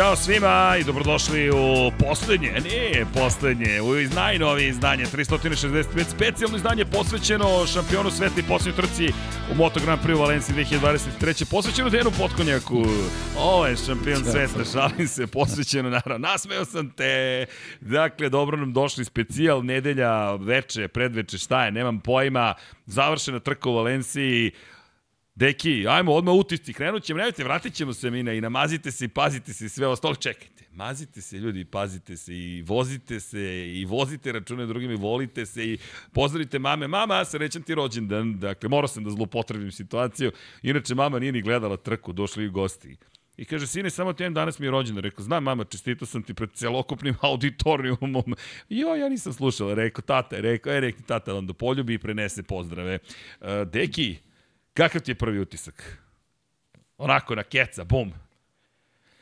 Ćao 0.00 0.16
svima 0.16 0.76
i 0.80 0.84
dobrodošli 0.84 1.50
u 1.50 1.92
poslednje, 1.98 2.50
ne 2.50 3.04
poslednje, 3.14 3.80
u 3.80 4.14
najnovije 4.14 4.68
izdanje 4.68 5.04
365, 5.04 6.04
specijalno 6.04 6.56
izdanje 6.56 6.84
posvećeno 6.84 7.66
šampionu 7.66 8.10
sveta 8.10 8.40
i 8.40 8.48
posljednjoj 8.48 8.76
trci 8.76 9.12
u 9.52 9.54
Moto 9.54 9.80
Grand 9.84 10.00
Prix 10.02 10.14
u 10.14 10.20
Valenciji 10.20 10.56
2023. 10.56 11.50
Posvećeno 11.50 11.90
Denu 11.90 12.10
Potkonjaku. 12.18 12.84
Ovo 13.38 13.66
je 13.66 13.76
šampion 13.76 14.24
sveta, 14.24 14.64
šalim 14.72 15.08
se, 15.08 15.26
posvećeno 15.26 15.90
naravno. 15.90 16.28
Nasmeo 16.28 16.64
sam 16.64 16.90
te. 16.90 17.46
Dakle, 17.80 18.28
dobro 18.28 18.56
nam 18.56 18.72
došli 18.72 19.04
specijal, 19.04 19.64
nedelja, 19.64 20.34
veče, 20.34 20.88
predveče, 20.88 21.38
šta 21.38 21.64
je, 21.64 21.72
nemam 21.72 22.00
pojma. 22.00 22.54
Završena 22.86 23.40
trka 23.40 23.68
u 23.68 23.74
Valenciji. 23.74 24.52
Deki, 25.40 25.86
ajmo 25.88 26.12
odmah 26.12 26.34
utisci, 26.34 26.72
krenut 26.72 27.02
ćemo, 27.02 27.18
nemojte, 27.18 27.44
vratit 27.44 27.74
ćemo 27.74 27.92
se 27.92 28.10
mi 28.10 28.20
i 28.20 28.40
namazite 28.40 28.90
se 28.90 29.04
i 29.04 29.08
pazite 29.08 29.52
se 29.52 29.66
i 29.66 29.68
sve 29.68 29.86
ostalo. 29.86 30.14
Čekajte, 30.14 30.64
mazite 30.72 31.20
se 31.20 31.38
ljudi, 31.38 31.64
pazite 31.64 32.16
se 32.16 32.34
i 32.34 32.62
vozite 32.62 33.20
se 33.20 33.40
i 33.74 33.84
vozite 33.84 34.32
račune 34.32 34.66
drugim 34.66 34.90
i 34.90 34.96
volite 34.96 35.46
se 35.46 35.64
i 35.64 35.78
pozdravite 36.12 36.58
mame. 36.58 36.88
Mama, 36.88 37.24
srećan 37.24 37.62
ti 37.62 37.74
rođendan. 37.74 38.38
Dakle, 38.38 38.68
morao 38.68 38.88
sam 38.88 39.04
da 39.04 39.10
zlopotrebim 39.10 39.72
situaciju. 39.72 40.32
Inače, 40.62 40.94
mama 40.94 41.18
nije 41.18 41.32
ni 41.32 41.42
gledala 41.42 41.76
trku, 41.76 42.12
došli 42.12 42.44
i 42.44 42.48
gosti. 42.48 42.96
I 43.36 43.44
kaže, 43.44 43.66
sine, 43.66 43.90
samo 43.90 44.12
ti 44.12 44.30
danas 44.30 44.58
mi 44.58 44.66
je 44.66 44.70
rođendan. 44.70 45.04
Rekao, 45.04 45.24
znam 45.24 45.44
mama, 45.44 45.64
čestito 45.64 46.06
sam 46.06 46.22
ti 46.22 46.34
pred 46.34 46.52
celokupnim 46.52 47.14
auditorijumom. 47.30 48.34
Jo, 48.68 48.94
ja 48.94 49.08
nisam 49.08 49.32
slušala. 49.32 49.74
Rekao, 49.74 50.02
tata, 50.02 50.36
rekao, 50.40 50.72
e, 50.72 50.80
rekao, 50.80 51.02
tata 51.06 51.32
vam 51.32 51.46
da 51.46 51.52
poljubi 51.52 51.94
i 51.94 51.98
prenese 51.98 52.42
pozdrave. 52.42 52.98
Uh, 53.40 53.46
deki, 53.72 54.16
Kakav 54.74 55.00
ti 55.00 55.10
je 55.10 55.14
prvi 55.14 55.40
utisak? 55.40 55.98
Onako 56.98 57.34
na 57.34 57.42
keca, 57.42 57.84
bum. 57.84 58.12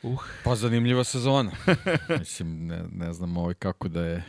Uh. 0.03 0.25
Pa 0.45 0.57
zanimljiva 0.57 1.05
sezona. 1.05 1.53
Mislim, 2.19 2.67
ne, 2.67 2.85
ne 2.93 3.13
znam 3.13 3.37
ovaj 3.37 3.55
kako 3.55 3.89
da 3.89 4.05
je 4.05 4.25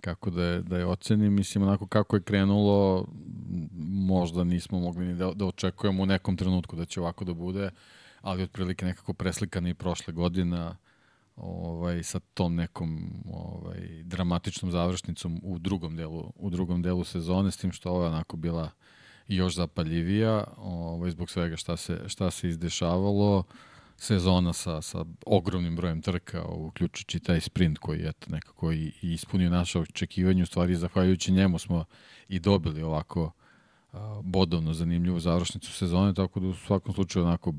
kako 0.00 0.30
da 0.30 0.44
je, 0.44 0.62
da 0.62 0.78
je 0.78 0.86
ocenim. 0.86 1.32
Mislim, 1.32 1.64
onako 1.64 1.86
kako 1.86 2.16
je 2.16 2.22
krenulo, 2.22 3.06
možda 3.88 4.44
nismo 4.44 4.80
mogli 4.80 5.06
ni 5.06 5.14
da, 5.14 5.32
da 5.34 5.46
očekujemo 5.46 6.02
u 6.02 6.06
nekom 6.06 6.36
trenutku 6.36 6.76
da 6.76 6.84
će 6.84 7.00
ovako 7.00 7.24
da 7.24 7.34
bude, 7.34 7.70
ali 8.20 8.42
otprilike 8.42 8.86
nekako 8.86 9.12
preslikana 9.12 9.68
i 9.68 9.74
prošle 9.74 10.12
godina 10.12 10.76
ovaj, 11.36 12.02
sa 12.02 12.20
tom 12.34 12.54
nekom 12.54 13.22
ovaj, 13.32 14.02
dramatičnom 14.02 14.70
završnicom 14.70 15.40
u 15.42 15.58
drugom 15.58 15.96
delu, 15.96 16.32
u 16.36 16.50
drugom 16.50 16.82
delu 16.82 17.04
sezone, 17.04 17.50
s 17.50 17.56
tim 17.56 17.72
što 17.72 17.90
ovo 17.90 18.02
je 18.02 18.08
onako 18.08 18.36
bila 18.36 18.70
još 19.36 19.54
zapaljivija 19.54 20.44
ovaj, 20.56 21.10
zbog 21.10 21.30
svega 21.30 21.56
šta 21.56 21.76
se, 21.76 22.00
šta 22.06 22.30
se 22.30 22.48
izdešavalo 22.48 23.44
sezona 23.96 24.52
sa, 24.52 24.82
sa 24.82 25.04
ogromnim 25.26 25.76
brojem 25.76 26.02
trka, 26.02 26.44
uključujući 26.44 27.20
taj 27.20 27.40
sprint 27.40 27.78
koji 27.78 28.00
je 28.00 28.12
nekako 28.26 28.72
i, 28.72 28.92
i 29.02 29.12
ispunio 29.12 29.50
naše 29.50 29.78
očekivanje, 29.78 30.42
u 30.42 30.46
stvari 30.46 30.76
zahvaljujući 30.76 31.32
njemu 31.32 31.58
smo 31.58 31.84
i 32.28 32.38
dobili 32.38 32.82
ovako 32.82 33.32
a, 33.92 34.20
bodovno 34.24 34.74
zanimljivu 34.74 35.20
završnicu 35.20 35.72
sezone, 35.72 36.14
tako 36.14 36.40
da 36.40 36.46
u 36.46 36.54
svakom 36.54 36.94
slučaju 36.94 37.26
onako 37.26 37.54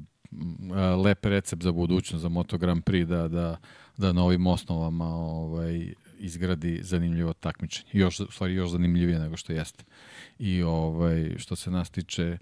lep 1.03 1.25
recept 1.25 1.63
za 1.63 1.71
budućnost, 1.71 2.21
za 2.21 2.29
Moto 2.29 2.57
Grand 2.57 2.83
Prix, 2.83 3.05
da, 3.05 3.27
da, 3.27 3.57
da 3.97 4.13
na 4.13 4.23
ovim 4.23 4.47
osnovama 4.47 5.05
ovaj, 5.05 5.93
izgradi 6.19 6.79
zanimljivo 6.83 7.33
takmičenje. 7.33 7.89
Još, 7.93 8.19
u 8.19 8.31
stvari 8.31 8.53
još 8.53 8.69
zanimljivije 8.69 9.19
nego 9.19 9.37
što 9.37 9.53
jeste. 9.53 9.83
I 10.41 10.63
ovaj, 10.63 11.35
što 11.37 11.55
se 11.55 11.71
nas 11.71 11.89
tiče, 11.89 12.37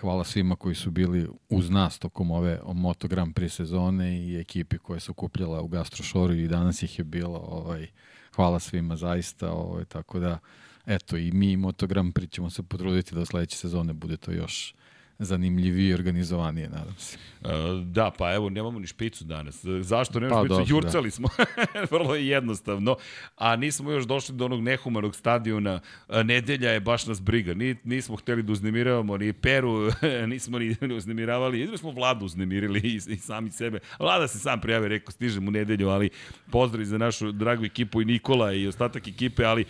hvala 0.00 0.24
svima 0.24 0.56
koji 0.56 0.74
su 0.74 0.90
bili 0.90 1.28
uz 1.48 1.70
nas 1.70 1.98
tokom 1.98 2.30
ove 2.30 2.60
Moto 2.74 3.08
Grand 3.08 3.34
Prix 3.34 3.48
sezone 3.48 4.26
i 4.26 4.40
ekipi 4.40 4.78
koje 4.78 5.00
su 5.00 5.14
kupljala 5.14 5.60
u 5.60 5.68
Gastrošoru 5.68 6.34
i 6.34 6.48
danas 6.48 6.82
ih 6.82 6.98
je 6.98 7.04
bilo. 7.04 7.38
Ovaj, 7.38 7.86
hvala 8.34 8.60
svima 8.60 8.96
zaista. 8.96 9.52
Ovaj, 9.52 9.84
tako 9.84 10.18
da, 10.18 10.38
eto, 10.86 11.16
i 11.16 11.32
mi 11.32 11.56
Moto 11.56 11.86
Grand 11.86 12.12
Prix 12.12 12.30
ćemo 12.30 12.50
se 12.50 12.62
potruditi 12.62 13.14
da 13.14 13.24
sledeće 13.24 13.56
sezone 13.56 13.92
bude 13.92 14.16
to 14.16 14.32
još 14.32 14.74
zanimljivije 15.18 15.90
i 15.90 15.94
organizovanije, 15.94 16.68
nadam 16.68 16.94
se. 16.98 17.18
Uh, 17.40 17.48
da, 17.84 18.10
pa 18.18 18.34
evo, 18.34 18.50
nemamo 18.50 18.78
ni 18.78 18.86
špicu 18.86 19.24
danas. 19.24 19.64
Zašto 19.80 20.20
nemamo 20.20 20.42
pa, 20.42 20.46
špicu? 20.46 20.54
Dobro, 20.54 20.66
Jurcali 20.68 21.06
da. 21.06 21.10
smo. 21.10 21.28
Vrlo 21.90 22.14
je 22.14 22.28
jednostavno. 22.28 22.96
A 23.36 23.56
nismo 23.56 23.90
još 23.90 24.04
došli 24.04 24.34
do 24.34 24.44
onog 24.44 24.62
nehumanog 24.62 25.16
stadiona. 25.16 25.80
Nedelja 26.24 26.70
je 26.70 26.80
baš 26.80 27.06
nas 27.06 27.22
briga. 27.22 27.54
Ni, 27.54 27.76
nismo 27.84 28.16
hteli 28.16 28.42
da 28.42 28.52
uznemiravamo 28.52 29.16
ni 29.16 29.32
Peru, 29.32 29.90
nismo 30.32 30.58
ni 30.58 30.76
uznemiravali. 30.98 31.60
Jedino 31.60 31.78
smo 31.78 31.90
vladu 31.90 32.24
uznemirili 32.24 32.80
i, 32.80 33.00
i 33.08 33.16
sami 33.16 33.50
sebe. 33.50 33.78
Vlada 33.98 34.28
se 34.28 34.38
sam 34.38 34.60
prijavio, 34.60 34.88
rekao, 34.88 35.12
stižem 35.12 35.48
u 35.48 35.50
nedelju, 35.50 35.88
ali 35.88 36.10
pozdrav 36.50 36.84
za 36.84 36.98
našu 36.98 37.32
dragu 37.32 37.64
ekipu 37.64 38.02
i 38.02 38.04
Nikola 38.04 38.52
i 38.52 38.66
ostatak 38.66 39.08
ekipe, 39.08 39.44
ali 39.44 39.64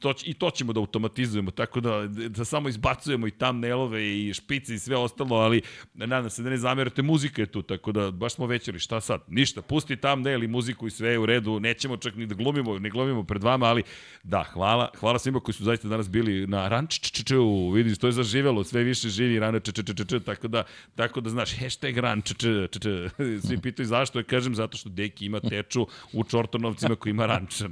to, 0.00 0.14
i 0.24 0.34
to 0.34 0.50
ćemo 0.50 0.72
da 0.72 0.80
automatizujemo, 0.80 1.50
tako 1.50 1.80
da, 1.80 2.06
da 2.06 2.44
samo 2.44 2.68
izbacujemo 2.68 3.26
i 3.26 3.30
thumbnailove 3.30 4.18
i 4.18 4.34
špice 4.34 4.55
i 4.56 4.78
sve 4.78 4.96
ostalo, 4.96 5.36
ali 5.36 5.62
nadam 5.94 6.30
se 6.30 6.42
da 6.42 6.50
ne 6.50 6.56
zamerate, 6.56 7.02
muzika 7.02 7.42
je 7.42 7.46
tu, 7.46 7.62
tako 7.62 7.92
da 7.92 8.10
baš 8.10 8.34
smo 8.34 8.46
večeri, 8.46 8.78
šta 8.78 9.00
sad? 9.00 9.20
Ništa, 9.28 9.62
pusti 9.62 9.96
tam 9.96 10.22
ne, 10.22 10.32
ili 10.32 10.48
muziku 10.48 10.86
i 10.86 10.90
sve 10.90 11.10
je 11.10 11.18
u 11.18 11.26
redu, 11.26 11.60
nećemo 11.60 11.96
čak 11.96 12.14
ni 12.14 12.26
da 12.26 12.34
glumimo, 12.34 12.78
ne 12.78 12.90
glumimo 12.90 13.24
pred 13.24 13.42
vama, 13.42 13.66
ali 13.66 13.82
da, 14.22 14.42
hvala, 14.42 14.90
hvala 15.00 15.18
svima 15.18 15.40
koji 15.40 15.54
su 15.54 15.64
zaista 15.64 15.88
danas 15.88 16.10
bili 16.10 16.46
na 16.46 16.68
rančččču, 16.68 17.70
vidiš, 17.70 17.98
to 17.98 18.06
je 18.06 18.12
zaživelo, 18.12 18.64
sve 18.64 18.82
više 18.82 19.08
živi 19.08 19.38
rana 19.38 19.60
ččččč, 19.60 20.24
tako 20.24 20.48
da, 20.48 20.64
tako 20.94 21.20
da 21.20 21.30
znaš, 21.30 21.58
hashtag 21.58 21.98
rančččč, 21.98 22.44
svi 23.46 23.58
pitaju 23.62 23.86
zašto, 23.86 24.18
ja 24.18 24.22
kažem 24.22 24.54
zato 24.54 24.76
što 24.76 24.88
Deki 24.88 25.26
ima 25.26 25.40
teču 25.40 25.86
u 26.12 26.24
Čortonovcima 26.24 26.96
koji 26.96 27.10
ima 27.10 27.26
ranč, 27.26 27.62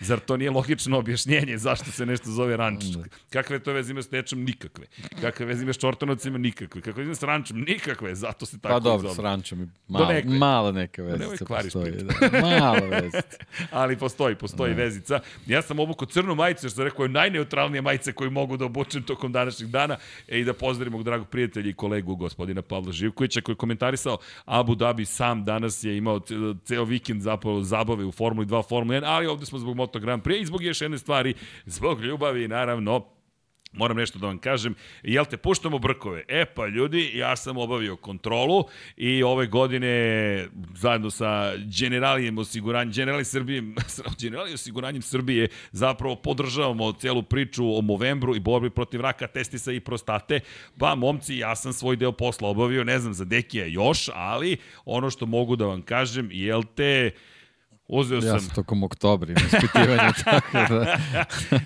zar 0.00 0.20
to 0.20 0.36
nije 0.36 0.50
logično 0.50 0.98
objašnjenje 0.98 1.58
zašto 1.58 1.90
se 1.90 2.06
nešto 2.06 2.30
zove 2.30 2.56
ranč? 2.56 2.84
Da. 2.84 3.04
Kakve 3.30 3.58
to 3.58 3.72
veze 3.72 3.92
ima 3.92 4.02
s 4.02 4.08
tečom? 4.08 4.44
Nikakve. 4.44 4.86
Kakve 5.20 5.46
veze 5.46 5.62
ima 5.62 5.72
s 5.72 5.78
Čortonovcima? 5.78 6.11
Ima 6.24 6.38
nikakve. 6.38 6.80
Kako 6.80 7.00
ima 7.00 7.14
s 7.14 7.22
rančom? 7.22 7.60
Nikakve. 7.60 8.14
Zato 8.14 8.46
se 8.46 8.58
tako 8.60 8.74
Pa 8.74 8.80
dobro, 8.80 9.02
zove. 9.08 9.14
s 9.14 9.18
rančom. 9.18 9.70
Malo, 9.88 10.06
neke. 10.06 10.28
mala 10.28 10.72
neka 10.72 11.02
vezica 11.02 11.44
postoji. 11.44 11.92
Da. 11.92 12.40
Mala 12.40 12.86
vezica. 12.90 13.22
Ali 13.70 13.96
postoji, 13.96 14.34
postoji 14.34 14.74
da. 14.74 14.82
vezica. 14.82 15.20
Ja 15.46 15.62
sam 15.62 15.78
obukao 15.78 16.06
crnu 16.08 16.34
majicu, 16.34 16.66
jer 16.66 16.72
sam 16.72 16.84
rekao 16.84 17.02
je 17.02 17.08
najneutralnija 17.08 17.82
majica 17.82 18.12
koju 18.12 18.30
mogu 18.30 18.56
da 18.56 18.64
obučem 18.64 19.02
tokom 19.02 19.32
današnjeg 19.32 19.70
dana 19.70 19.96
e, 20.28 20.40
i 20.40 20.44
da 20.44 20.52
pozdravim 20.52 20.92
mog 20.92 21.02
dragog 21.02 21.28
prijatelja 21.28 21.70
i 21.70 21.72
kolegu 21.72 22.16
gospodina 22.16 22.62
Pavla 22.62 22.92
Živkovića 22.92 23.40
koji 23.40 23.52
je 23.52 23.56
komentarisao 23.56 24.18
Abu 24.44 24.74
Dhabi 24.74 25.04
sam 25.04 25.44
danas 25.44 25.84
je 25.84 25.96
imao 25.96 26.20
ceo 26.64 26.84
vikend 26.84 27.22
zapravo 27.22 27.62
zabave 27.62 28.04
u 28.04 28.12
Formuli 28.12 28.46
2, 28.46 28.68
Formuli 28.68 28.96
1, 28.98 29.02
ali 29.06 29.26
ovde 29.26 29.46
smo 29.46 29.58
zbog 29.58 29.76
Moto 29.76 29.98
Grand 29.98 30.22
Prix 30.22 30.42
i 30.42 30.46
zbog 30.46 30.62
još 30.62 30.80
jedne 30.80 30.98
stvari, 30.98 31.34
zbog 31.66 32.00
ljubavi 32.00 32.48
naravno 32.48 33.06
moram 33.72 33.96
nešto 33.96 34.18
da 34.18 34.26
vam 34.26 34.38
kažem, 34.38 34.74
jel 35.02 35.24
te 35.24 35.36
puštamo 35.36 35.78
brkove? 35.78 36.24
E 36.28 36.44
pa 36.44 36.66
ljudi, 36.66 37.10
ja 37.14 37.36
sam 37.36 37.58
obavio 37.58 37.96
kontrolu 37.96 38.64
i 38.96 39.22
ove 39.22 39.46
godine 39.46 40.46
zajedno 40.74 41.10
sa 41.10 41.52
Generalijem 41.78 42.38
osiguranjem, 42.38 42.92
Generali 42.92 43.24
Srbije, 43.24 43.62
Generali 44.20 44.54
osiguranjem 44.54 45.02
Srbije 45.02 45.48
zapravo 45.72 46.16
podržavamo 46.16 46.92
celu 46.92 47.22
priču 47.22 47.78
o 47.78 47.80
Movembru 47.80 48.36
i 48.36 48.40
borbi 48.40 48.70
protiv 48.70 49.00
raka, 49.00 49.26
testisa 49.26 49.72
i 49.72 49.80
prostate. 49.80 50.40
Pa 50.78 50.94
momci, 50.94 51.36
ja 51.36 51.56
sam 51.56 51.72
svoj 51.72 51.96
deo 51.96 52.12
posla 52.12 52.48
obavio, 52.48 52.84
ne 52.84 52.98
znam 52.98 53.14
za 53.14 53.24
Dekija 53.24 53.66
još, 53.66 54.10
ali 54.14 54.56
ono 54.84 55.10
što 55.10 55.26
mogu 55.26 55.56
da 55.56 55.66
vam 55.66 55.82
kažem, 55.82 56.28
jel 56.32 56.62
te 56.74 57.10
Uzeo 57.94 58.20
sam... 58.20 58.30
Ja 58.30 58.40
sam 58.40 58.54
tokom 58.54 58.82
oktobra 58.82 59.34
na 59.34 59.40
ispitivanje, 59.46 60.12
tako 60.24 60.74
da... 60.74 60.98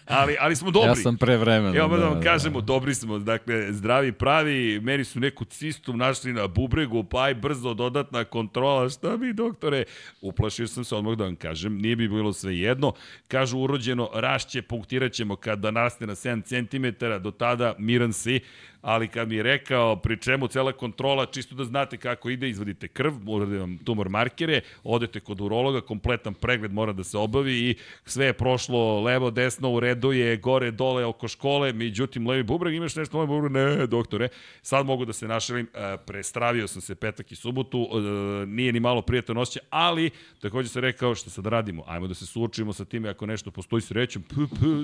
ali, 0.06 0.36
ali 0.40 0.56
smo 0.56 0.70
dobri. 0.70 0.88
Ja 0.88 0.94
sam 0.94 1.16
pre 1.16 1.36
vremena. 1.36 1.76
Evo 1.76 1.96
da, 1.96 2.02
da 2.02 2.08
vam 2.08 2.20
da, 2.20 2.24
kažemo, 2.24 2.60
da. 2.60 2.64
dobri 2.64 2.94
smo. 2.94 3.18
Dakle, 3.18 3.72
zdravi, 3.72 4.12
pravi, 4.12 4.80
meni 4.82 5.04
su 5.04 5.20
neku 5.20 5.44
cistu 5.44 5.92
našli 5.92 6.32
na 6.32 6.46
bubregu, 6.46 7.04
pa 7.04 7.22
aj 7.22 7.34
brzo 7.34 7.74
dodatna 7.74 8.24
kontrola. 8.24 8.90
Šta 8.90 9.16
mi, 9.16 9.32
doktore? 9.32 9.84
Uplašio 10.20 10.66
sam 10.66 10.84
se 10.84 10.94
odmah 10.94 11.16
da 11.16 11.24
vam 11.24 11.36
kažem, 11.36 11.78
nije 11.78 11.96
bi 11.96 12.08
bilo 12.08 12.32
sve 12.32 12.58
jedno. 12.58 12.92
Kažu 13.28 13.58
urođeno, 13.58 14.10
rašće, 14.14 14.62
punktirat 14.62 15.12
ćemo 15.12 15.36
kada 15.36 15.70
naste 15.70 16.06
na 16.06 16.14
7 16.14 16.42
cm, 16.42 17.04
do 17.22 17.30
tada 17.30 17.74
miran 17.78 18.12
si 18.12 18.40
ali 18.86 19.08
kad 19.08 19.28
mi 19.28 19.34
je 19.34 19.42
rekao 19.42 19.96
pri 19.96 20.20
čemu 20.20 20.48
cela 20.48 20.72
kontrola, 20.72 21.26
čisto 21.26 21.54
da 21.54 21.64
znate 21.64 21.96
kako 21.96 22.30
ide, 22.30 22.48
izvadite 22.48 22.88
krv, 22.88 23.12
urade 23.26 23.58
vam 23.58 23.78
tumor 23.78 24.08
markere, 24.08 24.60
odete 24.84 25.20
kod 25.20 25.40
urologa, 25.40 25.80
kompletan 25.80 26.34
pregled 26.34 26.72
mora 26.72 26.92
da 26.92 27.04
se 27.04 27.18
obavi 27.18 27.52
i 27.52 27.74
sve 28.04 28.26
je 28.26 28.32
prošlo 28.32 29.00
levo, 29.00 29.30
desno, 29.30 29.70
u 29.70 29.80
redu 29.80 30.12
je, 30.12 30.36
gore, 30.36 30.70
dole, 30.70 31.04
oko 31.04 31.28
škole, 31.28 31.72
međutim, 31.72 32.28
levi 32.28 32.42
bubreg, 32.42 32.74
imaš 32.74 32.96
nešto 32.96 33.18
levi 33.18 33.26
bubreg? 33.26 33.52
Ne, 33.52 33.86
doktore, 33.86 34.28
sad 34.62 34.86
mogu 34.86 35.04
da 35.04 35.12
se 35.12 35.28
našalim, 35.28 35.66
e, 35.74 35.96
prestravio 36.06 36.68
sam 36.68 36.82
se 36.82 36.94
petak 36.94 37.32
i 37.32 37.36
subotu, 37.36 37.88
e, 37.92 38.46
nije 38.46 38.72
ni 38.72 38.80
malo 38.80 39.02
prijatno 39.02 39.40
osjećaj, 39.40 39.68
ali 39.70 40.10
takođe 40.40 40.68
se 40.68 40.80
rekao 40.80 41.14
što 41.14 41.30
sad 41.30 41.46
radimo, 41.46 41.84
ajmo 41.86 42.06
da 42.06 42.14
se 42.14 42.26
suočimo 42.26 42.72
sa 42.72 42.84
time 42.84 43.08
ako 43.08 43.26
nešto 43.26 43.50
postoji 43.50 43.82
srećom, 43.82 44.24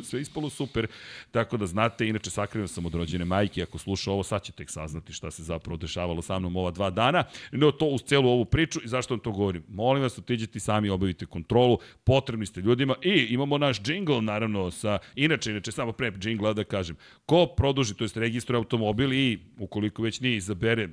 sve 0.08 0.20
ispalo 0.20 0.50
super, 0.50 0.86
tako 1.30 1.56
da 1.56 1.66
znate, 1.66 2.08
inače 2.08 2.30
sakrivan 2.30 2.68
sam 2.68 2.86
od 2.86 2.94
rođene 2.94 3.24
majke, 3.24 3.62
ako 3.62 3.78
sluša 3.96 4.12
ovo, 4.12 4.22
sad 4.22 4.42
će 4.42 4.52
tek 4.52 4.70
saznati 4.70 5.12
šta 5.12 5.30
se 5.30 5.42
zapravo 5.42 5.76
dešavalo 5.76 6.22
sa 6.22 6.38
mnom 6.38 6.56
ova 6.56 6.70
dva 6.70 6.90
dana, 6.90 7.24
no 7.52 7.70
to 7.70 7.86
uz 7.86 8.02
celu 8.02 8.28
ovu 8.28 8.44
priču 8.44 8.80
i 8.84 8.88
zašto 8.88 9.14
vam 9.14 9.20
to 9.20 9.32
govorim. 9.32 9.64
Molim 9.68 10.02
vas, 10.02 10.18
otiđite 10.18 10.60
sami, 10.60 10.90
obavite 10.90 11.26
kontrolu, 11.26 11.78
potrebni 12.04 12.46
ste 12.46 12.60
ljudima 12.60 12.94
i 13.02 13.26
imamo 13.30 13.58
naš 13.58 13.82
džingl, 13.82 14.20
naravno, 14.20 14.70
sa, 14.70 14.98
inače, 15.14 15.50
inače, 15.50 15.72
samo 15.72 15.92
pre 15.92 16.10
džingla 16.10 16.52
da 16.52 16.64
kažem, 16.64 16.96
ko 17.26 17.46
produži, 17.46 17.94
to 17.94 18.04
jest 18.04 18.16
registruje 18.16 18.58
automobil 18.58 19.12
i 19.12 19.38
ukoliko 19.58 20.02
već 20.02 20.20
nije 20.20 20.36
izabere 20.36 20.88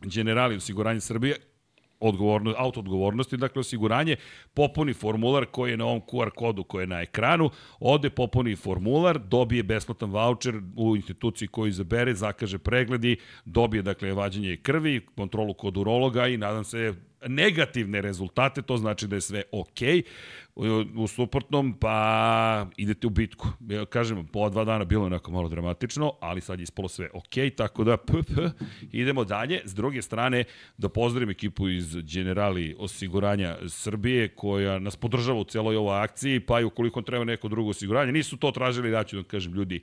generali 0.00 0.56
osiguranje 0.56 1.00
Srbije, 1.00 1.36
odgovorno, 2.08 2.54
auto 2.56 2.80
odgovornosti, 2.80 3.36
dakle 3.36 3.60
osiguranje, 3.60 4.16
popuni 4.54 4.92
formular 4.92 5.46
koji 5.46 5.70
je 5.70 5.76
na 5.76 5.84
ovom 5.84 6.00
QR 6.00 6.30
kodu 6.30 6.64
koji 6.64 6.82
je 6.82 6.86
na 6.86 7.00
ekranu, 7.00 7.50
ode 7.80 8.10
popuni 8.10 8.56
formular, 8.56 9.18
dobije 9.18 9.62
besplatan 9.62 10.10
voucher 10.10 10.54
u 10.76 10.96
instituciji 10.96 11.48
koju 11.48 11.68
izabere, 11.68 12.14
zakaže 12.14 12.58
pregledi, 12.58 13.16
dobije 13.44 13.82
dakle 13.82 14.12
vađenje 14.12 14.56
krvi, 14.56 15.06
kontrolu 15.16 15.54
kod 15.54 15.76
urologa 15.76 16.28
i 16.28 16.36
nadam 16.36 16.64
se 16.64 16.94
negativne 17.28 18.00
rezultate, 18.00 18.62
to 18.62 18.76
znači 18.76 19.06
da 19.06 19.16
je 19.16 19.20
sve 19.20 19.42
okej. 19.52 20.02
Okay. 20.02 20.02
U 20.96 21.06
suprotnom, 21.06 21.72
pa 21.80 22.66
idete 22.76 23.06
u 23.06 23.10
bitku. 23.10 23.48
Ja 23.68 23.84
kažem, 23.86 24.26
po 24.26 24.50
dva 24.50 24.64
dana 24.64 24.84
bilo 24.84 25.06
onako 25.06 25.30
malo 25.30 25.48
dramatično, 25.48 26.12
ali 26.20 26.40
sad 26.40 26.58
je 26.58 26.62
ispalo 26.62 26.88
sve 26.88 27.08
okej, 27.14 27.50
okay, 27.50 27.56
tako 27.56 27.84
da 27.84 27.96
p, 27.96 28.12
p, 28.12 28.50
idemo 28.92 29.24
dalje. 29.24 29.60
S 29.64 29.74
druge 29.74 30.02
strane, 30.02 30.44
da 30.78 30.88
pozdravim 30.88 31.30
ekipu 31.30 31.68
iz 31.68 31.96
Generali 31.96 32.76
osiguranja 32.78 33.56
Srbije, 33.68 34.28
koja 34.28 34.78
nas 34.78 34.96
podržava 34.96 35.40
u 35.40 35.44
celoj 35.44 35.76
ovoj 35.76 35.98
akciji, 35.98 36.40
pa 36.40 36.60
i 36.60 36.64
ukoliko 36.64 37.02
treba 37.02 37.24
neko 37.24 37.48
drugo 37.48 37.70
osiguranje. 37.70 38.12
Nisu 38.12 38.36
to 38.36 38.50
tražili, 38.50 38.90
da 38.90 39.04
ću 39.04 39.16
da 39.16 39.22
kažem, 39.22 39.54
ljudi, 39.54 39.80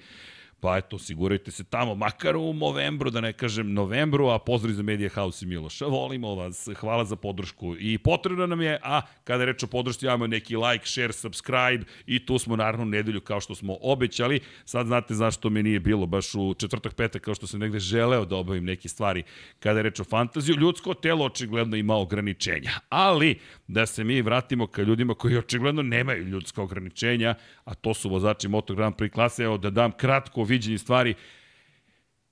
Pa 0.61 0.77
eto, 0.77 0.95
osigurajte 0.95 1.51
se 1.51 1.63
tamo, 1.63 1.95
makar 1.95 2.35
u 2.35 2.53
novembru, 2.53 3.09
da 3.09 3.21
ne 3.21 3.33
kažem 3.33 3.73
novembru, 3.73 4.27
a 4.29 4.39
pozdrav 4.39 4.73
za 4.73 4.83
Media 4.83 5.09
House 5.09 5.45
i 5.45 5.47
Miloša. 5.47 5.85
Volimo 5.85 6.35
vas, 6.35 6.69
hvala 6.75 7.05
za 7.05 7.15
podršku. 7.15 7.75
I 7.79 7.97
potrebno 7.97 8.47
nam 8.47 8.61
je, 8.61 8.79
a 8.83 9.01
kada 9.23 9.45
reč 9.45 9.63
o 9.63 9.67
podršci, 9.67 10.05
imamo 10.05 10.27
neki 10.27 10.55
like, 10.55 10.85
share, 10.85 11.13
subscribe 11.13 11.85
i 12.05 12.25
tu 12.25 12.37
smo 12.37 12.55
naravno 12.55 12.85
nedelju 12.85 13.21
kao 13.21 13.41
što 13.41 13.55
smo 13.55 13.77
obećali. 13.81 14.39
Sad 14.65 14.87
znate 14.87 15.13
zašto 15.13 15.49
me 15.49 15.63
nije 15.63 15.79
bilo 15.79 16.05
baš 16.05 16.35
u 16.35 16.53
četvrtak, 16.53 16.93
petak, 16.93 17.21
kao 17.21 17.35
što 17.35 17.47
sam 17.47 17.59
negde 17.59 17.79
želeo 17.79 18.25
da 18.25 18.35
obavim 18.35 18.65
neke 18.65 18.89
stvari 18.89 19.23
kada 19.59 19.79
je 19.79 19.83
reč 19.83 19.99
o 19.99 20.03
fantaziju. 20.03 20.55
Ljudsko 20.55 20.93
telo 20.93 21.25
očigledno 21.25 21.77
ima 21.77 21.95
ograničenja, 21.95 22.71
ali 22.89 23.39
da 23.67 23.85
se 23.85 24.03
mi 24.03 24.21
vratimo 24.21 24.67
ka 24.67 24.81
ljudima 24.81 25.13
koji 25.13 25.37
očigledno 25.37 25.81
nemaju 25.81 26.23
ljudska 26.23 26.61
ograničenja, 26.61 27.35
a 27.63 27.73
to 27.73 27.93
su 27.93 28.09
vozači 28.09 28.47
Moto 28.47 28.75
Grand 28.75 28.95
Prix 28.95 29.09
klase, 29.13 29.43
evo 29.43 29.57
da 29.57 29.69
dam 29.69 29.91
kratko 29.91 30.50
viđenje 30.51 30.77
stvari. 30.77 31.15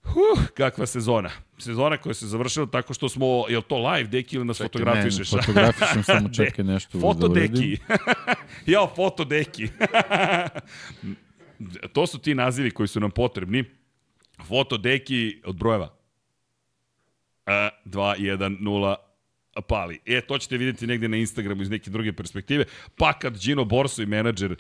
Huh, 0.04 0.48
kakva 0.54 0.86
sezona. 0.86 1.30
Sezona 1.58 1.98
koja 1.98 2.14
se 2.14 2.28
završila 2.28 2.66
tako 2.66 2.94
što 2.94 3.10
smo, 3.10 3.46
je 3.50 3.62
to 3.62 3.78
live, 3.78 4.10
Deki, 4.10 4.36
ili 4.36 4.46
nas 4.46 4.58
Čekaj, 4.58 4.66
fotografišeš? 4.66 5.32
Ne, 5.32 5.42
fotografišem, 5.42 6.04
samo 6.04 6.30
čekaj 6.38 6.66
nešto 6.66 6.98
da 6.98 7.02
Foto 7.02 7.28
da 7.28 7.40
Deki. 7.40 7.78
Jao, 8.72 8.92
foto 8.96 9.24
Deki. 9.24 9.68
to 11.94 12.08
su 12.08 12.20
ti 12.20 12.36
nazivi 12.36 12.72
koji 12.72 12.88
su 12.88 13.00
nam 13.00 13.12
potrebni. 13.12 13.64
Foto 14.48 14.78
Deki 14.78 15.42
od 15.46 15.56
brojeva. 15.56 15.96
2, 17.46 17.74
1, 17.86 18.60
0, 18.62 18.96
pali. 19.68 20.00
E, 20.06 20.22
to 20.22 20.38
ćete 20.38 20.58
vidjeti 20.58 20.88
negde 20.88 21.08
na 21.08 21.18
Instagramu 21.18 21.62
iz 21.62 21.70
neke 21.70 21.90
druge 21.90 22.14
perspektive. 22.14 22.66
Pa 22.98 23.14
kad 23.14 23.38
Gino 23.40 23.66
Borso 23.66 24.02
i 24.02 24.06
menadžer 24.06 24.56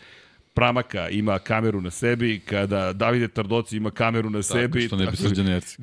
Pramaka 0.60 1.10
ima 1.10 1.40
kameru 1.40 1.82
na 1.82 1.92
sebi, 1.92 2.40
kada 2.40 2.94
Davide 2.94 3.28
Tardoci 3.28 3.78
ima 3.78 3.92
kameru 3.92 4.30
na 4.30 4.42
Tako, 4.42 4.54
sebi. 4.60 4.82
što 4.82 4.96
ne 4.96 5.06
bi 5.06 5.18
srđanerci. 5.18 5.78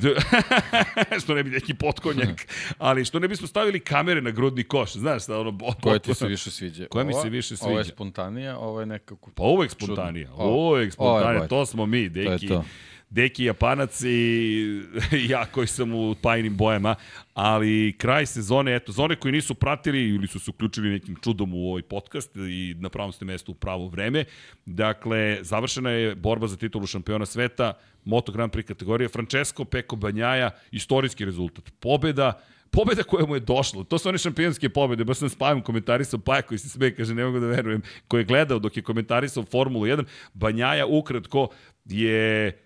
što 1.23 1.35
ne 1.35 1.43
bi 1.43 1.51
neki 1.51 1.75
potkonjak. 1.75 2.47
Ali 2.79 3.05
što 3.05 3.19
ne 3.19 3.29
bismo 3.29 3.47
stavili 3.47 3.81
kamere 3.81 4.23
na 4.23 4.31
grudni 4.31 4.65
koš, 4.65 4.93
znaš 4.93 5.23
šta 5.23 5.41
ono... 5.41 5.59
Koja 5.83 5.99
ti 5.99 6.15
se 6.15 6.29
više 6.29 6.51
sviđa? 6.51 6.87
Koja 6.91 7.05
mi 7.05 7.15
se 7.15 7.29
više 7.29 7.57
sviđa? 7.57 7.71
Ovo 7.71 7.79
je 7.79 7.85
spontanija, 7.85 8.59
ovo 8.59 8.81
je 8.81 8.87
nekako... 8.87 9.31
Pa 9.31 9.43
uvek 9.43 9.71
spontanija, 9.71 10.35
uvek 10.35 10.93
spontanija, 10.93 11.49
to 11.49 11.67
smo 11.67 11.87
mi, 11.87 12.09
deki. 12.09 12.47
To 12.47 12.55
je 12.55 12.61
to. 12.61 12.65
Deki 13.11 13.45
Japanac 13.45 14.03
i 14.05 14.83
ja 15.29 15.45
koji 15.45 15.67
sam 15.67 15.95
u 15.95 16.15
tajnim 16.15 16.57
bojama, 16.57 16.95
ali 17.35 17.95
kraj 17.99 18.27
sezone, 18.27 18.77
eto, 18.77 18.93
za 18.93 19.03
one 19.03 19.17
koji 19.17 19.33
nisu 19.33 19.55
pratili 19.55 20.09
ili 20.09 20.27
su 20.27 20.39
se 20.39 20.51
uključili 20.51 20.91
nekim 20.91 21.17
čudom 21.25 21.55
u 21.55 21.71
ovaj 21.71 21.83
podcast 21.83 22.37
i 22.37 22.75
na 22.79 22.89
pravom 22.89 23.13
ste 23.13 23.25
mestu 23.25 23.53
u 23.53 23.55
pravo 23.55 23.89
vreme, 23.89 24.25
dakle, 24.67 25.39
završena 25.43 25.91
je 25.91 26.15
borba 26.15 26.47
za 26.47 26.57
titulu 26.57 26.87
šampiona 26.87 27.27
sveta, 27.27 27.73
Moto 28.05 28.33
Grand 28.33 28.53
Prix 28.53 28.67
kategorija, 28.67 29.09
Francesco 29.09 29.65
Peko 29.65 29.97
Banjaja, 29.97 30.51
istorijski 30.71 31.25
rezultat, 31.25 31.65
pobeda, 31.81 32.41
pobeda 32.71 33.03
koja 33.03 33.27
mu 33.27 33.35
je 33.35 33.41
došla. 33.41 33.85
To 33.85 33.99
su 33.99 34.09
one 34.09 34.19
šampionske 34.19 34.69
pobede. 34.69 35.05
Baš 35.05 35.19
sam 35.19 35.29
spavam 35.29 35.63
komentarisao 35.63 36.21
Paja 36.21 36.43
koji 36.43 36.59
se 36.59 36.69
sme, 36.69 36.95
kaže, 36.95 37.15
ne 37.15 37.25
mogu 37.25 37.41
da 37.41 37.47
verujem, 37.47 37.83
koji 38.09 38.21
je 38.21 38.25
gledao 38.25 38.59
dok 38.59 38.77
je 38.77 38.83
komentarisao 38.83 39.45
Formulu 39.45 39.87
1. 39.87 40.05
Banjaja 40.35 40.87
ukratko 40.87 41.49
je 41.85 42.66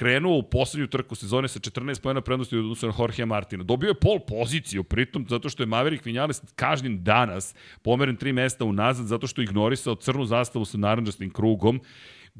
krenuo 0.00 0.38
u 0.38 0.42
poslednju 0.42 0.86
trku 0.86 1.14
sezone 1.14 1.48
sa 1.48 1.58
14 1.58 2.00
pojena 2.00 2.20
prednosti 2.20 2.56
od 2.56 2.64
odnosu 2.64 2.86
na 2.86 2.92
Jorge 2.98 3.26
Martina. 3.26 3.64
Dobio 3.64 3.88
je 3.88 3.94
pol 3.94 4.18
poziciju, 4.28 4.84
pritom 4.84 5.26
zato 5.28 5.48
što 5.48 5.62
je 5.62 5.66
Maverick 5.66 6.04
Vinales 6.04 6.40
kažnjen 6.56 7.02
danas, 7.04 7.54
pomeren 7.82 8.16
tri 8.16 8.32
mesta 8.32 8.64
unazad, 8.64 9.06
zato 9.06 9.26
što 9.26 9.40
je 9.40 9.44
ignorisao 9.44 9.94
crnu 9.94 10.24
zastavu 10.24 10.64
sa 10.64 10.78
naranđastim 10.78 11.30
krugom 11.30 11.80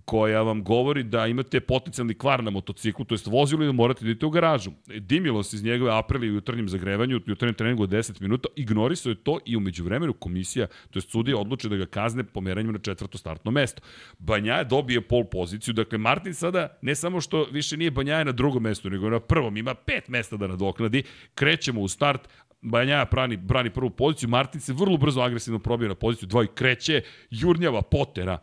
koja 0.04 0.42
vam 0.42 0.64
govori 0.64 1.02
da 1.02 1.26
imate 1.26 1.60
potencijalni 1.60 2.14
kvar 2.14 2.44
na 2.44 2.50
motociklu, 2.50 3.04
to 3.04 3.14
jest 3.14 3.26
vozilo 3.26 3.62
i 3.62 3.66
da 3.66 3.72
morate 3.72 4.04
da 4.04 4.10
idete 4.10 4.26
u 4.26 4.30
garažu. 4.30 4.70
Dimilos 5.00 5.52
iz 5.52 5.64
njegove 5.64 5.98
aprili 5.98 6.30
u 6.30 6.34
jutarnjem 6.34 6.68
zagrevanju, 6.68 7.16
u 7.16 7.20
jutarnjem 7.26 7.54
treningu 7.54 7.82
od 7.82 7.90
10 7.90 8.20
minuta, 8.20 8.48
ignorisao 8.56 9.10
je 9.10 9.22
to 9.22 9.38
i 9.44 9.56
umeđu 9.56 9.84
vremenu 9.84 10.12
komisija, 10.12 10.66
to 10.66 10.98
jest 10.98 11.10
sudija, 11.10 11.38
odluče 11.38 11.68
da 11.68 11.76
ga 11.76 11.86
kazne 11.86 12.24
pomeranjem 12.24 12.72
na 12.72 12.78
četvrto 12.78 13.18
startno 13.18 13.50
mesto. 13.50 13.82
Banjaja 14.18 14.64
dobije 14.64 15.00
pol 15.00 15.24
poziciju, 15.24 15.74
dakle 15.74 15.98
Martin 15.98 16.34
sada 16.34 16.78
ne 16.82 16.94
samo 16.94 17.20
što 17.20 17.46
više 17.52 17.76
nije 17.76 17.90
Banjaja 17.90 18.24
na 18.24 18.32
drugom 18.32 18.62
mestu, 18.62 18.90
nego 18.90 19.10
na 19.10 19.20
prvom, 19.20 19.56
ima 19.56 19.74
pet 19.74 20.08
mesta 20.08 20.36
da 20.36 20.46
nadoknadi, 20.46 21.02
krećemo 21.34 21.80
u 21.80 21.88
start, 21.88 22.28
Banjaja 22.62 23.04
brani, 23.10 23.36
brani 23.36 23.70
prvu 23.70 23.90
poziciju, 23.90 24.28
Martin 24.28 24.60
se 24.60 24.72
vrlo 24.72 24.96
brzo 24.96 25.20
agresivno 25.20 25.58
probija 25.58 25.88
na 25.88 25.94
poziciju 25.94 26.28
2 26.28 26.44
i 26.44 26.54
kreće, 26.54 27.02
jurnjava 27.30 27.82
Potera, 27.82 28.38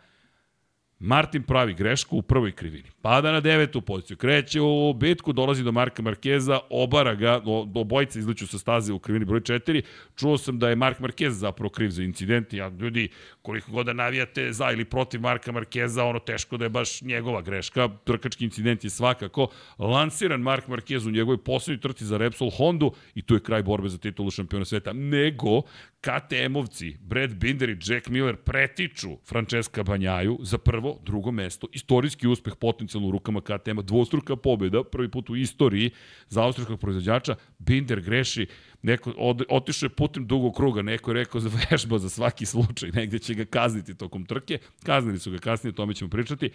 Martin 1.00 1.44
pravi 1.44 1.74
grešku 1.74 2.18
u 2.18 2.22
prvoj 2.22 2.52
krivini. 2.52 2.90
Pada 3.02 3.32
na 3.32 3.40
devetu 3.40 3.82
poziciju, 3.82 4.18
kreće 4.18 4.62
u 4.62 4.94
bitku, 4.94 5.34
dolazi 5.34 5.64
do 5.64 5.72
Marka 5.72 6.02
Markeza, 6.02 6.60
obara 6.70 7.16
ga, 7.16 7.42
do 7.66 7.84
bojice 7.84 8.20
izliču 8.20 8.48
sa 8.48 8.58
staze 8.58 8.94
u 8.94 9.00
krivini 9.00 9.26
broj 9.26 9.40
4. 9.40 9.82
Čuo 10.16 10.38
sam 10.38 10.60
da 10.60 10.70
je 10.70 10.76
Mark 10.76 11.00
Markez 11.00 11.38
zapravo 11.40 11.70
kriv 11.70 11.90
za 11.90 12.04
incident. 12.04 12.54
Ja, 12.54 12.68
ljudi, 12.68 13.10
koliko 13.42 13.72
god 13.72 13.86
da 13.86 13.94
navijate 13.94 14.54
za 14.54 14.72
ili 14.72 14.86
protiv 14.86 15.22
Marka 15.22 15.52
Markeza, 15.52 16.04
ono 16.04 16.20
teško 16.20 16.58
da 16.58 16.66
je 16.66 16.70
baš 16.70 17.02
njegova 17.02 17.42
greška. 17.42 17.90
Trkački 18.04 18.46
incident 18.46 18.84
je 18.84 18.90
svakako 18.90 19.48
lansiran 19.80 20.42
Mark 20.42 20.68
Markez 20.68 21.06
u 21.06 21.12
njegovoj 21.12 21.38
poslednjoj 21.44 21.82
trci 21.82 22.06
za 22.06 22.18
Repsol 22.18 22.50
Hondu 22.50 22.92
i 23.16 23.22
tu 23.22 23.34
je 23.34 23.44
kraj 23.44 23.64
borbe 23.64 23.90
za 23.90 23.98
titulu 23.98 24.32
šampiona 24.32 24.66
sveta. 24.66 24.94
Nego, 24.94 25.62
KTM-ovci, 26.02 26.98
Brad 27.00 27.36
Binder 27.36 27.70
i 27.70 27.78
Jack 27.86 28.10
Miller 28.10 28.36
pretiču 28.36 29.18
Francesca 29.26 29.84
Banjaju 29.84 30.38
za 30.42 30.58
prvo, 30.58 31.00
drugo 31.04 31.32
mesto, 31.32 31.68
istorijski 31.74 32.28
uspeh 32.28 32.54
potencijalno 32.56 33.08
u 33.08 33.12
rukama 33.12 33.42
KTM-a, 33.42 33.82
dvostruka 33.82 34.36
pobjeda, 34.36 34.84
prvi 34.84 35.12
put 35.12 35.30
u 35.30 35.36
istoriji 35.36 35.92
za 36.28 36.44
austrijskog 36.44 36.80
proizvođača, 36.80 37.36
Binder 37.60 38.02
greši, 38.02 38.48
neko 38.82 39.14
od, 39.18 39.44
otišao 39.50 39.88
je 39.88 39.96
putem 39.96 40.28
dugog 40.28 40.56
kruga, 40.56 40.82
neko 40.82 41.12
je 41.12 41.16
rekao 41.16 41.42
za 41.42 41.50
vežba 41.72 42.00
za 42.00 42.10
svaki 42.10 42.46
slučaj, 42.46 42.92
negde 42.92 43.20
će 43.20 43.34
ga 43.34 43.46
kazniti 43.46 43.98
tokom 43.98 44.26
trke, 44.26 44.60
kaznili 44.84 45.20
su 45.20 45.32
ga 45.32 45.38
kasnije, 45.38 45.72
o 45.72 45.76
tome 45.76 45.94
ćemo 45.94 46.10
pričati. 46.10 46.50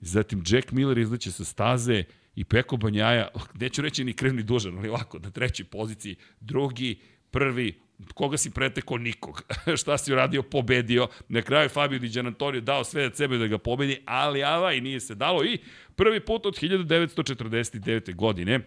Zatim 0.00 0.42
Jack 0.46 0.72
Miller 0.72 0.98
izleće 0.98 1.32
sa 1.32 1.44
staze 1.44 2.04
i 2.34 2.44
Peko 2.44 2.76
Banjaja, 2.76 3.28
neću 3.60 3.82
reći 3.82 4.04
ni 4.04 4.12
krivni 4.12 4.42
dužan, 4.42 4.78
ali 4.78 4.88
ovako, 4.88 5.18
na 5.18 5.30
trećoj 5.30 5.66
poziciji, 5.66 6.16
drugi, 6.40 6.98
prvi, 7.30 7.80
koga 8.14 8.36
si 8.36 8.50
pretekao 8.50 8.98
nikog. 8.98 9.42
Šta 9.80 9.98
si 9.98 10.12
uradio, 10.12 10.42
pobedio. 10.42 11.08
Na 11.28 11.42
kraju 11.42 11.68
Fabio 11.68 11.98
Di 11.98 12.08
Gianantonio 12.08 12.60
dao 12.60 12.84
sve 12.84 13.06
od 13.06 13.16
sebe 13.16 13.38
da 13.38 13.46
ga 13.46 13.58
pobedi, 13.58 13.98
ali 14.04 14.44
ava 14.44 14.72
i 14.72 14.80
nije 14.80 15.00
se 15.00 15.14
dalo. 15.14 15.44
I 15.44 15.58
prvi 15.96 16.20
put 16.20 16.46
od 16.46 16.58
1949. 16.60 18.14
godine 18.14 18.60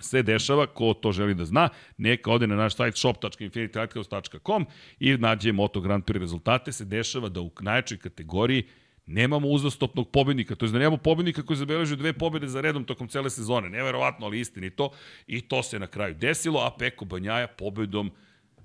se 0.00 0.22
dešava, 0.22 0.66
ko 0.66 0.94
to 0.94 1.12
želi 1.12 1.34
da 1.34 1.44
zna, 1.44 1.68
neka 1.98 2.30
ode 2.30 2.46
na 2.46 2.56
naš 2.56 2.76
sajt 2.76 2.96
shop.infinitylighthouse.com 2.96 4.66
i 5.00 5.16
nađe 5.16 5.52
Moto 5.52 5.80
Grand 5.80 6.04
Prix 6.04 6.20
rezultate, 6.20 6.72
se 6.72 6.84
dešava 6.84 7.28
da 7.28 7.40
u 7.40 7.50
najjačoj 7.60 7.98
kategoriji 7.98 8.64
nemamo 9.06 9.48
uzastopnog 9.48 10.10
pobednika, 10.10 10.54
to 10.54 10.66
je 10.66 10.72
da 10.72 10.78
nemamo 10.78 10.96
pobednika 10.96 11.42
koji 11.42 11.56
zabeležio 11.56 11.96
dve 11.96 12.12
pobede 12.12 12.48
za 12.48 12.60
redom 12.60 12.84
tokom 12.84 13.08
cele 13.08 13.30
sezone, 13.30 13.70
neverovatno, 13.70 14.26
ali 14.26 14.40
istini 14.40 14.70
to, 14.70 14.90
i 15.26 15.40
to 15.40 15.62
se 15.62 15.78
na 15.78 15.86
kraju 15.86 16.14
desilo, 16.14 16.60
a 16.60 16.70
Peko 16.78 17.04
Banjaja 17.04 17.46
pobedom 17.46 18.10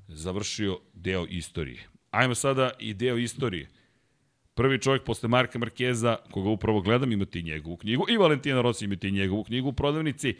završio 0.07 0.79
deo 0.93 1.25
istorije. 1.29 1.87
Ajmo 2.11 2.35
sada 2.35 2.71
i 2.79 2.93
deo 2.93 3.17
istorije. 3.17 3.69
Prvi 4.53 4.81
čovjek 4.81 5.03
posle 5.03 5.29
Marka 5.29 5.59
Markeza, 5.59 6.17
koga 6.31 6.49
upravo 6.49 6.81
gledam, 6.81 7.11
imate 7.11 7.39
i 7.39 7.43
njegovu 7.43 7.77
knjigu, 7.77 8.05
i 8.09 8.17
Valentina 8.17 8.61
Rossi 8.61 8.85
imate 8.85 9.07
i 9.07 9.11
njegovu 9.11 9.43
knjigu 9.43 9.69
u 9.69 9.73
prodavnici, 9.73 10.35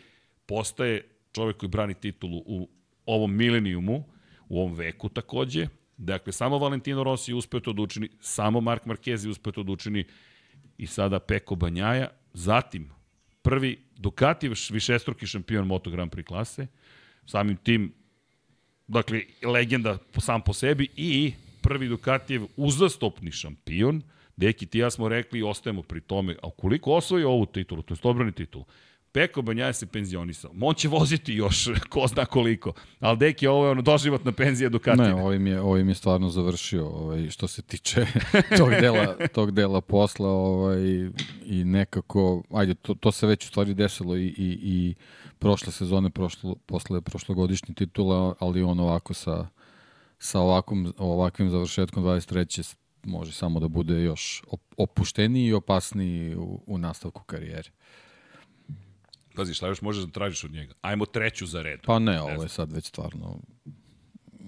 postaje 0.45 1.07
čovek 1.31 1.57
koji 1.57 1.69
brani 1.69 1.93
titulu 1.93 2.37
u 2.45 2.69
ovom 3.05 3.35
milenijumu, 3.35 4.03
u 4.49 4.59
ovom 4.59 4.73
veku 4.73 5.09
takođe. 5.09 5.67
Dakle, 5.97 6.33
samo 6.33 6.57
Valentino 6.57 7.03
Rossi 7.03 7.33
uspeo 7.33 7.59
to 7.59 7.73
da 7.73 7.81
učini, 7.81 8.09
samo 8.19 8.61
Mark 8.61 8.85
Marquez 8.85 9.25
je 9.25 9.31
uspeo 9.31 9.51
to 9.51 9.63
da 9.63 9.71
učini 9.71 10.03
i 10.77 10.87
sada 10.87 11.19
Peko 11.19 11.55
Banjaja. 11.55 12.07
Zatim, 12.33 12.89
prvi 13.41 13.79
Ducati 13.97 14.49
višestruki 14.71 15.27
šampion 15.27 15.67
Moto 15.67 15.89
Grand 15.89 16.11
Prix 16.11 16.27
klase, 16.27 16.67
samim 17.25 17.57
tim, 17.57 17.93
dakle, 18.87 19.21
legenda 19.43 19.97
sam 20.19 20.41
po 20.41 20.53
sebi 20.53 20.87
i 20.95 21.33
prvi 21.61 21.87
Ducatijev 21.87 22.45
uzastopni 22.57 23.31
šampion, 23.31 24.01
Deki, 24.37 24.65
ti 24.65 24.79
ja 24.79 24.89
smo 24.91 25.09
rekli 25.09 25.39
i 25.39 25.43
ostajemo 25.43 25.81
pri 25.81 26.01
tome, 26.01 26.35
a 26.43 26.47
ukoliko 26.47 26.93
osvoji 26.93 27.23
ovu 27.23 27.45
titulu, 27.45 27.81
to 27.81 27.93
je 27.93 27.97
obrani 28.03 28.31
titulu, 28.31 28.65
Peko 29.15 29.41
Banjaja 29.41 29.73
se 29.73 29.85
penzionisao. 29.85 30.51
On 30.61 30.75
će 30.75 30.87
voziti 30.87 31.33
još, 31.33 31.69
ko 31.89 32.07
zna 32.07 32.25
koliko. 32.25 32.73
Ali 32.99 33.17
deki, 33.17 33.47
ovo 33.47 33.65
je 33.65 33.71
ono 33.71 33.81
doživotna 33.81 34.31
penzija 34.31 34.69
Ducati. 34.69 35.01
Ne, 35.01 35.13
ovim 35.13 35.47
je, 35.47 35.61
ovim 35.61 35.89
je 35.89 35.95
stvarno 35.95 36.29
završio 36.29 36.87
ovaj, 36.87 37.29
što 37.29 37.47
se 37.47 37.61
tiče 37.61 38.05
tog 38.57 38.69
dela, 38.69 39.15
tog 39.33 39.51
dela 39.51 39.81
posla 39.81 40.29
ovaj, 40.29 40.81
i 41.45 41.63
nekako, 41.63 42.43
ajde, 42.51 42.73
to, 42.73 42.93
to 42.93 43.11
se 43.11 43.27
već 43.27 43.45
u 43.45 43.47
stvari 43.47 43.73
desilo 43.73 44.17
i, 44.17 44.25
i, 44.25 44.59
i 44.63 44.95
prošle 45.39 45.71
sezone, 45.71 46.09
prošlo, 46.09 46.55
posle 46.65 47.01
prošlogodišnje 47.01 47.75
titula, 47.75 48.35
ali 48.39 48.63
on 48.63 48.79
ovako 48.79 49.13
sa, 49.13 49.47
sa 50.19 50.39
ovakvom, 50.39 50.93
ovakvim 50.97 51.49
završetkom 51.49 52.03
23 52.03 52.75
može 53.03 53.31
samo 53.31 53.59
da 53.59 53.67
bude 53.67 54.01
još 54.03 54.43
opušteniji 54.77 55.45
i 55.45 55.53
opasniji 55.53 56.35
u, 56.35 56.63
u 56.67 56.77
nastavku 56.77 57.23
karijere. 57.23 57.69
Pazi, 59.35 59.53
šta 59.53 59.67
još 59.67 59.81
možeš 59.81 60.03
da 60.03 60.11
tražiš 60.11 60.43
od 60.43 60.51
njega? 60.51 60.73
Ajmo 60.81 61.05
treću 61.05 61.45
za 61.45 61.61
red. 61.61 61.79
Pa 61.85 61.99
ne, 61.99 62.21
ovo 62.21 62.43
je 62.43 62.49
sad 62.49 62.71
već 62.71 62.85
stvarno 62.85 63.39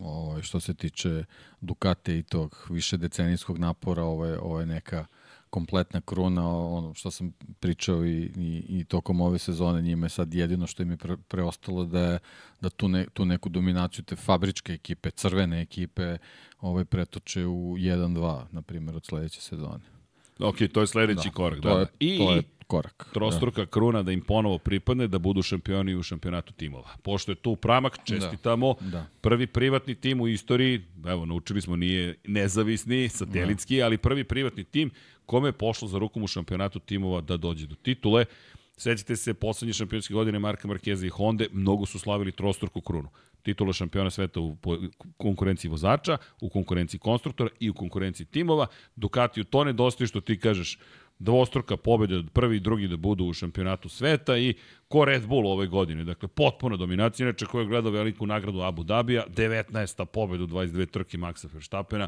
ovo 0.01 0.37
je 0.37 0.43
što 0.43 0.59
se 0.59 0.73
tiče 0.73 1.23
Dukate 1.61 2.17
i 2.17 2.23
tog 2.23 2.67
više 2.69 2.97
decenijskog 2.97 3.57
napora, 3.57 4.03
ovo 4.03 4.25
je, 4.25 4.39
ovo 4.39 4.59
je 4.59 4.65
neka 4.65 5.05
kompletna 5.49 6.01
kruna, 6.01 6.49
ono 6.49 6.93
što 6.93 7.11
sam 7.11 7.31
pričao 7.59 8.05
i, 8.05 8.31
i, 8.35 8.65
i 8.69 8.85
tokom 8.85 9.21
ove 9.21 9.39
sezone, 9.39 9.81
njima 9.81 10.05
je 10.05 10.09
sad 10.09 10.33
jedino 10.33 10.67
što 10.67 10.83
im 10.83 10.91
je 10.91 10.97
pre, 10.97 11.17
preostalo 11.17 11.85
da, 11.85 12.01
je, 12.01 12.19
da 12.61 12.69
tu, 12.69 12.87
ne, 12.87 13.05
tu 13.13 13.25
neku 13.25 13.49
dominaciju 13.49 14.05
te 14.05 14.15
fabričke 14.15 14.73
ekipe, 14.73 15.11
crvene 15.11 15.61
ekipe, 15.61 16.17
ovaj 16.61 16.85
pretoče 16.85 17.45
u 17.45 17.77
1-2, 17.77 18.43
na 18.51 18.61
primjer, 18.61 18.95
od 18.95 19.05
sledeće 19.05 19.41
sezone. 19.41 19.96
Ok, 20.39 20.57
to 20.73 20.81
je 20.81 20.87
sledeći 20.87 21.29
da, 21.29 21.33
korak. 21.33 21.61
To 21.61 21.69
da, 21.69 21.79
je, 21.79 21.85
da. 21.85 21.91
I, 21.99 22.17
to 22.17 22.33
je 22.33 22.43
korak. 22.67 23.09
Trostruka 23.13 23.61
da. 23.61 23.65
kruna 23.65 24.03
da 24.03 24.11
im 24.11 24.21
ponovo 24.21 24.57
pripadne, 24.57 25.07
da 25.07 25.19
budu 25.19 25.41
šampioni 25.41 25.95
u 25.95 26.03
šampionatu 26.03 26.53
timova. 26.53 26.89
Pošto 27.03 27.31
je 27.31 27.35
tu 27.35 27.55
pramak, 27.55 27.97
čestitamo. 28.03 28.75
Da. 28.81 28.87
Da. 28.87 29.05
Prvi 29.21 29.47
privatni 29.47 29.95
tim 29.95 30.21
u 30.21 30.27
istoriji, 30.27 30.81
evo, 31.07 31.25
naučili 31.25 31.61
smo, 31.61 31.75
nije 31.75 32.15
nezavisni, 32.27 33.09
satelitski, 33.09 33.77
da. 33.77 33.85
ali 33.85 33.97
prvi 33.97 34.23
privatni 34.23 34.63
tim 34.63 34.91
kome 35.25 35.47
je 35.47 35.53
pošlo 35.53 35.87
za 35.87 35.97
rukom 35.97 36.23
u 36.23 36.27
šampionatu 36.27 36.79
timova 36.79 37.21
da 37.21 37.37
dođe 37.37 37.67
do 37.67 37.75
titule. 37.75 38.25
Sećate 38.77 39.15
se, 39.15 39.33
poslednje 39.33 39.73
šampionske 39.73 40.13
godine 40.13 40.39
Marka 40.39 40.67
Markeza 40.67 41.05
i 41.05 41.09
Honda, 41.09 41.45
mnogo 41.51 41.85
su 41.85 41.99
slavili 41.99 42.31
trostruku 42.31 42.81
krunu. 42.81 43.09
Titula 43.47 43.73
šampiona 43.73 44.09
sveta 44.09 44.39
u 44.39 44.57
konkurenciji 45.17 45.71
vozača, 45.71 46.17
u 46.41 46.49
konkurenciji 46.49 46.99
konstruktora 46.99 47.49
i 47.59 47.69
u 47.69 47.73
konkurenciji 47.73 48.25
timova. 48.25 48.67
Ducati 48.95 49.41
u 49.41 49.43
to 49.43 49.63
nedostaje 49.63 50.07
što 50.07 50.21
ti 50.21 50.39
kažeš 50.39 50.77
dvostruka 51.19 51.77
pobjeda, 51.77 52.23
prvi 52.33 52.57
i 52.57 52.59
drugi 52.59 52.87
da 52.87 52.97
budu 52.97 53.25
u 53.25 53.33
šampionatu 53.33 53.89
sveta 53.89 54.37
i 54.37 54.53
ko 54.87 55.05
Red 55.05 55.27
Bull 55.27 55.47
ove 55.47 55.67
godine. 55.67 56.03
Dakle, 56.03 56.27
potpuna 56.27 56.77
dominacija. 56.77 57.25
Inače, 57.25 57.45
ko 57.45 57.59
je 57.59 57.65
gledao 57.65 57.91
veliku 57.91 58.25
nagradu 58.25 58.61
Abu 58.61 58.83
Dhabija, 58.83 59.25
19. 59.35 60.05
pobjeda 60.05 60.43
u 60.43 60.47
22 60.47 60.85
trke 60.85 61.17
Maxa 61.17 61.53
Verstappena. 61.53 62.07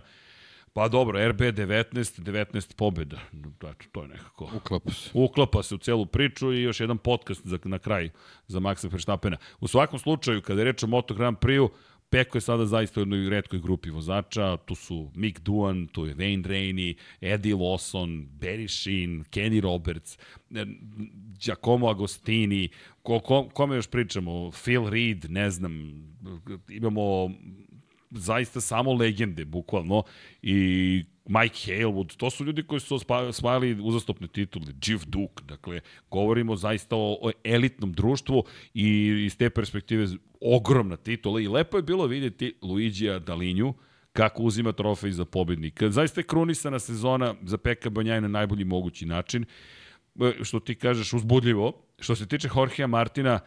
Pa 0.74 0.88
dobro, 0.88 1.30
RB 1.30 1.42
19, 1.42 2.22
19 2.22 2.76
pobjeda. 2.76 3.20
Znači, 3.60 3.90
to 3.92 4.02
je 4.02 4.08
nekako... 4.08 4.50
Uklapa 4.56 4.92
se. 4.92 5.10
Uklapa 5.14 5.64
se 5.64 5.76
u 5.76 5.78
celu 5.78 6.06
priču 6.06 6.54
i 6.54 6.62
još 6.62 6.80
jedan 6.80 6.98
podcast 6.98 7.48
za, 7.48 7.60
na 7.64 7.80
kraj 7.80 8.10
za 8.48 8.60
Maxa 8.60 8.92
Verstappena. 8.92 9.38
U 9.60 9.68
svakom 9.68 10.00
slučaju, 10.00 10.42
kada 10.42 10.62
je 10.62 10.66
reč 10.66 10.84
o 10.84 10.88
Moto 10.88 11.14
Grand 11.14 11.38
Prix-u, 11.38 11.70
Peko 12.10 12.38
je 12.38 12.42
sada 12.42 12.66
zaista 12.66 13.00
u 13.00 13.02
jednoj 13.02 13.30
redkoj 13.30 13.60
grupi 13.60 13.90
vozača, 13.90 14.58
tu 14.58 14.76
su 14.76 15.12
Mick 15.16 15.40
Duan, 15.40 15.88
tu 15.88 16.06
je 16.06 16.16
Wayne 16.16 16.44
Rainey, 16.44 16.96
Eddie 17.22 17.56
Lawson, 17.56 18.28
Barry 18.40 18.68
Sheen, 18.68 19.24
Kenny 19.32 19.62
Roberts, 19.62 20.18
eh, 20.56 20.66
Giacomo 21.46 21.90
Agostini, 21.90 22.70
ko, 23.04 23.20
ko, 23.20 23.50
kome 23.54 23.76
još 23.76 23.88
pričamo, 23.88 24.52
Phil 24.52 24.90
Reed, 24.90 25.26
ne 25.30 25.50
znam, 25.50 26.04
imamo 26.70 27.32
zaista 28.12 28.62
samo 28.62 28.94
legende, 28.94 29.46
bukvalno, 29.46 30.04
i 30.42 31.04
Mike 31.26 31.56
Halewood, 31.72 32.16
to 32.18 32.30
su 32.30 32.46
ljudi 32.46 32.64
koji 32.64 32.80
su 32.80 33.00
osvajali 33.10 33.78
uzastopne 33.82 34.28
titule, 34.28 34.66
Jeff 34.86 35.06
Duke, 35.06 35.44
dakle, 35.48 35.82
govorimo 36.12 36.56
zaista 36.56 36.96
o, 36.96 37.18
o 37.22 37.32
elitnom 37.44 37.94
društvu 37.94 38.44
i 38.74 39.24
iz 39.26 39.38
te 39.38 39.50
perspektive 39.50 40.08
ogromna 40.42 40.96
titula 40.96 41.42
i 41.42 41.48
lepo 41.48 41.78
je 41.78 41.84
bilo 41.84 42.06
vidjeti 42.06 42.54
Luigija 42.62 43.20
Dalinju, 43.20 43.74
kako 44.14 44.44
uzima 44.44 44.72
trofej 44.72 45.12
za 45.12 45.26
pobednika. 45.26 45.90
Zaista 45.90 46.20
je 46.20 46.28
krunisana 46.28 46.80
sezona 46.80 47.36
za 47.42 47.58
Peka 47.58 47.90
Banjaj 47.90 48.22
na 48.22 48.28
najbolji 48.28 48.66
mogući 48.66 49.06
način. 49.06 49.46
E, 50.22 50.44
što 50.44 50.60
ti 50.60 50.76
kažeš, 50.76 51.14
uzbudljivo. 51.14 51.74
Što 52.00 52.16
se 52.16 52.28
tiče 52.28 52.50
Jorgea 52.56 52.88
Martina, 52.88 53.40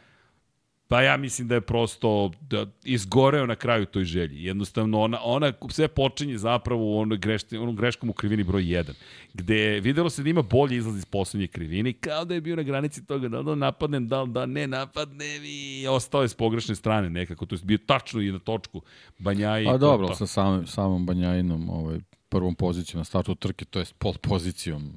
Pa 0.92 1.02
ja 1.02 1.16
mislim 1.16 1.48
da 1.48 1.54
je 1.54 1.60
prosto 1.60 2.30
da 2.40 2.66
izgoreo 2.84 3.46
na 3.46 3.56
kraju 3.56 3.86
toj 3.86 4.04
želji. 4.04 4.44
Jednostavno, 4.44 5.00
ona, 5.00 5.18
ona 5.22 5.52
sve 5.70 5.88
počinje 5.88 6.38
zapravo 6.38 6.84
u 6.84 6.98
onoj 6.98 7.18
grešti, 7.18 7.56
onom 7.56 7.76
greškom 7.76 8.10
u 8.10 8.12
krivini 8.12 8.44
broj 8.44 8.62
1, 8.62 8.92
gde 9.34 9.80
videlo 9.80 10.10
se 10.10 10.22
da 10.22 10.30
ima 10.30 10.42
bolji 10.42 10.76
izlaz 10.76 10.96
iz 10.96 11.04
poslednje 11.04 11.46
krivine 11.46 11.92
kao 11.92 12.24
da 12.24 12.34
je 12.34 12.40
bio 12.40 12.56
na 12.56 12.62
granici 12.62 13.06
toga 13.06 13.28
da 13.28 13.42
da 13.42 13.54
napadnem, 13.54 14.08
da 14.08 14.24
da 14.24 14.46
ne 14.46 14.66
napadnem 14.66 15.42
i 15.44 15.86
ostao 15.88 16.22
je 16.22 16.28
s 16.28 16.34
pogrešne 16.34 16.74
strane 16.74 17.10
nekako. 17.10 17.46
To 17.46 17.54
je 17.54 17.60
bio 17.64 17.78
tačno 17.86 18.20
i 18.20 18.32
na 18.32 18.38
točku 18.38 18.82
Banjaji. 19.18 19.68
A 19.68 19.76
dobro, 19.76 20.14
sa 20.14 20.26
samim, 20.26 20.66
samom 20.66 21.06
Banjajinom 21.06 21.70
ovaj, 21.70 21.98
prvom 22.28 22.54
pozicijom 22.54 23.00
na 23.00 23.04
startu 23.04 23.34
trke, 23.34 23.64
to 23.64 23.78
je 23.78 23.84
pol 23.98 24.14
pozicijom 24.22 24.92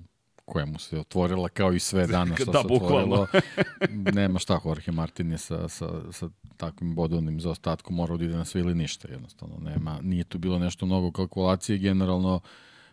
koja 0.46 0.66
mu 0.66 0.80
se 0.80 1.00
otvorila 1.00 1.50
kao 1.50 1.74
i 1.74 1.80
sve 1.80 2.08
danas 2.18 2.42
što 2.42 2.52
da, 2.52 2.62
se 2.62 2.68
otvorilo. 2.74 3.28
Nema 4.20 4.40
šta, 4.40 4.60
Jorge 4.66 4.92
Martin 4.92 5.32
je 5.32 5.38
sa, 5.38 5.70
sa, 5.70 6.12
sa 6.12 6.30
takvim 6.58 6.96
bodovnim 6.96 7.40
zaostatkom 7.40 7.96
morao 7.96 8.18
da 8.18 8.26
ide 8.26 8.36
na 8.36 8.46
sve 8.46 8.62
ili 8.62 8.76
ništa 8.76 9.08
jednostavno. 9.12 9.56
Nema, 9.60 10.00
nije 10.02 10.24
tu 10.24 10.38
bilo 10.38 10.60
nešto 10.60 10.86
mnogo 10.86 11.12
kalkulacije, 11.12 11.78
generalno 11.78 12.40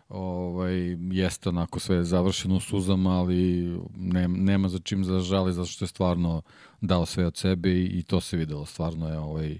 ovaj, 0.09 0.97
jeste 1.11 1.49
onako 1.49 1.81
sve 1.81 2.05
završeno 2.05 2.57
u 2.57 2.61
suzama, 2.61 3.11
ali 3.11 3.71
nema, 3.97 4.37
nema 4.39 4.69
za 4.69 4.79
čim 4.79 5.05
za 5.05 5.21
žali, 5.21 5.53
zato 5.53 5.67
što 5.67 5.85
je 5.85 5.89
stvarno 5.89 6.43
dao 6.81 7.07
sve 7.07 7.27
od 7.27 7.37
sebe 7.37 7.71
i, 7.71 7.85
i 7.85 8.03
to 8.03 8.21
se 8.21 8.37
videlo. 8.37 8.67
Stvarno 8.67 9.09
je 9.09 9.19
ovaj, 9.19 9.59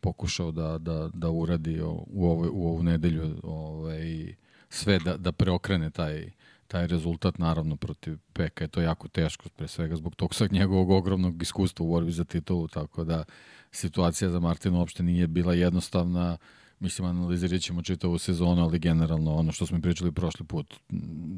pokušao 0.00 0.52
da, 0.52 0.78
da, 0.78 1.10
da 1.14 1.30
uradi 1.30 1.80
u, 1.80 2.30
ovoj, 2.30 2.48
u 2.52 2.66
ovu 2.66 2.82
nedelju 2.82 3.36
ovaj, 3.42 4.34
sve 4.68 4.98
da, 4.98 5.16
da 5.16 5.32
preokrene 5.32 5.90
taj 5.90 6.30
taj 6.72 6.86
rezultat 6.86 7.38
naravno 7.38 7.76
protiv 7.76 8.18
Peka 8.32 8.64
je 8.64 8.68
to 8.68 8.80
jako 8.80 9.08
teško, 9.08 9.48
pre 9.48 9.68
svega 9.68 9.96
zbog 9.96 10.14
tog 10.14 10.34
sad 10.34 10.52
njegovog 10.52 10.90
ogromnog 10.90 11.42
iskustva 11.42 11.86
u 11.86 11.88
borbi 11.88 12.12
za 12.12 12.24
titulu, 12.24 12.68
tako 12.68 13.04
da 13.04 13.24
situacija 13.70 14.30
za 14.30 14.40
Martina 14.40 14.78
uopšte 14.78 15.02
nije 15.02 15.26
bila 15.26 15.54
jednostavna, 15.54 16.38
mislim 16.80 17.08
analizirat 17.08 17.60
ćemo 17.60 17.82
čitavu 17.82 18.18
sezonu, 18.18 18.62
ali 18.62 18.78
generalno 18.78 19.34
ono 19.34 19.52
što 19.52 19.66
smo 19.66 19.80
pričali 19.80 20.12
prošli 20.12 20.46
put, 20.46 20.74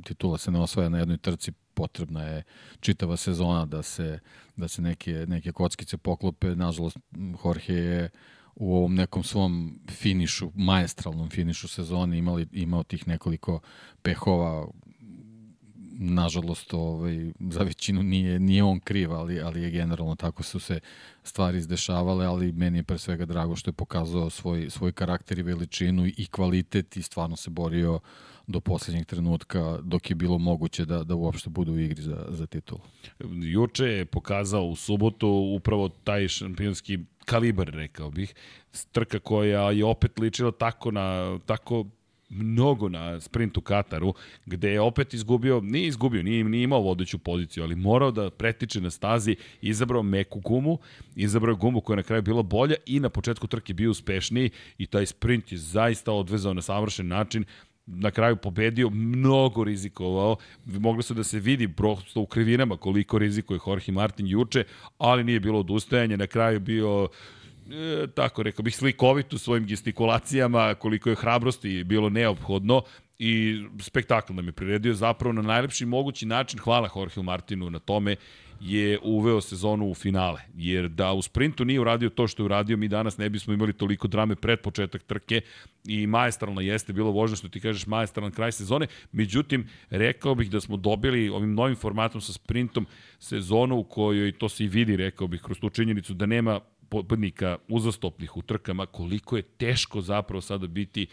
titula 0.05 0.39
se 0.39 0.51
ne 0.51 0.61
osvaja 0.61 0.89
na 0.89 0.99
jednoj 0.99 1.19
trci, 1.19 1.53
potrebna 1.75 2.23
je 2.23 2.43
čitava 2.81 3.17
sezona 3.17 3.67
da 3.67 3.83
se, 3.83 4.19
da 4.57 4.69
se 4.69 4.83
neke, 4.83 5.25
neke 5.29 5.53
kockice 5.53 5.97
poklope, 5.97 6.55
nažalost 6.57 6.99
Jorge 7.45 7.75
je 7.75 8.11
u 8.55 8.77
ovom 8.77 8.95
nekom 8.95 9.23
svom 9.23 9.81
finišu, 9.91 10.51
majestralnom 10.55 11.31
finišu 11.31 11.69
sezoni 11.69 12.19
imali, 12.19 12.47
imao 12.53 12.83
tih 12.83 13.09
nekoliko 13.09 13.61
pehova 14.03 14.67
nažalost 15.99 16.75
ovaj, 16.75 17.33
za 17.41 17.63
većinu 17.63 18.03
nije, 18.03 18.41
nije 18.41 18.65
on 18.65 18.81
kriv, 18.81 19.13
ali, 19.13 19.41
ali 19.41 19.63
je 19.63 19.71
generalno 19.71 20.15
tako 20.15 20.43
su 20.43 20.61
se 20.61 20.81
stvari 21.23 21.59
izdešavale, 21.59 22.27
ali 22.27 22.53
meni 22.53 22.79
je 22.79 22.83
pre 22.83 22.99
svega 22.99 23.25
drago 23.25 23.57
što 23.57 23.69
je 23.69 23.73
pokazao 23.73 24.31
svoj, 24.31 24.71
svoj 24.71 24.93
karakter 24.93 25.39
i 25.39 25.43
veličinu 25.43 26.07
i 26.07 26.27
kvalitet 26.31 26.97
i 26.97 27.03
stvarno 27.03 27.37
se 27.37 27.51
borio 27.51 28.01
do 28.47 28.61
poslednjeg 28.61 29.07
trenutka 29.07 29.79
dok 29.83 30.11
je 30.11 30.17
bilo 30.17 30.39
moguće 30.39 30.85
da, 30.85 31.05
da 31.05 31.15
uopšte 31.15 31.51
bude 31.51 31.71
u 31.71 31.79
igri 31.79 32.03
za, 32.03 32.27
za 32.29 32.47
titul. 32.47 32.79
Juče 33.53 33.85
je 33.85 34.05
pokazao 34.05 34.65
u 34.65 34.77
subotu 34.77 35.29
upravo 35.57 35.89
taj 35.89 36.29
šampionski 36.29 36.99
kalibar, 37.25 37.67
rekao 37.67 38.11
bih, 38.11 38.35
trka 38.93 39.19
koja 39.19 39.71
je 39.71 39.85
opet 39.85 40.19
ličila 40.19 40.53
tako 40.53 40.91
na 40.91 41.39
tako 41.47 41.85
mnogo 42.35 42.89
na 42.89 43.21
sprintu 43.21 43.61
Kataru, 43.61 44.15
gde 44.47 44.71
je 44.71 44.81
opet 44.81 45.15
izgubio, 45.15 45.61
nije 45.61 45.87
izgubio, 45.87 46.23
nije, 46.23 46.45
nije 46.45 46.65
imao 46.65 46.81
vodeću 46.81 47.19
poziciju, 47.19 47.63
ali 47.63 47.77
morao 47.77 48.11
da 48.11 48.31
pretiče 48.31 48.81
na 48.81 48.91
stazi, 48.91 49.37
izabrao 49.63 50.03
meku 50.03 50.41
gumu, 50.41 50.79
izabrao 51.17 51.57
gumu 51.57 51.81
koja 51.81 51.95
je 51.95 51.97
na 51.97 52.03
kraju 52.03 52.23
bila 52.23 52.43
bolja 52.43 52.77
i 52.87 53.01
na 53.01 53.09
početku 53.09 53.47
trke 53.47 53.75
bio 53.75 53.91
uspešniji 53.91 54.51
i 54.79 54.87
taj 54.87 55.07
sprint 55.07 55.53
je 55.53 55.59
zaista 55.59 56.13
odvezao 56.13 56.55
na 56.55 56.63
savršen 56.63 57.09
način 57.09 57.45
na 57.87 58.11
kraju 58.11 58.37
pobedio, 58.37 58.91
mnogo 58.91 59.65
rizikovao. 59.65 60.37
Mogli 60.65 61.03
su 61.03 61.15
da 61.15 61.25
se 61.25 61.41
vidi 61.41 61.69
prosto 61.69 62.21
u 62.21 62.27
krivinama 62.27 62.77
koliko 62.77 63.19
rizikuje 63.19 63.61
Jorge 63.67 63.93
Martin 63.93 64.27
juče, 64.27 64.65
ali 64.99 65.25
nije 65.25 65.41
bilo 65.41 65.61
odustajanja. 65.61 66.17
Na 66.17 66.27
kraju 66.27 66.61
bio 66.61 67.09
e, 67.71 68.07
tako 68.15 68.43
rekao 68.43 68.63
bih 68.63 68.77
slikovit 68.77 69.33
u 69.33 69.39
svojim 69.39 69.67
gestikulacijama, 69.67 70.75
koliko 70.75 71.11
je 71.11 71.17
hrabrosti 71.17 71.85
bilo 71.85 72.09
neophodno 72.09 72.83
i 73.19 73.63
spektakl 73.81 74.33
nam 74.35 74.47
je 74.47 74.53
priredio 74.53 74.95
zapravo 74.95 75.33
na 75.33 75.43
najlepši 75.43 75.87
mogući 75.87 76.27
način. 76.27 76.59
Hvala 76.59 76.89
Jorge 76.97 77.23
Martinu 77.23 77.71
na 77.71 77.79
tome 77.79 78.17
je 78.61 78.99
uveo 79.03 79.41
sezonu 79.41 79.91
u 79.91 79.95
finale. 79.95 80.41
Jer 80.55 80.89
da 80.89 81.13
u 81.13 81.23
sprintu 81.23 81.65
nije 81.65 81.81
uradio 81.81 82.09
to 82.09 82.29
što 82.29 82.43
je 82.43 82.45
uradio, 82.45 82.77
mi 82.77 82.89
danas 82.89 83.19
ne 83.19 83.31
bismo 83.31 83.55
imali 83.55 83.73
toliko 83.73 84.09
drame 84.09 84.37
pred 84.37 84.61
početak 84.61 85.03
trke 85.03 85.41
i 85.85 86.07
majestralna 86.07 86.63
jeste 86.63 86.93
bilo 86.93 87.11
vožno 87.11 87.37
što 87.37 87.49
ti 87.49 87.61
kažeš 87.61 87.87
majestralan 87.87 88.33
kraj 88.33 88.53
sezone. 88.53 88.87
Međutim, 89.13 89.69
rekao 89.91 90.35
bih 90.35 90.51
da 90.51 90.61
smo 90.61 90.77
dobili 90.77 91.29
ovim 91.29 91.55
novim 91.55 91.77
formatom 91.77 92.21
sa 92.21 92.33
sprintom 92.33 92.87
sezonu 93.19 93.77
u 93.77 93.85
kojoj 93.85 94.33
to 94.33 94.49
se 94.49 94.65
i 94.65 94.69
vidi, 94.69 94.97
rekao 94.97 95.27
bih, 95.27 95.43
kroz 95.43 95.59
tu 95.59 95.71
činjenicu 95.71 96.15
da 96.15 96.27
nema 96.27 96.61
pobednika 97.03 97.57
uzastopnih 97.69 98.37
u 98.37 98.43
trkama, 98.43 98.87
koliko 98.87 99.37
je 99.37 99.43
teško 99.43 100.01
zapravo 100.01 100.41
sada 100.41 100.67
biti 100.67 101.07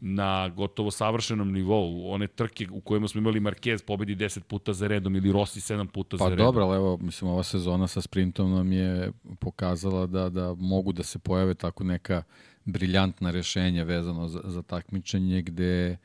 na 0.00 0.48
gotovo 0.48 0.90
savršenom 0.90 1.52
nivou. 1.52 2.10
One 2.10 2.26
trke 2.26 2.66
u 2.70 2.80
kojima 2.80 3.08
smo 3.08 3.18
imali 3.18 3.40
Marquez 3.40 3.84
pobedi 3.84 4.16
10 4.16 4.40
puta 4.40 4.72
za 4.72 4.86
redom 4.86 5.16
ili 5.16 5.32
Rossi 5.32 5.60
7 5.60 5.86
puta 5.86 6.16
pa 6.16 6.24
za 6.24 6.30
redom. 6.30 6.38
Pa 6.38 6.44
dobro, 6.44 6.64
ali 6.64 6.76
evo, 6.76 6.96
mislim, 6.96 7.30
ova 7.30 7.42
sezona 7.42 7.86
sa 7.86 8.00
sprintom 8.00 8.50
nam 8.50 8.72
je 8.72 9.12
pokazala 9.38 10.06
da, 10.06 10.28
da 10.28 10.54
mogu 10.54 10.92
da 10.92 11.02
se 11.02 11.18
pojave 11.18 11.54
tako 11.54 11.84
neka 11.84 12.22
briljantna 12.64 13.30
rešenja 13.30 13.84
vezano 13.84 14.28
za, 14.28 14.40
za 14.44 14.62
takmičenje 14.62 15.42
gde 15.42 15.96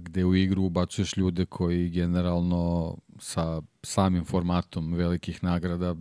gde 0.00 0.24
u 0.24 0.34
igru 0.34 0.62
ubacuješ 0.62 1.16
ljude 1.16 1.46
koji 1.46 1.90
generalno 1.90 2.96
sa 3.18 3.62
samim 3.82 4.24
formatom 4.24 4.94
velikih 4.94 5.44
nagrada 5.44 5.96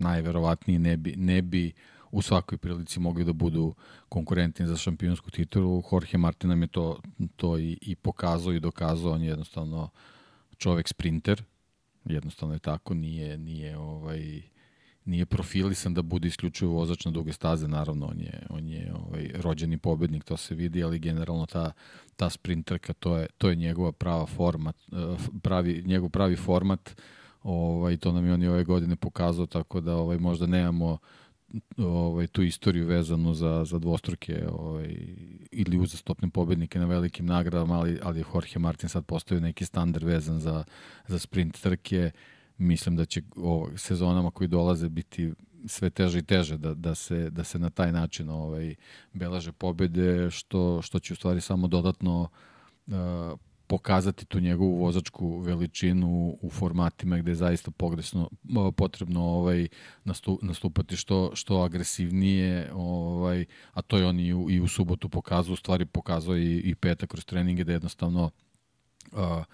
najverovatnije 0.00 0.78
ne 0.78 0.96
bi, 0.96 1.14
ne 1.16 1.42
bi 1.42 1.72
u 2.10 2.22
svakoj 2.22 2.58
prilici 2.58 3.00
mogli 3.00 3.24
da 3.24 3.32
budu 3.32 3.74
konkurentni 4.08 4.66
za 4.66 4.76
šampionsku 4.76 5.30
titulu. 5.30 5.82
Jorge 5.92 6.18
Martin 6.18 6.50
nam 6.50 6.62
je 6.62 6.68
to, 6.68 7.00
to 7.36 7.58
i, 7.58 7.78
i 7.80 7.94
pokazao 7.94 8.52
i 8.52 8.60
dokazao. 8.60 9.12
On 9.12 9.22
je 9.22 9.28
jednostavno 9.28 9.88
čovek 10.56 10.88
sprinter. 10.88 11.42
Jednostavno 12.04 12.54
je 12.54 12.58
tako. 12.58 12.94
Nije, 12.94 13.38
nije 13.38 13.78
ovaj, 13.78 14.42
nije 15.04 15.26
profilisan 15.26 15.94
da 15.94 16.02
bude 16.02 16.28
isključivo 16.28 16.74
vozač 16.74 17.04
na 17.04 17.10
duge 17.10 17.32
staze, 17.32 17.68
naravno 17.68 18.06
on 18.06 18.20
je, 18.20 18.46
on 18.50 18.68
je 18.68 18.92
ovaj, 18.94 19.30
rođeni 19.34 19.78
pobednik, 19.78 20.24
to 20.24 20.36
se 20.36 20.54
vidi, 20.54 20.84
ali 20.84 20.98
generalno 20.98 21.46
ta, 21.46 21.72
ta 22.16 22.30
sprinterka, 22.30 22.92
to 22.92 23.16
je, 23.16 23.26
to 23.38 23.48
je 23.48 23.56
njegova 23.56 23.92
prava 23.92 24.26
format, 24.26 24.76
eh, 24.92 25.16
pravi, 25.42 25.82
njegov 25.86 26.08
pravi 26.08 26.36
format, 26.36 27.00
ovaj, 27.42 27.96
to 27.96 28.12
nam 28.12 28.26
je 28.26 28.34
on 28.34 28.42
i 28.42 28.48
ove 28.48 28.64
godine 28.64 28.96
pokazao, 28.96 29.46
tako 29.46 29.80
da 29.80 29.96
ovaj, 29.96 30.18
možda 30.18 30.46
nemamo 30.46 30.98
ovaj, 31.76 32.26
tu 32.26 32.42
istoriju 32.42 32.86
vezanu 32.86 33.34
za, 33.34 33.64
za 33.64 33.78
dvostruke 33.78 34.46
ovaj, 34.52 34.96
ili 35.50 35.78
uzastopne 35.78 36.30
pobednike 36.30 36.78
na 36.78 36.86
velikim 36.86 37.26
nagradama, 37.26 37.78
ali, 37.78 37.98
ali 38.02 38.18
je 38.18 38.24
Jorge 38.34 38.58
Martin 38.58 38.88
sad 38.88 39.06
postavio 39.06 39.40
neki 39.40 39.64
standard 39.64 40.04
vezan 40.04 40.40
za, 40.40 40.64
za 41.06 41.18
sprint 41.18 41.60
trke. 41.60 42.10
Mislim 42.58 42.96
da 42.96 43.04
će 43.04 43.22
o, 43.36 43.68
sezonama 43.76 44.30
koji 44.30 44.48
dolaze 44.48 44.88
biti 44.88 45.32
sve 45.66 45.90
teže 45.90 46.18
i 46.18 46.22
teže 46.22 46.56
da, 46.56 46.74
da, 46.74 46.94
se, 46.94 47.30
da 47.30 47.44
se 47.44 47.58
na 47.58 47.70
taj 47.70 47.92
način 47.92 48.28
ovaj, 48.28 48.74
belaže 49.12 49.52
pobede, 49.52 50.30
što, 50.30 50.82
što 50.82 50.98
će 50.98 51.12
u 51.12 51.16
stvari 51.16 51.40
samo 51.40 51.66
dodatno 51.66 52.28
uh, 52.86 52.94
pokazati 53.70 54.24
tu 54.26 54.40
njegovu 54.40 54.76
vozačku 54.76 55.38
veličinu 55.38 56.38
u 56.42 56.50
formatima 56.50 57.18
gde 57.18 57.30
je 57.30 57.34
zaista 57.34 57.70
pogrešno 57.70 58.30
potrebno 58.76 59.24
ovaj 59.24 59.68
nastupati 60.42 60.96
što 60.96 61.30
što 61.34 61.60
agresivnije 61.60 62.70
ovaj 62.74 63.44
a 63.72 63.82
to 63.82 63.98
je 63.98 64.06
on 64.06 64.20
i 64.20 64.34
u, 64.34 64.50
i 64.50 64.60
u 64.60 64.68
subotu 64.68 65.08
pokazao 65.08 65.52
u 65.52 65.56
stvari 65.56 65.86
pokazao 65.86 66.36
i, 66.36 66.58
i 66.58 66.74
petak 66.74 67.10
kroz 67.10 67.24
treninge 67.24 67.64
da 67.64 67.72
jednostavno 67.72 68.30
uh, 69.12 69.44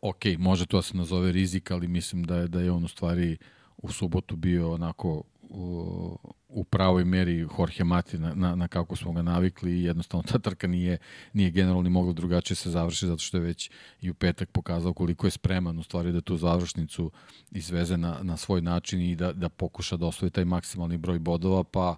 ok, 0.00 0.24
može 0.38 0.66
to 0.66 0.78
da 0.78 0.82
se 0.82 0.96
nazove 0.96 1.32
rizik, 1.32 1.70
ali 1.70 1.88
mislim 1.88 2.24
da 2.24 2.36
je 2.36 2.48
da 2.48 2.60
je 2.60 2.70
on 2.70 2.84
u 2.84 2.88
stvari 2.88 3.36
u 3.76 3.92
subotu 3.92 4.36
bio 4.36 4.72
onako 4.72 5.22
u, 5.50 6.18
u 6.48 6.64
pravoj 6.64 7.04
meri 7.04 7.46
Jorge 7.58 7.84
Mati 7.84 8.18
na, 8.18 8.34
na, 8.34 8.54
na 8.54 8.68
kako 8.68 8.96
smo 8.96 9.12
ga 9.12 9.22
navikli 9.22 9.72
i 9.72 9.82
jednostavno 9.82 10.22
ta 10.22 10.38
trka 10.38 10.66
nije, 10.66 10.98
nije 11.32 11.50
generalno 11.50 11.82
ni 11.82 11.90
mogla 11.90 12.12
drugačije 12.12 12.56
se 12.56 12.70
završi 12.70 13.06
zato 13.06 13.18
što 13.18 13.36
je 13.36 13.40
već 13.40 13.70
i 14.00 14.10
u 14.10 14.14
petak 14.14 14.50
pokazao 14.50 14.94
koliko 14.94 15.26
je 15.26 15.30
spreman 15.30 15.78
u 15.78 15.82
stvari 15.82 16.12
da 16.12 16.20
tu 16.20 16.36
završnicu 16.36 17.10
izveze 17.50 17.96
na, 17.96 18.18
na 18.22 18.36
svoj 18.36 18.60
način 18.60 19.00
i 19.00 19.16
da, 19.16 19.32
da 19.32 19.48
pokuša 19.48 19.96
da 19.96 20.06
osvoji 20.06 20.30
taj 20.30 20.44
maksimalni 20.44 20.96
broj 20.96 21.18
bodova 21.18 21.64
pa 21.64 21.96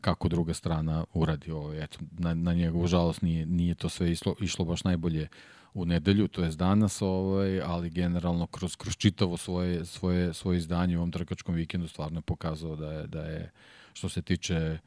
kako 0.00 0.28
druga 0.28 0.54
strana 0.54 1.04
uradi 1.14 1.50
ovo. 1.50 1.74
Eto, 1.74 1.98
na, 2.18 2.34
na 2.34 2.54
njegovu 2.54 2.86
žalost 2.86 3.22
nije, 3.22 3.46
nije 3.46 3.74
to 3.74 3.88
sve 3.88 4.12
išlo, 4.12 4.34
išlo 4.40 4.64
baš 4.64 4.84
najbolje 4.84 5.28
u 5.74 5.84
nedelju, 5.84 6.28
to 6.28 6.42
je 6.42 6.50
danas, 6.50 7.02
ovaj, 7.02 7.60
ali 7.60 7.90
generalno 7.90 8.46
kroz, 8.46 8.76
kroz 8.76 8.96
čitavo 8.96 9.36
svoje, 9.36 9.84
svoje, 9.84 10.34
svoje 10.34 10.58
izdanje 10.58 10.96
u 10.96 11.00
ovom 11.00 11.12
trkačkom 11.12 11.54
vikendu 11.54 11.88
stvarno 11.88 12.18
je 12.18 12.22
pokazao 12.22 12.76
da 12.76 12.92
je, 12.92 13.06
da 13.06 13.20
je 13.20 13.50
što 13.92 14.08
se 14.08 14.22
tiče 14.22 14.78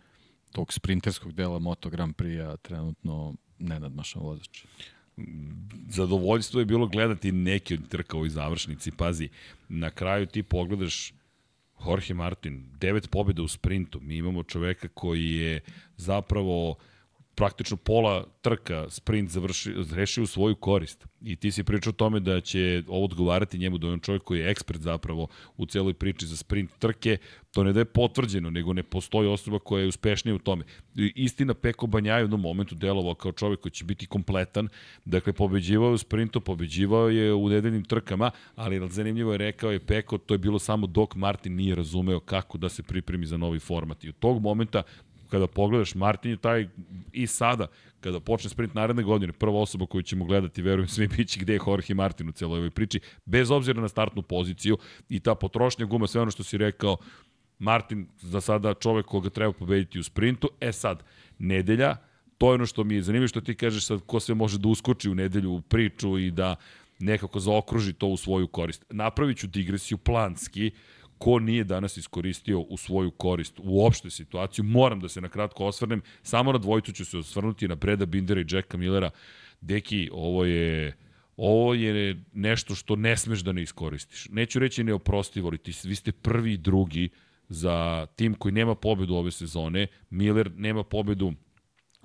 tog 0.51 0.73
sprinterskog 0.73 1.33
dela 1.33 1.59
Moto 1.59 1.89
Grand 1.89 2.15
Prix-a 2.15 2.57
trenutno 2.57 3.33
nenadmašan 3.59 4.21
vozač. 4.21 4.65
Zadovoljstvo 5.89 6.59
je 6.59 6.65
bilo 6.65 6.87
gledati 6.87 7.31
neki 7.31 7.73
od 7.73 7.87
trka 7.87 8.17
ovoj 8.17 8.29
završnici. 8.29 8.91
Pazi, 8.91 9.29
na 9.69 9.89
kraju 9.89 10.25
ti 10.25 10.43
pogledaš 10.43 11.13
Jorge 11.85 12.13
Martin, 12.13 12.65
devet 12.79 13.09
pobjeda 13.09 13.41
u 13.41 13.47
sprintu. 13.47 13.99
Mi 14.01 14.15
imamo 14.17 14.43
čoveka 14.43 14.87
koji 14.87 15.31
je 15.31 15.61
zapravo 15.97 16.69
uh, 16.69 16.77
praktično 17.35 17.77
pola 17.77 18.25
trka 18.41 18.85
sprint 18.89 19.29
završi, 19.29 19.73
reši 19.95 20.21
u 20.21 20.27
svoju 20.27 20.55
korist. 20.55 21.07
I 21.21 21.35
ti 21.35 21.51
si 21.51 21.63
pričao 21.63 21.89
o 21.89 21.93
tome 21.93 22.19
da 22.19 22.41
će 22.41 22.83
ovo 22.87 23.05
odgovarati 23.05 23.57
njemu, 23.57 23.77
da 23.77 23.87
je 23.87 23.93
on 23.93 23.99
čovjek 23.99 24.23
koji 24.23 24.39
je 24.39 24.49
ekspert 24.49 24.81
zapravo 24.81 25.27
u 25.57 25.65
celoj 25.65 25.93
priči 25.93 26.25
za 26.25 26.37
sprint 26.37 26.71
trke. 26.79 27.17
To 27.51 27.63
ne 27.63 27.73
da 27.73 27.79
je 27.79 27.85
potvrđeno, 27.85 28.49
nego 28.49 28.73
ne 28.73 28.83
postoji 28.83 29.27
osoba 29.27 29.59
koja 29.59 29.81
je 29.81 29.87
uspešnija 29.87 30.35
u 30.35 30.39
tome. 30.39 30.63
Istina, 30.95 31.53
Peko 31.53 31.87
Banja 31.87 32.13
je 32.13 32.23
u 32.23 32.23
jednom 32.23 32.41
momentu 32.41 32.75
delovao 32.75 33.15
kao 33.15 33.31
čovjek 33.31 33.59
koji 33.59 33.71
će 33.71 33.85
biti 33.85 34.05
kompletan. 34.05 34.69
Dakle, 35.05 35.33
pobeđivao 35.33 35.87
je 35.87 35.93
u 35.93 35.97
sprintu, 35.97 36.41
pobeđivao 36.41 37.09
je 37.09 37.33
u 37.33 37.49
nedeljnim 37.49 37.83
trkama, 37.83 38.31
ali 38.55 38.89
zanimljivo 38.89 39.31
je 39.31 39.37
rekao 39.37 39.71
je 39.71 39.79
Peko, 39.79 40.17
to 40.17 40.33
je 40.33 40.37
bilo 40.37 40.59
samo 40.59 40.87
dok 40.87 41.15
Martin 41.15 41.55
nije 41.55 41.75
razumeo 41.75 42.19
kako 42.19 42.57
da 42.57 42.69
se 42.69 42.83
pripremi 42.83 43.25
za 43.25 43.37
novi 43.37 43.59
format. 43.59 44.03
I 44.03 44.09
od 44.09 44.15
tog 44.19 44.41
momenta 44.41 44.83
kada 45.33 45.47
pogledaš, 45.47 45.95
Martin 45.95 46.31
je 46.31 46.37
taj 46.37 46.67
i 47.11 47.27
sada, 47.27 47.67
kada 48.01 48.19
počne 48.19 48.49
sprint 48.49 48.73
naredne 48.73 49.03
godine, 49.03 49.33
prva 49.33 49.59
osoba 49.59 49.85
koju 49.85 50.01
ćemo 50.01 50.25
gledati, 50.25 50.61
verujem 50.61 50.87
svi 50.87 51.07
bići 51.17 51.39
gde 51.39 51.53
je 51.53 51.59
Jorge 51.67 51.93
Martin 51.93 52.29
u 52.29 52.31
celoj 52.31 52.57
ovoj 52.57 52.69
priči, 52.69 52.99
bez 53.25 53.51
obzira 53.51 53.81
na 53.81 53.89
startnu 53.89 54.21
poziciju 54.21 54.77
i 55.09 55.19
ta 55.19 55.35
potrošnja 55.35 55.85
guma, 55.85 56.07
sve 56.07 56.21
ono 56.21 56.31
što 56.31 56.43
si 56.43 56.57
rekao, 56.57 56.97
Martin 57.59 58.05
za 58.21 58.41
sada 58.41 58.73
čovek 58.73 59.05
koga 59.05 59.29
treba 59.29 59.53
pobediti 59.53 59.99
u 59.99 60.03
sprintu, 60.03 60.49
e 60.61 60.71
sad, 60.71 61.03
nedelja, 61.39 61.95
to 62.37 62.51
je 62.51 62.55
ono 62.55 62.65
što 62.65 62.83
mi 62.83 62.95
je 62.95 63.03
zanimljivo 63.09 63.27
što 63.27 63.41
ti 63.41 63.55
kažeš 63.55 63.85
sad 63.85 64.01
ko 64.05 64.19
sve 64.19 64.35
može 64.35 64.57
da 64.57 64.67
uskoči 64.67 65.09
u 65.09 65.15
nedelju 65.15 65.51
u 65.51 65.61
priču 65.61 66.17
i 66.19 66.31
da 66.31 66.55
nekako 66.99 67.39
zaokruži 67.39 67.93
to 67.93 68.07
u 68.07 68.17
svoju 68.17 68.47
korist. 68.47 68.85
Napravit 68.89 69.37
ću 69.37 69.47
digresiju 69.47 69.97
planski, 69.97 70.71
ko 71.23 71.39
nije 71.39 71.63
danas 71.63 71.97
iskoristio 71.97 72.59
u 72.59 72.77
svoju 72.77 73.11
korist 73.11 73.59
u 73.63 73.85
opšte 73.85 74.09
situaciju. 74.09 74.65
Moram 74.65 74.99
da 74.99 75.09
se 75.09 75.21
na 75.21 75.29
kratko 75.29 75.65
osvrnem, 75.65 76.01
samo 76.21 76.51
na 76.51 76.57
dvojicu 76.57 76.91
ću 76.91 77.05
se 77.05 77.17
osvrnuti 77.17 77.67
na 77.67 77.75
Breda 77.75 78.05
Bindera 78.05 78.41
i 78.41 78.45
Jacka 78.49 78.77
Millera. 78.77 79.09
Deki, 79.61 80.09
ovo 80.11 80.45
je 80.45 80.97
ovo 81.37 81.73
je 81.73 82.23
nešto 82.33 82.75
što 82.75 82.95
ne 82.95 83.17
smeš 83.17 83.39
da 83.39 83.51
ne 83.51 83.61
iskoristiš. 83.61 84.27
Neću 84.29 84.59
reći 84.59 84.83
neoprostivo, 84.83 85.47
ali 85.47 85.57
ti, 85.57 85.71
vi 85.83 85.95
ste 85.95 86.11
prvi 86.11 86.53
i 86.53 86.57
drugi 86.57 87.09
za 87.49 88.07
tim 88.15 88.33
koji 88.33 88.51
nema 88.51 88.75
pobedu 88.75 89.15
ove 89.15 89.31
sezone. 89.31 89.87
Miller 90.09 90.51
nema 90.55 90.83
pobedu 90.83 91.33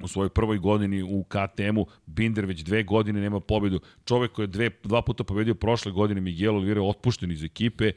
u 0.02 0.08
svojoj 0.08 0.28
prvoj 0.28 0.58
godini 0.58 1.02
u 1.02 1.24
KTM-u, 1.24 1.86
Binder 2.06 2.46
već 2.46 2.60
dve 2.62 2.82
godine 2.82 3.20
nema 3.20 3.40
pobedu. 3.40 3.80
Čovek 4.04 4.32
koji 4.32 4.44
je 4.44 4.46
dve, 4.46 4.70
dva 4.84 5.02
puta 5.02 5.24
pobedio 5.24 5.54
prošle 5.54 5.92
godine, 5.92 6.20
Miguel 6.20 6.56
Oliveira 6.56 6.82
otpušten 6.82 7.30
iz 7.30 7.44
ekipe 7.44 7.92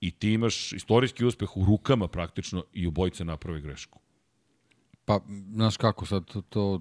i 0.00 0.10
ti 0.10 0.32
imaš 0.32 0.72
istorijski 0.72 1.24
uspeh 1.24 1.56
u 1.56 1.64
rukama 1.64 2.08
praktično 2.08 2.64
i 2.72 2.86
obojice 2.86 3.24
naprave 3.24 3.60
grešku. 3.60 3.98
Pa, 5.04 5.20
znaš 5.52 5.76
kako 5.76 6.06
sad, 6.06 6.24
to, 6.24 6.40
to 6.40 6.80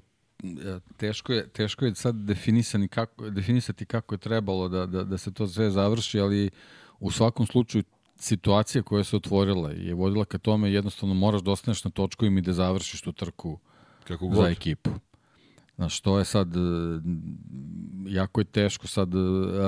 teško 0.98 1.34
je, 1.34 1.48
teško 1.50 1.86
je 1.86 1.96
sad 1.96 2.16
definisani 2.16 2.88
kako, 2.88 3.30
definisati 3.30 3.86
kako 3.86 4.16
je 4.16 4.20
trebalo 4.20 4.70
da, 4.70 4.86
da, 4.86 5.04
da 5.04 5.18
se 5.18 5.34
to 5.34 5.48
sve 5.48 5.72
završi, 5.72 6.20
ali 6.20 6.50
u 7.00 7.12
svakom 7.12 7.48
slučaju 7.48 7.84
situacija 8.16 8.84
koja 8.84 9.04
se 9.04 9.16
otvorila 9.16 9.72
je 9.72 9.94
vodila 9.94 10.26
ka 10.26 10.38
tome 10.38 10.72
jednostavno 10.72 11.16
moraš 11.16 11.42
da 11.42 11.52
ostaneš 11.52 11.84
na 11.84 11.92
točkovima 11.92 12.40
i 12.40 12.42
da 12.42 12.54
završiš 12.54 13.02
tu 13.02 13.12
trku 13.12 13.60
Kako 14.04 14.28
god. 14.28 14.38
za 14.38 14.50
ekipu. 14.50 14.90
Znaš, 15.76 16.02
to 16.02 16.20
je 16.20 16.26
sad, 16.26 16.56
e, 16.56 16.60
jako 18.08 18.42
je 18.42 18.46
teško 18.46 18.88
sad 18.88 19.16
e, 19.16 19.18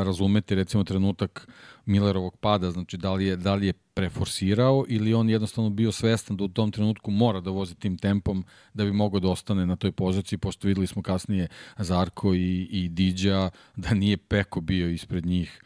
razumeti 0.04 0.56
recimo 0.56 0.84
trenutak 0.84 1.48
Millerovog 1.86 2.38
pada, 2.38 2.72
znači 2.72 2.98
da 2.98 3.14
li 3.14 3.26
je, 3.26 3.36
da 3.36 3.56
li 3.56 3.68
je 3.68 3.74
preforsirao 3.74 4.86
ili 4.88 5.14
on 5.14 5.30
jednostavno 5.30 5.70
bio 5.70 5.92
svestan 5.92 6.38
da 6.38 6.44
u 6.44 6.48
tom 6.48 6.72
trenutku 6.72 7.12
mora 7.12 7.40
da 7.40 7.50
vozi 7.50 7.76
tim 7.76 7.98
tempom 7.98 8.46
da 8.74 8.86
bi 8.86 8.92
mogao 8.92 9.20
da 9.20 9.30
ostane 9.30 9.66
na 9.66 9.76
toj 9.76 9.92
poziciji, 9.92 10.40
pošto 10.40 10.68
videli 10.68 10.88
smo 10.88 11.02
kasnije 11.02 11.48
Zarko 11.78 12.34
i, 12.34 12.68
i 12.72 12.90
Diđa 12.90 13.50
da 13.76 13.94
nije 13.94 14.18
Peko 14.18 14.62
bio 14.62 14.90
ispred 14.90 15.26
njih 15.26 15.62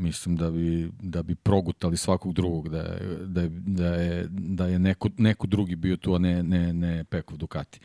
mislim 0.00 0.36
da 0.36 0.50
bi, 0.50 0.90
da 1.02 1.22
bi 1.22 1.34
progutali 1.34 1.96
svakog 1.96 2.32
drugog, 2.32 2.68
da 2.68 2.78
je, 2.78 3.00
da 3.26 3.40
je, 3.40 3.48
da 3.48 3.94
je, 3.94 4.26
da 4.30 4.66
je 4.66 4.78
neko, 4.78 5.08
neko 5.16 5.46
drugi 5.46 5.76
bio 5.76 5.96
tu, 5.96 6.14
a 6.14 6.18
ne, 6.18 6.42
ne, 6.42 6.72
ne 6.72 7.04
Pekov 7.04 7.36
Ducati. 7.36 7.80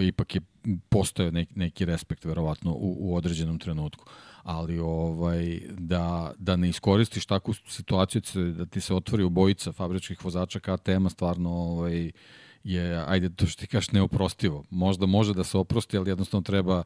Ipak 0.00 0.34
je 0.34 0.40
postojao 0.88 1.30
neki, 1.30 1.52
neki 1.56 1.84
respekt, 1.84 2.24
verovatno, 2.24 2.72
u, 2.72 2.96
u 3.00 3.16
određenom 3.16 3.58
trenutku. 3.58 4.04
Ali 4.42 4.78
ovaj, 4.78 5.60
da, 5.78 6.32
da 6.38 6.56
ne 6.56 6.68
iskoristiš 6.68 7.26
takvu 7.26 7.54
situaciju, 7.54 8.22
da 8.52 8.66
ti 8.66 8.80
se 8.80 8.94
otvori 8.94 9.24
ubojica 9.24 9.72
fabričkih 9.72 10.24
vozača 10.24 10.60
KTM-a, 10.60 11.10
stvarno 11.10 11.50
ovaj, 11.50 12.12
je, 12.64 13.04
ajde, 13.06 13.30
to 13.30 13.46
što 13.46 13.60
ti 13.60 13.66
kažeš, 13.66 13.90
neoprostivo. 13.90 14.64
Možda 14.70 15.06
može 15.06 15.34
da 15.34 15.44
se 15.44 15.58
oprosti, 15.58 15.96
ali 15.96 16.10
jednostavno 16.10 16.42
treba 16.42 16.82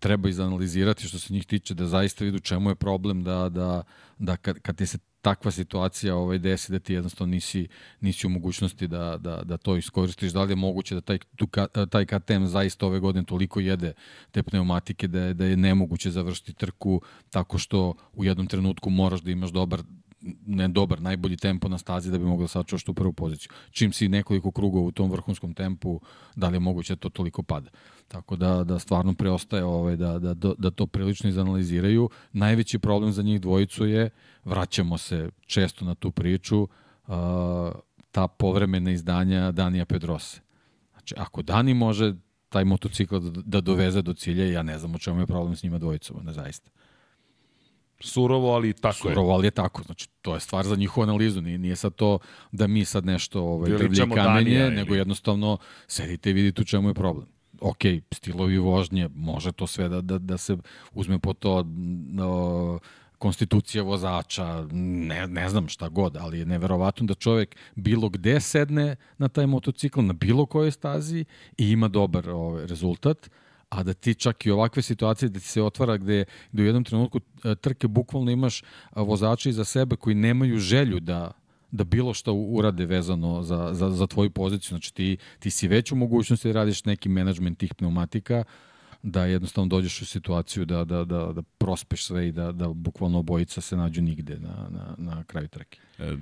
treba 0.00 0.28
izanalizirati 0.28 1.06
što 1.06 1.18
se 1.18 1.34
njih 1.34 1.46
tiče, 1.46 1.74
da 1.74 1.86
zaista 1.86 2.24
vidu 2.24 2.38
čemu 2.38 2.70
je 2.70 2.74
problem, 2.74 3.24
da, 3.24 3.48
da, 3.48 3.82
da 4.18 4.36
kad, 4.36 4.58
kad 4.58 4.76
ti 4.76 4.86
se 4.86 4.98
takva 5.22 5.50
situacija 5.50 6.16
ovaj, 6.16 6.38
desi 6.38 6.72
da 6.72 6.78
ti 6.78 6.94
jednostavno 6.94 7.30
nisi, 7.30 7.68
nisi 8.00 8.26
u 8.26 8.30
mogućnosti 8.30 8.88
da, 8.88 9.16
da, 9.20 9.42
da 9.44 9.56
to 9.56 9.76
iskoristiš, 9.76 10.32
da 10.32 10.42
li 10.42 10.52
je 10.52 10.56
moguće 10.56 10.94
da 10.94 11.00
taj, 11.00 11.18
tu, 11.36 11.48
taj 11.90 12.06
KTM 12.06 12.44
zaista 12.44 12.86
ove 12.86 13.00
godine 13.00 13.24
toliko 13.24 13.60
jede 13.60 13.92
te 14.30 14.42
pneumatike 14.42 15.08
da 15.08 15.20
je, 15.20 15.34
da 15.34 15.44
je 15.44 15.56
nemoguće 15.56 16.10
završiti 16.10 16.54
trku 16.54 17.00
tako 17.30 17.58
što 17.58 17.94
u 18.12 18.24
jednom 18.24 18.46
trenutku 18.46 18.90
moraš 18.90 19.20
da 19.20 19.30
imaš 19.30 19.50
dobar 19.50 19.82
ne 20.46 20.68
dobar, 20.68 21.00
najbolji 21.02 21.36
tempo 21.36 21.68
na 21.68 21.78
stazi 21.78 22.10
da 22.10 22.18
bi 22.18 22.24
mogao 22.24 22.44
da 22.44 22.48
sačuvaš 22.48 22.84
tu 22.84 22.94
prvu 22.94 23.12
poziciju. 23.12 23.50
Čim 23.70 23.92
si 23.92 24.08
nekoliko 24.08 24.50
krugova 24.50 24.86
u 24.86 24.92
tom 24.92 25.10
vrhunskom 25.10 25.54
tempu, 25.54 26.00
da 26.36 26.48
li 26.48 26.56
je 26.56 26.60
moguće 26.60 26.94
da 26.94 27.00
to 27.00 27.08
toliko 27.08 27.42
pada. 27.42 27.70
Tako 28.08 28.36
da, 28.36 28.64
da 28.64 28.78
stvarno 28.78 29.14
preostaje 29.14 29.64
ovaj, 29.64 29.96
da, 29.96 30.18
da, 30.18 30.34
da 30.58 30.70
to 30.70 30.86
prilično 30.86 31.30
izanaliziraju. 31.30 32.10
Najveći 32.32 32.78
problem 32.78 33.12
za 33.12 33.22
njih 33.22 33.40
dvojicu 33.40 33.86
je, 33.86 34.10
vraćamo 34.44 34.98
se 34.98 35.30
često 35.46 35.84
na 35.84 35.94
tu 35.94 36.10
priču, 36.10 36.62
uh, 36.62 36.68
ta 38.10 38.26
povremena 38.26 38.90
izdanja 38.90 39.52
Danija 39.52 39.84
Pedrose. 39.84 40.40
Znači, 40.92 41.14
ako 41.18 41.42
Dani 41.42 41.74
može 41.74 42.14
taj 42.48 42.64
motocikl 42.64 43.18
da, 43.18 43.42
da 43.44 43.60
doveze 43.60 44.02
do 44.02 44.14
cilja, 44.14 44.44
ja 44.44 44.62
ne 44.62 44.78
znam 44.78 44.94
o 44.94 44.98
čemu 44.98 45.20
je 45.20 45.26
problem 45.26 45.56
s 45.56 45.62
njima 45.62 45.78
dvojicom, 45.78 46.24
ne 46.24 46.32
zaista. 46.32 46.70
Surovo, 48.00 48.54
ali 48.54 48.72
tako 48.72 48.94
Surovo, 48.94 49.10
je. 49.10 49.14
Surovo, 49.14 49.32
ali 49.32 49.46
je 49.46 49.50
tako. 49.50 49.82
Znači, 49.82 50.08
to 50.22 50.34
je 50.34 50.40
stvar 50.40 50.66
za 50.66 50.76
njihovu 50.76 51.02
analizu. 51.02 51.40
Nije, 51.40 51.58
nije 51.58 51.76
sad 51.76 51.94
to 51.94 52.18
da 52.52 52.66
mi 52.66 52.84
sad 52.84 53.06
nešto 53.06 53.42
ovaj, 53.42 53.70
drvlje 53.70 53.98
kamenje, 53.98 54.24
Danija, 54.24 54.70
nego 54.70 54.94
jednostavno 54.94 55.58
sedite 55.86 56.30
i 56.30 56.32
vidite 56.32 56.62
u 56.62 56.64
čemu 56.64 56.88
je 56.88 56.94
problem 56.94 57.26
ok, 57.60 57.82
stilovi 58.12 58.58
vožnje, 58.58 59.08
može 59.14 59.52
to 59.52 59.66
sve 59.66 59.88
da, 59.88 60.00
da, 60.00 60.18
da 60.18 60.38
se 60.38 60.56
uzme 60.92 61.18
po 61.18 61.32
to 61.32 61.64
no, 62.08 62.78
konstitucija 63.18 63.82
vozača, 63.82 64.66
ne, 64.72 65.26
ne 65.26 65.48
znam 65.48 65.68
šta 65.68 65.88
god, 65.88 66.16
ali 66.16 66.38
je 66.38 66.46
neverovatno 66.46 67.06
da 67.06 67.14
čovek 67.14 67.56
bilo 67.74 68.08
gde 68.08 68.40
sedne 68.40 68.96
na 69.18 69.28
taj 69.28 69.46
motocikl, 69.46 70.00
na 70.00 70.12
bilo 70.12 70.46
kojoj 70.46 70.70
stazi 70.70 71.24
i 71.58 71.70
ima 71.70 71.88
dobar 71.88 72.30
ovaj, 72.30 72.66
rezultat, 72.66 73.30
a 73.70 73.82
da 73.82 73.92
ti 73.92 74.14
čak 74.14 74.46
i 74.46 74.50
ovakve 74.50 74.82
situacije 74.82 75.28
da 75.28 75.40
ti 75.40 75.46
se 75.46 75.62
otvara 75.62 75.96
gde, 75.96 76.24
gde 76.52 76.62
u 76.62 76.66
jednom 76.66 76.84
trenutku 76.84 77.20
e, 77.44 77.54
trke 77.54 77.88
bukvalno 77.88 78.30
imaš 78.30 78.62
vozača 78.96 79.48
iza 79.48 79.64
sebe 79.64 79.96
koji 79.96 80.14
nemaju 80.14 80.58
želju 80.58 81.00
da 81.00 81.32
da 81.72 81.84
bilo 81.84 82.14
šta 82.14 82.32
urade 82.32 82.86
vezano 82.86 83.42
za, 83.42 83.70
za, 83.72 83.90
za 83.90 84.06
tvoju 84.06 84.30
poziciju. 84.30 84.68
Znači 84.68 84.94
ti, 84.94 85.16
ti 85.38 85.50
si 85.50 85.68
već 85.68 85.92
u 85.92 85.96
mogućnosti 85.96 86.48
da 86.48 86.54
radiš 86.54 86.84
neki 86.84 87.08
menadžment 87.08 87.58
tih 87.58 87.74
pneumatika, 87.74 88.44
da 89.02 89.24
jednostavno 89.24 89.68
dođeš 89.68 90.02
u 90.02 90.06
situaciju 90.06 90.64
da, 90.64 90.84
da, 90.84 91.04
da, 91.04 91.32
da 91.32 91.42
prospeš 91.42 92.06
sve 92.06 92.28
i 92.28 92.32
da, 92.32 92.52
da 92.52 92.68
bukvalno 92.68 93.18
obojica 93.18 93.60
se 93.60 93.76
nađu 93.76 94.02
nigde 94.02 94.38
na, 94.38 94.68
na, 94.70 94.94
na 94.98 95.24
kraju 95.24 95.48
trke. 95.48 95.78
E, 95.98 96.16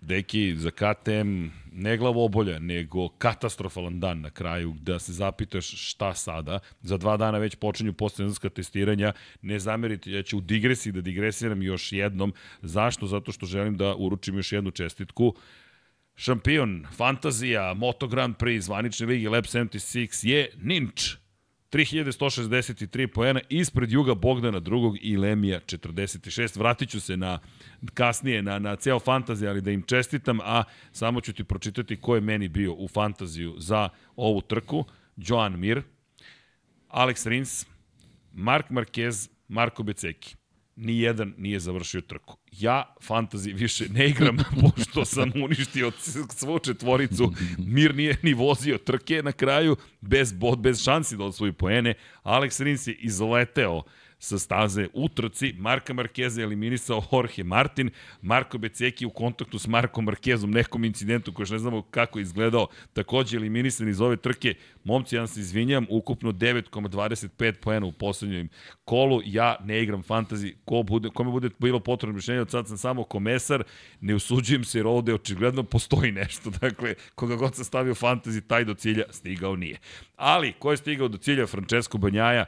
deki, 0.00 0.56
za 0.56 0.70
KTM 0.70 1.46
ne 1.72 1.96
glavobolja, 1.96 2.58
nego 2.58 3.08
katastrofalan 3.08 4.00
dan 4.00 4.20
na 4.20 4.30
kraju, 4.30 4.74
da 4.80 4.98
se 4.98 5.12
zapitaš 5.12 5.90
šta 5.90 6.14
sada. 6.14 6.58
Za 6.82 6.96
dva 6.96 7.16
dana 7.16 7.38
već 7.38 7.54
počinju 7.54 7.92
postsezonska 7.92 8.48
testiranja. 8.48 9.12
Ne 9.42 9.58
zamerite, 9.58 10.12
ja 10.12 10.22
ću 10.22 10.38
u 10.38 10.40
digresiji 10.40 10.92
da 10.92 11.00
digresiram 11.00 11.62
još 11.62 11.92
jednom. 11.92 12.34
Zašto? 12.62 13.06
Zato 13.06 13.32
što 13.32 13.46
želim 13.46 13.76
da 13.76 13.94
uručim 13.94 14.36
još 14.36 14.52
jednu 14.52 14.70
čestitku. 14.70 15.34
Šampion, 16.16 16.86
fantazija, 16.96 17.74
Moto 17.74 18.08
Grand 18.08 18.36
Prix, 18.36 18.60
zvanične 18.60 19.06
ligi 19.06 19.28
Lab 19.28 19.44
76 19.44 20.26
je 20.26 20.50
Ninč 20.62 21.19
3163 21.70 23.06
poena 23.06 23.40
ispred 23.48 23.92
Juga 23.92 24.14
Bogdana 24.14 24.60
drugog 24.60 24.96
i 25.00 25.16
Lemija 25.16 25.60
46. 25.60 26.58
Vratit 26.58 26.90
ću 26.90 27.00
se 27.00 27.16
na 27.16 27.38
kasnije 27.94 28.42
na, 28.42 28.58
na 28.58 28.76
ceo 28.76 28.98
fantazij, 28.98 29.48
ali 29.48 29.60
da 29.60 29.70
im 29.70 29.82
čestitam, 29.82 30.40
a 30.40 30.64
samo 30.92 31.20
ću 31.20 31.32
ti 31.32 31.44
pročitati 31.44 31.96
ko 31.96 32.14
je 32.14 32.20
meni 32.20 32.48
bio 32.48 32.72
u 32.72 32.88
fantaziju 32.88 33.54
za 33.58 33.88
ovu 34.16 34.40
trku. 34.40 34.84
Joan 35.16 35.58
Mir, 35.58 35.82
Alex 36.88 37.28
Rins, 37.28 37.66
Mark 38.32 38.70
Marquez, 38.70 39.28
Marko 39.48 39.82
Beceki 39.82 40.39
ni 40.80 41.00
jedan 41.00 41.34
nije 41.38 41.60
završio 41.60 42.00
trku. 42.00 42.36
Ja 42.52 42.94
fantazi 43.02 43.52
više 43.52 43.84
ne 43.88 44.08
igram, 44.08 44.36
pošto 44.60 45.04
sam 45.04 45.32
uništio 45.44 45.90
svu 46.30 46.58
četvoricu. 46.58 47.32
Mir 47.58 47.94
nije 47.94 48.16
ni 48.22 48.34
vozio 48.34 48.78
trke 48.78 49.22
na 49.22 49.32
kraju, 49.32 49.76
bez 50.00 50.32
bod, 50.32 50.58
bez 50.58 50.82
šansi 50.82 51.16
da 51.16 51.24
osvoji 51.24 51.52
poene. 51.52 51.94
Alex 52.22 52.64
Rins 52.64 52.86
je 52.86 52.94
izleteo 52.94 53.82
sa 54.20 54.38
staze 54.38 54.88
u 54.92 55.08
trci. 55.08 55.54
Marka 55.58 55.94
Markeza 55.94 56.40
je 56.40 56.44
eliminisao 56.44 57.02
Jorge 57.12 57.44
Martin. 57.44 57.90
Marko 58.22 58.58
Beceki 58.58 59.06
u 59.06 59.10
kontaktu 59.10 59.58
s 59.58 59.66
Markom 59.66 60.04
Markezom, 60.04 60.50
nekom 60.50 60.84
incidentu 60.84 61.32
koji 61.32 61.44
još 61.44 61.50
ne 61.50 61.58
znamo 61.58 61.82
kako 61.82 62.18
je 62.18 62.22
izgledao, 62.22 62.66
takođe 62.92 63.36
eliminisan 63.36 63.88
iz 63.88 64.00
ove 64.00 64.16
trke. 64.16 64.54
Momci, 64.84 65.16
ja 65.16 65.26
se 65.26 65.40
izvinjam, 65.40 65.86
ukupno 65.90 66.32
9,25 66.32 67.52
poena 67.52 67.86
u 67.86 67.92
poslednjem 67.92 68.48
kolu. 68.84 69.22
Ja 69.24 69.56
ne 69.64 69.82
igram 69.82 70.02
fantazi. 70.02 70.54
Ko 70.64 70.82
bude, 70.82 71.08
kome 71.08 71.30
bude 71.30 71.50
bilo 71.58 71.80
potrebno 71.80 72.16
mišljenje, 72.16 72.40
od 72.40 72.50
sad 72.50 72.68
sam 72.68 72.78
samo 72.78 73.04
komesar. 73.04 73.64
Ne 74.00 74.14
usuđujem 74.14 74.64
se 74.64 74.78
jer 74.78 74.86
ovde 74.86 75.14
očigledno 75.14 75.62
postoji 75.62 76.12
nešto. 76.12 76.50
Dakle, 76.60 76.94
koga 77.14 77.36
god 77.36 77.54
sam 77.54 77.64
stavio 77.64 77.94
fantazi, 77.94 78.40
taj 78.40 78.64
do 78.64 78.74
cilja 78.74 79.04
stigao 79.10 79.56
nije. 79.56 79.78
Ali, 80.16 80.52
ko 80.52 80.70
je 80.70 80.76
stigao 80.76 81.08
do 81.08 81.18
cilja? 81.18 81.46
Francesco 81.46 81.98
Banjaja, 81.98 82.44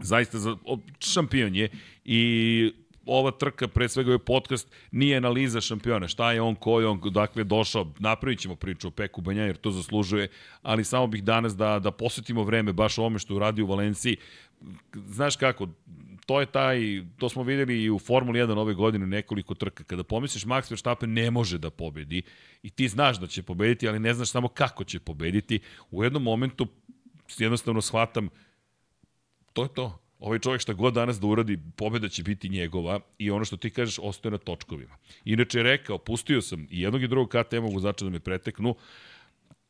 zaista 0.00 0.38
za, 0.38 0.56
šampion 1.00 1.54
je 1.54 1.68
i 2.04 2.72
ova 3.06 3.30
trka, 3.30 3.68
pre 3.68 3.88
svega 3.88 4.10
ovaj 4.10 4.18
podcast, 4.18 4.68
nije 4.90 5.16
analiza 5.16 5.60
šampiona. 5.60 6.08
Šta 6.08 6.32
je 6.32 6.40
on, 6.40 6.54
ko 6.54 6.80
je 6.80 6.86
on, 6.86 7.00
dakle, 7.04 7.44
došao. 7.44 7.92
Napravit 7.98 8.38
ćemo 8.38 8.56
priču 8.56 8.88
o 8.88 8.90
Peku 8.90 9.20
Banja, 9.20 9.44
jer 9.44 9.56
to 9.56 9.70
zaslužuje, 9.70 10.28
ali 10.62 10.84
samo 10.84 11.06
bih 11.06 11.24
danas 11.24 11.56
da, 11.56 11.78
da 11.78 11.90
posvetimo 11.90 12.44
vreme 12.44 12.72
baš 12.72 12.98
ovome 12.98 13.18
što 13.18 13.34
uradi 13.34 13.62
u 13.62 13.66
Valenciji. 13.66 14.16
Znaš 14.94 15.36
kako, 15.36 15.68
to 16.26 16.40
je 16.40 16.46
taj, 16.46 16.80
to 17.18 17.28
smo 17.28 17.42
videli 17.42 17.82
i 17.82 17.90
u 17.90 17.98
Formuli 17.98 18.40
1 18.40 18.58
ove 18.58 18.74
godine 18.74 19.06
nekoliko 19.06 19.54
trka. 19.54 19.84
Kada 19.84 20.04
pomisliš 20.04 20.44
Max 20.44 20.70
Verstappen 20.70 21.12
ne 21.12 21.30
može 21.30 21.58
da 21.58 21.70
pobedi 21.70 22.22
i 22.62 22.70
ti 22.70 22.88
znaš 22.88 23.20
da 23.20 23.26
će 23.26 23.42
pobediti, 23.42 23.88
ali 23.88 23.98
ne 23.98 24.14
znaš 24.14 24.30
samo 24.30 24.48
kako 24.48 24.84
će 24.84 25.00
pobediti, 25.00 25.60
u 25.90 26.04
jednom 26.04 26.22
momentu 26.22 26.66
jednostavno 27.38 27.80
shvatam 27.80 28.28
to 29.52 29.62
je 29.62 29.68
to. 29.68 29.98
Ovaj 30.18 30.38
čovjek 30.38 30.60
šta 30.60 30.72
god 30.72 30.94
danas 30.94 31.20
da 31.20 31.26
uradi, 31.26 31.58
pobeda 31.76 32.08
će 32.08 32.22
biti 32.22 32.48
njegova 32.48 33.00
i 33.18 33.30
ono 33.30 33.44
što 33.44 33.56
ti 33.56 33.70
kažeš 33.70 33.98
ostaje 34.02 34.30
na 34.30 34.38
točkovima. 34.38 34.96
Inače 35.24 35.58
je 35.58 35.62
rekao, 35.62 35.98
pustio 35.98 36.42
sam 36.42 36.66
i 36.70 36.80
jednog 36.80 37.02
i 37.02 37.08
drugog 37.08 37.28
KTM 37.28 37.72
vozača 37.72 38.04
da 38.04 38.10
me 38.10 38.20
preteknu, 38.20 38.74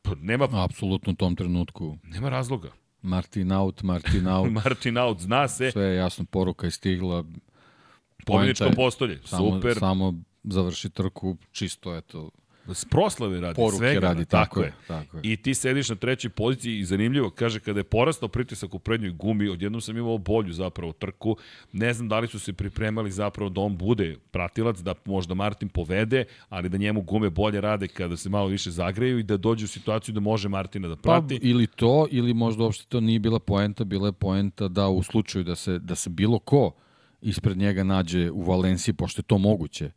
pa 0.01 0.11
nema... 0.21 0.47
Apsolutno 0.51 1.11
u 1.11 1.15
tom 1.15 1.35
trenutku. 1.35 1.97
Nema 2.03 2.29
razloga. 2.29 2.71
Martin 3.01 3.51
out, 3.51 3.83
Martin 3.83 4.27
out. 4.35 4.51
Martin 4.51 4.97
out, 4.97 5.19
zna 5.19 5.47
se. 5.47 5.71
Sve 5.71 5.83
je 5.83 5.95
jasno, 5.95 6.25
poruka 6.25 6.67
je 6.67 6.71
stigla. 6.71 7.23
Pobjedičko 8.25 8.69
postolje, 8.75 9.19
samo, 9.25 9.55
super. 9.55 9.79
Samo 9.79 10.13
završi 10.43 10.89
trku, 10.89 11.37
čisto, 11.51 11.97
eto, 11.97 12.29
proslave 12.89 13.41
radi, 13.41 13.55
Poruke 13.55 13.77
svega. 13.77 13.99
radi, 13.99 14.25
tako, 14.25 14.45
tako, 14.45 14.61
je, 14.61 14.73
tako 14.87 15.17
je. 15.17 15.21
I 15.23 15.37
ti 15.37 15.53
sediš 15.53 15.89
na 15.89 15.95
trećoj 15.95 16.29
poziciji 16.29 16.79
i 16.79 16.85
zanimljivo, 16.85 17.29
kaže, 17.29 17.59
kada 17.59 17.79
je 17.79 17.83
porastao 17.83 18.29
pritisak 18.29 18.73
u 18.73 18.79
prednjoj 18.79 19.11
gumi, 19.11 19.49
odjednom 19.49 19.81
sam 19.81 19.97
imao 19.97 20.17
bolju 20.17 20.53
zapravo 20.53 20.93
trku, 20.93 21.37
ne 21.71 21.93
znam 21.93 22.09
da 22.09 22.19
li 22.19 22.27
su 22.27 22.39
se 22.39 22.53
pripremali 22.53 23.11
zapravo 23.11 23.49
da 23.49 23.61
on 23.61 23.77
bude 23.77 24.15
pratilac, 24.31 24.77
da 24.79 24.93
možda 25.05 25.33
Martin 25.33 25.69
povede, 25.69 26.25
ali 26.49 26.69
da 26.69 26.77
njemu 26.77 27.01
gume 27.01 27.29
bolje 27.29 27.61
rade 27.61 27.87
kada 27.87 28.17
se 28.17 28.29
malo 28.29 28.47
više 28.47 28.71
zagreju 28.71 29.19
i 29.19 29.23
da 29.23 29.37
dođe 29.37 29.65
u 29.65 29.67
situaciju 29.67 30.13
da 30.13 30.19
može 30.19 30.49
Martina 30.49 30.87
da 30.87 30.95
prati. 30.95 31.39
Pa, 31.39 31.47
ili 31.47 31.67
to, 31.67 32.07
ili 32.11 32.33
možda 32.33 32.63
uopšte 32.63 32.85
to 32.89 32.99
nije 32.99 33.19
bila 33.19 33.39
poenta, 33.39 33.83
bila 33.83 34.07
je 34.07 34.13
poenta 34.13 34.67
da 34.67 34.87
u 34.87 35.03
slučaju 35.03 35.43
da 35.43 35.55
se, 35.55 35.79
da 35.79 35.95
se 35.95 36.09
bilo 36.09 36.39
ko 36.39 36.71
ispred 37.21 37.57
njega 37.57 37.83
nađe 37.83 38.31
u 38.31 38.41
Valenciji, 38.41 38.93
pošto 38.93 39.19
je 39.19 39.23
to 39.23 39.37
moguće, 39.37 39.91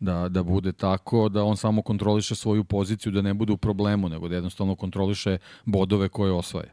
da, 0.00 0.28
da 0.28 0.42
bude 0.42 0.72
tako, 0.72 1.28
da 1.28 1.44
on 1.44 1.56
samo 1.56 1.82
kontroliše 1.82 2.34
svoju 2.34 2.64
poziciju, 2.64 3.12
da 3.12 3.22
ne 3.22 3.34
bude 3.34 3.52
u 3.52 3.56
problemu, 3.56 4.08
nego 4.08 4.28
da 4.28 4.34
jednostavno 4.34 4.74
kontroliše 4.76 5.38
bodove 5.64 6.08
koje 6.08 6.32
osvaje. 6.32 6.72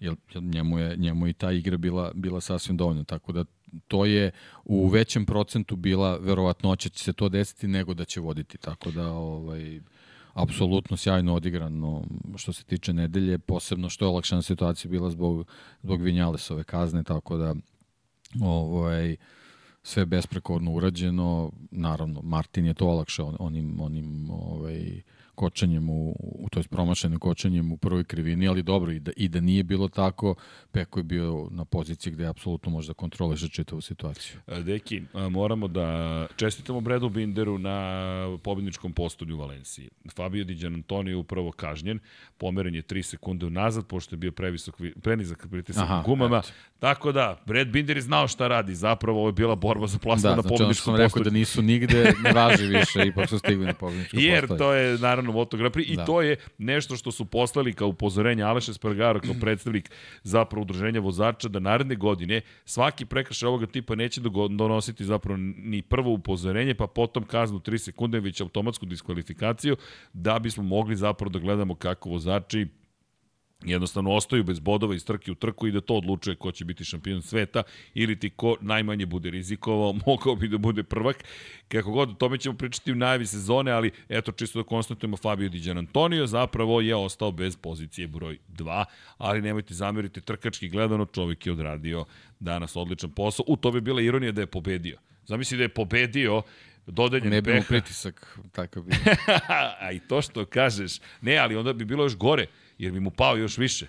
Jer, 0.00 0.16
njemu 0.34 0.78
je, 0.78 0.96
njemu 0.96 1.28
i 1.28 1.32
ta 1.32 1.52
igra 1.52 1.76
bila, 1.76 2.12
bila 2.14 2.40
sasvim 2.40 2.76
dovoljna, 2.76 3.04
tako 3.04 3.32
da 3.32 3.44
to 3.88 4.04
je 4.04 4.30
u 4.64 4.88
većem 4.88 5.26
procentu 5.26 5.76
bila 5.76 6.16
verovatnoća 6.16 6.88
će 6.88 7.04
se 7.04 7.12
to 7.12 7.28
desiti 7.28 7.68
nego 7.68 7.94
da 7.94 8.04
će 8.04 8.20
voditi, 8.20 8.58
tako 8.58 8.90
da 8.90 9.12
ovaj, 9.12 9.80
apsolutno 10.32 10.96
sjajno 10.96 11.34
odigrano 11.34 12.04
što 12.36 12.52
se 12.52 12.64
tiče 12.64 12.92
nedelje, 12.92 13.38
posebno 13.38 13.88
što 13.88 14.04
je 14.04 14.08
olakšana 14.08 14.42
situacija 14.42 14.90
bila 14.90 15.10
zbog, 15.10 15.46
zbog 15.82 16.02
Vinjalesove 16.02 16.64
kazne, 16.64 17.02
tako 17.02 17.36
da 17.36 17.54
ovaj, 18.42 19.16
sve 19.84 20.06
besprekorno 20.06 20.72
urađeno, 20.72 21.52
naravno 21.70 22.20
Martin 22.22 22.66
je 22.66 22.74
to 22.74 22.86
olakšao 22.86 23.36
onim, 23.38 23.80
onim 23.80 24.30
ovaj, 24.30 25.02
kočenjem 25.34 25.90
u, 25.90 26.16
u 26.18 26.48
to 26.50 26.60
je 26.60 26.64
promašenim 26.70 27.18
kočenjem 27.18 27.72
u 27.72 27.76
prvoj 27.76 28.04
krivini, 28.04 28.48
ali 28.48 28.62
dobro 28.62 28.92
i 28.92 29.00
da, 29.00 29.12
i 29.16 29.28
da 29.28 29.40
nije 29.40 29.62
bilo 29.62 29.88
tako, 29.88 30.34
Peko 30.72 31.00
je 31.00 31.04
bio 31.04 31.48
na 31.50 31.64
poziciji 31.64 32.12
gde 32.12 32.26
apsolutno 32.26 32.70
može 32.70 32.88
da 32.88 32.94
kontroliše 32.94 33.48
čitavu 33.48 33.80
situaciju. 33.80 34.36
E, 34.46 34.62
Deki, 34.62 35.02
moramo 35.30 35.68
da 35.68 36.26
čestitamo 36.36 36.80
Bredu 36.80 37.08
Binderu 37.08 37.58
na 37.58 38.38
pobedničkom 38.42 38.92
postolju 38.92 39.36
u 39.36 39.38
Valenciji. 39.38 39.90
Fabio 40.16 40.44
Di 40.44 40.66
Antonio 40.66 41.18
upravo 41.18 41.52
kažnjen, 41.52 41.98
pomeren 42.38 42.74
je 42.74 42.82
3 42.82 43.02
sekunde 43.02 43.46
unazad, 43.46 43.86
pošto 43.86 44.14
je 44.14 44.18
bio 44.18 44.32
previsok, 44.32 44.80
prenizak 45.02 45.46
pritisak 45.50 45.82
Aha, 45.82 46.02
gumama. 46.06 46.38
Eto. 46.38 46.48
Tako 46.78 47.12
da, 47.12 47.42
Brad 47.46 47.68
Binder 47.68 47.96
je 47.96 48.02
znao 48.02 48.28
šta 48.28 48.48
radi, 48.48 48.74
zapravo 48.74 49.18
ovo 49.18 49.28
je 49.28 49.32
bila 49.32 49.54
borba 49.54 49.86
za 49.86 49.98
plasman 49.98 50.32
da, 50.32 50.36
na 50.36 50.42
znači 50.42 50.54
pobedničkom 50.54 50.92
postolju. 50.92 50.96
Da, 50.96 51.08
znači 51.08 51.18
rekao 51.18 51.30
da 51.30 51.38
nisu 51.38 51.62
nigde, 51.62 52.12
ne 52.22 52.32
važi 52.32 52.66
više, 52.66 53.06
ipak 53.06 53.28
su 53.28 53.38
stigli 53.38 53.66
na 53.66 53.74
pobedničkom 53.74 54.18
postolju. 54.18 54.28
Jer 54.32 54.58
to 54.58 54.72
je 54.72 54.98
naravno 54.98 55.23
Moto 55.32 55.56
Grand 55.56 55.74
Prix 55.74 55.96
da. 55.96 56.02
i 56.02 56.06
to 56.06 56.22
je 56.22 56.36
nešto 56.58 56.96
što 56.96 57.12
su 57.12 57.24
poslali 57.24 57.72
kao 57.72 57.88
upozorenje 57.88 58.42
Aleša 58.42 58.72
Spargaro 58.72 59.20
kao 59.20 59.34
predstavnik 59.40 59.90
zapravo 60.22 60.62
udruženja 60.62 61.00
vozača 61.00 61.48
da 61.48 61.58
naredne 61.58 61.94
godine 61.94 62.40
svaki 62.64 63.04
prekršaj 63.04 63.46
ovoga 63.46 63.66
tipa 63.66 63.94
neće 63.94 64.20
donositi 64.50 65.04
zapravo 65.04 65.36
ni 65.56 65.82
prvo 65.82 66.12
upozorenje 66.12 66.74
pa 66.74 66.86
potom 66.86 67.24
kaznu 67.26 67.58
3 67.58 67.78
sekunde 67.78 68.20
već 68.20 68.40
automatsku 68.40 68.86
diskvalifikaciju 68.86 69.76
da 70.12 70.38
bismo 70.38 70.62
mogli 70.62 70.96
zapravo 70.96 71.30
da 71.30 71.38
gledamo 71.38 71.74
kako 71.74 72.08
vozači 72.08 72.66
jednostavno 73.64 74.12
ostaju 74.12 74.44
bez 74.44 74.60
bodova 74.60 74.94
iz 74.94 75.04
trke 75.04 75.32
u 75.32 75.34
trku 75.34 75.66
i 75.66 75.72
da 75.72 75.80
to 75.80 75.94
odlučuje 75.94 76.36
ko 76.36 76.52
će 76.52 76.64
biti 76.64 76.84
šampion 76.84 77.22
sveta 77.22 77.62
ili 77.94 78.18
ti 78.18 78.30
ko 78.30 78.56
najmanje 78.60 79.06
bude 79.06 79.30
rizikovao, 79.30 79.92
mogao 80.06 80.34
bi 80.34 80.48
da 80.48 80.58
bude 80.58 80.82
prvak. 80.82 81.24
Kako 81.68 81.90
god, 81.90 82.10
o 82.10 82.14
tome 82.14 82.38
ćemo 82.38 82.56
pričati 82.56 82.92
u 82.92 82.94
najavi 82.94 83.26
sezone, 83.26 83.70
ali 83.70 83.90
eto 84.08 84.32
čisto 84.32 84.58
da 84.62 84.68
konstatujemo 84.68 85.16
Fabio 85.16 85.48
Di 85.48 85.70
Antonio 85.70 86.26
zapravo 86.26 86.80
je 86.80 86.96
ostao 86.96 87.32
bez 87.32 87.56
pozicije 87.56 88.08
broj 88.08 88.38
2, 88.48 88.84
ali 89.18 89.42
nemojte 89.42 89.74
zameriti 89.74 90.20
trkački 90.20 90.68
gledano, 90.68 91.06
čovjek 91.06 91.46
je 91.46 91.52
odradio 91.52 92.04
danas 92.40 92.76
odličan 92.76 93.10
posao. 93.10 93.44
U 93.48 93.56
to 93.56 93.70
bi 93.70 93.80
bila 93.80 94.00
ironija 94.00 94.32
da 94.32 94.40
je 94.40 94.46
pobedio. 94.46 94.98
Zamisli 95.26 95.56
da 95.56 95.62
je 95.62 95.68
pobedio 95.68 96.42
dodeljen 96.86 97.30
ne 97.30 97.42
bi 97.42 97.62
pritisak 97.68 98.38
takav 98.52 98.82
bi. 98.82 98.92
A 99.80 99.92
i 99.92 100.00
to 100.00 100.22
što 100.22 100.44
kažeš, 100.44 101.00
ne, 101.20 101.36
ali 101.36 101.56
onda 101.56 101.72
bi 101.72 101.84
bilo 101.84 102.04
još 102.04 102.16
gore 102.16 102.46
jer 102.78 102.92
bi 102.92 103.00
mu 103.00 103.10
pao 103.10 103.36
još 103.36 103.58
više. 103.58 103.86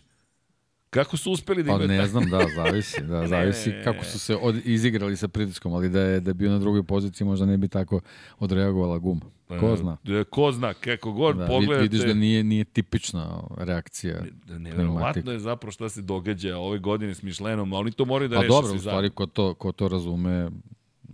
Kako 0.90 1.18
su 1.18 1.32
uspeli 1.32 1.64
da 1.64 1.72
imaju... 1.72 1.88
Pa 1.88 1.94
ne 1.94 2.08
znam, 2.08 2.30
da, 2.30 2.46
zavisi, 2.56 3.04
da, 3.04 3.28
zavisi 3.34 3.70
ne, 3.70 3.84
kako 3.84 4.06
su 4.06 4.20
se 4.20 4.36
od, 4.36 4.62
izigrali 4.66 5.18
sa 5.18 5.28
pritiskom, 5.28 5.74
ali 5.74 5.90
da 5.90 6.02
je, 6.02 6.20
da 6.20 6.30
je 6.30 6.34
bio 6.34 6.52
na 6.52 6.60
drugoj 6.60 6.84
poziciji 6.84 7.28
možda 7.28 7.46
ne 7.46 7.58
bi 7.58 7.68
tako 7.68 8.02
odreagovala 8.40 8.98
guma. 8.98 9.22
Ko 9.48 9.74
e, 9.74 9.78
zna? 9.78 9.98
Da, 10.04 10.24
ko 10.24 10.52
zna, 10.52 10.74
kako 10.74 11.12
god 11.12 11.38
da, 11.38 11.48
pogledate... 11.48 11.82
Vidiš 11.82 12.02
da 12.02 12.14
nije, 12.14 12.44
nije 12.44 12.64
tipična 12.64 13.44
reakcija 13.58 14.24
ne, 14.48 14.60
Nevjerovatno 14.60 15.32
je 15.32 15.40
zapravo 15.40 15.72
šta 15.72 15.90
se 15.90 16.02
događa 16.02 16.58
ove 16.58 16.80
godine 16.80 17.16
s 17.16 17.24
Mišlenom, 17.24 17.74
ali 17.74 17.82
oni 17.82 17.92
to 17.92 18.06
moraju 18.06 18.30
da 18.30 18.36
pa 18.36 18.42
reše 18.42 18.50
dobro, 18.50 18.74
u 18.74 18.80
stvari, 18.80 19.10
ko 19.10 19.26
to, 19.26 19.54
ko 19.54 19.72
to 19.72 19.88
razume, 19.88 20.50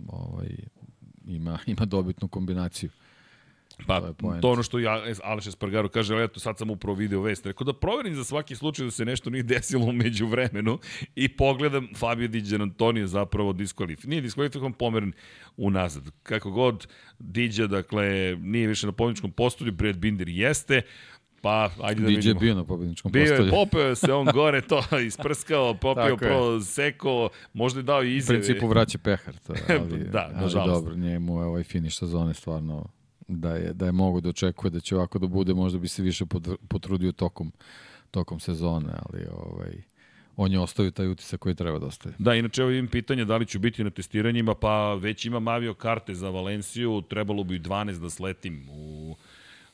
ovaj, 0.06 0.48
ima, 1.26 1.58
ima 1.76 1.84
dobitnu 1.84 2.28
kombinaciju. 2.28 2.90
Pa, 3.86 4.00
to, 4.00 4.38
to 4.40 4.50
ono 4.50 4.62
što 4.62 4.78
ja, 4.78 5.02
Aleš 5.22 5.46
Espargaro 5.46 5.88
kaže, 5.88 6.14
ali 6.14 6.24
eto, 6.24 6.40
sad 6.40 6.58
sam 6.58 6.70
upravo 6.70 6.96
video 6.96 7.20
vest. 7.20 7.46
Rekao 7.46 7.64
da 7.64 7.72
proverim 7.72 8.14
za 8.14 8.24
svaki 8.24 8.56
slučaj 8.56 8.84
da 8.84 8.90
se 8.90 9.04
nešto 9.04 9.30
nije 9.30 9.42
desilo 9.42 9.86
umeđu 9.86 10.26
vremenu 10.26 10.78
i 11.14 11.28
pogledam 11.28 11.88
Fabio 11.96 12.28
Diđan 12.28 12.62
Antonio 12.62 13.06
zapravo 13.06 13.52
diskvalif. 13.52 14.04
Nije 14.04 14.20
diskvalifikovan 14.20 14.72
pomeren 14.72 15.12
unazad. 15.56 16.02
Kako 16.22 16.50
god, 16.50 16.86
Diđa, 17.18 17.66
dakle, 17.66 18.36
nije 18.40 18.68
više 18.68 18.86
na 18.86 18.92
pobjedničkom 18.92 19.32
postolju, 19.32 19.72
Brad 19.72 19.96
Binder 19.96 20.28
jeste, 20.28 20.82
Pa, 21.42 21.70
ajde 21.80 22.00
da 22.00 22.08
vidimo. 22.08 22.34
DJ 22.34 22.44
bio 22.44 22.54
na 22.54 22.64
pobedničkom 22.64 23.12
postolju. 23.12 23.36
Bio 23.36 23.44
je, 23.44 23.50
popeo 23.50 23.94
se 23.94 24.12
on 24.12 24.26
gore 24.26 24.60
to, 24.60 24.82
isprskao, 25.06 25.74
popio 25.74 26.16
pro, 26.16 26.60
seko, 26.60 27.28
možda 27.52 27.80
je 27.80 27.84
dao 27.84 28.04
i 28.04 28.16
izjave. 28.16 28.38
U 28.38 28.42
principu 28.42 28.68
vraća 28.68 28.98
pehar. 28.98 29.34
To, 29.46 29.54
ali, 29.80 30.04
da, 30.04 30.30
nažalost. 30.34 30.56
Ali 30.56 30.72
dobro, 30.72 30.94
njemu 30.94 31.40
je 31.40 31.46
ovaj 31.46 31.62
finiš 31.62 31.98
sezone 31.98 32.34
stvarno 32.34 32.88
da 33.40 33.54
je, 33.54 33.72
da 33.72 33.86
je 33.86 33.92
mogu 33.92 34.20
da 34.20 34.28
očekuje 34.28 34.70
da 34.70 34.80
će 34.80 34.96
ovako 34.96 35.18
da 35.18 35.26
bude, 35.26 35.54
možda 35.54 35.78
bi 35.78 35.88
se 35.88 36.02
više 36.02 36.24
potrudio 36.68 37.12
tokom, 37.12 37.52
tokom 38.10 38.40
sezone, 38.40 38.92
ali 39.06 39.26
ovaj, 39.32 39.82
on 40.36 40.52
je 40.52 40.60
ostavio 40.60 40.90
taj 40.90 41.08
utisak 41.08 41.40
koji 41.40 41.54
treba 41.54 41.78
da 41.78 41.86
ostavi. 41.86 42.14
Da, 42.18 42.34
inače 42.34 42.62
evo 42.62 42.70
imam 42.70 42.88
pitanje 42.88 43.24
da 43.24 43.36
li 43.36 43.46
ću 43.46 43.58
biti 43.58 43.84
na 43.84 43.90
testiranjima, 43.90 44.54
pa 44.54 44.94
već 44.94 45.24
imam 45.24 45.48
avio 45.48 45.74
karte 45.74 46.14
za 46.14 46.30
Valenciju, 46.30 47.02
trebalo 47.02 47.44
bi 47.44 47.58
12 47.58 48.00
da 48.00 48.10
sletim 48.10 48.68
u 48.70 49.16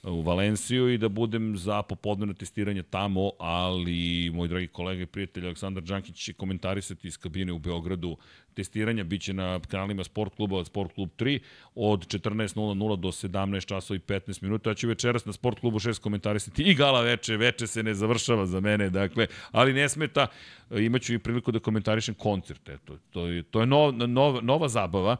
u 0.02 0.22
Valenciju 0.22 0.88
i 0.88 0.98
da 0.98 1.08
budem 1.08 1.56
za 1.56 1.82
popodnevno 1.82 2.34
testiranje 2.34 2.82
tamo, 2.82 3.30
ali 3.38 4.30
moj 4.34 4.48
dragi 4.48 4.66
kolega 4.66 5.02
i 5.02 5.06
prijatelj 5.06 5.44
Aleksandar 5.44 5.82
Đankić 5.82 6.16
će 6.16 6.32
komentarisati 6.32 7.08
iz 7.08 7.18
kabine 7.18 7.52
u 7.52 7.58
Beogradu 7.58 8.16
testiranja, 8.54 9.04
bit 9.04 9.22
će 9.22 9.32
na 9.32 9.61
kanalima 9.68 10.04
Sport 10.04 10.34
kluba 10.37 10.56
od 10.56 10.66
Sport 10.66 10.94
klub 10.94 11.11
3 11.18 11.38
od 11.74 12.06
14.00 12.06 12.96
do 12.96 13.08
17 13.08 13.66
časova 13.66 13.96
i 13.96 14.00
15 14.00 14.42
minuta. 14.42 14.70
Ja 14.70 14.74
ću 14.74 14.88
večeras 14.88 15.24
na 15.24 15.32
Sport 15.32 15.61
klubu 15.61 15.78
6 15.78 16.00
komentarisati 16.00 16.62
i 16.62 16.74
gala 16.74 17.02
veče, 17.02 17.37
veče 17.37 17.66
se 17.66 17.82
ne 17.82 17.94
završava 17.94 18.46
za 18.46 18.61
mene, 18.61 18.90
dakle, 18.90 19.26
ali 19.50 19.72
ne 19.72 19.88
smeta, 19.88 20.26
imaću 20.70 21.14
i 21.14 21.18
priliku 21.18 21.52
da 21.52 21.58
komentarišem 21.58 22.14
koncert, 22.14 22.68
eto, 22.68 22.98
to 23.11 23.26
je, 23.26 23.42
to 23.42 23.61
je 23.61 23.66
nov, 23.66 23.94
nov, 23.94 24.44
nova 24.44 24.68
zabava, 24.68 25.16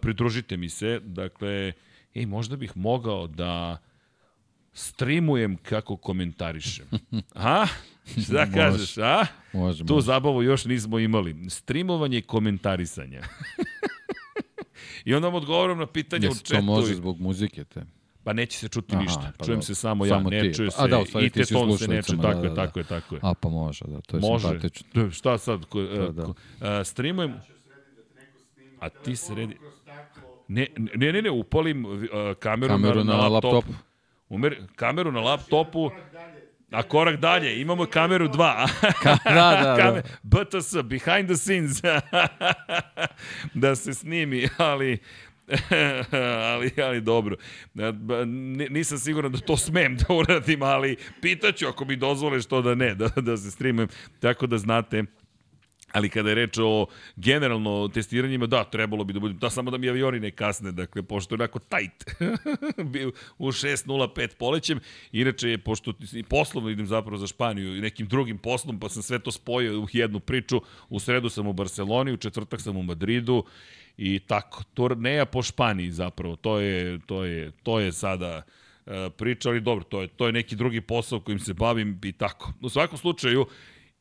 pridružite 0.00 0.56
mi 0.56 0.68
se, 0.68 1.00
dakle, 1.04 1.72
ej, 2.14 2.26
možda 2.26 2.56
bih 2.56 2.76
mogao 2.76 3.26
da 3.26 3.78
streamujem 4.72 5.56
kako 5.56 5.96
komentarišem. 5.96 6.86
A? 7.34 7.66
Šta 8.24 8.50
kažeš, 8.54 8.98
a? 8.98 9.26
Može, 9.52 9.86
tu 9.86 9.94
može. 9.94 10.04
zabavu 10.04 10.42
još 10.42 10.64
nismo 10.64 10.98
imali. 10.98 11.50
Streamovanje 11.50 12.18
i 12.18 12.22
komentarisanje. 12.22 13.20
I 15.04 15.14
onda 15.14 15.28
vam 15.28 15.34
odgovoram 15.34 15.78
na 15.78 15.86
pitanje 15.86 16.26
Jesi 16.26 16.40
u 16.40 16.44
četu. 16.44 16.56
to 16.56 16.62
može 16.62 16.94
zbog 16.94 17.20
muzike 17.20 17.64
te? 17.64 17.82
Pa 18.24 18.32
neće 18.32 18.58
se 18.58 18.68
čuti 18.68 18.94
Aha, 18.94 19.02
ništa. 19.02 19.32
Pa 19.38 19.44
Čujem 19.44 19.60
da, 19.60 19.66
se 19.66 19.74
samo 19.74 20.04
ja, 20.04 20.08
samo 20.08 20.30
ne 20.30 20.54
čuje 20.54 20.70
se. 20.70 20.82
A 20.82 20.86
da, 20.86 20.98
u 20.98 21.06
stvari 21.06 21.26
I 21.26 21.30
te 21.30 21.44
ton 21.44 21.78
se 21.78 21.88
ne 21.88 22.02
čuje, 22.02 22.16
da, 22.16 22.22
tako 22.22 22.40
da, 22.40 22.46
je, 22.46 22.50
da. 22.50 22.54
tako 22.54 22.78
je, 22.78 22.84
tako 22.84 23.14
je. 23.14 23.20
A 23.24 23.34
pa 23.34 23.48
može, 23.48 23.84
da, 23.84 24.00
to 24.00 24.16
je 24.16 24.20
može. 24.20 24.48
simpatično. 24.48 25.04
Da, 25.04 25.10
šta 25.10 25.38
sad? 25.38 25.64
Ko, 25.64 25.82
da, 25.82 26.08
da. 26.10 26.26
Uh, 26.26 26.34
streamujem... 26.84 27.34
A 28.80 28.88
ti 28.88 29.16
sredi... 29.16 29.56
Ne, 30.48 30.66
ne, 30.76 31.12
ne, 31.12 31.22
ne, 31.22 31.30
upalim 31.30 31.84
uh, 31.84 32.00
kameru, 32.38 32.72
kameru 32.72 33.04
na, 33.04 33.12
na, 33.12 33.18
na 33.18 33.28
laptop. 33.28 33.52
laptop 33.52 33.89
Umer, 34.30 34.56
kameru 34.76 35.12
na 35.12 35.20
laptopu, 35.20 35.90
a 36.70 36.82
korak 36.82 37.20
dalje, 37.20 37.60
imamo 37.60 37.86
kameru 37.86 38.28
2. 38.28 38.34
da, 39.24 39.74
da, 39.76 39.92
da. 39.92 40.02
BTS, 40.22 40.82
behind 40.82 41.28
the 41.28 41.36
scenes. 41.36 41.82
da 43.54 43.76
se 43.76 43.94
snimi, 43.94 44.48
ali 44.56 44.98
ali, 46.52 46.70
ali 46.82 47.00
dobro. 47.00 47.36
Nisam 48.70 48.98
siguran 48.98 49.32
da 49.32 49.38
to 49.38 49.56
smem 49.56 49.96
da 49.96 50.14
uradim, 50.14 50.62
ali 50.62 50.96
pitaću 51.22 51.66
ako 51.66 51.84
mi 51.84 51.96
dozvoleš 51.96 52.46
to 52.46 52.62
da 52.62 52.74
ne, 52.74 52.94
da, 52.94 53.08
da 53.16 53.36
se 53.36 53.50
streamujem. 53.50 53.88
Tako 54.20 54.46
da 54.46 54.58
znate 54.58 55.04
Ali 55.92 56.08
kada 56.08 56.28
je 56.28 56.34
reč 56.34 56.58
o 56.58 56.86
generalno 57.16 57.88
testiranjima, 57.88 58.46
da, 58.46 58.64
trebalo 58.64 59.04
bi 59.04 59.12
da 59.12 59.20
bude, 59.20 59.34
da 59.34 59.50
samo 59.50 59.70
da 59.70 59.78
mi 59.78 59.88
avioni 59.88 60.20
ne 60.20 60.30
kasne, 60.30 60.72
dakle, 60.72 61.02
pošto 61.02 61.34
je 61.34 61.36
onako 61.36 61.58
tajt, 61.58 62.04
u 63.38 63.48
6.05 63.48 64.28
polećem, 64.38 64.80
inače 65.12 65.58
pošto 65.58 65.92
poslovno 66.28 66.70
idem 66.70 66.86
zapravo 66.86 67.16
za 67.16 67.26
Španiju 67.26 67.76
i 67.76 67.80
nekim 67.80 68.06
drugim 68.06 68.38
poslom, 68.38 68.80
pa 68.80 68.88
sam 68.88 69.02
sve 69.02 69.18
to 69.18 69.30
spojio 69.30 69.80
u 69.80 69.86
jednu 69.92 70.20
priču, 70.20 70.60
u 70.88 71.00
sredu 71.00 71.28
sam 71.28 71.46
u 71.46 71.52
Barceloni, 71.52 72.12
u 72.12 72.16
četvrtak 72.16 72.60
sam 72.60 72.76
u 72.76 72.82
Madridu 72.82 73.44
i 73.96 74.18
tako, 74.18 74.62
turneja 74.74 75.24
po 75.24 75.42
Španiji 75.42 75.90
zapravo, 75.90 76.36
to 76.36 76.58
je, 76.58 76.98
to 77.06 77.24
je, 77.24 77.52
to 77.62 77.80
je 77.80 77.92
sada 77.92 78.42
uh, 78.86 78.92
priča, 79.16 79.48
ali 79.48 79.60
dobro, 79.60 79.84
to 79.84 80.00
je, 80.00 80.08
to 80.08 80.26
je 80.26 80.32
neki 80.32 80.56
drugi 80.56 80.80
posao 80.80 81.20
kojim 81.20 81.38
se 81.38 81.54
bavim 81.54 82.00
i 82.04 82.12
tako. 82.12 82.52
U 82.60 82.68
svakom 82.68 82.98
slučaju, 82.98 83.46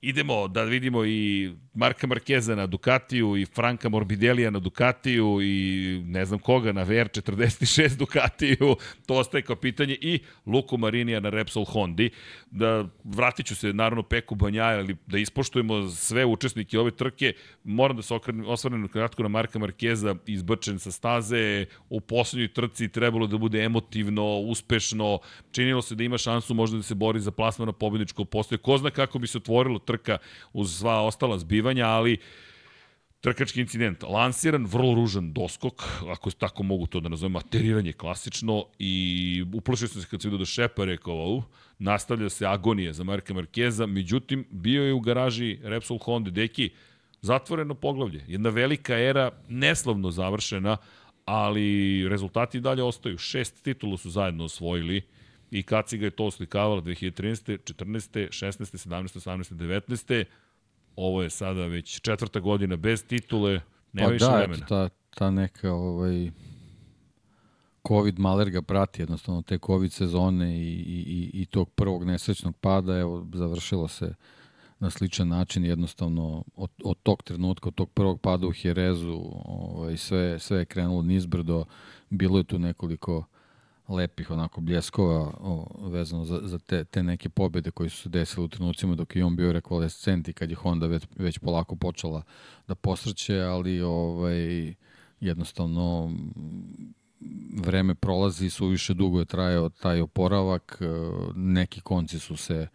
idemo 0.02 0.48
da 0.48 0.64
vidimo 0.64 1.06
i 1.06 1.52
Marka 1.74 2.08
Markeza 2.08 2.56
na 2.56 2.68
Ducatiju 2.68 3.38
i 3.38 3.46
Franka 3.46 3.90
Morbidelija 3.90 4.50
na 4.50 4.60
Ducatiju 4.60 5.42
i 5.42 6.02
ne 6.06 6.26
znam 6.26 6.40
koga 6.40 6.72
na 6.72 6.86
VR46 6.86 7.98
Ducatiju, 7.98 8.76
to 9.08 9.14
ostaje 9.14 9.42
kao 9.42 9.56
pitanje 9.56 9.98
i 10.02 10.20
Luku 10.46 10.78
Marinija 10.78 11.20
na 11.20 11.30
Repsol 11.30 11.66
Hondi. 11.66 12.10
Da 12.52 12.88
vratit 13.04 13.46
ću 13.46 13.56
se 13.56 13.74
naravno 13.74 14.04
Peku 14.04 14.36
Banjaja, 14.36 14.80
ali 14.80 14.96
da 15.08 15.18
ispoštujemo 15.18 15.90
sve 15.90 16.26
učesnike 16.26 16.80
ove 16.80 16.92
trke, 16.92 17.34
moram 17.64 17.98
da 17.98 18.04
se 18.04 18.14
osvrnem 18.46 18.88
kratko 18.88 19.24
na 19.24 19.30
Marka 19.30 19.60
Markeza, 19.60 20.16
izbrčen 20.26 20.80
sa 20.80 20.92
staze, 20.92 21.66
u 21.90 22.02
poslednjoj 22.02 22.54
trci 22.54 22.88
trebalo 22.88 23.28
da 23.28 23.38
bude 23.38 23.64
emotivno, 23.64 24.40
uspešno, 24.40 25.20
činilo 25.52 25.82
se 25.82 25.96
da 25.96 26.04
ima 26.04 26.18
šansu 26.18 26.54
možda 26.54 26.78
da 26.78 26.84
se 26.84 26.96
bori 26.96 27.20
za 27.20 27.32
plasma 27.32 27.66
na 27.66 27.74
postoje. 28.32 28.60
Ko 28.60 28.78
zna 28.78 28.90
kako 28.90 29.20
bi 29.20 29.28
se 29.28 29.38
otvorilo 29.38 29.80
trka 29.90 30.20
uz 30.54 30.78
sva 30.78 31.02
ostala 31.08 31.40
zbivanja, 31.42 31.88
ali 31.88 32.20
trkački 33.22 33.62
incident. 33.62 34.04
Lansiran, 34.04 34.66
vrlo 34.66 34.94
ružan 34.96 35.32
doskok, 35.34 35.84
ako 36.08 36.32
tako 36.32 36.64
mogu 36.64 36.88
to 36.88 37.02
da 37.04 37.10
nazovem, 37.10 37.36
ateriranje 37.36 37.94
klasično 37.94 38.66
i 38.80 38.94
uplašio 39.54 39.88
sam 39.88 40.02
se 40.02 40.08
kad 40.08 40.22
se 40.22 40.28
vidio 40.28 40.40
do 40.40 40.46
šepa, 40.46 40.86
rekao, 40.86 41.44
nastavlja 41.80 42.30
se 42.30 42.46
agonija 42.46 42.94
za 42.94 43.04
Marka 43.04 43.34
Markeza, 43.34 43.86
međutim, 43.86 44.46
bio 44.52 44.84
je 44.84 44.94
u 44.94 45.00
garaži 45.00 45.58
Repsol 45.64 45.98
Honda, 45.98 46.32
deki, 46.32 46.70
zatvoreno 47.22 47.76
poglavlje, 47.76 48.24
jedna 48.28 48.50
velika 48.50 48.96
era, 48.98 49.32
neslavno 49.50 50.12
završena, 50.12 50.78
ali 51.26 52.08
rezultati 52.10 52.60
dalje 52.60 52.84
ostaju. 52.84 53.18
Šest 53.18 53.64
titula 53.64 53.98
su 53.98 54.10
zajedno 54.10 54.46
osvojili, 54.46 55.02
i 55.52 55.64
Kaciga 55.64 56.06
je 56.06 56.12
to 56.12 56.26
oslikavala 56.26 56.82
2013. 56.82 57.58
14. 57.58 58.30
16. 58.30 58.88
17. 58.90 59.20
18. 59.20 59.54
19. 59.54 60.24
Ovo 60.96 61.24
je 61.24 61.30
sada 61.30 61.66
već 61.66 62.02
četvrta 62.02 62.40
godina 62.40 62.76
bez 62.76 63.04
titule, 63.04 63.62
nema 63.94 64.08
pa 64.08 64.14
više 64.14 64.26
da, 64.26 64.38
vremena. 64.38 64.66
Pa 64.70 64.76
da, 64.76 64.90
ta, 64.90 64.96
ta 65.10 65.32
neka 65.32 65.74
ovaj, 65.74 66.32
COVID 67.88 68.20
maler 68.20 68.50
ga 68.50 68.62
prati, 68.62 69.02
jednostavno 69.02 69.42
te 69.42 69.60
COVID 69.66 69.92
sezone 69.92 70.58
i, 70.58 70.74
i, 70.88 71.32
i 71.34 71.46
tog 71.46 71.70
prvog 71.70 72.06
nesrećnog 72.06 72.58
pada, 72.58 72.98
evo, 72.98 73.28
završilo 73.34 73.88
se 73.88 74.14
na 74.80 74.90
sličan 74.90 75.28
način, 75.28 75.66
jednostavno 75.66 76.44
od, 76.56 76.72
od 76.84 76.98
tog 77.04 77.24
trenutka, 77.24 77.68
od 77.68 77.76
tog 77.76 77.90
prvog 77.90 78.22
pada 78.22 78.48
u 78.48 78.52
Jerezu, 78.64 79.22
ovaj, 79.46 79.98
sve, 79.98 80.40
sve 80.40 80.60
je 80.60 80.66
krenulo 80.66 81.02
nizbrdo, 81.02 81.66
bilo 82.10 82.38
je 82.38 82.44
tu 82.44 82.60
nekoliko 82.60 83.18
uh, 83.18 83.26
lepih 83.90 84.32
onako 84.32 84.62
bljeskova 84.62 85.34
o, 85.40 85.68
vezano 85.90 86.26
za, 86.26 86.40
za 86.44 86.60
te, 86.60 86.84
te 86.84 87.04
neke 87.04 87.30
pobede 87.30 87.72
koje 87.72 87.90
su 87.90 87.98
se 87.98 88.10
desile 88.10 88.46
u 88.46 88.48
trenucima 88.48 88.96
dok 88.96 89.16
je 89.16 89.26
on 89.26 89.36
bio 89.36 89.54
rekvalescent 89.54 90.28
i 90.28 90.34
kad 90.34 90.50
je 90.50 90.56
Honda 90.56 90.88
već, 90.88 91.04
već 91.16 91.40
polako 91.40 91.76
počela 91.76 92.24
da 92.68 92.76
posrće, 92.76 93.40
ali 93.42 93.82
ovaj, 93.82 94.74
jednostavno 95.20 96.12
vreme 97.64 97.96
prolazi, 97.96 98.50
su 98.50 98.68
više 98.68 98.94
dugo 98.94 99.20
je 99.20 99.26
trajao 99.26 99.70
taj 99.70 100.02
oporavak, 100.02 100.78
e, 100.82 100.86
neki 101.36 101.82
konci 101.82 102.20
su 102.20 102.38
se 102.38 102.68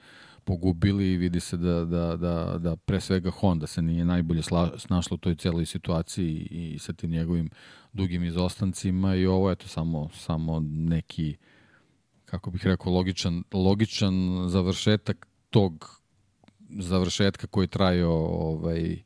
pogubili 0.45 1.13
i 1.13 1.17
vidi 1.17 1.41
se 1.41 1.57
da, 1.57 1.85
da, 1.85 2.17
da, 2.17 2.59
da 2.59 2.77
pre 2.77 3.01
svega 3.01 3.31
Honda 3.31 3.67
se 3.67 3.83
nije 3.83 4.05
najbolje 4.05 4.43
snašla 4.77 5.15
u 5.15 5.19
toj 5.19 5.35
celoj 5.35 5.67
situaciji 5.67 6.49
i 6.51 6.79
sa 6.79 6.93
tim 6.93 7.11
njegovim 7.11 7.51
dugim 7.95 8.25
izostancima 8.25 9.15
i 9.15 9.27
ovo 9.27 9.51
je 9.51 9.57
to 9.57 9.69
samo, 9.69 10.09
samo 10.15 10.61
neki 10.61 11.37
kako 12.25 12.51
bih 12.51 12.67
rekao 12.67 12.93
logičan, 12.93 13.45
logičan 13.53 14.45
završetak 14.49 15.27
tog 15.51 16.01
završetka 16.79 17.47
koji 17.47 17.67
trajao 17.67 18.27
ovaj, 18.27 19.03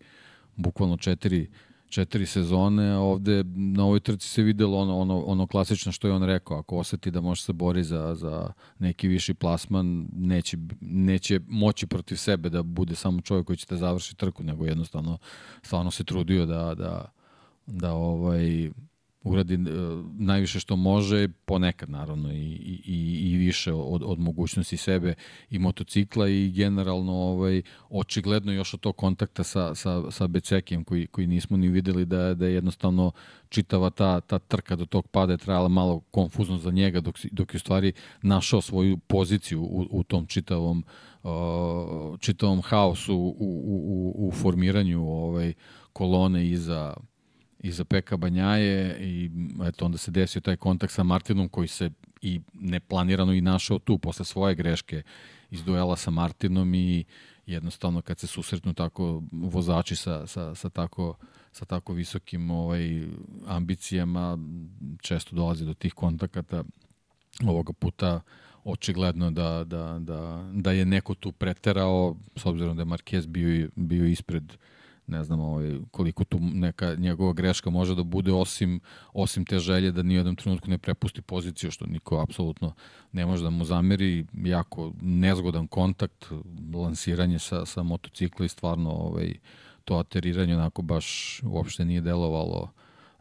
bukvalno 0.57 0.97
četiri, 0.97 1.51
četiri 1.89 2.27
sezone, 2.27 2.97
ovde 2.97 3.45
na 3.55 3.85
ovoj 3.85 4.01
trci 4.01 4.29
se 4.29 4.43
videlo 4.43 4.79
ono, 4.79 4.99
ono, 4.99 5.21
ono 5.21 5.47
klasično 5.47 5.93
što 5.93 6.09
je 6.09 6.15
on 6.15 6.23
rekao, 6.23 6.59
ako 6.59 6.77
oseti 6.77 7.11
da 7.11 7.21
može 7.21 7.43
se 7.43 7.53
bori 7.53 7.85
za, 7.85 8.15
za 8.15 8.53
neki 8.79 9.09
viši 9.09 9.35
plasman, 9.35 10.09
neće, 10.13 10.57
neće 10.81 11.41
moći 11.49 11.87
protiv 11.87 12.17
sebe 12.17 12.49
da 12.49 12.63
bude 12.63 12.95
samo 12.95 13.21
čovjek 13.21 13.47
koji 13.47 13.57
će 13.57 13.67
da 13.71 13.77
završi 13.77 14.17
trku, 14.17 14.43
nego 14.43 14.67
jednostavno 14.67 15.19
stvarno 15.63 15.91
se 15.91 16.05
trudio 16.05 16.47
da, 16.47 16.75
da, 16.75 17.13
da 17.69 17.93
ovaj 17.93 18.71
uradi 19.25 19.55
uh, 19.55 19.61
najviše 20.19 20.61
što 20.61 20.77
može, 20.77 21.29
ponekad 21.45 21.91
naravno 21.91 22.33
i, 22.33 22.53
i, 22.85 23.31
i 23.33 23.37
više 23.37 23.73
od, 23.73 24.03
od 24.05 24.19
mogućnosti 24.19 24.77
sebe 24.77 25.15
i 25.51 25.59
motocikla 25.59 26.29
i 26.29 26.51
generalno 26.51 27.13
ovaj, 27.13 27.63
očigledno 27.89 28.53
još 28.53 28.75
od 28.75 28.81
tog 28.81 28.97
kontakta 28.97 29.45
sa, 29.45 29.75
sa, 29.75 30.11
sa 30.11 30.27
Becekijem 30.27 30.85
koji, 30.85 31.07
koji 31.07 31.27
nismo 31.27 31.57
ni 31.57 31.69
videli 31.69 32.05
da, 32.05 32.35
da 32.35 32.47
je 32.47 32.55
jednostavno 32.55 33.13
čitava 33.49 33.91
ta, 33.91 34.21
ta 34.21 34.39
trka 34.39 34.77
do 34.77 34.87
tog 34.87 35.09
pada 35.09 35.33
je 35.33 35.39
trajala 35.39 35.69
malo 35.69 36.01
konfuzno 36.01 36.59
za 36.59 36.71
njega 36.71 37.01
dok, 37.01 37.19
dok 37.33 37.55
je 37.55 37.57
u 37.57 37.61
stvari 37.61 37.93
našao 38.23 38.61
svoju 38.61 38.99
poziciju 38.99 39.63
u, 39.63 39.87
u 39.91 40.03
tom 40.03 40.27
čitavom 40.27 40.85
uh, 41.23 41.31
čitavom 42.21 42.63
haosu 42.63 43.15
u, 43.15 43.37
u, 43.39 44.15
u, 44.19 44.29
u 44.29 44.33
formiranju 44.33 45.09
ovaj 45.09 45.53
kolone 45.93 46.49
iza 46.49 46.95
i 47.61 47.73
za 47.73 47.85
Peka 47.85 48.17
Banjaje 48.17 48.99
i 49.01 49.31
eto 49.69 49.85
onda 49.85 49.99
se 49.99 50.11
desio 50.11 50.41
taj 50.41 50.57
kontakt 50.57 50.93
sa 50.93 51.03
Martinom 51.03 51.49
koji 51.49 51.69
se 51.69 51.91
i 52.23 52.41
neplanirano 52.53 53.33
i 53.33 53.41
našao 53.41 53.79
tu 53.79 53.99
posle 53.99 54.25
svoje 54.25 54.55
greške 54.55 55.03
iz 55.51 55.65
duela 55.65 55.97
sa 55.97 56.11
Martinom 56.11 56.75
i 56.75 57.05
jednostavno 57.47 58.03
kad 58.03 58.19
se 58.19 58.27
susretnu 58.27 58.75
tako 58.75 59.23
vozači 59.33 59.97
sa, 59.97 60.27
sa, 60.27 60.55
sa 60.55 60.71
tako 60.71 61.17
sa 61.53 61.65
tako 61.65 61.93
visokim 61.93 62.51
ovaj 62.51 63.07
ambicijama 63.47 64.39
često 65.01 65.37
dolazi 65.37 65.65
do 65.65 65.75
tih 65.75 65.95
kontakata. 65.95 66.65
Ovoga 67.47 67.73
puta 67.73 68.21
očigledno 68.65 69.31
da, 69.31 69.65
da, 69.65 69.99
da, 69.99 70.51
da 70.53 70.73
je 70.73 70.85
neko 70.85 71.15
tu 71.15 71.33
preterao 71.33 72.17
s 72.37 72.47
obzirom 72.47 72.77
da 72.77 72.83
je 72.83 72.87
Marquez 72.87 73.27
bio, 73.27 73.69
bio 73.77 74.07
ispred 74.07 74.45
uh, 74.45 74.59
ne 75.09 75.25
znam 75.25 75.41
ovaj, 75.41 75.79
koliko 75.91 76.25
tu 76.25 76.39
neka 76.41 76.95
njegova 76.95 77.33
greška 77.33 77.71
može 77.71 77.95
da 77.95 78.03
bude 78.03 78.33
osim, 78.33 78.81
osim 79.13 79.45
te 79.45 79.59
želje 79.59 79.93
da 79.93 80.03
nijednom 80.03 80.37
trenutku 80.37 80.71
ne 80.71 80.79
prepusti 80.79 81.23
poziciju, 81.23 81.71
što 81.71 81.87
niko 81.87 82.21
apsolutno 82.21 82.73
ne 83.13 83.27
može 83.27 83.43
da 83.43 83.51
mu 83.51 83.65
zameri. 83.65 84.27
Jako 84.33 84.93
nezgodan 85.03 85.67
kontakt, 85.67 86.27
lansiranje 86.75 87.39
sa, 87.39 87.67
sa 87.67 87.83
motocikla 87.83 88.47
i 88.47 88.49
stvarno 88.49 88.91
ovaj, 88.91 89.35
to 89.85 89.97
ateriranje 89.97 90.57
onako 90.57 90.83
baš 90.83 91.41
uopšte 91.45 91.85
nije 91.85 92.01
delovalo 92.01 92.71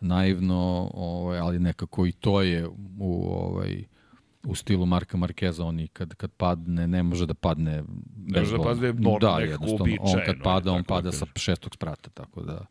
naivno, 0.02 0.92
ovaj, 0.94 1.40
ali 1.40 1.60
nekako 1.60 2.06
i 2.08 2.12
to 2.12 2.42
je 2.42 2.68
u 3.00 3.30
ovaj, 3.30 3.84
u 4.48 4.56
stilu 4.56 4.86
Marka 4.86 5.18
Markeza, 5.18 5.66
oni 5.66 5.88
kad, 5.88 6.16
kad 6.16 6.32
padne, 6.32 6.88
ne 6.88 7.04
može 7.04 7.26
da 7.26 7.34
padne 7.34 7.84
ne 8.28 8.40
može 8.40 8.58
da 8.58 8.64
padne 8.64 8.94
nor, 8.94 9.22
da, 9.22 9.40
jednostavno, 9.40 9.96
on 10.00 10.20
kad 10.26 10.36
pada, 10.44 10.72
on 10.72 10.84
pada 10.84 11.02
da 11.02 11.12
sa 11.12 11.26
šestog 11.36 11.76
sprata, 11.76 12.10
tako 12.10 12.42
da 12.42 12.66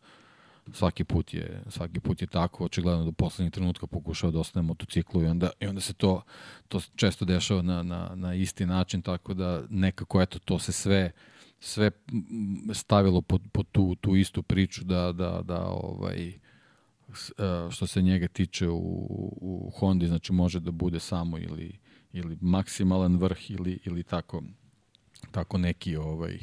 svaki 0.72 1.04
put 1.04 1.34
je 1.34 1.62
svaki 1.68 2.00
put 2.00 2.22
je 2.22 2.26
tako 2.26 2.64
očigledno 2.64 3.04
do 3.04 3.12
poslednjeg 3.12 3.52
trenutka 3.52 3.86
pokušao 3.86 4.30
da 4.30 4.38
ostane 4.38 4.66
motociklu 4.66 5.22
i 5.22 5.26
onda 5.26 5.50
i 5.60 5.66
onda 5.66 5.80
se 5.80 5.94
to 5.94 6.22
to 6.68 6.80
često 6.96 7.24
dešava 7.24 7.62
na 7.62 7.82
na 7.82 8.10
na 8.14 8.34
isti 8.34 8.66
način 8.66 9.02
tako 9.02 9.34
da 9.34 9.62
nekako 9.70 10.22
eto 10.22 10.38
to 10.38 10.58
se 10.58 10.72
sve 10.72 11.10
sve 11.60 11.90
stavilo 12.74 13.20
pod, 13.20 13.42
pod 13.52 13.66
tu 13.72 13.94
tu 13.94 14.16
istu 14.16 14.42
priču 14.42 14.84
da 14.84 15.12
da 15.12 15.40
da 15.44 15.64
ovaj 15.66 16.38
što 17.70 17.86
se 17.86 18.02
njega 18.02 18.28
tiče 18.28 18.68
u, 18.68 19.08
u 19.40 19.72
Hondi, 19.78 20.06
znači 20.06 20.32
može 20.32 20.60
da 20.60 20.70
bude 20.70 21.00
samo 21.00 21.38
ili, 21.38 21.78
ili 22.12 22.38
maksimalan 22.40 23.16
vrh 23.16 23.50
ili, 23.50 23.78
ili 23.84 24.02
tako, 24.02 24.42
tako 25.30 25.58
neki 25.58 25.96
ovaj, 25.96 26.38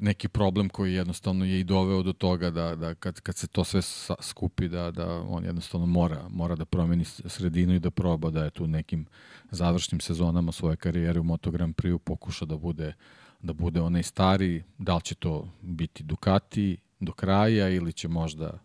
neki 0.00 0.28
problem 0.28 0.68
koji 0.68 0.94
jednostavno 0.94 1.44
je 1.44 1.60
i 1.60 1.64
doveo 1.64 2.02
do 2.02 2.12
toga 2.12 2.50
da, 2.50 2.76
da 2.76 2.94
kad, 2.94 3.20
kad 3.20 3.36
se 3.36 3.46
to 3.46 3.64
sve 3.64 3.82
skupi 4.20 4.68
da, 4.68 4.90
da 4.90 5.06
on 5.28 5.44
jednostavno 5.44 5.86
mora, 5.86 6.28
mora 6.28 6.56
da 6.56 6.64
promeni 6.64 7.04
sredinu 7.04 7.74
i 7.74 7.80
da 7.80 7.90
proba 7.90 8.30
da 8.30 8.44
je 8.44 8.50
tu 8.50 8.66
nekim 8.66 9.06
završnim 9.50 10.00
sezonama 10.00 10.52
svoje 10.52 10.76
karijere 10.76 11.20
u 11.20 11.24
Moto 11.24 11.50
Grand 11.50 11.74
Prix 11.74 11.98
pokuša 11.98 12.44
da 12.44 12.56
bude 12.56 12.94
da 13.42 13.52
bude 13.52 13.80
onaj 13.80 14.02
stari, 14.02 14.62
da 14.78 14.94
li 14.94 15.02
će 15.02 15.14
to 15.14 15.48
biti 15.62 16.02
Ducati 16.02 16.76
do 17.00 17.12
kraja 17.12 17.68
ili 17.68 17.92
će 17.92 18.08
možda 18.08 18.58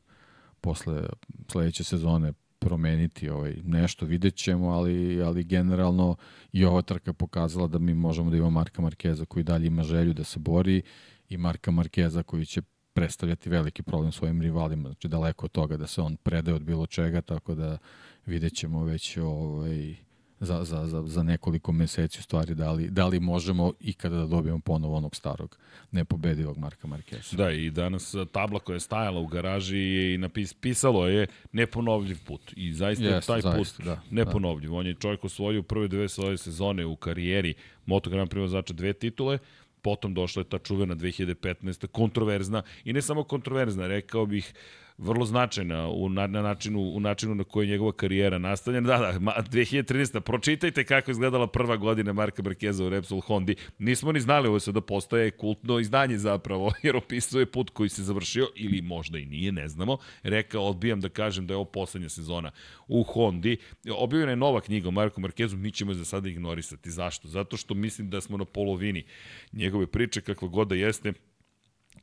posle 0.61 1.03
sledeće 1.51 1.83
sezone 1.83 2.33
promeniti 2.59 3.29
ovaj 3.29 3.55
nešto 3.63 4.05
vidjet 4.05 4.35
ćemo, 4.35 4.69
ali, 4.69 5.21
ali 5.21 5.43
generalno 5.43 6.15
i 6.51 6.65
ova 6.65 6.81
trka 6.81 7.13
pokazala 7.13 7.67
da 7.67 7.79
mi 7.79 7.93
možemo 7.93 8.29
da 8.29 8.37
imamo 8.37 8.51
Marka 8.51 8.81
Markeza 8.81 9.25
koji 9.25 9.43
dalje 9.43 9.67
ima 9.67 9.83
želju 9.83 10.13
da 10.13 10.23
se 10.23 10.39
bori 10.39 10.81
i 11.29 11.37
Marka 11.37 11.71
Markeza 11.71 12.23
koji 12.23 12.45
će 12.45 12.61
predstavljati 12.93 13.49
veliki 13.49 13.83
problem 13.83 14.11
svojim 14.11 14.41
rivalima, 14.41 14.89
znači 14.89 15.07
daleko 15.07 15.45
od 15.45 15.51
toga 15.51 15.77
da 15.77 15.87
se 15.87 16.01
on 16.01 16.15
predaje 16.17 16.55
od 16.55 16.63
bilo 16.63 16.85
čega, 16.85 17.21
tako 17.21 17.55
da 17.55 17.77
vidjet 18.25 18.53
ćemo 18.53 18.83
već 18.83 19.17
ovaj, 19.17 19.95
za, 20.39 20.63
za, 20.63 20.87
za, 20.87 21.03
za 21.05 21.23
nekoliko 21.23 21.71
meseci 21.71 22.19
u 22.19 22.23
stvari 22.23 22.55
da 22.55 22.71
li, 22.71 22.89
da 22.89 23.07
li 23.07 23.19
možemo 23.19 23.73
ikada 23.79 24.15
da 24.15 24.25
dobijemo 24.25 24.59
ponovo 24.59 24.95
onog 24.95 25.15
starog 25.15 25.57
nepobedivog 25.91 26.57
Marka 26.57 26.87
Markesa. 26.87 27.35
Da, 27.35 27.51
i 27.51 27.69
danas 27.69 28.15
tabla 28.31 28.59
koja 28.59 28.73
je 28.73 28.79
stajala 28.79 29.19
u 29.19 29.27
garaži 29.27 30.13
i 30.13 30.17
napis, 30.17 30.53
pisalo 30.53 31.07
je 31.07 31.27
neponovljiv 31.51 32.17
put. 32.25 32.53
I 32.55 32.73
zaista 32.73 33.03
yes, 33.03 33.27
taj 33.27 33.41
zaista, 33.41 33.57
put 33.57 33.85
da, 33.85 34.01
neponovljiv. 34.11 34.69
Da. 34.69 34.75
On 34.75 34.87
je 34.87 34.93
čovjek 34.93 35.25
osvojio 35.25 35.63
prve 35.63 35.87
dve 35.87 36.09
svoje 36.09 36.37
sezone 36.37 36.85
u 36.85 36.95
karijeri 36.95 37.53
Moto 37.85 38.09
Grand 38.09 38.29
Prix 38.29 38.39
vozača 38.39 38.73
dve 38.73 38.93
titule, 38.93 39.37
potom 39.81 40.13
došla 40.13 40.41
je 40.41 40.49
ta 40.49 40.59
čuvena 40.59 40.95
2015. 40.95 41.87
kontroverzna 41.87 42.63
i 42.85 42.93
ne 42.93 43.01
samo 43.01 43.23
kontroverzna, 43.23 43.87
rekao 43.87 44.25
bih 44.25 44.53
vrlo 44.97 45.25
značajna 45.25 45.89
u, 45.89 46.09
na, 46.09 46.27
na, 46.27 46.41
načinu, 46.41 46.81
u 46.81 46.99
načinu 46.99 47.35
na 47.35 47.43
koji 47.43 47.67
je 47.67 47.71
njegova 47.71 47.91
karijera 47.91 48.37
nastavljena. 48.37 48.87
Da, 48.87 48.97
da, 48.97 49.19
2013. 49.19 50.19
Pročitajte 50.19 50.83
kako 50.83 51.11
je 51.11 51.13
izgledala 51.13 51.47
prva 51.47 51.77
godina 51.77 52.13
Marka 52.13 52.43
Markeza 52.43 52.85
u 52.85 52.89
Repsol 52.89 53.21
Hondi. 53.21 53.55
Nismo 53.79 54.11
ni 54.11 54.19
znali 54.19 54.47
ovo 54.47 54.59
se 54.59 54.71
da 54.71 54.81
postaje 54.81 55.31
kultno 55.31 55.79
izdanje 55.79 56.17
zapravo, 56.17 56.73
jer 56.83 56.95
opisuje 56.95 57.45
put 57.45 57.69
koji 57.69 57.89
se 57.89 58.03
završio, 58.03 58.47
ili 58.55 58.81
možda 58.81 59.17
i 59.17 59.25
nije, 59.25 59.51
ne 59.51 59.67
znamo. 59.67 59.97
Rekao, 60.23 60.63
odbijam 60.63 61.01
da 61.01 61.09
kažem 61.09 61.47
da 61.47 61.53
je 61.53 61.55
ovo 61.55 61.65
poslednja 61.65 62.09
sezona 62.09 62.51
u 62.87 63.03
Hondi. 63.03 63.57
Objavljena 63.97 64.31
je 64.31 64.35
nova 64.35 64.61
knjiga 64.61 64.87
o 64.87 64.91
Marku 64.91 65.21
Markezu, 65.21 65.57
mi 65.57 65.71
ćemo 65.71 65.91
je 65.91 65.95
za 65.95 66.05
sada 66.05 66.29
ignorisati. 66.29 66.91
Zašto? 66.91 67.27
Zato 67.27 67.57
što 67.57 67.73
mislim 67.73 68.09
da 68.09 68.21
smo 68.21 68.37
na 68.37 68.45
polovini 68.45 69.05
njegove 69.53 69.87
priče, 69.87 70.21
kakva 70.21 70.47
god 70.47 70.67
da 70.67 70.75
jeste, 70.75 71.13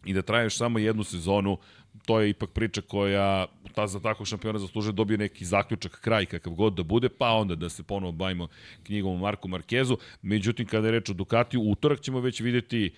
i 0.05 0.13
da 0.13 0.23
traješ 0.23 0.57
samo 0.57 0.79
jednu 0.79 1.05
sezonu, 1.05 1.59
to 2.07 2.21
je 2.21 2.31
ipak 2.31 2.51
priča 2.51 2.81
koja 2.81 3.47
ta 3.75 3.87
za 3.87 4.01
takvog 4.01 4.29
šampiona 4.29 4.59
zaslužuje 4.59 4.93
da 4.93 4.97
dobije 4.97 5.19
neki 5.19 5.45
zaključak, 5.45 6.01
kraj 6.01 6.27
kakav 6.27 6.53
god 6.53 6.75
da 6.75 6.83
bude, 6.83 7.09
pa 7.09 7.31
onda 7.31 7.55
da 7.55 7.69
se 7.69 7.83
ponovo 7.83 8.13
bavimo 8.13 8.49
knjigom 8.83 9.13
o 9.13 9.19
Marku 9.19 9.49
Markezu. 9.49 9.97
Međutim, 10.23 10.67
kada 10.67 10.89
je 10.89 10.93
reč 10.93 11.11
o 11.11 11.13
Ducatiju, 11.13 11.61
utorak 11.61 12.01
ćemo 12.01 12.21
već 12.21 12.41
videti 12.41 12.93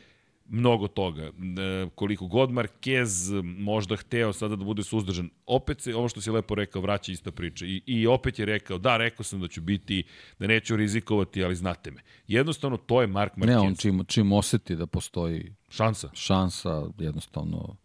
mnogo 0.49 0.89
toga. 0.89 1.23
E, 1.23 1.31
koliko 1.95 2.27
god 2.27 2.51
Marquez 2.51 3.43
možda 3.43 3.97
hteo 3.97 4.33
sada 4.33 4.57
da 4.57 4.65
bude 4.65 4.83
suzdržan, 4.83 5.31
opet 5.47 5.81
se, 5.81 5.95
ovo 5.95 6.09
što 6.09 6.21
si 6.21 6.31
lepo 6.31 6.55
rekao, 6.55 6.83
vraća 6.83 7.13
ista 7.13 7.33
priča. 7.33 7.67
I, 7.67 7.83
I 7.87 8.07
opet 8.07 8.39
je 8.39 8.47
rekao, 8.47 8.79
da, 8.79 8.97
rekao 8.97 9.25
sam 9.25 9.41
da 9.41 9.49
ću 9.49 9.61
biti, 9.61 10.05
da 10.39 10.47
neću 10.47 10.77
rizikovati, 10.77 11.45
ali 11.45 11.57
znate 11.57 11.91
me. 11.91 12.01
Jednostavno, 12.29 12.77
to 12.77 13.01
je 13.01 13.07
Mark 13.07 13.35
Marquez. 13.37 13.47
Ne, 13.47 13.59
on 13.59 13.75
čim, 13.77 14.05
čim 14.07 14.33
oseti 14.33 14.77
da 14.77 14.87
postoji 14.87 15.55
šansa, 15.69 16.11
šansa 16.15 16.83
jednostavno 16.99 17.77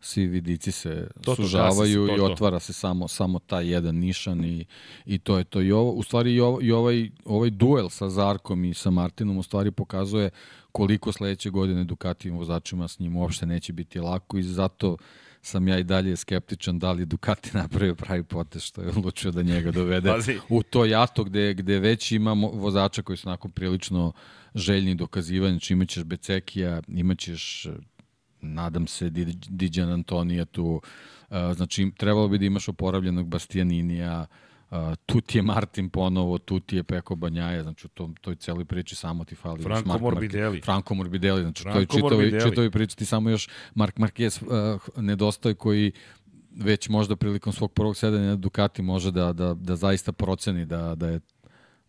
svi 0.00 0.26
vidici 0.26 0.72
se 0.72 1.08
to, 1.24 1.36
sužavaju 1.36 2.06
to, 2.06 2.16
to, 2.16 2.16
i 2.16 2.32
otvara 2.32 2.60
se 2.60 2.72
samo 2.72 3.08
samo 3.08 3.38
taj 3.38 3.72
jedan 3.72 3.94
nišan 3.96 4.44
i, 4.44 4.64
i 5.06 5.18
to 5.18 5.38
je 5.38 5.44
to. 5.44 5.60
I 5.60 5.72
ovo, 5.72 5.90
u 5.90 6.02
stvari 6.02 6.34
i, 6.34 6.40
ovo, 6.40 6.58
i 6.62 6.72
ovaj, 6.72 7.10
ovaj 7.24 7.50
duel 7.50 7.88
sa 7.88 8.08
Zarkom 8.08 8.64
i 8.64 8.74
sa 8.74 8.90
Martinom 8.90 9.38
u 9.38 9.42
stvari 9.42 9.70
pokazuje 9.70 10.30
koliko 10.72 11.12
sledeće 11.12 11.50
godine 11.50 11.84
Dukativim 11.84 12.38
vozačima 12.38 12.88
s 12.88 12.98
njim 12.98 13.16
uopšte 13.16 13.46
neće 13.46 13.72
biti 13.72 14.00
lako 14.00 14.38
i 14.38 14.42
zato 14.42 14.96
sam 15.42 15.68
ja 15.68 15.78
i 15.78 15.84
dalje 15.84 16.16
skeptičan 16.16 16.78
da 16.78 16.92
li 16.92 17.06
Ducati 17.06 17.50
napravio 17.62 17.94
pravi 17.94 18.22
potez 18.22 18.62
što 18.62 18.82
je 18.82 18.88
odlučio 18.88 19.30
da 19.30 19.42
njega 19.42 19.70
dovede 19.70 20.12
u 20.48 20.62
to 20.62 20.84
jato 20.84 21.24
gde, 21.24 21.54
gde 21.54 21.78
već 21.78 22.12
ima 22.12 22.32
vozača 22.52 23.02
koji 23.02 23.16
su 23.16 23.28
onako 23.28 23.48
prilično 23.48 24.12
željni 24.54 24.94
dokazivanja, 24.94 25.52
znači 25.52 25.72
imaćeš 25.72 26.04
Becekija, 26.04 26.82
imaćeš 26.88 27.66
nadam 28.54 28.86
se 28.86 29.10
Diđan 29.48 29.92
Antonija 29.92 30.44
tu, 30.44 30.80
znači 31.54 31.92
trebalo 31.96 32.28
bi 32.28 32.38
da 32.38 32.44
imaš 32.44 32.68
oporavljenog 32.68 33.28
Bastianinija, 33.28 34.26
Uh, 34.70 34.94
tu 35.06 35.20
ti 35.20 35.38
je 35.38 35.42
Martin 35.42 35.90
ponovo, 35.90 36.38
tu 36.38 36.60
ti 36.60 36.76
je 36.76 36.82
Peko 36.82 37.14
Banjaja, 37.14 37.62
znači 37.62 37.86
u 37.86 37.88
tom, 37.88 38.14
toj 38.14 38.34
celoj 38.36 38.64
priči 38.64 38.94
samo 38.96 39.24
ti 39.24 39.34
fali 39.34 39.62
Franco 39.62 39.88
Mark 39.88 40.00
Morbidelli. 40.00 40.60
Franco 40.60 40.94
Morbidelli, 40.94 41.42
znači 41.42 41.62
Franco 41.62 41.78
toj 41.78 41.86
čitovi, 41.86 42.40
čitovi 42.40 42.70
priči 42.70 42.96
ti 42.96 43.04
samo 43.04 43.30
još 43.30 43.48
Mark 43.74 43.96
Marquez 43.96 44.42
uh, 44.42 44.80
nedostaje 44.96 45.54
koji 45.54 45.92
već 46.56 46.88
možda 46.88 47.16
prilikom 47.16 47.52
svog 47.52 47.72
prvog 47.72 47.96
sedanja 47.96 48.26
na 48.26 48.36
Ducati 48.36 48.82
može 48.82 49.10
da, 49.10 49.32
da, 49.32 49.54
da 49.54 49.76
zaista 49.76 50.12
proceni 50.12 50.66
da, 50.66 50.94
da 50.94 51.08
je 51.08 51.20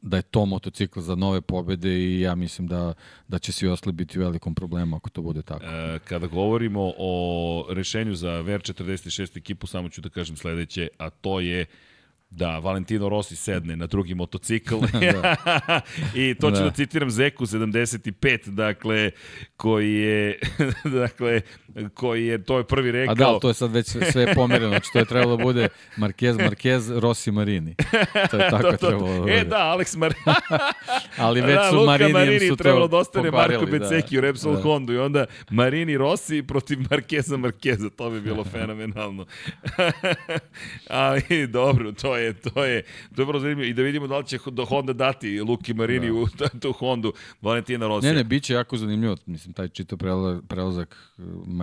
da 0.07 0.17
je 0.17 0.21
to 0.23 0.45
motocikl 0.45 0.99
za 0.99 1.15
nove 1.15 1.41
pobede 1.41 1.89
i 1.89 2.21
ja 2.21 2.35
mislim 2.35 2.67
da, 2.67 2.93
da 3.27 3.39
će 3.39 3.51
svi 3.51 3.67
ostali 3.67 3.93
biti 3.93 4.19
u 4.19 4.21
velikom 4.21 4.55
problemu 4.55 4.95
ako 4.95 5.09
to 5.09 5.21
bude 5.21 5.41
tako. 5.41 5.65
E, 5.65 5.99
kada 6.05 6.27
govorimo 6.27 6.93
o 6.97 7.67
rešenju 7.69 8.15
za 8.15 8.29
VR46 8.29 9.37
ekipu, 9.37 9.67
samo 9.67 9.89
ću 9.89 10.01
da 10.01 10.09
kažem 10.09 10.35
sledeće, 10.35 10.87
a 10.97 11.09
to 11.09 11.39
je 11.39 11.65
Da, 12.29 12.59
Valentino 12.59 13.09
Rossi 13.09 13.35
sedne 13.35 13.75
na 13.75 13.87
drugi 13.87 14.15
motocikl. 14.15 14.75
da. 15.13 15.81
I 16.15 16.35
to 16.35 16.51
ću 16.51 16.57
da. 16.57 16.63
da 16.63 16.71
citiram 16.71 17.09
Zeku 17.09 17.45
75, 17.45 18.49
dakle, 18.49 19.11
koji 19.57 19.93
je, 19.93 20.39
dakle, 21.01 21.41
koji 21.93 22.25
je, 22.25 22.43
to 22.43 22.57
je 22.57 22.63
prvi 22.63 22.91
rekao. 22.91 23.11
A 23.11 23.15
da, 23.15 23.39
to 23.39 23.47
je 23.47 23.53
sad 23.53 23.71
već 23.71 23.87
sve 24.11 24.33
pomereno, 24.35 24.69
znači 24.69 24.89
to 24.93 24.99
je 24.99 25.05
trebalo 25.05 25.37
da 25.37 25.43
bude 25.43 25.67
Marquez, 25.97 26.37
Marquez, 26.37 26.99
Rossi, 26.99 27.31
Marini. 27.31 27.75
To 28.31 28.37
je 28.37 28.49
tako 28.51 28.63
to, 28.63 28.71
to, 28.71 28.77
trebalo 28.77 29.13
da 29.13 29.19
bude. 29.19 29.33
E 29.33 29.43
da, 29.43 29.57
Alex 29.57 29.97
Marini. 29.97 30.21
Ali 31.17 31.41
već 31.41 31.55
da, 31.55 31.69
su 31.69 31.85
Marini, 31.85 32.13
Marini 32.13 32.47
su 32.47 32.55
trebalo 32.55 32.87
da 32.87 32.97
ostane 32.97 33.31
Marko 33.31 33.65
Beceki 33.65 34.15
da. 34.15 34.19
u 34.19 34.21
Repsol 34.21 34.55
da. 34.55 34.61
Hondu 34.61 34.93
i 34.93 34.97
onda 34.97 35.25
Marini 35.49 35.97
Rossi 35.97 36.43
protiv 36.43 36.79
Markeza 36.91 37.37
Markeza, 37.37 37.89
to 37.89 38.09
bi 38.09 38.21
bilo 38.21 38.43
fenomenalno. 38.43 39.25
Ali 40.89 41.47
dobro, 41.47 41.91
to 41.91 42.17
je, 42.17 42.33
to 42.33 42.63
je, 42.63 42.83
to 43.15 43.21
je 43.21 43.25
vrlo 43.25 43.39
zanimljivo 43.39 43.69
i 43.69 43.73
da 43.73 43.81
vidimo 43.81 44.07
da 44.07 44.17
li 44.17 44.25
će 44.25 44.39
do 44.51 44.65
Honda 44.65 44.93
dati 44.93 45.41
Luki 45.41 45.73
Marini 45.73 46.07
da. 46.07 46.13
u 46.13 46.27
tu 46.59 46.71
Hondu 46.71 47.13
Valentina 47.41 47.87
Rossi. 47.87 48.07
Ne, 48.07 48.13
ne, 48.13 48.23
bit 48.23 48.43
će 48.43 48.53
jako 48.53 48.77
zanimljivo, 48.77 49.17
mislim, 49.25 49.53
taj 49.53 49.67
čito 49.67 49.97
prelazak 50.47 50.97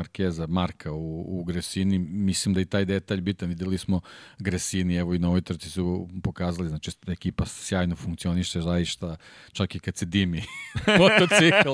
Markeza, 0.05 0.47
Marka 0.47 0.93
u, 0.93 1.41
u 1.41 1.45
Gresini, 1.45 1.99
mislim 1.99 2.55
da 2.55 2.61
i 2.61 2.65
taj 2.65 2.85
detalj 2.85 3.21
bitan, 3.21 3.49
videli 3.49 3.79
smo 3.79 4.01
Gresini, 4.39 4.97
evo 4.97 5.15
i 5.15 5.19
na 5.19 5.29
ovoj 5.29 5.41
trci 5.41 5.71
su 5.71 6.09
pokazali, 6.23 6.69
znači 6.69 6.91
ekipa 7.07 7.45
sjajno 7.47 7.97
funkcioniše, 7.97 8.61
zaista, 8.61 9.17
čak 9.53 9.75
i 9.75 9.79
kad 9.79 9.97
se 9.97 10.07
dimi 10.07 10.43
motocikl, 11.01 11.73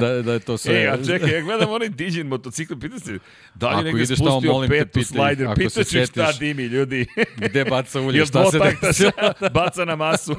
da, 0.00 0.22
da 0.22 0.32
je 0.32 0.38
to 0.38 0.58
sve... 0.58 0.74
E, 0.74 0.88
a 0.88 1.04
čekaj, 1.06 1.34
ja 1.34 1.40
gledam 1.40 1.70
onaj 1.70 1.88
diđen 1.88 2.26
motocikl, 2.26 2.74
pitan 2.80 3.00
se, 3.00 3.18
da 3.54 3.70
li 3.70 3.84
negde 3.84 4.06
spustio 4.06 4.52
tamo, 4.52 4.66
petu 4.68 4.98
pita, 4.98 5.06
slider, 5.06 5.48
pitaću 5.56 6.06
šta 6.06 6.32
dimi, 6.32 6.62
ljudi. 6.62 7.06
gde 7.50 7.64
baca 7.64 8.00
ulje, 8.00 8.26
šta 8.26 8.50
se 8.50 8.58
desilo? 8.82 9.12
baca 9.54 9.84
na 9.84 9.96
masu. 9.96 10.36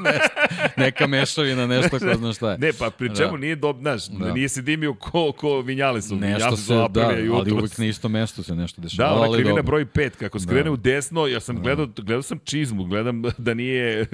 neka 0.77 1.07
mešavina, 1.07 1.67
nešto 1.67 1.99
ko 1.99 2.15
zna 2.17 2.33
šta 2.33 2.51
je. 2.51 2.57
Ne, 2.57 2.73
pa 2.73 2.89
pri 2.89 3.15
čemu 3.15 3.31
da. 3.31 3.37
nije 3.37 3.55
dob, 3.55 3.79
znaš, 3.79 4.07
da. 4.07 4.33
nije 4.33 4.49
se 4.49 4.61
dimio 4.61 4.93
ko, 4.93 5.31
ko 5.31 5.61
vinjali 5.61 6.01
su. 6.01 6.15
Nešto 6.15 6.57
se, 6.57 6.73
da, 6.89 7.11
ali 7.29 7.51
uvijek 7.51 7.77
na 7.77 7.85
isto 7.85 8.09
mesto 8.09 8.43
se 8.43 8.55
nešto 8.55 8.81
dešava. 8.81 9.09
Da, 9.09 9.21
ona 9.21 9.33
krivina 9.33 9.61
broj 9.61 9.85
5, 9.85 10.09
kako 10.09 10.39
skrene 10.39 10.63
da. 10.63 10.71
u 10.71 10.77
desno, 10.77 11.27
ja 11.27 11.39
sam 11.39 11.55
da. 11.55 11.61
gledao, 11.61 11.85
gledao 11.85 12.21
sam 12.21 12.39
čizmu, 12.43 12.83
gledam 12.85 13.21
da 13.37 13.53
nije, 13.53 14.05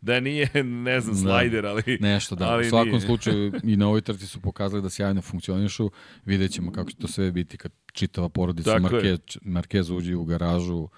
da 0.00 0.20
nije, 0.20 0.50
ne 0.64 1.00
znam, 1.00 1.14
da. 1.14 1.20
slajder, 1.20 1.66
ali... 1.66 1.98
Nešto, 2.00 2.34
da. 2.34 2.48
Ali 2.48 2.66
u 2.66 2.70
svakom 2.70 2.88
nije. 2.88 3.00
slučaju 3.00 3.52
i 3.72 3.76
na 3.76 3.88
ovoj 3.88 4.00
trci 4.00 4.26
su 4.26 4.40
pokazali 4.40 4.82
da 4.82 4.90
sjajno 4.90 5.22
funkcionišu, 5.22 5.90
vidjet 6.24 6.52
ćemo 6.52 6.72
kako 6.72 6.90
će 6.90 6.96
to 6.96 7.08
sve 7.08 7.32
biti 7.32 7.56
kad 7.56 7.72
čitava 7.92 8.28
porodica 8.28 8.78
Marquez, 8.78 9.38
Marquez 9.44 9.96
uđe 9.96 10.16
u 10.16 10.24
garažu, 10.24 10.88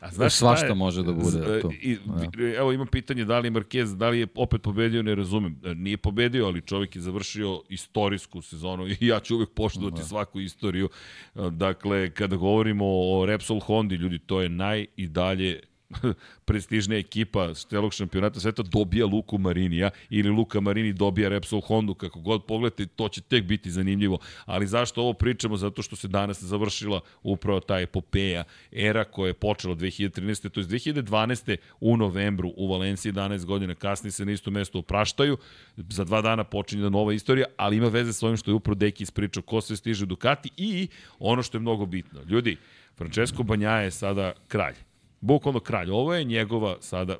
A 0.00 0.10
znaš 0.10 0.34
svašta 0.34 0.66
je, 0.66 0.74
može 0.74 1.02
da 1.02 1.12
bude 1.12 1.60
to. 1.60 1.70
I, 1.82 1.98
ja. 2.38 2.58
Evo 2.58 2.72
ima 2.72 2.86
pitanje 2.86 3.24
da 3.24 3.38
li 3.38 3.50
Marquez, 3.50 3.96
da 3.96 4.08
li 4.08 4.18
je 4.18 4.26
opet 4.34 4.62
pobedio, 4.62 5.02
ne 5.02 5.14
razumem. 5.14 5.60
E, 5.64 5.74
nije 5.74 5.96
pobedio, 5.96 6.46
ali 6.46 6.60
čovjek 6.60 6.96
je 6.96 7.02
završio 7.02 7.62
istorijsku 7.68 8.42
sezonu 8.42 8.86
i 8.88 8.96
ja 9.00 9.20
ću 9.20 9.36
uvek 9.36 9.48
poštovati 9.50 9.96
da. 9.96 10.02
svaku 10.02 10.40
istoriju. 10.40 10.88
E, 11.34 11.50
dakle, 11.50 12.10
kada 12.10 12.36
govorimo 12.36 12.84
o 12.86 13.26
Repsol 13.26 13.60
Hondi, 13.60 13.94
ljudi, 13.94 14.18
to 14.18 14.40
je 14.40 14.48
naj 14.48 14.86
i 14.96 15.06
dalje 15.06 15.60
prestižna 16.44 16.96
ekipa 16.96 17.54
celog 17.54 17.92
šampionata 17.92 18.40
sveta 18.40 18.62
dobija 18.62 19.06
Luku 19.06 19.38
Marinija 19.38 19.90
ili 20.10 20.30
Luka 20.30 20.60
Marini 20.60 20.92
dobija 20.92 21.28
Repsol 21.28 21.60
Hondu, 21.60 21.94
kako 21.94 22.20
god 22.20 22.44
pogledate, 22.44 22.86
to 22.86 23.08
će 23.08 23.20
tek 23.20 23.44
biti 23.44 23.70
zanimljivo. 23.70 24.18
Ali 24.44 24.66
zašto 24.66 25.02
ovo 25.02 25.12
pričamo? 25.12 25.56
Zato 25.56 25.82
što 25.82 25.96
se 25.96 26.08
danas 26.08 26.42
završila 26.42 27.00
upravo 27.22 27.60
ta 27.60 27.80
epopeja, 27.80 28.44
era 28.72 29.04
koja 29.04 29.28
je 29.28 29.34
počela 29.34 29.74
2013. 29.74 30.48
to 30.48 30.60
je 30.60 30.66
2012. 30.66 31.56
u 31.80 31.96
novembru 31.96 32.52
u 32.56 32.72
Valenciji, 32.72 33.12
11 33.12 33.44
godina 33.44 33.74
kasnije 33.74 34.12
se 34.12 34.24
na 34.24 34.32
isto 34.32 34.50
mesto 34.50 34.78
opraštaju, 34.78 35.36
za 35.76 36.04
dva 36.04 36.22
dana 36.22 36.44
počinje 36.44 36.82
da 36.82 36.88
nova 36.88 37.12
istorija, 37.12 37.46
ali 37.56 37.76
ima 37.76 37.88
veze 37.88 38.12
s 38.12 38.22
ovim 38.22 38.36
što 38.36 38.50
je 38.50 38.54
upravo 38.54 38.74
Deki 38.74 39.02
ispričao 39.02 39.42
ko 39.42 39.60
sve 39.60 39.76
stiže 39.76 40.06
Ducati 40.06 40.50
i 40.56 40.88
ono 41.18 41.42
što 41.42 41.56
je 41.56 41.60
mnogo 41.60 41.86
bitno. 41.86 42.22
Ljudi, 42.22 42.56
Francesco 42.96 43.42
Banja 43.42 43.70
je 43.70 43.90
sada 43.90 44.32
kralj. 44.48 44.87
Bukvalno 45.20 45.60
kralj. 45.60 45.90
Ovo 45.90 46.14
je 46.14 46.24
njegova 46.24 46.76
sada 46.80 47.16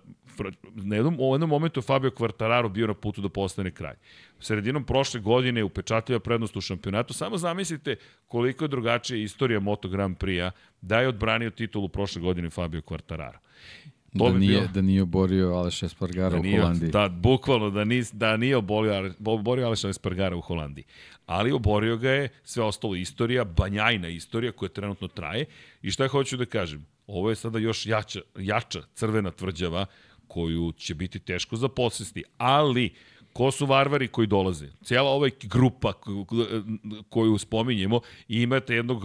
na 0.75 0.97
jednom, 0.97 1.17
u 1.21 1.35
jednom 1.35 1.51
momentu 1.51 1.83
Fabio 1.83 2.11
Quartararo 2.11 2.69
bio 2.69 2.87
na 2.87 2.95
putu 2.95 3.21
da 3.21 3.29
postane 3.29 3.71
kralj. 3.71 3.97
U 4.39 4.43
sredinom 4.43 4.85
prošle 4.85 5.21
godine 5.21 5.65
upečatljiva 5.65 6.21
prednost 6.21 6.57
u 6.57 6.61
šampionatu. 6.61 7.15
Samo 7.15 7.39
zamislite 7.39 7.97
koliko 8.29 8.65
je 8.65 8.69
drugačija 8.69 9.23
istorija 9.23 9.61
Moto 9.61 9.89
Grand 9.89 10.17
Prix-a 10.17 10.51
da 10.81 11.01
je 11.01 11.09
odbranio 11.09 11.51
titulu 11.51 11.89
prošle 11.89 12.23
godine 12.23 12.51
Fabio 12.51 12.81
Quartararo. 12.81 13.39
To 14.19 14.25
da, 14.25 14.33
bi 14.33 14.39
nije, 14.39 14.61
bio, 14.61 14.69
da 14.75 14.83
nije 14.83 15.03
oborio 15.03 15.49
Aleša 15.49 15.87
Espargara 15.87 16.31
da 16.31 16.39
nije, 16.39 16.59
u 16.59 16.63
Holandiji. 16.63 16.91
Da, 16.91 17.09
bukvalno, 17.09 17.71
da, 17.71 17.85
nis, 17.85 18.13
da 18.13 18.37
nije 18.37 18.57
oborio, 18.57 19.15
oborio 19.25 19.67
Aleša 19.67 19.89
Espargara 19.89 20.37
u 20.37 20.41
Holandiji. 20.41 20.85
Ali 21.27 21.53
oborio 21.53 21.97
ga 21.97 22.11
je 22.11 22.29
sve 22.45 22.63
ostalo 22.63 22.95
istorija, 22.95 23.45
banjajna 23.45 24.09
istorija 24.09 24.53
koja 24.53 24.69
trenutno 24.69 25.09
traje. 25.09 25.45
I 25.83 25.91
šta 25.91 26.09
hoću 26.09 26.37
da 26.37 26.47
kažem? 26.47 26.87
Ovo 27.09 27.31
je 27.31 27.37
sada 27.37 27.59
još 27.59 27.87
jača, 27.87 28.21
jača 28.39 28.83
crvena 28.95 29.31
tvrđava 29.31 29.87
koju 30.27 30.73
će 30.73 30.95
biti 30.95 31.19
teško 31.19 31.57
za 31.57 31.69
posesti. 31.69 32.25
Ali, 32.39 32.95
ko 33.33 33.51
su 33.51 33.67
varvari 33.67 34.09
koji 34.09 34.27
dolaze? 34.27 34.69
Cijela 34.85 35.11
ova 35.11 35.29
grupa 35.43 35.93
koju 37.09 37.39
spominjemo, 37.39 38.01
imate 38.29 38.75
jednog 38.75 39.05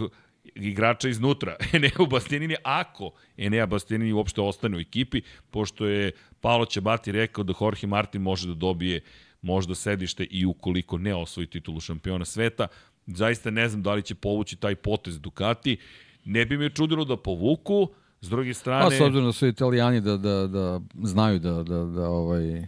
igrača 0.54 1.08
iznutra, 1.08 1.56
Enea 1.72 2.06
Bastianini, 2.10 2.56
ako 2.62 3.12
Enea 3.36 3.66
Bastianini 3.66 4.12
uopšte 4.12 4.40
ostane 4.40 4.76
u 4.76 4.80
ekipi, 4.80 5.22
pošto 5.50 5.86
je 5.86 6.12
Paolo 6.40 6.66
Ćabati 6.66 7.12
rekao 7.12 7.44
da 7.44 7.54
Jorge 7.60 7.86
Martin 7.86 8.22
može 8.22 8.48
da 8.48 8.54
dobije 8.54 9.00
možda 9.42 9.74
sedište 9.74 10.24
i 10.24 10.46
ukoliko 10.46 10.98
ne 10.98 11.14
osvoji 11.14 11.46
titulu 11.46 11.80
šampiona 11.80 12.24
sveta, 12.24 12.66
zaista 13.06 13.50
ne 13.50 13.68
znam 13.68 13.82
da 13.82 13.94
li 13.94 14.02
će 14.02 14.14
povući 14.14 14.56
taj 14.56 14.74
potez 14.74 15.20
Ducati, 15.20 15.76
ne 16.24 16.46
bi 16.46 16.56
me 16.56 16.70
čudilo 16.70 17.04
da 17.04 17.16
povuku, 17.16 17.88
s 18.20 18.28
druge 18.28 18.54
strane... 18.54 18.86
A 18.86 18.90
s 18.90 19.00
obzirom 19.00 19.26
da 19.26 19.32
su 19.32 19.46
italijani 19.46 20.00
da, 20.00 20.16
da, 20.16 20.46
da 20.46 20.80
znaju 21.02 21.38
da, 21.38 21.52
da, 21.62 21.84
da 21.84 22.08
ovaj, 22.08 22.66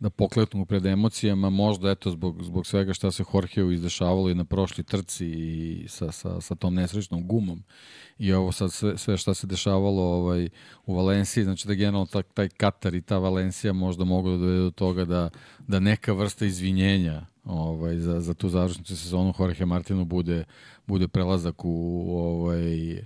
da 0.00 0.10
pokletnu 0.10 0.66
pred 0.66 0.86
emocijama, 0.86 1.50
možda 1.50 1.90
eto 1.90 2.10
zbog, 2.10 2.42
zbog 2.42 2.66
svega 2.66 2.94
šta 2.94 3.10
se 3.10 3.24
Jorgeu 3.34 3.72
izdešavalo 3.72 4.30
i 4.30 4.34
na 4.34 4.44
prošli 4.44 4.84
trci 4.84 5.26
i 5.26 5.84
sa, 5.88 6.12
sa, 6.12 6.40
sa 6.40 6.54
tom 6.54 6.74
nesrećnom 6.74 7.26
gumom 7.26 7.62
i 8.18 8.32
ovo 8.32 8.52
sad 8.52 8.72
sve, 8.72 8.98
sve 8.98 9.16
šta 9.16 9.34
se 9.34 9.46
dešavalo 9.46 10.02
ovaj, 10.02 10.48
u 10.86 10.94
Valenciji, 10.94 11.44
znači 11.44 11.68
da 11.68 11.74
generalno 11.74 12.06
taj, 12.06 12.22
taj 12.22 12.48
Katar 12.48 12.94
i 12.94 13.02
ta 13.02 13.18
Valencija 13.18 13.72
možda 13.72 14.04
mogu 14.04 14.30
da 14.30 14.36
dovede 14.36 14.60
do 14.60 14.70
toga 14.70 15.04
da, 15.04 15.30
da 15.66 15.80
neka 15.80 16.12
vrsta 16.12 16.46
izvinjenja 16.46 17.26
ovaj, 17.44 17.96
za, 17.98 18.20
za 18.20 18.34
tu 18.34 18.48
završnicu 18.48 18.96
sezonu 18.96 19.34
Jorge 19.38 19.66
Martinu 19.66 20.04
bude, 20.04 20.44
bude 20.86 21.08
prelazak 21.08 21.64
u, 21.64 22.04
ovaj, 22.18 22.98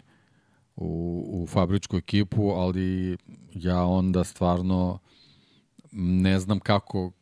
u, 0.76 1.24
u 1.32 1.46
fabričku 1.46 1.96
ekipu, 1.96 2.50
ali 2.50 3.16
ja 3.54 3.84
onda 3.84 4.24
stvarno 4.24 4.98
ne 5.92 6.38
znam 6.38 6.60
kako 6.60 7.12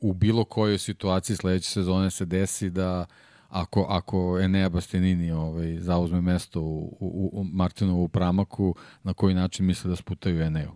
u 0.00 0.12
bilo 0.12 0.44
kojoj 0.44 0.78
situaciji 0.78 1.36
sledeće 1.36 1.70
sezone 1.70 2.10
se 2.10 2.24
desi 2.24 2.70
da 2.70 3.06
ako, 3.48 3.86
ako 3.88 4.38
Enea 4.40 4.68
Bastianini 4.68 5.30
ovaj, 5.30 5.78
zauzme 5.78 6.20
mesto 6.20 6.60
u, 6.60 6.96
u, 7.00 7.30
u 7.32 7.44
Martinovu 7.44 8.08
pramaku, 8.08 8.74
na 9.02 9.14
koji 9.14 9.34
način 9.34 9.66
misle 9.66 9.90
da 9.90 9.96
sputaju 9.96 10.42
Eneu. 10.42 10.70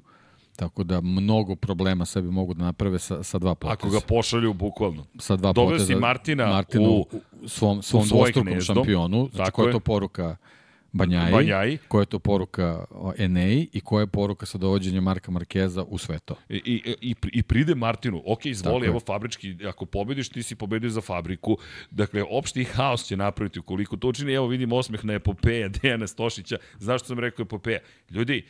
Tako 0.57 0.85
da 0.85 1.01
mnogo 1.01 1.57
problema 1.57 2.05
sebi 2.05 2.31
mogu 2.31 2.55
da 2.55 2.65
naprave 2.65 2.99
sa, 2.99 3.23
sa 3.23 3.39
dva 3.39 3.55
poteza. 3.55 3.73
Ako 3.73 3.91
ga 3.91 4.01
pošalju 4.01 4.53
bukvalno. 4.53 5.05
Sa 5.19 5.37
dva 5.37 5.53
Dove 5.53 5.69
poteza. 5.69 5.87
si 5.87 5.95
Martina 5.95 6.47
Martinu 6.47 6.91
u, 6.91 7.07
u 7.43 7.49
svom, 7.49 7.83
svom 7.83 8.09
dvostrukom 8.09 8.61
šampionu. 8.61 9.29
Znači, 9.33 9.53
koja 9.53 9.67
je 9.67 9.73
to 9.73 9.81
poruka 9.81 10.37
Banjaji, 10.93 11.33
Banjaji. 11.33 11.79
koja 11.89 12.03
je 12.03 12.07
to 12.07 12.19
poruka 12.19 12.85
Enei 13.19 13.69
i 13.73 13.81
koja 13.81 14.01
je 14.01 14.07
poruka 14.07 14.47
sa 14.47 14.59
dovođenjem 14.59 15.05
Marka 15.05 15.31
Markeza 15.31 15.83
u 15.83 15.99
sve 15.99 16.19
to. 16.19 16.35
I, 16.49 16.57
i, 16.57 16.95
i, 17.01 17.15
i 17.33 17.43
pride 17.43 17.75
Martinu, 17.75 18.23
ok, 18.27 18.47
izvoli, 18.47 18.87
evo 18.87 19.01
fabrički, 19.01 19.57
ako 19.67 19.87
pobediš, 19.87 20.29
ti 20.29 20.43
si 20.43 20.55
pobedio 20.55 20.91
za 20.91 21.01
fabriku. 21.01 21.59
Dakle, 21.91 22.25
opšti 22.31 22.65
haos 22.65 23.05
će 23.05 23.17
napraviti 23.17 23.59
ukoliko 23.59 23.97
to 23.97 24.09
učini. 24.09 24.33
Evo 24.33 24.47
vidim 24.47 24.73
osmeh 24.73 25.05
na 25.05 25.13
epopeja 25.13 25.69
Dejana 25.83 26.07
Stošića. 26.07 26.57
Zašto 26.79 27.09
sam 27.09 27.19
rekao 27.19 27.43
epopeja? 27.43 27.79
Ljudi, 28.11 28.45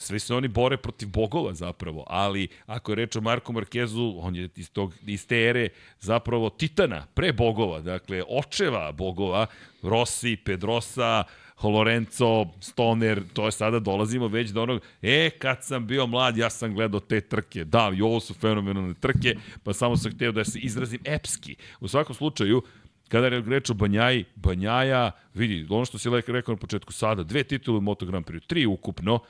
Svi 0.00 0.18
se 0.18 0.34
oni 0.34 0.48
bore 0.48 0.76
protiv 0.76 1.08
bogova 1.08 1.54
zapravo, 1.54 2.04
ali 2.06 2.48
ako 2.66 2.92
je 2.92 2.96
reč 2.96 3.16
o 3.16 3.20
Marku 3.20 3.52
Markezu, 3.52 4.14
on 4.18 4.36
je 4.36 4.48
iz, 4.56 4.70
tog, 4.70 4.94
iz 5.06 5.26
te 5.26 5.36
ere 5.42 5.68
zapravo 6.00 6.50
titana, 6.50 7.06
pre 7.14 7.32
bogova, 7.32 7.80
dakle 7.80 8.22
očeva 8.28 8.92
bogova, 8.92 9.46
Rossi, 9.82 10.36
Pedrosa, 10.44 11.24
Lorenzo, 11.62 12.46
Stoner, 12.60 13.22
to 13.32 13.46
je 13.46 13.52
sada 13.52 13.78
dolazimo 13.78 14.28
već 14.28 14.50
do 14.50 14.62
onog, 14.62 14.82
e, 15.02 15.30
kad 15.30 15.64
sam 15.64 15.86
bio 15.86 16.06
mlad, 16.06 16.36
ja 16.36 16.50
sam 16.50 16.74
gledao 16.74 17.00
te 17.00 17.20
trke. 17.20 17.64
Da, 17.64 17.92
i 17.96 18.02
ovo 18.02 18.20
su 18.20 18.34
fenomenalne 18.34 18.94
trke, 18.94 19.34
pa 19.62 19.72
samo 19.72 19.96
sam 19.96 20.12
hteo 20.12 20.32
da 20.32 20.44
se 20.44 20.58
izrazim 20.58 21.00
epski. 21.04 21.56
U 21.80 21.88
svakom 21.88 22.14
slučaju, 22.14 22.62
kada 23.08 23.26
je 23.26 23.40
reč 23.40 23.70
o 23.70 23.74
Banjaji, 23.74 24.24
Banjaja, 24.34 25.10
vidi, 25.34 25.66
ono 25.70 25.84
što 25.84 25.98
si 25.98 26.08
rekao 26.26 26.52
na 26.52 26.56
početku 26.56 26.92
sada, 26.92 27.22
dve 27.22 27.44
titule 27.44 27.78
u 27.78 27.80
Moto 27.80 28.06
Grand 28.06 28.26
Prix, 28.26 28.46
tri 28.46 28.66
ukupno, 28.66 29.20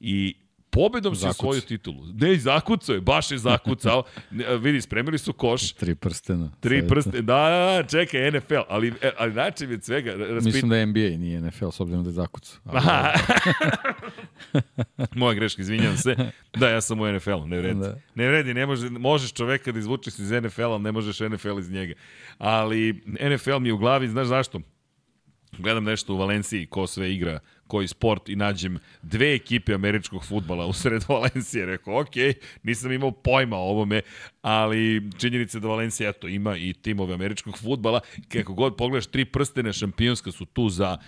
i 0.00 0.34
pobedom 0.70 1.16
si 1.16 1.26
osvojio 1.26 1.60
titulu. 1.60 2.06
Ne, 2.14 2.36
zakucao 2.36 2.94
je, 2.94 3.00
baš 3.00 3.30
je 3.30 3.38
zakucao. 3.38 4.02
Vidi, 4.62 4.80
spremili 4.80 5.18
su 5.18 5.32
koš. 5.32 5.72
Tri 5.72 5.94
prstena. 5.94 6.50
Tri 6.60 6.88
prstena, 6.88 7.20
da, 7.20 7.22
da, 7.22 7.82
da, 7.82 7.88
čekaj, 7.88 8.30
NFL, 8.30 8.54
ali, 8.68 8.92
e, 9.02 9.10
ali 9.18 9.32
znači 9.32 9.66
mi 9.66 9.78
svega... 9.80 10.14
Raspit... 10.14 10.44
Mislim 10.44 10.68
da 10.68 10.76
je 10.76 10.86
NBA, 10.86 11.00
nije 11.00 11.40
NFL, 11.40 11.68
s 11.68 11.80
obzirom 11.80 12.04
da 12.04 12.10
je 12.10 12.14
zakucao. 12.14 12.60
Ali... 12.72 12.82
Moja 15.14 15.34
greška, 15.34 15.62
izvinjam 15.62 15.96
se. 15.96 16.16
Da, 16.56 16.68
ja 16.68 16.80
sam 16.80 17.00
u 17.00 17.12
NFL-u, 17.12 17.46
ne 17.46 17.58
vredi. 17.58 17.80
Da. 17.80 17.96
Ne 18.14 18.28
vredi, 18.28 18.54
ne 18.54 18.66
može, 18.66 18.90
možeš 18.90 19.32
čoveka 19.32 19.72
da 19.72 19.78
izvučeš 19.78 20.18
iz 20.18 20.30
NFL-a, 20.30 20.78
ne 20.78 20.92
možeš 20.92 21.20
NFL 21.20 21.58
iz 21.58 21.70
njega. 21.70 21.94
Ali 22.38 23.02
NFL 23.20 23.58
mi 23.58 23.68
je 23.68 23.72
u 23.72 23.78
glavi, 23.78 24.08
znaš 24.08 24.26
zašto? 24.26 24.60
Gledam 25.58 25.84
nešto 25.84 26.14
u 26.14 26.16
Valenciji, 26.16 26.66
ko 26.66 26.86
sve 26.86 27.12
igra 27.14 27.40
koji 27.66 27.88
sport 27.88 28.28
i 28.28 28.36
nađem 28.36 28.78
dve 29.02 29.34
ekipe 29.34 29.74
američkog 29.74 30.24
futbala 30.24 30.66
u 30.66 30.72
sred 30.72 31.04
Valencije. 31.08 31.66
Rekao, 31.66 32.00
ok, 32.00 32.14
nisam 32.62 32.92
imao 32.92 33.10
pojma 33.10 33.56
o 33.56 33.70
ovome, 33.70 34.02
ali 34.42 35.10
činjenica 35.18 35.58
da 35.58 35.68
Valencija 35.68 36.10
eto, 36.10 36.28
ima 36.28 36.56
i 36.56 36.72
timove 36.72 37.14
američkog 37.14 37.58
futbala. 37.58 38.00
Kako 38.28 38.54
god 38.54 38.76
pogledaš, 38.76 39.06
tri 39.06 39.24
prstene 39.24 39.72
šampionska 39.72 40.32
su 40.32 40.44
tu 40.44 40.68
za 40.68 40.98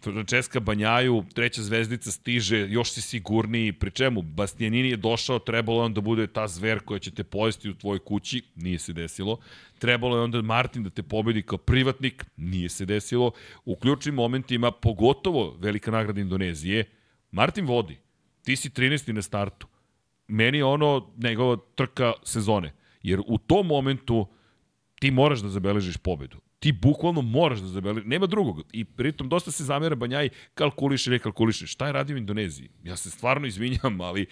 Francesca 0.00 0.60
Banjaju, 0.60 1.24
treća 1.34 1.62
zvezdica 1.62 2.10
stiže, 2.10 2.68
još 2.68 2.92
si 2.92 3.00
sigurniji, 3.00 3.72
pri 3.72 3.90
čemu 3.90 4.22
Bastianini 4.22 4.88
je 4.88 4.96
došao, 4.96 5.38
trebalo 5.38 5.80
je 5.80 5.84
on 5.84 5.94
da 5.94 6.00
bude 6.00 6.26
ta 6.26 6.48
zver 6.48 6.80
koja 6.80 6.98
će 6.98 7.10
te 7.10 7.24
pojesti 7.24 7.70
u 7.70 7.74
tvojoj 7.74 7.98
kući, 7.98 8.42
nije 8.56 8.78
se 8.78 8.92
desilo. 8.92 9.38
Trebalo 9.78 10.16
je 10.16 10.22
onda 10.22 10.42
Martin 10.42 10.84
da 10.84 10.90
te 10.90 11.02
pobedi 11.02 11.42
kao 11.42 11.58
privatnik, 11.58 12.24
nije 12.36 12.68
se 12.68 12.84
desilo. 12.84 13.30
U 13.64 13.76
ključnim 13.76 14.14
momentima, 14.14 14.70
pogotovo 14.70 15.56
velika 15.60 15.90
nagrada 15.90 16.20
Indonezije, 16.20 16.84
Martin 17.30 17.66
vodi, 17.66 17.98
ti 18.42 18.56
si 18.56 18.70
13. 18.70 19.12
na 19.12 19.22
startu. 19.22 19.66
Meni 20.28 20.58
je 20.58 20.64
ono 20.64 21.10
njegova 21.16 21.56
trka 21.74 22.12
sezone, 22.24 22.72
jer 23.02 23.20
u 23.26 23.38
tom 23.38 23.66
momentu 23.66 24.26
ti 25.00 25.10
moraš 25.10 25.40
da 25.40 25.48
zabeležiš 25.48 25.96
pobedu 25.96 26.45
ti 26.58 26.72
bukvalno 26.72 27.22
moraš 27.22 27.58
da 27.58 27.66
zabeli, 27.66 28.02
nema 28.04 28.26
drugog. 28.26 28.62
I 28.72 28.84
pritom 28.84 29.28
dosta 29.28 29.50
se 29.50 29.64
zamera 29.64 29.94
Banjaj 29.94 30.28
kalkuliše 30.54 31.10
ili 31.10 31.18
kalkuliše. 31.18 31.66
Šta 31.66 31.86
je 31.86 31.92
radio 31.92 32.14
u 32.14 32.18
Indoneziji? 32.18 32.68
Ja 32.84 32.96
se 32.96 33.10
stvarno 33.10 33.46
izvinjam, 33.46 34.00
ali 34.00 34.26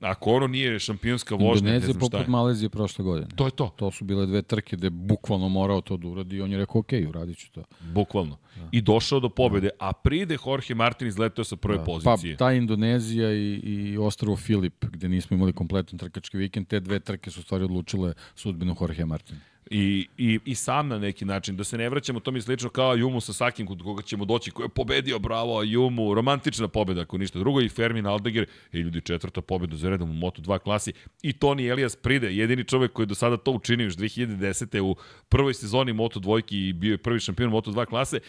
ako 0.00 0.32
ono 0.32 0.46
nije 0.46 0.78
šampionska 0.78 1.34
vožnja, 1.34 1.70
ne 1.70 1.80
znam 1.80 1.94
šta 1.94 2.06
je. 2.06 2.10
poput 2.10 2.26
Malezije 2.26 2.68
prošle 2.68 3.04
godine. 3.04 3.28
To 3.36 3.44
je 3.44 3.50
to. 3.50 3.68
To 3.76 3.90
su 3.90 4.04
bile 4.04 4.26
dve 4.26 4.42
trke 4.42 4.76
gde 4.76 4.90
bukvalno 4.90 5.48
morao 5.48 5.80
to 5.80 5.96
da 5.96 6.08
uradi 6.08 6.36
i 6.36 6.40
on 6.40 6.52
je 6.52 6.58
rekao, 6.58 6.78
ok, 6.80 6.92
uradit 7.08 7.38
ću 7.38 7.52
to. 7.52 7.62
Bukvalno. 7.80 8.38
Da. 8.56 8.68
I 8.72 8.80
došao 8.80 9.20
do 9.20 9.28
pobede, 9.28 9.68
da. 9.68 9.86
a 9.86 9.92
pride 9.92 10.36
Jorge 10.46 10.74
Martin 10.74 11.08
izletao 11.08 11.44
sa 11.44 11.56
prve 11.56 11.78
da. 11.78 11.84
pozicije. 11.84 12.36
Pa 12.36 12.38
ta 12.38 12.52
Indonezija 12.52 13.32
i, 13.32 13.54
i 13.64 13.98
Ostrovo 13.98 14.36
Filip, 14.36 14.84
gde 14.84 15.08
nismo 15.08 15.36
imali 15.36 15.52
kompletan 15.52 15.98
trkački 15.98 16.36
vikend, 16.36 16.66
te 16.66 16.80
dve 16.80 17.00
trke 17.00 17.30
su 17.30 17.42
stvari 17.42 17.64
odlučile 17.64 18.14
sudbinu 18.34 18.76
Jorge 18.80 19.04
Martina. 19.04 19.40
I, 19.70 20.06
i, 20.18 20.40
i 20.44 20.54
sam 20.54 20.88
na 20.88 20.98
neki 20.98 21.24
način, 21.24 21.56
da 21.56 21.64
se 21.64 21.78
ne 21.78 21.88
vraćamo, 21.88 22.20
to 22.20 22.30
mi 22.30 22.40
slično 22.40 22.68
kao 22.70 22.94
Jumu 22.94 23.20
sa 23.20 23.32
Sakim, 23.32 23.66
kod 23.66 23.82
koga 23.82 24.02
ćemo 24.02 24.24
doći, 24.24 24.50
ko 24.50 24.62
je 24.62 24.68
pobedio, 24.68 25.18
bravo, 25.18 25.62
Jumu, 25.62 26.14
romantična 26.14 26.68
pobeda, 26.68 27.00
ako 27.00 27.18
ništa 27.18 27.38
drugo, 27.38 27.60
i 27.60 27.68
Fermin 27.68 28.06
Aldeger, 28.06 28.46
i 28.72 28.78
ljudi 28.78 29.00
četvrta 29.00 29.40
pobeda 29.40 29.76
za 29.76 29.88
redom 29.88 30.10
u 30.10 30.14
Moto2 30.14 30.58
klasi, 30.58 30.92
i 31.22 31.32
Toni 31.32 31.66
Elias 31.66 31.96
Pride, 31.96 32.34
jedini 32.34 32.64
čovek 32.64 32.92
koji 32.92 33.04
je 33.04 33.06
do 33.06 33.14
sada 33.14 33.36
to 33.36 33.50
učinio 33.52 33.84
još 33.84 33.96
2010. 33.96 34.80
u 34.80 34.96
prvoj 35.28 35.54
sezoni 35.54 35.92
Moto2 35.92 36.42
i 36.54 36.72
bio 36.72 36.92
je 36.92 36.98
prvi 36.98 37.20
šampion 37.20 37.50
Moto2 37.50 37.86
klase, 37.86 38.20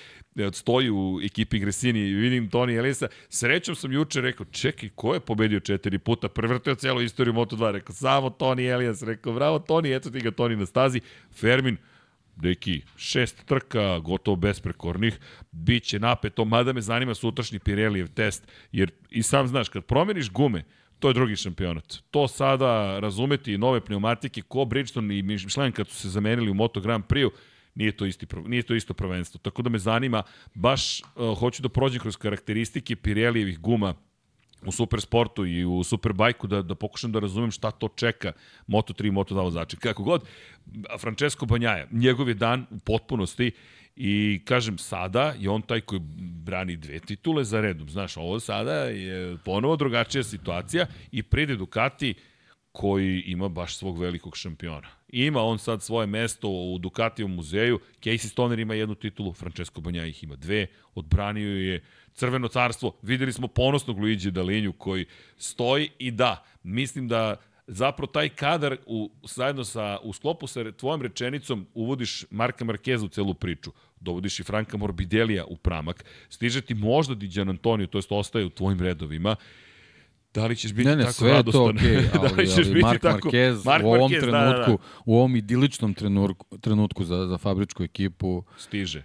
stoji 0.53 0.89
u 0.89 1.19
ekipi 1.23 1.59
Gresini. 1.59 1.99
I 1.99 2.13
vidim 2.13 2.49
Toni 2.49 2.75
Eliasa. 2.75 3.07
Srećom 3.29 3.75
sam 3.75 3.91
juče 3.91 4.21
rekao, 4.21 4.45
čekaj, 4.45 4.89
ko 4.95 5.13
je 5.13 5.19
pobedio 5.19 5.59
četiri 5.59 5.99
puta, 5.99 6.29
prevrtio 6.29 6.75
celu 6.75 7.01
istoriju 7.01 7.33
Moto2, 7.33 7.71
rekao, 7.71 7.95
samo 7.95 8.29
Toni 8.29 8.65
Elias, 8.65 9.03
rekao, 9.03 9.33
bravo 9.33 9.59
Toni, 9.59 9.95
eto 9.95 10.09
ti 10.09 10.19
ga 10.19 10.31
Toni 10.31 10.55
na 10.55 10.65
stazi, 10.65 11.01
Fermin, 11.31 11.77
deki, 12.35 12.81
šest 12.95 13.45
trka, 13.45 13.99
gotovo 13.99 14.35
besprekornih, 14.35 15.19
bit 15.51 15.83
će 15.83 15.99
napeto, 15.99 16.45
mada 16.45 16.73
me 16.73 16.81
zanima 16.81 17.15
sutrašnji 17.15 17.59
Pirellijev 17.59 18.07
test, 18.07 18.47
jer 18.71 18.91
i 19.09 19.23
sam 19.23 19.47
znaš, 19.47 19.69
kad 19.69 19.85
promeniš 19.85 20.31
gume, 20.31 20.63
to 20.99 21.07
je 21.07 21.13
drugi 21.13 21.35
šampionat. 21.35 21.97
To 22.11 22.27
sada 22.27 22.99
razumeti 22.99 23.57
nove 23.57 23.81
pneumatike, 23.81 24.41
ko 24.41 24.65
Bridgestone 24.65 25.17
i 25.17 25.21
Michelin 25.21 25.71
kad 25.71 25.87
su 25.87 25.95
se 25.95 26.09
zamenili 26.09 26.51
u 26.51 26.53
Moto 26.53 26.81
Grand 26.81 27.03
Prix, 27.03 27.29
nije 27.75 27.91
to, 27.91 28.05
isti, 28.05 28.27
nije 28.45 28.63
to 28.63 28.75
isto 28.75 28.93
prvenstvo. 28.93 29.39
Tako 29.43 29.61
da 29.61 29.69
me 29.69 29.79
zanima, 29.79 30.23
baš 30.53 31.01
uh, 31.01 31.39
hoću 31.39 31.61
da 31.61 31.69
prođem 31.69 31.99
kroz 31.99 32.17
karakteristike 32.17 32.95
Pirelijevih 32.95 33.59
guma 33.59 33.93
u 34.65 34.71
supersportu 34.71 35.45
i 35.45 35.65
u 35.65 35.83
superbajku 35.83 36.47
da, 36.47 36.61
da 36.61 36.75
pokušam 36.75 37.11
da 37.11 37.19
razumem 37.19 37.51
šta 37.51 37.71
to 37.71 37.87
čeka 37.95 38.31
Moto3 38.67 39.07
i 39.07 39.11
Moto2 39.11 39.35
vozače. 39.35 39.77
Kako 39.77 40.03
god, 40.03 40.23
Francesco 40.99 41.45
Banjaja, 41.45 41.87
njegov 41.91 42.27
je 42.29 42.33
dan 42.33 42.65
u 42.71 42.79
potpunosti 42.79 43.51
i 43.95 44.41
kažem 44.45 44.77
sada 44.77 45.33
je 45.39 45.49
on 45.49 45.61
taj 45.61 45.81
koji 45.81 46.01
brani 46.45 46.77
dve 46.77 46.99
titule 46.99 47.43
za 47.43 47.61
redom. 47.61 47.89
Znaš, 47.89 48.17
ovo 48.17 48.39
sada 48.39 48.73
je 48.73 49.37
ponovo 49.45 49.75
drugačija 49.75 50.23
situacija 50.23 50.85
i 51.11 51.23
pride 51.23 51.55
Ducati 51.55 52.13
koji 52.71 53.23
ima 53.25 53.47
baš 53.49 53.77
svog 53.77 53.99
velikog 53.99 54.37
šampiona. 54.37 54.87
Ima 55.07 55.41
on 55.41 55.59
sad 55.59 55.83
svoje 55.83 56.07
mesto 56.07 56.49
u 56.49 56.77
Ducatijevom 56.77 57.35
muzeju, 57.35 57.79
Casey 58.01 58.27
Stoner 58.27 58.59
ima 58.59 58.73
jednu 58.73 58.95
titulu, 58.95 59.33
Francesco 59.33 59.81
Banja 59.81 60.05
ih 60.05 60.23
ima 60.23 60.35
dve, 60.35 60.67
odbranio 60.95 61.49
je 61.49 61.83
Crveno 62.13 62.47
carstvo, 62.47 62.95
videli 63.01 63.33
smo 63.33 63.47
ponosnog 63.47 63.99
Luigi 63.99 64.31
Dalinju 64.31 64.73
koji 64.73 65.05
stoji 65.37 65.89
i 65.99 66.11
da, 66.11 66.43
mislim 66.63 67.07
da 67.07 67.35
zapravo 67.67 68.07
taj 68.07 68.29
kadar 68.29 68.77
u, 68.85 69.11
zajedno 69.23 69.63
sa, 69.63 69.97
u 70.03 70.13
sklopu 70.13 70.47
sa 70.47 70.71
tvojom 70.71 71.01
rečenicom 71.01 71.67
uvodiš 71.73 72.25
Marka 72.29 72.65
Markeza 72.65 73.05
u 73.05 73.09
celu 73.09 73.33
priču. 73.33 73.71
Dovodiš 73.99 74.39
i 74.39 74.43
Franka 74.43 74.77
Morbidelija 74.77 75.45
u 75.45 75.57
pramak. 75.57 76.05
Stiže 76.29 76.61
ti 76.61 76.73
možda 76.73 77.15
Diđan 77.15 77.49
Antonio, 77.49 77.87
to 77.87 77.97
jest 77.97 78.11
ostaje 78.11 78.45
u 78.45 78.49
tvojim 78.49 78.79
redovima. 78.79 79.35
Da 80.33 80.45
li 80.45 80.55
ćeš 80.55 80.73
biti 80.73 80.89
ne, 80.89 80.95
ne, 80.95 81.03
tako 81.03 81.13
sve 81.13 81.31
radostan? 81.31 81.77
to 81.77 81.83
okay, 81.83 82.07
ali, 82.13 82.29
da 82.29 82.35
li 82.35 82.47
ćeš 82.47 82.67
ali 82.67 82.81
Mark 82.81 83.01
tako... 83.01 83.29
Marquez 83.29 83.65
Mark 83.65 83.85
u 83.85 83.87
ovom 83.87 84.11
Marquez, 84.11 84.19
trenutku, 84.19 84.71
da, 84.71 84.77
da, 84.77 84.77
da. 84.77 84.77
u 85.05 85.15
ovom 85.15 85.35
idiličnom 85.35 85.93
trenutku, 85.93 86.57
trenutku 86.57 87.03
za, 87.03 87.27
za 87.27 87.37
fabričku 87.37 87.83
ekipu, 87.83 88.43
Stiže. 88.57 89.03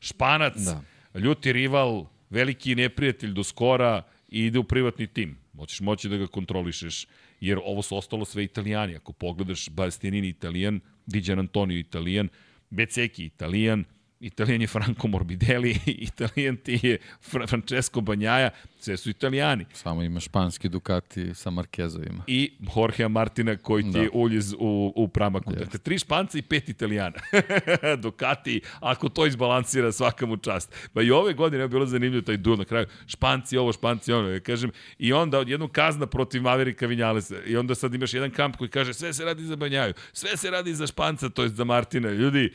Španac, 0.00 0.56
Da. 0.56 0.82
ljuti 1.18 1.52
rival, 1.52 2.06
veliki 2.30 2.74
neprijatelj 2.74 3.32
do 3.32 3.44
skora 3.44 4.02
i 4.28 4.46
ide 4.46 4.58
u 4.58 4.64
privatni 4.64 5.06
tim. 5.06 5.38
Moćeš 5.52 5.80
moći 5.80 6.08
da 6.08 6.16
ga 6.16 6.26
kontrolišeš, 6.26 7.06
jer 7.40 7.58
ovo 7.64 7.82
su 7.82 7.96
ostalo 7.96 8.24
sve 8.24 8.44
italijani. 8.44 8.96
Ako 8.96 9.12
pogledaš, 9.12 9.68
Bastianini 9.70 10.28
italijan, 10.28 10.80
Diđan 11.06 11.38
Antonio 11.38 11.78
italijan, 11.78 12.28
Beceki 12.70 13.24
italijan, 13.24 13.84
Italijan 14.22 14.60
je 14.60 14.66
Franco 14.66 15.08
Morbidelli, 15.08 15.78
Italijan 16.08 16.56
ti 16.56 16.80
je 16.82 16.98
Fra 17.20 17.46
Francesco 17.46 18.00
Banjaja, 18.00 18.50
sve 18.80 18.96
su 18.96 19.10
italijani. 19.10 19.66
samo 19.72 20.02
ima 20.02 20.20
španski 20.20 20.68
Ducati 20.68 21.34
sa 21.34 21.50
Markezovima. 21.50 22.24
I 22.26 22.52
Jorgea 22.76 23.08
Martina 23.08 23.56
koji 23.56 23.82
ti 23.82 23.90
Da. 23.90 23.98
je 23.98 24.10
uljez 24.12 24.52
u, 24.58 24.92
u 24.96 25.08
pramaku. 25.08 25.52
Dakle, 25.52 25.78
tri 25.78 25.98
španca 25.98 26.38
i 26.38 26.42
pet 26.42 26.68
italijana. 26.68 27.16
Ducati, 28.02 28.60
ako 28.80 29.08
to 29.08 29.26
izbalansira 29.26 29.92
svaka 29.92 30.26
mu 30.26 30.36
čast. 30.36 30.74
Pa 30.92 31.02
i 31.02 31.10
ove 31.10 31.32
godine 31.34 31.62
je 31.62 31.68
bilo 31.68 31.86
zanimljivo 31.86 32.22
taj 32.22 32.36
duel 32.36 32.58
na 32.58 32.64
kraju. 32.64 32.86
Španci 33.06 33.56
ovo, 33.56 33.72
španci 33.72 34.12
ono. 34.12 34.28
Ja 34.28 34.40
kažem, 34.40 34.70
I 34.98 35.12
onda 35.12 35.38
odjednom 35.38 35.68
kazna 35.68 36.06
protiv 36.06 36.42
Maverika 36.42 36.86
Vinjalesa. 36.86 37.36
I 37.46 37.56
onda 37.56 37.74
sad 37.74 37.94
imaš 37.94 38.14
jedan 38.14 38.30
kamp 38.30 38.56
koji 38.56 38.70
kaže 38.70 38.94
sve 38.94 39.12
se 39.12 39.24
radi 39.24 39.44
za 39.44 39.56
Banjaju, 39.56 39.94
sve 40.12 40.36
se 40.36 40.50
radi 40.50 40.74
za 40.74 40.86
Španca, 40.86 41.28
to 41.28 41.42
je 41.42 41.48
za 41.48 41.64
Martina. 41.64 42.10
Ljudi, 42.10 42.52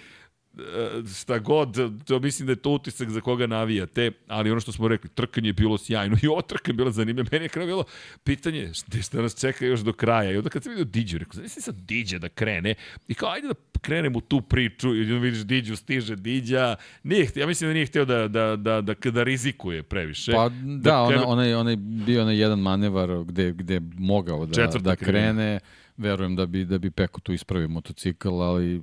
šta 1.20 1.40
god, 1.40 1.78
to 2.06 2.20
mislim 2.20 2.46
da 2.46 2.52
je 2.52 2.56
to 2.56 2.70
utisak 2.70 3.10
za 3.10 3.22
koga 3.22 3.48
navijate, 3.48 4.12
ali 4.28 4.52
ono 4.52 4.60
što 4.60 4.72
smo 4.72 4.88
rekli, 4.88 5.10
trkanje 5.10 5.50
je 5.50 5.54
bilo 5.54 5.78
sjajno 5.78 6.18
i 6.24 6.28
ovo 6.28 6.42
trkanje 6.42 6.74
je 6.74 6.78
bilo 6.78 6.92
zanimljivo. 6.92 7.28
Meni 7.32 7.46
je 7.46 7.50
kraj 7.50 7.66
bilo 7.66 7.84
pitanje 8.24 8.74
šta, 8.74 9.02
šta 9.02 9.22
nas 9.22 9.40
čeka 9.40 9.66
još 9.66 9.80
do 9.80 9.94
kraja. 9.94 10.32
I 10.32 10.38
onda 10.38 10.50
kad 10.50 10.64
sam 10.64 10.70
vidio 10.70 10.86
Diđu, 10.86 11.18
rekao, 11.18 11.34
znači 11.34 11.62
sad 11.62 11.76
Diđa 11.76 12.18
da 12.20 12.30
krene 12.30 12.76
i 13.08 13.14
kao, 13.14 13.30
ajde 13.30 13.48
da 13.48 13.54
krenem 13.82 14.16
u 14.16 14.22
tu 14.22 14.42
priču 14.42 14.96
i 14.96 15.02
onda 15.02 15.18
vidiš 15.18 15.40
Diđu, 15.42 15.76
stiže 15.76 16.16
Diđa. 16.16 16.76
Nije, 17.04 17.28
ja 17.36 17.48
mislim 17.48 17.70
da 17.70 17.74
nije 17.74 17.86
htio 17.86 18.06
da, 18.06 18.28
da, 18.28 18.56
da, 18.56 18.82
da, 18.82 18.94
da 19.12 19.24
rizikuje 19.24 19.84
previše. 19.84 20.32
Pa 20.32 20.50
da, 20.64 21.02
ona, 21.02 21.16
krene- 21.18 21.26
onaj, 21.26 21.54
onaj 21.54 21.76
bio 21.76 22.22
onaj 22.22 22.42
jedan 22.42 22.60
manevar 22.60 23.24
gde, 23.24 23.52
gde 23.52 23.82
mogao 23.98 24.46
da, 24.46 24.54
Četvrta 24.54 24.80
da 24.80 24.96
krivina. 24.96 25.20
krene. 25.20 25.60
Verujem 25.98 26.36
da 26.36 26.46
bi, 26.46 26.66
da 26.66 26.78
bi 26.78 26.92
Peko 26.92 27.22
tu 27.22 27.34
ispravio 27.34 27.68
motocikl, 27.68 28.42
ali 28.42 28.82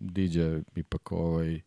Diđa 0.00 0.60
ipak 0.76 1.12
ovaj, 1.12 1.60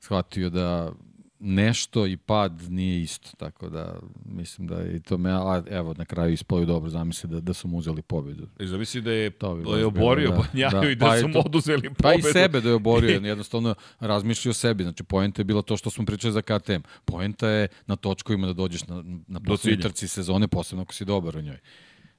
shvatio 0.00 0.50
da 0.50 0.92
nešto 1.40 2.06
i 2.06 2.16
pad 2.16 2.62
nije 2.68 3.02
isto, 3.02 3.30
tako 3.36 3.68
da 3.68 3.98
mislim 4.24 4.66
da 4.66 4.76
je 4.76 4.96
i 4.96 5.00
to 5.00 5.18
me, 5.18 5.30
a 5.30 5.62
evo 5.70 5.94
na 5.94 6.04
kraju 6.04 6.32
ispalo 6.32 6.60
je 6.60 6.66
dobro, 6.66 6.90
zamisli 6.90 7.30
da, 7.30 7.40
da 7.40 7.52
su 7.52 7.68
mu 7.68 7.78
uzeli 7.78 8.02
pobedu. 8.02 8.46
I 8.60 8.66
zavisi 8.66 9.00
da 9.00 9.12
je, 9.12 9.30
To 9.30 9.54
bi 9.54 9.64
da 9.70 9.78
je 9.78 9.86
oborio 9.86 10.30
da. 10.30 10.36
Banjaju 10.52 10.80
Da. 10.82 10.90
i 10.90 10.94
da 10.94 11.06
Pa 11.06 11.18
su 11.18 11.28
mu 11.28 11.40
oduzeli 11.46 11.82
pobedu. 11.82 12.02
Pa 12.02 12.14
i 12.14 12.32
sebe 12.32 12.60
da 12.60 12.68
je 12.68 12.74
oborio, 12.74 13.20
jednostavno 13.24 13.74
razmišlja 14.00 14.50
o 14.50 14.54
sebi. 14.54 14.82
Znači, 14.82 15.02
poenta 15.02 15.40
je 15.40 15.44
bila 15.44 15.62
to 15.62 15.76
što 15.76 15.90
smo 15.90 16.06
pričali 16.06 16.32
za 16.32 16.42
KTM. 16.42 16.82
Poenta 17.04 17.48
je 17.48 17.68
na 17.86 17.96
točkovima 17.96 18.46
da 18.46 18.52
dođeš 18.52 18.86
na, 18.86 19.04
na 19.26 19.40
poslednji 19.40 19.76
cilja. 19.76 19.88
trci 19.88 20.08
sezone, 20.08 20.48
posebno 20.48 20.82
ako 20.82 20.94
si 20.94 21.04
dobar 21.04 21.36
u 21.36 21.40
njoj. 21.40 21.58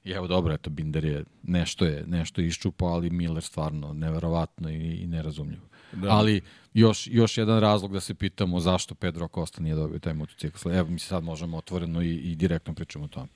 I 0.04 0.10
evo 0.10 0.26
dobro, 0.26 0.54
eto, 0.54 0.70
Binder 0.70 1.04
je 1.04 1.24
nešto 1.42 1.84
je, 1.84 2.04
nešto 2.06 2.40
je 2.40 2.46
iščupao, 2.46 2.88
ali 2.88 3.10
Miller 3.10 3.42
stvarno 3.42 3.92
neverovatno 3.92 4.70
i, 4.70 4.74
i 5.02 5.06
nerazumljivo. 5.06 5.62
Da. 5.92 6.00
Da. 6.00 6.08
Ali 6.10 6.40
još, 6.74 7.08
još 7.10 7.38
jedan 7.38 7.60
razlog 7.60 7.92
da 7.92 8.00
se 8.00 8.14
pitamo 8.14 8.60
zašto 8.60 8.94
Pedro 8.94 9.24
Acosta 9.24 9.62
nije 9.62 9.74
dobio 9.74 9.98
taj 9.98 10.14
motocikl. 10.14 10.70
Evo, 10.70 10.90
mi 10.90 10.98
sad 10.98 11.24
možemo 11.24 11.56
otvoreno 11.56 12.02
i, 12.02 12.14
i 12.14 12.36
direktno 12.36 12.74
pričamo 12.74 13.04
o 13.04 13.08
tome. 13.08 13.28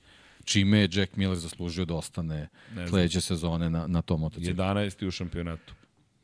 Čime 0.43 0.79
je 0.79 0.89
Jack 0.91 1.15
Miller 1.15 1.37
zaslužio 1.37 1.85
da 1.85 1.95
ostane 1.95 2.47
sledeće 2.89 3.21
sezone 3.21 3.69
na, 3.69 3.87
na 3.87 4.01
tom 4.01 4.19
motociklu? 4.19 4.55
11. 4.63 5.07
u 5.07 5.11
šampionatu. 5.11 5.73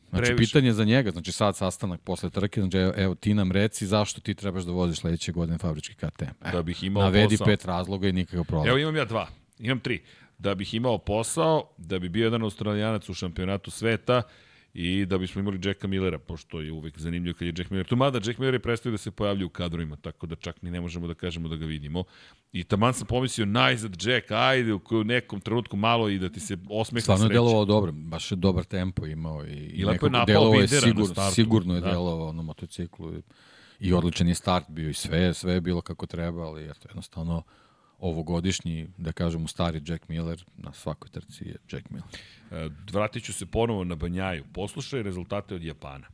Znači, 0.09 0.25
Previše. 0.25 0.47
pitanje 0.47 0.73
za 0.73 0.83
njega, 0.85 1.11
znači 1.11 1.31
sad 1.31 1.57
sastanak 1.57 2.01
posle 2.01 2.29
trke, 2.29 2.61
znači 2.61 2.77
evo, 2.77 2.93
evo 2.97 3.15
ti 3.15 3.33
nam 3.33 3.51
reci 3.51 3.87
zašto 3.87 4.21
ti 4.21 4.33
trebaš 4.35 4.63
da 4.63 4.71
voziš 4.71 4.99
sledeće 4.99 5.31
godine 5.31 5.57
fabrički 5.57 5.95
KTM. 5.95 6.23
E, 6.45 6.51
Da 6.51 6.63
bih 6.63 6.83
imao 6.83 7.03
navedi 7.03 7.37
posao. 7.37 7.45
pet 7.45 7.65
razloga 7.65 8.07
i 8.07 8.13
nikakav 8.13 8.43
problem. 8.43 8.69
Evo 8.69 8.77
imam 8.77 8.95
ja 8.95 9.05
dva, 9.05 9.27
imam 9.59 9.79
tri. 9.79 10.01
Da 10.41 10.55
bih 10.55 10.73
imao 10.73 10.97
posao, 10.97 11.69
da 11.77 11.99
bi 11.99 12.09
bio 12.09 12.23
jedan 12.23 12.43
australijanac 12.43 13.09
u 13.09 13.13
šampionatu 13.13 13.71
sveta 13.71 14.21
i 14.73 15.05
da 15.05 15.17
bismo 15.17 15.41
imali 15.41 15.59
Jacka 15.63 15.87
Millera, 15.87 16.19
pošto 16.19 16.61
je 16.61 16.71
uvek 16.71 16.99
zanimljivo 16.99 17.37
kad 17.39 17.47
je 17.47 17.53
Jack 17.57 17.69
Miller 17.69 17.87
tu. 17.87 17.95
Mada 17.95 18.19
Jack 18.25 18.39
Miller 18.39 18.53
je 18.53 18.59
prestao 18.59 18.91
da 18.91 18.97
se 18.97 19.11
pojavlja 19.11 19.45
u 19.45 19.49
kadrovima, 19.49 19.95
tako 19.95 20.27
da 20.27 20.35
čak 20.35 20.61
ni 20.61 20.71
ne 20.71 20.81
možemo 20.81 21.07
da 21.07 21.13
kažemo 21.13 21.49
da 21.49 21.55
ga 21.55 21.65
vidimo. 21.65 22.03
I 22.51 22.63
taman 22.63 22.93
sam 22.93 23.07
pomislio, 23.07 23.45
najzad 23.45 24.03
Jack, 24.03 24.31
ajde 24.31 24.73
u 24.73 24.81
nekom 25.03 25.39
trenutku 25.39 25.77
malo 25.77 26.09
i 26.09 26.19
da 26.19 26.29
ti 26.29 26.39
se 26.39 26.57
osmehne 26.69 27.01
Stvarno 27.01 27.25
je 27.25 27.29
delovao 27.29 27.65
dobro, 27.65 27.91
baš 27.91 28.31
je 28.31 28.35
dobar 28.35 28.63
tempo 28.63 29.05
imao 29.05 29.45
i, 29.45 29.49
i, 29.49 29.53
I 29.53 29.85
lepo 29.85 30.05
je 30.05 30.09
nekako 30.09 30.09
napao 30.09 30.25
delovao 30.25 30.61
je 30.61 30.67
Bindera 30.67 31.13
na 31.15 31.31
sigurno 31.31 31.75
je 31.75 31.81
Da. 31.81 31.91
delovao 31.91 32.33
na 32.33 32.41
motociklu 32.41 33.13
i, 33.13 33.21
i 33.79 33.93
odličan 33.93 34.27
je 34.27 34.35
start 34.35 34.69
bio 34.69 34.89
i 34.89 34.93
sve, 34.93 35.33
sve 35.33 35.53
je 35.53 35.61
bilo 35.61 35.81
kako 35.81 36.05
treba, 36.05 36.41
ali 36.41 36.65
eto, 36.65 36.87
jednostavno 36.89 37.43
ovogodišnji, 38.01 38.87
da 38.97 39.11
kažemo 39.11 39.47
stari 39.47 39.81
Jack 39.87 40.09
Miller, 40.09 40.43
na 40.57 40.73
svakoj 40.73 41.09
trci 41.09 41.47
je 41.47 41.55
Jack 41.71 41.89
Miller. 41.89 42.09
E, 42.51 42.69
Vratit 42.91 43.23
ću 43.23 43.33
se 43.33 43.45
ponovo 43.45 43.83
na 43.83 43.95
Banjaju. 43.95 44.45
Poslušaj 44.53 45.03
rezultate 45.03 45.55
od 45.55 45.63
Japana. 45.63 46.07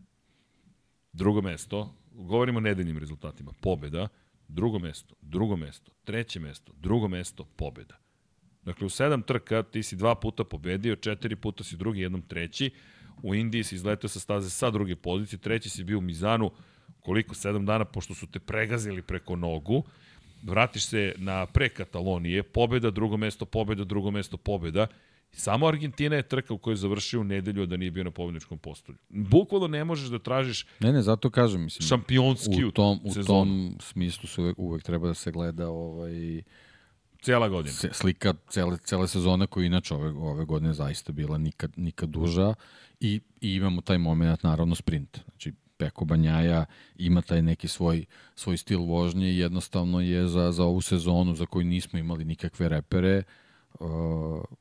Drugo 1.13 1.41
mesto, 1.41 1.93
govorimo 2.11 2.57
o 2.57 2.61
nedeljnim 2.61 2.97
rezultatima, 2.97 3.51
pobeda, 3.61 4.07
drugo 4.47 4.79
mesto, 4.79 5.15
drugo 5.21 5.55
mesto, 5.55 5.91
treće 6.03 6.39
mesto, 6.39 6.73
drugo 6.75 7.07
mesto, 7.07 7.45
pobeda. 7.55 7.95
Dakle, 8.63 8.85
u 8.85 8.89
sedam 8.89 9.21
trka 9.21 9.63
ti 9.63 9.83
si 9.83 9.95
dva 9.95 10.15
puta 10.15 10.43
pobedio, 10.43 10.95
četiri 10.95 11.35
puta 11.35 11.63
si 11.63 11.77
drugi, 11.77 12.01
jednom 12.01 12.21
treći. 12.21 12.71
U 13.23 13.35
Indiji 13.35 13.63
si 13.63 13.75
izletao 13.75 14.09
sa 14.09 14.19
staze 14.19 14.49
sa 14.49 14.71
druge 14.71 14.95
pozicije, 14.95 15.39
treći 15.39 15.69
si 15.69 15.83
bio 15.83 15.97
u 15.97 16.01
Mizanu, 16.01 16.51
koliko, 16.99 17.35
sedam 17.35 17.65
dana, 17.65 17.85
pošto 17.85 18.13
su 18.13 18.27
te 18.27 18.39
pregazili 18.39 19.01
preko 19.01 19.35
nogu. 19.35 19.83
Vratiš 20.43 20.85
se 20.85 21.13
na 21.17 21.45
pre 21.45 21.69
Katalonije, 21.69 22.43
pobeda, 22.43 22.91
drugo 22.91 23.17
mesto, 23.17 23.45
pobeda, 23.45 23.83
drugo 23.83 24.11
mesto, 24.11 24.37
pobeda. 24.37 24.87
Samo 25.31 25.67
Argentina 25.67 26.15
je 26.15 26.23
trka 26.23 26.53
u 26.53 26.57
kojoj 26.57 26.73
je 26.73 26.77
završio 26.77 27.21
u 27.21 27.23
nedelju 27.23 27.65
da 27.65 27.77
nije 27.77 27.91
bio 27.91 28.03
na 28.03 28.11
pobedničkom 28.11 28.57
postolju. 28.57 28.97
Bukvalno 29.09 29.67
ne 29.67 29.83
možeš 29.83 30.09
da 30.09 30.19
tražiš 30.19 30.65
Ne, 30.79 30.93
ne, 30.93 31.01
zato 31.01 31.29
kažem, 31.29 31.63
mislim. 31.63 31.87
Šampionski 31.87 32.65
u 32.65 32.71
tom, 32.71 32.99
u 33.03 33.23
tom 33.23 33.77
smislu 33.79 34.29
se 34.29 34.41
uvek, 34.41 34.59
uvek 34.59 34.83
treba 34.83 35.07
da 35.07 35.13
se 35.13 35.31
gleda 35.31 35.69
ovaj 35.69 36.41
Cela 37.21 37.49
godina. 37.49 37.75
Slika 37.91 38.33
cele, 38.49 38.77
cele 38.77 39.07
sezone 39.07 39.47
koja 39.47 39.65
inače 39.65 39.93
ove, 39.93 40.09
ove 40.09 40.45
godine 40.45 40.73
zaista 40.73 41.11
bila 41.11 41.37
nikad, 41.37 41.71
nikad 41.75 42.09
duža 42.09 42.53
i, 42.99 43.21
i 43.41 43.53
imamo 43.53 43.81
taj 43.81 43.97
moment, 43.97 44.43
naravno, 44.43 44.75
sprint. 44.75 45.19
Znači, 45.29 45.53
Peko 45.77 46.05
Banjaja 46.05 46.65
ima 46.95 47.21
taj 47.21 47.41
neki 47.41 47.67
svoj, 47.67 48.05
svoj 48.35 48.57
stil 48.57 48.79
vožnje 48.79 49.31
i 49.31 49.37
jednostavno 49.37 50.01
je 50.01 50.27
za, 50.27 50.51
za 50.51 50.63
ovu 50.63 50.81
sezonu 50.81 51.35
za 51.35 51.45
koju 51.45 51.65
nismo 51.65 51.99
imali 51.99 52.25
nikakve 52.25 52.69
repere 52.69 53.23
uh, 53.79 53.87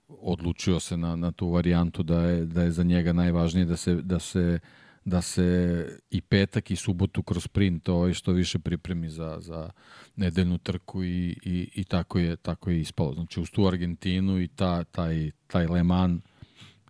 odlučio 0.08 0.80
se 0.80 0.96
na, 0.96 1.16
na 1.16 1.32
tu 1.32 1.48
varijantu 1.48 2.02
da 2.02 2.22
je, 2.22 2.44
da 2.44 2.62
je 2.62 2.70
za 2.70 2.82
njega 2.82 3.12
najvažnije 3.12 3.64
da 3.64 3.76
se, 3.76 3.94
da 3.94 4.18
se 4.18 4.58
da 5.06 5.22
se 5.22 5.88
i 6.10 6.20
petak 6.20 6.70
i 6.70 6.76
subotu 6.76 7.22
kroz 7.22 7.44
sprint 7.44 7.88
ovaj 7.88 8.12
što 8.12 8.32
više 8.32 8.58
pripremi 8.58 9.10
za, 9.10 9.36
za 9.40 9.70
nedeljnu 10.16 10.58
trku 10.58 11.04
i, 11.04 11.36
i, 11.42 11.70
i 11.74 11.84
tako, 11.84 12.18
je, 12.18 12.36
tako 12.36 12.70
je 12.70 12.80
ispalo. 12.80 13.14
Znači 13.14 13.40
uz 13.40 13.50
tu 13.50 13.66
Argentinu 13.66 14.40
i 14.40 14.48
ta, 14.48 14.84
taj, 14.84 15.30
taj 15.46 15.66
Le 15.66 15.82
Mans 15.82 16.22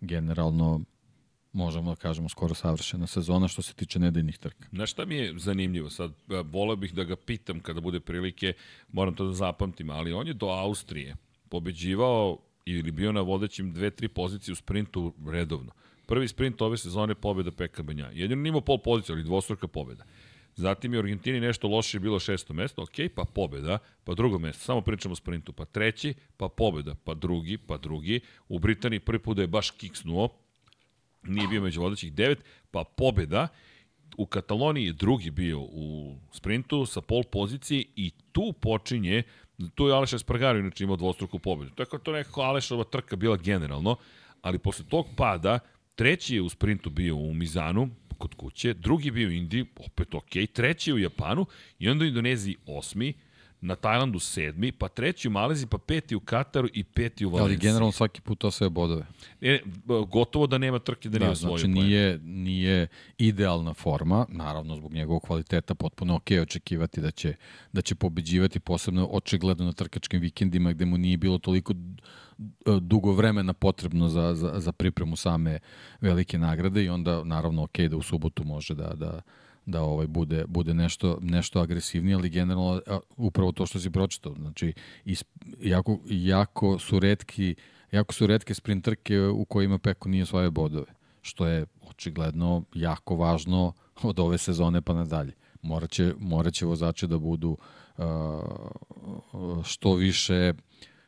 generalno 0.01 0.81
možemo 1.57 1.91
da 1.91 1.95
kažemo 1.95 2.29
skoro 2.29 2.53
savršena 2.53 3.07
sezona 3.07 3.47
što 3.47 3.61
se 3.61 3.73
tiče 3.73 3.99
nedeljnih 3.99 4.37
trka. 4.37 4.67
Znaš 4.71 4.91
šta 4.91 5.05
mi 5.05 5.15
je 5.15 5.33
zanimljivo 5.37 5.89
sad? 5.89 6.11
Voleo 6.45 6.75
bih 6.75 6.93
da 6.93 7.03
ga 7.03 7.15
pitam 7.15 7.59
kada 7.59 7.81
bude 7.81 7.99
prilike, 7.99 8.53
moram 8.91 9.15
to 9.15 9.25
da 9.25 9.33
zapamtim, 9.33 9.89
ali 9.89 10.13
on 10.13 10.27
je 10.27 10.33
do 10.33 10.47
Austrije 10.47 11.15
pobeđivao 11.49 12.37
ili 12.65 12.91
bio 12.91 13.11
na 13.11 13.21
vodećim 13.21 13.73
dve, 13.73 13.89
tri 13.89 14.07
pozicije 14.07 14.53
u 14.53 14.55
sprintu 14.55 15.13
redovno. 15.27 15.71
Prvi 16.05 16.27
sprint 16.27 16.61
ove 16.61 16.77
sezone 16.77 17.15
pobeda 17.15 17.51
Peka 17.51 17.83
Banja. 17.83 18.09
Jedino 18.13 18.41
nima 18.41 18.61
pol 18.61 18.77
pozicija, 18.77 19.15
ali 19.15 19.23
dvostruka 19.23 19.67
pobeda. 19.67 20.03
Zatim 20.55 20.93
je 20.93 20.99
u 20.99 21.01
Argentini 21.01 21.39
nešto 21.39 21.67
loše 21.67 21.99
bilo 21.99 22.19
šesto 22.19 22.53
mesto, 22.53 22.81
ok, 22.81 23.11
pa 23.15 23.23
pobeda, 23.23 23.77
pa 24.03 24.13
drugo 24.13 24.39
mesto, 24.39 24.63
samo 24.63 24.81
pričamo 24.81 25.13
o 25.13 25.15
sprintu, 25.15 25.53
pa 25.53 25.65
treći, 25.65 26.13
pa 26.37 26.49
pobeda, 26.49 26.95
pa 27.03 27.13
drugi, 27.13 27.57
pa 27.57 27.77
drugi. 27.77 28.19
U 28.49 28.59
Britaniji 28.59 28.99
prvi 28.99 29.19
put 29.19 29.35
da 29.35 29.43
je 29.43 29.47
baš 29.47 29.71
kiksnuo, 29.71 30.29
nije 31.23 31.47
bio 31.47 31.61
među 31.61 31.81
vodećih 31.81 32.13
devet, 32.13 32.43
pa 32.71 32.83
pobeda. 32.83 33.47
U 34.17 34.25
Kataloniji 34.25 34.85
je 34.85 34.93
drugi 34.93 35.31
bio 35.31 35.59
u 35.59 36.15
sprintu 36.31 36.85
sa 36.85 37.01
pol 37.01 37.23
pozicije 37.23 37.83
i 37.95 38.11
tu 38.31 38.53
počinje, 38.61 39.23
tu 39.75 39.87
je 39.87 39.93
Aleš 39.93 40.13
Espargaro 40.13 40.59
inače 40.59 40.83
imao 40.83 40.95
dvostruku 40.95 41.39
pobedu. 41.39 41.71
To 41.71 41.83
je 41.83 41.87
kao 41.87 41.99
to 41.99 42.11
nekako 42.11 42.41
Alešova 42.41 42.83
trka 42.83 43.15
bila 43.15 43.37
generalno, 43.37 43.95
ali 44.41 44.59
posle 44.59 44.85
tog 44.89 45.05
pada 45.15 45.59
treći 45.95 46.35
je 46.35 46.41
u 46.41 46.49
sprintu 46.49 46.89
bio 46.89 47.15
u 47.15 47.33
Mizanu, 47.33 47.89
kod 48.17 48.35
kuće, 48.35 48.73
drugi 48.73 49.11
bio 49.11 49.27
u 49.27 49.31
Indiji, 49.31 49.65
opet 49.75 50.13
ok, 50.13 50.29
treći 50.53 50.89
je 50.89 50.93
u 50.93 50.99
Japanu 50.99 51.45
i 51.79 51.89
onda 51.89 52.03
u 52.03 52.07
Indoneziji 52.07 52.55
osmi, 52.65 53.13
na 53.61 53.75
Tajlandu 53.75 54.19
sedmi, 54.19 54.71
pa 54.71 54.87
treći 54.87 55.27
u 55.27 55.31
Maleziji, 55.31 55.67
pa 55.67 55.77
peti 55.77 56.15
u 56.15 56.19
Kataru 56.19 56.67
i 56.73 56.83
peti 56.83 57.25
u 57.25 57.29
Valenciji. 57.29 57.55
Ali 57.55 57.57
generalno 57.57 57.91
svaki 57.91 58.21
put 58.21 58.43
osvaja 58.43 58.69
bodove. 58.69 59.05
E, 59.41 59.59
gotovo 60.07 60.47
da 60.47 60.57
nema 60.57 60.79
trke 60.79 61.09
da, 61.09 61.19
da 61.19 61.25
nije 61.25 61.31
osvojio. 61.31 61.57
Znači 61.57 61.67
nije, 61.67 62.19
nije 62.23 62.87
idealna 63.17 63.73
forma, 63.73 64.25
naravno 64.29 64.75
zbog 64.75 64.93
njegovog 64.93 65.21
kvaliteta 65.21 65.75
potpuno 65.75 66.15
ok 66.15 66.27
očekivati 66.41 67.01
da 67.01 67.11
će, 67.11 67.33
da 67.71 67.81
će 67.81 67.95
pobeđivati, 67.95 68.59
posebno 68.59 69.07
očigledno 69.11 69.65
na 69.65 69.73
trkačkim 69.73 70.21
vikendima 70.21 70.73
gde 70.73 70.85
mu 70.85 70.97
nije 70.97 71.17
bilo 71.17 71.37
toliko 71.37 71.73
dugo 72.81 73.11
vremena 73.11 73.53
potrebno 73.53 74.09
za, 74.09 74.35
za, 74.35 74.53
za 74.59 74.71
pripremu 74.71 75.15
same 75.15 75.59
velike 76.01 76.37
nagrade 76.37 76.83
i 76.83 76.89
onda 76.89 77.23
naravno 77.23 77.63
ok 77.63 77.79
da 77.79 77.97
u 77.97 78.01
subotu 78.01 78.43
može 78.43 78.75
da, 78.75 78.93
da, 78.95 79.21
da 79.67 79.81
ovaj 79.81 80.07
bude 80.07 80.45
bude 80.47 80.73
nešto 80.73 81.17
nešto 81.21 81.59
agresivnije, 81.59 82.15
ali 82.15 82.29
generalno 82.29 82.81
upravo 83.17 83.51
to 83.51 83.65
što 83.65 83.79
si 83.79 83.91
pročitao, 83.91 84.33
znači 84.33 84.73
is, 85.05 85.23
jako 85.61 85.99
jako 86.05 86.79
su 86.79 86.99
retki 86.99 87.55
jako 87.91 88.13
su 88.13 88.27
retke 88.27 88.53
sprinterke 88.53 89.21
u 89.21 89.45
kojima 89.45 89.77
Peko 89.77 90.09
nije 90.09 90.25
svoje 90.25 90.51
bodove, 90.51 90.85
što 91.21 91.47
je 91.47 91.65
očigledno 91.81 92.63
jako 92.73 93.15
važno 93.15 93.73
od 94.03 94.19
ove 94.19 94.37
sezone 94.37 94.81
pa 94.81 94.93
nadalje. 94.93 95.33
Moraće 95.61 96.13
moraće 96.19 96.65
vozači 96.65 97.07
da 97.07 97.17
budu 97.17 97.57
uh, 97.97 98.05
što 99.63 99.93
više 99.93 100.53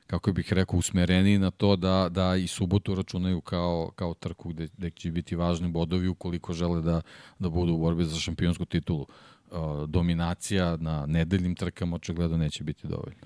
kako 0.10 0.32
bih 0.34 0.54
rekao, 0.54 0.80
usmereni 0.80 1.38
na 1.38 1.52
to 1.52 1.76
da, 1.76 2.10
da 2.12 2.36
i 2.36 2.48
subotu 2.48 2.96
računaju 2.96 3.42
kao, 3.42 3.92
kao 3.96 4.14
trku 4.14 4.50
gde, 4.50 4.68
gde 4.78 4.90
će 4.90 5.12
biti 5.12 5.36
važni 5.36 5.68
bodovi 5.68 6.08
ukoliko 6.08 6.54
žele 6.54 6.82
da, 6.82 7.02
da 7.40 7.50
budu 7.50 7.74
u 7.74 7.78
borbi 7.78 8.06
za 8.06 8.20
šampionsku 8.20 8.66
titulu. 8.66 9.06
Uh, 9.52 9.90
dominacija 9.90 10.78
na 10.78 11.06
nedeljnim 11.06 11.56
trkama 11.56 11.96
očigledno 11.96 12.38
neće 12.38 12.64
biti 12.64 12.88
dovoljno. 12.88 13.22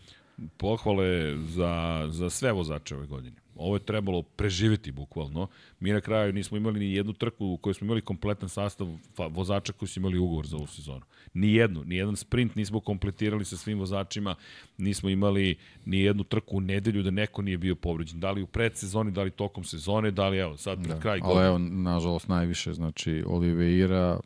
Pohvale 0.58 1.38
za, 1.38 2.06
za 2.10 2.30
sve 2.30 2.52
vozače 2.52 2.96
ove 2.96 3.08
godine. 3.08 3.36
Ovo 3.56 3.76
je 3.76 3.86
trebalo 3.86 4.22
preživeti 4.22 4.92
bukvalno. 4.92 5.48
Mi 5.80 5.92
na 5.92 6.02
kraju 6.02 6.34
nismo 6.34 6.58
imali 6.58 6.80
ni 6.80 6.94
jednu 6.94 7.14
trku 7.14 7.46
u 7.46 7.58
kojoj 7.58 7.74
smo 7.74 7.86
imali 7.86 8.02
kompletan 8.02 8.50
sastav 8.50 8.88
vozača 9.30 9.74
koji 9.74 9.90
su 9.90 10.00
imali 10.00 10.18
ugovor 10.18 10.48
za 10.48 10.58
ovu 10.58 10.68
sezonu. 10.68 11.06
Ni 11.34 11.54
jednu, 11.54 11.84
ni 11.84 11.96
jedan 11.96 12.16
sprint 12.16 12.56
nismo 12.56 12.80
kompletirali 12.80 13.46
sa 13.46 13.58
svim 13.58 13.80
vozačima, 13.80 14.36
nismo 14.78 15.10
imali 15.10 15.56
ni 15.86 16.00
jednu 16.00 16.24
trku 16.24 16.58
u 16.58 16.62
nedelju 16.62 17.04
da 17.04 17.12
neko 17.12 17.42
nije 17.42 17.58
bio 17.58 17.76
povređen. 17.76 18.20
Da 18.20 18.32
li 18.32 18.42
u 18.42 18.48
predsezoni, 18.48 19.12
da 19.12 19.24
li 19.24 19.32
tokom 19.32 19.64
sezone, 19.64 20.12
da 20.12 20.30
li 20.30 20.38
evo 20.38 20.58
sad 20.58 20.84
pred 20.84 20.96
da. 20.96 21.02
kraj 21.02 21.20
godine. 21.20 21.40
Ali 21.40 21.48
evo, 21.48 21.58
nažalost, 21.58 22.28
najviše, 22.28 22.74
znači 22.74 23.24
Oliveira, 23.28 24.20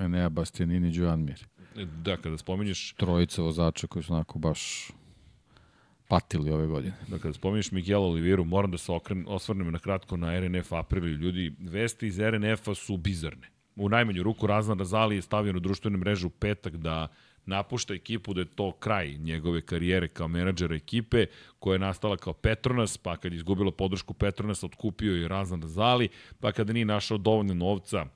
Enea 0.00 0.28
Bastianini, 0.28 0.96
Joan 0.96 1.20
Mir. 1.24 1.46
Da, 2.04 2.16
kada 2.16 2.38
spominješ... 2.38 2.92
Trojica 2.92 3.42
vozača 3.42 3.86
koji 3.86 4.02
su 4.02 4.12
onako 4.12 4.38
baš 4.38 4.90
patili 6.08 6.50
ove 6.50 6.66
godine. 6.66 6.94
Da, 7.08 7.18
kada 7.18 7.34
spominješ 7.34 7.70
Miguel 7.72 8.02
Oliviru, 8.02 8.44
moram 8.44 8.70
da 8.70 8.78
se 8.78 8.92
okren, 8.92 9.24
osvrnem 9.28 9.72
na 9.72 9.78
kratko 9.78 10.16
na 10.16 10.40
RNF 10.40 10.72
Aprili. 10.72 11.10
Ljudi, 11.10 11.52
vesti 11.58 12.06
iz 12.06 12.18
RNF-a 12.18 12.74
su 12.74 12.96
bizarne. 12.96 13.53
U 13.76 13.88
najmanju 13.88 14.22
ruku 14.22 14.46
Razna 14.46 14.74
Razali 14.74 15.16
je 15.16 15.22
stavio 15.22 15.52
na 15.52 15.58
društvenu 15.58 15.98
mrežu 15.98 16.30
petak 16.30 16.76
da 16.76 17.08
napušta 17.46 17.94
ekipu, 17.94 18.34
da 18.34 18.40
je 18.40 18.54
to 18.56 18.72
kraj 18.72 19.16
njegove 19.18 19.60
karijere 19.60 20.08
kao 20.08 20.28
menadžera 20.28 20.74
ekipe, 20.74 21.26
koja 21.58 21.74
je 21.74 21.78
nastala 21.78 22.16
kao 22.16 22.32
Petronas, 22.32 22.98
pa 22.98 23.16
kad 23.16 23.32
je 23.32 23.36
izgubilo 23.36 23.70
podršku 23.70 24.14
Petronas, 24.14 24.64
otkupio 24.64 25.14
je 25.16 25.28
Razna 25.28 25.58
Razali, 25.62 26.08
pa 26.40 26.52
kada 26.52 26.72
nije 26.72 26.84
našao 26.84 27.18
dovoljno 27.18 27.54
novca 27.54 28.06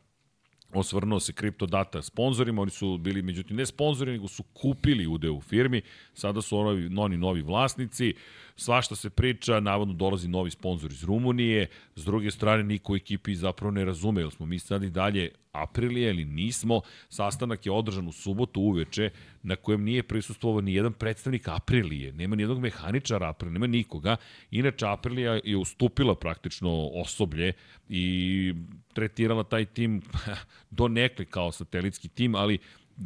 osvrnuo 0.74 1.20
se 1.20 1.32
Data 1.68 2.02
sponsorima, 2.02 2.62
oni 2.62 2.70
su 2.70 2.98
bili 2.98 3.22
međutim 3.22 3.56
ne 3.56 3.66
sponzori, 3.66 4.12
nego 4.12 4.28
su 4.28 4.42
kupili 4.42 5.06
udeo 5.06 5.32
u 5.32 5.40
firmi, 5.40 5.82
sada 6.14 6.42
su 6.42 6.58
oni, 6.58 6.90
oni 6.98 7.16
novi 7.16 7.42
vlasnici, 7.42 8.14
svašta 8.58 8.96
se 8.96 9.10
priča, 9.10 9.60
navodno 9.60 9.94
dolazi 9.94 10.28
novi 10.28 10.50
sponsor 10.50 10.92
iz 10.92 11.04
Rumunije, 11.04 11.66
s 11.96 12.04
druge 12.04 12.30
strane 12.30 12.62
niko 12.62 12.92
u 12.92 12.96
ekipi 12.96 13.34
zapravo 13.34 13.70
ne 13.70 13.84
razume, 13.84 14.20
jer 14.20 14.30
smo 14.30 14.46
mi 14.46 14.58
sad 14.58 14.82
i 14.82 14.90
dalje 14.90 15.30
aprilije 15.52 16.10
ili 16.10 16.24
nismo, 16.24 16.80
sastanak 17.08 17.66
je 17.66 17.72
održan 17.72 18.08
u 18.08 18.12
subotu 18.12 18.60
uveče, 18.60 19.10
na 19.42 19.56
kojem 19.56 19.84
nije 19.84 20.02
prisustvovao 20.02 20.60
ni 20.60 20.74
jedan 20.74 20.92
predstavnik 20.92 21.48
Aprilije, 21.48 22.12
nema 22.12 22.36
ni 22.36 22.42
jednog 22.42 22.60
mehaničara 22.60 23.28
Aprilije, 23.28 23.52
nema 23.52 23.66
nikoga. 23.66 24.16
Inače, 24.50 24.86
Aprilija 24.86 25.40
je 25.44 25.56
ustupila 25.56 26.14
praktično 26.14 26.88
osoblje 26.94 27.52
i 27.88 28.54
tretirala 28.92 29.44
taj 29.44 29.64
tim 29.64 30.02
do 30.78 30.88
nekli 30.88 31.26
kao 31.26 31.52
satelitski 31.52 32.08
tim, 32.08 32.34
ali 32.34 32.58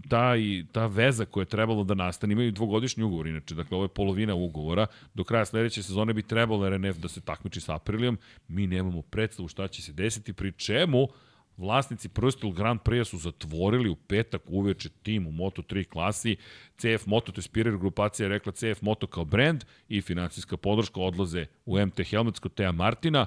ta, 0.09 0.37
i, 0.37 0.65
ta 0.73 0.87
veza 0.87 1.25
koja 1.25 1.43
je 1.43 1.47
trebalo 1.47 1.85
da 1.85 1.95
nastane, 1.95 2.33
imaju 2.33 2.53
dvogodišnji 2.53 3.05
ugovor, 3.05 3.27
inače, 3.27 3.55
dakle, 3.55 3.77
ovo 3.77 3.85
je 3.85 3.89
polovina 3.89 4.35
ugovora, 4.35 4.87
do 5.15 5.25
kraja 5.25 5.45
sledeće 5.45 5.83
sezone 5.83 6.13
bi 6.13 6.23
trebalo 6.23 6.71
RNF 6.71 6.97
da 6.97 7.09
se 7.09 7.21
takmiči 7.21 7.61
sa 7.61 7.75
Aprilijom, 7.75 8.19
mi 8.49 8.67
nemamo 8.67 9.03
predstavu 9.03 9.49
šta 9.49 9.69
će 9.69 9.83
se 9.83 9.93
desiti, 9.93 10.33
pri 10.33 10.53
čemu 10.53 11.09
Vlasnici 11.57 12.09
Bristol 12.09 12.53
Grand 12.53 12.81
Prix 12.81 13.05
su 13.05 13.19
zatvorili 13.19 13.89
u 13.89 13.97
petak 13.97 14.43
uveče 14.47 14.89
tim 15.03 15.27
u 15.27 15.33
Moto3 15.33 15.89
klasi. 15.89 16.37
CF 16.77 17.07
Moto, 17.07 17.33
to 17.33 17.39
je 17.39 17.43
Spirer 17.43 17.77
grupacija, 17.79 18.25
je 18.25 18.29
rekla 18.29 18.53
CF 18.53 18.83
Moto 18.83 19.07
kao 19.07 19.25
brand 19.25 19.65
i 19.89 20.01
financijska 20.03 20.57
podrška 20.57 21.01
odlaze 21.01 21.47
u 21.67 21.87
MT 21.87 22.01
Helmets 22.11 22.39
kod 22.39 22.55
Teja 22.55 22.73
Martina. 22.73 23.27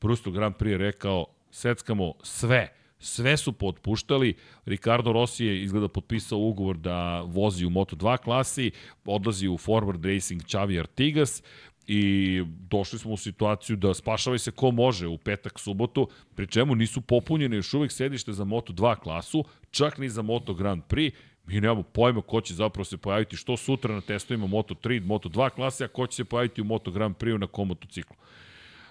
Bristol 0.00 0.32
Grand 0.32 0.54
Prix 0.54 0.70
je 0.70 0.78
rekao, 0.78 1.26
seckamo 1.50 2.14
sve. 2.22 2.72
Sve 2.98 3.36
su 3.36 3.52
potpuštali. 3.52 4.34
Ricardo 4.64 5.12
Rossi 5.12 5.44
je 5.44 5.62
izgleda 5.62 5.88
potpisao 5.88 6.38
ugovor 6.38 6.76
da 6.76 7.20
vozi 7.20 7.66
u 7.66 7.70
Moto2 7.70 8.18
klasi, 8.18 8.70
odlazi 9.04 9.48
u 9.48 9.58
Forward 9.58 10.14
Racing 10.14 10.42
Xavi 10.42 10.80
Artigas 10.80 11.42
i 11.86 12.42
došli 12.70 12.98
smo 12.98 13.12
u 13.12 13.16
situaciju 13.16 13.76
da 13.76 13.94
spašavaj 13.94 14.38
se 14.38 14.50
ko 14.50 14.70
može 14.70 15.06
u 15.06 15.18
petak, 15.18 15.58
subotu, 15.58 16.08
pri 16.34 16.46
čemu 16.46 16.74
nisu 16.74 17.00
popunjene 17.00 17.56
još 17.56 17.74
uvek 17.74 17.92
sedište 17.92 18.32
za 18.32 18.44
Moto2 18.44 18.96
klasu, 18.98 19.44
čak 19.70 19.98
ni 19.98 20.08
za 20.08 20.22
Moto 20.22 20.54
Grand 20.54 20.82
Prix, 20.88 21.12
mi 21.46 21.60
nemamo 21.60 21.82
pojma 21.82 22.22
ko 22.22 22.40
će 22.40 22.54
zapravo 22.54 22.84
se 22.84 22.96
pojaviti 22.96 23.36
što 23.36 23.56
sutra 23.56 23.94
na 23.94 24.00
testovima 24.00 24.46
Moto3, 24.46 25.06
Moto2 25.06 25.50
klase, 25.50 25.84
a 25.84 25.88
ko 25.88 26.06
će 26.06 26.16
se 26.16 26.24
pojaviti 26.24 26.60
u 26.60 26.64
Moto 26.64 26.90
Grand 26.90 27.16
Prix 27.16 27.38
na 27.38 27.46
kom 27.46 27.68
motociklu. 27.68 28.16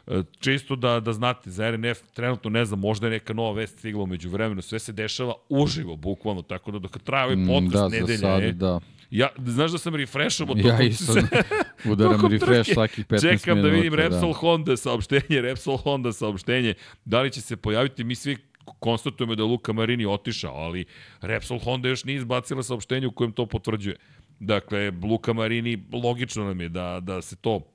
E, 0.08 0.24
čisto 0.39 0.76
da, 0.76 0.99
da 0.99 1.14
znate, 1.14 1.51
za 1.51 1.72
RNF 1.72 2.01
trenutno 2.14 2.49
ne 2.49 2.66
znam, 2.66 2.80
možda 2.80 3.08
je 3.08 3.12
neka 3.12 3.34
nova 3.34 3.51
vest 3.51 3.80
stigla 3.80 4.03
umeđu 4.03 4.30
vremenu, 4.30 4.62
sve 4.62 4.80
se 4.80 4.91
dešava 4.91 5.34
uživo, 5.49 5.95
bukvalno, 5.95 6.41
tako 6.41 6.72
da 6.72 6.80
dok 6.80 6.97
traje 6.97 7.26
ovaj 7.26 7.36
mm, 7.36 7.47
podcast 7.47 7.91
da, 7.91 7.99
nedelja 7.99 8.18
sad, 8.18 8.43
je, 8.43 8.51
da. 8.51 8.80
Ja, 9.10 9.30
znaš 9.45 9.72
da 9.72 9.78
sam 9.78 9.95
refreshom 9.95 10.49
od 10.49 10.58
Ja 10.58 10.82
isto 10.82 11.14
udaram 11.91 12.32
refresh 12.32 12.74
svakih 12.74 13.06
15 13.06 13.24
minuta. 13.24 13.38
Čekam 13.38 13.62
da 13.62 13.70
vidim 13.70 13.91
da. 13.91 13.95
Repsol 13.95 14.32
da. 14.32 14.38
Honda 14.38 14.78
saopštenje, 14.78 15.41
Repsol 15.41 15.78
Honda 15.78 16.12
saopštenje, 16.12 16.74
da 17.06 17.22
li 17.22 17.32
će 17.32 17.41
se 17.41 17.56
pojaviti, 17.56 18.03
mi 18.03 18.16
svi 18.16 18.38
konstatujemo 18.80 19.36
da 19.36 19.43
je 19.43 19.47
Luka 19.47 19.74
Marini 19.74 20.06
otišao, 20.06 20.56
ali 20.56 20.86
Repsol 21.22 21.60
Honda 21.60 21.89
još 21.89 22.03
nije 22.03 22.18
izbacila 22.18 22.64
saopštenje 22.64 23.08
u 23.08 23.12
kojem 23.12 23.32
to 23.32 23.45
potvrđuje. 23.45 23.95
Dakle, 24.39 24.91
Luka 25.03 25.34
Marini, 25.34 25.84
logično 25.93 26.43
nam 26.43 26.62
je 26.62 26.70
da, 26.70 26.99
da 26.99 27.22
se 27.22 27.36
to 27.36 27.74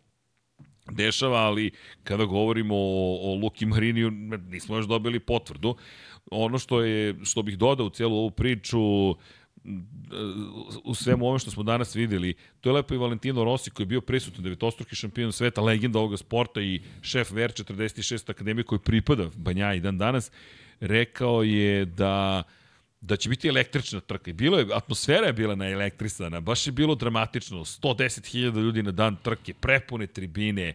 dešava, 0.90 1.38
ali 1.38 1.70
kada 2.04 2.24
govorimo 2.24 2.74
o, 2.76 3.18
o 3.22 3.34
Luki 3.34 3.66
Mariniju, 3.66 4.10
nismo 4.50 4.76
još 4.76 4.86
dobili 4.86 5.20
potvrdu. 5.20 5.76
Ono 6.30 6.58
što 6.58 6.82
je 6.82 7.14
što 7.24 7.42
bih 7.42 7.58
dodao 7.58 7.86
u 7.86 7.90
cijelu 7.90 8.16
ovu 8.16 8.30
priču 8.30 8.80
u 10.84 10.94
svemu 10.94 11.24
ovome 11.24 11.38
što 11.38 11.50
smo 11.50 11.62
danas 11.62 11.94
videli, 11.94 12.34
to 12.60 12.68
je 12.68 12.72
lepo 12.72 12.94
i 12.94 12.98
Valentino 12.98 13.44
Rossi 13.44 13.70
koji 13.70 13.84
je 13.84 13.88
bio 13.88 14.00
prisutan 14.00 14.44
devetostruki 14.44 14.96
šampion 14.96 15.32
sveta, 15.32 15.60
legenda 15.60 15.98
ovoga 15.98 16.16
sporta 16.16 16.60
i 16.60 16.80
šef 17.02 17.30
VR46 17.32 18.30
akademije 18.30 18.64
koji 18.64 18.78
pripada 18.78 19.28
Banja 19.36 19.74
i 19.74 19.80
dan 19.80 19.98
danas, 19.98 20.30
rekao 20.80 21.42
je 21.42 21.84
da 21.84 22.42
da 23.00 23.16
će 23.16 23.28
biti 23.28 23.48
električna 23.48 24.00
trka. 24.00 24.30
I 24.30 24.32
bilo 24.32 24.58
je, 24.58 24.66
atmosfera 24.74 25.26
je 25.26 25.32
bila 25.32 25.66
elektrisana, 25.66 26.40
baš 26.40 26.66
je 26.66 26.72
bilo 26.72 26.94
dramatično. 26.94 27.58
110.000 27.58 28.60
ljudi 28.60 28.82
na 28.82 28.90
dan 28.90 29.16
trke, 29.22 29.54
prepune 29.54 30.06
tribine. 30.06 30.74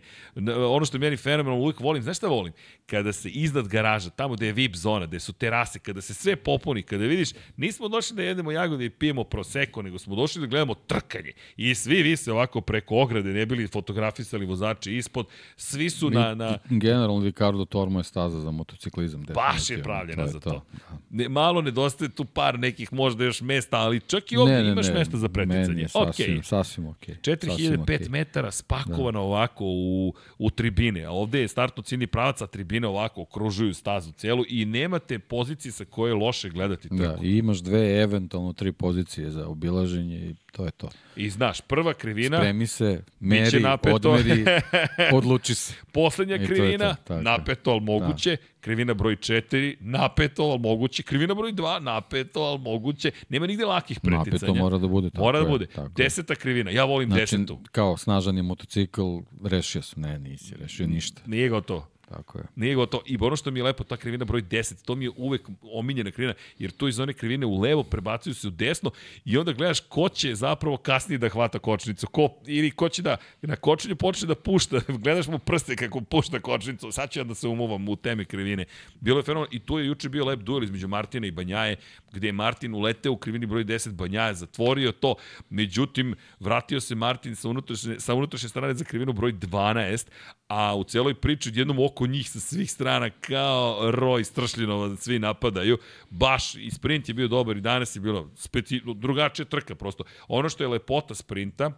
Ono 0.69 0.85
što 0.85 0.97
je 0.97 1.01
meni 1.01 1.17
fenomenalno 1.17 1.61
uvijek 1.61 1.79
volim, 1.79 2.03
znaš 2.03 2.17
šta 2.17 2.27
volim? 2.27 2.53
Kada 2.85 3.13
se 3.13 3.29
iznad 3.29 3.67
garaža, 3.67 4.09
tamo 4.09 4.33
gde 4.33 4.45
je 4.45 4.53
VIP 4.53 4.75
zona, 4.75 5.05
gde 5.05 5.19
su 5.19 5.33
terase, 5.33 5.79
kada 5.79 6.01
se 6.01 6.13
sve 6.13 6.35
popuni, 6.35 6.83
kada 6.83 7.03
vidiš, 7.03 7.29
nismo 7.57 7.87
došli 7.87 8.15
da 8.15 8.23
jedemo 8.23 8.51
jagode 8.51 8.85
i 8.85 8.89
pijemo 8.89 9.23
proseko, 9.23 9.81
nego 9.81 9.99
smo 9.99 10.15
došli 10.15 10.41
da 10.41 10.47
gledamo 10.47 10.73
trkanje. 10.73 11.31
I 11.57 11.75
svi 11.75 12.03
vi 12.03 12.17
se 12.17 12.31
ovako 12.31 12.61
preko 12.61 12.95
ograde, 12.95 13.33
ne 13.33 13.45
bili 13.45 13.67
fotografisali 13.67 14.45
vozači 14.45 14.95
ispod, 14.95 15.27
svi 15.55 15.89
su 15.89 16.09
na... 16.09 16.35
na... 16.35 16.57
Generalno 16.69 17.25
Ricardo 17.25 17.65
Tormo 17.65 17.99
je 17.99 18.03
staza 18.03 18.39
za 18.39 18.51
motociklizam. 18.51 19.25
Baš 19.33 19.69
je 19.69 19.83
pravljena 19.83 20.23
to 20.23 20.27
je 20.27 20.31
za 20.31 20.39
to. 20.39 20.49
to. 20.49 20.65
Ne, 21.09 21.29
malo 21.29 21.61
nedostaje 21.61 22.14
tu 22.15 22.25
par 22.25 22.59
nekih 22.59 22.93
možda 22.93 23.23
još 23.23 23.41
mesta, 23.41 23.77
ali 23.77 23.99
čak 23.99 24.31
i 24.31 24.37
ovdje 24.37 24.55
ne, 24.55 24.63
ne, 24.63 24.71
imaš 24.71 24.87
ne, 24.87 24.93
mesta 24.93 25.17
za 25.17 25.29
preticanje. 25.29 25.67
Meni 25.67 25.81
je 25.81 25.87
sasvim, 25.87 26.37
okay. 26.37 26.43
sasvim 26.43 26.87
ok. 26.87 27.07
4005 27.07 27.85
okay. 27.85 28.09
metara 28.09 28.51
spakovano 28.51 29.19
da. 29.19 29.25
ovako 29.25 29.65
u, 29.65 30.13
u 30.37 30.49
tribine, 30.49 31.03
a 31.03 31.11
ovde 31.11 31.41
je 31.41 31.47
startno 31.47 31.83
ciljni 31.83 32.07
pravac, 32.07 32.41
a 32.41 32.47
tribine 32.47 32.87
ovako 32.87 33.21
okružuju 33.21 33.73
stazu 33.73 34.11
celu 34.11 34.43
i 34.49 34.65
nemate 34.65 35.19
pozicije 35.19 35.71
sa 35.71 35.85
koje 35.85 36.09
je 36.09 36.13
loše 36.13 36.49
gledati 36.49 36.89
trku. 36.89 37.21
Da, 37.21 37.27
i 37.27 37.37
imaš 37.37 37.57
dve, 37.57 38.01
eventualno 38.01 38.53
tri 38.53 38.71
pozicije 38.71 39.31
za 39.31 39.47
obilaženje 39.47 40.17
i 40.17 40.35
to 40.55 40.65
je 40.65 40.71
to. 40.71 40.89
I 41.15 41.29
znaš, 41.29 41.61
prva 41.61 41.93
krivina... 41.93 42.37
Spremi 42.37 42.67
se, 42.67 43.03
meri, 43.19 43.65
odmeri, 43.93 44.45
odluči 45.17 45.55
se. 45.55 45.73
Poslednja 45.91 46.35
I 46.35 46.45
krivina, 46.45 46.95
to 46.95 47.03
to, 47.03 47.21
napeto, 47.21 47.71
ali 47.71 47.81
moguće. 47.81 48.29
Da. 48.29 48.61
Krivina 48.61 48.93
broj 48.93 49.15
4, 49.15 49.75
napeto, 49.79 50.43
ali 50.43 50.59
moguće. 50.59 51.03
Krivina 51.03 51.33
broj 51.33 51.53
2, 51.53 51.79
napeto, 51.79 52.41
ali 52.41 52.59
moguće. 52.59 53.11
Nema 53.29 53.47
nigde 53.47 53.65
lakih 53.65 53.99
preticanja. 53.99 54.31
Napeto 54.31 54.53
mora 54.53 54.77
da 54.77 54.87
bude. 54.87 55.09
Tako 55.09 55.23
mora 55.23 55.39
da 55.39 55.45
bude. 55.45 55.65
Tako 55.65 55.89
Deseta 55.95 56.35
krivina, 56.35 56.71
ja 56.71 56.83
volim 56.83 57.09
znači, 57.09 57.21
desetu. 57.21 57.59
Kao 57.71 57.97
snažan 57.97 58.37
je 58.37 58.43
motocikl, 58.43 59.17
rešio 59.43 59.81
sam. 59.81 60.01
Ne, 60.01 60.19
nisi 60.19 60.55
rešio 60.55 60.87
ništa. 60.87 61.21
Nije 61.25 61.49
gotovo. 61.49 61.87
Tako 62.09 62.37
je. 62.37 62.43
Nije 62.55 62.75
gotovo. 62.75 63.03
I 63.05 63.17
ono 63.19 63.35
što 63.35 63.51
mi 63.51 63.59
je 63.59 63.63
lepo, 63.63 63.83
ta 63.83 63.97
krivina 63.97 64.25
broj 64.25 64.41
10, 64.41 64.85
to 64.85 64.95
mi 64.95 65.05
je 65.05 65.11
uvek 65.17 65.49
omiljena 65.61 66.11
krivina, 66.11 66.33
jer 66.59 66.71
to 66.71 66.87
iz 66.87 66.99
one 66.99 67.13
krivine 67.13 67.45
u 67.45 67.61
levo 67.61 67.83
prebacuju 67.83 68.33
se 68.33 68.47
u 68.47 68.51
desno 68.51 68.91
i 69.25 69.37
onda 69.37 69.53
gledaš 69.53 69.79
ko 69.79 70.09
će 70.09 70.35
zapravo 70.35 70.77
kasnije 70.77 71.17
da 71.17 71.29
hvata 71.29 71.59
kočnicu, 71.59 72.07
ko, 72.07 72.29
ili 72.45 72.71
ko 72.71 72.89
će 72.89 73.01
da 73.01 73.17
na 73.41 73.55
kočenju 73.55 73.95
počne 73.95 74.27
da 74.27 74.35
pušta, 74.35 74.81
gledaš 75.03 75.27
mu 75.27 75.39
prste 75.39 75.75
kako 75.75 76.01
pušta 76.01 76.39
kočnicu, 76.39 76.91
sad 76.91 77.11
ću 77.11 77.19
ja 77.19 77.23
da 77.23 77.35
se 77.35 77.47
umovam 77.47 77.89
u 77.89 77.95
teme 77.95 78.25
krivine. 78.25 78.65
Bilo 78.99 79.19
je 79.19 79.23
fenomenalno 79.23 79.49
i 79.51 79.59
tu 79.59 79.79
je 79.79 79.85
juče 79.85 80.09
bio 80.09 80.25
lep 80.25 80.39
duel 80.39 80.63
između 80.63 80.87
Martina 80.87 81.27
i 81.27 81.31
Banjaje, 81.31 81.75
gde 82.11 82.27
je 82.27 82.33
Martin 82.33 82.73
uleteo 82.73 83.11
u 83.11 83.17
krivini 83.17 83.45
broj 83.45 83.65
10, 83.65 83.91
Banjaje 83.91 84.33
zatvorio 84.33 84.91
to, 84.91 85.15
međutim, 85.49 86.15
vratio 86.39 86.79
se 86.79 86.95
Martin 86.95 87.35
sa 87.35 87.49
unutrašnje, 87.49 87.99
sa 87.99 88.13
unutrašnje 88.13 88.49
strane 88.49 88.73
za 88.73 88.83
krivinu 88.83 89.13
broj 89.13 89.33
12, 89.33 90.07
a 90.47 90.75
u 90.75 90.83
celoj 90.83 91.13
priči 91.13 91.51
jednom 91.53 91.79
oko 91.79 92.07
njih 92.07 92.29
sa 92.29 92.39
svih 92.39 92.71
strana 92.71 93.09
kao 93.09 93.91
roj 93.91 94.23
stršljenova 94.23 94.87
da 94.87 94.95
svi 94.97 95.19
napadaju. 95.19 95.77
Baš 96.09 96.55
i 96.55 96.71
sprint 96.71 97.07
je 97.07 97.13
bio 97.13 97.27
dobar 97.27 97.57
i 97.57 97.61
danas 97.61 97.95
je 97.95 97.99
bilo 97.99 98.31
speci... 98.35 98.81
drugačija 98.95 99.45
trka 99.45 99.75
prosto. 99.75 100.03
Ono 100.27 100.49
što 100.49 100.63
je 100.63 100.67
lepota 100.67 101.15
sprinta 101.15 101.71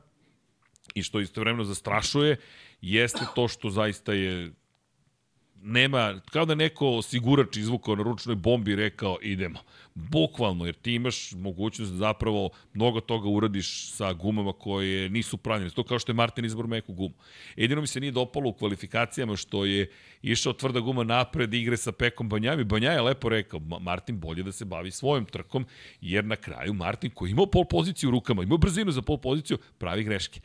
i 0.96 1.04
što 1.04 1.20
istovremeno 1.20 1.64
zastrašuje 1.64 2.38
jeste 2.82 3.26
to 3.36 3.48
što 3.48 3.70
zaista 3.70 4.14
je 4.14 4.52
nema, 5.68 6.20
kao 6.32 6.46
da 6.46 6.56
neko 6.56 6.88
osigurač 6.88 7.58
izvukao 7.58 7.96
na 7.96 8.04
ručnoj 8.04 8.36
bombi 8.36 8.76
rekao 8.76 9.18
idemo. 9.22 9.60
Bukvalno, 9.96 10.66
jer 10.66 10.76
ti 10.76 10.94
imaš 10.94 11.32
mogućnost 11.32 11.92
da 11.92 11.98
zapravo 11.98 12.50
mnogo 12.74 13.02
toga 13.02 13.30
uradiš 13.30 13.92
sa 13.92 14.14
gumama 14.14 14.54
koje 14.54 15.10
nisu 15.10 15.38
pravljene. 15.38 15.70
To 15.70 15.84
kao 15.84 16.00
što 16.00 16.12
je 16.12 16.16
Martin 16.16 16.46
izbor 16.46 16.68
meku 16.68 16.94
gumu. 16.94 17.14
Jedino 17.56 17.82
mi 17.82 17.88
se 17.88 18.00
nije 18.00 18.12
dopalo 18.12 18.50
u 18.50 18.54
kvalifikacijama 18.54 19.36
što 19.36 19.66
je 19.66 19.92
išao 20.22 20.54
tvrda 20.54 20.80
guma 20.80 21.04
napred 21.04 21.54
igre 21.54 21.78
sa 21.78 21.92
Pekom 21.92 22.30
Banjami. 22.30 22.64
Banja 22.64 22.92
je 22.92 23.02
lepo 23.02 23.30
rekao, 23.30 23.60
Martin 23.60 24.20
bolje 24.20 24.44
da 24.44 24.52
se 24.52 24.66
bavi 24.66 24.92
svojom 24.92 25.26
trkom, 25.26 25.66
jer 26.02 26.26
na 26.26 26.36
kraju 26.36 26.74
Martin 26.74 27.12
koji 27.12 27.32
imao 27.32 27.46
pol 27.46 27.66
poziciju 27.66 28.10
u 28.10 28.12
rukama, 28.12 28.44
imao 28.44 28.58
brzinu 28.58 28.92
za 28.92 29.02
pol 29.02 29.18
poziciju, 29.18 29.58
pravi 29.78 30.04
greške. 30.04 30.40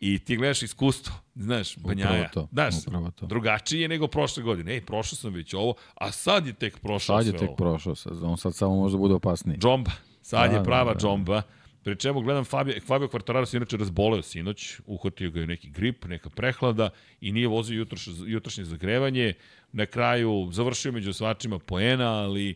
I 0.00 0.18
ti 0.18 0.36
gledaš 0.36 0.62
iskustvo, 0.62 1.14
znaš, 1.34 1.76
Banjaja, 1.76 2.28
to, 2.28 2.48
znaš, 2.52 2.74
to. 3.16 3.26
drugačije 3.26 3.82
je 3.82 3.88
nego 3.88 4.06
prošle 4.06 4.42
godine. 4.42 4.72
Ej, 4.72 4.80
prošao 4.80 5.16
sam 5.16 5.34
već 5.34 5.54
ovo, 5.54 5.74
a 5.94 6.12
sad 6.12 6.46
je 6.46 6.52
tek 6.52 6.78
prošao 6.78 7.16
sad 7.16 7.24
sve 7.24 7.32
ovo. 7.34 7.38
Sad 7.38 7.42
je 7.42 7.48
tek 7.48 7.56
prošao, 7.56 7.94
sad, 7.94 8.22
on 8.22 8.36
sad 8.36 8.54
samo 8.54 8.76
može 8.76 8.92
da 8.92 8.98
bude 8.98 9.14
opasniji. 9.14 9.58
Džomba, 9.58 9.90
sad 10.22 10.50
da, 10.50 10.56
je 10.56 10.64
prava 10.64 10.92
da, 10.92 10.94
da. 10.94 11.00
džomba. 11.00 11.42
Pri 11.82 11.96
čemu 11.96 12.20
gledam 12.20 12.44
Fabio, 12.44 12.80
Fabio 12.86 13.08
Quartararo 13.08 13.46
se 13.46 13.56
inače 13.56 13.76
razboleo 13.76 14.22
sinoć, 14.22 14.80
uhvatio 14.86 15.30
ga 15.30 15.40
je 15.40 15.46
neki 15.46 15.70
grip, 15.70 16.04
neka 16.04 16.30
prehlada 16.30 16.90
i 17.20 17.32
nije 17.32 17.48
vozio 17.48 17.78
jutroš, 17.78 18.08
jutrošnje 18.26 18.64
zagrevanje. 18.64 19.34
Na 19.72 19.86
kraju 19.86 20.48
završio 20.52 20.92
među 20.92 21.12
svačima 21.12 21.58
poena, 21.58 22.12
ali 22.12 22.54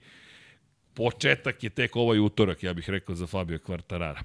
početak 0.95 1.65
je 1.65 1.71
tek 1.71 1.97
ovaj 1.97 2.19
utorak, 2.19 2.63
ja 2.63 2.75
bih 2.75 2.91
rekao, 2.91 3.15
za 3.15 3.27
Fabio 3.27 3.59
Quartarara 3.59 4.23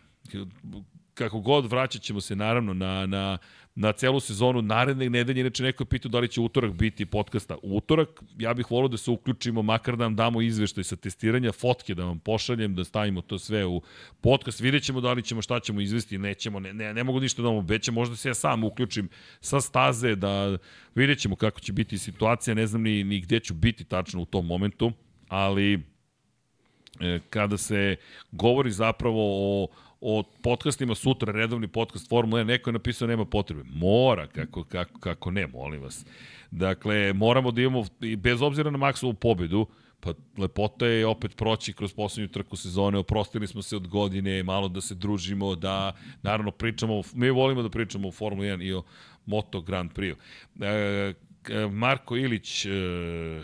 kako 1.17 1.39
god 1.39 1.71
vraćat 1.71 2.01
ćemo 2.01 2.21
se 2.21 2.35
naravno 2.35 2.73
na, 2.73 3.05
na, 3.05 3.37
na 3.75 3.91
celu 3.91 4.19
sezonu 4.19 4.61
naredne 4.61 5.09
nedelje, 5.09 5.41
inače 5.41 5.63
neko 5.63 5.83
je 5.83 5.87
pitao 5.87 6.09
da 6.09 6.19
li 6.19 6.27
će 6.27 6.41
utorak 6.41 6.71
biti 6.71 7.05
podcasta. 7.05 7.57
Utorak 7.61 8.09
ja 8.37 8.53
bih 8.53 8.71
volio 8.71 8.87
da 8.87 8.97
se 8.97 9.11
uključimo, 9.11 9.61
makar 9.61 9.97
da 9.97 10.03
vam 10.03 10.15
damo 10.15 10.41
izveštaj 10.41 10.83
sa 10.83 10.95
testiranja, 10.95 11.51
fotke 11.51 11.95
da 11.95 12.05
vam 12.05 12.19
pošaljem, 12.19 12.75
da 12.75 12.83
stavimo 12.83 13.21
to 13.21 13.39
sve 13.39 13.65
u 13.65 13.81
podcast, 14.21 14.59
vidjet 14.59 14.83
ćemo 14.83 15.01
da 15.01 15.13
li 15.13 15.23
ćemo 15.23 15.41
šta 15.41 15.59
ćemo 15.59 15.81
izvesti, 15.81 16.17
nećemo, 16.17 16.59
ne, 16.59 16.73
ne, 16.73 16.93
ne 16.93 17.03
mogu 17.03 17.19
ništa 17.19 17.41
da 17.41 17.47
vam 17.47 17.57
obećam, 17.57 17.93
možda 17.93 18.15
se 18.15 18.29
ja 18.29 18.33
sam 18.33 18.63
uključim 18.63 19.09
sa 19.41 19.61
staze, 19.61 20.15
da 20.15 20.57
vidjet 20.95 21.19
ćemo 21.19 21.35
kako 21.35 21.59
će 21.59 21.73
biti 21.73 21.97
situacija, 21.97 22.53
ne 22.53 22.67
znam 22.67 22.81
ni, 22.81 23.03
ni 23.03 23.19
gde 23.21 23.39
ću 23.39 23.53
biti 23.53 23.83
tačno 23.83 24.21
u 24.21 24.25
tom 24.25 24.45
momentu, 24.45 24.91
ali 25.27 25.73
e, 26.99 27.19
kada 27.29 27.57
se 27.57 27.95
govori 28.31 28.71
zapravo 28.71 29.21
o 29.63 29.67
o 30.01 30.23
podcastima 30.41 30.95
sutra, 30.95 31.31
redovni 31.31 31.67
podcast 31.67 32.09
Formula 32.09 32.41
1, 32.41 32.45
neko 32.45 32.69
je 32.69 32.73
napisao 32.73 33.07
nema 33.07 33.25
potrebe. 33.25 33.63
Mora, 33.65 34.27
kako, 34.27 34.63
kako, 34.63 34.99
kako 34.99 35.31
ne, 35.31 35.47
molim 35.47 35.81
vas. 35.81 36.05
Dakle, 36.51 37.13
moramo 37.13 37.51
da 37.51 37.61
imamo, 37.61 37.85
bez 38.17 38.41
obzira 38.41 38.71
na 38.71 38.77
maksovu 38.77 39.13
pobedu, 39.13 39.67
pa 39.99 40.13
lepota 40.37 40.85
je 40.85 41.05
opet 41.05 41.35
proći 41.35 41.73
kroz 41.73 41.93
poslednju 41.93 42.27
trku 42.27 42.55
sezone, 42.55 42.97
oprostili 42.97 43.47
smo 43.47 43.61
se 43.61 43.75
od 43.75 43.87
godine, 43.87 44.43
malo 44.43 44.67
da 44.67 44.81
se 44.81 44.95
družimo, 44.95 45.55
da 45.55 45.95
naravno 46.21 46.51
pričamo, 46.51 47.01
mi 47.13 47.29
volimo 47.29 47.61
da 47.61 47.69
pričamo 47.69 48.07
o 48.07 48.11
Formula 48.11 48.47
1 48.47 48.63
i 48.63 48.73
o 48.73 48.83
Moto 49.25 49.61
Grand 49.61 49.91
Prix. 49.91 50.15
E, 50.61 51.13
Marko 51.71 52.17
Ilić, 52.17 52.65
e, 52.65 52.69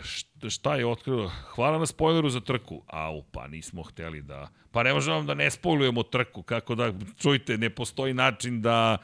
šta 0.02 0.33
je 0.78 0.86
otkrio? 0.86 1.30
Hvala 1.54 1.78
na 1.78 1.86
spojleru 1.86 2.28
za 2.30 2.40
trku. 2.40 2.82
Au, 2.86 3.22
pa 3.22 3.46
nismo 3.48 3.82
hteli 3.82 4.22
da... 4.22 4.48
Pa 4.70 4.82
ne 4.82 4.94
možemo 4.94 5.22
da 5.22 5.34
ne 5.34 5.50
spojlujemo 5.50 6.02
trku, 6.02 6.42
kako 6.42 6.74
da, 6.74 6.92
čujte, 7.18 7.58
ne 7.58 7.70
postoji 7.70 8.14
način 8.14 8.62
da, 8.62 8.98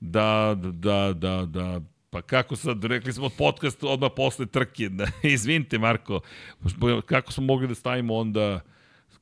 da, 0.00 0.54
da, 0.58 1.12
da, 1.12 1.46
da, 1.46 1.80
pa 2.10 2.22
kako 2.22 2.56
sad, 2.56 2.84
rekli 2.84 3.12
smo 3.12 3.28
podcast 3.28 3.84
odmah 3.84 4.10
posle 4.16 4.46
trke, 4.46 4.90
izvinite 5.22 5.78
Marko, 5.78 6.20
kako 7.06 7.32
smo 7.32 7.44
mogli 7.44 7.68
da 7.68 7.74
stavimo 7.74 8.14
onda, 8.14 8.60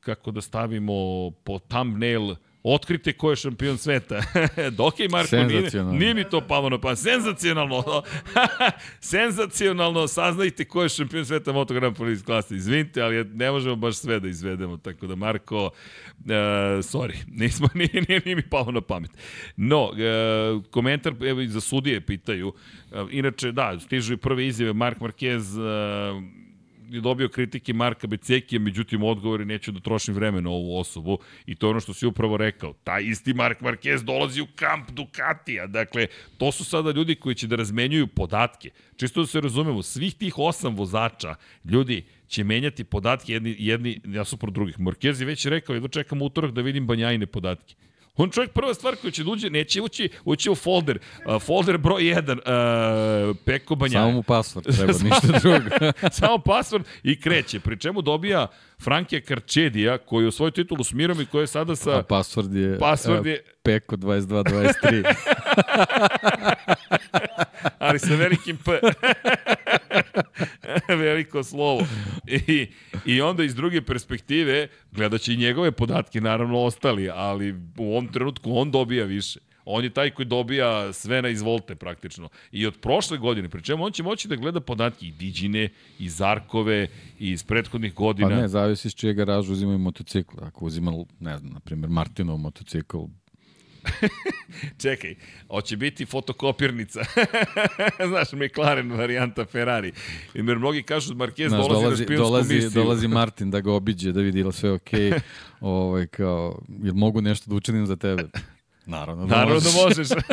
kako 0.00 0.30
da 0.30 0.40
stavimo 0.40 1.30
po 1.44 1.58
thumbnail 1.58 2.34
Otkrite 2.62 3.12
ko 3.12 3.30
je 3.30 3.36
šampion 3.36 3.78
sveta. 3.78 4.22
Dok 4.78 5.00
je 5.00 5.08
Marko, 5.08 5.36
nije, 5.36 5.70
nije 5.84 6.14
mi 6.14 6.24
to 6.24 6.40
palo 6.40 6.68
na 6.68 6.80
pa. 6.80 6.96
Senzacionalno. 6.96 8.02
Senzacionalno 9.00 10.08
saznajte 10.08 10.64
ko 10.64 10.82
je 10.82 10.88
šampion 10.88 11.24
sveta 11.26 11.52
Moto 11.52 11.74
Grand 11.74 11.96
Prix 11.96 12.24
klase. 12.24 12.54
Izvinite, 12.54 13.02
ali 13.02 13.24
ne 13.24 13.50
možemo 13.50 13.76
baš 13.76 13.96
sve 13.96 14.20
da 14.20 14.28
izvedemo. 14.28 14.76
Tako 14.76 15.06
da, 15.06 15.14
Marko, 15.14 15.64
uh, 15.64 15.70
sorry, 16.82 17.16
nismo, 17.40 17.68
nije, 17.74 18.04
nije, 18.08 18.20
nije 18.24 18.36
mi 18.36 18.48
palo 18.48 18.72
na 18.72 18.80
pamet. 18.80 19.10
No, 19.56 19.84
uh, 19.84 20.64
komentar, 20.70 21.14
evo 21.26 21.40
i 21.40 21.48
za 21.48 21.60
sudije 21.60 22.00
pitaju. 22.00 22.48
Uh, 22.48 23.08
inače, 23.10 23.52
da, 23.52 23.80
stižu 23.80 24.14
i 24.14 24.16
prve 24.16 24.46
izjave. 24.46 24.72
Mark 24.72 24.98
Marquez 24.98 25.58
uh, 25.58 26.41
je 26.93 27.01
dobio 27.01 27.28
kritike 27.28 27.72
Marka 27.72 28.07
Becekija, 28.07 28.61
međutim 28.61 29.03
odgovori 29.03 29.45
neću 29.45 29.72
da 29.72 29.80
trošim 29.80 30.14
vreme 30.14 30.40
na 30.43 30.51
ovu 30.51 30.78
osobu 30.78 31.18
i 31.47 31.55
to 31.55 31.66
je 31.66 31.70
ono 31.70 31.80
što 31.80 31.95
si 31.95 32.07
upravo 32.07 32.36
rekao. 32.36 32.72
Taj 32.84 33.03
isti 33.03 33.34
Mark 33.34 33.61
Marquez 33.61 34.03
dolazi 34.03 34.40
u 34.40 34.47
kamp 34.55 34.90
Ducatija, 34.90 35.66
dakle, 35.66 36.07
to 36.38 36.53
su 36.53 36.64
sada 36.64 36.90
ljudi 36.90 37.14
koji 37.14 37.34
će 37.34 37.47
da 37.47 37.57
razmenjuju 37.57 38.07
podatke. 38.07 38.70
Čisto 38.97 39.20
da 39.20 39.26
se 39.26 39.40
razumemo, 39.40 39.82
svih 39.82 40.14
tih 40.14 40.38
osam 40.38 40.76
vozača, 40.76 41.34
ljudi, 41.64 42.05
će 42.28 42.45
menjati 42.45 42.84
podatke 42.84 43.32
jedni, 43.32 43.57
jedni 43.59 44.01
ja 44.05 44.24
su 44.24 44.36
pro 44.36 44.51
drugih. 44.51 44.78
Marquez 44.78 45.20
je 45.20 45.26
već 45.26 45.47
rekao, 45.47 45.74
jedno 45.74 45.88
čekam 45.88 46.22
utorak 46.22 46.53
da 46.53 46.62
vidim 46.62 46.86
banjajne 46.86 47.26
podatke. 47.26 47.74
On 48.16 48.30
čovjek 48.30 48.52
prva 48.52 48.74
stvar 48.74 48.96
koja 48.96 49.10
će 49.10 49.24
da 49.24 49.30
uđe, 49.30 49.50
neće 49.50 49.82
ući, 49.82 50.08
ući 50.24 50.50
u 50.50 50.54
folder. 50.54 50.98
Uh, 51.26 51.42
folder 51.42 51.78
broj 51.78 52.02
1, 52.02 53.30
uh, 53.30 53.36
Peko 53.44 53.74
Banja. 53.74 53.92
Samo 53.92 54.10
mu 54.10 54.22
password 54.22 54.62
treba, 54.76 54.92
ništa 54.92 55.38
drugo. 55.40 55.92
Samo 56.20 56.36
password 56.36 56.82
i 57.02 57.20
kreće. 57.20 57.60
Pri 57.60 57.78
čemu 57.78 58.02
dobija 58.02 58.46
Frankija 58.82 59.20
Karčedija, 59.20 59.98
koji 59.98 60.24
je 60.24 60.28
u 60.28 60.32
svoju 60.32 60.50
titulu 60.50 60.84
s 60.84 60.92
Mirom 60.92 61.20
i 61.20 61.26
koji 61.26 61.42
je 61.42 61.46
sada 61.46 61.76
sa... 61.76 61.98
A 61.98 62.02
password 62.02 62.56
je, 62.56 62.78
password 62.78 63.26
je... 63.26 63.44
Peko 63.62 63.96
2223. 63.96 65.14
Ali 67.78 67.98
sa 67.98 68.14
velikim 68.14 68.56
P. 68.56 68.80
Veliko 71.02 71.42
slovo. 71.42 71.86
I, 72.26 72.66
I 73.06 73.20
onda 73.20 73.44
iz 73.44 73.54
druge 73.54 73.82
perspektive, 73.82 74.68
gledaće 74.92 75.34
i 75.34 75.36
njegove 75.36 75.72
podatke, 75.72 76.20
naravno 76.20 76.58
ostali, 76.58 77.10
ali 77.14 77.54
u 77.78 77.92
ovom 77.92 78.08
trenutku 78.12 78.58
on 78.58 78.70
dobija 78.70 79.04
više. 79.04 79.40
On 79.64 79.84
je 79.84 79.90
taj 79.90 80.10
koji 80.10 80.26
dobija 80.26 80.92
sve 80.92 81.22
na 81.22 81.28
izvolte 81.28 81.74
praktično. 81.74 82.28
I 82.52 82.66
od 82.66 82.80
prošle 82.80 83.18
godine, 83.18 83.48
pri 83.48 83.62
čemu 83.62 83.84
on 83.84 83.92
će 83.92 84.02
moći 84.02 84.28
da 84.28 84.36
gleda 84.36 84.60
podatke 84.60 85.06
i 85.06 85.12
Diđine, 85.12 85.68
i 85.98 86.08
Zarkove, 86.08 86.88
i 87.18 87.30
iz 87.30 87.44
prethodnih 87.44 87.94
godina. 87.94 88.28
Pa 88.28 88.34
ne, 88.34 88.48
zavisi 88.48 88.90
s 88.90 88.94
čije 88.94 89.14
garažu 89.14 89.52
uzimaju 89.52 89.78
motocikl. 89.78 90.36
Ako 90.40 90.64
uzima, 90.64 90.92
ne 91.20 91.38
znam, 91.38 91.52
na 91.52 91.60
primjer, 91.60 91.90
Martinov 91.90 92.38
motocikl, 92.38 92.98
Čekaj, 94.82 95.14
hoće 95.48 95.76
biti 95.76 96.06
fotokopirnica. 96.06 97.00
Znaš, 98.10 98.32
McLaren 98.32 98.92
varijanta 98.92 99.44
Ferrari. 99.44 99.92
I 100.34 100.38
jer 100.38 100.58
mnogi 100.58 100.82
kažu 100.82 101.14
da 101.14 101.24
Marquez 101.24 101.48
Znaš, 101.48 101.66
dolazi, 101.66 101.82
dolazi 101.82 102.02
na 102.02 102.06
špionsku 102.06 102.24
dolazi, 102.24 102.54
misiju. 102.54 102.70
Dolazi 102.82 103.08
Martin 103.08 103.50
da 103.50 103.60
ga 103.60 103.72
obiđe, 103.72 104.12
da 104.12 104.20
vidi 104.20 104.42
da 104.42 104.52
sve 104.52 104.70
okej. 104.70 105.10
Okay. 105.10 105.20
ovaj, 105.60 106.06
kao, 106.06 106.62
jel 106.82 106.94
mogu 106.94 107.20
nešto 107.20 107.50
da 107.50 107.56
učinim 107.56 107.86
za 107.86 107.96
tebe? 107.96 108.22
Naravno 108.86 109.26
da 109.26 109.36
Naravno 109.36 109.54
možeš. 109.54 110.08
da 110.08 110.14
možeš. 110.18 110.24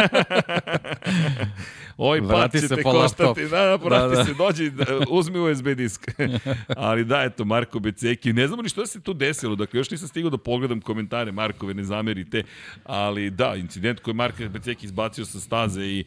Ovaj 1.98 2.22
pad 2.30 2.52
će 2.52 2.68
te 2.68 2.84
koštati. 2.84 3.42
Da, 3.42 3.66
da, 3.66 3.76
vrati 3.76 4.10
da, 4.10 4.16
da. 4.16 4.26
se, 4.26 4.34
dođi, 4.34 4.70
da, 4.70 4.86
uzmi 5.10 5.40
USB 5.40 5.68
disk. 5.68 6.12
Ali 6.78 7.06
da, 7.06 7.22
eto, 7.22 7.46
Marko 7.46 7.80
Beceki. 7.80 8.34
Ne 8.34 8.48
znamo 8.48 8.62
ni 8.62 8.70
što 8.70 8.86
se 8.86 9.02
tu 9.02 9.14
desilo. 9.14 9.56
Dakle, 9.56 9.80
još 9.80 9.92
nisam 9.92 10.08
stigao 10.08 10.30
da 10.30 10.38
pogledam 10.38 10.82
komentare 10.82 11.32
Markove, 11.32 11.74
ne 11.74 11.84
zamerite. 11.84 12.44
Ali 12.84 13.30
da, 13.30 13.56
incident 13.56 14.00
koji 14.00 14.12
je 14.12 14.16
Marko 14.16 14.44
Beceki 14.50 14.86
izbacio 14.86 15.26
sa 15.26 15.40
staze 15.40 15.82
i 15.86 16.06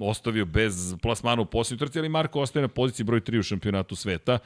ostavio 0.00 0.44
bez 0.44 0.94
plasmana 1.02 1.42
u 1.42 1.46
posljednju 1.46 1.86
trci, 1.86 1.98
ali 1.98 2.08
Marko 2.08 2.40
ostaje 2.40 2.60
na 2.62 2.68
poziciji 2.68 3.04
broj 3.04 3.20
3 3.20 3.38
u 3.38 3.42
šampionatu 3.42 3.96
sveta 3.96 4.38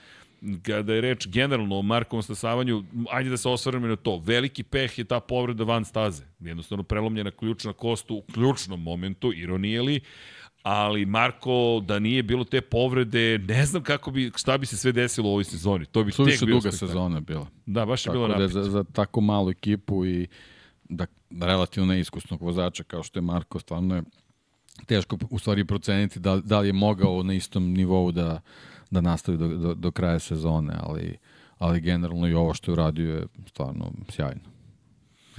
kada 0.63 0.95
je 0.95 1.01
reč 1.01 1.27
generalno 1.29 1.79
o 1.79 1.83
Markovom 1.83 2.23
stasavanju, 2.23 2.85
ajde 3.11 3.31
da 3.31 3.37
se 3.37 3.49
osvrnemo 3.49 3.87
na 3.87 3.97
to. 3.97 4.19
Veliki 4.19 4.63
peh 4.63 4.99
je 4.99 5.05
ta 5.05 5.21
povreda 5.21 5.65
van 5.65 5.85
staze. 5.85 6.25
Jednostavno 6.41 6.83
prelomljena 6.83 7.31
ključna 7.31 7.73
kost 7.73 8.11
u 8.11 8.23
ključnom 8.33 8.83
momentu, 8.83 9.33
ironije 9.33 9.83
li, 9.83 10.01
ali 10.63 11.07
Marko, 11.07 11.83
da 11.87 11.99
nije 11.99 12.23
bilo 12.23 12.45
te 12.45 12.61
povrede, 12.61 13.39
ne 13.39 13.67
znam 13.67 13.83
kako 13.83 14.11
bi, 14.11 14.33
šta 14.37 14.59
bi 14.59 14.67
se 14.67 14.77
sve 14.77 14.93
desilo 14.93 15.29
u 15.29 15.33
ovoj 15.33 15.45
sezoni. 15.45 15.87
To 15.87 16.05
bi 16.05 16.13
Suviše 16.13 16.39
tek 16.39 16.49
duga 16.49 16.73
sezona 16.73 17.21
bila. 17.21 17.47
Da, 17.67 17.87
baš 17.87 18.07
je 18.07 18.13
bilo 18.13 18.29
napet. 18.29 18.43
Da 18.43 18.49
za, 18.49 18.71
za 18.71 18.85
tako 18.85 19.21
malu 19.21 19.51
ekipu 19.51 20.07
i 20.07 20.27
da, 20.89 21.07
relativno 21.41 21.93
neiskusnog 21.93 22.43
vozača 22.43 22.85
kao 22.85 23.03
što 23.03 23.19
je 23.19 23.23
Marko, 23.23 23.59
stvarno 23.59 23.97
je 23.97 24.03
teško 24.87 25.19
u 25.31 25.39
stvari 25.39 25.65
proceniti 25.65 26.21
da, 26.21 26.37
da 26.37 26.61
li 26.61 26.69
je 26.69 26.73
mogao 26.73 27.23
na 27.23 27.35
istom 27.35 27.73
nivou 27.73 28.13
da, 28.13 28.41
da 28.91 29.01
nastavi 29.01 29.39
do, 29.39 29.49
do, 29.49 29.75
do 29.75 29.91
kraja 29.91 30.19
sezone, 30.19 30.75
ali, 30.81 31.17
ali 31.59 31.81
generalno 31.81 32.29
i 32.29 32.35
ovo 32.35 32.55
što 32.55 32.71
je 32.71 32.73
uradio 32.73 33.15
je 33.15 33.27
stvarno 33.47 33.93
sjajno. 34.09 34.59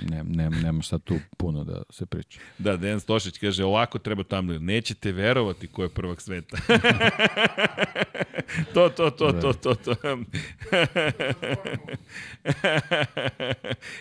Ne, 0.09 0.23
ne, 0.23 0.49
nema 0.49 0.81
šta 0.81 0.99
tu 0.99 1.19
puno 1.37 1.63
da 1.63 1.83
se 1.89 2.05
priča. 2.05 2.39
Da, 2.57 2.77
Dejan 2.77 2.99
Stošić 2.99 3.37
kaže, 3.37 3.63
ovako 3.63 3.99
treba 3.99 4.23
tamo, 4.23 4.53
nećete 4.53 5.11
verovati 5.11 5.67
ko 5.67 5.83
je 5.83 5.89
prvak 5.89 6.21
sveta. 6.21 6.57
to, 8.73 8.89
to, 8.89 9.09
to, 9.09 9.31
da. 9.31 9.41
to, 9.41 9.53
to, 9.53 9.75
to. 9.75 9.95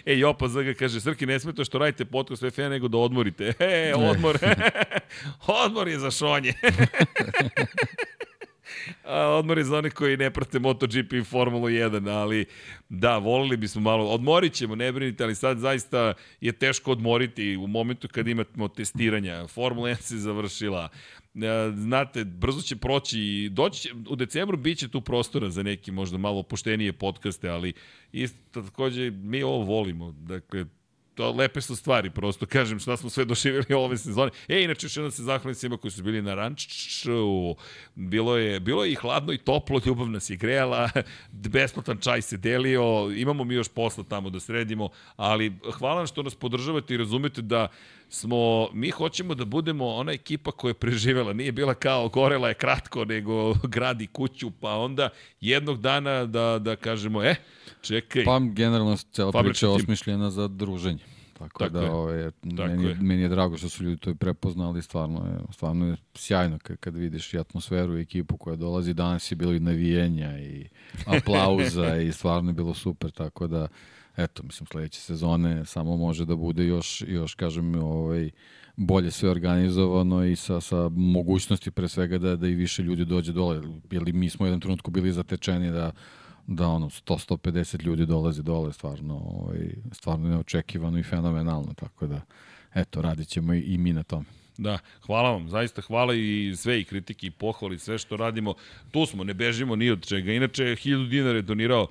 e, 0.06 0.18
Jopa 0.18 0.48
Zaga 0.48 0.74
kaže, 0.74 1.00
Srki, 1.00 1.26
ne 1.26 1.40
smete 1.40 1.64
što 1.64 1.78
radite 1.78 2.04
podcast 2.04 2.44
FF, 2.50 2.58
nego 2.58 2.88
da 2.88 2.98
odmorite. 2.98 3.52
E, 3.58 3.92
odmor. 3.96 4.38
odmor 5.64 5.88
je 5.88 5.98
za 5.98 6.10
šonje. 6.10 6.54
odmor 9.38 9.58
je 9.58 9.64
za 9.64 9.78
one 9.78 9.90
koji 9.90 10.16
ne 10.16 10.30
prate 10.30 10.58
MotoGP 10.58 11.12
i 11.12 11.24
Formulu 11.24 11.68
1, 11.68 12.10
ali 12.10 12.44
da, 12.88 13.18
volili 13.18 13.56
bismo 13.56 13.80
malo, 13.80 14.10
odmorit 14.10 14.52
ćemo, 14.52 14.74
ne 14.74 14.92
brinite, 14.92 15.24
ali 15.24 15.34
sad 15.34 15.58
zaista 15.58 16.14
je 16.40 16.52
teško 16.52 16.92
odmoriti 16.92 17.56
u 17.56 17.66
momentu 17.66 18.08
kad 18.08 18.28
imamo 18.28 18.68
testiranja. 18.68 19.46
Formula 19.46 19.88
1 19.88 19.94
se 20.00 20.16
završila, 20.16 20.88
e, 21.34 21.72
znate, 21.74 22.24
brzo 22.24 22.62
će 22.62 22.76
proći 22.76 23.20
i 23.20 23.48
doći 23.48 23.92
u 24.08 24.16
decembru 24.16 24.56
bit 24.56 24.78
će 24.78 24.88
tu 24.88 25.00
prostora 25.00 25.50
za 25.50 25.62
neki 25.62 25.90
možda 25.92 26.18
malo 26.18 26.38
opuštenije 26.38 26.92
podcaste, 26.92 27.48
ali 27.48 27.72
isto 28.12 28.62
takođe 28.62 29.10
mi 29.10 29.42
ovo 29.42 29.64
volimo. 29.64 30.12
Dakle, 30.12 30.64
to 31.18 31.32
lepe 31.32 31.60
su 31.60 31.76
stvari, 31.76 32.10
prosto 32.10 32.46
kažem 32.46 32.78
šta 32.78 32.96
smo 32.96 33.10
sve 33.10 33.24
doživjeli 33.24 33.74
ove 33.74 33.96
sezone. 33.98 34.30
E, 34.48 34.62
inače, 34.62 34.86
još 34.86 34.96
jednom 34.96 35.10
se 35.10 35.22
zahvalim 35.22 35.54
svima 35.54 35.76
koji 35.76 35.90
su 35.90 36.02
bili 36.02 36.22
na 36.22 36.34
ranču. 36.34 36.68
Bilo 37.94 38.36
je, 38.36 38.60
bilo 38.60 38.84
je 38.84 38.92
i 38.92 38.94
hladno 38.94 39.32
i 39.32 39.38
toplo, 39.38 39.80
ljubav 39.86 40.10
nas 40.10 40.30
je 40.30 40.36
grejala, 40.36 40.90
besplatan 41.52 41.98
čaj 42.00 42.22
se 42.22 42.36
delio, 42.36 43.10
imamo 43.16 43.44
mi 43.44 43.54
još 43.54 43.68
posla 43.68 44.04
tamo 44.08 44.30
da 44.30 44.40
sredimo, 44.40 44.88
ali 45.16 45.52
hvala 45.78 46.06
što 46.06 46.22
nas 46.22 46.34
podržavate 46.34 46.94
i 46.94 46.96
razumete 46.96 47.42
da 47.42 47.68
smo, 48.08 48.68
mi 48.72 48.90
hoćemo 48.90 49.34
da 49.34 49.44
budemo 49.44 49.86
ona 49.86 50.12
ekipa 50.12 50.50
koja 50.50 50.70
je 50.70 50.74
preživela, 50.74 51.32
nije 51.32 51.52
bila 51.52 51.74
kao 51.74 52.08
gorela 52.08 52.48
je 52.48 52.54
kratko, 52.54 53.04
nego 53.04 53.54
gradi 53.68 54.06
kuću, 54.06 54.50
pa 54.50 54.76
onda 54.76 55.08
jednog 55.40 55.80
dana 55.80 56.26
da, 56.26 56.58
da 56.58 56.76
kažemo, 56.76 57.24
e, 57.24 57.34
čekaj. 57.80 58.24
Pa 58.24 58.38
generalno 58.38 58.96
cela 58.96 59.42
priča 59.42 59.66
je 59.66 59.70
osmišljena 59.70 60.30
za 60.30 60.48
druženje. 60.48 61.04
Tako, 61.38 61.58
Tako 61.58 61.72
da, 61.72 61.80
je. 61.80 61.90
Ove, 61.90 62.30
Tako 62.30 62.68
meni, 62.68 62.84
je. 62.84 62.94
meni 62.94 63.22
je 63.22 63.28
drago 63.28 63.56
što 63.56 63.68
su 63.68 63.84
ljudi 63.84 64.00
to 64.00 64.10
i 64.10 64.14
prepoznali, 64.14 64.82
stvarno 64.82 65.18
je, 65.18 65.52
stvarno 65.52 65.86
je 65.86 65.96
sjajno 66.14 66.58
kad, 66.62 66.76
kad 66.76 66.96
vidiš 66.96 67.34
i 67.34 67.38
atmosferu 67.38 67.98
i 67.98 68.00
ekipu 68.00 68.36
koja 68.36 68.56
dolazi. 68.56 68.94
Danas 68.94 69.32
je 69.32 69.36
bilo 69.36 69.52
i 69.52 69.60
navijenja 69.60 70.38
i 70.38 70.66
aplauza 71.16 71.96
i 71.96 72.12
stvarno 72.12 72.50
je 72.50 72.54
bilo 72.54 72.74
super, 72.74 73.10
tako 73.10 73.46
da 73.46 73.68
eto, 74.18 74.42
mislim, 74.42 74.66
sledeće 74.66 75.00
sezone 75.00 75.64
samo 75.64 75.96
može 75.96 76.24
da 76.24 76.36
bude 76.36 76.66
još, 76.66 77.04
još 77.06 77.34
kažem, 77.34 77.74
ovaj, 77.74 78.30
bolje 78.76 79.10
sve 79.10 79.30
organizovano 79.30 80.24
i 80.24 80.36
sa, 80.36 80.60
sa 80.60 80.88
mogućnosti 80.88 81.70
pre 81.70 81.88
svega 81.88 82.18
da, 82.18 82.36
da 82.36 82.48
i 82.48 82.54
više 82.54 82.82
ljudi 82.82 83.04
dođe 83.04 83.32
dole. 83.32 83.62
Jer 83.90 84.12
mi 84.12 84.30
smo 84.30 84.44
u 84.44 84.46
jednom 84.46 84.60
trenutku 84.60 84.90
bili 84.90 85.12
zatečeni 85.12 85.70
da 85.70 85.92
da 86.50 86.68
ono 86.68 86.86
100 86.86 87.34
150 87.36 87.82
ljudi 87.82 88.06
dolazi 88.06 88.42
dole 88.42 88.72
stvarno 88.72 89.14
ovaj 89.14 89.74
stvarno 89.92 90.28
neočekivano 90.28 90.98
i 90.98 91.02
fenomenalno 91.02 91.74
tako 91.74 92.06
da 92.06 92.20
eto 92.74 93.02
radićemo 93.02 93.54
i, 93.54 93.60
i 93.60 93.78
mi 93.78 93.92
na 93.92 94.02
tome 94.02 94.24
Da, 94.58 94.78
hvala 95.06 95.30
vam, 95.30 95.48
zaista 95.48 95.82
hvala 95.82 96.14
i 96.14 96.52
sve 96.56 96.80
i 96.80 96.84
kritike 96.84 97.26
i 97.26 97.30
pohvali, 97.30 97.78
sve 97.78 97.98
što 97.98 98.16
radimo. 98.16 98.54
Tu 98.90 99.06
smo, 99.06 99.24
ne 99.24 99.34
bežimo 99.34 99.76
ni 99.76 99.90
od 99.90 100.06
čega. 100.06 100.32
Inače, 100.32 100.64
1000 100.64 101.08
dinara 101.08 101.36
je 101.36 101.42
donirao 101.42 101.86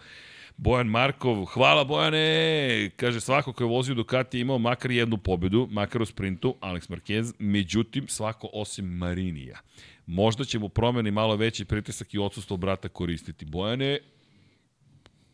Bojan 0.58 0.88
Markov, 0.88 1.45
hvala 1.45 1.84
Bojane, 1.84 2.89
kaže 2.95 3.22
svako 3.22 3.53
ko 3.53 3.64
je 3.64 3.68
vozio 3.70 3.95
Ducati 3.95 4.39
imao 4.39 4.58
makar 4.58 4.91
jednu 4.91 5.18
pobedu, 5.18 5.68
makar 5.72 6.01
u 6.01 6.05
sprintu, 6.05 6.55
Alex 6.62 6.89
Marquez, 6.89 7.34
međutim 7.39 8.08
svako 8.08 8.49
osim 8.53 8.86
Marinija. 8.86 9.60
Možda 10.05 10.43
će 10.45 10.60
mu 10.60 10.70
promeni 10.70 11.12
malo 11.12 11.36
veći 11.36 11.66
pritisak 11.66 12.14
i 12.14 12.20
odsustvo 12.20 12.58
brata 12.58 12.89
koristiti. 12.89 13.45
Bojane, 13.45 13.99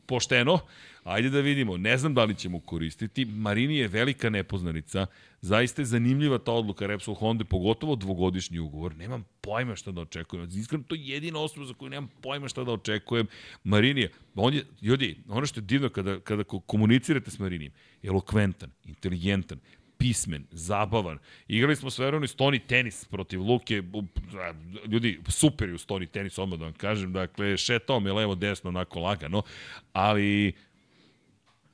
pošteno, 0.06 0.60
ajde 1.04 1.30
da 1.30 1.40
vidimo, 1.40 1.78
ne 1.78 1.98
znam 1.98 2.14
da 2.14 2.24
li 2.24 2.36
ćemo 2.36 2.60
koristiti, 2.60 3.26
Marini 3.26 3.78
je 3.78 3.88
velika 3.88 4.30
nepoznanica, 4.30 5.06
zaista 5.42 5.82
je 5.82 5.86
zanimljiva 5.86 6.38
ta 6.38 6.52
odluka 6.52 6.88
Repsol 6.88 7.16
Honda, 7.16 7.46
pogotovo 7.46 7.96
dvogodišnji 7.96 8.60
ugovor, 8.60 8.96
nemam 8.96 9.26
pojma 9.42 9.76
šta 9.76 9.92
da 9.92 10.02
očekujem, 10.02 10.50
iskreno 10.54 10.84
to 10.88 10.96
je 10.96 11.08
jedina 11.08 11.40
osnova 11.40 11.68
za 11.68 11.74
koju 11.74 11.90
nemam 11.90 12.12
pojma 12.22 12.48
šta 12.48 12.64
da 12.64 12.72
očekujem, 12.72 13.28
Marini 13.64 14.02
je, 14.02 14.12
on 14.36 14.54
je, 14.54 14.66
ljudi, 14.82 15.18
ono 15.28 15.46
što 15.46 15.60
je 15.60 15.66
divno 15.66 15.90
kada, 15.90 16.20
kada 16.20 16.44
komunicirate 16.44 17.32
s 17.32 17.40
Marinijem, 17.40 17.72
elokventan, 18.04 18.72
inteligentan, 18.86 19.60
pismen, 20.04 20.46
zabavan. 20.52 21.18
Igrali 21.48 21.76
smo 21.76 21.90
s 21.90 22.00
Veronom 22.00 22.24
i 22.24 22.28
stoni 22.28 22.60
tenis 22.60 23.06
protiv 23.06 23.42
Luke. 23.42 23.84
Ljudi, 24.88 25.20
super 25.28 25.70
je 25.70 25.76
u 25.76 25.78
stoni 25.78 26.08
tenis, 26.08 26.38
odmah 26.38 26.60
da 26.60 26.66
vam 26.66 26.74
kažem. 26.74 27.14
Dakle, 27.14 27.58
šetao 27.58 28.00
me 28.00 28.12
levo, 28.12 28.36
desno, 28.36 28.70
onako 28.70 29.00
lagano. 29.00 29.42
Ali 29.94 30.54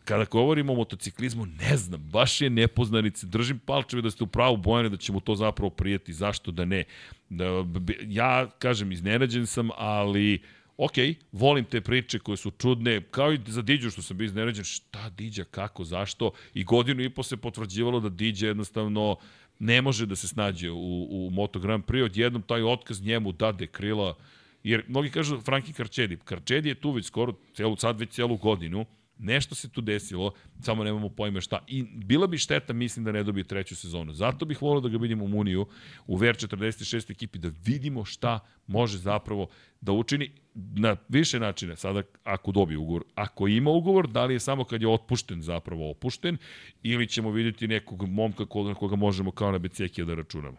kada 0.06 0.26
govorimo 0.26 0.74
o 0.74 0.76
motociklizmu, 0.76 1.46
ne 1.46 1.78
znam, 1.78 2.02
baš 2.02 2.42
je 2.42 2.50
nepoznanice. 2.50 3.28
Držim 3.28 3.60
palčeve 3.60 4.02
da 4.02 4.12
ste 4.12 4.24
u 4.24 4.28
pravu 4.28 4.58
Bojane, 4.58 4.90
da 4.90 4.98
će 4.98 5.12
mu 5.12 5.20
to 5.20 5.36
zapravo 5.36 5.70
prijeti. 5.70 6.14
Zašto 6.14 6.52
da 6.52 6.66
ne? 6.66 6.84
Da, 7.30 7.66
ja, 8.08 8.48
kažem, 8.60 8.92
iznenađen 8.92 9.48
sam, 9.48 9.70
ali 9.78 10.40
ok, 10.80 10.94
volim 11.32 11.66
te 11.66 11.82
priče 11.82 12.20
koje 12.20 12.38
su 12.38 12.52
čudne, 12.52 13.02
kao 13.12 13.34
i 13.34 13.40
za 13.48 13.62
Diđu 13.62 13.90
što 13.90 14.02
sam 14.02 14.18
bio 14.18 14.26
iznenađen, 14.26 14.64
šta 14.64 15.10
Diđa, 15.10 15.44
kako, 15.44 15.84
zašto, 15.84 16.32
i 16.54 16.64
godinu 16.64 17.04
i 17.04 17.10
po 17.10 17.24
se 17.24 17.38
potvrđivalo 17.38 18.00
da 18.00 18.10
Diđa 18.10 18.48
jednostavno 18.48 19.18
ne 19.60 19.82
može 19.82 20.06
da 20.06 20.16
se 20.16 20.28
snađe 20.28 20.72
u, 20.72 21.08
u 21.10 21.30
Moto 21.32 21.60
Grand 21.60 21.84
Prix, 21.84 22.06
odjednom 22.06 22.42
taj 22.42 22.64
otkaz 22.64 23.02
njemu 23.02 23.32
dade 23.32 23.68
krila, 23.68 24.16
jer 24.64 24.84
mnogi 24.88 25.10
kažu 25.10 25.42
Franki 25.42 25.74
Karčedi, 25.74 26.18
Karčedi 26.24 26.70
je 26.70 26.76
tu 26.76 26.92
već 26.92 27.06
skoro, 27.06 27.34
celu, 27.54 27.76
sad 27.76 28.00
već 28.00 28.10
celu 28.10 28.38
godinu, 28.38 28.86
Nešto 29.22 29.56
se 29.56 29.70
tu 29.70 29.82
desilo, 29.82 30.32
samo 30.62 30.84
nemamo 30.84 31.10
pojma 31.10 31.42
šta. 31.42 31.60
I 31.68 31.84
bila 31.84 32.28
bi 32.28 32.38
šteta, 32.38 32.74
mislim, 32.74 33.06
da 33.06 33.12
ne 33.12 33.24
dobije 33.24 33.44
treću 33.44 33.76
sezonu. 33.76 34.14
Zato 34.14 34.46
bih 34.46 34.62
volio 34.62 34.82
da 34.82 34.90
ga 34.90 34.98
vidimo 34.98 35.26
u 35.26 35.28
Muniju, 35.28 35.66
u 36.08 36.18
VR46 36.18 37.12
ekipi, 37.12 37.40
da 37.40 37.52
vidimo 37.66 38.06
šta 38.06 38.40
može 38.68 38.98
zapravo 38.98 39.48
da 39.82 39.92
učini 39.92 40.32
na 40.56 40.96
više 41.10 41.40
načine. 41.40 41.76
Sada, 41.76 42.02
ako 42.24 42.52
dobije 42.52 42.78
ugovor, 42.78 43.04
ako 43.16 43.48
ima 43.48 43.72
ugovor, 43.72 44.08
da 44.08 44.26
li 44.26 44.34
je 44.34 44.40
samo 44.40 44.64
kad 44.64 44.82
je 44.82 44.88
otpušten 44.88 45.42
zapravo 45.42 45.92
opušten, 45.92 46.38
ili 46.84 47.08
ćemo 47.08 47.32
vidjeti 47.32 47.68
nekog 47.68 48.10
momka 48.10 48.46
koga, 48.46 48.74
koga 48.74 48.96
možemo 48.96 49.32
kao 49.32 49.52
na 49.52 49.58
Becekija 49.58 50.06
da 50.06 50.16
računamo. 50.16 50.58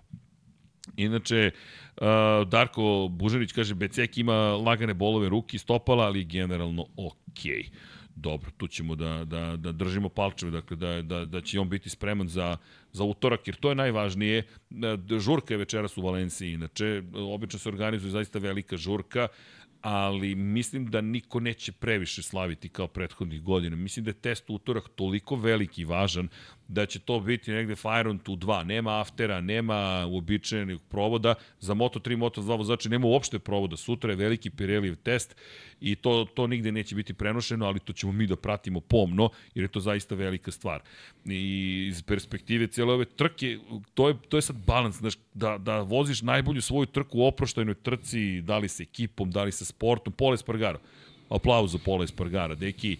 Inače, 0.96 1.50
uh, 1.96 2.04
Darko 2.48 3.08
Bužanić 3.10 3.52
kaže, 3.52 3.74
Becek 3.74 4.18
ima 4.18 4.34
lagane 4.56 4.94
bolove 4.94 5.28
ruki, 5.28 5.58
stopala, 5.58 6.04
ali 6.04 6.24
generalno 6.24 6.86
okej. 6.96 7.62
Okay 7.62 7.70
dobro, 8.20 8.50
tu 8.56 8.68
ćemo 8.68 8.94
da, 8.94 9.24
da, 9.24 9.56
da 9.56 9.72
držimo 9.72 10.08
palčeve, 10.08 10.50
dakle 10.50 10.76
da, 10.76 11.02
da, 11.02 11.24
da 11.24 11.40
će 11.40 11.60
on 11.60 11.68
biti 11.68 11.90
spreman 11.90 12.28
za, 12.28 12.56
za 12.92 13.04
utorak, 13.04 13.48
jer 13.48 13.56
to 13.56 13.68
je 13.68 13.74
najvažnije. 13.74 14.42
Žurka 15.18 15.54
je 15.54 15.58
večeras 15.58 15.96
u 15.98 16.02
Valenciji, 16.02 16.52
inače, 16.52 17.02
obično 17.14 17.58
se 17.58 17.68
organizuje 17.68 18.10
zaista 18.10 18.38
velika 18.38 18.76
žurka, 18.76 19.28
ali 19.80 20.34
mislim 20.34 20.86
da 20.86 21.00
niko 21.00 21.40
neće 21.40 21.72
previše 21.72 22.22
slaviti 22.22 22.68
kao 22.68 22.86
prethodnih 22.86 23.42
godina. 23.42 23.76
Mislim 23.76 24.04
da 24.04 24.10
je 24.10 24.14
test 24.14 24.44
utorak 24.48 24.88
toliko 24.88 25.36
veliki 25.36 25.82
i 25.82 25.84
važan 25.84 26.28
da 26.70 26.86
će 26.86 26.98
to 26.98 27.20
biti 27.20 27.52
negde 27.52 27.76
Fire 27.76 28.10
on 28.10 28.20
2. 28.20 28.64
Nema 28.64 29.00
aftera, 29.00 29.40
nema 29.40 30.06
uobičajenih 30.06 30.78
provoda. 30.88 31.34
Za 31.60 31.74
Moto3, 31.74 32.16
Moto2 32.16 32.58
vozače 32.58 32.88
nema 32.88 33.06
uopšte 33.06 33.38
provoda. 33.38 33.76
Sutra 33.76 34.10
je 34.12 34.16
veliki 34.16 34.50
Pirellijev 34.50 34.96
test 34.96 35.36
i 35.80 35.94
to, 35.94 36.26
to 36.34 36.46
nigde 36.46 36.72
neće 36.72 36.94
biti 36.94 37.14
prenošeno, 37.14 37.66
ali 37.66 37.80
to 37.80 37.92
ćemo 37.92 38.12
mi 38.12 38.26
da 38.26 38.36
pratimo 38.36 38.80
pomno, 38.80 39.30
jer 39.54 39.64
je 39.64 39.68
to 39.68 39.80
zaista 39.80 40.14
velika 40.14 40.50
stvar. 40.50 40.80
I 41.24 41.86
iz 41.88 42.02
perspektive 42.02 42.66
cijele 42.66 42.94
ove 42.94 43.04
trke, 43.04 43.58
to 43.94 44.08
je, 44.08 44.14
to 44.28 44.38
je 44.38 44.42
sad 44.42 44.56
balans, 44.66 44.96
znaš, 44.96 45.14
da, 45.34 45.58
da 45.58 45.80
voziš 45.80 46.22
najbolju 46.22 46.62
svoju 46.62 46.86
trku 46.86 47.18
u 47.18 47.26
oproštajnoj 47.26 47.74
trci, 47.74 48.40
da 48.40 48.58
li 48.58 48.68
sa 48.68 48.82
ekipom, 48.82 49.30
da 49.30 49.44
li 49.44 49.52
sa 49.52 49.64
sportom, 49.64 50.12
Pole 50.12 50.36
Spargaro. 50.36 50.78
Aplauz 51.28 51.72
za 51.72 51.78
Pole 51.78 52.06
Spargara, 52.06 52.54
deki, 52.54 52.96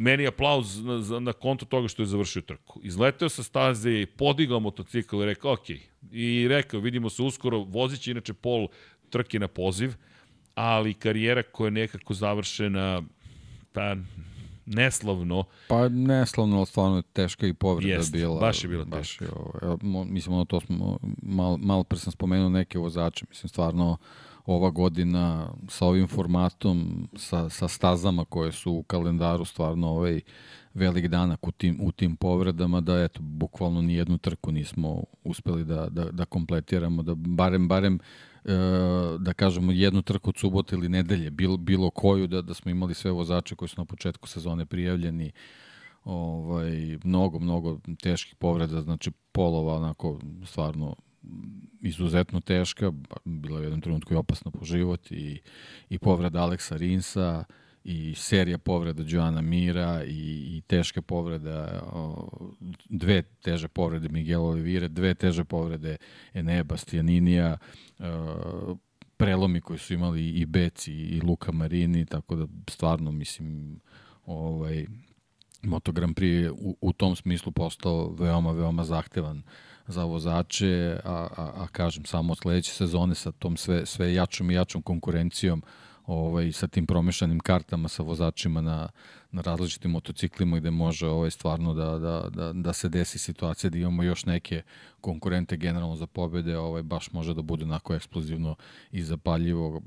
meni 0.00 0.26
aplauz 0.26 0.84
na, 0.84 1.20
na 1.20 1.32
konto 1.32 1.64
toga 1.64 1.88
što 1.88 2.02
je 2.02 2.06
završio 2.06 2.42
trku. 2.42 2.80
Izleteo 2.82 3.28
sa 3.28 3.42
staze, 3.42 4.06
podigao 4.06 4.60
motocikl 4.60 5.22
i 5.22 5.26
rekao, 5.26 5.52
ok, 5.52 5.70
i 6.12 6.48
rekao, 6.48 6.80
vidimo 6.80 7.10
se 7.10 7.22
uskoro, 7.22 7.58
vozit 7.58 8.00
će 8.00 8.10
inače 8.10 8.34
pol 8.34 8.68
trke 9.10 9.38
na 9.38 9.48
poziv, 9.48 9.94
ali 10.54 10.94
karijera 10.94 11.42
koja 11.42 11.66
je 11.66 11.70
nekako 11.70 12.14
završena, 12.14 13.02
pa 13.72 13.96
neslavno. 14.66 15.44
Pa 15.68 15.88
neslavno, 15.88 16.66
stvarno 16.66 16.96
je 16.96 17.02
teška 17.02 17.46
i 17.46 17.54
povreda 17.54 17.92
Jest, 17.92 18.12
bila. 18.12 18.40
baš 18.40 18.64
je 18.64 18.68
bila 18.68 18.84
baš 18.84 19.08
teška. 19.08 19.24
Je, 19.24 19.30
ovo, 19.62 20.04
mislim, 20.04 20.34
ono 20.34 20.44
to 20.44 20.60
smo, 20.60 20.98
malo, 21.22 21.56
malo 21.56 21.84
pre 21.84 21.98
sam 21.98 22.12
spomenuo 22.12 22.48
neke 22.48 22.78
vozače, 22.78 23.26
mislim, 23.28 23.48
stvarno, 23.48 23.96
ova 24.46 24.70
godina 24.70 25.52
sa 25.68 25.86
ovim 25.86 26.08
formatom, 26.08 27.08
sa, 27.16 27.48
sa 27.48 27.68
stazama 27.68 28.24
koje 28.24 28.52
su 28.52 28.72
u 28.72 28.82
kalendaru 28.82 29.44
stvarno 29.44 29.88
ovaj 29.88 30.20
velik 30.74 31.08
danak 31.08 31.46
u 31.46 31.52
tim, 31.52 31.78
u 31.82 31.92
tim 31.92 32.16
povredama, 32.16 32.80
da 32.80 33.02
eto, 33.02 33.20
bukvalno 33.22 33.82
ni 33.82 33.94
jednu 33.94 34.18
trku 34.18 34.52
nismo 34.52 35.04
uspeli 35.24 35.64
da, 35.64 35.88
da, 35.88 36.04
da 36.04 36.24
kompletiramo, 36.24 37.02
da 37.02 37.14
barem, 37.14 37.68
barem 37.68 37.98
e, 38.44 38.52
da 39.18 39.32
kažemo 39.32 39.72
jednu 39.72 40.02
trku 40.02 40.30
od 40.30 40.36
subote 40.38 40.76
ili 40.76 40.88
nedelje, 40.88 41.30
bilo, 41.30 41.56
bilo 41.56 41.90
koju, 41.90 42.26
da, 42.26 42.42
da 42.42 42.54
smo 42.54 42.70
imali 42.70 42.94
sve 42.94 43.10
vozače 43.10 43.54
koji 43.54 43.68
su 43.68 43.74
na 43.78 43.84
početku 43.84 44.28
sezone 44.28 44.66
prijavljeni, 44.66 45.32
ovaj, 46.04 46.98
mnogo, 47.04 47.38
mnogo 47.38 47.78
teških 48.02 48.34
povreda, 48.34 48.82
znači 48.82 49.10
polova 49.32 49.76
onako 49.76 50.18
stvarno 50.44 50.96
izuzetno 51.80 52.40
teška, 52.40 52.92
bila 53.24 53.58
je 53.58 53.60
u 53.60 53.64
jednom 53.64 53.80
trenutku 53.80 54.14
i 54.14 54.16
opasna 54.16 54.50
po 54.50 54.64
život 54.64 55.12
i, 55.12 55.40
i 55.88 55.98
povreda 55.98 56.42
Aleksa 56.42 56.76
Rinsa 56.76 57.44
i 57.84 58.14
serija 58.16 58.58
povreda 58.58 59.02
Joana 59.06 59.40
Mira 59.40 60.04
i, 60.04 60.56
i 60.56 60.62
teške 60.66 61.02
povrede, 61.02 61.80
dve 62.88 63.22
teže 63.22 63.68
povrede 63.68 64.08
Miguel 64.08 64.44
Olivire, 64.44 64.88
dve 64.88 65.14
teže 65.14 65.44
povrede 65.44 65.96
Enea 66.34 66.64
Bastianinija, 66.64 67.58
prelomi 69.16 69.60
koji 69.60 69.78
su 69.78 69.94
imali 69.94 70.28
i 70.28 70.46
Beci 70.46 70.92
i 70.92 71.20
Luka 71.20 71.52
Marini, 71.52 72.06
tako 72.06 72.36
da 72.36 72.46
stvarno 72.68 73.12
mislim 73.12 73.80
ovaj 74.26 74.86
Moto 75.62 75.92
Grand 75.92 76.16
Prix 76.16 76.50
u, 76.50 76.76
u 76.80 76.92
tom 76.92 77.16
smislu 77.16 77.52
postao 77.52 78.14
veoma, 78.18 78.52
veoma 78.52 78.84
zahtevan 78.84 79.42
za 79.90 80.04
vozače, 80.04 81.00
a, 81.04 81.28
a, 81.36 81.52
a 81.56 81.66
kažem 81.72 82.04
samo 82.04 82.32
od 82.32 82.38
sledeće 82.38 82.72
sezone 82.72 83.14
sa 83.14 83.32
tom 83.32 83.56
sve, 83.56 83.86
sve 83.86 84.14
jačom 84.14 84.50
i 84.50 84.54
jačom 84.54 84.82
konkurencijom 84.82 85.62
ovaj, 86.06 86.52
sa 86.52 86.66
tim 86.66 86.86
promešanim 86.86 87.40
kartama 87.40 87.88
sa 87.88 88.02
vozačima 88.02 88.60
na, 88.60 88.88
na 89.32 89.42
različitim 89.42 89.90
motociklima 89.90 90.58
gde 90.58 90.70
može 90.70 91.06
ovaj, 91.06 91.30
stvarno 91.30 91.74
da, 91.74 91.98
da, 91.98 92.28
da, 92.30 92.52
da 92.52 92.72
se 92.72 92.88
desi 92.88 93.18
situacija 93.18 93.70
da 93.70 93.78
imamo 93.78 94.02
još 94.02 94.24
neke 94.26 94.62
konkurente 95.00 95.56
generalno 95.56 95.96
za 95.96 96.06
pobede, 96.06 96.58
ovaj, 96.58 96.82
baš 96.82 97.12
može 97.12 97.34
da 97.34 97.42
bude 97.42 97.64
onako 97.64 97.94
eksplozivno 97.94 98.56
i 98.92 99.02
zapaljivo. 99.02 99.82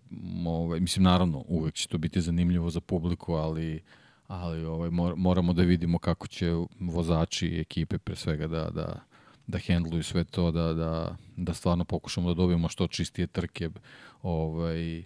Ovaj, 0.46 0.80
mislim, 0.80 1.04
naravno, 1.04 1.44
uvek 1.48 1.74
će 1.74 1.88
to 1.88 1.98
biti 1.98 2.22
zanimljivo 2.22 2.70
za 2.70 2.82
publiku, 2.82 3.34
ali 3.34 3.82
ali 4.28 4.66
ovaj, 4.66 4.90
moramo 5.16 5.54
da 5.54 5.62
vidimo 5.62 6.00
kako 6.00 6.28
će 6.28 6.52
vozači 6.80 7.48
i 7.48 7.60
ekipe 7.60 7.98
pre 7.98 8.16
svega 8.16 8.48
da, 8.48 8.70
da, 8.70 9.04
da 9.48 9.58
hendluju 9.58 10.04
sve 10.04 10.24
to, 10.24 10.52
da, 10.52 10.74
da, 10.74 11.16
da 11.38 11.54
stvarno 11.54 11.86
pokušamo 11.86 12.28
da 12.30 12.34
dobijemo 12.34 12.70
što 12.70 12.88
čistije 12.88 13.28
trke 13.28 13.70
ovaj, 14.22 15.04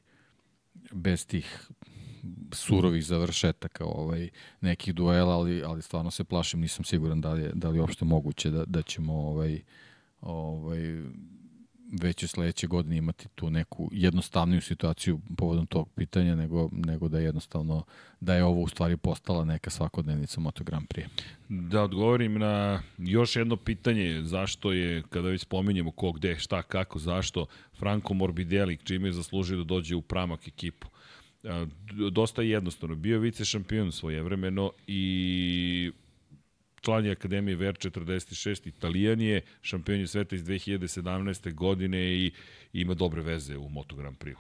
bez 0.91 1.27
tih 1.27 1.69
surovih 2.51 3.05
završetaka 3.05 3.85
ovaj, 3.85 4.29
nekih 4.61 4.93
duela, 4.93 5.35
ali, 5.35 5.63
ali 5.63 5.81
stvarno 5.81 6.11
se 6.11 6.23
plašim, 6.23 6.59
nisam 6.59 6.85
siguran 6.85 7.21
da 7.21 7.33
li 7.33 7.41
je, 7.41 7.51
da 7.53 7.69
li 7.69 7.77
je 7.77 7.81
uopšte 7.81 8.05
moguće 8.05 8.49
da, 8.49 8.65
da 8.65 8.81
ćemo 8.81 9.13
ovaj, 9.13 9.61
ovaj, 10.21 11.03
već 11.91 12.23
u 12.23 12.27
sledeće 12.27 12.67
godine 12.67 12.97
imati 12.97 13.27
tu 13.35 13.49
neku 13.49 13.89
jednostavniju 13.91 14.61
situaciju 14.61 15.19
povodom 15.37 15.65
tog 15.67 15.89
pitanja, 15.95 16.35
nego, 16.35 16.69
nego 16.71 17.07
da 17.07 17.19
je 17.19 17.25
jednostavno, 17.25 17.83
da 18.19 18.35
je 18.35 18.43
ovo 18.43 18.61
u 18.61 18.67
stvari 18.67 18.97
postala 18.97 19.45
neka 19.45 19.69
svakodnevnica 19.69 20.41
Moto 20.41 20.63
Grand 20.63 20.87
Prix. 20.87 21.07
Da 21.49 21.83
odgovorim 21.83 22.33
na 22.33 22.81
još 22.97 23.35
jedno 23.35 23.55
pitanje, 23.55 24.21
zašto 24.23 24.71
je, 24.71 25.03
kada 25.09 25.27
već 25.27 25.41
spominjemo 25.41 25.91
ko, 25.91 26.11
gde, 26.11 26.35
šta, 26.39 26.61
kako, 26.61 26.99
zašto, 26.99 27.45
Franco 27.79 28.13
Morbidelli, 28.13 28.77
čime 28.77 29.07
je 29.07 29.13
zaslužio 29.13 29.57
da 29.57 29.63
dođe 29.63 29.95
u 29.95 30.01
pramak 30.01 30.47
ekipu. 30.47 30.87
Dosta 32.11 32.41
jednostavno, 32.41 32.95
bio 32.95 33.19
vice 33.19 33.45
šampion 33.45 33.91
svoje 33.91 34.23
vremeno 34.23 34.71
i 34.87 35.91
član 36.81 37.05
je 37.05 37.11
Akademije 37.11 37.57
VR46, 37.57 38.67
italijan 38.67 39.21
je, 39.21 39.41
šampion 39.61 39.99
je 39.99 40.07
sveta 40.07 40.35
iz 40.35 40.43
2017. 40.43 41.53
godine 41.53 42.13
i 42.13 42.31
ima 42.73 42.93
dobre 42.93 43.21
veze 43.21 43.57
u 43.57 43.69
Moto 43.69 43.95
Grand 43.95 44.17
Prix. 44.17 44.35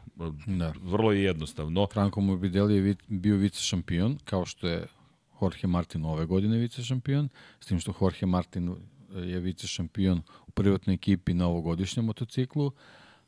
Da. 0.57 0.73
Vrlo 0.81 1.11
je 1.11 1.23
jednostavno. 1.23 1.87
Franco 1.93 2.21
Morbidelli 2.21 2.75
je 2.75 2.95
bio 3.07 3.35
vice 3.35 3.61
šampion, 3.61 4.17
kao 4.25 4.45
što 4.45 4.67
je 4.67 4.87
Jorge 5.41 5.67
Martin 5.67 6.05
ove 6.05 6.25
godine 6.25 6.57
vice 6.57 6.83
šampion, 6.83 7.29
s 7.59 7.67
tim 7.67 7.79
što 7.79 7.93
Jorge 8.01 8.25
Martin 8.25 8.75
je 9.15 9.39
vice 9.39 9.67
šampion 9.67 10.21
u 10.47 10.51
privatnoj 10.51 10.93
ekipi 10.93 11.33
na 11.33 11.47
ovogodišnjem 11.47 12.05
motociklu, 12.05 12.71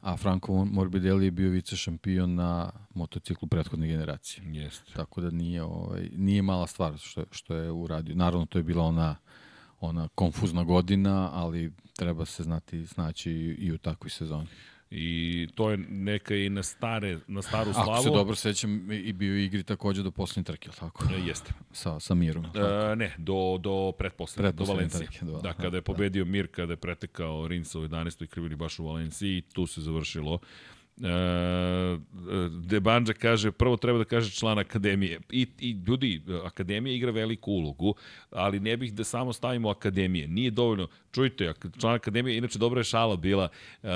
a 0.02 0.18
Franco 0.18 0.66
Morbidelli 0.66 1.26
je 1.26 1.32
bio 1.32 1.50
vice 1.50 1.76
šampion 1.76 2.36
na 2.36 2.72
motociklu 2.94 3.48
prethodne 3.48 3.88
generacije. 3.88 4.44
Jeste. 4.48 4.94
Tako 4.96 5.22
da 5.22 5.30
nije, 5.30 5.64
ovaj, 5.64 6.10
nije 6.16 6.42
mala 6.42 6.68
stvar 6.68 6.98
što, 6.98 7.24
što 7.32 7.56
je 7.56 7.72
uradio. 7.72 8.16
Naravno, 8.16 8.46
to 8.46 8.60
je 8.60 8.64
bila 8.64 8.84
ona 8.84 9.16
ona 9.82 10.08
konfuzna 10.16 10.64
godina, 10.64 11.30
ali 11.34 11.72
treba 11.98 12.26
se 12.26 12.44
znati 12.44 12.88
snaći 12.88 13.32
i, 13.32 13.56
i 13.60 13.72
u 13.72 13.78
takvoj 13.78 14.10
sezoni. 14.10 14.48
I 14.91 15.48
to 15.56 15.70
je 15.70 15.78
neka 15.78 16.36
i 16.36 16.49
na 16.49 16.64
stare, 16.64 17.20
na 17.28 17.41
staru 17.41 17.74
slavu. 17.74 17.91
Ako 17.91 18.03
se 18.03 18.10
dobro 18.10 18.36
sećam, 18.36 18.91
i 18.91 19.14
bio 19.14 19.38
igri 19.38 19.64
takođe 19.64 20.03
do 20.03 20.11
poslednje 20.11 20.44
trke, 20.44 20.70
tako? 20.80 21.03
E, 21.14 21.20
jeste. 21.28 21.53
Sa, 21.72 21.99
sa 21.99 22.14
Mirom. 22.14 22.45
E, 22.45 22.95
ne, 22.95 23.16
do, 23.18 23.57
do 23.57 23.91
pretposlednje, 23.91 24.52
do 24.52 24.64
Valencije. 24.64 25.07
Trke, 25.07 25.26
do, 25.26 25.40
da, 25.41 25.53
kada 25.53 25.78
je 25.78 25.82
da. 25.82 25.86
pobedio 25.86 26.26
da. 26.26 26.32
Mir, 26.32 26.48
kada 26.48 26.74
je 26.74 26.78
pretekao 26.78 27.48
Rinsa 27.48 27.80
u 27.80 27.82
11. 27.88 28.24
i 28.24 28.28
krivili 28.28 28.56
baš 28.56 28.80
u 28.80 28.86
Valenciji, 28.86 29.41
tu 29.41 29.68
se 29.68 29.82
završilo. 29.82 30.34
Uh, 30.34 30.40
Debanja 32.50 33.14
kaže, 33.14 33.52
prvo 33.52 33.78
treba 33.78 33.98
da 33.98 34.06
kaže 34.06 34.32
član 34.32 34.60
akademije. 34.60 35.20
I, 35.30 35.48
I 35.60 35.72
ljudi, 35.88 36.22
akademija 36.44 36.96
igra 36.96 37.12
veliku 37.12 37.52
ulogu, 37.52 37.96
ali 38.32 38.60
ne 38.60 38.78
bih 38.78 38.94
da 38.94 39.04
samo 39.04 39.34
stavimo 39.34 39.70
akademije. 39.70 40.28
Nije 40.28 40.52
dovoljno, 40.52 40.88
čujte, 41.12 41.54
član 41.80 41.96
akademije, 41.96 42.38
inače 42.38 42.60
dobra 42.60 42.80
je 42.80 42.84
šala 42.84 43.16
bila, 43.16 43.50
uh, 43.84 43.90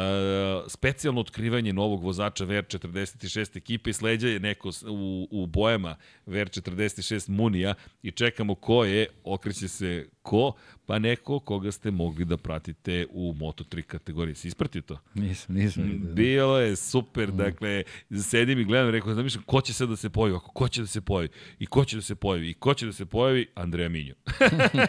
specijalno 0.68 1.22
otkrivanje 1.22 1.74
novog 1.74 2.04
vozača 2.04 2.46
VR46 2.46 3.58
ekipe 3.58 3.90
i 3.90 3.94
sleđa 3.94 4.28
je 4.28 4.40
neko 4.40 4.70
u, 4.88 5.28
u 5.32 5.46
bojama 5.48 5.96
VR46 6.28 7.30
Munija 7.30 7.74
i 8.04 8.12
čekamo 8.12 8.56
ko 8.56 8.86
je, 8.86 9.08
okreće 9.24 9.68
se 9.68 10.08
ko, 10.22 10.54
pa 10.86 11.00
neko 11.00 11.40
koga 11.40 11.72
ste 11.72 11.92
mogli 11.92 12.26
da 12.26 12.38
pratite 12.38 13.06
u 13.10 13.34
Moto3 13.34 13.82
kategoriji. 13.82 14.36
Si 14.36 14.48
ispratio 14.48 14.82
to? 14.82 15.00
Nisam, 15.14 15.56
nisam. 15.56 15.84
Mm, 15.84 16.16
bilo 16.16 16.60
je 16.60 16.76
super, 16.76 17.34
mm. 17.34 17.38
dakle, 17.38 17.84
sedim 18.22 18.60
i 18.60 18.64
gledam, 18.64 18.90
rekao, 18.90 19.14
zamišljam, 19.14 19.44
ko 19.44 19.62
će 19.62 19.74
sad 19.74 19.90
da 19.90 19.96
se 19.96 20.10
pojavi, 20.10 20.36
ako 20.36 20.52
ko 20.52 20.68
će 20.68 20.82
da 20.82 20.88
se 20.88 21.02
pojavi, 21.02 21.30
i 21.60 21.66
ko 21.66 21.86
će 21.86 21.96
da 21.96 22.02
se 22.02 22.16
pojavi, 22.16 22.50
i 22.50 22.54
ko 22.54 22.74
će 22.74 22.86
da 22.86 22.94
se 22.94 23.06
pojavi, 23.06 23.48
Andreja 23.56 23.90
Minjo. 23.90 24.16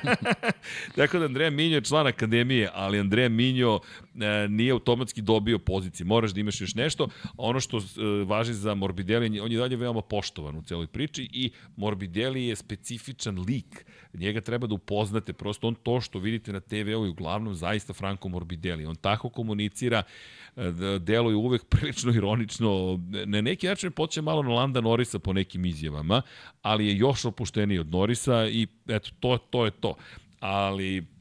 dakle, 0.97 1.21
da 1.21 1.27
Andreja 1.27 1.51
Minjo 1.51 1.75
je 1.75 1.85
član 1.85 2.07
akademije, 2.07 2.71
ali 2.75 3.01
Andreja 3.01 3.29
Minjo 3.29 3.81
e, 4.15 4.49
nije 4.49 4.73
automatski 4.73 5.23
dobio 5.23 5.59
pozicije. 5.59 6.07
Moraš 6.07 6.31
da 6.31 6.41
imaš 6.41 6.61
još 6.61 6.75
nešto. 6.75 7.09
Ono 7.37 7.61
što 7.61 7.79
e, 7.79 7.81
važi 8.25 8.55
za 8.55 8.75
Morbidelli, 8.75 9.41
on 9.41 9.53
je 9.53 9.59
dalje 9.59 9.77
veoma 9.77 10.03
poštovan 10.03 10.57
u 10.57 10.63
celoj 10.63 10.87
priči 10.87 11.29
i 11.33 11.51
Morbidelli 11.77 12.47
je 12.47 12.57
specifičan 12.57 13.39
lik. 13.39 13.87
Njega 14.15 14.41
treba 14.41 14.67
da 14.67 14.75
upoznate, 14.75 15.33
prosto 15.33 15.69
on 15.69 15.75
to 15.85 16.01
što 16.01 16.19
vidite 16.19 16.53
na 16.53 16.61
TV-u 16.61 17.07
i 17.07 17.09
uglavnom 17.09 17.55
zaista 17.55 17.93
Franco 17.93 18.29
Morbidelli. 18.29 18.87
On 18.87 18.97
tako 18.97 19.31
komunicira, 19.31 20.03
e, 20.57 20.73
deluje 20.99 21.37
uvek 21.37 21.65
prilično 21.73 22.13
ironično, 22.13 23.01
na 23.27 23.41
neki 23.41 23.67
način 23.67 23.93
poče 23.93 24.23
malo 24.23 24.43
na 24.43 24.51
Landa 24.51 24.81
Norisa 24.81 25.19
po 25.19 25.33
nekim 25.33 25.65
izjavama, 25.65 26.23
ali 26.63 26.87
je 26.87 26.97
još 26.97 27.25
opušteniji 27.25 27.79
od 27.79 27.91
Norisa 27.91 28.47
i 28.47 28.67
eto, 28.89 29.11
to, 29.21 29.39
to 29.51 29.65
je 29.65 29.71
to. 29.71 29.95
Ali 30.41 31.14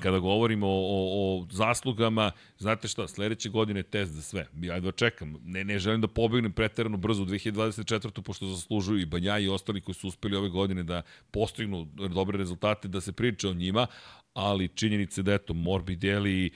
kada 0.00 0.18
govorimo 0.18 0.66
o, 0.66 0.70
o, 0.70 1.40
o 1.40 1.46
zaslugama, 1.50 2.32
znate 2.58 2.88
šta, 2.88 3.08
sledeće 3.08 3.48
godine 3.48 3.82
test 3.82 4.12
za 4.12 4.22
sve. 4.22 4.46
Ja 4.60 4.74
jedva 4.74 4.92
čekam. 4.92 5.36
Ne, 5.44 5.64
ne 5.64 5.78
želim 5.78 6.00
da 6.00 6.08
pobegnem 6.08 6.52
preterano 6.52 6.96
brzo 6.96 7.22
u 7.22 7.26
2024. 7.26 8.22
pošto 8.22 8.46
zaslužuju 8.46 9.00
i 9.00 9.06
Banja 9.06 9.38
i 9.38 9.48
ostali 9.48 9.80
koji 9.80 9.94
su 9.94 10.08
uspeli 10.08 10.36
ove 10.36 10.48
godine 10.48 10.82
da 10.82 11.02
postignu 11.30 11.84
dobre 12.14 12.38
rezultate, 12.38 12.88
da 12.88 13.00
se 13.00 13.12
priča 13.12 13.48
o 13.48 13.54
njima, 13.54 13.86
ali 14.34 14.68
činjenice 14.68 15.22
da 15.22 15.34
eto, 15.34 15.54
Morbidelli 15.54 16.50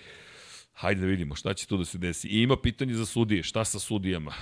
hajde 0.72 1.00
da 1.00 1.06
vidimo 1.06 1.34
šta 1.34 1.54
će 1.54 1.66
tu 1.66 1.76
da 1.76 1.84
se 1.84 1.98
desi. 1.98 2.28
I 2.28 2.42
ima 2.42 2.56
pitanje 2.56 2.94
za 2.94 3.06
sudije, 3.06 3.42
šta 3.42 3.64
sa 3.64 3.78
sudijama? 3.78 4.34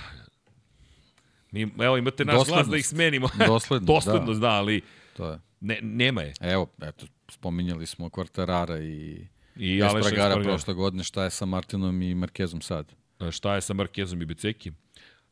Mi, 1.51 1.67
evo, 1.79 1.97
imate 1.97 2.25
naš 2.25 2.47
glas 2.47 2.67
da 2.67 2.77
ih 2.77 2.87
smenimo. 2.87 3.29
Doslednost, 3.47 3.87
Doslednost 3.93 4.41
da. 4.41 4.47
da, 4.47 4.53
ali 4.53 4.81
to 5.17 5.29
je. 5.29 5.39
Ne, 5.59 5.79
nema 5.81 6.21
je. 6.21 6.33
Evo, 6.41 6.69
eto, 6.81 7.05
spominjali 7.31 7.85
smo 7.85 8.09
Kvartarara 8.09 8.79
i, 8.79 9.27
I 9.55 9.81
Espragara 9.81 10.43
prošle 10.43 10.73
godine, 10.73 11.03
šta 11.03 11.23
je 11.23 11.29
sa 11.29 11.45
Martinom 11.45 12.01
i 12.01 12.15
Markezom 12.15 12.61
sad? 12.61 12.93
Šta 13.31 13.55
je 13.55 13.61
sa 13.61 13.73
Markezom 13.73 14.21
i 14.21 14.25
Becekim? 14.25 14.75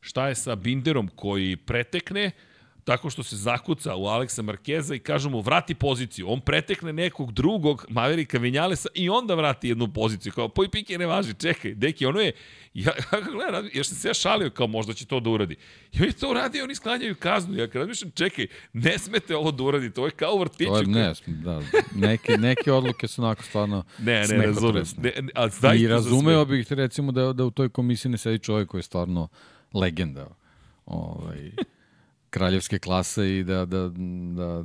Šta 0.00 0.28
je 0.28 0.34
sa 0.34 0.54
Binderom 0.54 1.08
koji 1.08 1.56
pretekne, 1.56 2.30
tako 2.84 3.10
što 3.10 3.22
se 3.22 3.36
zakuca 3.36 3.96
u 3.96 4.06
Aleksa 4.06 4.42
Markeza 4.42 4.94
i 4.94 4.98
kažu 4.98 5.30
mu 5.30 5.40
vrati 5.40 5.74
poziciju. 5.74 6.28
On 6.28 6.40
pretekne 6.40 6.92
nekog 6.92 7.32
drugog 7.32 7.86
Maverika 7.88 8.38
Vinjalesa 8.38 8.88
i 8.94 9.08
onda 9.08 9.34
vrati 9.34 9.68
jednu 9.68 9.92
poziciju. 9.92 10.32
Kao, 10.32 10.48
poj 10.48 10.68
pike 10.70 10.98
ne 10.98 11.06
važi, 11.06 11.34
čekaj, 11.34 11.74
deki, 11.74 12.06
ono 12.06 12.20
je, 12.20 12.32
ja, 12.74 12.92
ja 13.12 13.20
gledam, 13.20 13.68
još 13.72 13.86
sam 13.88 13.96
se 13.96 14.08
ja 14.08 14.14
šalio 14.14 14.50
kao 14.50 14.66
možda 14.66 14.92
će 14.92 15.06
to 15.06 15.20
da 15.20 15.30
uradi. 15.30 15.56
I 15.92 16.00
on 16.00 16.06
je 16.06 16.12
to 16.12 16.30
uradio, 16.30 16.64
oni 16.64 16.74
sklanjaju 16.74 17.14
kaznu. 17.14 17.56
Ja 17.56 17.66
kad 17.66 17.80
razmišljam, 17.80 18.10
čekaj, 18.10 18.46
ne 18.72 18.98
smete 18.98 19.36
ovo 19.36 19.50
da 19.50 19.62
uradite, 19.62 20.00
ovo 20.00 20.08
je 20.08 20.10
kao 20.10 20.38
vrtiću. 20.38 20.70
To 20.70 20.78
je, 20.78 20.86
ne, 20.86 21.12
da, 21.26 21.62
neke, 21.94 22.36
neke 22.36 22.72
odluke 22.72 23.08
su 23.08 23.22
onako 23.22 23.42
stvarno 23.42 23.84
ne, 23.98 24.26
ne, 24.26 24.46
razumem. 24.46 24.84
Ne, 24.96 25.12
a 25.62 25.74
I 25.74 25.86
razumeo 25.86 26.44
bih 26.44 26.72
recimo 26.72 27.12
da, 27.12 27.32
da 27.32 27.44
u 27.44 27.50
toj 27.50 27.68
komisiji 27.68 28.12
ne 28.12 28.18
sedi 28.18 28.38
čovjek 28.38 28.68
koji 28.68 28.78
je 28.78 28.82
stvarno 28.82 29.28
legenda. 29.72 30.28
Ovaj, 30.86 31.52
kraljevske 32.32 32.78
klase 32.78 33.38
i 33.38 33.44
da, 33.44 33.64
da, 33.64 33.90
da 34.36 34.64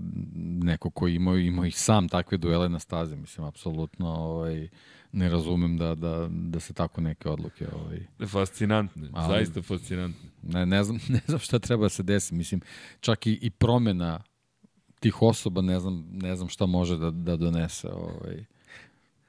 neko 0.63 0.89
ko 0.89 1.07
ima, 1.07 1.37
ima 1.37 1.67
i 1.67 1.71
sam 1.71 2.09
takve 2.09 2.37
duele 2.37 2.69
na 2.69 2.79
stazi, 2.79 3.15
mislim, 3.15 3.47
apsolutno 3.47 4.09
ovaj, 4.09 4.69
ne 5.11 5.29
razumem 5.29 5.77
da, 5.77 5.95
da, 5.95 6.27
da 6.31 6.59
se 6.59 6.73
tako 6.73 7.01
neke 7.01 7.29
odluke... 7.29 7.67
Ovaj, 7.73 7.99
fascinantne, 8.27 9.09
ali, 9.13 9.33
zaista 9.33 9.61
fascinantne. 9.61 10.29
Ne, 10.43 10.65
ne, 10.65 10.83
znam, 10.83 10.99
ne 11.17 11.21
znam 11.27 11.39
šta 11.39 11.59
treba 11.59 11.85
da 11.85 11.89
se 11.89 12.03
desi, 12.03 12.35
mislim, 12.35 12.61
čak 12.99 13.27
i, 13.27 13.39
i 13.41 13.49
promena 13.49 14.19
tih 14.99 15.21
osoba 15.21 15.61
ne 15.61 15.79
znam, 15.79 16.07
ne 16.11 16.35
znam 16.35 16.49
šta 16.49 16.65
može 16.65 16.97
da, 16.97 17.11
da 17.11 17.35
donese. 17.35 17.87
Ovaj. 17.87 18.45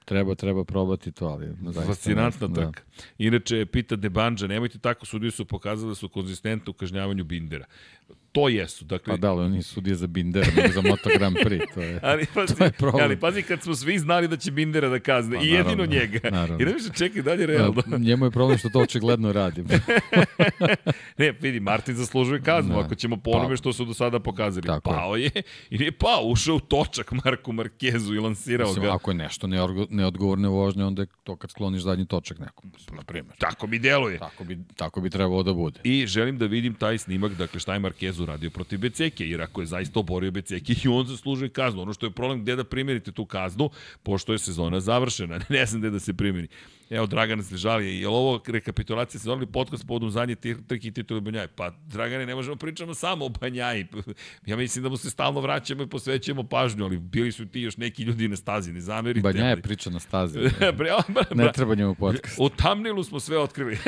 Treba, 0.04 0.34
treba 0.34 0.64
probati 0.64 1.12
to, 1.12 1.26
ali... 1.26 1.72
Fascinantna 1.86 2.48
trka. 2.48 2.80
Da. 2.80 3.02
Inače, 3.18 3.66
pita 3.66 3.96
Debanđa, 3.96 4.46
nemojte 4.46 4.78
tako, 4.78 5.06
sudiju 5.06 5.30
su 5.30 5.44
pokazali 5.44 5.90
da 5.90 5.94
su 5.94 6.08
konzistentni 6.08 6.70
u 6.70 6.72
kažnjavanju 6.72 7.24
Bindera 7.24 7.66
to 8.32 8.48
jesu. 8.48 8.84
Dakle, 8.84 9.12
pa 9.12 9.16
da, 9.16 9.30
ali 9.30 9.44
oni 9.44 9.62
sudije 9.62 9.96
za 9.96 10.06
Bindera, 10.06 10.46
nego 10.56 10.72
za 10.72 10.82
Moto 10.82 11.10
Grand 11.18 11.36
Prix. 11.36 11.74
To 11.74 11.80
je, 11.80 12.00
ali, 12.10 12.26
pazi, 12.34 12.56
to 12.56 12.64
je 12.64 12.70
problem. 12.70 13.04
Ali 13.04 13.16
pazi, 13.16 13.42
kad 13.42 13.62
smo 13.62 13.74
svi 13.74 13.98
znali 13.98 14.28
da 14.28 14.36
će 14.36 14.50
Bindera 14.50 14.88
da 14.88 14.98
kazne, 14.98 15.36
pa, 15.36 15.42
i 15.42 15.46
jedino 15.46 15.64
naravno, 15.64 15.86
njega. 15.86 16.30
Naravno. 16.38 16.62
I 16.62 16.64
da 16.64 16.70
više 16.70 16.88
čekaj 16.94 17.22
dalje 17.22 17.46
realno. 17.46 17.82
Ja, 17.90 17.98
njemu 17.98 18.24
je 18.24 18.30
problem 18.30 18.58
što 18.58 18.68
to 18.68 18.80
očigledno 18.80 19.32
radim. 19.32 19.66
ne, 21.18 21.32
vidi, 21.40 21.60
Martin 21.60 21.94
zaslužuje 21.94 22.42
kaznu, 22.42 22.74
ne, 22.74 22.80
ako 22.80 22.94
ćemo 22.94 23.16
po 23.16 23.30
onome 23.30 23.48
pa, 23.48 23.56
što 23.56 23.72
su 23.72 23.84
do 23.84 23.94
sada 23.94 24.20
pokazali. 24.20 24.66
Tako 24.66 24.90
pao 24.90 25.16
je 25.16 25.30
i 25.70 25.78
nije 25.78 25.92
pao, 25.92 26.22
ušao 26.24 26.56
u 26.56 26.60
točak 26.60 27.12
Marku 27.24 27.52
Markezu 27.52 28.14
i 28.14 28.18
lansirao 28.18 28.68
Mislim, 28.68 28.84
ga. 28.84 28.94
Ako 28.94 29.10
je 29.10 29.14
nešto 29.14 29.46
neodgovorne 29.90 30.48
vožnje, 30.48 30.84
onda 30.84 31.02
je 31.02 31.06
to 31.24 31.36
kad 31.36 31.50
skloniš 31.50 31.82
zadnji 31.82 32.06
točak 32.06 32.38
nekom, 32.38 32.72
na 32.92 33.02
primjer. 33.02 33.36
Tako 33.38 33.66
mi 33.66 33.78
deluje. 33.78 34.18
Tako 34.18 34.44
bi, 34.44 34.58
tako 34.76 35.00
bi 35.00 35.10
trebalo 35.10 35.42
da 35.42 35.52
bude. 35.52 35.80
I 35.84 36.06
želim 36.06 36.38
da 36.38 36.46
vidim 36.46 36.74
taj 36.74 36.98
snimak, 36.98 37.32
dakle 37.32 37.60
šta 37.60 37.72
je 37.72 37.78
Markezu 37.98 38.22
uradio 38.22 38.50
protiv 38.50 38.78
Beceke, 38.78 39.26
jer 39.26 39.42
ako 39.42 39.60
je 39.60 39.66
zaista 39.66 40.00
oborio 40.00 40.30
Beceke 40.30 40.74
i 40.84 40.88
on 40.88 41.06
zaslužuje 41.06 41.48
kaznu. 41.48 41.82
Ono 41.82 41.92
što 41.92 42.06
je 42.06 42.10
problem 42.10 42.42
gde 42.42 42.56
da 42.56 42.64
primerite 42.64 43.12
tu 43.12 43.26
kaznu, 43.26 43.70
pošto 44.02 44.32
je 44.32 44.38
sezona 44.38 44.80
završena, 44.80 45.40
ne 45.48 45.66
znam 45.66 45.80
gde 45.80 45.90
da 45.90 46.00
se 46.00 46.14
primeri. 46.14 46.48
Evo, 46.90 47.06
Dragana 47.06 47.42
se 47.42 47.56
žali, 47.56 48.00
je 48.00 48.08
li 48.08 48.14
ovo 48.14 48.40
rekapitulacija 48.46 49.18
sezona 49.18 49.42
ili 49.42 49.52
podcast 49.52 49.86
povodom 49.86 50.10
zadnje 50.10 50.34
trke 50.68 50.88
i 50.88 50.92
titule 50.92 51.20
Banjaje? 51.20 51.48
Pa, 51.48 51.70
Dragane, 51.86 52.26
ne 52.26 52.34
možemo 52.34 52.56
pričamo 52.56 52.94
samo 52.94 53.24
o 53.24 53.28
Banjaji. 53.28 53.86
Ja 54.46 54.56
mislim 54.56 54.82
da 54.82 54.88
mu 54.88 54.96
se 54.96 55.10
stalno 55.10 55.40
vraćamo 55.40 55.82
i 55.82 55.86
posvećujemo 55.86 56.42
pažnju, 56.42 56.84
ali 56.84 56.98
bili 56.98 57.32
su 57.32 57.46
ti 57.46 57.60
još 57.60 57.76
neki 57.76 58.02
ljudi 58.02 58.28
na 58.28 58.36
stazi, 58.36 58.72
ne 58.72 58.80
zamerite. 58.80 59.22
Banjaje 59.22 59.56
priča 59.56 59.90
na 59.90 59.98
stazi. 59.98 60.38
Ne, 61.08 61.44
ne 61.44 61.52
treba 61.52 61.74
njemu 61.74 61.94
podcast. 61.94 62.36
U 62.38 62.48
tamnilu 62.48 63.04
smo 63.04 63.20
sve 63.20 63.38
otkrili. 63.38 63.78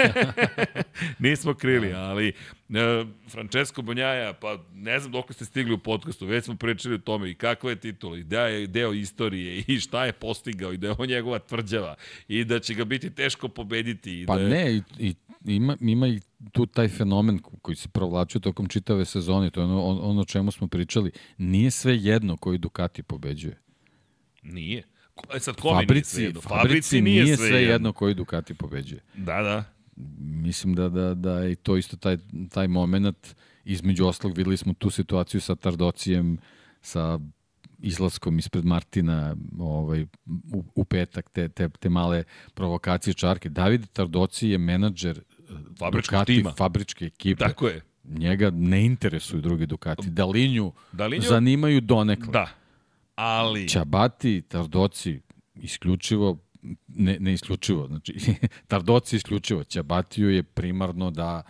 Nismo 1.18 1.54
krili, 1.54 1.92
ali 1.92 2.32
E, 2.74 3.04
Francesco 3.28 3.82
Bonjaja, 3.82 4.32
pa 4.32 4.58
ne 4.74 4.98
znam 4.98 5.12
dok 5.12 5.32
ste 5.34 5.44
stigli 5.44 5.74
u 5.74 5.78
podcastu, 5.78 6.26
već 6.26 6.44
smo 6.44 6.56
pričali 6.56 6.94
o 6.94 6.98
tome 6.98 7.30
i 7.30 7.34
kakva 7.34 7.70
je 7.70 7.76
titula, 7.76 8.18
i 8.18 8.22
da 8.22 8.46
je 8.46 8.66
deo 8.66 8.92
istorije, 8.92 9.64
i 9.66 9.80
šta 9.80 10.04
je 10.04 10.12
postigao, 10.12 10.72
i 10.72 10.76
da 10.76 10.86
je 10.86 10.94
on 10.98 11.08
njegova 11.08 11.38
tvrđava, 11.38 11.94
i 12.28 12.44
da 12.44 12.58
će 12.58 12.74
ga 12.74 12.84
biti 12.90 13.10
teško 13.10 13.48
pobediti. 13.48 14.22
I 14.22 14.26
pa 14.26 14.36
da 14.36 14.42
je... 14.42 14.48
ne, 14.48 14.72
i, 14.72 14.82
i 14.98 15.14
ima, 15.44 15.76
ima 15.80 16.08
i 16.08 16.20
tu 16.52 16.66
taj 16.66 16.88
fenomen 16.88 17.38
koji 17.62 17.76
se 17.76 17.88
provlačio 17.88 18.40
tokom 18.40 18.68
čitave 18.68 19.04
sezone, 19.04 19.50
to 19.50 19.60
je 19.60 19.64
ono, 19.64 19.82
ono 19.82 20.20
o 20.20 20.24
čemu 20.24 20.50
smo 20.50 20.68
pričali, 20.68 21.10
nije 21.38 21.70
sve 21.70 21.96
jedno 21.96 22.36
koji 22.36 22.58
Ducati 22.58 23.02
pobeđuje. 23.02 23.58
Nije. 24.42 24.82
E 25.34 25.40
sad, 25.40 25.56
kome 25.56 25.80
fabrici, 25.80 26.20
nije 26.20 26.32
sve 26.32 26.40
Fabrici, 26.40 26.58
fabrici 26.62 27.00
nije, 27.00 27.24
nije 27.24 27.36
sve, 27.36 27.48
sve 27.48 27.58
jedno. 27.58 27.72
jedno 27.72 27.92
koji 27.92 28.14
Ducati 28.14 28.54
pobeđuje. 28.54 29.00
Da, 29.14 29.42
da. 29.42 29.64
Mislim 30.18 30.74
da, 30.74 30.88
da, 30.88 31.14
da 31.14 31.38
je 31.40 31.54
to 31.54 31.76
isto 31.76 31.96
taj, 31.96 32.18
taj 32.50 32.68
moment, 32.68 33.34
između 33.64 34.06
oslog 34.06 34.36
videli 34.36 34.56
smo 34.56 34.74
tu 34.74 34.90
situaciju 34.90 35.40
sa 35.40 35.54
Tardocijem, 35.54 36.38
sa 36.82 37.18
izlaskom 37.82 38.38
ispred 38.38 38.64
Martina 38.64 39.36
ovaj, 39.58 40.02
u, 40.52 40.64
u 40.74 40.84
petak, 40.84 41.30
te, 41.30 41.48
te, 41.48 41.68
te 41.68 41.88
male 41.88 42.24
provokacije 42.54 43.14
čarke. 43.14 43.48
David 43.48 43.86
Tardoci 43.92 44.48
je 44.48 44.58
menadžer 44.58 45.18
eh, 45.18 45.52
fabričkog 45.78 46.18
Ducati, 46.18 46.36
tima. 46.36 46.52
fabričke 46.56 47.04
ekipe. 47.04 47.44
Tako 47.44 47.68
je. 47.68 47.80
Njega 48.04 48.50
ne 48.50 48.86
interesuju 48.86 49.40
drugi 49.42 49.66
Ducati. 49.66 50.10
Dalinju, 50.10 50.72
Dalinju 50.92 51.22
zanimaju 51.22 51.80
donekle. 51.80 52.32
Da, 52.32 52.48
ali... 53.14 53.68
Čabati, 53.68 54.42
Tardoci, 54.42 55.20
isključivo 55.54 56.38
ne, 56.88 57.16
ne 57.20 57.32
isključivo, 57.32 57.86
znači 57.86 58.14
Tardoci 58.68 59.16
isključivo, 59.16 59.64
Ćabatiju 59.64 60.30
je 60.30 60.42
primarno 60.42 61.10
da 61.10 61.42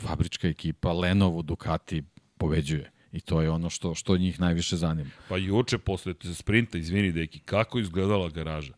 fabrička 0.00 0.48
ekipa 0.48 0.92
Lenovo 0.92 1.42
Ducati 1.42 2.02
pobeđuje. 2.38 2.90
I 3.14 3.20
to 3.20 3.42
je 3.42 3.50
ono 3.50 3.70
što 3.70 3.94
što 3.94 4.16
njih 4.16 4.40
najviše 4.40 4.76
zanima. 4.76 5.10
Pa 5.28 5.36
juče 5.36 5.78
posle 5.78 6.14
sprinta, 6.34 6.78
izvini 6.78 7.12
deki, 7.12 7.38
kako 7.38 7.78
izgledala 7.78 8.28
garaža? 8.28 8.72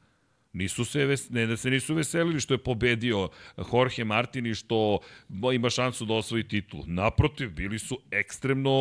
Nisu 0.52 0.84
se 0.84 1.04
ves, 1.04 1.30
ne 1.30 1.46
da 1.46 1.56
se 1.56 1.70
nisu 1.70 1.94
veselili 1.94 2.40
što 2.40 2.54
je 2.54 2.58
pobedio 2.58 3.28
Jorge 3.72 4.04
Martin 4.04 4.46
i 4.46 4.54
što 4.54 4.98
ima 5.54 5.70
šansu 5.70 6.04
da 6.04 6.14
osvoji 6.14 6.48
titul. 6.48 6.82
Naprotiv, 6.86 7.50
bili 7.50 7.78
su 7.78 7.98
ekstremno 8.10 8.72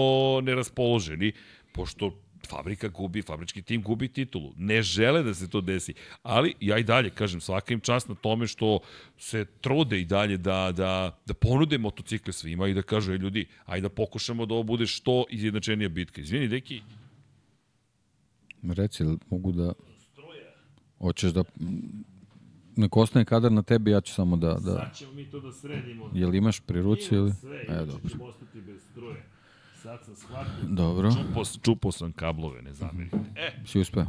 neraspoloženi, 0.43 1.31
pošto 1.71 2.24
fabrika 2.45 2.87
gubi, 2.87 3.21
fabrički 3.21 3.61
tim 3.61 3.83
gubi 3.83 4.07
titulu. 4.07 4.53
Ne 4.57 4.81
žele 4.81 5.23
da 5.23 5.33
se 5.33 5.49
to 5.49 5.61
desi. 5.61 5.93
Ali 6.23 6.53
ja 6.59 6.77
i 6.77 6.83
dalje 6.83 7.09
kažem, 7.09 7.41
svaka 7.41 7.73
im 7.73 7.79
čast 7.79 8.09
na 8.09 8.15
tome 8.15 8.47
što 8.47 8.79
se 9.17 9.45
trude 9.61 9.99
i 9.99 10.05
dalje 10.05 10.37
da, 10.37 10.71
da, 10.71 11.19
da 11.25 11.33
ponude 11.33 11.77
motocikle 11.77 12.33
svima 12.33 12.67
i 12.67 12.73
da 12.73 12.81
kažu, 12.81 13.13
e, 13.13 13.17
ljudi, 13.17 13.45
ajde 13.65 13.81
da 13.81 13.89
pokušamo 13.89 14.45
da 14.45 14.53
ovo 14.53 14.63
bude 14.63 14.85
što 14.85 15.25
izjednačenija 15.29 15.89
bitka. 15.89 16.21
Izvini, 16.21 16.47
deki. 16.47 16.81
Reci, 18.63 19.03
mogu 19.29 19.51
da... 19.51 19.73
Hoćeš 20.99 21.31
da... 21.31 21.43
Nek 22.75 22.97
ostane 22.97 23.25
kadar 23.25 23.51
na 23.51 23.61
tebi, 23.61 23.91
ja 23.91 24.01
ću 24.01 24.13
samo 24.13 24.37
da... 24.37 24.53
da... 24.53 24.75
Sad 24.75 24.97
ćemo 24.97 25.11
mi 25.11 25.29
to 25.29 25.39
da 25.39 25.51
sredimo. 25.51 26.11
Jel 26.13 26.35
imaš 26.35 26.59
pri 26.59 26.81
ruci 26.81 27.15
ili? 27.15 27.33
Sve, 27.33 27.65
e, 27.69 27.85
dobro. 27.85 28.09
ćemo 28.09 28.25
ostati 28.25 28.61
bez 28.61 28.81
struje. 28.91 29.34
Sad 29.85 30.05
sam 30.05 30.15
shvatio. 30.15 30.63
Dobro. 30.63 31.11
Čupo, 31.11 31.43
čupo 31.63 31.91
sam 31.91 32.11
kablove, 32.11 32.61
ne 32.61 32.73
zamerite. 32.73 33.17
E, 33.35 33.51
si 33.65 33.79
uspeo? 33.79 34.05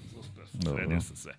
Sredio 0.62 1.00
sam 1.00 1.16
sve. 1.16 1.34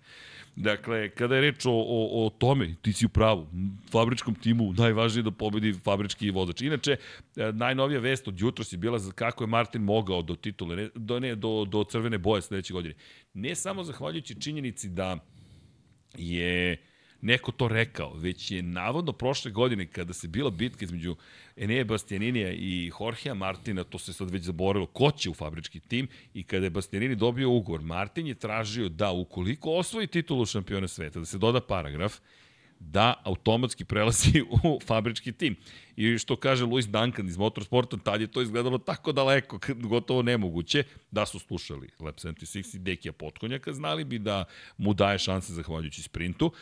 Dakle, 0.56 1.10
kada 1.10 1.34
je 1.34 1.40
reč 1.40 1.66
o, 1.66 1.72
o, 1.72 2.26
o 2.26 2.30
tome, 2.30 2.74
ti 2.82 2.92
si 2.92 3.06
u 3.06 3.08
pravu, 3.08 3.46
fabričkom 3.90 4.34
timu 4.34 4.72
najvažnije 4.72 5.22
da 5.22 5.30
pobedi 5.30 5.72
fabrički 5.84 6.30
vozač. 6.30 6.60
Inače, 6.62 6.96
e, 7.36 7.52
najnovija 7.52 8.00
vest 8.00 8.28
od 8.28 8.40
jutra 8.40 8.64
si 8.64 8.76
bila 8.76 8.98
za 8.98 9.12
kako 9.12 9.44
je 9.44 9.48
Martin 9.48 9.82
mogao 9.82 10.22
do 10.22 10.36
titule, 10.36 10.76
ne, 10.76 10.88
do, 10.94 11.20
ne, 11.20 11.34
do, 11.34 11.64
do 11.64 11.84
crvene 11.84 12.18
boje 12.18 12.42
sledeće 12.42 12.72
godine. 12.72 12.94
Ne 13.34 13.54
samo 13.54 13.84
zahvaljujući 13.84 14.40
činjenici 14.40 14.88
da 14.88 15.18
je 16.16 16.82
neko 17.20 17.52
to 17.52 17.68
rekao, 17.68 18.14
već 18.14 18.50
je 18.50 18.62
navodno 18.62 19.12
prošle 19.12 19.50
godine 19.50 19.86
kada 19.86 20.12
se 20.12 20.28
bila 20.28 20.50
bitka 20.50 20.84
između 20.84 21.16
Enea 21.56 21.84
Bastianinija 21.84 22.52
i 22.52 22.92
Jorgea 23.00 23.34
Martina, 23.34 23.84
to 23.84 23.98
se 23.98 24.12
sad 24.12 24.30
već 24.30 24.42
zaboravilo, 24.42 24.86
ko 24.86 25.10
će 25.10 25.30
u 25.30 25.34
fabrički 25.34 25.80
tim 25.80 26.08
i 26.34 26.42
kada 26.42 26.66
je 26.66 26.70
Bastianini 26.70 27.14
dobio 27.14 27.50
ugovor, 27.50 27.80
Martin 27.80 28.26
je 28.26 28.34
tražio 28.34 28.88
da 28.88 29.10
ukoliko 29.10 29.70
osvoji 29.70 30.06
titulu 30.06 30.46
šampiona 30.46 30.88
sveta, 30.88 31.18
da 31.18 31.24
se 31.24 31.38
doda 31.38 31.60
paragraf, 31.60 32.14
da 32.80 33.22
automatski 33.24 33.84
prelazi 33.84 34.42
u 34.64 34.78
fabrički 34.86 35.32
tim. 35.32 35.56
I 35.98 36.18
što 36.18 36.36
kaže 36.36 36.64
Luis 36.64 36.86
Duncan 36.86 37.28
iz 37.28 37.36
motorsporta, 37.36 37.96
tad 37.96 38.20
je 38.20 38.26
to 38.26 38.42
izgledalo 38.42 38.78
tako 38.78 39.12
daleko, 39.12 39.58
gotovo 39.92 40.22
nemoguće, 40.22 40.84
da 41.10 41.26
su 41.26 41.38
slušali 41.38 41.88
Lab 42.00 42.14
76 42.14 42.76
i 42.76 42.78
Dekija 42.78 43.12
Potkonjaka, 43.12 43.72
znali 43.72 44.04
bi 44.04 44.18
da 44.18 44.44
mu 44.76 44.94
daje 44.94 45.18
šanse 45.18 45.52
zahvaljujući 45.52 46.02
sprintu. 46.02 46.52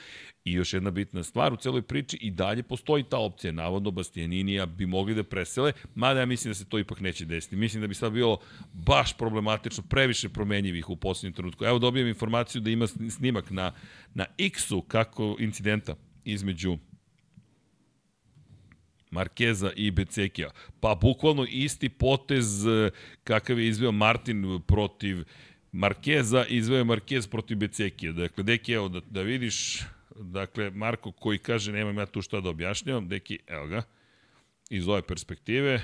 I 0.44 0.52
još 0.52 0.72
jedna 0.72 0.90
bitna 0.90 1.22
stvar 1.22 1.52
u 1.52 1.56
celoj 1.56 1.82
priči, 1.82 2.16
i 2.20 2.30
dalje 2.30 2.62
postoji 2.62 3.02
ta 3.02 3.18
opcija, 3.18 3.52
navodno 3.52 3.90
Bastianinija 3.90 4.66
bi 4.66 4.86
mogli 4.86 5.14
da 5.14 5.24
presele, 5.24 5.72
mada 5.94 6.20
ja 6.20 6.26
mislim 6.26 6.50
da 6.50 6.54
se 6.54 6.68
to 6.68 6.78
ipak 6.78 7.00
neće 7.00 7.24
desiti. 7.24 7.56
Mislim 7.56 7.80
da 7.80 7.86
bi 7.86 7.94
sad 7.94 8.12
bilo 8.12 8.38
baš 8.72 9.16
problematično, 9.16 9.84
previše 9.88 10.28
promenjivih 10.28 10.90
u 10.90 10.96
poslednjem 10.96 11.34
trenutku. 11.34 11.64
Evo 11.64 11.78
dobijem 11.78 12.08
informaciju 12.08 12.60
da 12.60 12.70
ima 12.70 12.86
snimak 12.86 13.50
na, 13.50 13.72
na 14.14 14.24
X-u 14.38 14.82
kako 14.82 15.36
incidenta 15.38 15.94
između 16.24 16.78
Markeza 19.16 19.72
i 19.76 19.90
Becekija. 19.90 20.50
Pa 20.80 20.94
bukvalno 20.94 21.46
isti 21.48 21.88
potez 21.88 22.66
eh, 22.66 22.90
kakav 23.24 23.58
je 23.58 23.68
izveo 23.68 23.92
Martin 23.92 24.60
protiv 24.66 25.24
Markeza, 25.72 26.44
izveo 26.48 26.78
je 26.78 26.84
Markez 26.84 27.26
protiv 27.26 27.56
Becekija. 27.58 28.12
Dakle, 28.12 28.44
deki, 28.44 28.72
evo 28.72 28.88
da, 28.88 29.00
da 29.10 29.22
vidiš, 29.22 29.82
dakle, 30.16 30.70
Marko 30.70 31.12
koji 31.12 31.38
kaže 31.38 31.72
nemam 31.72 31.98
ja 31.98 32.06
tu 32.06 32.22
šta 32.22 32.40
da 32.40 32.50
objašnjavam, 32.50 33.08
deki, 33.08 33.38
evo 33.46 33.66
ga, 33.66 33.82
iz 34.70 34.88
ove 34.88 35.02
perspektive, 35.02 35.80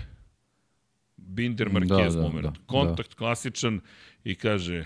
Binder 1.16 1.68
da, 1.68 1.78
Marquez 1.78 2.14
da, 2.14 2.20
da, 2.20 2.22
moment. 2.22 2.46
Da, 2.46 2.52
Kontakt 2.66 3.10
da. 3.10 3.16
klasičan 3.16 3.80
i 4.24 4.34
kaže, 4.34 4.84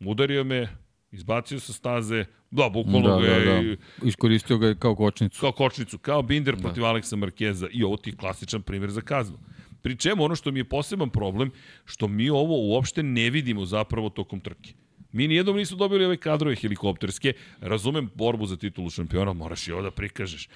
udario 0.00 0.44
me, 0.44 0.68
izbacio 1.12 1.60
sa 1.60 1.72
staze, 1.72 2.24
da, 2.50 2.68
bukvalno 2.68 3.08
da, 3.08 3.26
ga 3.26 3.26
je... 3.26 3.44
Da, 3.44 3.62
da. 3.62 4.06
Iskoristio 4.06 4.58
ga 4.58 4.74
kao 4.74 4.94
kočnicu. 4.94 5.40
Kao 5.40 5.52
kočnicu, 5.52 5.98
kao 5.98 6.22
Binder 6.22 6.56
da. 6.56 6.62
protiv 6.62 6.84
Aleksa 6.84 7.16
Markeza 7.16 7.68
i 7.72 7.84
ovo 7.84 7.96
ti 7.96 8.10
je 8.10 8.16
klasičan 8.16 8.62
primjer 8.62 8.90
za 8.90 9.00
kaznu. 9.00 9.38
Pri 9.82 9.96
čemu 9.96 10.24
ono 10.24 10.36
što 10.36 10.50
mi 10.50 10.60
je 10.60 10.64
poseban 10.64 11.10
problem, 11.10 11.50
što 11.84 12.08
mi 12.08 12.30
ovo 12.30 12.68
uopšte 12.68 13.02
ne 13.02 13.30
vidimo 13.30 13.64
zapravo 13.64 14.08
tokom 14.08 14.40
trke. 14.40 14.72
Mi 15.12 15.28
nijednom 15.28 15.56
nisu 15.56 15.76
dobili 15.76 16.04
ove 16.04 16.16
kadrove 16.16 16.56
helikopterske, 16.56 17.32
razumem 17.60 18.10
borbu 18.14 18.46
za 18.46 18.56
titulu 18.56 18.90
šampiona, 18.90 19.32
moraš 19.32 19.68
i 19.68 19.72
ovo 19.72 19.82
da 19.82 19.90
prikažeš. 19.90 20.48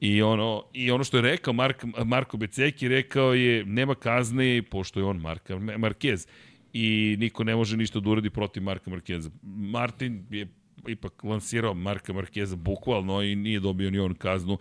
I 0.00 0.22
ono, 0.22 0.64
i 0.72 0.90
ono 0.90 1.04
što 1.04 1.16
je 1.16 1.22
rekao 1.22 1.52
Mark, 1.52 1.84
Marko 2.04 2.36
Beceki, 2.36 2.88
rekao 2.88 3.34
je 3.34 3.64
nema 3.64 3.94
kazne, 3.94 4.62
pošto 4.62 5.00
je 5.00 5.04
on 5.04 5.16
Marka, 5.16 5.54
Marquez 5.56 6.28
i 6.74 7.16
niko 7.18 7.44
ne 7.44 7.56
može 7.56 7.76
ništa 7.76 8.00
da 8.00 8.10
uradi 8.10 8.30
protiv 8.30 8.62
Marka 8.62 8.90
Markeza. 8.90 9.30
Martin 9.42 10.26
je 10.30 10.48
ipak 10.88 11.24
lansirao 11.24 11.74
Marka 11.74 12.12
Markeza 12.12 12.56
bukvalno 12.56 13.22
i 13.22 13.36
nije 13.36 13.60
dobio 13.60 13.90
ni 13.90 13.98
on 13.98 14.14
kaznu, 14.14 14.58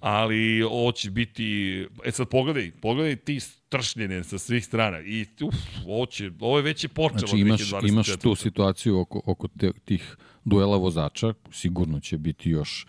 ali 0.00 0.62
ovo 0.62 0.92
će 0.92 1.10
biti, 1.10 1.86
e 2.04 2.10
sad 2.10 2.28
pogledaj, 2.28 2.70
pogledaj 2.80 3.16
ti 3.16 3.40
stršnjene 3.40 4.24
sa 4.24 4.38
svih 4.38 4.64
strana 4.64 5.00
i 5.00 5.26
uf, 5.42 5.54
ovo, 5.86 6.06
će, 6.06 6.30
ovo 6.40 6.56
je 6.56 6.62
već 6.62 6.84
je 6.84 6.88
počelo 6.88 7.26
znači, 7.26 7.38
imaš, 7.38 7.60
imaš 7.88 8.16
tu 8.16 8.34
situaciju 8.34 9.00
oko, 9.00 9.22
oko 9.24 9.48
te, 9.48 9.72
tih 9.84 10.16
duela 10.44 10.76
vozača, 10.76 11.34
sigurno 11.52 12.00
će 12.00 12.18
biti 12.18 12.50
još 12.50 12.86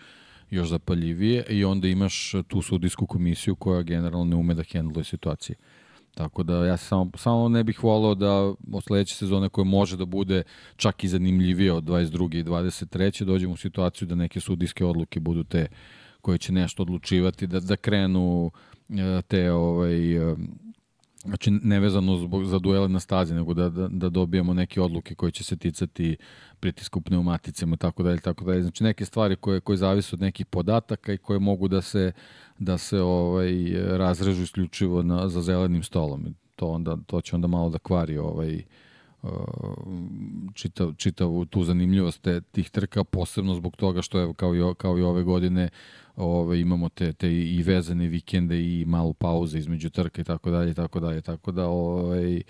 još 0.50 0.68
zapaljivije 0.68 1.44
i 1.48 1.64
onda 1.64 1.88
imaš 1.88 2.32
tu 2.48 2.62
sudijsku 2.62 3.06
komisiju 3.06 3.54
koja 3.54 3.82
generalno 3.82 4.24
ne 4.24 4.36
ume 4.36 4.54
da 4.54 4.62
hendluje 4.62 5.04
situacije. 5.04 5.56
Tako 6.14 6.42
da 6.42 6.66
ja 6.66 6.76
samo, 6.76 7.10
samo 7.16 7.48
ne 7.48 7.64
bih 7.64 7.84
volao 7.84 8.14
da 8.14 8.32
od 8.72 8.84
sledeće 8.86 9.14
sezone 9.14 9.48
koje 9.48 9.64
može 9.64 9.96
da 9.96 10.04
bude 10.04 10.42
čak 10.76 11.04
i 11.04 11.08
zanimljivije 11.08 11.72
od 11.72 11.84
22. 11.84 12.40
i 12.40 12.44
23. 12.44 13.24
dođemo 13.24 13.52
u 13.52 13.56
situaciju 13.56 14.08
da 14.08 14.14
neke 14.14 14.40
sudijske 14.40 14.84
odluke 14.84 15.20
budu 15.20 15.44
te 15.44 15.66
koje 16.20 16.38
će 16.38 16.52
nešto 16.52 16.82
odlučivati, 16.82 17.46
da, 17.46 17.60
da 17.60 17.76
krenu 17.76 18.50
e, 18.88 19.22
te 19.22 19.52
ovaj, 19.52 20.16
znači 21.24 21.50
nevezano 21.50 22.16
zbog, 22.16 22.44
za 22.44 22.58
duele 22.58 22.88
na 22.88 23.00
stazi, 23.00 23.34
nego 23.34 23.54
da, 23.54 23.68
da, 23.68 23.88
da 23.88 24.08
dobijemo 24.08 24.54
neke 24.54 24.80
odluke 24.80 25.14
koje 25.14 25.32
će 25.32 25.44
se 25.44 25.56
ticati 25.56 26.16
pritiska 26.60 26.98
u 26.98 27.02
pneumaticama 27.02 27.74
i 27.74 27.78
tako 27.78 28.02
dalje, 28.02 28.20
tako 28.20 28.44
dalje. 28.44 28.62
Znači 28.62 28.84
neke 28.84 29.04
stvari 29.04 29.36
koje, 29.36 29.60
koje 29.60 29.76
zavise 29.76 30.16
od 30.16 30.20
nekih 30.20 30.46
podataka 30.46 31.12
i 31.12 31.18
koje 31.18 31.38
mogu 31.38 31.68
da 31.68 31.82
se 31.82 32.12
da 32.58 32.78
se 32.78 33.00
ovaj 33.00 33.52
razrežu 33.96 34.42
isključivo 34.42 35.02
na, 35.02 35.28
za 35.28 35.42
zelenim 35.42 35.82
stolom. 35.82 36.34
To, 36.56 36.68
onda, 36.68 36.96
to 37.06 37.20
će 37.20 37.36
onda 37.36 37.48
malo 37.48 37.70
da 37.70 37.78
kvari 37.78 38.18
ovaj, 38.18 38.56
uh, 38.56 38.62
čitav, 40.54 40.94
čitavu 40.96 41.44
tu 41.44 41.64
zanimljivost 41.64 42.22
te, 42.22 42.40
tih 42.40 42.70
trka, 42.70 43.04
posebno 43.04 43.54
zbog 43.54 43.76
toga 43.76 44.02
što 44.02 44.18
je 44.18 44.34
kao 44.34 44.56
i, 44.56 44.60
kao 44.76 44.98
i 44.98 45.02
ove 45.02 45.22
godine 45.22 45.68
ovaj, 46.16 46.58
imamo 46.58 46.88
te, 46.88 47.12
te 47.12 47.32
i 47.32 47.62
vezane 47.62 48.08
vikende 48.08 48.60
i 48.60 48.84
malu 48.86 49.12
pauze 49.12 49.58
između 49.58 49.90
trka 49.90 50.20
i 50.20 50.24
tako 50.24 50.50
dalje, 50.50 50.74
tako 50.74 51.00
dalje, 51.00 51.20
tako 51.20 51.52
da 51.52 51.66
ovaj, 51.66 52.42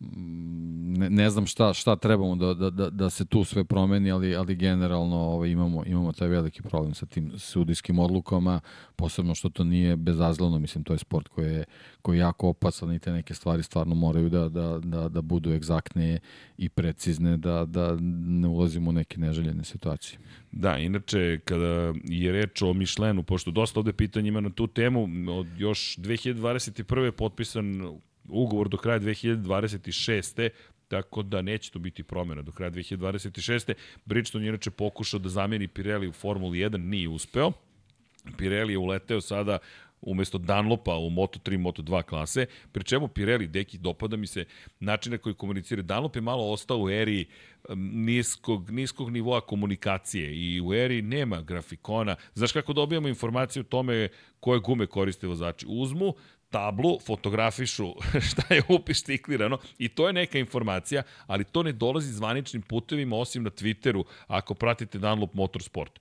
ne, 0.00 1.10
ne 1.10 1.30
znam 1.30 1.46
šta 1.46 1.74
šta 1.74 1.96
trebamo 1.96 2.36
da, 2.36 2.54
da, 2.54 2.70
da, 2.70 2.90
da 2.90 3.10
se 3.10 3.24
tu 3.24 3.44
sve 3.44 3.64
promeni, 3.64 4.10
ali, 4.10 4.36
ali 4.36 4.54
generalno 4.54 5.16
ovaj, 5.16 5.48
imamo, 5.50 5.84
imamo 5.86 6.12
taj 6.12 6.28
veliki 6.28 6.62
problem 6.62 6.94
sa 6.94 7.06
tim 7.06 7.32
sudijskim 7.38 7.98
odlukama, 7.98 8.60
posebno 8.96 9.34
što 9.34 9.48
to 9.48 9.64
nije 9.64 9.96
bezazleno, 9.96 10.58
mislim, 10.58 10.84
to 10.84 10.92
je 10.92 10.98
sport 10.98 11.28
koji 11.28 11.54
je, 11.54 11.64
koji 12.02 12.16
je 12.16 12.20
jako 12.20 12.48
opasan 12.48 12.92
i 12.92 12.98
te 12.98 13.12
neke 13.12 13.34
stvari 13.34 13.62
stvarno 13.62 13.94
moraju 13.94 14.28
da, 14.28 14.48
da, 14.48 14.78
da, 14.78 15.08
da 15.08 15.22
budu 15.22 15.52
egzaktne 15.52 16.18
i 16.58 16.68
precizne, 16.68 17.36
da, 17.36 17.64
da 17.64 17.96
ne 18.00 18.48
ulazimo 18.48 18.90
u 18.90 18.92
neke 18.92 19.20
neželjene 19.20 19.64
situacije. 19.64 20.18
Da, 20.52 20.78
inače, 20.78 21.40
kada 21.44 21.92
je 22.04 22.32
reč 22.32 22.62
o 22.62 22.72
Mišlenu, 22.72 23.22
pošto 23.22 23.50
dosta 23.50 23.80
ovde 23.80 23.92
pitanja 23.92 24.28
ima 24.28 24.40
na 24.40 24.50
tu 24.50 24.66
temu, 24.66 25.08
od 25.38 25.46
još 25.58 25.96
2021. 25.96 26.98
je 26.98 27.12
potpisan 27.12 27.82
ugovor 28.28 28.68
do 28.68 28.76
kraja 28.76 29.00
2026. 29.00 30.48
Tako 30.88 31.22
da 31.22 31.42
neće 31.42 31.70
to 31.70 31.78
biti 31.78 32.02
promjena 32.02 32.42
do 32.42 32.52
kraja 32.52 32.70
2026. 32.70 33.74
Bridgestone 34.04 34.44
je 34.44 34.48
inače 34.48 34.70
pokušao 34.70 35.20
da 35.20 35.28
zameni 35.28 35.68
Pirelli 35.68 36.08
u 36.08 36.12
Formuli 36.12 36.58
1, 36.58 36.76
nije 36.76 37.08
uspeo. 37.08 37.52
Pirelli 38.38 38.72
je 38.72 38.78
uleteo 38.78 39.20
sada 39.20 39.58
umesto 40.00 40.38
Dunlopa 40.38 40.96
u 40.96 41.10
Moto3, 41.10 41.58
Moto2 41.58 42.02
klase, 42.02 42.46
pri 42.72 42.84
čemu 42.84 43.08
Pirelli, 43.08 43.46
deki, 43.46 43.78
dopada 43.78 44.16
mi 44.16 44.26
se 44.26 44.44
način 44.80 45.12
na 45.12 45.18
koji 45.18 45.34
komunicira. 45.34 45.82
Dunlop 45.82 46.16
je 46.16 46.22
malo 46.22 46.50
ostao 46.52 46.78
u 46.78 46.90
eri 46.90 47.26
niskog, 47.74 48.70
niskog 48.70 49.10
nivoa 49.10 49.40
komunikacije 49.40 50.34
i 50.34 50.60
u 50.60 50.74
eri 50.74 51.02
nema 51.02 51.42
grafikona. 51.42 52.16
Znaš 52.34 52.52
kako 52.52 52.72
dobijamo 52.72 53.08
informaciju 53.08 53.60
o 53.60 53.64
tome 53.64 54.08
koje 54.40 54.60
gume 54.60 54.86
koriste 54.86 55.26
vozači? 55.26 55.66
Uzmu, 55.68 56.14
tablu, 56.56 56.98
fotografišu 57.06 57.94
šta 58.28 58.54
je 58.54 58.62
upištiklirano 58.68 59.58
i 59.78 59.88
to 59.88 60.06
je 60.06 60.12
neka 60.12 60.38
informacija, 60.38 61.02
ali 61.26 61.44
to 61.44 61.62
ne 61.62 61.72
dolazi 61.72 62.12
zvaničnim 62.12 62.62
putevima 62.62 63.16
osim 63.16 63.42
na 63.42 63.50
Twitteru 63.50 64.04
ako 64.26 64.54
pratite 64.54 64.98
Dunlop 64.98 65.34
Motorsport. 65.34 66.00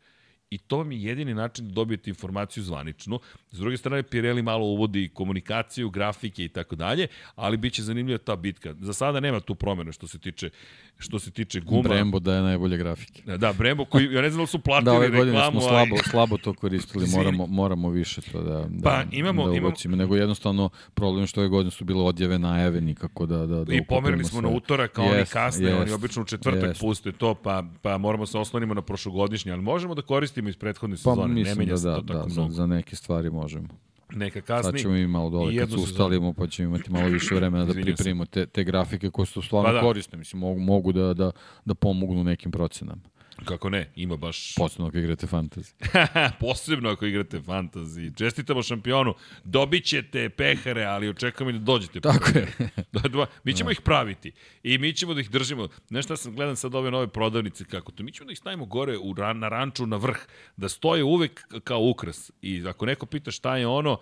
I 0.50 0.58
to 0.58 0.78
vam 0.78 0.92
je 0.92 1.04
jedini 1.04 1.34
način 1.34 1.68
da 1.68 1.74
dobijete 1.74 2.10
informaciju 2.10 2.64
zvaničnu. 2.64 3.20
S 3.52 3.60
druge 3.60 3.78
strane, 3.78 4.04
Pirelli 4.04 4.42
malo 4.42 4.66
uvodi 4.66 5.10
komunikaciju, 5.14 5.90
grafike 5.90 6.46
i 6.46 6.50
tako 6.50 6.76
dalje, 6.76 7.08
ali 7.36 7.58
biće 7.58 7.84
zanimljiva 7.84 8.18
ta 8.18 8.36
bitka. 8.36 8.76
Za 8.80 8.94
sada 8.94 9.20
nema 9.20 9.40
tu 9.40 9.56
promene 9.56 9.92
što 9.92 10.08
se 10.08 10.20
tiče 10.20 10.50
što 10.98 11.20
se 11.20 11.32
tiče 11.32 11.60
guma. 11.60 11.90
Brembo 11.90 12.20
daje 12.20 12.42
najbolje 12.42 12.78
grafike. 12.78 13.22
Da, 13.26 13.38
da 13.38 13.54
Brembo 13.54 13.86
koji, 13.86 14.14
ja 14.14 14.22
ne 14.22 14.30
znam 14.30 14.44
da 14.44 14.48
su 14.48 14.60
platili 14.60 14.86
da, 14.86 14.98
ove 14.98 15.10
godine 15.10 15.52
smo 15.52 15.62
slabo, 15.62 15.96
slabo 16.10 16.38
to 16.38 16.54
koristili, 16.54 17.08
moramo, 17.16 17.48
moramo 17.48 17.90
više 17.90 18.22
to 18.22 18.42
da, 18.42 18.66
da, 18.70 18.84
pa, 18.84 19.04
imamo, 19.12 19.48
da 19.48 19.56
imamo, 19.56 19.74
nego 19.86 20.16
jednostavno 20.16 20.70
problem 20.94 21.28
što 21.28 21.42
ove 21.42 21.50
godine 21.50 21.72
su 21.72 21.86
bile 21.86 22.04
odjeve 22.04 22.40
najave 22.40 22.82
nikako 22.82 23.26
da, 23.26 23.46
da, 23.46 23.64
da 23.64 23.74
I 23.74 23.86
pomerili 23.86 24.24
smo 24.24 24.42
sve. 24.42 24.50
na 24.50 24.56
utorak, 24.56 24.92
kao 24.92 25.06
yes, 25.06 25.16
oni 25.16 25.26
kasne, 25.26 25.70
yes, 25.70 25.82
oni 25.82 25.92
obično 25.92 26.22
u 26.22 26.26
četvrtak 26.26 26.76
yes. 26.76 26.80
puste 26.80 27.12
to, 27.12 27.34
pa, 27.34 27.64
pa 27.82 27.98
moramo 27.98 28.26
se 28.26 28.38
oslonimo 28.38 28.74
na 28.74 28.82
prošlogodišnje, 28.82 29.52
ali 29.52 29.62
možemo 29.62 29.96
da 29.96 30.02
koristimo 30.02 30.35
iz 30.50 30.58
prethodne 30.58 30.96
pa, 30.96 30.98
sezone, 30.98 31.34
ne 31.34 31.66
da, 31.66 31.78
se 31.78 31.84
to 31.84 31.90
da, 31.90 31.96
tako 31.96 32.28
da, 32.28 32.34
mnogo. 32.34 32.50
Za, 32.50 32.56
za 32.56 32.66
neke 32.66 32.96
stvari 32.96 33.30
možemo 33.30 33.68
neka 34.14 34.42
kasni. 34.42 34.72
Sad 34.72 34.80
ćemo 34.80 34.94
mi 34.94 35.08
malo 35.08 35.30
dole 35.30 35.58
kad 35.58 35.70
se 35.70 35.76
ustalimo, 35.76 36.34
pa 36.34 36.48
ćemo 36.48 36.76
imati 36.76 36.92
malo 36.92 37.08
više 37.08 37.36
vremena 37.36 37.66
da 37.66 37.74
pripremimo 37.74 38.26
te, 38.26 38.46
te 38.46 38.64
grafike 38.64 39.10
koje 39.10 39.26
su 39.26 39.42
stvarno 39.42 39.70
pa 39.70 39.74
da. 39.74 39.82
korisne. 39.82 40.18
Mislim, 40.18 40.40
mogu, 40.40 40.60
mogu 40.60 40.92
da, 40.92 41.14
da, 41.14 41.32
da 41.66 41.76
pomognu 41.76 42.24
nekim 42.24 42.52
procenama. 42.52 43.02
Kako 43.46 43.70
ne, 43.70 43.92
ima 43.96 44.18
baš... 44.18 44.56
Posebno 44.56 44.88
ako 44.88 44.98
igrate 44.98 45.28
fantasy. 45.28 45.74
Posebno 46.40 46.90
ako 46.90 47.06
igrate 47.06 47.40
fantasy. 47.40 48.18
Čestitamo 48.18 48.64
šampionu, 48.64 49.14
dobit 49.44 49.86
ćete 49.86 50.30
pehare, 50.30 50.84
ali 50.84 51.10
očekujemo 51.10 51.52
da 51.52 51.60
dođete. 51.60 52.00
Tako 52.00 52.30
je. 52.36 52.48
mi 53.44 53.54
ćemo 53.54 53.68
da. 53.68 53.72
ih 53.72 53.82
praviti 53.82 54.32
i 54.64 54.78
mi 54.78 54.94
ćemo 54.94 55.14
da 55.14 55.22
ih 55.22 55.30
držimo. 55.30 55.68
Znaš 55.88 56.06
šta 56.06 56.18
sam 56.18 56.36
gledam 56.36 56.56
sad 56.56 56.76
ove 56.76 56.92
nove 56.92 57.08
prodavnice 57.08 57.66
kako 57.66 57.92
to? 57.92 58.04
Mi 58.04 58.12
ćemo 58.12 58.26
da 58.26 58.32
ih 58.32 58.40
stavimo 58.40 58.66
gore 58.66 58.98
u, 58.98 59.14
na 59.36 59.50
ranču 59.50 59.86
na 59.86 59.98
vrh, 59.98 60.18
da 60.58 60.70
stoje 60.70 61.04
uvek 61.04 61.48
kao 61.64 61.80
ukras. 61.82 62.32
I 62.42 62.68
ako 62.68 62.86
neko 62.86 63.06
pita 63.06 63.32
šta 63.32 63.58
je 63.58 63.68
ono, 63.68 64.00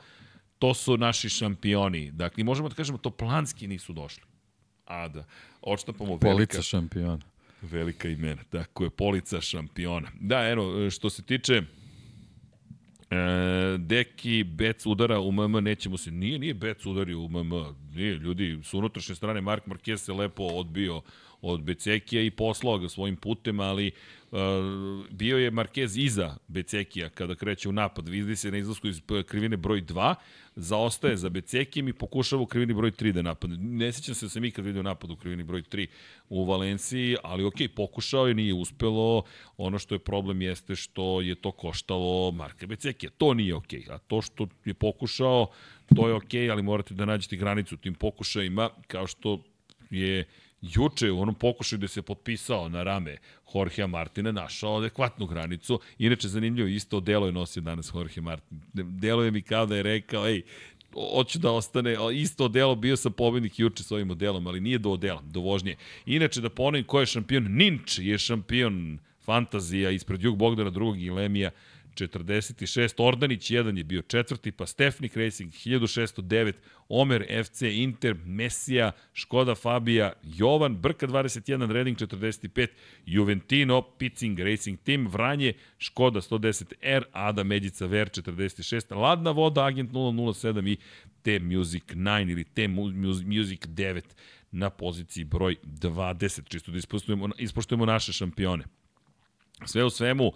to 0.60 0.74
su 0.74 0.98
naši 0.98 1.30
šampioni. 1.30 2.12
Dakle, 2.12 2.44
možemo 2.44 2.70
da 2.70 2.76
kažemo, 2.76 2.98
to 2.98 3.10
planski 3.10 3.68
nisu 3.68 3.94
došli. 3.94 4.24
A 4.86 5.08
da, 5.08 5.26
odštapamo 5.62 6.10
velika... 6.10 6.28
Polica 6.28 6.62
šampiona. 6.62 7.33
Velika 7.72 8.10
imena, 8.10 8.44
tako 8.44 8.84
je, 8.84 8.90
polica 8.90 9.42
šampiona. 9.42 10.12
Da, 10.20 10.50
eno, 10.50 10.90
što 10.90 11.10
se 11.10 11.24
tiče 11.24 11.62
E, 13.14 13.78
deki, 13.78 14.44
Bec 14.44 14.86
udara 14.86 15.20
u 15.20 15.32
MM, 15.32 15.64
nećemo 15.64 15.98
se, 15.98 16.12
nije, 16.12 16.40
nije 16.40 16.54
Bec 16.54 16.86
udario 16.86 17.20
u 17.20 17.30
MM, 17.30 17.52
nije, 17.96 18.14
ljudi, 18.14 18.60
su 18.64 18.78
unutrašnje 18.78 19.16
strane, 19.16 19.42
Mark 19.42 19.66
Marquez 19.66 19.98
se 19.98 20.14
lepo 20.14 20.44
odbio 20.44 21.02
od 21.44 21.64
Becekija 21.64 22.22
i 22.22 22.32
poslao 22.32 22.78
ga 22.78 22.90
svojim 22.90 23.16
putem, 23.16 23.60
ali 23.60 23.92
uh, 24.32 24.40
bio 25.10 25.38
je 25.38 25.52
Marquez 25.52 26.04
iza 26.04 26.38
Becekija 26.48 27.10
kada 27.10 27.36
kreće 27.36 27.70
u 27.70 27.72
napad, 27.72 28.08
vidi 28.10 28.36
se 28.36 28.52
na 28.52 28.58
izlasku 28.58 28.88
iz 28.88 29.02
krivine 29.28 29.58
broj 29.58 29.82
2, 29.82 30.16
zaostaje 30.56 31.18
za 31.18 31.30
Becekijem 31.30 31.88
i 31.88 31.94
pokušava 31.94 32.42
u 32.42 32.46
krivini 32.46 32.74
broj 32.74 32.92
3 32.92 33.12
da 33.12 33.22
napadne. 33.22 33.58
Ne 33.58 33.92
sećam 33.92 34.16
se 34.16 34.26
da 34.26 34.30
sam 34.30 34.46
ikad 34.46 34.66
vidio 34.66 34.84
napad 34.84 35.12
u 35.12 35.16
krivini 35.16 35.44
broj 35.44 35.62
3 35.62 35.88
u 36.30 36.46
Valenciji, 36.46 37.16
ali 37.24 37.44
ok, 37.44 37.58
pokušao 37.76 38.28
je, 38.28 38.34
nije 38.34 38.54
uspelo. 38.54 39.24
Ono 39.58 39.80
što 39.80 39.96
je 39.96 40.00
problem 40.00 40.42
jeste 40.42 40.76
što 40.76 41.22
je 41.22 41.36
to 41.36 41.52
koštalo 41.52 42.32
Marka 42.32 42.68
Becekija. 42.68 43.10
To 43.18 43.34
nije 43.34 43.56
ok, 43.56 43.74
a 43.90 43.98
to 43.98 44.22
što 44.22 44.48
je 44.66 44.74
pokušao, 44.74 45.48
to 45.96 46.08
je 46.08 46.14
ok, 46.14 46.34
ali 46.52 46.64
morate 46.64 46.94
da 46.94 47.06
nađete 47.06 47.36
granicu 47.36 47.78
tim 47.78 47.94
pokušajima, 47.94 48.70
kao 48.88 49.08
što 49.08 49.44
je 49.90 50.26
juče 50.64 51.12
u 51.12 51.22
onom 51.22 51.36
pokušaju 51.36 51.80
da 51.80 51.88
se 51.88 52.02
potpisao 52.02 52.70
na 52.70 52.84
rame 52.84 53.18
Jorgea 53.56 53.88
Martina 53.88 54.32
našao 54.32 54.78
adekvatnu 54.78 55.26
granicu. 55.26 55.80
Inače, 55.98 56.28
zanimljivo, 56.28 56.68
isto 56.68 57.00
delo 57.00 57.26
je 57.26 57.32
nosio 57.32 57.62
danas 57.62 57.92
Jorge 57.96 58.22
Martin. 58.22 58.60
Delo 58.74 59.24
je 59.24 59.32
mi 59.32 59.42
kao 59.42 59.66
da 59.66 59.76
je 59.76 59.84
rekao, 59.84 60.28
ej, 60.28 60.42
hoću 61.16 61.40
da 61.40 61.52
ostane, 61.52 61.96
isto 62.14 62.48
delo, 62.48 62.76
bio 62.76 62.98
sam 62.98 63.12
pobednik 63.12 63.60
juče 63.60 63.84
s 63.84 63.92
ovim 63.92 64.18
ali 64.48 64.60
nije 64.60 64.78
do 64.78 64.92
odela, 64.92 65.22
do 65.22 65.40
vožnje. 65.40 65.76
Inače, 66.06 66.42
da 66.42 66.50
ponovim 66.50 66.86
ko 66.86 67.00
je 67.00 67.06
šampion, 67.06 67.48
Ninč 67.50 68.00
je 68.00 68.18
šampion 68.18 69.00
fantazija 69.26 69.92
ispred 69.92 70.24
Jug 70.24 70.38
Bogdana 70.38 70.70
drugog 70.70 71.02
i 71.02 71.10
Lemija, 71.10 71.52
46, 71.96 72.94
Ordanić 72.98 73.52
1 73.52 73.78
je 73.78 73.84
bio 73.84 74.02
četvrti, 74.02 74.52
pa 74.52 74.66
Stefnik 74.66 75.18
Racing 75.18 75.54
1609, 75.54 76.54
Omer 76.90 77.26
FC, 77.44 77.62
Inter, 77.62 78.16
Mesija, 78.26 78.92
Škoda 79.14 79.56
Fabija, 79.56 80.14
Jovan, 80.24 80.76
Brka 80.76 81.08
21, 81.08 81.72
Reding 81.72 81.98
45, 81.98 82.68
Juventino, 83.06 83.82
Picing 83.82 84.40
Racing 84.40 84.80
Team, 84.80 85.08
Vranje, 85.08 85.54
Škoda 85.78 86.22
110R, 86.22 87.04
Ada 87.12 87.44
Medica 87.44 87.86
Ver 87.86 88.10
46, 88.10 88.96
Ladna 88.96 89.32
voda, 89.32 89.66
Agent 89.66 89.92
007 89.92 90.70
i 90.70 90.78
T-Music 91.22 91.84
9 91.84 92.32
ili 92.32 92.44
T-Music 92.44 93.62
9 93.68 94.02
na 94.52 94.70
poziciji 94.70 95.24
broj 95.24 95.56
20, 95.64 96.50
čisto 96.50 96.72
da 96.72 96.78
ispoštujemo, 96.78 97.30
ispoštujemo 97.38 97.86
naše 97.86 98.14
šampione. 98.14 98.64
Sve 99.66 99.84
u 99.84 99.90
svemu, 99.90 100.32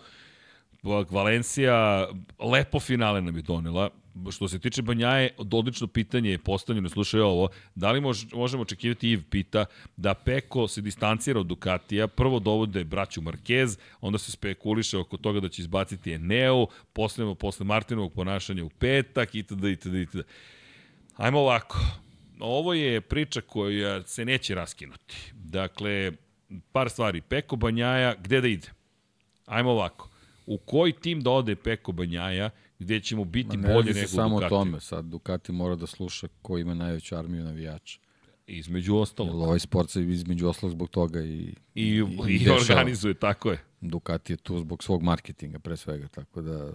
Valencija 0.84 2.08
lepo 2.40 2.80
finale 2.80 3.22
nam 3.22 3.36
je 3.36 3.42
donela. 3.42 3.90
Što 4.32 4.48
se 4.48 4.60
tiče 4.60 4.82
Banjaje, 4.82 5.30
odlično 5.38 5.88
pitanje 5.88 6.32
je 6.32 6.38
postavljeno, 6.38 6.90
slušaj 6.90 7.22
ovo, 7.22 7.50
da 7.76 7.92
li 7.92 8.02
mož, 8.02 8.26
možemo 8.34 8.62
očekivati, 8.62 9.10
Iv 9.10 9.24
pita, 9.30 9.66
da 9.98 10.14
Peko 10.14 10.68
se 10.68 10.82
distancira 10.82 11.40
od 11.40 11.46
Ducatija, 11.46 12.08
prvo 12.08 12.40
dovode 12.40 12.84
braću 12.84 13.22
Marquez, 13.22 13.78
onda 14.02 14.18
se 14.18 14.32
spekuliše 14.32 14.98
oko 14.98 15.18
toga 15.18 15.40
da 15.40 15.50
će 15.50 15.62
izbaciti 15.62 16.14
Eneo, 16.14 16.66
posle, 16.94 17.36
posle 17.36 17.66
Martinovog 17.66 18.14
ponašanja 18.14 18.64
u 18.64 18.70
petak, 18.70 19.36
itd. 19.36 19.64
itd. 19.64 19.94
itd. 19.94 20.20
Ajmo 21.18 21.40
ovako, 21.40 21.80
ovo 22.40 22.74
je 22.74 23.02
priča 23.02 23.42
koja 23.42 24.04
se 24.04 24.26
neće 24.26 24.56
raskinuti. 24.56 25.16
Dakle, 25.34 26.12
par 26.72 26.90
stvari, 26.90 27.22
Peko 27.22 27.56
Banjaja, 27.56 28.16
gde 28.16 28.42
da 28.42 28.48
ide? 28.48 28.68
Ajmo 29.46 29.72
ovako 29.72 30.10
u 30.48 30.58
koji 30.58 30.94
tim 30.94 31.22
da 31.22 31.32
ode 31.32 31.56
Peko 31.56 31.92
Banjaja, 31.92 32.50
gde 32.80 33.00
ćemo 33.00 33.26
biti 33.26 33.58
bolje 33.58 33.94
nego 33.94 34.08
samo 34.08 34.36
o 34.36 34.50
tome, 34.50 34.80
sad 34.80 35.06
Ducati 35.06 35.52
mora 35.52 35.76
da 35.76 35.88
sluša 35.88 36.28
ko 36.42 36.58
ima 36.58 36.74
najveću 36.74 37.16
armiju 37.16 37.44
navijača. 37.44 38.00
Između 38.48 38.96
ostalog. 38.96 39.36
Jer 39.36 39.44
ovaj 39.44 39.60
sport 39.60 39.90
se 39.90 40.02
između 40.04 40.48
ostalog 40.48 40.72
zbog 40.72 40.90
toga 40.90 41.22
i, 41.22 41.54
i, 41.76 41.84
i, 41.84 42.04
i, 42.28 42.50
organizuje, 42.50 43.14
tako 43.14 43.52
je. 43.52 43.60
Ducati 43.82 44.34
je 44.34 44.38
tu 44.38 44.60
zbog 44.60 44.84
svog 44.84 45.04
marketinga 45.04 45.60
pre 45.60 45.78
svega, 45.78 46.08
tako 46.08 46.42
da 46.42 46.72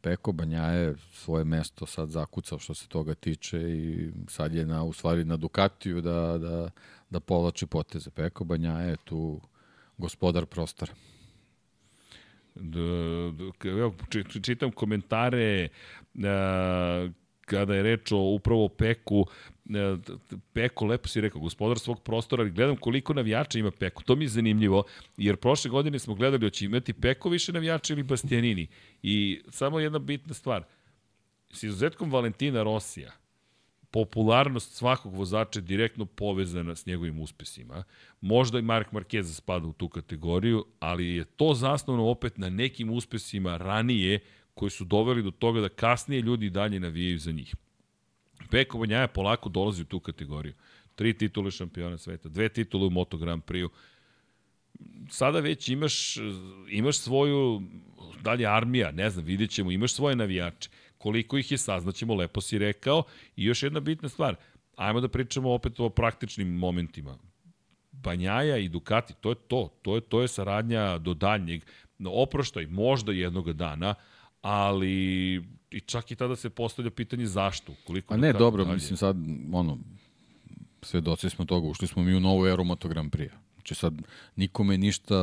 Peko 0.00 0.32
Banjaje 0.32 0.94
svoje 1.12 1.44
mesto 1.44 1.86
sad 1.86 2.08
zakucao 2.08 2.58
što 2.58 2.74
se 2.74 2.88
toga 2.88 3.14
tiče 3.14 3.58
i 3.60 4.10
sad 4.28 4.54
je 4.54 4.66
na, 4.66 4.82
u 4.82 4.92
stvari 4.92 5.24
na 5.24 5.36
Ducatiju 5.36 6.00
da, 6.00 6.38
da, 6.38 6.70
da 7.10 7.20
povlači 7.20 7.66
poteze. 7.66 8.10
Peko 8.10 8.44
Banjaje 8.44 8.90
je 8.90 8.96
tu 9.04 9.40
gospodar 9.98 10.46
prostora 10.46 10.92
evo, 13.64 13.94
čitam 14.42 14.70
komentare 14.70 15.68
kada 17.46 17.74
je 17.74 17.82
reč 17.82 18.12
o 18.12 18.18
upravo 18.18 18.68
Peku, 18.68 19.26
Peko, 20.52 20.86
lepo 20.86 21.08
si 21.08 21.20
rekao, 21.20 21.40
gospodar 21.40 21.78
svog 21.78 22.02
prostora, 22.02 22.42
ali 22.42 22.50
gledam 22.50 22.76
koliko 22.76 23.14
navijača 23.14 23.58
ima 23.58 23.70
Peko. 23.70 24.02
To 24.02 24.16
mi 24.16 24.24
je 24.24 24.28
zanimljivo, 24.28 24.84
jer 25.16 25.36
prošle 25.36 25.70
godine 25.70 25.98
smo 25.98 26.14
gledali 26.14 26.46
hoće 26.46 26.64
imati 26.64 26.92
Peko 26.92 27.28
više 27.28 27.52
navijača 27.52 27.92
ili 27.92 28.02
Bastianini. 28.02 28.66
I 29.02 29.40
samo 29.48 29.80
jedna 29.80 29.98
bitna 29.98 30.34
stvar, 30.34 30.64
s 31.52 31.62
izuzetkom 31.62 32.10
Valentina 32.10 32.62
Rosija, 32.62 33.12
popularnost 33.94 34.74
svakog 34.74 35.14
vozača 35.14 35.58
je 35.58 35.62
direktno 35.62 36.04
povezana 36.04 36.74
s 36.74 36.86
njegovim 36.86 37.20
uspesima. 37.20 37.84
Možda 38.20 38.58
i 38.58 38.62
Mark 38.62 38.92
Marquez 38.92 39.22
spada 39.22 39.66
u 39.66 39.72
tu 39.72 39.88
kategoriju, 39.88 40.64
ali 40.80 41.06
je 41.06 41.24
to 41.24 41.54
zasnovno 41.54 42.04
opet 42.04 42.38
na 42.38 42.50
nekim 42.50 42.90
uspesima 42.90 43.56
ranije 43.56 44.20
koji 44.54 44.70
su 44.70 44.84
doveli 44.84 45.22
do 45.22 45.30
toga 45.30 45.60
da 45.60 45.68
kasnije 45.68 46.20
ljudi 46.20 46.50
dalje 46.50 46.80
navijaju 46.80 47.18
za 47.18 47.32
njih. 47.32 47.54
Peko 48.50 48.78
Banjaja 48.78 49.08
polako 49.08 49.48
dolazi 49.48 49.82
u 49.82 49.84
tu 49.84 50.00
kategoriju. 50.00 50.54
Tri 50.94 51.14
titule 51.18 51.50
šampiona 51.50 51.98
sveta, 51.98 52.28
dve 52.28 52.48
titule 52.48 52.86
u 52.86 52.90
Moto 52.90 53.16
Grand 53.16 53.42
Prix-u. 53.42 53.70
Sada 55.10 55.40
već 55.40 55.68
imaš, 55.68 56.16
imaš 56.68 56.98
svoju, 56.98 57.62
dalje 58.22 58.46
armija, 58.46 58.90
ne 58.90 59.10
znam, 59.10 59.24
vidjet 59.24 59.50
ćemo, 59.50 59.70
imaš 59.70 59.92
svoje 59.92 60.16
navijače. 60.16 60.70
Koliko 61.04 61.38
ih 61.38 61.50
je, 61.52 61.58
saznaćemo, 61.58 62.14
lepo 62.14 62.40
si 62.40 62.58
rekao. 62.58 63.02
I 63.36 63.44
još 63.44 63.62
jedna 63.62 63.80
bitna 63.80 64.08
stvar, 64.08 64.36
ajmo 64.76 65.00
da 65.00 65.08
pričamo 65.08 65.52
opet 65.52 65.80
o 65.80 65.88
praktičnim 65.88 66.48
momentima. 66.48 67.18
Banjaja 67.92 68.56
i 68.56 68.68
Ducati, 68.68 69.14
to 69.20 69.30
je 69.30 69.34
to. 69.34 69.68
To 69.82 69.94
je, 69.94 70.00
to 70.00 70.22
je 70.22 70.28
saradnja 70.28 70.98
do 70.98 71.14
daljnjeg. 71.14 71.62
No, 71.98 72.10
oproštaj 72.10 72.66
možda 72.66 73.12
jednog 73.12 73.52
dana, 73.52 73.94
ali 74.40 74.92
i 75.70 75.80
čak 75.80 76.10
i 76.10 76.16
tada 76.16 76.36
se 76.36 76.50
postavlja 76.50 76.90
pitanje 76.90 77.26
zašto. 77.26 77.74
Koliko 77.86 78.14
A 78.14 78.16
ne, 78.16 78.32
dobro, 78.32 78.64
dalje. 78.64 78.74
mislim 78.74 78.96
sad, 78.96 79.16
ono, 79.52 79.78
svedoci 80.82 81.30
smo 81.30 81.44
toga, 81.44 81.68
ušli 81.68 81.88
smo 81.88 82.02
mi 82.02 82.14
u 82.14 82.20
novu 82.20 82.46
eru 82.46 82.64
Moto 82.64 82.88
Grand 82.88 83.12
Prix. 83.12 83.30
Znači 83.54 83.74
sad 83.74 83.94
nikome 84.36 84.78
ništa 84.78 85.14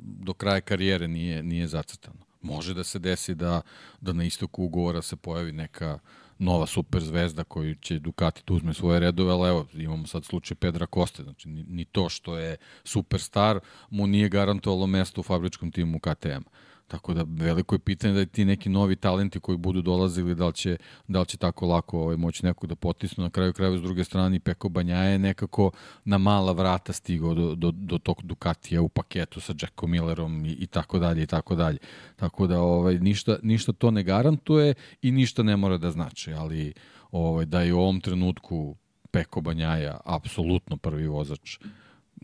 do 0.00 0.32
kraja 0.32 0.60
karijere 0.60 1.08
nije, 1.08 1.42
nije 1.42 1.66
zacrtano. 1.68 2.23
Može 2.44 2.74
da 2.74 2.84
se 2.84 2.98
desi 2.98 3.34
da, 3.34 3.60
da 4.00 4.12
na 4.12 4.24
istoku 4.24 4.64
ugovora 4.64 5.02
se 5.02 5.16
pojavi 5.16 5.52
neka 5.52 5.98
nova 6.38 6.66
super 6.66 7.02
zvezda 7.02 7.44
koju 7.44 7.74
će 7.74 7.98
Ducati 7.98 8.42
da 8.46 8.54
uzme 8.54 8.74
svoje 8.74 9.00
redove, 9.00 9.32
ali 9.32 9.48
evo, 9.48 9.66
imamo 9.72 10.06
sad 10.06 10.24
slučaj 10.24 10.54
Pedra 10.54 10.86
Koste, 10.86 11.22
znači 11.22 11.48
ni, 11.48 11.64
ni 11.68 11.84
to 11.84 12.08
što 12.08 12.38
je 12.38 12.56
superstar 12.84 13.60
mu 13.90 14.06
nije 14.06 14.28
garantovalo 14.28 14.86
mesto 14.86 15.20
u 15.20 15.24
fabričkom 15.24 15.72
timu 15.72 15.98
KTM-a. 15.98 16.50
Tako 16.88 17.14
da 17.14 17.24
veliko 17.28 17.74
je 17.74 17.78
pitanje 17.78 18.14
da 18.14 18.26
ti 18.26 18.44
neki 18.44 18.68
novi 18.68 18.96
talenti 18.96 19.40
koji 19.40 19.58
budu 19.58 19.82
dolazili, 19.82 20.34
da 20.34 20.46
li 20.46 20.52
će, 20.52 20.76
da 21.08 21.20
li 21.20 21.26
će 21.26 21.36
tako 21.36 21.66
lako 21.66 22.00
ovaj, 22.00 22.16
moći 22.16 22.46
nekog 22.46 22.68
da 22.68 22.74
potisnu. 22.74 23.24
Na 23.24 23.30
kraju 23.30 23.52
kraju 23.52 23.78
s 23.78 23.82
druge 23.82 24.04
strane 24.04 24.40
Peko 24.40 24.68
Banja 24.68 24.96
je 24.96 25.18
nekako 25.18 25.70
na 26.04 26.18
mala 26.18 26.52
vrata 26.52 26.92
stigao 26.92 27.34
do, 27.34 27.54
do, 27.54 27.70
do 27.70 27.98
tog 27.98 28.22
Ducatija 28.22 28.82
u 28.82 28.88
paketu 28.88 29.40
sa 29.40 29.54
Jackom 29.60 29.90
Millerom 29.90 30.46
i, 30.46 30.50
i 30.50 30.66
tako 30.66 30.98
dalje 30.98 31.22
i 31.22 31.26
tako 31.26 31.54
dalje. 31.54 31.78
Tako 32.16 32.46
da 32.46 32.60
ovaj, 32.60 32.98
ništa, 32.98 33.36
ništa 33.42 33.72
to 33.72 33.90
ne 33.90 34.02
garantuje 34.02 34.74
i 35.02 35.10
ništa 35.10 35.42
ne 35.42 35.56
mora 35.56 35.78
da 35.78 35.90
znači, 35.90 36.32
ali 36.32 36.72
ovaj, 37.10 37.44
da 37.44 37.60
je 37.62 37.74
u 37.74 37.80
ovom 37.80 38.00
trenutku 38.00 38.76
Peko 39.10 39.40
Banjaja 39.40 40.00
apsolutno 40.04 40.76
prvi 40.76 41.06
vozač 41.06 41.58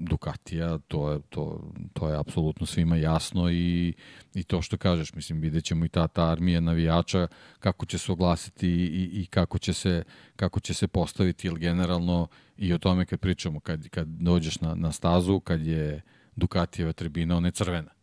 Ducatija, 0.00 0.78
to 0.88 1.12
je, 1.12 1.20
to, 1.28 1.72
to 1.92 2.08
je 2.08 2.18
apsolutno 2.18 2.66
svima 2.66 2.96
jasno 2.96 3.50
i, 3.50 3.94
i 4.34 4.42
to 4.42 4.62
što 4.62 4.76
kažeš, 4.76 5.14
mislim, 5.14 5.40
vidjet 5.40 5.64
ćemo 5.64 5.84
i 5.84 5.88
ta, 5.88 6.08
ta 6.08 6.30
armija 6.30 6.60
navijača 6.60 7.26
kako 7.58 7.86
će 7.86 7.98
se 7.98 8.12
oglasiti 8.12 8.68
i, 8.68 9.10
i 9.22 9.26
kako, 9.26 9.58
će 9.58 9.72
se, 9.72 10.02
kako 10.36 10.60
će 10.60 10.74
se 10.74 10.88
postaviti, 10.88 11.48
ili 11.48 11.60
generalno 11.60 12.28
i 12.56 12.72
o 12.72 12.78
tome 12.78 13.04
kad 13.04 13.20
pričamo, 13.20 13.60
kad, 13.60 13.88
kad 13.88 14.06
dođeš 14.08 14.60
na, 14.60 14.74
na 14.74 14.92
stazu, 14.92 15.40
kad 15.40 15.66
je 15.66 16.02
Ducatijeva 16.36 16.92
tribina, 16.92 17.36
ona 17.36 17.48
je 17.48 17.52
crvena. 17.52 17.99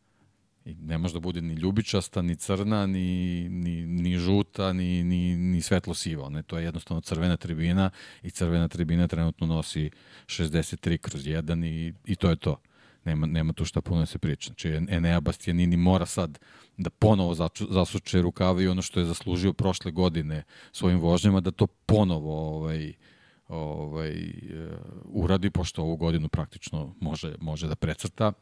I 0.67 0.75
ne 0.75 0.97
može 0.97 1.13
da 1.13 1.19
bude 1.19 1.41
ni 1.41 1.53
ljubičasta, 1.53 2.21
ni 2.21 2.35
crna, 2.35 2.85
ni, 2.85 3.49
ni, 3.49 3.85
ni 3.85 4.17
žuta, 4.17 4.73
ni, 4.73 5.03
ni, 5.03 5.35
ni 5.35 5.61
svetlo 5.61 5.93
siva. 5.93 6.29
Ne, 6.29 6.43
to 6.43 6.57
je 6.57 6.63
jednostavno 6.63 7.01
crvena 7.01 7.37
tribina 7.37 7.89
i 8.23 8.29
crvena 8.29 8.67
tribina 8.67 9.07
trenutno 9.07 9.47
nosi 9.47 9.89
63 10.25 10.97
kroz 10.97 11.23
1 11.23 11.65
i, 11.65 11.93
i 12.05 12.15
to 12.15 12.29
je 12.29 12.35
to. 12.35 12.59
Nema, 13.05 13.27
nema 13.27 13.53
tu 13.53 13.65
šta 13.65 13.81
puno 13.81 13.99
da 13.99 14.05
se 14.05 14.19
priča. 14.19 14.47
Znači, 14.47 14.69
Enea 14.89 15.19
Bastianini 15.19 15.77
mora 15.77 16.05
sad 16.05 16.39
da 16.77 16.89
ponovo 16.89 17.35
zasuče 17.69 18.21
rukave 18.21 18.63
i 18.63 18.67
ono 18.67 18.81
što 18.81 18.99
je 18.99 19.05
zaslužio 19.05 19.53
prošle 19.53 19.91
godine 19.91 20.43
svojim 20.71 20.99
vožnjama, 20.99 21.39
da 21.39 21.51
to 21.51 21.67
ponovo 21.67 22.57
ovaj, 22.57 22.93
ovaj, 23.47 24.11
uh, 24.11 24.77
uradi, 25.03 25.49
pošto 25.49 25.81
ovu 25.81 25.95
godinu 25.95 26.29
praktično 26.29 26.95
može, 26.99 27.35
može 27.39 27.67
da 27.67 27.75
precrta 27.75 28.33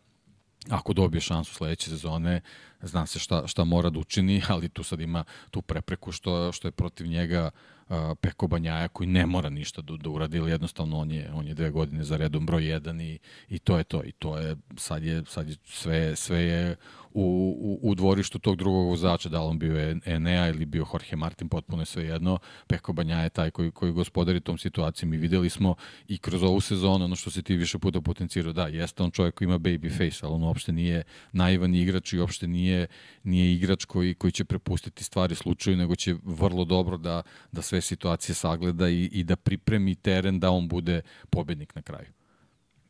ako 0.69 0.93
dobije 0.93 1.21
šansu 1.21 1.53
sledeće 1.53 1.89
sezone, 1.89 2.41
zna 2.81 3.05
se 3.05 3.19
šta, 3.19 3.47
šta 3.47 3.63
mora 3.63 3.89
da 3.89 3.99
učini, 3.99 4.41
ali 4.53 4.69
tu 4.69 4.83
sad 4.83 4.99
ima 5.01 5.23
tu 5.51 5.61
prepreku 5.61 6.11
što, 6.11 6.51
što 6.51 6.67
je 6.67 6.71
protiv 6.71 7.07
njega 7.07 7.49
uh, 7.89 7.95
Peko 8.21 8.47
Banjaja 8.47 8.87
koji 8.87 9.07
ne 9.07 9.25
mora 9.25 9.49
ništa 9.49 9.81
da, 9.81 9.97
da 9.97 10.09
uradi, 10.09 10.37
ili 10.37 10.51
jednostavno 10.51 10.97
on 10.97 11.11
je, 11.11 11.31
on 11.33 11.47
je 11.47 11.53
dve 11.53 11.71
godine 11.71 12.03
za 12.03 12.17
redom 12.17 12.45
broj 12.45 12.65
jedan 12.65 13.01
i, 13.01 13.19
i 13.49 13.59
to 13.59 13.77
je 13.77 13.83
to. 13.83 14.03
I 14.03 14.11
to 14.11 14.37
je, 14.37 14.55
sad 14.77 15.03
je, 15.03 15.23
sad 15.27 15.49
je 15.49 15.55
sve, 15.65 16.15
sve 16.15 16.41
je 16.41 16.75
u, 17.15 17.79
u, 17.81 17.89
u 17.91 17.95
dvorištu 17.95 18.39
tog 18.39 18.55
drugog 18.55 18.87
vozača, 18.87 19.29
da 19.29 19.41
li 19.41 19.47
on 19.47 19.59
bio 19.59 19.99
Enea 20.05 20.49
ili 20.49 20.65
bio 20.65 20.85
Jorge 20.93 21.15
Martin, 21.15 21.49
potpuno 21.49 21.81
je 21.81 21.85
sve 21.85 22.03
jedno. 22.03 22.39
Peko 22.67 22.93
Banja 22.93 23.19
je 23.19 23.29
taj 23.29 23.51
koji, 23.51 23.71
koji 23.71 23.91
gospodari 23.91 24.39
tom 24.39 24.57
situacijom 24.57 25.13
i 25.13 25.17
videli 25.17 25.49
smo 25.49 25.75
i 26.07 26.17
kroz 26.17 26.43
ovu 26.43 26.61
sezonu, 26.61 27.05
ono 27.05 27.15
što 27.15 27.31
se 27.31 27.41
ti 27.41 27.55
više 27.55 27.79
puta 27.79 28.01
potencirao, 28.01 28.53
da, 28.53 28.67
jeste 28.67 29.03
on 29.03 29.11
čovjek 29.11 29.35
koji 29.35 29.45
ima 29.45 29.59
baby 29.59 29.91
face, 29.97 30.25
ali 30.25 30.35
on 30.35 30.43
uopšte 30.43 30.71
nije 30.71 31.03
naivan 31.31 31.75
igrač 31.75 32.13
i 32.13 32.19
uopšte 32.19 32.47
nije, 32.47 32.87
nije 33.23 33.53
igrač 33.53 33.85
koji, 33.85 34.13
koji 34.13 34.31
će 34.31 34.45
prepustiti 34.45 35.03
stvari 35.03 35.35
slučaju, 35.35 35.77
nego 35.77 35.95
će 35.95 36.15
vrlo 36.23 36.65
dobro 36.65 36.97
da, 36.97 37.21
da 37.51 37.61
sve 37.61 37.81
situacije 37.81 38.35
sagleda 38.35 38.89
i, 38.89 39.03
i 39.03 39.23
da 39.23 39.35
pripremi 39.35 39.95
teren 39.95 40.39
da 40.39 40.51
on 40.51 40.67
bude 40.67 41.01
pobednik 41.29 41.75
na 41.75 41.81
kraju. 41.81 42.07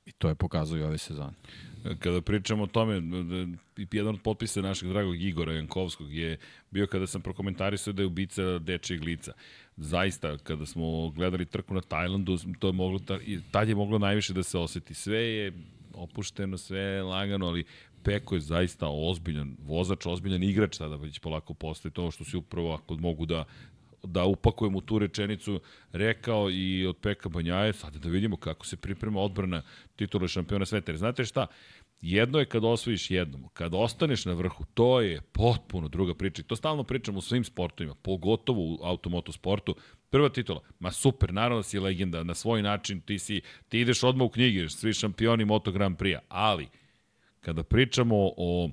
I 0.05 0.11
to 0.11 0.29
je 0.29 0.35
pokazao 0.35 0.77
i 0.77 0.83
ove 0.83 0.97
sezone. 0.97 1.33
Kada 1.99 2.21
pričamo 2.21 2.63
o 2.63 2.67
tome, 2.67 3.01
jedan 3.91 4.15
od 4.15 4.21
potpisa 4.21 4.61
našeg 4.61 4.89
dragog 4.89 5.21
Igora 5.21 5.53
Jankovskog 5.53 6.13
je 6.13 6.37
bio 6.71 6.87
kada 6.87 7.07
sam 7.07 7.21
prokomentarisao 7.21 7.93
da 7.93 8.01
je 8.01 8.05
ubica 8.05 8.59
dečijeg 8.59 9.03
lica. 9.03 9.33
Zaista, 9.77 10.37
kada 10.37 10.65
smo 10.65 11.09
gledali 11.09 11.45
trku 11.45 11.73
na 11.73 11.81
Tajlandu, 11.81 12.37
to 12.59 12.67
je 12.67 12.73
moglo, 12.73 12.99
tad 13.51 13.69
je 13.69 13.75
moglo 13.75 13.99
najviše 13.99 14.33
da 14.33 14.43
se 14.43 14.57
oseti. 14.57 14.93
Sve 14.93 15.19
je 15.19 15.53
opušteno, 15.93 16.57
sve 16.57 16.79
je 16.79 17.03
lagano, 17.03 17.47
ali 17.47 17.65
Peko 18.03 18.35
je 18.35 18.41
zaista 18.41 18.87
ozbiljan 18.87 19.55
vozač, 19.59 20.05
ozbiljan 20.05 20.43
igrač 20.43 20.75
sada 20.75 20.95
već 20.95 21.19
polako 21.19 21.53
postaje 21.53 21.91
to 21.91 22.11
što 22.11 22.23
si 22.23 22.37
upravo 22.37 22.73
ako 22.73 22.95
mogu 22.95 23.25
da 23.25 23.45
da 24.05 24.25
upakujem 24.25 24.75
u 24.75 24.81
tu 24.81 24.99
rečenicu 24.99 25.59
rekao 25.91 26.49
i 26.49 26.85
od 26.85 26.97
Peka 26.97 27.29
Banjaje, 27.29 27.73
sada 27.73 27.99
da 27.99 28.09
vidimo 28.09 28.37
kako 28.37 28.65
se 28.65 28.77
priprema 28.77 29.21
odbrana 29.21 29.61
titula 29.95 30.27
šampiona 30.27 30.65
sveta. 30.65 30.91
Jer 30.91 30.97
znate 30.97 31.25
šta, 31.25 31.47
jedno 32.01 32.39
je 32.39 32.45
kad 32.45 32.63
osvojiš 32.63 33.11
jednom, 33.11 33.47
kad 33.53 33.73
ostaneš 33.73 34.25
na 34.25 34.33
vrhu, 34.33 34.65
to 34.73 35.01
je 35.01 35.21
potpuno 35.21 35.87
druga 35.87 36.13
priča. 36.13 36.41
I 36.41 36.45
to 36.45 36.55
stalno 36.55 36.83
pričam 36.83 37.17
u 37.17 37.21
svim 37.21 37.43
sportovima, 37.43 37.95
pogotovo 37.95 38.61
u 38.61 38.79
automotosportu. 38.83 39.75
Prva 40.09 40.29
titula, 40.29 40.61
ma 40.79 40.91
super, 40.91 41.33
naravno 41.33 41.57
da 41.57 41.63
si 41.63 41.79
legenda, 41.79 42.23
na 42.23 42.33
svoj 42.33 42.61
način 42.61 43.01
ti, 43.01 43.19
si, 43.19 43.41
ti 43.69 43.79
ideš 43.79 44.03
odmah 44.03 44.25
u 44.25 44.29
knjigi, 44.29 44.69
svi 44.69 44.93
šampioni 44.93 45.45
Moto 45.45 45.71
Grand 45.71 45.97
Prix, 45.97 46.19
ali 46.27 46.67
kada 47.41 47.63
pričamo 47.63 48.15
o 48.37 48.69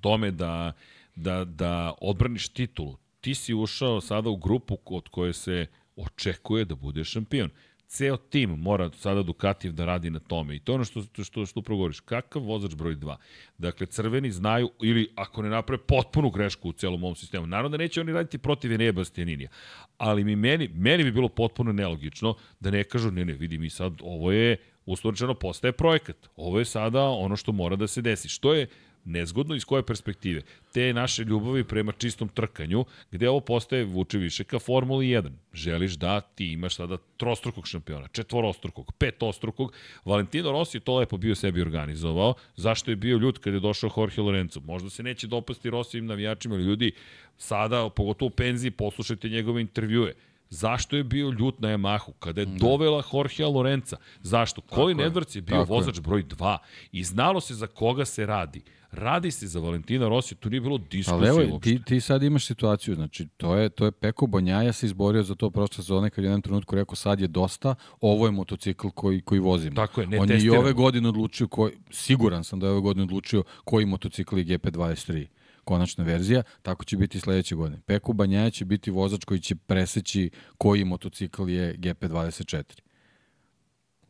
tome 0.00 0.30
da, 0.30 0.72
da, 1.16 1.44
da 1.44 1.94
odbraniš 2.00 2.48
titulu, 2.48 2.96
ti 3.26 3.34
si 3.34 3.54
ušao 3.54 4.00
sada 4.00 4.30
u 4.30 4.36
grupu 4.36 4.78
od 4.84 5.08
koje 5.08 5.32
se 5.32 5.66
očekuje 5.96 6.64
da 6.64 6.74
bude 6.74 7.04
šampion. 7.04 7.50
Ceo 7.86 8.16
tim 8.16 8.50
mora 8.50 8.90
sada 8.90 9.22
Ducatijev 9.22 9.74
da 9.74 9.84
radi 9.84 10.10
na 10.10 10.18
tome. 10.18 10.56
I 10.56 10.58
to 10.58 10.72
je 10.72 10.74
ono 10.74 10.84
što, 10.84 11.02
što, 11.24 11.46
što 11.46 11.60
upravo 11.60 11.78
govoriš. 11.78 12.00
Kakav 12.00 12.42
vozač 12.42 12.74
broj 12.74 12.96
2? 12.96 13.16
Dakle, 13.58 13.86
crveni 13.86 14.30
znaju, 14.30 14.70
ili 14.82 15.08
ako 15.16 15.42
ne 15.42 15.48
naprave 15.48 15.82
potpunu 15.82 16.30
grešku 16.30 16.68
u 16.68 16.72
celom 16.72 17.04
ovom 17.04 17.16
sistemu. 17.16 17.46
Naravno 17.46 17.68
da 17.68 17.82
neće 17.82 18.00
oni 18.00 18.12
raditi 18.12 18.38
protiv 18.38 18.72
Enea 18.72 18.92
Bastianinija. 18.92 19.50
Ali 19.98 20.24
mi 20.24 20.36
meni, 20.36 20.68
meni 20.68 21.04
bi 21.04 21.12
bilo 21.12 21.28
potpuno 21.28 21.72
nelogično 21.72 22.34
da 22.60 22.70
ne 22.70 22.84
kažu, 22.84 23.10
ne, 23.10 23.24
ne, 23.24 23.32
vidi 23.32 23.58
mi 23.58 23.70
sad, 23.70 23.92
ovo 24.02 24.32
je 24.32 24.56
uslovčeno 24.84 25.34
postaje 25.34 25.72
projekat. 25.72 26.28
Ovo 26.36 26.58
je 26.58 26.64
sada 26.64 27.02
ono 27.02 27.36
što 27.36 27.52
mora 27.52 27.76
da 27.76 27.86
se 27.86 28.02
desi. 28.02 28.28
Što 28.28 28.54
je 28.54 28.66
Nezgodno 29.06 29.54
iz 29.54 29.64
koje 29.64 29.82
perspektive? 29.86 30.42
Te 30.72 30.92
naše 30.92 31.24
ljubavi 31.24 31.64
prema 31.64 31.92
čistom 31.92 32.28
trkanju, 32.28 32.84
gde 33.10 33.28
ovo 33.28 33.40
postaje 33.40 33.84
vuče 33.84 34.18
više 34.18 34.44
ka 34.44 34.58
Formuli 34.58 35.06
1. 35.06 35.30
Želiš 35.52 35.92
da 35.92 36.20
ti 36.20 36.52
imaš 36.52 36.76
sada 36.76 36.96
trostrukog 37.16 37.66
šampiona, 37.66 38.08
četvorostrukog, 38.08 38.92
petostrukog. 38.98 39.72
Valentino 40.04 40.52
Rossi 40.52 40.76
je 40.76 40.80
to 40.80 40.96
lepo 40.96 41.16
bio 41.16 41.34
sebi 41.34 41.60
organizovao. 41.60 42.34
Zašto 42.56 42.90
je 42.90 42.96
bio 42.96 43.18
ljud 43.18 43.38
kad 43.38 43.54
je 43.54 43.60
došao 43.60 43.90
Jorge 43.96 44.20
Lorenzo? 44.20 44.60
Možda 44.60 44.90
se 44.90 45.02
neće 45.02 45.26
dopasti 45.26 45.70
Rossijim 45.70 46.06
navijačima, 46.06 46.54
ali 46.54 46.64
ljudi, 46.64 46.92
sada, 47.38 47.88
pogotovo 47.88 48.26
u 48.26 48.30
penziji, 48.30 48.70
poslušajte 48.70 49.28
njegove 49.28 49.60
intervjue 49.60 50.12
Zašto 50.50 50.96
je 50.96 51.04
bio 51.04 51.30
ljut 51.30 51.60
na 51.60 51.68
Yamahu? 51.68 52.12
Kada 52.18 52.40
je 52.40 52.46
da. 52.46 52.58
dovela 52.58 53.02
Jorgea 53.12 53.48
Lorenza. 53.48 53.96
Zašto? 54.22 54.60
Colin 54.74 54.98
Edwards 54.98 55.36
je 55.36 55.42
bio 55.42 55.56
Tako 55.56 55.74
vozač 55.74 55.96
je. 55.96 56.00
broj 56.00 56.24
2 56.24 56.58
i 56.92 57.04
znalo 57.04 57.40
se 57.40 57.54
za 57.54 57.66
koga 57.66 58.04
se 58.04 58.26
radi. 58.26 58.62
Radi 58.96 59.30
se 59.30 59.46
za 59.46 59.60
Valentina 59.60 60.08
Rossi, 60.08 60.34
tu 60.34 60.50
nije 60.50 60.60
bilo 60.60 60.78
diskusije 60.78 61.30
Ali 61.30 61.46
evo, 61.46 61.58
ti, 61.58 61.82
ti 61.84 62.00
sad 62.00 62.22
imaš 62.22 62.46
situaciju, 62.46 62.94
znači 62.94 63.26
to 63.36 63.56
je, 63.56 63.68
to 63.68 63.84
je 63.84 63.92
Peko 63.92 64.26
Bonjaja 64.26 64.72
se 64.72 64.86
izborio 64.86 65.22
za 65.22 65.34
to 65.34 65.50
prošle 65.50 65.74
sezone 65.74 66.10
kad 66.10 66.24
je 66.24 66.28
u 66.28 66.30
jednom 66.30 66.42
trenutku 66.42 66.74
rekao 66.74 66.96
sad 66.96 67.20
je 67.20 67.28
dosta, 67.28 67.74
ovo 68.00 68.26
je 68.26 68.32
motocikl 68.32 68.88
koji, 68.88 69.20
koji 69.20 69.40
vozim. 69.40 69.74
Tako 69.74 70.00
je, 70.00 70.06
ne 70.06 70.20
On 70.20 70.30
je 70.30 70.40
i 70.40 70.50
ove 70.50 70.72
godine 70.72 71.08
odlučio, 71.08 71.48
koji, 71.48 71.72
siguran 71.90 72.44
sam 72.44 72.60
da 72.60 72.66
je 72.66 72.72
ove 72.72 72.80
godine 72.80 73.02
odlučio 73.02 73.42
koji 73.64 73.86
motocikl 73.86 74.38
je 74.38 74.44
GP23 74.44 75.26
konačna 75.66 76.04
verzija, 76.04 76.42
tako 76.62 76.84
će 76.84 76.96
biti 76.96 77.20
sledeće 77.20 77.54
godine. 77.54 77.80
Peko 77.86 78.12
Banjaja 78.12 78.50
će 78.50 78.64
biti 78.64 78.90
vozač 78.90 79.24
koji 79.24 79.40
će 79.40 79.54
preseći 79.54 80.30
koji 80.58 80.84
motocikl 80.84 81.48
je 81.48 81.74
GP24. 81.78 82.62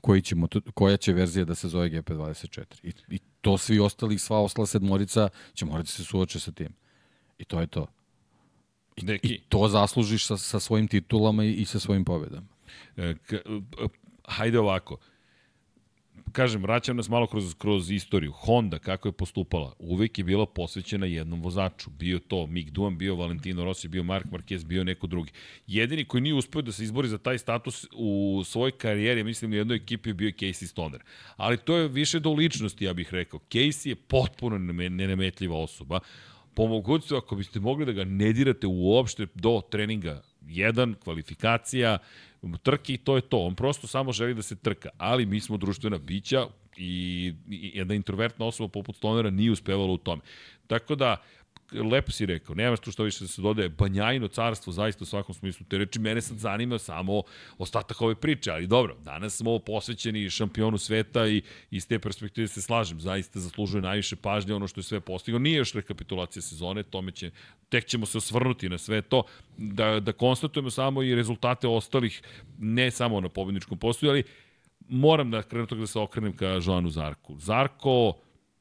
Koji 0.00 0.22
će 0.22 0.34
moto, 0.34 0.60
koja 0.74 0.96
će 0.96 1.12
verzija 1.12 1.44
da 1.44 1.54
se 1.54 1.68
zove 1.68 1.90
GP24. 1.90 2.64
I, 2.82 2.92
I 3.08 3.18
to 3.46 3.58
svi 3.58 3.78
ostali, 3.78 4.18
sva 4.18 4.40
ostala 4.42 4.66
sedmorica 4.66 5.28
će 5.54 5.64
morati 5.64 5.90
se 5.90 6.04
suoče 6.04 6.40
sa 6.40 6.52
tim. 6.52 6.74
I 7.38 7.44
to 7.44 7.60
je 7.60 7.66
to. 7.66 7.86
I, 8.96 9.04
Neki. 9.04 9.28
i 9.28 9.40
to 9.48 9.68
zaslužiš 9.68 10.26
sa, 10.26 10.36
sa 10.36 10.60
svojim 10.60 10.88
titulama 10.88 11.44
i, 11.44 11.52
i 11.52 11.64
sa 11.64 11.78
svojim 11.78 12.04
pobedama. 12.04 12.46
E, 12.96 13.14
k, 13.26 13.38
hajde 14.24 14.58
ovako 14.58 14.98
kažem, 16.36 16.62
vraćam 16.62 16.96
nas 16.96 17.08
malo 17.08 17.26
kroz, 17.26 17.54
kroz 17.54 17.90
istoriju. 17.90 18.32
Honda, 18.32 18.78
kako 18.78 19.08
je 19.08 19.12
postupala, 19.12 19.72
uvek 19.78 20.18
je 20.18 20.24
bila 20.24 20.46
posvećena 20.46 21.06
jednom 21.06 21.42
vozaču. 21.42 21.90
Bio 21.90 22.18
to 22.18 22.46
Mick 22.46 22.70
Duan, 22.70 22.98
bio 22.98 23.16
Valentino 23.16 23.64
Rossi, 23.64 23.88
bio 23.88 24.02
Mark 24.02 24.26
Marquez, 24.26 24.64
bio 24.64 24.84
neko 24.84 25.06
drugi. 25.06 25.32
Jedini 25.66 26.04
koji 26.04 26.20
nije 26.20 26.34
uspeo 26.34 26.62
da 26.62 26.72
se 26.72 26.84
izbori 26.84 27.08
za 27.08 27.18
taj 27.18 27.38
status 27.38 27.86
u 27.92 28.42
svojoj 28.44 28.70
karijeri, 28.70 29.24
mislim, 29.24 29.52
u 29.52 29.54
jednoj 29.54 29.76
ekipi 29.76 30.12
bio 30.12 30.30
Casey 30.30 30.66
Stoner. 30.66 31.00
Ali 31.36 31.56
to 31.56 31.76
je 31.76 31.88
više 31.88 32.20
do 32.20 32.32
ličnosti, 32.32 32.84
ja 32.84 32.92
bih 32.92 33.08
rekao. 33.14 33.40
Casey 33.50 33.88
je 33.88 33.94
potpuno 33.94 34.58
nenametljiva 34.58 35.56
osoba. 35.56 36.00
Po 36.54 36.66
mogućstvu, 36.66 37.16
ako 37.16 37.36
biste 37.36 37.60
mogli 37.60 37.86
da 37.86 37.92
ga 37.92 38.04
ne 38.04 38.32
dirate 38.32 38.66
uopšte 38.66 39.26
do 39.34 39.60
treninga 39.70 40.22
jedan, 40.48 40.94
kvalifikacija, 41.04 41.98
trke 42.62 42.94
i 42.94 42.98
to 42.98 43.16
je 43.16 43.22
to. 43.22 43.38
On 43.38 43.54
prosto 43.54 43.86
samo 43.86 44.12
želi 44.12 44.34
da 44.34 44.42
se 44.42 44.56
trka, 44.56 44.88
ali 44.98 45.26
mi 45.26 45.40
smo 45.40 45.56
društvena 45.56 45.98
bića 45.98 46.46
i 46.76 47.34
jedna 47.48 47.94
introvertna 47.94 48.46
osoba 48.46 48.68
poput 48.68 48.96
Stonera 48.96 49.30
nije 49.30 49.50
uspevala 49.50 49.92
u 49.92 49.98
tome. 49.98 50.22
Tako 50.66 50.94
da, 50.94 51.16
lepo 51.72 52.12
si 52.12 52.26
rekao, 52.26 52.54
nemaš 52.54 52.80
tu 52.80 52.90
što 52.90 53.02
više 53.02 53.24
da 53.24 53.28
se 53.28 53.42
dodaje, 53.42 53.68
banjajno 53.68 54.28
carstvo, 54.28 54.72
zaista 54.72 55.04
u 55.04 55.06
svakom 55.06 55.34
smislu 55.34 55.66
te 55.68 55.78
reči, 55.78 55.98
mene 55.98 56.20
sad 56.20 56.38
zanima 56.38 56.78
samo 56.78 57.22
ostatak 57.58 58.00
ove 58.02 58.14
priče, 58.14 58.50
ali 58.50 58.66
dobro, 58.66 58.96
danas 59.04 59.36
smo 59.36 59.58
posvećeni 59.58 60.30
šampionu 60.30 60.78
sveta 60.78 61.26
i 61.28 61.42
iz 61.70 61.88
te 61.88 61.98
perspektive 61.98 62.48
se 62.48 62.62
slažem, 62.62 63.00
zaista 63.00 63.40
zaslužuje 63.40 63.82
najviše 63.82 64.16
pažnje 64.16 64.54
ono 64.54 64.68
što 64.68 64.80
je 64.80 64.84
sve 64.84 65.00
postigao, 65.00 65.38
nije 65.38 65.56
još 65.56 65.72
rekapitulacija 65.72 66.42
sezone, 66.42 66.82
tome 66.82 67.12
će, 67.12 67.30
tek 67.68 67.86
ćemo 67.86 68.06
se 68.06 68.18
osvrnuti 68.18 68.68
na 68.68 68.78
sve 68.78 69.02
to, 69.02 69.22
da, 69.56 70.00
da 70.00 70.12
konstatujemo 70.12 70.70
samo 70.70 71.02
i 71.02 71.14
rezultate 71.14 71.68
ostalih, 71.68 72.22
ne 72.58 72.90
samo 72.90 73.20
na 73.20 73.28
pobedničkom 73.28 73.78
postoju, 73.78 74.10
ali 74.10 74.22
moram 74.88 75.30
da 75.30 75.42
krenem 75.42 75.66
da 75.70 75.86
se 75.86 75.98
okrenem 75.98 76.36
ka 76.36 76.46
Joanu 76.46 76.90
Zarku. 76.90 77.36
Zarko, 77.38 78.14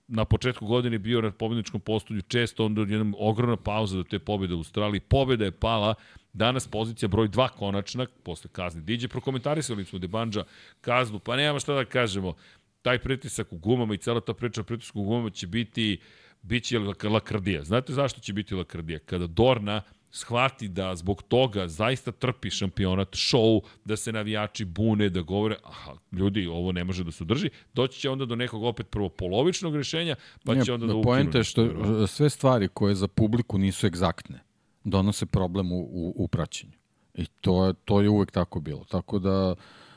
na 0.07 0.26
početku 0.26 0.65
godine 0.65 0.99
bio 0.99 1.22
na 1.22 1.32
pobedničkom 1.32 1.82
postolju 1.82 2.22
često, 2.22 2.65
onda 2.65 2.82
jedna 2.82 3.14
ogromna 3.18 3.57
pauza 3.57 3.98
do 3.98 4.03
te 4.03 4.19
pobede 4.19 4.53
u 4.53 4.57
Australiji. 4.57 4.99
Pobeda 4.99 5.45
je 5.45 5.52
pala, 5.52 5.95
danas 6.34 6.68
pozicija 6.68 7.10
broj 7.10 7.27
2 7.27 7.49
konačna, 7.49 8.06
posle 8.23 8.49
kazne. 8.52 8.82
Diđe 8.82 9.07
prokomentarisali 9.07 9.86
smo 9.86 9.99
Debanđa 9.99 10.44
kaznu, 10.82 11.19
pa 11.19 11.36
nema 11.36 11.60
šta 11.60 11.73
da 11.73 11.86
kažemo. 11.86 12.34
Taj 12.82 12.99
pritisak 12.99 13.53
u 13.53 13.57
gumama 13.57 13.94
i 13.94 13.98
cela 13.98 14.22
ta 14.22 14.34
priča 14.34 14.61
o 14.61 14.64
pritisku 14.64 15.02
u 15.02 15.03
gumama 15.03 15.30
će 15.30 15.48
biti 15.48 15.99
biće 16.41 16.80
lakrdija. 17.03 17.64
Znate 17.64 17.94
zašto 17.94 18.22
će 18.22 18.34
biti 18.34 18.56
lakrdija? 18.56 18.99
Kada 18.99 19.27
Dorna 19.27 19.82
shvati 20.15 20.67
da 20.67 20.95
zbog 20.95 21.23
toga 21.23 21.67
zaista 21.67 22.11
trpi 22.11 22.49
šampionat, 22.49 23.07
show, 23.07 23.61
da 23.85 23.97
se 23.97 24.11
navijači 24.11 24.65
bune, 24.65 25.09
da 25.09 25.21
govore, 25.21 25.57
aha, 25.63 25.93
ljudi, 26.11 26.47
ovo 26.47 26.71
ne 26.71 26.83
može 26.83 27.03
da 27.03 27.11
se 27.11 27.23
udrži, 27.23 27.49
doći 27.73 27.99
će 27.99 28.09
onda 28.09 28.25
do 28.25 28.35
nekog 28.35 28.63
opet 28.63 28.89
prvo 28.89 29.09
polovičnog 29.09 29.75
rešenja, 29.75 30.15
pa 30.45 30.63
će 30.63 30.73
onda 30.73 30.85
da 30.85 30.93
ukinu. 30.93 31.03
Pojenta 31.03 31.37
je 31.37 31.43
što 31.43 32.07
sve 32.07 32.29
stvari 32.29 32.67
koje 32.67 32.95
za 32.95 33.07
publiku 33.07 33.57
nisu 33.57 33.87
egzaktne, 33.87 34.39
donose 34.83 35.25
problem 35.25 35.71
u, 35.71 35.79
u, 35.79 36.13
u 36.15 36.27
praćenju. 36.27 36.77
I 37.13 37.25
to 37.25 37.65
je, 37.65 37.73
to 37.85 38.01
je 38.01 38.09
uvek 38.09 38.31
tako 38.31 38.59
bilo. 38.59 38.83
Tako 38.83 39.19
da, 39.19 39.55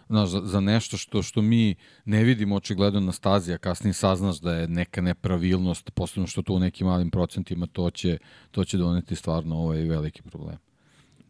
znaš, 0.09 0.29
za, 0.29 0.41
za 0.45 0.61
nešto 0.61 0.97
što 0.97 1.23
što 1.23 1.43
mi 1.43 1.75
ne 2.05 2.25
vidimo 2.25 2.57
očigledno 2.57 3.01
na 3.01 3.13
stazi, 3.13 3.53
a 3.53 3.59
kasnije 3.59 3.93
saznaš 3.93 4.41
da 4.41 4.55
je 4.55 4.69
neka 4.69 5.01
nepravilnost, 5.01 5.91
posebno 5.91 6.27
što 6.27 6.43
to 6.43 6.53
u 6.53 6.59
nekim 6.59 6.87
malim 6.87 7.11
procentima, 7.11 7.67
to 7.67 7.91
će, 7.91 8.19
to 8.51 8.65
će 8.65 8.79
doneti 8.79 9.17
stvarno 9.17 9.57
ovaj 9.57 9.83
veliki 9.83 10.23
problem. 10.23 10.57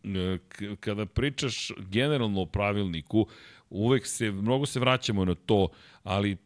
E, 0.05 0.39
kada 0.81 1.07
pričaš 1.07 1.73
generalno 1.79 2.41
o 2.41 2.47
pravilniku, 2.47 3.27
uvek 3.71 4.07
se, 4.07 4.31
mnogo 4.31 4.67
se 4.67 4.81
vraćamo 4.81 5.25
na 5.25 5.35
to, 5.35 5.69
ali 6.03 6.37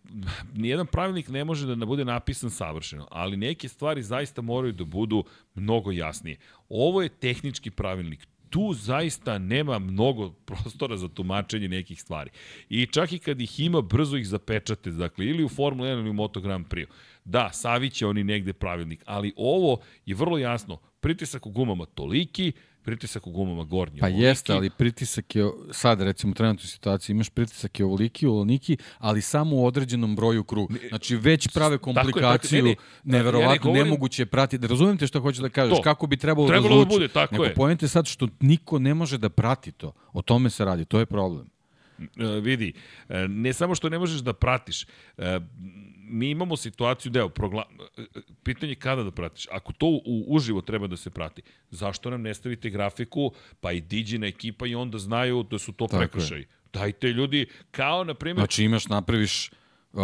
nijedan 0.55 0.87
pravilnik 0.87 1.29
ne 1.29 1.45
može 1.45 1.77
da 1.77 1.87
bude 1.87 2.05
napisan 2.05 2.51
savršeno, 2.51 3.09
ali 3.11 3.37
neke 3.37 3.69
stvari 3.69 4.03
zaista 4.03 4.43
moraju 4.43 4.73
da 4.73 4.85
budu 4.85 5.25
mnogo 5.55 5.93
jasnije. 5.93 6.37
Ovo 6.69 7.03
je 7.03 7.09
tehnički 7.09 7.71
pravilnik, 7.71 8.27
tu 8.53 8.73
zaista 8.75 9.39
nema 9.39 9.79
mnogo 9.79 10.31
prostora 10.31 10.97
za 10.97 11.09
tumačenje 11.09 11.69
nekih 11.69 12.01
stvari. 12.01 12.31
I 12.69 12.87
čak 12.87 13.13
i 13.13 13.19
kad 13.19 13.41
ih 13.41 13.61
ima, 13.61 13.81
brzo 13.81 14.17
ih 14.17 14.27
zapečate, 14.29 14.91
dakle, 14.91 15.27
ili 15.27 15.45
u 15.45 15.49
Formula 15.49 15.89
1 15.89 16.01
ili 16.01 16.11
u 16.11 16.13
Moto 16.13 16.41
Grand 16.41 16.67
Prix. 16.67 16.87
Da, 17.25 17.51
saviće 17.53 18.07
oni 18.07 18.25
negde 18.25 18.53
pravilnik, 18.53 19.03
ali 19.07 19.33
ovo 19.37 19.81
je 20.07 20.15
vrlo 20.15 20.39
jasno. 20.39 20.81
Pritisak 21.01 21.47
u 21.47 21.51
gumama 21.51 21.87
toliki, 21.87 22.53
pritisak 22.83 23.27
u 23.27 23.31
gumama 23.31 23.65
gornji. 23.65 24.01
Pa 24.01 24.07
ovoliki. 24.07 24.25
jeste, 24.25 24.53
ali 24.53 24.71
pritisak 24.71 25.37
je, 25.37 25.51
sad 25.71 26.01
recimo 26.01 26.31
u 26.31 26.35
trenutnoj 26.35 26.67
situaciji, 26.67 27.15
imaš 27.15 27.29
pritisak 27.29 27.81
je 27.81 27.87
ovoliki, 27.87 28.27
ovoliki, 28.27 28.77
ali 28.99 29.23
samo 29.23 29.57
u 29.57 29.67
određenom 29.67 30.17
broju 30.17 30.45
kruga. 30.45 30.75
Znači 30.89 31.17
već 31.17 31.49
prave 31.49 31.79
komplikaciju, 31.79 32.61
tako 32.61 32.69
je, 32.69 32.75
tako, 32.75 32.87
ne, 33.05 33.13
ne, 33.13 33.19
neverovatno, 33.19 33.51
ja 33.51 33.53
ne 33.53 33.59
govorim... 33.59 33.85
nemoguće 33.85 34.23
je 34.23 34.27
pratiti. 34.27 34.67
Razumijem 34.67 34.99
te 34.99 35.07
što 35.07 35.21
hoćeš 35.21 35.43
da 35.43 35.49
kažeš, 35.49 35.77
to. 35.77 35.83
kako 35.83 36.07
bi 36.07 36.17
trebalo, 36.17 36.47
da 36.47 36.53
trebalo 36.53 36.75
da, 36.75 36.81
zvuči. 36.81 36.89
da 36.89 36.95
bude, 36.95 37.09
tako 37.09 37.35
Nego 37.35 37.45
je. 37.45 37.55
pojente 37.55 37.89
sad 37.89 38.07
što 38.07 38.29
niko 38.41 38.79
ne 38.79 38.95
može 38.95 39.19
da 39.19 39.29
prati 39.29 39.73
to. 39.73 39.93
O 40.13 40.23
tome 40.23 40.51
se 40.51 40.65
radi, 40.65 40.85
to 40.85 40.99
je 40.99 41.07
problem. 41.07 41.47
Uh, 41.99 42.43
vidi, 42.43 42.73
e, 43.09 43.29
ne 43.29 43.53
samo 43.53 43.75
što 43.75 43.89
ne 43.89 43.99
možeš 43.99 44.21
da 44.21 44.33
pratiš, 44.33 44.87
uh, 45.17 45.25
mi 46.03 46.31
imamo 46.31 46.57
situaciju 46.57 47.13
da, 47.13 47.21
evo, 47.21 47.29
progla... 47.29 47.65
pitanje 48.43 48.75
kada 48.75 49.03
da 49.03 49.11
pratiš. 49.11 49.47
Ako 49.51 49.73
to 49.73 49.87
u, 49.87 50.25
uživo 50.29 50.61
treba 50.61 50.87
da 50.87 50.97
se 50.97 51.11
prati, 51.11 51.43
zašto 51.71 52.11
nam 52.11 52.23
ne 52.23 52.35
stavite 52.35 52.71
grafiku, 52.71 53.33
pa 53.61 53.73
i 53.73 53.81
diđina 53.81 54.27
ekipa 54.27 54.67
i 54.67 54.75
onda 54.75 54.99
znaju 54.99 55.43
da 55.43 55.59
su 55.59 55.73
to 55.73 55.87
prekršaj. 55.87 56.45
Dajte 56.73 57.09
ljudi, 57.09 57.47
kao 57.71 58.05
na 58.05 58.15
primjer... 58.15 58.41
Znači 58.41 58.65
imaš, 58.65 58.89
napraviš 58.89 59.51
uh, 59.93 60.01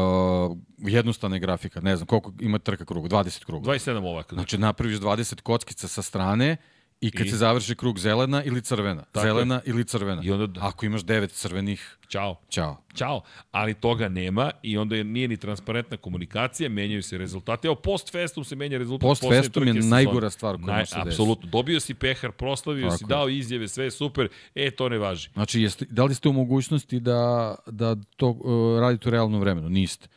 jednostavne 0.79 1.39
grafika, 1.39 1.81
ne 1.81 1.97
znam, 1.97 2.07
koliko 2.07 2.33
ima 2.41 2.59
trka 2.59 2.85
kruga, 2.85 3.09
20 3.09 3.45
kruga. 3.45 3.71
27 3.71 3.97
ovako. 3.97 4.35
Znači 4.35 4.59
napraviš 4.59 4.99
20 4.99 5.41
kockica 5.41 5.89
sa 5.89 6.03
strane 6.03 6.57
I 7.01 7.11
kad 7.11 7.27
I... 7.27 7.31
se 7.31 7.37
završi 7.37 7.75
krug 7.75 7.99
zelena 7.99 8.45
ili 8.45 8.63
crvena. 8.63 9.03
Tako 9.03 9.27
zelena 9.27 9.55
je. 9.55 9.61
ili 9.65 9.85
crvena. 9.85 10.23
I 10.25 10.31
onda... 10.31 10.61
Ako 10.61 10.87
imaš 10.87 11.05
devet 11.05 11.33
crvenih... 11.33 11.99
Ćao. 12.09 12.41
Ćao. 12.51 12.77
Ćao. 12.95 13.21
Ali 13.51 13.75
toga 13.75 14.09
nema 14.09 14.51
i 14.63 14.79
onda 14.79 14.97
je, 14.97 15.05
nije 15.05 15.29
ni 15.29 15.37
transparentna 15.37 15.97
komunikacija, 15.97 16.69
menjaju 16.69 17.03
se 17.03 17.19
rezultati. 17.19 17.67
Evo, 17.67 17.75
post 17.75 18.13
festum 18.13 18.45
se 18.45 18.57
menja 18.57 18.79
rezultat. 18.79 19.09
Post 19.09 19.25
festum 19.29 19.67
je 19.67 19.75
najgora 19.75 20.31
stvar 20.31 20.57
koja 20.65 20.77
Naj, 20.77 20.87
se 20.87 20.97
desi. 20.97 21.09
Apsolutno. 21.09 21.51
Dobio 21.51 21.81
si 21.81 21.95
pehar, 21.95 22.33
proslavio 22.33 22.87
Tako 22.87 22.99
si, 22.99 23.05
dao 23.09 23.29
izjave, 23.29 23.69
sve 23.69 23.85
je 23.85 23.91
super. 23.91 24.29
E, 24.55 24.71
to 24.71 24.89
ne 24.89 24.99
važi. 24.99 25.29
Znači, 25.33 25.63
jeste, 25.63 25.87
da 25.91 26.05
li 26.05 26.15
ste 26.15 26.29
u 26.29 26.33
mogućnosti 26.33 27.01
da, 27.01 27.55
da 27.67 27.97
to 28.17 28.29
uh, 28.29 28.81
radite 28.81 29.09
u 29.09 29.11
realnom 29.11 29.41
vremenu? 29.41 29.69
Niste 29.69 30.09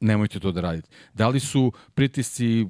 nemojte 0.00 0.40
to 0.40 0.52
da 0.52 0.60
radite. 0.60 0.88
Da 1.14 1.28
li 1.28 1.40
su 1.40 1.72
pritisci 1.94 2.66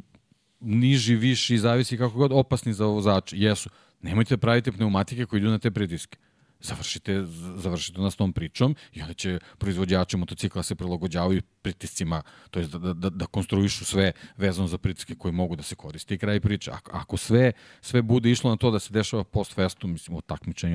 niži, 0.60 1.16
viši, 1.16 1.58
zavisi 1.58 1.98
kako 1.98 2.18
god, 2.18 2.32
opasni 2.32 2.74
za 2.74 2.86
vozače. 2.86 3.36
Jesu. 3.38 3.70
Nemojte 4.00 4.36
da 4.36 4.40
praviti 4.40 4.72
pneumatike 4.72 5.26
koji 5.26 5.40
idu 5.40 5.50
na 5.50 5.58
te 5.58 5.70
pritiske. 5.70 6.18
završite, 6.60 7.24
završite 7.56 8.00
nas 8.00 8.16
tom 8.16 8.32
pričom 8.32 8.76
i 8.92 9.02
onda 9.02 9.14
će 9.14 9.38
proizvođači 9.58 10.16
motocikla 10.16 10.62
se 10.62 10.74
prilagođavaju 10.74 11.42
pritiscima, 11.62 12.22
to 12.50 12.60
je 12.60 12.66
da, 12.66 12.92
da, 12.92 13.10
da 13.10 13.26
konstruišu 13.26 13.84
sve 13.84 14.12
vezano 14.36 14.68
za 14.68 14.78
pritiske 14.78 15.14
koje 15.14 15.32
mogu 15.32 15.56
da 15.56 15.62
se 15.62 15.74
koriste 15.74 16.14
i 16.14 16.18
kraj 16.18 16.40
priče. 16.40 16.70
Ako, 16.70 16.90
ako 16.94 17.16
sve, 17.16 17.52
sve 17.80 18.02
bude 18.02 18.30
išlo 18.30 18.50
na 18.50 18.56
to 18.56 18.70
da 18.70 18.78
se 18.78 18.92
dešava 18.92 19.24
post 19.24 19.54
festu, 19.54 19.86
mislim, 19.86 20.16
o 20.16 20.20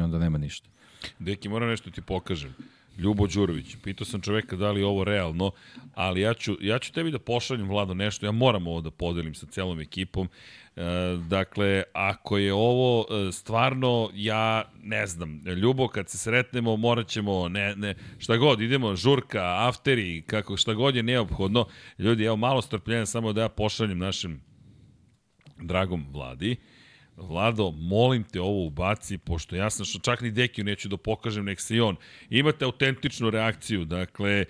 onda 0.04 0.20
nema 0.20 0.38
ništa. 0.38 0.70
Deki, 1.20 1.50
moram 1.50 1.70
nešto 1.70 1.92
ti 1.92 2.02
pokažem. 2.02 2.54
Ljubo 2.98 3.28
Đurović. 3.28 3.76
Pitao 3.84 4.06
sam 4.06 4.22
čoveka 4.22 4.56
da 4.56 4.72
li 4.72 4.80
je 4.80 4.86
ovo 4.86 5.04
realno, 5.04 5.52
ali 5.94 6.22
ja 6.22 6.34
ću, 6.34 6.58
ja 6.62 6.80
ću 6.80 6.94
tebi 6.94 7.12
da 7.12 7.20
pošaljem, 7.20 7.70
Vlado, 7.70 7.94
nešto. 7.94 8.26
Ja 8.26 8.32
moram 8.32 8.68
ovo 8.68 8.82
da 8.82 8.92
podelim 8.92 9.36
sa 9.36 9.46
celom 9.46 9.80
ekipom. 9.80 10.30
E, 10.76 10.82
dakle, 11.28 11.84
ako 11.94 12.38
je 12.38 12.54
ovo 12.54 13.06
e, 13.10 13.32
stvarno, 13.32 14.10
ja 14.14 14.64
ne 14.84 15.08
znam, 15.08 15.42
Ljubo, 15.46 15.88
kad 15.88 16.10
se 16.10 16.18
sretnemo, 16.18 16.78
morat 16.78 17.08
ćemo, 17.08 17.50
ne, 17.50 17.76
ne, 17.76 17.96
šta 18.18 18.38
god, 18.38 18.62
idemo, 18.62 18.96
žurka, 18.96 19.68
afteri, 19.68 20.24
kako, 20.28 20.58
šta 20.58 20.74
god 20.74 20.96
je 20.96 21.04
neophodno. 21.04 21.66
Ljudi, 22.00 22.24
evo, 22.24 22.36
malo 22.36 22.62
strpljenja 22.62 23.06
samo 23.06 23.34
da 23.34 23.42
ja 23.42 23.50
pošaljem 23.50 23.98
našem 23.98 24.42
dragom 25.62 26.06
Vladi. 26.12 26.56
Vlado, 27.18 27.72
molim 27.72 28.24
te 28.24 28.42
ovo 28.42 28.66
ubaci, 28.66 29.18
pošto 29.18 29.56
ja 29.56 29.70
sam 29.70 29.86
što 29.86 30.00
čak 30.00 30.22
ni 30.22 30.32
Dekiju 30.32 30.66
neću 30.66 30.90
da 30.90 30.98
pokažem, 30.98 31.46
nek 31.46 31.62
se 31.62 31.76
i 31.76 31.82
on. 31.82 31.96
Imate 32.30 32.66
autentičnu 32.66 33.30
reakciju, 33.30 33.86
dakle, 33.86 34.46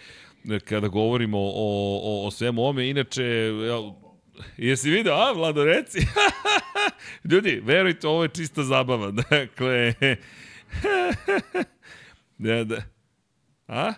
kada 0.66 0.88
govorimo 0.88 1.40
o, 1.40 2.00
o, 2.04 2.28
o 2.28 2.32
svemu 2.32 2.66
ome, 2.66 2.90
inače, 2.90 3.52
jesi 4.58 4.90
video, 4.90 5.14
a, 5.14 5.32
Vlado, 5.32 5.66
reci? 5.66 6.00
Ljudi, 7.32 7.62
verujte, 7.66 8.08
ovo 8.08 8.24
je 8.24 8.30
čista 8.30 8.64
zabava, 8.64 9.12
dakle, 9.30 9.94
da, 12.38 12.64
da, 12.64 12.84
a? 13.68 13.94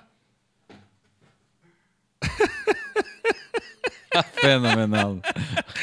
Fenomenalno. 4.41 5.22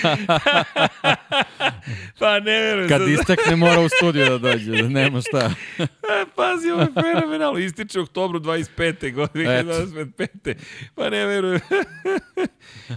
pa 2.18 2.40
ne 2.40 2.60
verujem. 2.60 2.88
Kad 2.88 3.08
istakne 3.08 3.56
mora 3.56 3.80
u 3.80 3.88
studiju 3.88 4.24
da 4.24 4.38
dođe, 4.38 4.82
da 4.82 4.88
nema 4.88 5.20
šta. 5.20 5.50
E, 6.10 6.24
pazi, 6.36 6.70
ovo 6.70 6.80
je 6.80 6.88
fenomenalno. 7.02 7.58
Ističe 7.58 8.00
u 8.00 8.02
oktobru 8.02 8.40
25. 8.40 9.14
godine, 9.14 9.64
25. 9.64 10.54
Pa 10.94 11.10
ne 11.10 11.26
verujem. 11.26 11.60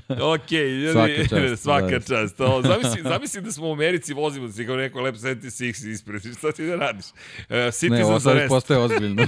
ok, 0.09 0.51
ljudi, 0.51 1.27
svaka 1.27 1.29
čast. 1.29 1.63
Svaka 1.63 1.87
da. 1.87 1.99
čast. 1.99 2.41
O, 2.41 2.61
zamisli, 2.61 3.01
zamisli 3.03 3.41
da 3.41 3.51
smo 3.51 3.69
u 3.69 3.73
Americi, 3.73 4.13
vozimo 4.13 4.47
da 4.47 4.53
si 4.53 4.65
kao 4.65 4.75
neko 4.75 5.01
Lab 5.01 5.15
76 5.15 5.89
ispred. 5.89 6.21
Šta 6.37 6.51
ti 6.51 6.65
da 6.65 6.75
radiš? 6.75 7.05
Uh, 7.05 7.73
Citizen 7.73 7.97
ne, 7.97 8.05
ovo 8.05 8.19
sad 8.19 8.47
postaje 8.47 8.79
ozbiljno. 8.79 9.27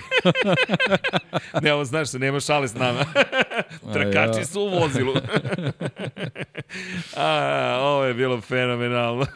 ne, 1.61 1.73
ovo 1.73 1.85
znaš 1.85 2.13
nema 2.13 2.39
šale 2.39 2.67
s 2.67 2.73
nama. 2.73 3.05
Trkači 3.93 4.45
su 4.45 4.61
u 4.61 4.69
vozilu. 4.69 5.13
A, 7.17 7.77
ovo 7.81 8.03
je 8.03 8.13
bilo 8.13 8.41
fenomenalno. 8.41 9.25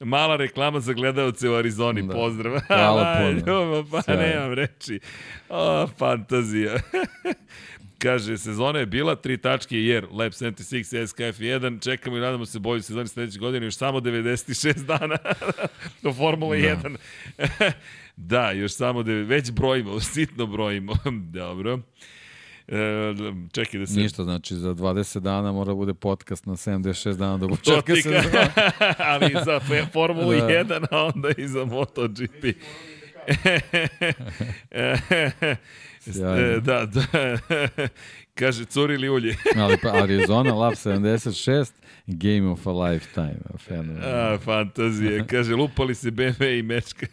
Mala 0.00 0.36
reklama 0.36 0.80
za 0.80 0.92
gledalce 0.92 1.48
u 1.48 1.54
Arizoni. 1.54 2.02
Da. 2.02 2.14
Pozdrav. 2.14 2.60
Hvala 2.66 3.16
puno. 3.18 3.86
Pa 3.90 4.02
Sve. 4.02 4.16
nemam 4.16 4.52
reči. 4.52 5.00
O, 5.48 5.86
fantazija. 5.86 6.74
Kaže, 7.98 8.38
sezona 8.38 8.78
je 8.78 8.86
bila, 8.86 9.14
tri 9.14 9.36
tačke 9.38 9.78
jer 9.78 10.06
Lab 10.10 10.32
76, 10.32 11.06
SKF 11.06 11.40
1, 11.40 11.84
čekamo 11.84 12.16
i 12.16 12.20
nadamo 12.20 12.46
se 12.46 12.58
bolju 12.58 12.82
sezoni 12.82 13.08
sledeće 13.08 13.38
godine, 13.38 13.66
još 13.66 13.76
samo 13.76 14.00
96 14.00 14.84
dana 14.86 15.16
do 16.02 16.12
Formule 16.12 16.58
da. 16.58 16.76
1. 17.38 17.72
da, 18.16 18.50
još 18.50 18.72
samo, 18.72 19.02
de, 19.02 19.12
već 19.12 19.50
brojimo, 19.50 20.00
sitno 20.00 20.46
brojimo. 20.46 20.92
Dobro. 21.32 21.78
E, 22.68 23.14
čekaj 23.52 23.80
da 23.80 23.86
se... 23.86 24.00
Ništa, 24.00 24.24
znači 24.24 24.54
za 24.54 24.74
20 24.74 25.20
dana 25.20 25.52
mora 25.52 25.74
bude 25.74 25.94
podcast 25.94 26.46
na 26.46 26.52
76 26.52 27.16
dana 27.16 27.38
do 27.38 27.48
početka 27.48 27.96
sezona. 27.96 28.48
ali 29.10 29.36
za 29.44 29.60
Formulu 29.92 30.30
da. 30.30 30.36
1, 30.36 30.86
a 30.90 31.04
onda 31.14 31.28
i 31.36 31.48
za 31.48 31.64
MotoGP. 31.64 32.44
Sjajno. 36.12 36.60
da, 36.60 36.86
da. 36.86 37.04
Kaže, 38.34 38.64
curi 38.64 38.96
li 38.96 39.08
ulje? 39.08 39.36
ali 39.56 39.76
pa 39.82 39.88
Arizona 39.88 40.54
Lab 40.54 40.72
76, 40.72 41.72
Game 42.06 42.50
of 42.50 42.66
a 42.66 42.72
Lifetime. 42.72 43.38
A, 44.02 44.38
fantazija. 44.44 45.24
Kaže, 45.26 45.54
lupali 45.54 45.94
se 45.94 46.10
BMW 46.10 46.58
i 46.58 46.62
mečka. 46.62 47.06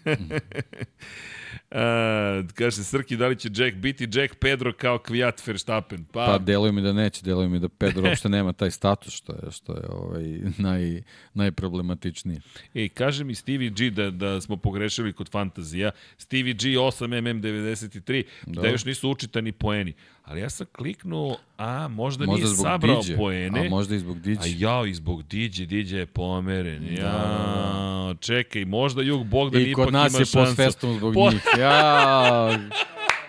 Uh, 1.72 2.50
kaže 2.54 2.84
Srki, 2.84 3.18
da 3.18 3.28
li 3.28 3.36
će 3.36 3.50
Jack 3.54 3.76
biti 3.76 4.08
Jack 4.14 4.36
Pedro 4.36 4.74
kao 4.74 4.98
Kvijat 4.98 5.48
Verstappen? 5.48 6.06
Pa, 6.12 6.26
pa 6.26 6.38
deluje 6.38 6.72
mi 6.72 6.82
da 6.82 6.94
neće, 6.94 7.22
deluje 7.24 7.50
mi 7.50 7.60
da 7.60 7.70
Pedro 7.70 8.08
uopšte 8.10 8.30
nema 8.30 8.54
taj 8.54 8.72
status, 8.72 9.14
što 9.14 9.34
je, 9.34 9.52
što 9.52 9.74
je 9.74 9.84
ovaj, 9.90 10.24
naj, 10.58 11.02
najproblematičniji. 11.34 12.42
Ej, 12.74 12.90
kaže 12.90 13.24
mi 13.24 13.36
Stevie 13.36 13.70
G 13.70 13.90
da, 13.90 14.12
da 14.12 14.42
smo 14.42 14.58
pogrešili 14.58 15.14
kod 15.14 15.30
fantazija. 15.30 15.92
Stevie 16.18 16.54
G 16.54 16.60
8mm93, 16.70 18.24
da 18.46 18.68
još 18.68 18.86
nisu 18.86 19.10
učitani 19.10 19.52
poeni. 19.52 19.94
Ali 20.24 20.42
ja 20.42 20.50
sam 20.50 20.68
kliknuo, 20.72 21.38
a 21.58 21.88
možda, 21.88 22.26
možda 22.26 22.46
nije 22.46 22.56
sabrao 22.56 23.02
diđe, 23.02 23.18
poene. 23.18 23.68
A 23.68 23.70
možda 23.70 23.96
i 23.96 24.00
zbog 24.00 24.20
Diđe. 24.20 24.42
A 24.42 24.46
ja, 24.58 24.86
i 24.88 24.94
zbog 24.94 25.24
Diđe, 25.24 25.66
Diđe 25.66 25.98
je 25.98 26.06
pomeren. 26.06 26.96
Da. 26.96 27.02
Ja, 27.02 28.16
čekaj, 28.20 28.66
možda 28.66 29.02
Jug 29.02 29.26
Bogdan 29.26 29.62
ipak 29.62 29.90
ima 29.90 30.00
šansu. 30.02 30.22
I 30.22 30.26
kod 30.26 30.48
nas 30.48 30.60
je 30.60 30.66
post 30.66 30.98
zbog 30.98 31.14
po... 31.14 31.32
njih. 31.32 31.42
Ja, 31.60 32.60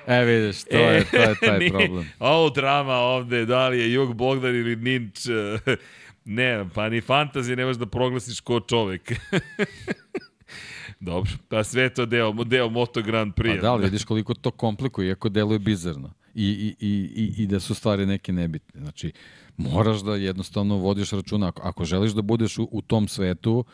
E, 0.07 0.25
vidiš, 0.25 0.65
to, 0.65 0.77
e, 0.77 0.81
je, 0.81 1.05
to 1.05 1.17
je 1.17 1.35
taj 1.41 1.69
problem. 1.69 2.11
Ovo 2.19 2.51
drama 2.51 2.95
ovde, 2.95 3.47
da 3.47 3.69
li 3.69 3.79
je 3.79 3.93
Jug 3.93 4.15
Bogdan 4.15 4.57
ili 4.57 4.77
Ninč, 4.77 5.19
ne, 6.25 6.69
pa 6.75 6.89
ni 6.89 7.01
fantazije 7.01 7.57
nemaš 7.57 7.77
da 7.77 7.87
proglasiš 7.87 8.41
ko 8.41 8.61
čovek. 8.61 9.13
Dobro, 11.01 11.31
pa 11.49 11.65
sve 11.65 11.95
to 11.95 12.07
deo, 12.07 12.33
deo 12.33 12.69
Moto 12.69 13.03
Grand 13.03 13.35
Prix. 13.35 13.57
Pa 13.57 13.63
da, 13.63 13.73
ali 13.73 13.85
vidiš 13.85 14.05
koliko 14.05 14.35
to 14.35 14.51
komplikuje, 14.51 15.09
iako 15.09 15.29
deluje 15.29 15.59
bizarno 15.59 16.13
i, 16.35 16.75
i, 16.81 16.89
i, 17.17 17.43
i 17.43 17.47
da 17.47 17.61
su 17.61 17.75
stvari 17.75 18.07
neke 18.07 18.33
nebitne. 18.33 18.81
Znači, 18.81 19.13
moraš 19.57 20.01
da 20.01 20.17
jednostavno 20.17 20.77
vodiš 20.77 21.11
računa. 21.11 21.49
Ako, 21.49 21.63
ako 21.63 21.85
želiš 21.85 22.13
da 22.13 22.23
budeš 22.23 22.59
u, 22.59 22.69
u 22.73 22.83
tom 22.83 23.09
svetu, 23.09 23.59
uh, 23.59 23.67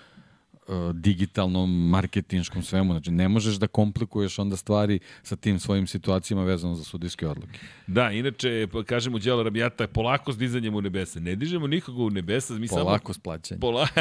digitalnom, 0.92 1.88
marketinškom 1.88 2.62
svemu. 2.62 2.92
Znači, 2.92 3.10
ne 3.10 3.28
možeš 3.28 3.54
da 3.54 3.66
komplikuješ 3.66 4.38
onda 4.38 4.56
stvari 4.56 4.98
sa 5.22 5.36
tim 5.36 5.58
svojim 5.58 5.86
situacijama 5.86 6.44
vezano 6.44 6.74
za 6.74 6.84
sudijske 6.84 7.28
odluke. 7.28 7.58
Da, 7.86 8.10
inače, 8.10 8.68
pa 8.72 8.82
kažemo 8.82 9.18
Đelo 9.18 9.42
Rabijata, 9.42 9.86
polako 9.86 10.32
s 10.32 10.38
dizanjem 10.38 10.74
u 10.74 10.80
nebesa. 10.80 11.20
Ne 11.20 11.36
dižemo 11.36 11.66
nikoga 11.66 12.02
u 12.02 12.10
nebesa, 12.10 12.54
mi 12.54 12.68
polako 12.68 13.12
samo... 13.12 13.14
s 13.14 13.18
plaćanjem. 13.18 13.60
Pola... 13.60 13.88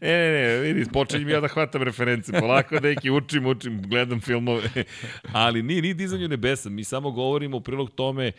e, 0.00 0.12
ne, 0.12 0.32
ne, 0.32 0.58
vidi, 0.58 0.90
počinjem 0.92 1.28
ja 1.28 1.40
da 1.40 1.48
hvatam 1.48 1.82
reference. 1.82 2.32
Polako, 2.40 2.80
neki, 2.80 3.10
učim, 3.10 3.46
učim, 3.46 3.82
gledam 3.82 4.20
filmove. 4.20 4.68
Ali 5.32 5.62
nije, 5.62 5.82
nije 5.82 5.94
dizanje 5.94 6.24
u 6.24 6.28
nebesa. 6.28 6.70
Mi 6.70 6.84
samo 6.84 7.10
govorimo 7.10 7.56
u 7.56 7.60
prilog 7.60 7.90
tome 7.90 8.32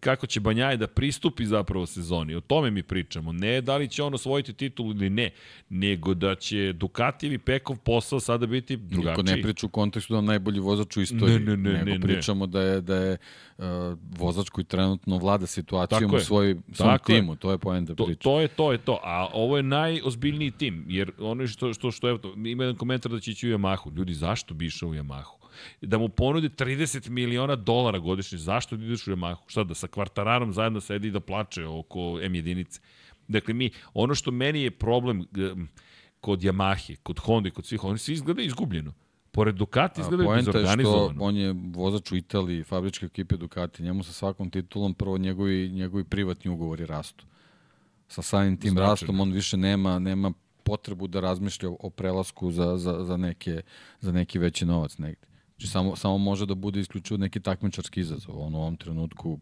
kako 0.00 0.26
će 0.26 0.40
Banjaj 0.40 0.76
da 0.76 0.86
pristupi 0.86 1.46
zapravo 1.46 1.86
sezoni. 1.86 2.34
O 2.34 2.40
tome 2.40 2.70
mi 2.70 2.82
pričamo. 2.82 3.32
Ne 3.32 3.60
da 3.60 3.76
li 3.76 3.88
će 3.88 4.02
on 4.02 4.14
osvojiti 4.14 4.52
titul 4.52 4.90
ili 4.90 5.10
ne, 5.10 5.30
nego 5.68 6.14
da 6.14 6.34
će 6.34 6.72
Ducatijev 6.72 7.32
i 7.32 7.38
Pekov 7.38 7.76
posao 7.76 8.20
sada 8.20 8.46
biti 8.46 8.76
drugačiji. 8.76 9.24
Niko 9.24 9.36
ne 9.36 9.42
priča 9.42 9.66
u 9.66 9.68
kontekstu 9.68 10.12
da 10.12 10.18
je 10.18 10.22
najbolji 10.22 10.60
vozač 10.60 10.96
u 10.96 11.00
istoriji, 11.00 11.38
ne, 11.38 11.56
ne, 11.56 11.72
ne, 11.72 11.72
nego 11.72 11.90
ne, 11.90 11.98
ne. 11.98 12.06
pričamo 12.06 12.46
da 12.46 12.62
je, 12.62 12.80
da 12.80 12.96
je 12.96 13.16
uh, 13.58 13.64
vozač 14.18 14.48
koji 14.48 14.64
trenutno 14.64 15.18
vlada 15.18 15.46
situacijom 15.46 16.14
u 16.14 16.18
svoj, 16.18 16.56
svom 16.72 16.98
timu. 17.06 17.36
To 17.36 17.50
je 17.50 17.58
poenta 17.58 17.94
to, 17.94 18.06
priče. 18.06 18.20
To 18.20 18.40
je 18.40 18.48
to, 18.48 18.72
je 18.72 18.78
to. 18.78 19.00
A 19.02 19.28
ovo 19.32 19.56
je 19.56 19.62
najozbiljniji 19.62 20.50
tim, 20.50 20.84
jer 20.88 21.12
ono 21.18 21.46
što, 21.46 21.74
što, 21.74 21.90
što 21.90 22.08
je, 22.08 22.18
ima 22.36 22.64
jedan 22.64 22.76
komentar 22.76 23.12
da 23.12 23.20
će 23.20 23.30
ići 23.30 23.48
u 23.48 23.58
Yamahu. 23.58 23.96
Ljudi, 23.96 24.14
zašto 24.14 24.54
bi 24.54 24.66
išao 24.66 24.88
u 24.88 24.94
Yamahu? 24.94 25.41
Da 25.80 25.98
mu 25.98 26.08
ponude 26.08 26.48
30 26.48 27.08
miliona 27.08 27.56
dolara 27.56 27.98
godišnje. 27.98 28.38
Zašto 28.38 28.76
da 28.76 28.84
ideš 28.84 29.06
u 29.06 29.10
Yamahu? 29.10 29.42
Šta 29.46 29.64
da 29.64 29.74
sa 29.74 29.86
kvartararom 29.86 30.52
zajedno 30.52 30.80
sedi 30.80 31.08
i 31.08 31.10
da 31.10 31.20
plače 31.20 31.66
oko 31.66 32.18
M 32.22 32.34
jedinice? 32.34 32.80
Dakle, 33.28 33.54
mi, 33.54 33.70
ono 33.94 34.14
što 34.14 34.30
meni 34.30 34.62
je 34.62 34.70
problem 34.70 35.24
kod 36.20 36.40
Yamahe, 36.40 36.96
kod 37.02 37.18
Honda 37.18 37.48
i 37.48 37.52
kod 37.52 37.66
svih, 37.66 37.84
oni 37.84 37.98
svi 37.98 38.12
izgledaju 38.12 38.46
izgubljeno. 38.46 38.92
Pored 39.30 39.54
Ducati 39.54 40.00
izgledaju 40.00 40.36
dezorganizovano. 40.36 41.08
je 41.08 41.14
što 41.14 41.24
on 41.24 41.36
je 41.36 41.54
vozač 41.74 42.12
u 42.12 42.16
Italiji, 42.16 42.64
fabričke 42.64 43.06
ekipe 43.06 43.36
Ducati, 43.36 43.82
njemu 43.82 44.02
sa 44.02 44.12
svakom 44.12 44.50
titulom 44.50 44.94
prvo 44.94 45.18
njegovi, 45.18 45.68
njegovi 45.68 46.04
privatni 46.04 46.50
ugovori 46.50 46.86
rastu. 46.86 47.24
Sa 48.08 48.22
samim 48.22 48.56
tim 48.56 48.70
Značajno. 48.70 48.90
rastom 48.90 49.20
on 49.20 49.32
više 49.32 49.56
nema, 49.56 49.98
nema 49.98 50.32
potrebu 50.62 51.06
da 51.06 51.20
razmišlja 51.20 51.68
o 51.80 51.90
prelasku 51.90 52.50
za, 52.50 52.76
za, 52.76 53.04
za, 53.04 53.16
neke, 53.16 53.62
za 54.00 54.12
neki 54.12 54.38
veći 54.38 54.66
novac 54.66 54.98
negde. 54.98 55.26
Znači, 55.62 55.72
samo, 55.72 55.96
samo 55.96 56.18
može 56.18 56.46
da 56.46 56.54
bude 56.54 56.80
isključivo 56.80 57.18
neki 57.18 57.40
takmičarski 57.40 58.00
izazov. 58.00 58.40
On 58.40 58.54
u 58.54 58.58
ovom 58.58 58.76
trenutku 58.76 59.38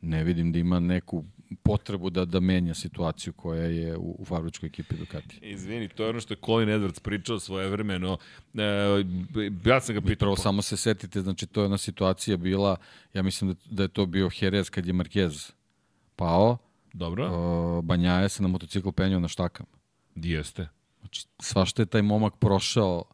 ne 0.00 0.24
vidim 0.24 0.52
da 0.52 0.58
ima 0.58 0.80
neku 0.80 1.24
potrebu 1.62 2.10
da 2.10 2.24
da 2.24 2.40
menja 2.40 2.74
situaciju 2.74 3.32
koja 3.32 3.64
je 3.64 3.96
u, 3.96 4.16
u 4.18 4.24
fabričkoj 4.24 4.66
ekipi 4.66 4.96
Ducati. 4.96 5.38
Izvini, 5.42 5.88
to 5.88 6.02
je 6.02 6.10
ono 6.10 6.20
što 6.20 6.34
je 6.34 6.38
Colin 6.44 6.68
Edwards 6.68 7.00
pričao 7.00 7.38
svoje 7.38 7.68
vremeno. 7.68 8.18
E, 8.54 8.60
ja 9.64 9.80
sam 9.80 9.94
ga 9.94 10.00
pitao... 10.00 10.26
Prvo 10.26 10.36
samo 10.36 10.62
se 10.62 10.76
setite, 10.76 11.20
znači 11.20 11.46
to 11.46 11.60
je 11.60 11.64
jedna 11.64 11.78
situacija 11.78 12.36
bila, 12.36 12.76
ja 13.14 13.22
mislim 13.22 13.50
da, 13.50 13.56
da 13.70 13.82
je 13.82 13.88
to 13.88 14.06
bio 14.06 14.30
Jerez 14.40 14.70
kad 14.70 14.86
je 14.86 14.92
Marquez 14.92 15.52
pao. 16.16 16.58
Dobro. 16.92 17.28
O, 17.32 17.82
Banjaje 17.82 18.28
se 18.28 18.42
na 18.42 18.48
motocikl 18.48 18.90
penjao 18.90 19.20
na 19.20 19.28
štakama. 19.28 19.70
Jeste. 20.14 20.68
Znači, 21.00 21.26
svašta 21.40 21.82
je 21.82 21.86
taj 21.86 22.02
momak 22.02 22.36
prošao 22.36 23.04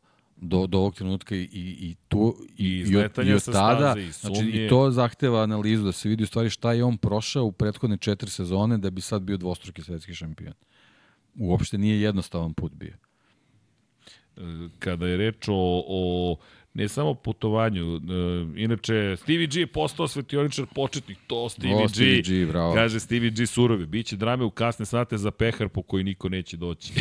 do, 0.40 0.66
do 0.66 0.78
ovog 0.78 0.94
trenutka 0.94 1.36
i, 1.36 1.48
i, 1.52 1.96
tu 2.08 2.36
i, 2.56 2.68
I, 2.68 2.96
od, 2.96 3.26
i 3.26 3.32
od 3.32 3.44
tada, 3.44 3.92
staze, 3.92 4.00
i 4.00 4.12
znači 4.12 4.50
i 4.50 4.68
to 4.68 4.90
zahteva 4.90 5.42
analizu 5.42 5.84
da 5.84 5.92
se 5.92 6.08
vidi 6.08 6.22
u 6.22 6.26
stvari 6.26 6.50
šta 6.50 6.72
je 6.72 6.84
on 6.84 6.96
prošao 6.96 7.44
u 7.44 7.52
prethodne 7.52 7.96
četiri 7.96 8.30
sezone 8.30 8.78
da 8.78 8.90
bi 8.90 9.00
sad 9.00 9.22
bio 9.22 9.36
dvostruki 9.36 9.82
svetski 9.82 10.14
šampion. 10.14 10.54
Uopšte 11.38 11.78
nije 11.78 12.00
jednostavan 12.00 12.54
put 12.54 12.72
bio. 12.72 12.96
Kada 14.78 15.06
je 15.06 15.16
reč 15.16 15.48
o, 15.48 15.84
o 15.88 16.36
ne 16.78 16.88
samo 16.88 17.14
putovanju. 17.14 17.94
Uh, 17.94 18.00
inače, 18.56 19.16
Stevie 19.16 19.46
G 19.46 19.60
je 19.60 19.66
postao 19.66 20.08
svetioničar 20.08 20.66
početnik, 20.74 21.18
to 21.26 21.48
Stevie, 21.48 21.76
o, 21.76 21.82
G, 21.82 21.88
Stevie 21.88 22.22
G 22.22 22.46
bravo. 22.46 22.74
kaže 22.74 23.00
Stevie 23.00 23.30
G 23.30 23.46
surovi, 23.46 23.86
biće 23.86 24.16
drame 24.16 24.44
u 24.44 24.50
kasne 24.50 24.86
sate 24.86 25.18
za 25.18 25.30
pehar 25.30 25.68
po 25.68 25.82
koji 25.82 26.04
niko 26.04 26.28
neće 26.28 26.56
doći. 26.56 26.92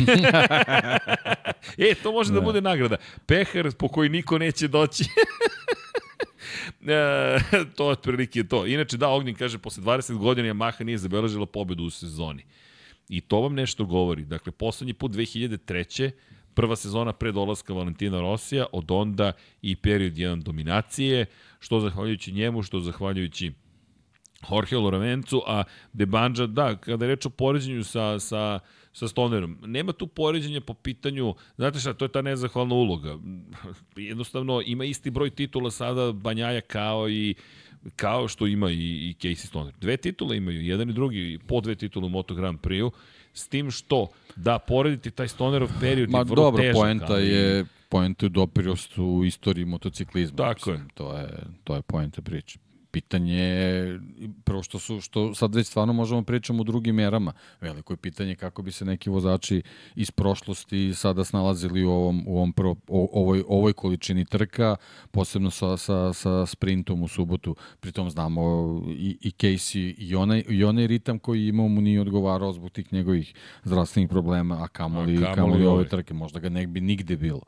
e, 1.90 1.94
to 2.02 2.12
može 2.12 2.32
da. 2.32 2.34
da 2.34 2.40
bude 2.40 2.60
nagrada. 2.60 2.96
Pehar 3.26 3.72
po 3.78 3.88
koji 3.88 4.08
niko 4.08 4.38
neće 4.38 4.68
doći. 4.68 5.04
e, 6.88 7.38
to 7.76 7.84
je 7.84 7.90
otprilike 7.90 8.44
to. 8.44 8.66
Inače, 8.66 8.96
da, 8.96 9.08
Ognjen 9.08 9.34
kaže, 9.36 9.58
posle 9.58 9.82
20 9.82 10.18
godina 10.18 10.48
Yamaha 10.48 10.84
nije 10.84 10.98
zabeležila 10.98 11.46
pobedu 11.46 11.84
u 11.84 11.90
sezoni. 11.90 12.44
I 13.08 13.20
to 13.20 13.40
vam 13.40 13.54
nešto 13.54 13.84
govori. 13.84 14.24
Dakle, 14.24 14.52
poslednji 14.52 14.92
put 14.92 15.12
2003 15.12 16.10
prva 16.58 16.76
sezona 16.76 17.12
pre 17.12 17.32
dolaska 17.32 17.72
Valentina 17.72 18.20
Rosija, 18.20 18.66
od 18.72 18.90
onda 18.90 19.32
i 19.62 19.76
period 19.76 20.18
jedan 20.18 20.40
dominacije, 20.40 21.26
što 21.60 21.80
zahvaljujući 21.80 22.32
njemu, 22.32 22.62
što 22.62 22.80
zahvaljujući 22.80 23.52
Jorge 24.50 24.76
Lorenzu, 24.76 25.40
a 25.46 25.62
De 25.92 26.06
Banja, 26.06 26.46
da, 26.46 26.76
kada 26.76 27.04
je 27.04 27.08
reč 27.14 27.26
o 27.26 27.30
poređenju 27.30 27.84
sa, 27.84 28.18
sa, 28.18 28.58
sa 28.92 29.08
Stonerom, 29.08 29.58
nema 29.62 29.92
tu 29.92 30.06
poređenja 30.06 30.60
po 30.60 30.74
pitanju, 30.74 31.34
znate 31.56 31.78
šta, 31.78 31.94
to 31.94 32.04
je 32.04 32.12
ta 32.12 32.22
nezahvalna 32.22 32.74
uloga. 32.74 33.18
Jednostavno, 33.96 34.62
ima 34.66 34.84
isti 34.84 35.10
broj 35.10 35.30
titula 35.30 35.70
sada 35.70 36.12
Banjaja 36.12 36.60
kao 36.60 37.08
i 37.08 37.34
kao 37.96 38.28
što 38.28 38.46
ima 38.46 38.70
i, 38.70 38.74
i 38.74 39.14
Casey 39.20 39.46
Stoner. 39.46 39.74
Dve 39.80 39.96
titule 39.96 40.36
imaju, 40.36 40.62
jedan 40.62 40.90
i 40.90 40.92
drugi, 40.92 41.38
po 41.46 41.60
dve 41.60 41.74
titule 41.74 42.06
u 42.06 42.08
Moto 42.08 42.34
Grand 42.34 42.58
Prix-u, 42.60 42.92
s 43.38 43.48
tim 43.48 43.70
što 43.70 44.06
da 44.36 44.58
porediti 44.58 45.10
taj 45.10 45.28
Stonerov 45.28 45.68
period 45.80 46.10
Ma, 46.10 46.18
je 46.18 46.24
vrlo 46.24 46.44
dobro, 46.44 46.62
težak. 46.62 46.74
poenta 46.74 47.12
ali... 47.12 47.28
je 47.28 47.64
poenta 47.88 48.26
je 48.26 48.30
doprirost 48.30 48.98
u 48.98 49.24
istoriji 49.24 49.64
motociklizma. 49.64 50.36
Tako 50.36 50.70
mislim, 50.70 50.86
je. 50.86 50.94
To 50.94 51.16
je, 51.16 51.28
to 51.64 51.74
je 51.74 51.82
poenta 51.82 52.22
priče 52.22 52.58
pitanje 52.90 53.34
je, 53.34 54.00
prvo 54.44 54.62
što 54.62 54.78
su, 54.78 55.00
što 55.00 55.34
sad 55.34 55.54
već 55.54 55.66
stvarno 55.66 55.92
možemo 55.92 56.22
pričamo 56.22 56.60
o 56.60 56.64
drugim 56.64 56.94
merama. 56.94 57.32
Veliko 57.60 57.92
je 57.92 57.96
pitanje 57.96 58.34
kako 58.34 58.62
bi 58.62 58.72
se 58.72 58.84
neki 58.84 59.10
vozači 59.10 59.62
iz 59.94 60.10
prošlosti 60.10 60.94
sada 60.94 61.24
snalazili 61.24 61.84
u 61.84 61.90
ovom, 61.90 62.24
u 62.26 62.36
ovom 62.36 62.52
pro, 62.52 62.70
o, 62.88 63.08
ovoj, 63.12 63.44
ovoj 63.48 63.72
količini 63.72 64.24
trka, 64.24 64.76
posebno 65.10 65.50
sa, 65.50 65.76
sa, 65.76 66.12
sa 66.12 66.46
sprintom 66.46 67.02
u 67.02 67.08
subotu. 67.08 67.56
Pritom 67.80 68.10
znamo 68.10 68.42
i, 68.88 69.18
i 69.20 69.30
Casey 69.30 69.94
i 69.98 70.14
onaj, 70.14 70.44
i 70.48 70.64
onaj 70.64 70.86
ritam 70.86 71.18
koji 71.18 71.48
imao 71.48 71.68
mu 71.68 71.80
nije 71.80 72.00
odgovarao 72.00 72.52
zbog 72.52 72.70
tih 72.70 72.92
njegovih 72.92 73.34
zdravstvenih 73.64 74.08
problema, 74.08 74.62
a 74.62 74.68
kamoli, 74.68 75.16
a 75.16 75.20
kamoli, 75.20 75.34
kamoli 75.34 75.66
ove 75.66 75.88
trke. 75.88 76.14
Možda 76.14 76.40
ga 76.40 76.48
ne 76.48 76.66
bi 76.66 76.80
nigde 76.80 77.16
bilo. 77.16 77.42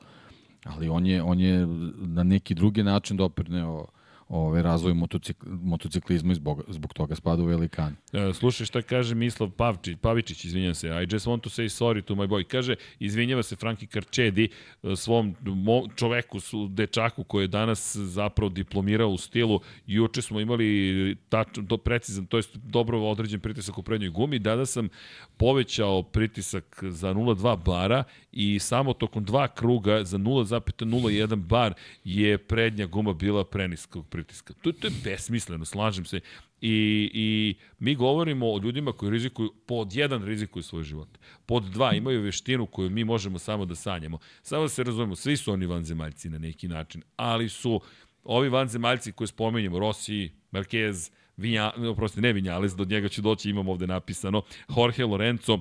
Ali 0.65 0.89
on 0.89 1.07
je, 1.07 1.23
on 1.23 1.41
je 1.41 1.67
na 1.97 2.23
neki 2.23 2.55
drugi 2.55 2.83
način 2.83 3.17
doprineo 3.17 3.87
ovaj, 4.31 4.63
razvoj 4.63 4.95
motocikl, 4.95 5.47
motociklizma 5.63 6.33
i 6.33 6.35
zbog, 6.35 6.63
zbog 6.69 6.95
toga 6.95 7.15
spada 7.15 7.43
u 7.43 7.47
velikan. 7.47 7.97
E, 8.13 8.33
slušaj 8.35 8.67
šta 8.67 8.83
kaže 8.83 9.15
Mislav 9.15 9.51
Pavčić, 9.51 9.99
Pavičić, 10.01 10.45
izvinjam 10.45 10.75
se, 10.75 10.89
I 10.89 11.15
just 11.15 11.27
want 11.27 11.41
to 11.41 11.51
say 11.51 11.69
sorry 11.69 12.03
to 12.03 12.15
my 12.15 12.29
boy. 12.29 12.45
Kaže, 12.45 12.75
izvinjava 12.99 13.43
se 13.43 13.57
Franki 13.57 13.87
Karčedi 13.87 14.49
e, 14.83 14.97
svom 14.97 15.35
mo, 15.43 15.83
čoveku, 15.97 16.41
su, 16.41 16.69
dečaku 16.69 17.25
koji 17.25 17.45
je 17.45 17.49
danas 17.49 17.97
zapravo 17.97 18.49
diplomirao 18.49 19.09
u 19.09 19.19
stilu. 19.19 19.61
Juče 19.87 20.23
smo 20.23 20.41
imali 20.41 21.17
tačno, 21.29 21.63
do, 21.63 21.77
precizan, 21.77 22.27
to 22.27 22.37
je 22.37 22.43
dobro 22.55 23.01
određen 23.01 23.41
pritisak 23.41 23.79
u 23.79 23.83
prednjoj 23.83 24.11
gumi. 24.11 24.39
Dada 24.39 24.67
sam 24.67 24.89
povećao 25.37 26.03
pritisak 26.03 26.79
za 26.83 27.15
0,2 27.15 27.65
bara 27.65 28.05
i 28.33 28.59
samo 28.59 28.93
tokom 28.93 29.25
dva 29.25 29.49
kruga 29.49 30.05
za 30.05 30.19
0,01 30.19 31.37
bar 31.37 31.75
je 32.05 32.39
prednja 32.39 32.87
guma 32.87 33.13
bila 33.13 33.45
preniskog 33.45 34.07
pritiska 34.07 34.20
pritiska. 34.25 34.55
To, 34.63 34.73
to 34.73 34.87
je 34.87 34.93
besmisleno, 35.05 35.65
slažem 35.65 36.05
se. 36.05 36.21
I, 36.61 37.11
I 37.15 37.55
mi 37.79 37.95
govorimo 37.95 38.47
o 38.47 38.59
ljudima 38.59 38.93
koji 38.93 39.11
rizikuju, 39.11 39.53
pod 39.67 39.95
jedan 39.95 40.25
rizikuju 40.25 40.63
svoj 40.63 40.83
život. 40.83 41.09
Pod 41.47 41.65
dva 41.65 41.95
imaju 41.95 42.23
veštinu 42.23 42.67
koju 42.67 42.91
mi 42.91 43.05
možemo 43.05 43.39
samo 43.39 43.65
da 43.65 43.75
sanjamo. 43.75 44.19
Samo 44.43 44.63
da 44.63 44.69
se 44.69 44.85
razumemo, 44.85 45.17
svi 45.17 45.37
su 45.37 45.53
oni 45.53 45.67
vanzemaljci 45.67 46.31
na 46.31 46.39
neki 46.39 46.69
način, 46.69 47.03
ali 47.17 47.49
su 47.49 47.81
ovi 48.25 48.49
vanzemaljci 48.49 49.13
koje 49.13 49.29
spomenjamo, 49.29 49.79
Rossi, 49.79 50.31
Marquez, 50.53 51.11
Vinja, 51.37 51.73
oprosti, 51.91 52.21
ne 52.21 52.33
Vinjales, 52.33 52.77
do 52.77 52.85
njega 52.85 53.09
ću 53.09 53.23
doći, 53.23 53.51
imam 53.51 53.69
ovde 53.69 53.87
napisano, 53.87 54.43
Jorge 54.77 55.05
Lorenzo, 55.05 55.61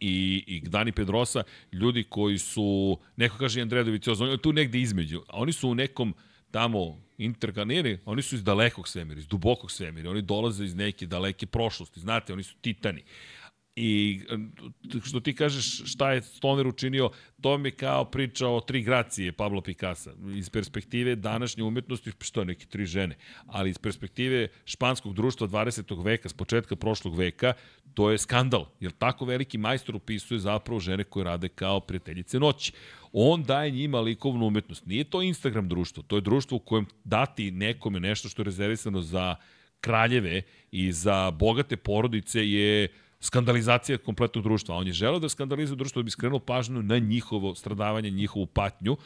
i, 0.00 0.44
i 0.46 0.60
Dani 0.68 0.92
Pedrosa, 0.92 1.42
ljudi 1.72 2.04
koji 2.08 2.38
su, 2.38 2.98
neko 3.16 3.38
kaže 3.38 3.60
Andreja 3.60 3.84
Dovicioza, 3.84 4.36
tu 4.36 4.52
negde 4.52 4.80
između, 4.80 5.22
a 5.28 5.40
oni 5.40 5.52
su 5.52 5.68
u 5.68 5.74
nekom 5.74 6.14
tamo 6.50 6.98
interkaniri, 7.24 7.98
oni 8.04 8.22
su 8.22 8.34
iz 8.34 8.44
dalekog 8.44 8.88
svemira, 8.88 9.20
iz 9.20 9.26
dubokog 9.26 9.70
svemira, 9.70 10.10
oni 10.10 10.22
dolaze 10.22 10.64
iz 10.64 10.74
neke 10.74 11.06
daleke 11.06 11.46
prošlosti, 11.46 12.00
znate, 12.00 12.32
oni 12.32 12.42
su 12.42 12.54
titani. 12.60 13.02
I 13.76 14.20
što 15.04 15.20
ti 15.20 15.34
kažeš 15.34 15.92
šta 15.92 16.12
je 16.12 16.22
Stoner 16.22 16.66
učinio, 16.66 17.10
to 17.40 17.58
mi 17.58 17.70
kao 17.70 18.04
priča 18.04 18.48
o 18.48 18.60
tri 18.60 18.82
gracije 18.82 19.32
Pablo 19.32 19.60
Picasso. 19.60 20.10
Iz 20.36 20.50
perspektive 20.50 21.16
današnje 21.16 21.62
umetnosti, 21.62 22.12
što 22.20 22.40
je 22.40 22.46
neke 22.46 22.66
tri 22.66 22.86
žene, 22.86 23.16
ali 23.46 23.70
iz 23.70 23.78
perspektive 23.78 24.48
španskog 24.64 25.14
društva 25.14 25.48
20. 25.48 26.04
veka, 26.04 26.28
s 26.28 26.32
početka 26.32 26.76
prošlog 26.76 27.16
veka, 27.16 27.52
to 27.94 28.10
je 28.10 28.18
skandal. 28.18 28.66
Jer 28.80 28.92
tako 28.92 29.24
veliki 29.24 29.58
majstor 29.58 29.96
upisuje 29.96 30.38
zapravo 30.38 30.80
žene 30.80 31.04
koje 31.04 31.24
rade 31.24 31.48
kao 31.48 31.80
prijateljice 31.80 32.40
noći 32.40 32.72
on 33.12 33.42
daje 33.42 33.70
njima 33.70 34.00
likovnu 34.00 34.46
umetnost. 34.46 34.86
Nije 34.86 35.04
to 35.04 35.22
Instagram 35.22 35.68
društvo, 35.68 36.02
to 36.02 36.16
je 36.16 36.20
društvo 36.20 36.56
u 36.56 36.60
kojem 36.60 36.86
dati 37.04 37.50
nekome 37.50 38.00
nešto 38.00 38.28
što 38.28 38.42
je 38.42 38.44
rezervisano 38.44 39.00
za 39.00 39.36
kraljeve 39.80 40.42
i 40.70 40.92
za 40.92 41.30
bogate 41.30 41.76
porodice 41.76 42.50
je 42.50 42.88
skandalizacija 43.20 43.98
kompletnog 43.98 44.44
društva. 44.44 44.76
On 44.76 44.86
je 44.86 44.92
želeo 44.92 45.18
da 45.18 45.28
skandalizuje 45.28 45.76
društvo 45.76 46.02
da 46.02 46.04
bi 46.04 46.10
skrenuo 46.10 46.38
pažnju 46.38 46.82
na 46.82 46.98
njihovo 46.98 47.54
stradavanje, 47.54 48.10
njihovu 48.10 48.46
patnju, 48.46 48.96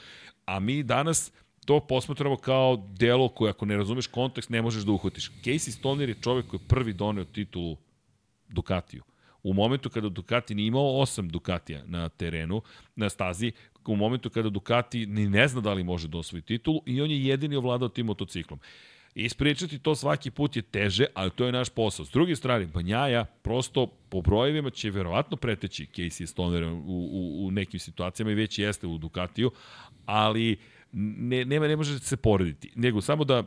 a 0.47 0.61
mi 0.61 0.83
danas 0.83 1.33
to 1.65 1.81
posmatramo 1.81 2.37
kao 2.37 2.89
delo 2.99 3.29
koje 3.29 3.51
ako 3.51 3.67
ne 3.67 3.77
razumeš 3.77 4.07
kontekst 4.07 4.51
ne 4.51 4.63
možeš 4.63 4.83
da 4.83 4.93
uhvatiš. 4.93 5.31
Casey 5.45 5.71
Stoner 5.71 6.09
je 6.09 6.21
čovek 6.23 6.47
koji 6.47 6.61
je 6.61 6.69
prvi 6.69 6.93
doneo 6.93 7.25
titulu 7.25 7.77
Ducatiju. 8.49 9.03
U 9.43 9.53
momentu 9.53 9.91
kada 9.91 10.09
Ducati 10.09 10.55
nije 10.55 10.67
imao 10.67 11.01
osam 11.01 11.29
Ducatija 11.29 11.83
na 11.87 12.09
terenu, 12.09 12.63
na 12.97 13.09
stazi, 13.09 13.53
u 13.87 13.97
momentu 13.97 14.31
kada 14.31 14.49
Ducati 14.49 15.07
ni 15.07 15.29
ne 15.29 15.49
zna 15.49 15.61
da 15.61 15.73
li 15.73 15.85
može 15.85 16.09
da 16.09 16.19
osvoji 16.19 16.43
titulu 16.43 16.83
i 16.87 17.01
on 17.01 17.11
je 17.11 17.27
jedini 17.27 17.57
ovladao 17.57 17.89
tim 17.89 18.07
motociklom. 18.07 18.61
Ispričati 19.15 19.79
to 19.79 19.95
svaki 19.95 20.31
put 20.31 20.57
je 20.57 20.63
teže, 20.63 21.07
ali 21.15 21.31
to 21.31 21.47
je 21.47 21.53
naš 21.53 21.71
posao. 21.71 22.07
S 22.07 22.11
druge 22.11 22.37
strane, 22.37 22.67
Banjaja 22.67 23.25
prosto 23.25 23.87
po 23.87 24.21
brojevima 24.21 24.71
će 24.71 24.91
verovatno 24.91 25.37
preteći 25.37 25.87
Casey 25.95 26.27
Stoner 26.27 26.65
u, 26.65 26.77
u, 26.87 27.47
u 27.47 27.51
nekim 27.51 27.81
situacijama 27.81 28.33
i 28.33 28.35
već 28.35 28.59
jeste 28.59 28.87
u 28.87 28.99
Ducatiju, 28.99 29.51
ali 30.07 30.57
ne, 30.93 31.45
nema, 31.45 31.69
ne 31.69 31.77
može 31.77 31.99
se 31.99 32.17
porediti. 32.17 32.73
Nego 32.75 33.01
samo 33.01 33.25
da 33.25 33.43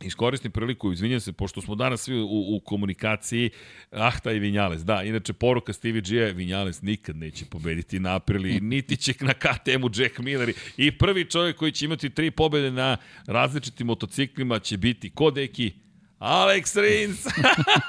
Iskoristim 0.00 0.52
priliku, 0.52 0.92
izvinjam 0.92 1.20
se, 1.20 1.32
pošto 1.32 1.60
smo 1.60 1.74
danas 1.74 2.02
svi 2.02 2.20
u, 2.20 2.26
u 2.56 2.60
komunikaciji, 2.60 3.50
ah, 3.90 4.18
taj 4.22 4.38
Vinjales, 4.38 4.84
da, 4.84 5.02
inače 5.02 5.32
poruka 5.32 5.72
Stevie 5.72 6.00
G 6.00 6.16
je, 6.16 6.32
Vinjales 6.32 6.82
nikad 6.82 7.16
neće 7.16 7.44
pobediti 7.44 8.00
na 8.00 8.16
Aprili, 8.16 8.60
niti 8.74 8.96
će 8.96 9.14
na 9.20 9.34
KTM-u 9.34 9.90
Jack 9.94 10.18
Miller 10.18 10.52
i 10.76 10.98
prvi 10.98 11.24
čovjek 11.24 11.56
koji 11.56 11.72
će 11.72 11.84
imati 11.84 12.10
tri 12.10 12.30
pobede 12.30 12.70
na 12.70 12.96
različitim 13.26 13.86
motociklima 13.86 14.58
će 14.58 14.76
biti 14.76 15.10
Kodeki, 15.10 15.72
Alex 16.18 16.80
Rins! 16.80 17.26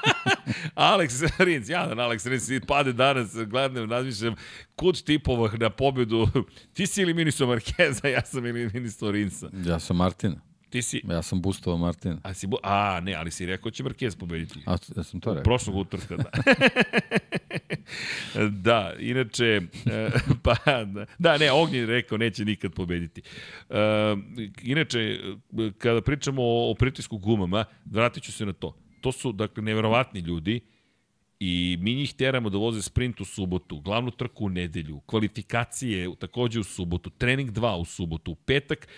Alex 0.74 1.22
Rins, 1.38 1.68
jadan 1.68 1.98
Alex 1.98 2.26
Rins, 2.26 2.66
pade 2.66 2.92
danas, 2.92 3.34
gledam, 3.46 3.90
razmišljam, 3.90 4.34
kud 4.76 5.02
tipova 5.02 5.50
na 5.58 5.70
pobedu, 5.70 6.28
ti 6.72 6.86
si 6.86 7.02
ili 7.02 7.14
Miniso 7.14 7.46
Markeza, 7.46 8.08
ja 8.08 8.24
sam 8.24 8.46
ili 8.46 8.70
Miniso 8.74 9.10
Rinsa. 9.10 9.50
Ja 9.66 9.78
sam 9.78 9.96
Martina. 9.96 10.55
Ti 10.76 10.82
si... 10.82 11.02
Ja 11.08 11.22
sam 11.22 11.40
boostovao 11.42 11.78
Martin. 11.78 12.18
A, 12.22 12.34
si 12.34 12.46
bu... 12.46 12.56
A, 12.62 13.00
ne, 13.00 13.14
ali 13.14 13.30
si 13.30 13.46
rekao 13.46 13.70
će 13.70 13.82
Marquez 13.82 14.18
pobediti. 14.18 14.60
A, 14.66 14.76
ja 14.96 15.02
sam 15.02 15.20
to 15.20 15.30
rekao. 15.30 15.44
Prošlog 15.44 15.76
utorka, 15.76 16.16
da. 16.16 16.30
da, 18.66 18.92
inače, 18.98 19.60
e, 19.86 20.10
pa, 20.44 20.56
da, 21.18 21.38
ne, 21.38 21.52
Ognjen 21.52 21.80
je 21.80 21.86
rekao 21.86 22.18
neće 22.18 22.44
nikad 22.44 22.72
pobediti. 22.72 23.22
Uh, 23.68 23.76
inače, 24.62 25.18
kada 25.78 26.00
pričamo 26.00 26.42
o, 26.42 26.70
o 26.70 26.74
pritisku 26.74 27.18
gumama, 27.18 27.64
vratit 27.84 28.22
ću 28.22 28.32
se 28.32 28.46
na 28.46 28.52
to. 28.52 28.76
To 29.00 29.12
su, 29.12 29.32
dakle, 29.32 29.62
neverovatni 29.62 30.20
ljudi, 30.20 30.60
I 31.40 31.76
mi 31.80 31.94
njih 31.94 32.14
teramo 32.14 32.50
da 32.50 32.58
voze 32.58 32.82
sprint 32.82 33.20
u 33.20 33.24
subotu, 33.24 33.80
glavnu 33.80 34.10
trku 34.10 34.44
u 34.44 34.48
nedelju, 34.48 35.00
kvalifikacije 35.06 36.08
takođe 36.18 36.60
u 36.60 36.64
subotu, 36.64 37.10
trening 37.10 37.50
2 37.50 37.76
u 37.76 37.84
subotu, 37.84 38.32
u 38.32 38.34
petak 38.34 38.88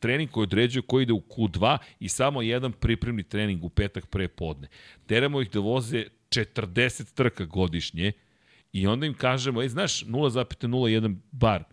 trening 0.00 0.30
koji 0.30 0.42
određuje 0.42 0.82
koji 0.82 1.02
ide 1.02 1.12
u 1.12 1.20
Q2 1.20 1.78
i 2.00 2.08
samo 2.08 2.42
jedan 2.42 2.72
pripremni 2.72 3.22
trening 3.22 3.64
u 3.64 3.68
petak 3.68 4.06
pre 4.06 4.28
podne. 4.28 4.68
Teramo 5.06 5.40
ih 5.40 5.50
da 5.50 5.60
voze 5.60 6.04
40 6.30 7.14
trka 7.14 7.44
godišnje 7.44 8.12
i 8.72 8.86
onda 8.86 9.06
im 9.06 9.14
kažemo, 9.14 9.62
ej, 9.62 9.68
znaš, 9.68 10.04
0,01 10.04 11.16
bar, 11.32 11.64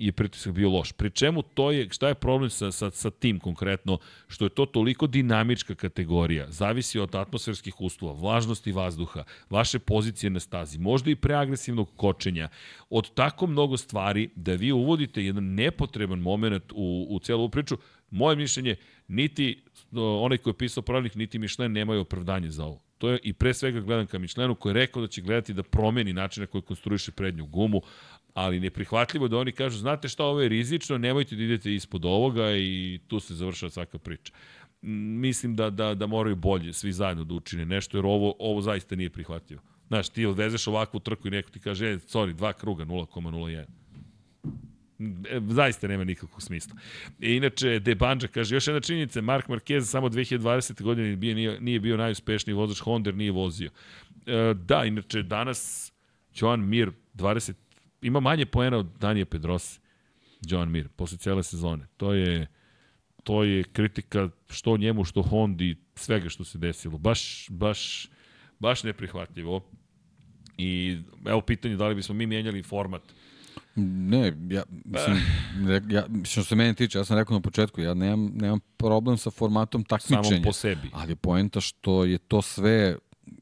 je 0.00 0.12
pritisak 0.12 0.52
bio 0.52 0.70
loš. 0.70 0.92
Pri 0.92 1.10
čemu 1.10 1.42
to 1.42 1.70
je, 1.70 1.88
šta 1.90 2.08
je 2.08 2.14
problem 2.14 2.50
sa, 2.50 2.72
sa, 2.72 2.90
sa 2.90 3.10
tim 3.10 3.38
konkretno, 3.38 3.98
što 4.28 4.44
je 4.44 4.48
to 4.48 4.66
toliko 4.66 5.06
dinamička 5.06 5.74
kategorija, 5.74 6.46
zavisi 6.50 6.98
od 6.98 7.14
atmosferskih 7.14 7.80
uslova, 7.80 8.14
vlažnosti 8.20 8.72
vazduha, 8.72 9.24
vaše 9.50 9.78
pozicije 9.78 10.30
na 10.30 10.40
stazi, 10.40 10.78
možda 10.78 11.10
i 11.10 11.16
preagresivnog 11.16 11.90
kočenja, 11.96 12.48
od 12.90 13.14
tako 13.14 13.46
mnogo 13.46 13.76
stvari 13.76 14.30
da 14.36 14.54
vi 14.54 14.72
uvodite 14.72 15.24
jedan 15.24 15.54
nepotreban 15.54 16.18
moment 16.18 16.72
u, 16.72 17.06
u 17.10 17.18
celu 17.18 17.48
priču, 17.48 17.76
moje 18.10 18.36
mišljenje, 18.36 18.76
niti 19.08 19.62
onaj 19.92 20.38
koji 20.38 20.52
je 20.52 20.58
pisao 20.58 20.82
pravilnik, 20.82 21.14
niti 21.14 21.38
Mišlen 21.38 21.72
nemaju 21.72 22.00
opravdanje 22.00 22.50
za 22.50 22.64
ovo. 22.64 22.80
To 22.98 23.08
je 23.08 23.18
i 23.22 23.32
pre 23.32 23.54
svega 23.54 23.80
gledam 23.80 24.06
ka 24.06 24.18
Mišlenu 24.18 24.54
koji 24.54 24.70
je 24.70 24.74
rekao 24.74 25.02
da 25.02 25.08
će 25.08 25.22
gledati 25.22 25.54
da 25.54 25.62
promeni 25.62 26.12
način 26.12 26.40
na 26.40 26.46
koji 26.46 26.62
konstruiše 26.62 27.12
prednju 27.12 27.46
gumu, 27.46 27.82
ali 28.34 28.60
neprihvatljivo 28.60 29.28
da 29.28 29.38
oni 29.38 29.52
kažu, 29.52 29.78
znate 29.78 30.08
šta, 30.08 30.24
ovo 30.24 30.40
je 30.40 30.48
rizično, 30.48 30.98
nemojte 30.98 31.36
da 31.36 31.42
idete 31.42 31.74
ispod 31.74 32.04
ovoga 32.04 32.52
i 32.56 33.00
tu 33.08 33.20
se 33.20 33.34
završava 33.34 33.70
svaka 33.70 33.98
priča. 33.98 34.32
Mislim 34.82 35.56
da, 35.56 35.70
da, 35.70 35.94
da 35.94 36.06
moraju 36.06 36.36
bolje 36.36 36.72
svi 36.72 36.92
zajedno 36.92 37.24
da 37.24 37.34
učine 37.34 37.64
nešto, 37.64 37.98
jer 37.98 38.06
ovo, 38.06 38.34
ovo 38.38 38.60
zaista 38.60 38.96
nije 38.96 39.10
prihvatljivo. 39.10 39.62
Znaš, 39.88 40.08
ti 40.08 40.26
odvezeš 40.26 40.66
ovakvu 40.66 41.00
trku 41.00 41.28
i 41.28 41.30
neko 41.30 41.50
ti 41.50 41.60
kaže, 41.60 41.86
e, 41.86 41.98
sorry, 41.98 42.32
dva 42.32 42.52
kruga, 42.52 42.84
0,01 42.84 43.64
e, 45.30 45.40
zaista 45.48 45.88
nema 45.88 46.04
nikakvog 46.04 46.42
smisla. 46.42 46.76
E, 47.20 47.36
inače, 47.36 47.78
De 47.78 47.94
Banja 47.94 48.28
kaže, 48.28 48.56
još 48.56 48.66
jedna 48.66 48.80
činjenica, 48.80 49.20
Mark 49.20 49.48
Marquez 49.48 49.80
samo 49.80 50.08
2020. 50.08 50.82
godine 50.82 51.16
nije, 51.16 51.60
nije, 51.60 51.80
bio 51.80 51.96
najuspešniji 51.96 52.54
vozač, 52.54 52.80
Honda 52.80 53.12
nije 53.12 53.32
vozio. 53.32 53.70
E, 54.26 54.54
da, 54.54 54.84
inače, 54.84 55.22
danas 55.22 55.92
Joan 56.34 56.68
Mir, 56.68 56.90
20 57.14 57.52
ima 58.02 58.20
manje 58.20 58.46
poena 58.46 58.76
od 58.76 58.86
Danije 59.00 59.24
Pedrosa, 59.24 59.80
John 60.40 60.70
Mir, 60.70 60.88
posle 60.88 61.18
cele 61.18 61.42
sezone. 61.42 61.86
To 61.96 62.12
je, 62.12 62.46
to 63.24 63.44
je 63.44 63.64
kritika 63.64 64.28
što 64.48 64.76
njemu, 64.76 65.04
što 65.04 65.22
Hondi, 65.22 65.76
svega 65.94 66.28
što 66.28 66.44
se 66.44 66.58
desilo. 66.58 66.98
Baš, 66.98 67.46
baš, 67.50 68.08
baš 68.58 68.82
neprihvatljivo. 68.82 69.60
I 70.58 70.98
evo 71.26 71.40
pitanje 71.40 71.76
da 71.76 71.88
li 71.88 71.94
bismo 71.94 72.14
mi 72.14 72.26
mijenjali 72.26 72.62
format. 72.62 73.02
Ne, 73.76 74.32
ja, 74.50 74.62
mislim, 74.84 75.16
ja, 75.90 76.06
što 76.24 76.44
se 76.44 76.54
mene 76.54 76.74
tiče, 76.74 76.98
ja 76.98 77.04
sam 77.04 77.18
rekao 77.18 77.34
na 77.34 77.40
početku, 77.40 77.80
ja 77.80 77.94
nemam, 77.94 78.30
nemam 78.34 78.60
problem 78.76 79.16
sa 79.16 79.30
formatom 79.30 79.84
takmičenja. 79.84 80.22
Samo 80.22 80.42
po 80.42 80.52
sebi. 80.52 80.90
Ali 80.92 81.16
poenta 81.16 81.60
što 81.60 82.04
je 82.04 82.18
to 82.18 82.42
sve 82.42 82.96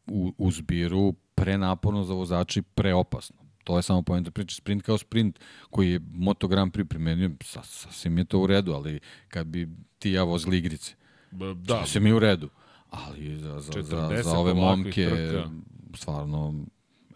u, 0.06 0.32
u 0.38 0.50
zbiru 0.50 1.14
prenaporno 1.34 2.04
za 2.04 2.14
vozači 2.14 2.62
preopasno. 2.62 3.37
To 3.68 3.76
je 3.76 3.82
samo 3.82 4.02
pojenta 4.02 4.30
priče. 4.30 4.56
Sprint 4.56 4.82
kao 4.82 4.98
sprint 4.98 5.38
koji 5.70 5.92
je 5.92 6.00
Moto 6.12 6.48
Grand 6.48 6.72
Prix 6.72 6.88
primenio, 6.88 7.30
sasvim 7.44 8.18
je 8.18 8.24
to 8.24 8.40
u 8.40 8.46
redu, 8.46 8.72
ali 8.72 9.00
kad 9.28 9.46
bi 9.46 9.68
ti 9.98 10.12
ja 10.12 10.22
vozili 10.22 10.58
igrice, 10.58 10.94
da. 11.30 11.80
sasvim 11.80 12.06
je 12.06 12.14
u 12.14 12.18
redu. 12.18 12.48
Ali 12.90 13.38
za, 13.38 13.60
za, 13.60 13.82
za, 13.82 14.22
za 14.22 14.38
ove 14.38 14.54
momke, 14.54 15.08
trka. 15.08 15.50
stvarno, 15.94 16.54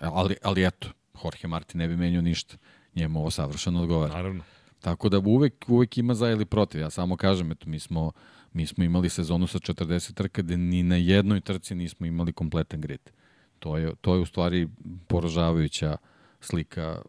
ali, 0.01 0.37
ali 0.43 0.67
eto, 0.67 0.89
Jorge 1.25 1.49
Martin 1.49 1.79
ne 1.79 1.89
bi 1.89 1.97
menio 1.97 2.23
ništa. 2.23 2.57
Njemu 2.95 3.21
ovo 3.21 3.31
savršeno 3.31 3.83
odgovara. 3.83 4.15
Naravno. 4.15 4.45
Tako 4.81 5.09
da 5.09 5.19
uvek, 5.19 5.65
uvek 5.69 5.99
ima 5.99 6.15
za 6.15 6.31
ili 6.31 6.45
protiv. 6.45 6.81
Ja 6.81 6.91
samo 6.91 7.17
kažem, 7.17 7.53
eto, 7.53 7.69
mi 7.69 7.79
smo, 7.79 8.13
mi 8.53 8.67
smo 8.67 8.85
imali 8.85 9.09
sezonu 9.09 9.47
sa 9.47 9.59
40 9.59 10.15
trka 10.15 10.43
gde 10.43 10.57
ni 10.57 10.83
na 10.83 10.97
jednoj 10.97 11.41
trci 11.41 11.75
nismo 11.75 12.07
imali 12.07 12.33
kompletan 12.33 12.81
grid. 12.81 13.11
To 13.59 13.77
je, 13.77 13.95
to 14.01 14.15
je 14.15 14.21
u 14.21 14.27
stvari 14.27 14.69
poražavajuća 15.09 15.91
uh, 15.91 16.12
slika 16.45 17.03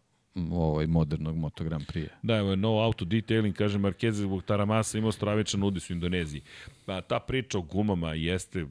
ovaj 0.50 0.86
modernog 0.86 1.36
Moto 1.36 1.64
Grand 1.64 1.84
Prix. 1.86 2.08
Da, 2.22 2.36
evo 2.36 2.50
je 2.50 2.56
no 2.56 2.68
auto 2.68 3.04
detailing, 3.04 3.56
kaže 3.56 3.78
Marquez 3.78 4.10
zbog 4.10 4.42
Taramasa 4.42 4.98
imao 4.98 5.12
stravičan 5.12 5.62
udis 5.62 5.90
u 5.90 5.92
Indoneziji. 5.92 6.42
Pa, 6.86 7.00
ta 7.00 7.18
priča 7.18 7.58
o 7.58 7.62
gumama 7.62 8.14
jeste, 8.14 8.66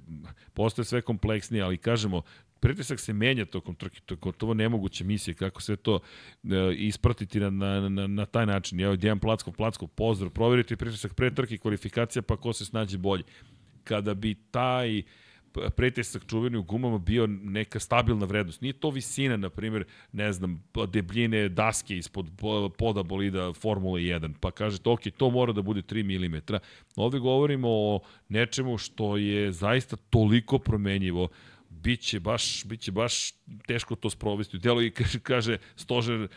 postoje 0.54 0.86
sve 0.86 1.02
kompleksnije, 1.02 1.64
ali 1.64 1.78
kažemo, 1.78 2.22
pritisak 2.60 3.00
se 3.00 3.14
menja 3.14 3.46
tokom 3.46 3.76
trke, 3.76 4.00
to 4.06 4.14
je 4.14 4.18
gotovo 4.22 4.54
nemoguća 4.54 5.04
misija, 5.04 5.34
kako 5.34 5.62
sve 5.62 5.76
to 5.76 6.00
e, 6.44 6.74
ispratiti 6.78 7.40
na, 7.40 7.50
na, 7.50 7.90
na, 7.90 8.08
na 8.08 8.26
taj 8.26 8.46
način. 8.46 8.80
Evo, 8.80 8.96
Dijan 8.96 9.20
Placko, 9.20 9.52
Placko, 9.52 9.88
pozdrav, 9.88 10.32
proveriti 10.32 10.76
pritisak 10.76 11.14
pre 11.14 11.36
trke, 11.36 11.58
kvalifikacija, 11.58 12.22
pa 12.22 12.38
ko 12.38 12.54
se 12.54 12.66
snađe 12.66 12.98
bolje. 12.98 13.24
Kada 13.84 14.14
bi 14.14 14.36
taj 14.52 15.04
pretisak 15.76 16.26
čuveni 16.28 16.58
u 16.58 16.64
gumama 16.64 16.98
bio 16.98 17.28
neka 17.28 17.80
stabilna 17.80 18.26
vrednost. 18.26 18.62
Nije 18.62 18.74
to 18.74 18.90
visina, 18.90 19.38
na 19.38 19.50
primjer, 19.50 19.86
ne 20.12 20.34
znam, 20.34 20.64
debljine 20.88 21.50
daske 21.50 21.98
ispod 21.98 22.32
poda 22.78 23.04
bolida 23.04 23.54
Formule 23.54 24.02
1, 24.02 24.34
pa 24.40 24.52
kažete, 24.52 24.90
ok, 24.90 25.02
to 25.18 25.30
mora 25.30 25.54
da 25.54 25.62
bude 25.62 25.82
3 25.82 26.04
mm. 26.04 26.56
Ovde 26.96 27.20
govorimo 27.20 27.68
o 27.70 28.00
nečemu 28.30 28.78
što 28.78 29.18
je 29.18 29.52
zaista 29.52 29.96
toliko 29.96 30.60
promenjivo 30.60 31.28
biće 31.84 32.20
baš, 32.20 32.66
biće 32.66 32.92
baš 32.92 33.32
teško 33.68 33.96
to 33.96 34.10
sprovesti. 34.10 34.58
Delo 34.58 34.82
i 34.82 34.92
kaže, 34.92 35.20
kaže 35.20 35.58
stožer 35.76 36.22
e, 36.22 36.28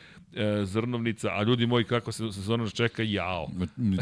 zrnovnica, 0.65 1.29
a 1.33 1.43
ljudi 1.43 1.67
moji 1.67 1.85
kako 1.85 2.13
se 2.13 2.33
sezona 2.33 2.71
čeka, 2.71 3.03
jao. 3.03 3.51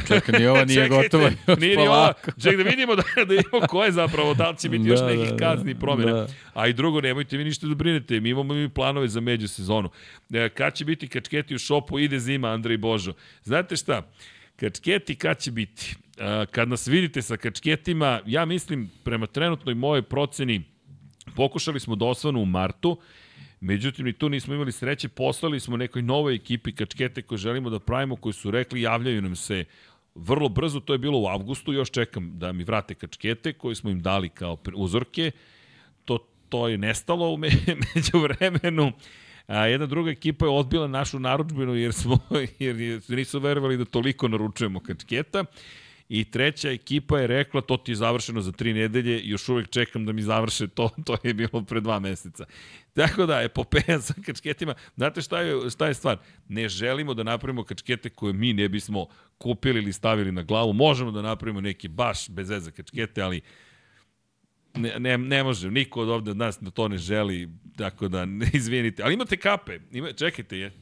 Čeka, 0.08 0.38
ni 0.38 0.46
ova 0.46 0.64
nije 0.64 0.88
gotova. 0.96 1.30
Nije 1.58 1.76
ni 1.76 1.88
ova, 1.88 2.12
ček 2.42 2.56
da 2.56 2.62
vidimo 2.62 2.96
da, 2.96 3.02
da 3.24 3.34
imamo 3.34 3.66
ko 3.66 3.84
je 3.84 3.92
zapravo, 3.92 4.34
da 4.34 4.50
li 4.50 4.56
će 4.56 4.68
biti 4.68 4.84
da, 4.84 4.90
još 4.90 5.00
nekih 5.00 5.30
da, 5.30 5.36
kazni 5.36 5.78
promjena. 5.78 6.12
Da. 6.12 6.26
A 6.54 6.66
i 6.66 6.72
drugo, 6.72 7.00
nemojte 7.00 7.36
vi 7.36 7.44
ništa 7.44 7.66
da 7.66 7.74
brinete, 7.74 8.20
mi 8.20 8.28
imamo 8.28 8.54
mi 8.54 8.68
planove 8.68 9.08
za 9.08 9.20
među 9.20 9.48
sezonu. 9.48 9.90
E, 10.32 10.48
kad 10.48 10.74
će 10.74 10.84
biti 10.84 11.08
kačketi 11.08 11.54
u 11.54 11.58
šopu, 11.58 11.98
ide 11.98 12.18
zima, 12.18 12.48
Andrej 12.48 12.76
Božo. 12.76 13.12
Znate 13.42 13.76
šta, 13.76 14.02
kačketi 14.56 15.14
kad 15.14 15.38
će 15.38 15.50
biti? 15.50 15.94
E, 16.18 16.46
kad 16.50 16.68
nas 16.68 16.86
vidite 16.86 17.22
sa 17.22 17.36
kačketima, 17.36 18.20
ja 18.26 18.44
mislim, 18.44 18.90
prema 19.04 19.26
trenutnoj 19.26 19.74
moje 19.74 20.02
proceni, 20.02 20.73
Pokušali 21.36 21.80
smo 21.80 21.96
da 21.96 22.04
osvanu 22.04 22.42
u 22.42 22.46
martu, 22.46 22.98
međutim 23.60 24.06
i 24.06 24.12
tu 24.12 24.28
nismo 24.28 24.54
imali 24.54 24.72
sreće, 24.72 25.08
poslali 25.08 25.60
smo 25.60 25.76
nekoj 25.76 26.02
novoj 26.02 26.34
ekipi 26.34 26.72
kačkete 26.72 27.22
koje 27.22 27.38
želimo 27.38 27.70
da 27.70 27.78
pravimo, 27.78 28.16
koji 28.16 28.32
su 28.32 28.50
rekli 28.50 28.82
javljaju 28.82 29.22
nam 29.22 29.36
se 29.36 29.64
vrlo 30.14 30.48
brzo, 30.48 30.80
to 30.80 30.92
je 30.92 30.98
bilo 30.98 31.18
u 31.18 31.26
avgustu, 31.26 31.72
još 31.72 31.90
čekam 31.90 32.38
da 32.38 32.52
mi 32.52 32.64
vrate 32.64 32.94
kačkete 32.94 33.52
koje 33.52 33.74
smo 33.74 33.90
im 33.90 34.02
dali 34.02 34.28
kao 34.28 34.58
uzorke, 34.74 35.30
to, 36.04 36.18
to 36.48 36.68
je 36.68 36.78
nestalo 36.78 37.30
u 37.30 37.36
me, 37.36 37.48
među 37.94 38.18
vremenu. 38.18 38.92
A 39.46 39.66
jedna 39.66 39.86
druga 39.86 40.10
ekipa 40.10 40.46
je 40.46 40.50
odbila 40.50 40.86
našu 40.86 41.18
naručbinu 41.18 41.74
jer 41.74 41.92
smo 41.92 42.18
jer 42.58 43.00
nisu 43.08 43.38
verovali 43.38 43.76
da 43.76 43.84
toliko 43.84 44.28
naručujemo 44.28 44.80
kačketa. 44.80 45.44
I 46.08 46.24
treća 46.24 46.70
ekipa 46.70 47.18
je 47.18 47.26
rekla, 47.26 47.60
to 47.60 47.76
ti 47.76 47.92
je 47.92 47.96
završeno 47.96 48.40
za 48.40 48.52
tri 48.52 48.72
nedelje, 48.72 49.20
još 49.24 49.48
uvek 49.48 49.70
čekam 49.70 50.06
da 50.06 50.12
mi 50.12 50.22
završe 50.22 50.68
to, 50.68 50.90
to 51.06 51.16
je 51.22 51.34
bilo 51.34 51.62
pre 51.62 51.80
dva 51.80 51.98
meseca. 51.98 52.44
Tako 52.92 53.26
da, 53.26 53.42
epopeja 53.42 54.00
sa 54.00 54.14
kačketima, 54.26 54.74
znate 54.96 55.22
šta 55.22 55.40
je, 55.40 55.70
šta 55.70 55.86
je 55.86 55.94
stvar? 55.94 56.18
Ne 56.48 56.68
želimo 56.68 57.14
da 57.14 57.22
napravimo 57.22 57.64
kačkete 57.64 58.10
koje 58.10 58.32
mi 58.32 58.52
ne 58.52 58.68
bismo 58.68 59.06
kupili 59.38 59.82
ili 59.82 59.92
stavili 59.92 60.32
na 60.32 60.42
glavu. 60.42 60.72
Možemo 60.72 61.10
da 61.10 61.22
napravimo 61.22 61.60
neke 61.60 61.88
baš 61.88 62.30
bez 62.30 62.50
veze 62.50 62.70
kačkete, 62.70 63.22
ali 63.22 63.40
ne, 64.74 64.94
ne, 64.98 65.18
ne 65.18 65.42
može, 65.42 65.70
niko 65.70 66.00
od 66.00 66.08
ovde 66.08 66.30
od 66.30 66.36
nas 66.36 66.58
da 66.60 66.70
to 66.70 66.88
ne 66.88 66.98
želi, 66.98 67.48
tako 67.76 68.08
da 68.08 68.24
ne 68.24 68.50
izvinite. 68.54 69.02
Ali 69.02 69.14
imate 69.14 69.36
kape, 69.36 69.78
ima, 69.92 70.12
čekajte 70.12 70.58
je, 70.58 70.72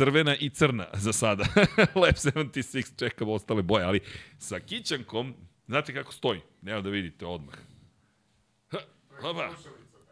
crvena 0.00 0.36
i 0.36 0.50
crna 0.50 0.86
za 0.92 1.12
sada. 1.12 1.44
Lab 2.02 2.14
76 2.14 2.98
čekam 2.98 3.28
ostale 3.28 3.62
boje, 3.62 3.84
ali 3.84 4.00
sa 4.38 4.60
kićankom, 4.60 5.34
znate 5.66 5.94
kako 5.94 6.12
stoji? 6.12 6.40
Nema 6.62 6.80
da 6.80 6.90
vidite 6.90 7.26
odmah. 7.26 7.54
Oba. 9.22 9.50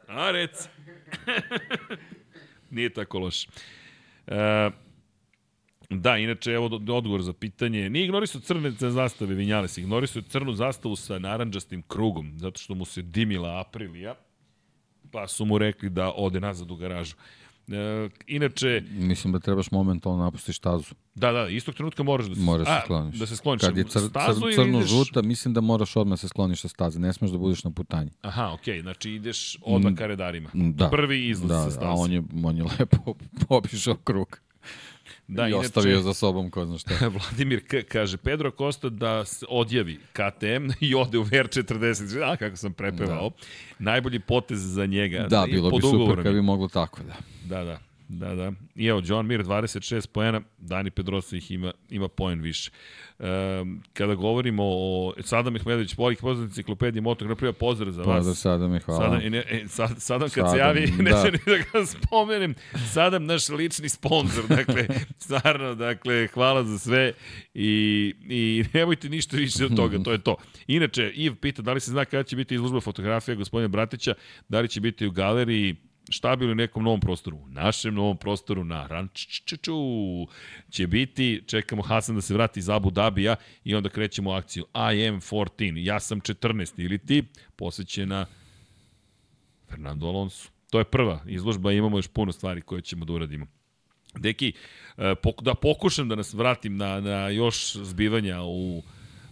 A, 0.07 0.31
rec. 0.31 0.69
Nije 2.71 2.91
tako 2.91 3.19
loš. 3.19 3.47
Uh, 4.27 4.35
Da, 5.91 6.17
inače, 6.17 6.51
evo 6.53 6.67
odgovor 6.67 7.23
za 7.23 7.33
pitanje. 7.33 7.91
Nije 7.91 8.05
ignorisao 8.05 8.41
crne 8.41 8.71
zastave 8.71 9.35
Vinjales, 9.35 9.79
ignorisao 9.79 10.23
crnu 10.23 10.53
zastavu 10.53 10.97
sa 10.97 11.19
naranđastim 11.19 11.83
krugom, 11.83 12.33
zato 12.37 12.61
što 12.61 12.75
mu 12.75 12.85
se 12.85 13.03
dimila 13.03 13.61
Aprilija, 13.61 14.15
pa 15.13 15.29
su 15.29 15.45
mu 15.45 15.59
rekli 15.59 15.91
da 15.91 16.13
ode 16.13 16.41
nazad 16.41 16.71
u 16.71 16.77
garažu. 16.77 17.17
E, 17.73 18.09
inače... 18.27 18.83
Mislim 18.91 19.33
da 19.33 19.39
trebaš 19.39 19.71
momentalno 19.71 20.25
napustiš 20.25 20.57
stazu. 20.57 20.95
Da, 21.15 21.33
da, 21.33 21.49
istog 21.49 21.75
trenutka 21.75 22.03
moraš 22.03 22.27
da 22.27 22.35
se, 22.35 22.41
moraš 22.41 22.67
da 22.67 22.75
se 22.75 22.85
skloniš. 22.85 23.19
Da 23.19 23.27
se 23.27 23.37
skloniš. 23.37 23.61
Kad 23.61 23.77
je 23.77 23.85
cr, 23.85 23.99
stazu 23.99 24.41
cr, 24.41 24.55
crno 24.55 24.79
ideš... 24.79 24.91
mislim 25.23 25.55
da 25.55 25.61
moraš 25.61 25.97
odmah 25.97 26.13
da 26.13 26.17
se 26.17 26.29
skloniš 26.29 26.61
sa 26.61 26.69
staze. 26.69 26.99
Ne 26.99 27.13
smeš 27.13 27.31
da 27.31 27.39
budeš 27.39 27.65
na 27.65 27.71
putanji. 27.71 28.11
Aha, 28.23 28.53
okej, 28.53 28.75
okay, 28.75 28.83
znači 28.83 29.11
ideš 29.11 29.57
odmah 29.63 29.95
ka 29.95 30.07
redarima. 30.07 30.51
Da. 30.55 30.91
Prvi 30.91 31.29
izlaz 31.29 31.49
da, 31.49 31.65
sa 31.65 31.71
staze. 31.71 31.87
a 31.87 31.93
on 31.93 32.13
je, 32.13 32.23
on 32.45 32.57
je 32.57 32.65
lepo 32.79 33.15
pobišao 33.49 33.97
krug. 33.97 34.39
Da, 35.29 35.47
I 35.47 35.51
inače, 35.51 35.67
ostavio 35.67 36.01
za 36.01 36.15
sobom 36.15 36.51
ko 36.51 36.65
zna 36.67 36.79
šta. 36.79 36.95
Vladimir 37.19 37.67
K. 37.67 37.83
kaže, 37.83 38.17
Pedro 38.17 38.51
Costa 38.51 38.89
da 38.89 39.25
se 39.25 39.47
odjavi 39.49 39.99
KTM 40.13 40.71
i 40.89 40.95
ode 40.95 41.19
u 41.19 41.25
VR40. 41.25 42.33
A, 42.33 42.37
kako 42.37 42.57
sam 42.57 42.73
prepevao. 42.73 43.31
Da. 43.31 43.37
Najbolji 43.79 44.19
potez 44.19 44.61
za 44.61 44.87
njega. 44.87 45.27
Da, 45.31 45.47
bilo 45.51 45.71
bi 45.71 45.83
super 45.83 46.23
kad 46.23 46.35
bi 46.35 46.43
moglo 46.43 46.69
tako, 46.69 47.01
da. 47.03 47.15
Da, 47.57 47.65
da. 47.65 47.79
Da, 48.09 48.35
da. 48.35 48.53
I 48.77 48.87
evo, 48.87 49.03
John 49.05 49.27
Mir 49.27 49.45
26 49.45 50.07
poena, 50.07 50.41
Dani 50.59 50.91
Pedrosa 50.91 51.37
ih 51.37 51.51
ima, 51.51 51.73
ima 51.91 52.09
poen 52.09 52.41
više. 52.41 52.71
Um, 52.71 53.08
kada 53.93 54.15
govorimo 54.15 54.63
o 54.67 55.13
Sadam 55.21 55.57
Ihmedović, 55.57 55.95
Polik 55.95 56.21
pozdrav 56.21 56.47
enciklopedije 56.47 57.03
Moto 57.03 57.25
Grand 57.25 57.57
pozdrav 57.57 57.93
za 57.93 58.03
vas. 58.03 58.17
Pozdrav 58.19 58.35
Sadam 58.35 58.75
i 58.75 58.79
hvala. 58.79 59.01
Sadam, 59.01 59.31
ne, 59.31 59.45
e, 59.51 59.69
sad, 59.69 60.03
Sadam 60.03 60.29
kad 60.29 60.45
Sadam, 60.45 60.53
se 60.53 60.59
javi, 60.59 60.87
da. 60.97 61.03
neće 61.03 61.33
ni 61.33 61.39
da 61.47 61.59
ga 61.59 61.87
spomenem. 61.87 62.55
Sadam 62.93 63.27
naš 63.27 63.49
lični 63.49 63.89
sponsor, 63.89 64.45
dakle, 64.57 64.87
stvarno, 65.19 65.75
dakle, 65.75 66.27
hvala 66.27 66.65
za 66.65 66.79
sve 66.79 67.13
i, 67.55 68.15
i 68.29 68.65
nemojte 68.73 69.09
ništa 69.09 69.37
više 69.37 69.65
od 69.65 69.77
toga, 69.77 69.99
to 69.99 70.13
je 70.13 70.19
to. 70.19 70.37
Inače, 70.67 71.13
Iv 71.15 71.35
pita 71.35 71.63
da 71.63 71.73
li 71.73 71.81
se 71.81 71.91
zna 71.91 72.05
kada 72.05 72.23
će 72.23 72.37
biti 72.37 72.55
izložba 72.55 72.81
fotografija 72.81 73.35
gospodina 73.35 73.69
Bratića, 73.69 74.15
da 74.49 74.61
li 74.61 74.69
će 74.69 74.81
biti 74.81 75.07
u 75.07 75.11
galeriji 75.11 75.77
štab 76.11 76.43
ili 76.43 76.55
nekom 76.55 76.85
novom 76.85 77.01
prostoru. 77.01 77.37
U 77.37 77.49
našem 77.49 77.95
novom 77.95 78.17
prostoru 78.17 78.65
na 78.65 78.87
Rančččču 78.87 79.77
će 80.71 80.87
biti, 80.87 81.43
čekamo 81.47 81.83
Hasan 81.83 82.15
da 82.15 82.21
se 82.21 82.35
vrati 82.35 82.61
iz 82.61 82.69
Abu 82.69 82.91
Dabija 82.91 83.37
i 83.65 83.75
onda 83.75 83.89
krećemo 83.89 84.31
u 84.31 84.33
akciju 84.33 84.65
I 84.75 85.09
am 85.09 85.21
14, 85.21 85.85
ja 85.85 86.01
sam 86.01 86.21
14 86.21 86.85
ili 86.85 86.99
ti, 86.99 87.25
posvećena 87.57 88.27
Fernando 89.69 90.07
Alonso. 90.07 90.49
To 90.71 90.79
je 90.79 90.85
prva 90.85 91.21
izložba, 91.27 91.73
imamo 91.73 91.99
još 91.99 92.09
puno 92.09 92.33
stvari 92.33 92.61
koje 92.61 92.83
ćemo 92.83 93.05
da 93.05 93.13
uradimo. 93.13 93.47
Deki, 94.15 94.53
e, 94.97 95.15
da 95.43 95.55
pokušam 95.55 96.09
da 96.09 96.15
nas 96.15 96.35
vratim 96.35 96.77
na, 96.77 97.01
na 97.01 97.29
još 97.29 97.77
zbivanja 97.77 98.43
u 98.43 98.83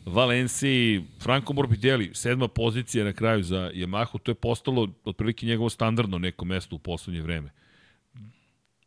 Valenciji, 0.07 1.05
Franco 1.23 1.53
Morbidelli, 1.53 2.11
sedma 2.15 2.49
pozicija 2.49 3.05
na 3.05 3.13
kraju 3.13 3.43
za 3.43 3.71
Yamahu, 3.75 4.19
to 4.19 4.31
je 4.31 4.35
postalo 4.35 4.89
otprilike 5.05 5.47
njegovo 5.47 5.71
standardno 5.71 6.19
neko 6.19 6.45
mesto 6.45 6.77
u 6.77 6.79
poslednje 6.79 7.23
vreme. 7.23 7.51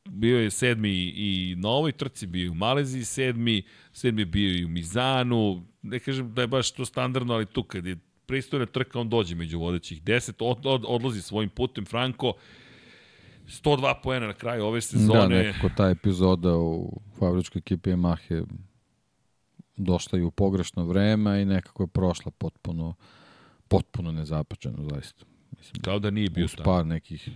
Bio 0.10 0.40
je 0.40 0.52
sedmi 0.52 0.92
i 1.16 1.56
na 1.58 1.70
ovoj 1.70 1.92
trci, 1.92 2.28
bio 2.28 2.44
je 2.44 2.50
u 2.50 2.54
Maleziji 2.54 3.04
sedmi, 3.04 3.64
sedmi 3.94 4.22
je 4.22 4.26
bio 4.26 4.60
i 4.60 4.66
u 4.66 4.70
Mizanu, 4.70 5.66
ne 5.82 6.00
kažem 6.00 6.34
da 6.34 6.42
je 6.42 6.48
baš 6.48 6.72
to 6.72 6.86
standardno, 6.86 7.34
ali 7.34 7.46
tu 7.46 7.64
kad 7.64 7.86
je 7.86 7.98
pristojna 8.26 8.66
trka, 8.66 9.00
on 9.00 9.10
dođe 9.10 9.36
među 9.36 9.60
vodećih 9.60 10.04
deset, 10.04 10.36
od, 10.40 10.66
od, 10.66 10.84
odlazi 10.88 11.22
svojim 11.22 11.50
putem, 11.50 11.86
Franco, 11.86 12.34
102 13.48 13.94
poena 14.04 14.28
na 14.28 14.34
kraju 14.34 14.66
ove 14.66 14.82
sezone. 14.82 15.36
Da, 15.36 15.44
nekako 15.44 15.70
ta 15.78 15.90
epizoda 15.90 16.56
u 16.56 17.02
fabričkoj 17.20 17.60
ekipi 17.60 17.90
Yamahe 17.90 18.46
došla 19.80 20.20
i 20.20 20.22
u 20.22 20.32
pogrešno 20.32 20.86
vreme 20.86 21.42
i 21.42 21.46
nekako 21.46 21.84
je 21.84 21.88
prošla 21.88 22.32
potpuno 22.32 22.94
potpuno 23.70 24.12
nezapačeno, 24.12 24.90
zaista. 24.92 25.26
Mislim, 25.58 25.82
Kao 25.82 26.00
da 26.00 26.10
nije 26.10 26.30
bio 26.30 26.46
uz 26.46 26.56
par 26.64 26.86
nekih 26.86 27.30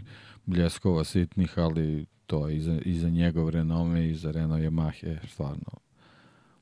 bljeskova 0.45 1.03
sitnih, 1.03 1.53
ali 1.56 2.06
to 2.26 2.49
je 2.49 2.57
iza, 2.57 2.80
iza 2.86 3.10
njegov 3.10 3.49
renome 3.49 4.10
i 4.10 4.15
za 4.15 4.32
Renault 4.32 4.64
Yamaha 4.64 5.28
stvarno 5.28 5.72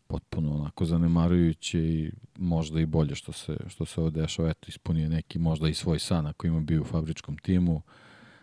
potpuno 0.07 0.55
onako 0.55 0.85
zanemarujuće 0.85 1.79
i 1.79 2.11
možda 2.37 2.79
i 2.79 2.85
bolje 2.85 3.15
što 3.15 3.31
se, 3.31 3.57
što 3.67 3.85
se 3.85 4.01
ovo 4.01 4.09
dešava. 4.09 4.49
Eto, 4.49 4.65
ispunije 4.67 5.09
neki 5.09 5.39
možda 5.39 5.69
i 5.69 5.73
svoj 5.73 5.99
san 5.99 6.27
ako 6.27 6.47
ima 6.47 6.59
bio 6.59 6.81
u 6.81 6.85
fabričkom 6.85 7.37
timu. 7.37 7.81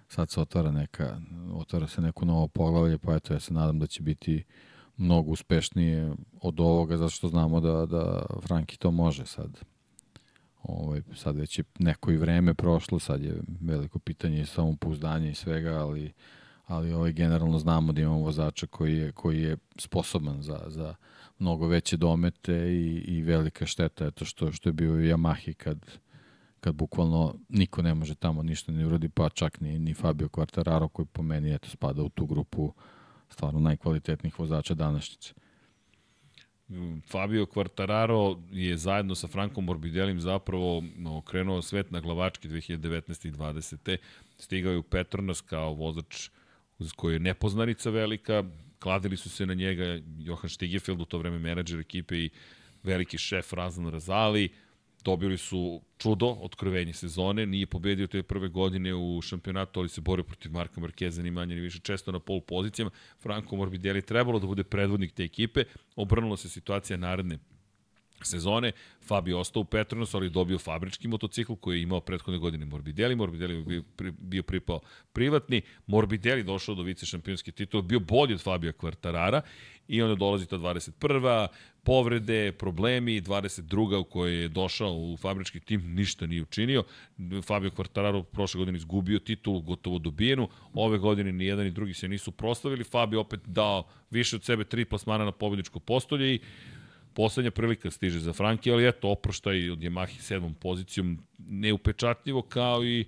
Sad 0.08 0.30
se 0.30 0.40
otvara 0.40 0.70
neka, 0.70 1.20
otvara 1.52 1.86
se 1.86 2.00
neko 2.00 2.24
novo 2.24 2.48
poglavlje, 2.48 2.98
pa 2.98 3.14
eto, 3.14 3.34
ja 3.34 3.40
se 3.40 3.54
nadam 3.54 3.78
da 3.78 3.86
će 3.86 4.02
biti 4.02 4.36
uh, 4.36 4.42
mnogo 4.98 5.30
uspešnije 5.30 6.12
od 6.40 6.60
ovoga, 6.60 6.96
zato 6.96 7.10
što 7.10 7.28
znamo 7.28 7.60
da, 7.60 7.86
da 7.86 8.26
Franki 8.42 8.78
to 8.78 8.90
može 8.90 9.26
sad. 9.26 9.60
Ovaj, 10.62 11.02
sad 11.14 11.36
već 11.36 11.58
je 11.58 11.64
neko 11.78 12.10
i 12.10 12.16
vreme 12.16 12.54
prošlo, 12.54 12.98
sad 12.98 13.22
je 13.22 13.42
veliko 13.60 13.98
pitanje 13.98 14.40
i 14.40 14.46
samopouzdanje 14.46 15.30
i 15.30 15.34
svega, 15.34 15.70
ali, 15.70 16.12
ali 16.66 16.92
ovaj, 16.92 17.12
generalno 17.12 17.58
znamo 17.58 17.92
da 17.92 18.00
imamo 18.00 18.18
vozača 18.18 18.66
koji 18.66 18.96
je, 18.96 19.12
koji 19.12 19.42
je 19.42 19.56
sposoban 19.76 20.42
za, 20.42 20.64
za 20.66 20.94
mnogo 21.38 21.66
veće 21.66 21.96
domete 21.96 22.54
i, 22.54 23.04
i 23.06 23.22
velika 23.22 23.66
šteta 23.66 24.04
je 24.04 24.10
to 24.10 24.24
što, 24.24 24.52
što 24.52 24.68
je 24.68 24.72
bio 24.72 24.92
u 24.92 24.96
Yamahi 24.96 25.54
kad, 25.54 25.86
kad 26.60 26.74
bukvalno 26.74 27.34
niko 27.48 27.82
ne 27.82 27.94
može 27.94 28.14
tamo 28.14 28.42
ništa 28.42 28.72
ne 28.72 28.86
urodi, 28.86 29.08
pa 29.08 29.28
čak 29.28 29.60
ni, 29.60 29.78
ni 29.78 29.94
Fabio 29.94 30.28
Quartararo 30.28 30.88
koji 30.88 31.06
po 31.06 31.22
meni 31.22 31.54
eto, 31.54 31.68
spada 31.68 32.02
u 32.02 32.08
tu 32.08 32.26
grupu 32.26 32.64
uh, 32.64 32.72
stvarno 33.28 33.60
najkvalitetnijih 33.60 34.38
vozača 34.38 34.74
današnjice. 34.74 35.34
Fabio 37.10 37.46
Quartararo 37.46 38.42
je 38.52 38.76
zajedno 38.76 39.14
sa 39.14 39.28
Frankom 39.28 39.64
Morbidelim 39.64 40.20
zapravo 40.20 40.82
okrenuo 41.18 41.62
svet 41.62 41.90
na 41.90 42.00
glavački 42.00 42.48
2019. 42.48 43.28
i 43.28 43.32
20. 43.32 43.96
Stigao 44.38 44.72
je 44.72 44.78
u 44.78 44.82
Petronas 44.82 45.40
kao 45.40 45.74
vozač 45.74 46.28
koji 46.96 47.12
je 47.12 47.18
nepoznanica 47.18 47.90
velika, 47.90 48.44
kladili 48.78 49.16
su 49.16 49.30
se 49.30 49.46
na 49.46 49.54
njega 49.54 50.00
Johan 50.18 50.50
Stigefeld, 50.50 51.00
u 51.00 51.04
to 51.04 51.18
vreme 51.18 51.38
menadžer 51.38 51.80
ekipe 51.80 52.16
i 52.16 52.30
veliki 52.82 53.18
šef 53.18 53.52
Razan 53.52 53.88
Razali, 53.88 54.48
dobili 55.04 55.38
su 55.38 55.80
čudo, 55.98 56.26
otkrovenje 56.26 56.92
sezone, 56.92 57.46
nije 57.46 57.66
pobedio 57.66 58.06
te 58.06 58.22
prve 58.22 58.48
godine 58.48 58.94
u 58.94 59.20
šampionatu, 59.22 59.80
ali 59.80 59.88
se 59.88 60.00
borio 60.00 60.24
protiv 60.24 60.52
Marka 60.52 60.80
Markeza, 60.80 61.22
ni 61.22 61.30
manje 61.30 61.54
ni 61.54 61.60
više, 61.60 61.78
često 61.78 62.12
na 62.12 62.18
pol 62.18 62.40
pozicijama. 62.40 62.90
Franco 63.20 63.56
Morbidelli 63.56 64.02
trebalo 64.02 64.38
da 64.38 64.46
bude 64.46 64.64
predvodnik 64.64 65.12
te 65.12 65.24
ekipe, 65.24 65.64
obrnula 65.96 66.36
se 66.36 66.48
situacija 66.48 66.96
naredne 66.96 67.38
sezone. 68.24 68.72
Fabio 69.06 69.38
ostao 69.38 69.60
u 69.60 69.64
Petronas, 69.64 70.14
ali 70.14 70.30
dobio 70.30 70.58
fabrički 70.58 71.08
motocikl 71.08 71.54
koji 71.54 71.78
je 71.78 71.82
imao 71.82 72.00
prethodne 72.00 72.38
godine 72.38 72.64
Morbidelli. 72.64 73.16
Morbidelli 73.16 73.54
je 73.54 73.62
bio, 73.62 73.82
bio 74.18 74.42
pripao 74.42 74.80
privatni. 75.12 75.62
Morbidelli 75.86 76.42
došao 76.42 76.74
do 76.74 76.82
vice 76.82 77.06
šampionske 77.06 77.52
titula, 77.52 77.82
bio 77.82 78.00
bolji 78.00 78.34
od 78.34 78.42
Fabio 78.42 78.72
Quartarara 78.72 79.40
i 79.88 80.02
onda 80.02 80.14
dolazi 80.14 80.46
ta 80.46 80.56
21. 80.56 81.48
povrede, 81.88 82.52
problemi, 82.52 83.20
22. 83.20 83.96
u 83.96 84.04
kojoj 84.04 84.42
je 84.42 84.48
došao 84.48 84.92
u 84.92 85.16
fabrički 85.16 85.60
tim, 85.60 85.94
ništa 85.94 86.26
nije 86.26 86.42
učinio. 86.42 86.84
Fabio 87.42 87.70
Quartararo 87.70 88.22
prošle 88.22 88.58
godine 88.58 88.76
izgubio 88.76 89.18
titulu, 89.18 89.60
gotovo 89.60 89.98
dobijenu. 89.98 90.48
Ove 90.74 90.98
godine 90.98 91.32
ni 91.32 91.44
jedan 91.44 91.64
ni 91.64 91.70
drugi 91.70 91.94
se 91.94 92.08
nisu 92.08 92.32
proslavili. 92.32 92.84
Fabio 92.84 93.20
opet 93.20 93.40
dao 93.46 93.88
više 94.10 94.36
od 94.36 94.44
sebe 94.44 94.64
tri 94.64 94.84
plasmana 94.84 95.24
na 95.24 95.32
pobedničko 95.32 95.80
postolje 95.80 96.34
i 96.34 96.40
poslednja 97.14 97.50
prilika 97.50 97.90
stiže 97.90 98.18
za 98.18 98.32
Franki, 98.32 98.72
ali 98.72 98.88
eto, 98.88 99.08
oproštaj 99.08 99.70
od 99.70 99.78
Yamahi 99.78 100.20
sedmom 100.20 100.54
pozicijom, 100.54 101.18
neupečatljivo 101.38 102.42
kao 102.42 102.84
i 102.84 103.04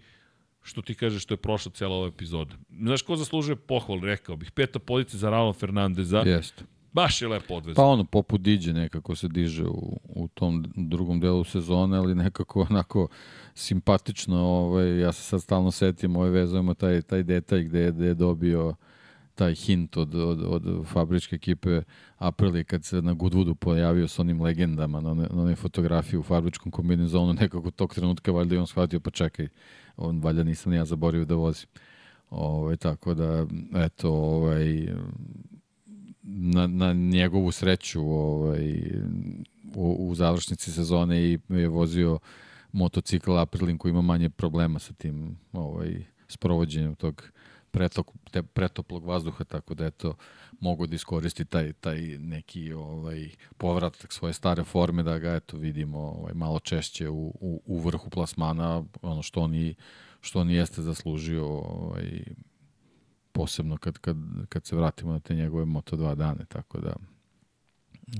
što 0.62 0.82
ti 0.82 0.94
kažeš 0.94 1.22
što 1.22 1.34
je 1.34 1.38
prošla 1.38 1.72
cela 1.72 1.96
ova 1.96 2.08
epizoda. 2.08 2.54
Znaš 2.70 3.02
ko 3.02 3.16
zaslužuje 3.16 3.56
pohval, 3.56 4.00
rekao 4.00 4.36
bih. 4.36 4.50
Peta 4.50 4.78
pozicija 4.78 5.18
za 5.18 5.30
Raul 5.30 5.52
Fernandeza. 5.52 6.18
Jeste. 6.26 6.64
Baš 6.92 7.22
je 7.22 7.28
lepo 7.28 7.54
odvezan. 7.54 7.74
Pa 7.74 7.82
ono, 7.82 8.04
poput 8.04 8.40
diđe 8.40 8.72
nekako 8.72 9.16
se 9.16 9.28
diže 9.28 9.64
u, 9.64 10.00
u 10.08 10.28
tom 10.28 10.64
drugom 10.76 11.20
delu 11.20 11.44
sezone, 11.44 11.98
ali 11.98 12.14
nekako 12.14 12.66
onako 12.70 13.08
simpatično. 13.54 14.38
Ovaj, 14.38 15.00
ja 15.00 15.12
se 15.12 15.22
sad 15.22 15.42
stalno 15.42 15.70
setim, 15.70 16.16
ovaj, 16.16 16.30
vezujemo 16.30 16.74
taj, 16.74 17.02
taj 17.02 17.22
detalj 17.22 17.64
gde, 17.64 17.92
gde 17.92 18.06
je 18.06 18.14
dobio 18.14 18.74
taj 19.34 19.54
hint 19.54 19.96
od, 19.96 20.14
od, 20.14 20.42
od 20.42 20.86
fabričke 20.86 21.36
ekipe 21.36 21.82
Aprili 22.18 22.64
kad 22.64 22.84
se 22.84 23.02
na 23.02 23.14
Goodwoodu 23.14 23.54
pojavio 23.54 24.08
s 24.08 24.18
onim 24.18 24.42
legendama 24.42 25.00
na, 25.00 25.14
na 25.14 25.28
onoj 25.30 25.54
fotografiji 25.54 26.18
u 26.18 26.22
fabričkom 26.22 26.72
kombinezonu, 26.72 27.32
nekako 27.32 27.70
tog 27.70 27.94
trenutka 27.94 28.32
valjda 28.32 28.54
i 28.54 28.58
on 28.58 28.66
shvatio, 28.66 29.00
pa 29.00 29.10
čekaj, 29.10 29.48
on 29.96 30.20
valjda 30.20 30.44
nisam 30.44 30.72
ja 30.72 30.84
zaboravio 30.84 31.24
da 31.24 31.34
vozim. 31.34 31.68
Ovaj, 32.30 32.76
tako 32.76 33.14
da, 33.14 33.46
eto, 33.74 34.12
ovaj, 34.12 34.88
na, 36.32 36.66
na 36.66 36.92
njegovu 36.92 37.52
sreću 37.52 38.00
ovaj, 38.00 38.82
u, 39.74 40.08
u 40.08 40.14
završnici 40.14 40.72
sezone 40.72 41.22
i 41.22 41.38
je 41.48 41.68
vozio 41.68 42.18
motocikl 42.72 43.38
Aprilin 43.38 43.78
koji 43.78 43.90
ima 43.90 44.02
manje 44.02 44.30
problema 44.30 44.78
sa 44.78 44.92
tim 44.92 45.38
ovaj, 45.52 46.04
sprovođenjem 46.28 46.94
tog 46.94 47.30
pretok, 47.70 48.06
te, 48.30 48.42
pretoplog 48.42 49.04
vazduha, 49.04 49.44
tako 49.44 49.74
da 49.74 49.86
eto, 49.86 50.14
mogu 50.60 50.86
da 50.86 50.94
iskoristi 50.94 51.44
taj, 51.44 51.72
taj 51.72 52.00
neki 52.18 52.72
ovaj, 52.72 53.28
povratak 53.56 54.12
svoje 54.12 54.32
stare 54.32 54.64
forme, 54.64 55.02
da 55.02 55.18
ga 55.18 55.34
eto 55.34 55.56
vidimo 55.56 55.98
ovaj, 55.98 56.34
malo 56.34 56.58
češće 56.58 57.08
u, 57.08 57.26
u, 57.40 57.62
u 57.66 57.78
vrhu 57.78 58.10
plasmana, 58.10 58.84
ono 59.02 59.22
što 59.22 59.40
oni, 59.40 59.74
što 60.20 60.40
oni 60.40 60.54
jeste 60.54 60.82
zaslužio 60.82 61.46
ovaj, 61.46 62.24
posebno 63.32 63.76
kad, 63.76 63.98
kad, 63.98 64.16
kad 64.48 64.66
se 64.66 64.76
vratimo 64.76 65.12
na 65.12 65.20
te 65.20 65.34
njegove 65.34 65.64
Moto2 65.64 66.14
dane, 66.14 66.44
tako 66.48 66.80
da 66.80 66.92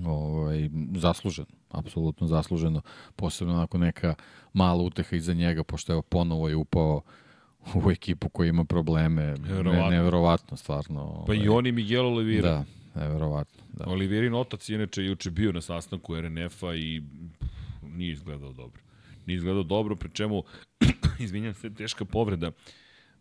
ovaj, 0.06 0.70
zasluženo, 0.94 1.48
apsolutno 1.68 2.26
zasluženo, 2.26 2.80
posebno 3.16 3.54
onako 3.54 3.78
neka 3.78 4.14
mala 4.52 4.82
uteha 4.82 5.16
iza 5.16 5.34
njega, 5.34 5.64
pošto 5.64 5.92
evo 5.92 6.02
ponovo 6.02 6.48
je 6.48 6.56
upao 6.56 7.02
u 7.74 7.90
ekipu 7.90 8.28
koja 8.28 8.48
ima 8.48 8.64
probleme, 8.64 9.34
ne, 9.36 9.90
neverovatno 9.90 10.56
stvarno. 10.56 11.02
Ovaj, 11.02 11.26
pa 11.26 11.34
i 11.34 11.48
ovaj, 11.48 11.58
oni 11.58 11.72
Miguel 11.72 12.06
Oliveira. 12.06 12.50
Da, 12.50 12.64
neverovatno. 13.00 13.62
Da. 13.72 13.84
Oliveirin 13.86 14.34
otac 14.34 14.68
je 14.68 14.74
inače 14.74 15.04
juče 15.04 15.30
bio 15.30 15.52
na 15.52 15.60
sastanku 15.60 16.20
RNF-a 16.20 16.74
i 16.74 17.02
pff, 17.38 17.82
nije 17.82 18.12
izgledao 18.12 18.52
dobro. 18.52 18.80
Nije 19.26 19.36
izgledao 19.36 19.62
dobro, 19.62 19.96
pri 19.96 20.10
čemu, 20.12 20.42
izvinjam 21.18 21.54
se, 21.54 21.74
teška 21.74 22.04
povreda 22.04 22.50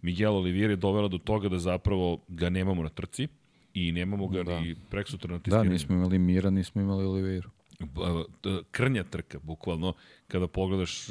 Miguel 0.01 0.35
Oliveira 0.35 0.73
je 0.73 0.75
dovela 0.75 1.07
do 1.07 1.17
toga 1.17 1.49
da 1.49 1.59
zapravo 1.59 2.19
ga 2.27 2.49
nemamo 2.49 2.83
na 2.83 2.89
trci 2.89 3.27
i 3.73 3.91
nemamo 3.91 4.27
ga 4.27 4.43
da. 4.43 4.59
ni 4.59 4.75
preksutra 4.89 5.31
na 5.31 5.39
testiranju. 5.39 5.69
Da, 5.69 5.73
nismo 5.73 5.95
imali 5.95 6.19
Mira, 6.19 6.49
nismo 6.49 6.81
imali 6.81 7.05
Oliveiru. 7.05 7.49
Krnja 8.71 9.03
trka, 9.03 9.39
bukvalno, 9.39 9.93
kada 10.27 10.47
pogledaš 10.47 11.07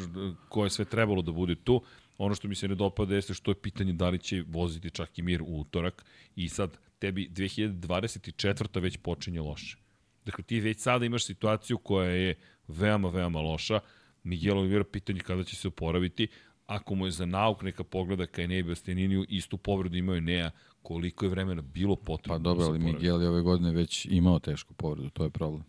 ko 0.48 0.64
je 0.64 0.70
sve 0.70 0.84
trebalo 0.84 1.22
da 1.22 1.32
bude 1.32 1.54
tu. 1.54 1.82
Ono 2.18 2.34
što 2.34 2.48
mi 2.48 2.54
se 2.54 2.68
ne 2.68 2.74
dopada 2.74 3.14
jeste 3.14 3.34
što 3.34 3.50
je 3.50 3.54
pitanje 3.54 3.92
da 3.92 4.08
li 4.08 4.18
će 4.18 4.44
voziti 4.48 4.90
čak 4.90 5.18
i 5.18 5.22
Mir 5.22 5.42
u 5.42 5.60
utorak 5.60 6.04
i 6.36 6.48
sad 6.48 6.78
tebi 6.98 7.28
2024. 7.32 8.82
već 8.82 8.96
počinje 8.96 9.40
loše. 9.40 9.76
Dakle, 10.24 10.44
ti 10.44 10.60
već 10.60 10.78
sada 10.80 11.04
imaš 11.04 11.26
situaciju 11.26 11.78
koja 11.78 12.10
je 12.10 12.34
veoma, 12.68 13.08
veoma 13.08 13.40
loša. 13.40 13.80
Miguel 14.22 14.58
Oliveira 14.58 14.84
pitanje 14.84 15.20
kada 15.20 15.44
će 15.44 15.56
se 15.56 15.68
oporaviti, 15.68 16.28
ako 16.68 16.94
mu 16.94 17.06
je 17.06 17.10
za 17.10 17.26
nauk 17.26 17.62
neka 17.62 17.84
pogleda 17.84 18.26
ka 18.26 18.42
Enei 18.42 18.62
Bastianiniju, 18.62 19.24
istu 19.28 19.56
povredu 19.56 19.96
imao 19.96 20.20
Nea, 20.20 20.50
koliko 20.82 21.24
je 21.24 21.28
vremena 21.28 21.62
bilo 21.62 21.96
potrebno. 21.96 22.34
Pa 22.34 22.38
dobro, 22.38 22.64
da 22.64 22.70
ali 22.70 22.78
Miguel 22.78 23.22
je 23.22 23.28
ove 23.28 23.42
godine 23.42 23.72
već 23.72 24.06
imao 24.10 24.38
tešku 24.38 24.74
povredu, 24.74 25.10
to 25.10 25.24
je 25.24 25.30
problem. 25.30 25.64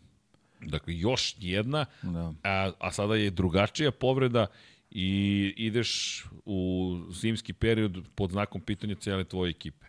Dakle, 0.62 0.98
još 0.98 1.36
jedna, 1.40 1.86
da. 2.02 2.34
a, 2.44 2.72
a 2.80 2.92
sada 2.92 3.16
je 3.16 3.32
drugačija 3.32 3.92
povreda 3.92 4.48
i 4.92 5.54
ideš 5.58 6.24
u 6.46 6.98
zimski 7.12 7.54
period 7.54 8.04
pod 8.16 8.32
znakom 8.32 8.62
pitanja 8.62 8.96
cele 8.96 9.24
tvoje 9.24 9.50
ekipe. 9.50 9.86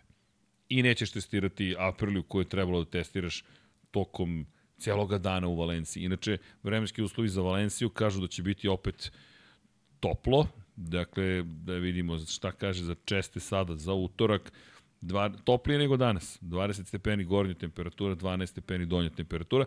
I 0.69 0.83
nećeš 0.83 1.11
testirati 1.11 1.75
Apriliju 1.79 2.23
koju 2.23 2.41
je 2.41 2.49
trebalo 2.49 2.83
da 2.83 2.89
testiraš 2.89 3.43
tokom 3.91 4.45
celoga 4.77 5.17
dana 5.17 5.47
u 5.47 5.55
Valenciji. 5.55 6.03
Inače, 6.03 6.37
vremenski 6.63 7.01
uslovi 7.01 7.29
za 7.29 7.41
Valenciju 7.41 7.89
kažu 7.89 8.21
da 8.21 8.27
će 8.27 8.43
biti 8.43 8.67
opet 8.67 9.11
toplo, 9.99 10.47
dakle, 10.75 11.43
da 11.43 11.73
vidimo 11.73 12.19
šta 12.19 12.51
kaže 12.51 12.83
za 12.83 12.95
česte 13.05 13.39
sada, 13.39 13.75
za 13.75 13.93
utorak, 13.93 14.51
Dva, 15.01 15.29
toplije 15.29 15.79
nego 15.79 15.97
danas. 15.97 16.39
20 16.41 16.85
stepeni 16.85 17.23
gornja 17.23 17.53
temperatura, 17.53 18.15
12 18.15 18.45
stepeni 18.45 18.85
donja 18.85 19.09
temperatura. 19.09 19.65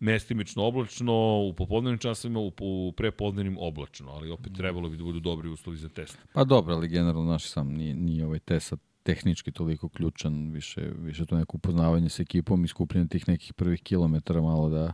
Mestimično 0.00 0.64
oblačno, 0.64 1.14
u 1.48 1.52
popodnevnim 1.52 1.98
časovima, 1.98 2.40
u, 2.40 2.52
u 2.60 2.92
prepodnevnim 2.96 3.56
oblačno, 3.60 4.10
ali 4.10 4.30
opet 4.30 4.52
trebalo 4.56 4.88
bi 4.88 4.96
da 4.96 5.04
budu 5.04 5.20
dobri 5.20 5.48
uslovi 5.48 5.76
za 5.76 5.88
test. 5.88 6.18
Pa 6.32 6.44
dobro, 6.44 6.74
ali 6.74 6.88
generalno 6.88 7.32
naš 7.32 7.44
sam 7.50 7.68
nije, 7.68 7.94
nije 7.94 8.26
ovaj 8.26 8.38
test 8.38 8.72
tehnički 9.02 9.52
toliko 9.52 9.88
ključan, 9.88 10.50
više, 10.50 10.90
više 10.98 11.26
to 11.26 11.36
neko 11.36 11.56
upoznavanje 11.56 12.08
sa 12.08 12.22
ekipom 12.22 12.64
i 12.64 12.68
skupljanje 12.68 13.08
tih 13.08 13.28
nekih 13.28 13.52
prvih 13.54 13.82
kilometara 13.82 14.40
malo 14.40 14.68
da, 14.68 14.92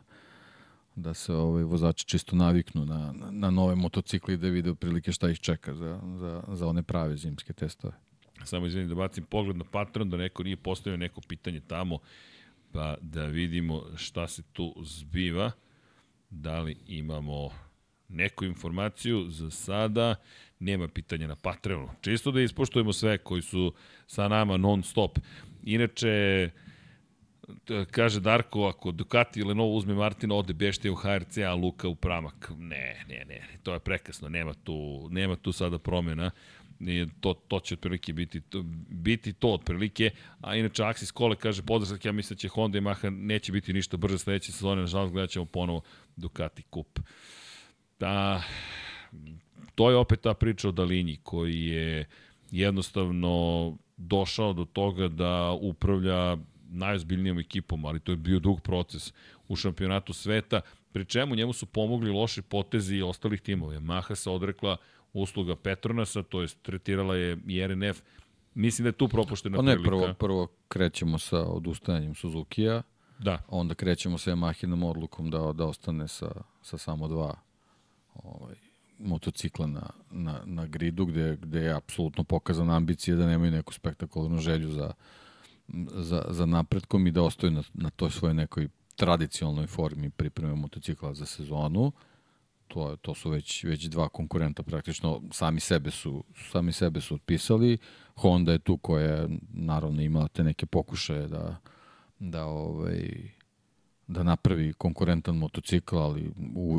da 0.96 1.14
se 1.14 1.34
ovaj, 1.34 1.62
vozači 1.62 2.06
čisto 2.06 2.36
naviknu 2.36 2.84
na, 2.84 3.12
na, 3.12 3.30
na 3.30 3.50
nove 3.50 3.74
motocikli 3.74 4.36
da 4.36 4.48
vide 4.48 4.74
prilike 4.74 5.12
šta 5.12 5.30
ih 5.30 5.40
čeka 5.40 5.74
za, 5.74 6.00
za, 6.18 6.42
za 6.48 6.66
one 6.66 6.82
prave 6.82 7.16
zimske 7.16 7.52
testove. 7.52 7.92
Samo 8.44 8.66
izvinim 8.66 8.88
da 8.88 8.94
bacim 8.94 9.24
pogled 9.24 9.56
na 9.56 9.64
patron, 9.64 10.10
da 10.10 10.16
neko 10.16 10.42
nije 10.42 10.56
postavio 10.56 10.96
neko 10.96 11.20
pitanje 11.20 11.60
tamo, 11.60 11.98
pa 12.72 12.96
da 13.00 13.26
vidimo 13.26 13.82
šta 13.96 14.28
se 14.28 14.42
tu 14.52 14.74
zbiva. 14.82 15.50
Da 16.30 16.60
li 16.60 16.76
imamo 16.86 17.50
neku 18.08 18.44
informaciju 18.44 19.30
za 19.30 19.50
sada? 19.50 20.14
Nema 20.58 20.88
pitanja 20.88 21.26
na 21.26 21.36
Patreonu. 21.36 21.88
Čisto 22.00 22.30
da 22.30 22.40
ispoštujemo 22.40 22.92
sve 22.92 23.18
koji 23.18 23.42
su 23.42 23.72
sa 24.06 24.28
nama 24.28 24.56
non 24.56 24.82
stop. 24.82 25.18
Inače, 25.62 26.50
kaže 27.90 28.20
Darko, 28.20 28.66
ako 28.66 28.90
Ducati 28.90 29.40
ili 29.40 29.48
Lenovo 29.48 29.74
uzme 29.74 29.94
Martina, 29.94 30.34
ode 30.34 30.52
Bešte 30.52 30.90
u 30.90 30.94
HRC, 30.94 31.38
a 31.38 31.54
Luka 31.54 31.88
u 31.88 31.94
Pramak. 31.94 32.50
Ne, 32.58 33.04
ne, 33.08 33.24
ne, 33.24 33.40
to 33.62 33.74
je 33.74 33.78
prekasno, 33.80 34.28
nema 34.28 34.54
tu, 34.54 35.08
nema 35.10 35.36
tu 35.36 35.52
sada 35.52 35.78
promjena 35.78 36.30
to, 37.20 37.34
to 37.34 37.60
će 37.60 37.74
otprilike 37.74 38.12
biti 38.12 38.40
to, 38.40 38.62
biti 38.88 39.32
to 39.32 39.48
otprilike, 39.48 40.10
a 40.40 40.56
inače 40.56 40.82
Axis 40.82 41.12
Kole 41.12 41.36
kaže 41.36 41.62
podršak, 41.62 42.04
ja 42.04 42.12
mislim 42.12 42.36
da 42.36 42.40
će 42.40 42.48
Honda 42.48 42.78
i 42.78 42.80
Maha 42.80 43.10
neće 43.10 43.52
biti 43.52 43.72
ništa 43.72 43.96
brže 43.96 44.18
sledeće 44.18 44.52
sezone, 44.52 44.80
nažalost 44.80 45.12
gledat 45.12 45.30
ćemo 45.30 45.44
ponovo 45.44 45.80
Ducati 46.16 46.62
Cup. 46.74 46.98
Da, 48.00 48.42
to 49.74 49.90
je 49.90 49.96
opet 49.96 50.20
ta 50.20 50.34
priča 50.34 50.68
o 50.68 50.72
Dalinji 50.72 51.18
koji 51.22 51.66
je 51.66 52.08
jednostavno 52.50 53.76
došao 53.96 54.52
do 54.52 54.64
toga 54.64 55.08
da 55.08 55.50
upravlja 55.60 56.36
najozbiljnijom 56.72 57.38
ekipom, 57.38 57.84
ali 57.84 58.00
to 58.00 58.12
je 58.12 58.16
bio 58.16 58.38
dug 58.38 58.60
proces 58.60 59.12
u 59.48 59.56
šampionatu 59.56 60.12
sveta, 60.12 60.60
pri 60.92 61.04
čemu 61.04 61.34
njemu 61.34 61.52
su 61.52 61.66
pomogli 61.66 62.10
loši 62.10 62.42
potezi 62.42 62.96
i 62.96 63.02
ostalih 63.02 63.40
timova. 63.40 63.80
Maha 63.80 64.14
se 64.14 64.30
odrekla 64.30 64.76
usluga 65.12 65.56
Petronasa, 65.56 66.22
to 66.22 66.42
je 66.42 66.48
tretirala 66.62 67.16
je 67.16 67.38
i 67.46 67.66
RNF. 67.66 68.02
Mislim 68.54 68.84
da 68.84 68.88
je 68.88 68.92
tu 68.92 69.08
propuštena 69.08 69.56
pa 69.56 69.62
ne, 69.62 69.72
prilika. 69.72 69.90
Prvo, 69.90 70.14
prvo 70.14 70.48
krećemo 70.68 71.18
sa 71.18 71.38
odustajanjem 71.38 72.14
Suzuki-a, 72.14 72.82
da. 73.18 73.42
onda 73.48 73.74
krećemo 73.74 74.18
sa 74.18 74.30
Yamahinom 74.30 74.90
odlukom 74.90 75.30
da, 75.30 75.52
da 75.52 75.66
ostane 75.66 76.08
sa, 76.08 76.32
sa 76.62 76.78
samo 76.78 77.08
dva 77.08 77.34
ovaj, 78.14 78.54
motocikla 78.98 79.66
na, 79.66 79.90
na, 80.10 80.40
na 80.44 80.66
gridu, 80.66 81.06
gde, 81.06 81.36
gde 81.42 81.60
je 81.60 81.72
apsolutno 81.72 82.24
pokazana 82.24 82.76
ambicija 82.76 83.16
da 83.16 83.26
nemaju 83.26 83.50
neku 83.50 83.72
spektakularnu 83.72 84.38
želju 84.38 84.70
za, 84.70 84.92
za, 85.94 86.24
za 86.28 86.46
napretkom 86.46 87.06
i 87.06 87.10
da 87.10 87.22
ostaju 87.22 87.50
na, 87.50 87.62
na 87.74 87.90
toj 87.90 88.10
svojoj 88.10 88.34
nekoj 88.34 88.68
tradicionalnoj 88.96 89.66
formi 89.66 90.10
pripreme 90.10 90.54
motocikla 90.54 91.14
za 91.14 91.26
sezonu. 91.26 91.92
To, 92.68 92.96
to 92.96 93.14
su 93.14 93.30
već, 93.30 93.64
već 93.64 93.84
dva 93.84 94.08
konkurenta 94.08 94.62
praktično, 94.62 95.22
sami 95.30 95.60
sebe 95.60 95.90
su, 95.90 96.24
sami 96.50 96.72
sebe 96.72 97.00
su 97.00 97.14
otpisali. 97.14 97.78
Honda 98.14 98.52
je 98.52 98.58
tu 98.58 98.76
koja 98.76 99.06
je 99.06 99.28
naravno 99.52 100.02
imala 100.02 100.28
te 100.28 100.44
neke 100.44 100.66
pokušaje 100.66 101.28
da, 101.28 101.56
da 102.18 102.44
ovaj, 102.44 103.32
da 104.12 104.22
napravi 104.22 104.72
konkurentan 104.72 105.36
motocikl, 105.36 105.98
ali 105.98 106.32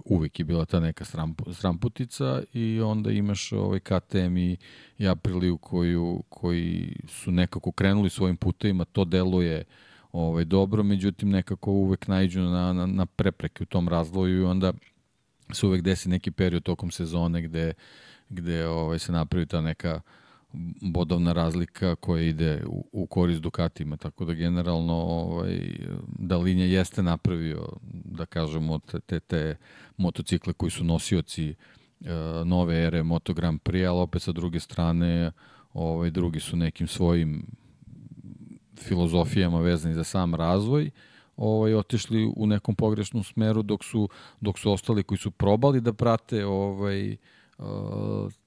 uvek 0.06 0.40
je 0.40 0.46
bila 0.46 0.66
ta 0.66 0.80
neka 0.80 1.06
sramputica 1.54 2.42
i 2.54 2.82
onda 2.82 3.12
imaš 3.12 3.52
ovaj 3.52 3.80
KTM 3.80 4.38
i, 4.38 4.58
i 4.98 5.08
Apriliju 5.08 5.58
koju, 5.58 6.24
koji 6.30 6.96
su 7.08 7.32
nekako 7.32 7.72
krenuli 7.72 8.10
svojim 8.10 8.38
putevima, 8.38 8.86
to 8.86 9.06
deluje 9.06 9.64
ovaj, 10.12 10.46
dobro, 10.46 10.84
međutim 10.84 11.30
nekako 11.30 11.72
uvek 11.72 12.08
najđu 12.08 12.42
na, 12.42 12.74
na, 12.74 12.86
na 12.86 13.06
prepreke 13.06 13.64
u 13.64 13.66
tom 13.66 13.90
razvoju 13.90 14.42
i 14.42 14.46
onda 14.46 14.74
se 15.54 15.66
uvek 15.66 15.82
desi 15.82 16.10
neki 16.10 16.32
period 16.32 16.64
tokom 16.64 16.92
sezone 16.92 17.42
gde, 17.42 17.74
gde 18.30 18.68
ovaj, 18.68 19.00
se 19.00 19.12
napravi 19.12 19.46
ta 19.46 19.62
neka 19.62 20.02
bodovna 20.82 21.34
razlika 21.34 21.96
koja 21.96 22.24
ide 22.24 22.64
u, 22.68 22.86
u 22.92 23.06
korist 23.06 23.42
Dukatima, 23.42 23.98
tako 23.98 24.26
da 24.26 24.34
generalno 24.34 24.94
ovaj, 24.94 25.60
Dalinja 26.08 26.66
jeste 26.66 27.04
napravio, 27.04 27.68
da 27.92 28.26
kažemo, 28.26 28.80
te, 28.80 29.00
te, 29.00 29.20
te 29.20 29.58
motocikle 29.98 30.54
koji 30.54 30.72
su 30.72 30.84
nosioci 30.84 31.50
e, 31.50 31.56
nove 32.46 32.84
ere 32.84 33.04
Moto 33.04 33.34
Grand 33.34 33.60
Prix, 33.62 33.90
ali 33.90 34.00
opet 34.00 34.22
sa 34.22 34.32
druge 34.32 34.60
strane 34.60 35.32
ovaj, 35.74 36.10
drugi 36.10 36.40
su 36.40 36.58
nekim 36.58 36.88
svojim 36.88 37.46
filozofijama 38.78 39.60
vezani 39.60 39.94
za 39.94 40.04
sam 40.04 40.36
razvoj, 40.36 40.92
ovaj 41.38 41.74
otišli 41.74 42.34
u 42.36 42.48
nekom 42.48 42.76
pogrešnom 42.76 43.24
smeru 43.24 43.62
dok 43.62 43.84
su 43.84 44.10
dok 44.42 44.60
su 44.60 44.72
ostali 44.72 45.04
koji 45.04 45.18
su 45.18 45.32
probali 45.32 45.82
da 45.82 45.94
prate 45.94 46.46
ovaj 46.46 47.18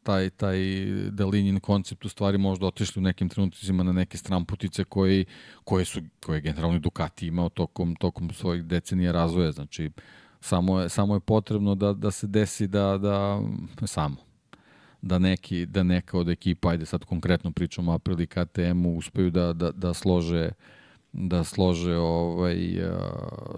taj 0.02 0.30
taj 0.30 0.58
Delinjin 1.10 1.60
koncept 1.60 2.04
u 2.04 2.08
stvari 2.08 2.38
možda 2.38 2.66
otišli 2.66 3.00
u 3.00 3.02
nekim 3.02 3.28
trenucima 3.28 3.82
na 3.82 3.92
neke 3.92 4.18
stramputice 4.18 4.84
koji 4.84 5.24
koje 5.64 5.84
su 5.84 6.00
koje 6.26 6.36
je 6.36 6.40
generalno 6.40 6.78
Ducati 6.78 7.26
imao 7.26 7.48
tokom 7.48 7.96
tokom 7.96 8.30
svojih 8.30 8.64
decenija 8.64 9.12
razvoja. 9.12 9.52
Znači 9.52 9.90
samo 10.40 10.80
je 10.80 10.88
samo 10.88 11.14
je 11.14 11.20
potrebno 11.20 11.74
da 11.74 11.92
da 11.92 12.10
se 12.10 12.26
desi 12.26 12.66
da 12.66 12.98
da 12.98 13.40
samo 13.86 14.26
da, 15.02 15.18
neki, 15.18 15.66
da 15.66 15.82
neka 15.82 16.18
od 16.18 16.28
ekipa, 16.28 16.70
ajde 16.70 16.86
sad 16.86 17.04
konkretno 17.04 17.52
pričamo 17.52 17.92
o 17.92 17.94
Aprili 17.94 18.26
KTM-u, 18.26 18.96
uspeju 18.96 19.30
da, 19.30 19.52
da, 19.52 19.70
da 19.70 19.94
slože 19.94 20.50
da 21.18 21.44
slože 21.44 21.96
ovaj, 21.96 22.56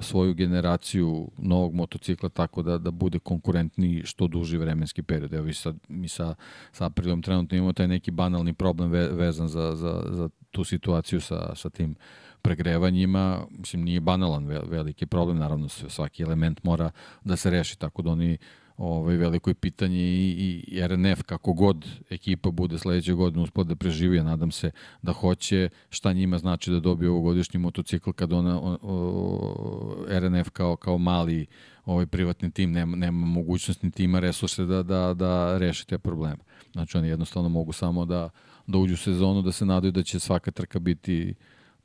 svoju 0.01 0.35
generaciju 0.35 1.31
novog 1.39 1.75
motocikla 1.75 2.29
tako 2.29 2.63
da, 2.63 2.79
da 2.79 2.91
bude 2.91 3.19
konkurentni 3.19 4.03
što 4.05 4.27
duži 4.27 4.57
vremenski 4.57 5.03
period. 5.03 5.33
Evo 5.35 5.53
sad, 5.53 5.77
mi 5.89 6.09
sa, 6.09 6.35
sa 6.73 6.87
Aprilom 6.87 7.23
trenutno 7.23 7.57
imamo 7.57 7.73
taj 7.73 7.89
neki 7.89 8.11
banalni 8.11 8.55
problem 8.55 8.91
ve, 8.91 9.09
vezan 9.09 9.49
za, 9.49 9.75
za, 9.75 10.03
za 10.11 10.29
tu 10.51 10.65
situaciju 10.65 11.21
sa, 11.21 11.55
sa 11.55 11.71
tim 11.71 11.95
pregrevanjima, 12.43 13.47
mislim 13.51 13.83
nije 13.83 14.01
banalan 14.01 14.47
veliki 14.47 15.07
problem, 15.07 15.39
naravno 15.39 15.69
svaki 15.69 16.23
element 16.23 16.63
mora 16.63 16.91
da 17.25 17.37
se 17.37 17.51
reši, 17.51 17.79
tako 17.79 18.03
da 18.03 18.11
oni 18.11 18.39
ovaj, 18.79 19.17
veliko 19.17 19.51
je 19.51 19.55
pitanje 19.55 19.99
i, 19.99 20.65
i 20.69 20.87
RNF, 20.87 21.23
kako 21.23 21.53
god 21.53 21.87
ekipa 22.11 22.51
bude 22.51 22.79
sledeće 22.79 23.13
godine 23.13 23.43
uspod 23.43 23.67
da 23.67 23.77
preživi, 23.77 24.17
ja 24.17 24.23
nadam 24.23 24.51
se 24.51 24.71
da 25.03 25.13
hoće, 25.13 25.69
šta 25.91 26.13
njima 26.13 26.39
znači 26.39 26.71
da 26.71 26.81
dobije 26.81 27.11
ovogodišnji 27.11 27.61
motocikl 27.61 28.11
kad 28.11 28.33
ona, 28.33 28.61
o, 28.61 28.79
o, 28.83 30.07
RNF 30.09 30.51
kao, 30.51 30.77
kao 30.77 30.99
mali 30.99 31.47
ovaj 31.85 32.07
privatni 32.07 32.51
tim 32.51 32.73
nema, 32.73 32.97
nema 32.97 33.27
mogućnosti 33.27 33.87
niti 33.87 34.05
ima 34.05 34.21
resurse 34.21 34.65
da, 34.65 34.83
da, 34.83 35.15
da 35.15 35.59
reši 35.59 35.87
te 35.87 35.99
probleme. 35.99 36.39
Znači 36.73 36.99
oni 36.99 37.09
jednostavno 37.09 37.49
mogu 37.49 37.73
samo 37.73 38.05
da, 38.05 38.31
da 38.67 38.79
uđu 38.79 38.95
u 38.95 38.97
sezonu, 38.97 39.43
da 39.43 39.53
se 39.53 39.67
nadaju 39.67 39.93
da 39.93 40.03
će 40.03 40.19
svaka 40.19 40.51
trka 40.51 40.79
biti 40.79 41.35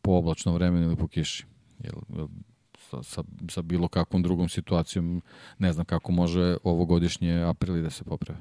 po 0.01 0.11
oblačnom 0.11 0.55
vremenu 0.55 0.85
ili 0.85 0.95
po 0.95 1.07
kiši. 1.07 1.45
Jel, 1.83 2.27
sa, 2.93 3.03
sa, 3.03 3.23
sa 3.49 3.61
bilo 3.61 3.87
kakvom 3.87 4.23
drugom 4.23 4.49
situacijom 4.49 5.21
ne 5.59 5.73
znam 5.73 5.85
kako 5.85 6.11
može 6.11 6.57
ovogodišnje 6.63 7.43
aprili 7.43 7.81
da 7.81 7.89
se 7.89 8.03
poprave. 8.03 8.39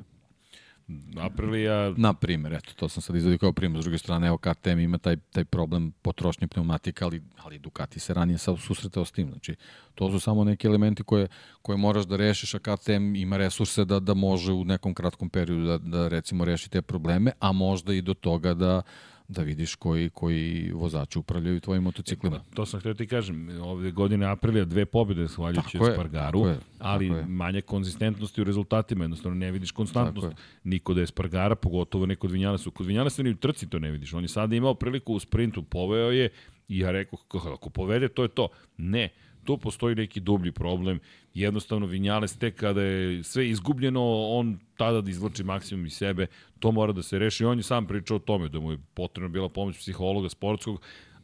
Aprilija... 1.20 1.94
Na 1.96 2.14
primjer, 2.14 2.52
eto, 2.52 2.72
to 2.76 2.88
sam 2.88 3.02
sad 3.02 3.16
izvodio 3.16 3.38
kao 3.38 3.52
primjer. 3.52 3.82
S 3.82 3.84
druge 3.84 3.98
strane, 3.98 4.26
evo 4.26 4.38
KTM 4.38 4.78
ima 4.78 4.98
taj, 4.98 5.16
taj 5.16 5.44
problem 5.44 5.92
potrošnje 6.02 6.46
pneumatika, 6.46 7.04
ali, 7.04 7.22
ali 7.42 7.58
Ducati 7.58 8.00
se 8.00 8.14
ranije 8.14 8.38
sad 8.38 8.58
susretao 8.58 9.04
s 9.04 9.12
tim. 9.12 9.30
Znači, 9.30 9.54
to 9.94 10.10
su 10.10 10.20
samo 10.20 10.44
neki 10.44 10.66
elementi 10.66 11.02
koje, 11.02 11.28
koje 11.62 11.76
moraš 11.76 12.04
da 12.04 12.16
rešiš, 12.16 12.54
a 12.54 12.58
KTM 12.58 13.14
ima 13.14 13.36
resurse 13.36 13.84
da, 13.84 14.00
da 14.00 14.14
može 14.14 14.52
u 14.52 14.64
nekom 14.64 14.94
kratkom 14.94 15.30
periodu 15.30 15.66
da, 15.66 15.78
da 15.78 16.08
recimo 16.08 16.44
reši 16.44 16.70
te 16.70 16.82
probleme, 16.82 17.32
a 17.40 17.52
možda 17.52 17.94
i 17.94 18.02
do 18.02 18.14
toga 18.14 18.54
da, 18.54 18.82
da 19.28 19.42
vidiš 19.42 19.74
koji, 19.74 20.10
koji 20.10 20.70
vozači 20.74 21.18
upravljaju 21.18 21.60
tvojim 21.60 21.82
motociklima. 21.82 22.38
Pa, 22.38 22.56
to 22.56 22.66
sam 22.66 22.80
htio 22.80 22.94
ti 22.94 23.06
kažem, 23.06 23.60
ove 23.62 23.90
godine 23.90 24.26
Aprilija 24.26 24.64
dve 24.64 24.86
pobjede 24.86 25.28
shvaljujući 25.28 25.78
Spargaru, 25.92 26.40
tako 26.40 26.48
je, 26.48 26.58
ali 26.78 27.08
tako 27.08 27.28
manje 27.28 27.60
konzistentnosti 27.60 28.40
u 28.40 28.44
rezultatima, 28.44 29.04
jednostavno 29.04 29.38
ne 29.38 29.52
vidiš 29.52 29.70
konstantnost. 29.70 30.28
Niko 30.64 30.94
da 30.94 31.00
je 31.00 31.06
Spargara, 31.06 31.54
pogotovo 31.54 32.06
neko 32.06 32.26
od 32.26 32.32
Vinjalesu. 32.32 32.70
Kod 32.70 32.86
Vinjalesa 32.86 33.22
ni 33.22 33.30
u 33.30 33.36
trci 33.36 33.68
to 33.68 33.78
ne 33.78 33.90
vidiš. 33.90 34.14
On 34.14 34.24
je 34.24 34.28
sada 34.28 34.56
imao 34.56 34.74
priliku 34.74 35.14
u 35.14 35.20
sprintu, 35.20 35.62
poveo 35.62 36.10
je 36.10 36.28
i 36.68 36.78
ja 36.78 36.90
rekao, 36.90 37.18
ako 37.54 37.70
povede, 37.70 38.08
to 38.08 38.22
je 38.22 38.28
to. 38.28 38.48
Ne, 38.76 39.08
tu 39.44 39.58
postoji 39.58 39.94
neki 39.94 40.20
dublji 40.20 40.52
problem. 40.52 41.00
Jednostavno 41.34 41.86
Vinjales 41.86 42.38
tek 42.38 42.56
kada 42.56 42.82
je 42.82 43.22
sve 43.22 43.48
izgubljeno, 43.48 44.02
on 44.28 44.58
tada 44.76 45.00
da 45.00 45.10
izvlači 45.10 45.44
maksimum 45.44 45.86
iz 45.86 45.92
sebe, 45.92 46.26
to 46.58 46.72
mora 46.72 46.92
da 46.92 47.02
se 47.02 47.18
reši. 47.18 47.44
On 47.44 47.58
je 47.58 47.62
sam 47.62 47.86
pričao 47.86 48.16
o 48.16 48.20
tome 48.20 48.48
da 48.48 48.60
mu 48.60 48.72
je 48.72 48.78
potrebna 48.94 49.28
bila 49.28 49.48
pomoć 49.48 49.78
psihologa 49.78 50.28
sportskog, 50.28 50.80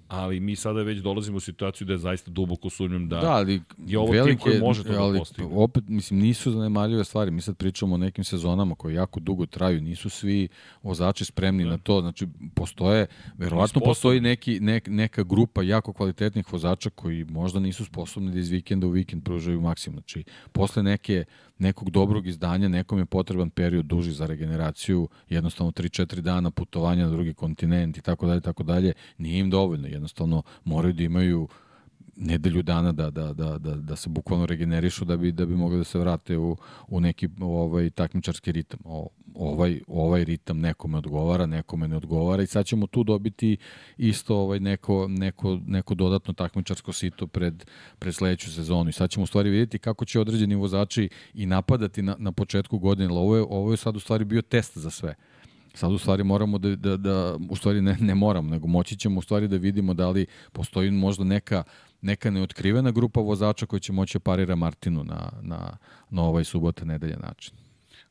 ali 0.08 0.40
mi 0.40 0.56
sada 0.56 0.82
već 0.82 0.98
dolazimo 0.98 1.36
u 1.36 1.40
situaciju 1.40 1.86
da 1.86 1.92
je 1.92 1.98
zaista 1.98 2.30
duboko 2.30 2.70
sumnjam 2.70 3.08
da, 3.08 3.20
da 3.20 3.32
ali 3.32 3.62
je 3.86 3.98
ovo 3.98 4.12
velike, 4.12 4.30
tim 4.30 4.38
koji 4.38 4.60
može 4.60 4.84
to 4.84 4.92
da 4.92 5.02
ali, 5.02 5.12
da 5.12 5.18
postigne. 5.18 5.50
Opet, 5.54 5.84
mislim, 5.88 6.20
nisu 6.20 6.50
zanemarljive 6.50 7.04
stvari. 7.04 7.30
Mi 7.30 7.40
sad 7.40 7.56
pričamo 7.56 7.94
o 7.94 7.98
nekim 7.98 8.24
sezonama 8.24 8.74
koje 8.74 8.94
jako 8.94 9.20
dugo 9.20 9.46
traju. 9.46 9.80
Nisu 9.80 10.10
svi 10.10 10.48
vozači 10.82 11.24
spremni 11.24 11.64
da. 11.64 11.70
na 11.70 11.78
to. 11.78 12.00
Znači, 12.00 12.26
postoje, 12.54 13.06
verovatno 13.38 13.80
postoji 13.80 14.20
neki, 14.20 14.60
nek, 14.60 14.88
neka 14.88 15.22
grupa 15.22 15.62
jako 15.62 15.92
kvalitetnih 15.92 16.52
vozača 16.52 16.90
koji 16.90 17.24
možda 17.24 17.60
nisu 17.60 17.84
sposobni 17.84 18.32
da 18.32 18.38
iz 18.38 18.48
vikenda 18.48 18.86
u 18.86 18.90
vikend 18.90 19.24
pružaju 19.24 19.60
maksimum. 19.60 19.94
Znači, 19.98 20.24
posle 20.52 20.82
neke 20.82 21.24
nekog 21.58 21.90
dobrog 21.90 22.26
izdanja, 22.26 22.68
nekom 22.68 22.98
je 22.98 23.04
potreban 23.04 23.50
period 23.50 23.86
duži 23.86 24.12
za 24.12 24.26
regeneraciju, 24.26 25.08
jednostavno 25.28 25.72
3-4 25.72 26.20
dana 26.20 26.50
putovanja 26.50 27.04
na 27.04 27.10
drugi 27.10 27.34
kontinent 27.34 27.96
i 27.96 28.00
tako 28.00 28.26
dalje, 28.26 28.40
tako 28.40 28.62
dalje, 28.62 28.92
nije 29.18 29.38
im 29.40 29.50
dovoljno, 29.50 29.88
jednostavno 29.98 30.42
moraju 30.64 30.92
da 30.92 31.02
imaju 31.02 31.48
nedelju 32.18 32.62
dana 32.62 32.92
da, 32.92 33.10
da, 33.10 33.32
da, 33.32 33.58
da, 33.58 33.74
da 33.74 33.96
se 33.96 34.08
bukvalno 34.08 34.46
regenerišu 34.46 35.04
da 35.04 35.16
bi, 35.16 35.32
da 35.32 35.46
bi 35.46 35.56
mogli 35.56 35.78
da 35.78 35.84
se 35.84 35.98
vrate 35.98 36.38
u, 36.38 36.56
u 36.88 37.00
neki 37.00 37.28
ovaj, 37.40 37.90
takmičarski 37.90 38.52
ritam. 38.52 38.80
O, 38.84 39.08
ovaj, 39.34 39.80
ovaj 39.86 40.24
ritam 40.24 40.58
nekome 40.60 40.98
odgovara, 40.98 41.46
nekome 41.46 41.88
ne 41.88 41.96
odgovara 41.96 42.42
i 42.42 42.46
sad 42.46 42.66
ćemo 42.66 42.86
tu 42.86 43.04
dobiti 43.04 43.56
isto 43.96 44.36
ovaj, 44.36 44.60
neko, 44.60 45.06
neko, 45.08 45.58
neko 45.66 45.94
dodatno 45.94 46.34
takmičarsko 46.34 46.92
sito 46.92 47.26
pred, 47.26 47.64
pred 47.98 48.14
sledeću 48.14 48.52
sezonu 48.52 48.90
i 48.90 48.92
sad 48.92 49.10
ćemo 49.10 49.24
u 49.24 49.26
stvari 49.26 49.50
vidjeti 49.50 49.78
kako 49.78 50.04
će 50.04 50.20
određeni 50.20 50.54
vozači 50.54 51.08
i 51.34 51.46
napadati 51.46 52.02
na, 52.02 52.16
na 52.18 52.32
početku 52.32 52.78
godine, 52.78 53.12
ovo 53.12 53.36
je, 53.36 53.42
ovo 53.42 53.70
je 53.70 53.76
sad 53.76 53.96
u 53.96 54.00
stvari 54.00 54.24
bio 54.24 54.42
test 54.42 54.78
za 54.78 54.90
sve. 54.90 55.14
Sad 55.78 55.92
u 55.92 55.98
stvari 55.98 56.24
moramo 56.24 56.58
da, 56.58 56.76
da, 56.76 56.96
da 56.96 57.36
u 57.50 57.56
stvari 57.56 57.80
ne, 57.80 57.96
ne 58.00 58.14
moramo, 58.14 58.50
nego 58.50 58.66
moći 58.66 58.96
ćemo 58.96 59.18
u 59.18 59.22
stvari 59.22 59.48
da 59.48 59.56
vidimo 59.56 59.94
da 59.94 60.10
li 60.10 60.26
postoji 60.52 60.90
možda 60.90 61.24
neka 61.24 61.62
neka 62.00 62.30
neotkrivena 62.30 62.90
grupa 62.90 63.20
vozača 63.20 63.66
koji 63.66 63.80
će 63.80 63.92
moći 63.92 64.18
da 64.18 64.20
parira 64.20 64.54
Martinu 64.56 65.04
na, 65.04 65.32
na, 65.42 65.76
na 66.10 66.22
ovaj 66.22 66.44
subota 66.44 66.84
nedelje 66.84 67.16
način. 67.16 67.54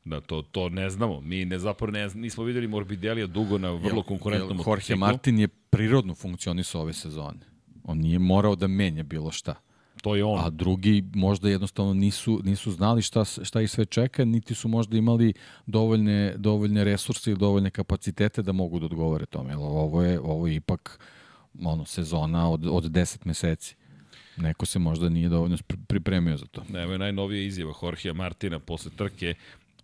Da, 0.04 0.20
to, 0.20 0.42
to 0.42 0.68
ne 0.68 0.90
znamo. 0.90 1.20
Mi 1.20 1.44
ne 1.44 1.58
zapravo 1.58 1.92
ne, 1.92 2.08
nismo 2.14 2.44
videli 2.44 2.68
Morbidelija 2.68 3.26
dugo 3.26 3.58
na 3.58 3.70
vrlo 3.70 4.02
konkurentnom 4.02 4.56
motociklu. 4.56 4.72
Jorge 4.72 4.96
Martin 4.96 5.38
je 5.38 5.48
prirodno 5.48 6.14
funkcionisao 6.14 6.82
ove 6.82 6.92
sezone. 6.92 7.40
On 7.84 7.98
nije 7.98 8.18
morao 8.18 8.56
da 8.56 8.66
menja 8.66 9.02
bilo 9.02 9.30
šta. 9.30 9.54
To 10.02 10.16
je 10.16 10.24
on. 10.24 10.40
A 10.44 10.50
drugi 10.50 11.04
možda 11.14 11.48
jednostavno 11.48 11.94
nisu, 11.94 12.40
nisu 12.44 12.70
znali 12.70 13.02
šta, 13.02 13.24
šta 13.24 13.60
ih 13.60 13.70
sve 13.70 13.84
čeka, 13.84 14.24
niti 14.24 14.54
su 14.54 14.68
možda 14.68 14.96
imali 14.96 15.32
dovoljne, 15.66 16.34
dovoljne 16.36 16.84
resurse 16.84 17.30
ili 17.30 17.38
dovoljne 17.38 17.70
kapacitete 17.70 18.42
da 18.42 18.52
mogu 18.52 18.78
da 18.78 18.86
odgovore 18.86 19.26
tome. 19.26 19.56
Ovo 19.56 20.02
je, 20.02 20.20
ovo 20.20 20.46
je 20.46 20.54
ipak 20.54 21.00
ono, 21.62 21.84
sezona 21.84 22.50
od, 22.50 22.66
od 22.66 22.84
10 22.84 23.26
meseci. 23.26 23.76
Neko 24.36 24.66
se 24.66 24.78
možda 24.78 25.08
nije 25.08 25.28
dovoljno 25.28 25.56
pripremio 25.86 26.36
za 26.36 26.46
to. 26.46 26.62
Evo 26.74 26.92
je 26.92 26.98
najnovija 26.98 27.42
izjava 27.42 27.72
Jorgea 27.82 28.12
Martina 28.12 28.58
posle 28.58 28.90
trke 28.96 29.34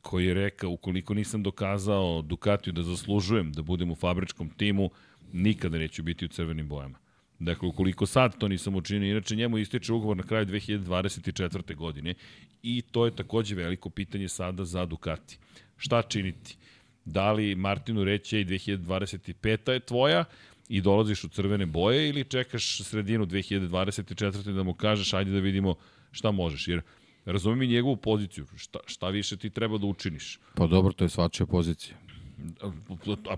koji 0.02 0.26
je 0.26 0.34
rekao 0.34 0.70
ukoliko 0.70 1.14
nisam 1.14 1.42
dokazao 1.42 2.22
Ducatiju 2.22 2.72
da 2.72 2.82
zaslužujem 2.82 3.52
da 3.52 3.62
budem 3.62 3.90
u 3.90 3.94
fabričkom 3.94 4.48
timu, 4.48 4.90
nikada 5.32 5.78
neću 5.78 6.02
biti 6.02 6.24
u 6.24 6.28
crvenim 6.28 6.68
bojama. 6.68 7.03
Dakle, 7.44 7.68
ukoliko 7.68 8.06
sad 8.06 8.38
to 8.38 8.48
nisam 8.48 8.74
učinio, 8.74 9.10
inače 9.10 9.36
njemu 9.36 9.58
ističe 9.58 9.92
ugovor 9.92 10.16
na 10.16 10.22
kraju 10.22 10.46
2024. 10.46 11.74
godine 11.74 12.14
i 12.62 12.82
to 12.82 13.04
je 13.04 13.16
takođe 13.16 13.54
veliko 13.54 13.90
pitanje 13.90 14.28
sada 14.28 14.64
za 14.64 14.86
Ducati. 14.86 15.38
Šta 15.76 16.02
činiti? 16.02 16.56
Da 17.04 17.32
li 17.32 17.54
Martinu 17.54 18.04
reći, 18.04 18.36
ej, 18.36 18.44
2025. 18.44 19.72
je 19.72 19.80
tvoja, 19.80 20.24
i 20.68 20.80
dolaziš 20.80 21.24
u 21.24 21.28
crvene 21.28 21.66
boje 21.66 22.08
ili 22.08 22.24
čekaš 22.24 22.82
sredinu 22.82 23.26
2024. 23.26 24.54
da 24.54 24.62
mu 24.62 24.74
kažeš 24.74 25.14
ajde 25.14 25.30
da 25.30 25.38
vidimo 25.38 25.74
šta 26.10 26.30
možeš. 26.30 26.68
Jer 26.68 26.82
razumem 27.24 27.62
i 27.62 27.66
njegovu 27.66 27.96
poziciju. 27.96 28.46
Šta, 28.56 28.78
šta 28.86 29.08
više 29.08 29.36
ti 29.36 29.50
treba 29.50 29.78
da 29.78 29.86
učiniš? 29.86 30.38
Pa 30.54 30.66
dobro, 30.66 30.92
to 30.92 31.04
je 31.04 31.08
svačija 31.08 31.46
pozicija. 31.46 31.96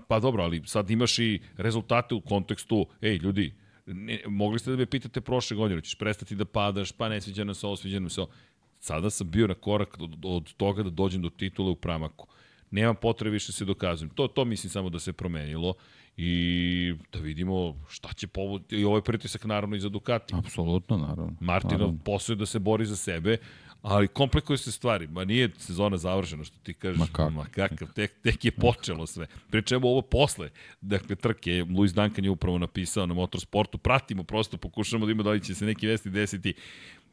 Pa 0.07 0.19
dobro, 0.19 0.43
ali 0.43 0.61
sad 0.65 0.89
imaš 0.89 1.19
i 1.19 1.39
rezultate 1.57 2.15
u 2.15 2.21
kontekstu, 2.21 2.87
ej 3.01 3.17
ljudi, 3.17 3.53
ne, 3.87 4.19
mogli 4.27 4.59
ste 4.59 4.71
da 4.71 4.77
me 4.77 4.85
pitate 4.85 5.21
prošle 5.21 5.57
godine, 5.57 5.81
ćeš 5.81 5.95
prestati 5.95 6.35
da 6.35 6.45
padaš, 6.45 6.91
pa 6.91 7.09
ne 7.09 7.21
sviđa 7.21 7.43
nam 7.43 7.55
se 7.55 7.67
ovo, 7.67 7.75
sviđa 7.75 7.99
nam 7.99 8.09
se 8.09 8.21
ovo. 8.21 8.31
Sada 8.79 9.09
sam 9.09 9.31
bio 9.31 9.47
na 9.47 9.53
korak 9.53 9.97
od, 9.99 10.15
od 10.23 10.53
toga 10.53 10.83
da 10.83 10.89
dođem 10.89 11.21
do 11.21 11.29
titule 11.29 11.71
u 11.71 11.75
pramaku. 11.75 12.27
Nema 12.71 12.93
potrebe 12.93 13.33
više 13.33 13.51
se 13.51 13.65
dokazujem. 13.65 14.09
To, 14.09 14.27
to 14.27 14.45
mislim 14.45 14.69
samo 14.69 14.89
da 14.89 14.99
se 14.99 15.13
promenilo 15.13 15.73
i 16.17 16.93
da 17.13 17.19
vidimo 17.19 17.75
šta 17.89 18.13
će 18.13 18.27
povod 18.27 18.73
i 18.73 18.83
ovaj 18.83 19.01
pritisak 19.01 19.45
naravno 19.45 19.75
i 19.75 19.79
za 19.79 19.89
Ducati. 19.89 20.33
Apsolutno, 20.37 20.97
naravno. 20.97 21.33
Martinov 21.39 21.93
posao 22.05 22.33
je 22.33 22.37
da 22.37 22.45
se 22.45 22.59
bori 22.59 22.85
za 22.85 22.95
sebe, 22.95 23.37
ali 23.81 24.07
komplikuje 24.07 24.57
se 24.57 24.71
stvari. 24.71 25.07
Ma 25.07 25.25
nije 25.25 25.49
sezona 25.57 25.97
završena, 25.97 26.43
što 26.43 26.57
ti 26.63 26.73
kažeš. 26.73 26.99
Ma, 26.99 27.05
kako? 27.05 27.29
Ma 27.29 27.45
kakav, 27.45 27.87
tek, 27.95 28.13
tek 28.23 28.45
je 28.45 28.51
počelo 28.51 29.07
sve. 29.07 29.27
Pričemo 29.49 29.87
ovo 29.87 30.01
posle, 30.01 30.49
dakle, 30.81 31.15
trke. 31.15 31.65
Luis 31.77 31.93
Duncan 31.93 32.25
je 32.25 32.31
upravo 32.31 32.57
napisao 32.57 33.05
na 33.05 33.13
motorsportu. 33.13 33.77
Pratimo, 33.77 34.23
prosto 34.23 34.57
pokušamo 34.57 35.05
da 35.05 35.11
ima 35.11 35.23
da 35.23 35.29
li 35.29 35.43
će 35.43 35.55
se 35.55 35.65
neki 35.65 35.87
vesti 35.87 36.09
desiti 36.09 36.53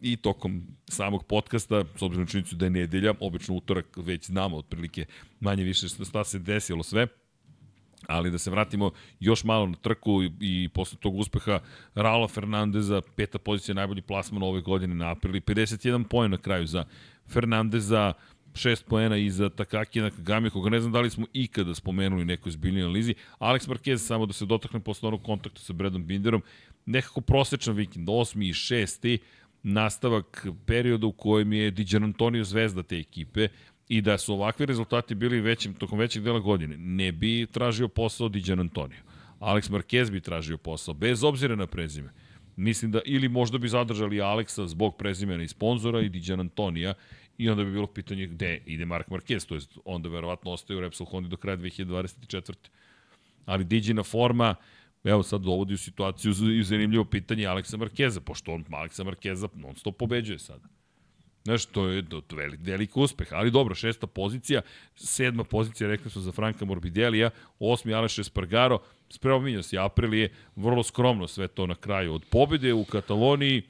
i 0.00 0.16
tokom 0.16 0.66
samog 0.88 1.24
podcasta, 1.26 1.84
s 1.96 2.02
obzirom 2.02 2.26
činjenicu 2.26 2.56
da 2.56 2.66
je 2.66 2.70
nedelja, 2.70 3.14
obično 3.20 3.54
utorak 3.54 3.86
već 3.96 4.26
znamo 4.26 4.56
otprilike 4.56 5.06
manje 5.40 5.64
više 5.64 5.88
šta 5.88 6.24
se 6.24 6.38
desilo 6.38 6.82
sve. 6.82 7.06
Ali 8.09 8.31
da 8.31 8.39
se 8.39 8.51
vratimo 8.51 8.90
još 9.20 9.44
malo 9.44 9.66
na 9.66 9.76
trku 9.76 10.22
i, 10.22 10.32
i 10.40 10.68
posle 10.68 10.98
tog 10.98 11.14
uspeha 11.14 11.60
Raula 11.94 12.28
Fernandeza, 12.28 13.02
peta 13.16 13.39
pozicija 13.39 13.74
najbolji 13.74 14.02
plasman 14.02 14.43
ove 14.43 14.60
godine 14.60 14.94
na 14.94 15.10
aprili, 15.10 15.40
51 15.40 16.05
poen 16.05 16.31
na 16.31 16.36
kraju 16.36 16.66
za 16.66 16.85
Fernandeza, 17.28 18.12
šest 18.55 18.86
poena 18.86 19.16
iza 19.16 19.48
Takaki 19.48 20.01
Nakagami, 20.01 20.51
koga 20.51 20.70
ne 20.70 20.81
znam 20.81 20.93
da 20.93 21.01
li 21.01 21.10
smo 21.10 21.26
ikada 21.32 21.74
spomenuli 21.74 22.24
nekoj 22.24 22.52
zbiljnoj 22.52 22.82
analizi. 22.82 23.14
Alex 23.39 23.68
Marquez, 23.68 23.97
samo 23.97 24.26
da 24.26 24.32
se 24.32 24.47
dotakne 24.47 24.81
posle 24.81 25.09
onog 25.09 25.22
kontakta 25.22 25.60
sa 25.60 25.72
Bradom 25.72 26.06
Binderom, 26.06 26.43
nekako 26.86 27.20
prosečan 27.20 27.74
vikend, 27.74 28.09
osmi 28.10 28.48
i 28.48 28.52
šesti, 28.52 29.18
nastavak 29.62 30.47
perioda 30.66 31.06
u 31.06 31.12
kojem 31.12 31.52
je 31.52 31.70
Diđan 31.70 32.05
Antonio 32.05 32.44
zvezda 32.44 32.82
te 32.82 32.98
ekipe 32.98 33.48
i 33.89 34.01
da 34.01 34.19
su 34.19 34.35
ovakvi 34.35 34.66
rezultati 34.66 35.15
bili 35.15 35.40
većim, 35.40 35.74
tokom 35.74 35.98
većeg 35.98 36.23
dela 36.23 36.39
godine, 36.39 36.77
ne 36.77 37.12
bi 37.12 37.47
tražio 37.52 37.89
posao 37.89 38.28
Diđan 38.28 38.61
Antonio. 38.61 39.02
Alex 39.40 39.70
Marquez 39.70 40.11
bi 40.11 40.20
tražio 40.20 40.56
posao, 40.59 40.94
bez 40.94 41.24
obzira 41.24 41.56
na 41.56 41.66
prezime. 41.66 42.12
Mislim 42.56 42.90
da, 42.90 43.01
ili 43.05 43.28
možda 43.28 43.59
bi 43.59 43.69
zadržali 43.69 44.20
Aleksa 44.20 44.66
zbog 44.66 44.97
prezimena 44.97 45.43
i 45.43 45.48
sponzora 45.48 46.01
i 46.01 46.09
Diđan 46.09 46.40
Antonija 46.40 46.94
i 47.39 47.51
onda 47.51 47.65
bi 47.65 47.73
bilo 47.73 47.86
pitanje 47.86 48.27
gde 48.27 48.62
ide 48.66 48.85
Mark 48.85 49.09
Marquez, 49.09 49.48
to 49.48 49.55
je 49.55 49.61
onda 49.85 50.09
verovatno 50.09 50.51
ostaje 50.51 50.77
u 50.77 50.81
Repsol 50.81 51.06
Honda 51.06 51.28
do 51.28 51.36
kraja 51.36 51.56
2024. 51.56 52.55
Ali 53.47 53.65
Diđina 53.65 54.02
forma, 54.02 54.55
evo 55.05 55.23
sad 55.23 55.40
dovodi 55.40 55.74
u 55.74 55.78
situaciju 55.78 56.32
i 56.59 56.65
zanimljivo 56.65 57.05
pitanje 57.05 57.47
Aleksa 57.47 57.77
Markeza, 57.77 58.20
pošto 58.20 58.52
on 58.52 58.65
Aleksa 58.70 59.05
Markeza 59.05 59.48
non 59.55 59.74
stop 59.77 59.97
pobeđuje 59.97 60.39
sada. 60.39 60.69
Znaš, 61.44 61.66
to 61.66 61.88
je 61.88 62.04
velik, 62.32 62.60
velik 62.62 62.96
uspeh. 62.96 63.28
Ali 63.32 63.50
dobro, 63.50 63.74
šesta 63.74 64.06
pozicija, 64.06 64.62
sedma 64.96 65.44
pozicija, 65.44 65.88
rekli 65.88 66.10
smo 66.10 66.22
za 66.22 66.32
Franka 66.32 66.64
Morbidelija, 66.64 67.30
osmi 67.58 67.94
Aleš 67.94 68.18
Espargaro, 68.18 68.78
spreominio 69.10 69.62
se 69.62 69.78
Aprilije, 69.78 70.32
vrlo 70.56 70.82
skromno 70.82 71.28
sve 71.28 71.48
to 71.48 71.66
na 71.66 71.74
kraju. 71.74 72.14
Od 72.14 72.24
pobede 72.30 72.72
u 72.72 72.84
Kataloniji, 72.84 73.62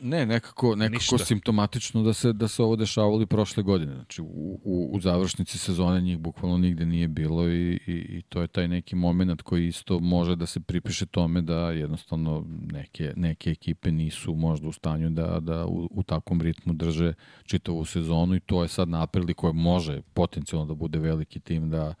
Ne, 0.00 0.26
nekako, 0.26 0.76
nekako 0.76 0.94
Ništa. 0.94 1.18
simptomatično 1.18 2.02
da 2.02 2.12
se, 2.12 2.32
da 2.32 2.48
se 2.48 2.62
ovo 2.62 2.76
dešavalo 2.76 3.22
i 3.22 3.26
prošle 3.26 3.62
godine. 3.62 3.94
Znači, 3.94 4.22
u, 4.22 4.60
u, 4.64 4.90
u 4.92 5.00
završnici 5.00 5.58
sezone 5.58 6.00
njih 6.00 6.18
bukvalno 6.18 6.58
nigde 6.58 6.86
nije 6.86 7.08
bilo 7.08 7.48
i, 7.48 7.80
i, 7.86 7.92
i 7.92 8.22
to 8.28 8.40
je 8.40 8.48
taj 8.48 8.68
neki 8.68 8.96
moment 8.96 9.42
koji 9.42 9.66
isto 9.66 9.98
može 9.98 10.36
da 10.36 10.46
se 10.46 10.60
pripiše 10.60 11.06
tome 11.06 11.42
da 11.42 11.70
jednostavno 11.70 12.44
neke, 12.72 13.12
neke 13.16 13.50
ekipe 13.50 13.92
nisu 13.92 14.34
možda 14.34 14.68
u 14.68 14.72
stanju 14.72 15.10
da, 15.10 15.40
da 15.40 15.66
u, 15.66 15.88
u 15.90 16.02
takvom 16.02 16.40
ritmu 16.40 16.72
drže 16.72 17.14
čitavu 17.44 17.84
sezonu 17.84 18.34
i 18.34 18.40
to 18.40 18.62
je 18.62 18.68
sad 18.68 18.88
napredi 18.88 19.34
koje 19.34 19.52
može 19.52 20.02
potencijalno 20.14 20.66
da 20.66 20.74
bude 20.74 20.98
veliki 20.98 21.40
tim 21.40 21.70
da, 21.70 21.94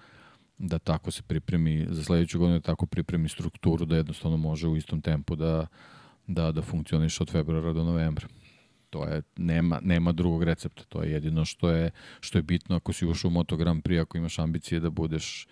da 0.58 0.78
tako 0.78 1.10
se 1.10 1.22
pripremi 1.22 1.86
za 1.90 2.04
sledeću 2.04 2.38
godinu, 2.38 2.58
da 2.58 2.62
tako 2.62 2.86
pripremi 2.86 3.28
strukturu 3.28 3.84
da 3.84 3.96
jednostavno 3.96 4.36
može 4.36 4.68
u 4.68 4.76
istom 4.76 5.00
tempu 5.00 5.36
da, 5.36 5.66
da, 6.26 6.52
da 6.52 6.62
funkcioniš 6.62 7.20
od 7.20 7.30
februara 7.30 7.72
do 7.72 7.84
novembra. 7.84 8.26
To 8.90 9.04
je, 9.04 9.22
nema, 9.36 9.80
nema 9.82 10.12
drugog 10.12 10.42
recepta. 10.42 10.84
To 10.88 11.02
je 11.02 11.10
jedino 11.10 11.44
što 11.44 11.70
je, 11.70 11.90
što 12.20 12.38
je 12.38 12.42
bitno 12.42 12.76
ako 12.76 12.92
si 12.92 13.06
ušao 13.06 13.28
u 13.28 13.32
Moto 13.32 13.56
Grand 13.56 13.82
Prix, 13.82 14.00
ako 14.00 14.18
imaš 14.18 14.38
ambicije 14.38 14.80
da 14.80 14.90
budeš 14.90 15.46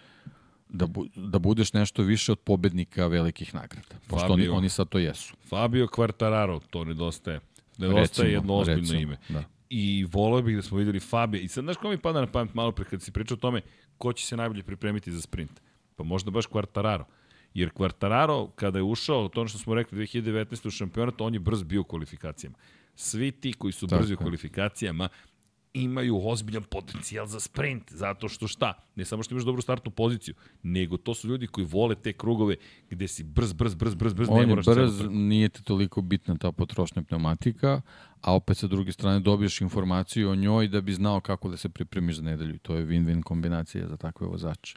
da, 0.68 0.86
bu, 0.86 1.06
da 1.16 1.38
budeš 1.38 1.72
nešto 1.72 2.02
više 2.02 2.32
od 2.32 2.38
pobednika 2.38 3.06
velikih 3.06 3.54
nagrada. 3.54 3.96
Pošto 4.06 4.28
Fabio, 4.28 4.50
oni, 4.50 4.58
oni 4.58 4.68
sad 4.68 4.88
to 4.88 4.98
jesu. 4.98 5.34
Fabio 5.48 5.86
Quartararo, 5.86 6.60
to 6.70 6.84
nedostaje. 6.84 7.40
Nedostaje 7.78 8.00
recimo, 8.02 8.28
jedno 8.28 8.54
ozbiljno 8.54 8.80
recimo, 8.80 9.00
ime. 9.00 9.16
Da. 9.28 9.44
I 9.70 10.06
volio 10.12 10.42
bih 10.42 10.56
da 10.56 10.62
smo 10.62 10.78
videli 10.78 11.00
Fabio. 11.00 11.40
I 11.40 11.48
sad 11.48 11.64
znaš 11.64 11.76
ko 11.76 11.90
mi 11.90 11.98
pada 11.98 12.20
na 12.20 12.26
pamet 12.26 12.54
malo 12.54 12.72
pre 12.72 12.84
kad 12.84 13.02
si 13.02 13.12
pričao 13.12 13.34
o 13.34 13.40
tome 13.40 13.60
ko 13.98 14.12
će 14.12 14.26
se 14.26 14.36
najbolje 14.36 14.62
pripremiti 14.62 15.12
za 15.12 15.20
sprint? 15.20 15.60
Pa 15.96 16.04
možda 16.04 16.30
baš 16.30 16.46
Quartararo. 16.46 17.04
Jer 17.54 17.70
Quartararo, 17.70 18.50
kada 18.54 18.78
je 18.78 18.82
ušao, 18.82 19.28
to 19.28 19.40
ono 19.40 19.48
što 19.48 19.58
smo 19.58 19.74
rekli 19.74 19.98
2019. 19.98 20.66
u 20.66 20.70
šampionat, 20.70 21.20
on 21.20 21.34
je 21.34 21.40
brz 21.40 21.62
bio 21.62 21.80
u 21.80 21.84
kvalifikacijama. 21.84 22.56
Svi 22.94 23.30
ti 23.32 23.52
koji 23.52 23.72
su 23.72 23.86
brzi 23.86 24.14
u 24.14 24.16
kvalifikacijama 24.16 25.08
imaju 25.74 26.28
ozbiljan 26.28 26.62
potencijal 26.62 27.26
za 27.26 27.40
sprint, 27.40 27.92
zato 27.92 28.28
što 28.28 28.48
šta? 28.48 28.72
Ne 28.94 29.04
samo 29.04 29.22
što 29.22 29.34
imaš 29.34 29.44
dobru 29.44 29.62
startnu 29.62 29.90
poziciju, 29.90 30.34
nego 30.62 30.96
to 30.96 31.14
su 31.14 31.28
ljudi 31.28 31.46
koji 31.46 31.66
vole 31.66 31.94
te 31.94 32.12
krugove 32.12 32.56
gde 32.90 33.08
si 33.08 33.24
brz, 33.24 33.52
brz, 33.52 33.74
brz, 33.74 33.94
brz, 33.94 34.14
brz, 34.14 34.28
On 34.30 34.40
ne 34.40 34.46
moraš 34.46 34.66
brz, 34.66 35.02
nije 35.10 35.48
ti 35.48 35.62
toliko 35.62 36.00
bitna 36.00 36.36
ta 36.36 36.52
potrošnja 36.52 37.02
pneumatika, 37.02 37.80
a 38.20 38.34
opet 38.34 38.56
sa 38.56 38.66
druge 38.66 38.92
strane 38.92 39.20
dobiješ 39.20 39.60
informaciju 39.60 40.30
o 40.30 40.34
njoj 40.34 40.68
da 40.68 40.80
bi 40.80 40.92
znao 40.92 41.20
kako 41.20 41.48
da 41.48 41.56
se 41.56 41.68
pripremiš 41.68 42.16
za 42.16 42.22
nedelju. 42.22 42.58
To 42.58 42.76
je 42.76 42.86
win-win 42.86 43.22
kombinacija 43.22 43.88
za 43.88 43.96
takve 43.96 44.26
vozače. 44.26 44.76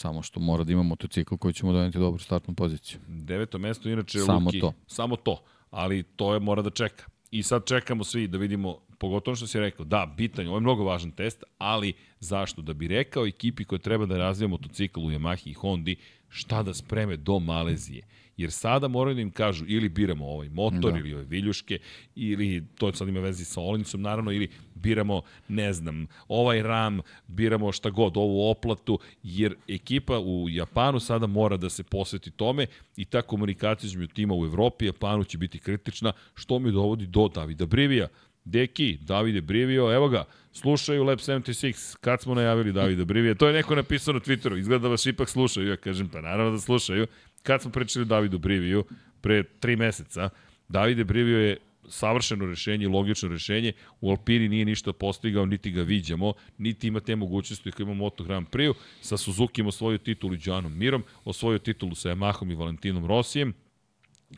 Samo 0.00 0.22
što 0.22 0.40
mora 0.40 0.64
da 0.64 0.72
ima 0.72 0.82
motocikl 0.82 1.36
koji 1.36 1.54
će 1.54 1.66
mu 1.66 1.72
doneti 1.72 1.98
dobru 1.98 2.18
startnu 2.18 2.54
poziciju. 2.54 3.00
Deveto 3.06 3.58
mesto 3.58 3.88
inače 3.88 4.18
Samo 4.18 4.46
Luki. 4.46 4.60
to. 4.60 4.72
Samo 4.86 5.16
to. 5.16 5.42
Ali 5.70 6.02
to 6.02 6.34
je 6.34 6.40
mora 6.40 6.62
da 6.62 6.70
čeka. 6.70 7.04
I 7.30 7.42
sad 7.42 7.66
čekamo 7.66 8.04
svi 8.04 8.28
da 8.28 8.38
vidimo, 8.38 8.78
pogotovo 8.98 9.34
što 9.36 9.46
si 9.46 9.60
rekao, 9.60 9.84
da, 9.84 10.14
bitan 10.16 10.46
ovo 10.46 10.56
je 10.56 10.60
mnogo 10.60 10.84
važan 10.84 11.10
test, 11.10 11.44
ali 11.58 11.92
zašto? 12.20 12.62
Da 12.62 12.72
bi 12.72 12.88
rekao 12.88 13.26
ekipi 13.26 13.64
koja 13.64 13.78
treba 13.78 14.06
da 14.06 14.18
razvija 14.18 14.48
motocikl 14.48 15.00
u 15.00 15.10
Yamahi 15.10 15.50
i 15.50 15.52
Hondi, 15.52 15.96
šta 16.28 16.62
da 16.62 16.74
spreme 16.74 17.16
do 17.16 17.38
Malezije. 17.38 18.02
Jer 18.40 18.50
sada 18.50 18.88
moraju 18.88 19.14
da 19.14 19.20
im 19.20 19.30
kažu 19.30 19.64
ili 19.68 19.88
biramo 19.88 20.26
ovaj 20.26 20.48
motor 20.48 20.92
da. 20.92 20.98
ili 20.98 21.14
ove 21.14 21.24
viljuške 21.24 21.78
ili 22.14 22.66
to 22.78 22.92
sad 22.92 23.08
ima 23.08 23.20
vezi 23.20 23.44
sa 23.44 23.60
olinicom 23.60 24.02
naravno 24.02 24.32
ili 24.32 24.48
biramo 24.74 25.22
ne 25.48 25.72
znam 25.72 26.06
ovaj 26.28 26.62
ram, 26.62 27.00
biramo 27.26 27.72
šta 27.72 27.90
god 27.90 28.16
ovu 28.16 28.50
oplatu 28.50 28.98
jer 29.22 29.54
ekipa 29.68 30.18
u 30.18 30.48
Japanu 30.48 31.00
sada 31.00 31.26
mora 31.26 31.56
da 31.56 31.70
se 31.70 31.82
posveti 31.82 32.30
tome 32.30 32.66
i 32.96 33.04
ta 33.04 33.22
komunikacija 33.22 33.88
između 33.88 34.12
tima 34.14 34.34
u 34.34 34.44
Evropi 34.44 34.84
i 34.84 34.88
Japanu 34.88 35.24
će 35.24 35.38
biti 35.38 35.58
kritična 35.58 36.12
što 36.34 36.58
mi 36.58 36.72
dovodi 36.72 37.06
do 37.06 37.28
Davida 37.28 37.66
Brivija 37.66 38.08
Deki, 38.44 38.98
Davide 39.00 39.40
Brivio, 39.40 39.94
evo 39.94 40.08
ga, 40.08 40.24
slušaju 40.52 41.04
Lab 41.04 41.18
76, 41.18 41.96
kad 42.00 42.22
smo 42.22 42.34
najavili 42.34 42.72
Davida 42.72 43.04
Brivija, 43.04 43.34
to 43.34 43.46
je 43.46 43.52
neko 43.52 43.74
napisao 43.74 44.14
na 44.14 44.20
Twitteru, 44.20 44.58
izgleda 44.58 44.82
da 44.82 44.88
vas 44.88 45.06
ipak 45.06 45.28
slušaju, 45.28 45.68
ja 45.68 45.76
kažem, 45.76 46.08
pa 46.08 46.20
naravno 46.20 46.52
da 46.52 46.60
slušaju, 46.60 47.06
kad 47.42 47.62
smo 47.62 47.70
pričali 47.70 48.04
Davidu 48.04 48.38
Briviju, 48.38 48.84
pre 49.20 49.42
tri 49.42 49.76
meseca, 49.76 50.30
Davide 50.68 51.04
Brivio 51.04 51.38
je 51.38 51.56
savršeno 51.88 52.46
rešenje, 52.46 52.88
logično 52.88 53.28
rešenje, 53.28 53.72
u 54.00 54.10
Alpini 54.10 54.48
nije 54.48 54.64
ništa 54.64 54.92
postigao, 54.92 55.46
niti 55.46 55.70
ga 55.70 55.82
viđamo, 55.82 56.32
niti 56.58 56.88
ima 56.88 57.00
te 57.00 57.16
mogućnosti 57.16 57.72
koje 57.72 57.84
ima 57.84 57.94
Moto 57.94 58.24
Grand 58.24 58.46
Prix, 58.48 58.74
sa 59.00 59.16
Suzuki 59.16 59.62
osvojio 59.62 59.98
titulu 59.98 60.34
i 60.34 60.38
Mirom, 60.70 61.04
osvojio 61.24 61.58
titulu 61.58 61.94
sa 61.94 62.08
Yamahom 62.08 62.52
i 62.52 62.54
Valentinom 62.54 63.06
Rosijem, 63.06 63.52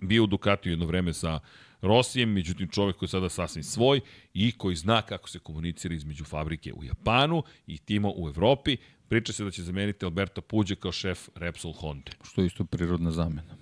bio 0.00 0.24
u 0.24 0.26
Ducatiju 0.26 0.72
jedno 0.72 0.86
vreme 0.86 1.12
sa 1.12 1.40
Rosijem, 1.82 2.32
međutim 2.32 2.68
čovek 2.68 2.96
koji 2.96 3.06
je 3.06 3.10
sada 3.10 3.28
sasvim 3.28 3.62
svoj 3.64 4.00
i 4.34 4.52
koji 4.52 4.76
zna 4.76 5.02
kako 5.02 5.28
se 5.28 5.38
komunicira 5.38 5.94
između 5.94 6.24
fabrike 6.24 6.72
u 6.72 6.84
Japanu 6.84 7.42
i 7.66 7.78
tima 7.78 8.12
u 8.16 8.28
Evropi. 8.28 8.76
Priča 9.12 9.32
se 9.32 9.44
da 9.44 9.50
će 9.50 9.62
zameniti 9.62 10.04
Alberta 10.04 10.40
Puđe 10.40 10.74
kao 10.74 10.92
šef 10.92 11.28
Repsol 11.34 11.72
Honda. 11.72 12.12
Što 12.22 12.40
je 12.40 12.46
isto 12.46 12.64
prirodna 12.64 13.10
zamena. 13.10 13.56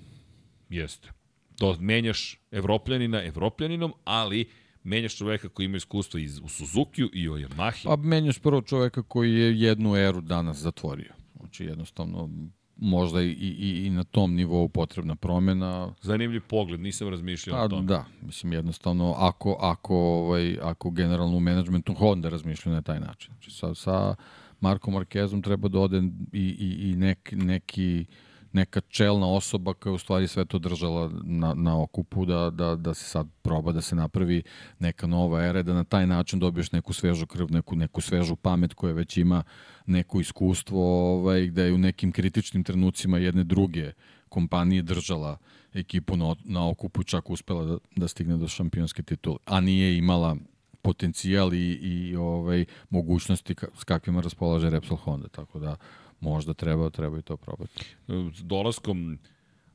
Jeste. 0.69 1.11
To 1.59 1.77
menjaš 1.81 2.39
evropljanina 2.51 3.25
evropljaninom, 3.25 3.93
ali 4.05 4.49
menjaš 4.83 5.17
čoveka 5.17 5.49
koji 5.49 5.65
ima 5.65 5.77
iskustvo 5.77 6.19
iz, 6.19 6.39
u 6.39 6.49
Suzuki 6.49 7.03
i 7.13 7.29
o 7.29 7.33
Yamahi. 7.33 7.85
Pa 7.85 7.97
menjaš 7.97 8.39
prvo 8.39 8.63
čoveka 8.63 9.03
koji 9.03 9.35
je 9.35 9.61
jednu 9.61 9.97
eru 9.97 10.21
danas 10.21 10.57
zatvorio. 10.57 11.13
Znači 11.41 11.65
jednostavno 11.65 12.31
možda 12.77 13.23
i, 13.23 13.31
i, 13.31 13.87
i 13.87 13.91
na 13.91 14.05
tom 14.05 14.35
nivou 14.35 14.69
potrebna 14.69 15.17
promena. 15.17 15.95
Zanimljiv 16.03 16.43
pogled, 16.49 16.81
nisam 16.81 17.09
razmišljao 17.09 17.57
pa, 17.57 17.65
o 17.65 17.69
tome. 17.69 17.87
Da, 17.87 18.05
mislim 18.23 18.53
jednostavno 18.53 19.15
ako, 19.19 19.57
ako, 19.61 19.97
ovaj, 19.97 20.59
ako 20.63 20.91
generalno 20.91 21.37
u 21.37 21.41
menadžmentu 21.41 21.95
Honda 21.95 22.29
razmišljaju 22.29 22.75
na 22.75 22.83
taj 22.83 23.01
način. 23.01 23.35
Znači 23.35 23.51
sa, 23.51 23.75
sa 23.75 24.15
Marko 24.61 24.91
Markezom 24.91 25.43
treba 25.43 25.69
da 25.69 25.79
ode 25.79 26.03
i, 26.33 26.43
i, 26.43 26.91
i 26.91 26.97
nek, 26.97 27.33
neki 27.33 28.07
neka 28.53 28.81
čelna 28.81 29.27
osoba 29.27 29.75
koja 29.75 29.91
je 29.91 29.95
u 29.95 29.99
stvari 29.99 30.29
sve 30.29 30.45
to 30.45 30.59
držala 30.59 31.11
na, 31.25 31.55
na 31.55 31.83
okupu, 31.83 32.25
da, 32.25 32.51
da, 32.51 32.77
da 32.77 32.95
se 32.95 33.05
sad 33.05 33.29
proba 33.43 33.73
da 33.73 33.81
se 33.81 33.97
napravi 33.97 34.43
neka 34.79 35.07
nova 35.07 35.45
era, 35.45 35.63
da 35.63 35.75
na 35.75 35.85
taj 35.85 36.07
način 36.07 36.39
dobiješ 36.39 36.73
neku 36.73 36.93
svežu 36.93 37.27
krv, 37.27 37.47
neku, 37.51 37.77
neku 37.77 38.01
svežu 38.01 38.37
pamet 38.37 38.75
koja 38.75 38.93
već 38.93 39.17
ima 39.17 39.43
neko 39.87 40.21
iskustvo, 40.21 41.13
ovaj, 41.15 41.51
da 41.51 41.63
je 41.63 41.73
u 41.73 41.79
nekim 41.79 42.13
kritičnim 42.13 42.65
trenucima 42.65 43.19
jedne 43.19 43.45
druge 43.45 43.93
kompanije 44.29 44.83
držala 44.83 45.39
ekipu 45.75 46.17
na, 46.17 46.35
na 46.45 46.69
okupu, 46.69 47.03
čak 47.03 47.31
uspela 47.31 47.65
da, 47.65 47.79
da 47.97 48.09
stigne 48.09 48.37
do 48.37 48.49
šampionske 48.49 49.03
titule, 49.03 49.39
a 49.45 49.61
nije 49.61 49.97
imala 49.97 50.37
potencijal 50.83 51.55
i, 51.55 51.73
i 51.73 52.17
ovaj 52.17 52.65
mogućnosti 52.91 53.55
ka, 53.55 53.67
s 53.79 53.85
kakvima 53.85 54.21
raspolaže 54.21 54.71
Repsol 54.71 54.97
Honda, 54.97 55.29
tako 55.29 55.59
da 55.59 55.77
možda 56.21 56.55
treba, 56.55 56.91
treba 56.91 57.19
i 57.19 57.23
to 57.23 57.37
probati. 57.37 57.97
S 58.35 58.43
dolaskom 58.43 59.19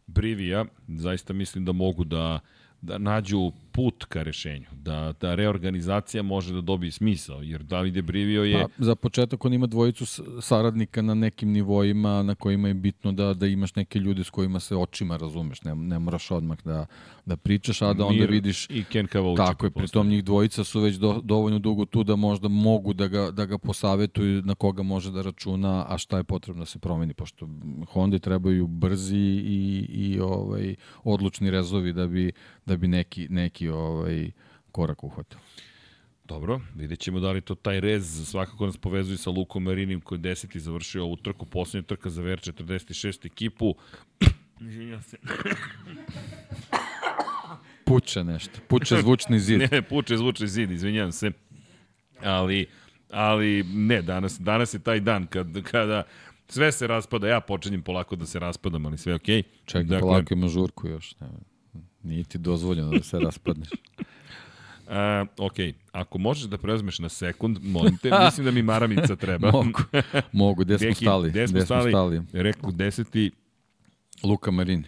Brivija, 0.07 0.65
zaista 0.88 1.34
mislim 1.34 1.65
da 1.65 1.72
mogu 1.72 2.03
da 2.03 2.40
da 2.86 2.98
nađu 2.98 3.52
put 3.76 4.06
ka 4.06 4.23
rešenju, 4.23 4.65
da, 4.72 5.14
da 5.22 5.35
reorganizacija 5.35 6.23
može 6.23 6.53
da 6.53 6.61
dobije 6.61 6.91
smisao, 6.91 7.41
jer 7.41 7.64
Davide 7.64 8.02
Brivio 8.02 8.43
je... 8.43 8.61
Pa, 8.61 8.84
za 8.84 8.95
početak 8.95 9.45
on 9.45 9.53
ima 9.53 9.68
dvojicu 9.68 10.06
saradnika 10.41 11.02
na 11.02 11.14
nekim 11.14 11.52
nivoima 11.52 12.23
na 12.23 12.35
kojima 12.35 12.68
je 12.68 12.73
bitno 12.73 13.11
da, 13.11 13.34
da 13.34 13.47
imaš 13.47 13.76
neke 13.76 13.99
ljude 13.99 14.23
s 14.23 14.30
kojima 14.30 14.60
se 14.60 14.76
očima 14.76 15.18
razumeš, 15.18 15.64
ne, 15.64 15.76
ne 15.76 15.99
moraš 15.99 16.31
odmah 16.31 16.57
da, 16.65 16.85
da 17.26 17.38
pričaš, 17.38 17.81
a 17.81 17.93
da 17.93 18.06
onda 18.06 18.19
Mir 18.19 18.31
vidiš... 18.31 18.68
I 18.69 18.84
Ken 18.84 19.07
Kavauči. 19.07 19.38
Tako 19.38 19.65
je, 19.65 19.72
pritom 19.72 20.07
njih 20.07 20.23
dvojica 20.23 20.64
su 20.64 20.80
već 20.80 20.95
do, 20.95 21.22
dovoljno 21.23 21.60
dugo 21.60 21.85
tu 21.85 22.03
da 22.03 22.15
možda 22.15 22.47
mogu 22.47 22.93
da 22.93 23.07
ga, 23.07 23.31
da 23.31 23.45
ga 23.45 23.57
posavetuju 23.57 24.41
na 24.41 24.56
koga 24.56 24.84
može 24.84 25.11
da 25.11 25.22
računa, 25.22 25.85
a 25.89 25.97
šta 25.97 26.18
je 26.18 26.23
potrebno 26.23 26.61
da 26.61 26.65
se 26.65 26.80
promeni, 26.80 27.14
pošto 27.14 27.49
Honda 27.88 28.19
trebaju 28.19 28.68
brzi 28.68 29.18
i, 29.45 29.85
i 29.89 30.19
ovaj, 30.19 30.76
odlučni 31.03 31.52
rezovi 31.52 31.93
da 31.93 32.07
bi, 32.07 32.31
da 32.65 32.77
bi 32.77 32.88
neki, 32.88 33.27
neki 33.30 33.64
ovaj, 33.69 34.31
korak 34.71 35.03
uhvatio. 35.03 35.39
Dobro, 36.27 36.61
vidjet 36.75 36.99
ćemo 36.99 37.19
da 37.19 37.31
li 37.31 37.41
to 37.41 37.55
taj 37.55 37.79
rez 37.79 38.29
svakako 38.29 38.65
nas 38.65 38.77
povezuje 38.77 39.17
sa 39.17 39.29
Lukom 39.29 39.63
Marinim 39.63 40.01
koji 40.01 40.17
je 40.17 40.21
deseti 40.21 40.59
završio 40.59 41.03
ovu 41.03 41.15
trku, 41.15 41.45
poslednja 41.45 41.87
trka 41.87 42.09
za 42.09 42.21
VR46 42.21 43.25
ekipu. 43.25 43.75
Izvinjam 44.69 45.01
se. 45.01 45.17
Puče 47.85 48.23
nešto, 48.23 48.59
puče 48.67 49.01
zvučni 49.01 49.39
zid. 49.39 49.59
ne, 49.71 49.81
puče 49.81 50.17
zvučni 50.17 50.47
zid, 50.47 50.71
izvinjam 50.71 51.11
se. 51.11 51.31
Ali, 52.23 52.67
ali 53.11 53.63
ne, 53.63 54.01
danas, 54.01 54.39
danas 54.39 54.73
je 54.73 54.79
taj 54.79 54.99
dan 54.99 55.27
kad, 55.27 55.47
kada 55.63 56.03
sve 56.47 56.71
se 56.71 56.87
raspada, 56.87 57.27
ja 57.27 57.39
počinjem 57.39 57.81
polako 57.81 58.15
da 58.15 58.25
se 58.25 58.39
raspadam, 58.39 58.85
ali 58.85 58.97
sve 58.97 59.11
je 59.11 59.15
okej. 59.15 59.41
Okay. 59.41 59.45
Čekaj, 59.65 59.83
dakle, 59.83 59.99
polako 59.99 60.33
ima 60.33 60.47
žurku 60.47 60.87
još. 60.87 61.15
Ne, 61.19 61.27
nije 62.06 62.23
ti 62.23 62.38
dozvoljeno 62.38 62.91
da 62.91 63.03
se 63.03 63.19
raspadneš. 63.19 63.69
Uh, 64.88 65.27
ok, 65.38 65.53
ako 65.91 66.18
možeš 66.18 66.44
da 66.44 66.57
preuzmeš 66.57 66.99
na 66.99 67.10
sekund, 67.10 67.57
molim 67.61 67.98
te, 67.98 68.11
mislim 68.26 68.45
da 68.45 68.52
mi 68.52 68.61
maramica 68.61 69.15
treba. 69.26 69.52
mogu, 69.52 69.80
mogu, 70.32 70.61
gde 70.64 70.80
smo 70.80 70.94
stali? 70.94 71.30
Gde 71.30 71.48
smo 71.48 71.61
stali? 71.61 71.91
stali? 71.91 72.22
Rekao, 72.34 72.72
deseti... 72.72 73.32
Luka 74.23 74.52
Marini. 74.52 74.84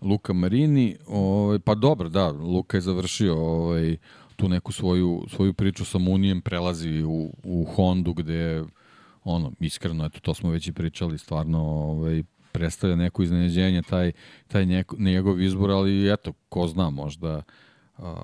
Luka 0.00 0.32
Marini, 0.32 0.96
ovaj, 1.06 1.58
pa 1.58 1.74
dobro, 1.74 2.08
da, 2.08 2.28
Luka 2.28 2.76
je 2.76 2.80
završio 2.80 3.36
ovaj, 3.36 3.96
tu 4.36 4.48
neku 4.48 4.72
svoju, 4.72 5.24
svoju 5.28 5.52
priču 5.52 5.84
sa 5.84 5.98
Munijem, 5.98 6.40
prelazi 6.40 7.02
u, 7.02 7.34
u 7.44 7.64
Hondu 7.64 8.12
gde 8.12 8.64
ono, 9.24 9.52
iskreno, 9.60 10.06
eto, 10.06 10.20
to 10.20 10.34
smo 10.34 10.50
već 10.50 10.68
i 10.68 10.72
pričali, 10.72 11.18
stvarno 11.18 11.62
ovaj, 11.62 12.22
predstavlja 12.52 12.96
neko 12.96 13.22
iznenađenje, 13.22 13.82
taj, 13.82 14.12
taj 14.48 14.66
njeko, 14.66 14.96
njegov 14.98 15.40
izbor, 15.40 15.70
ali 15.70 16.12
eto, 16.12 16.32
ko 16.48 16.66
zna, 16.66 16.90
možda 16.90 17.42
a, 17.98 18.14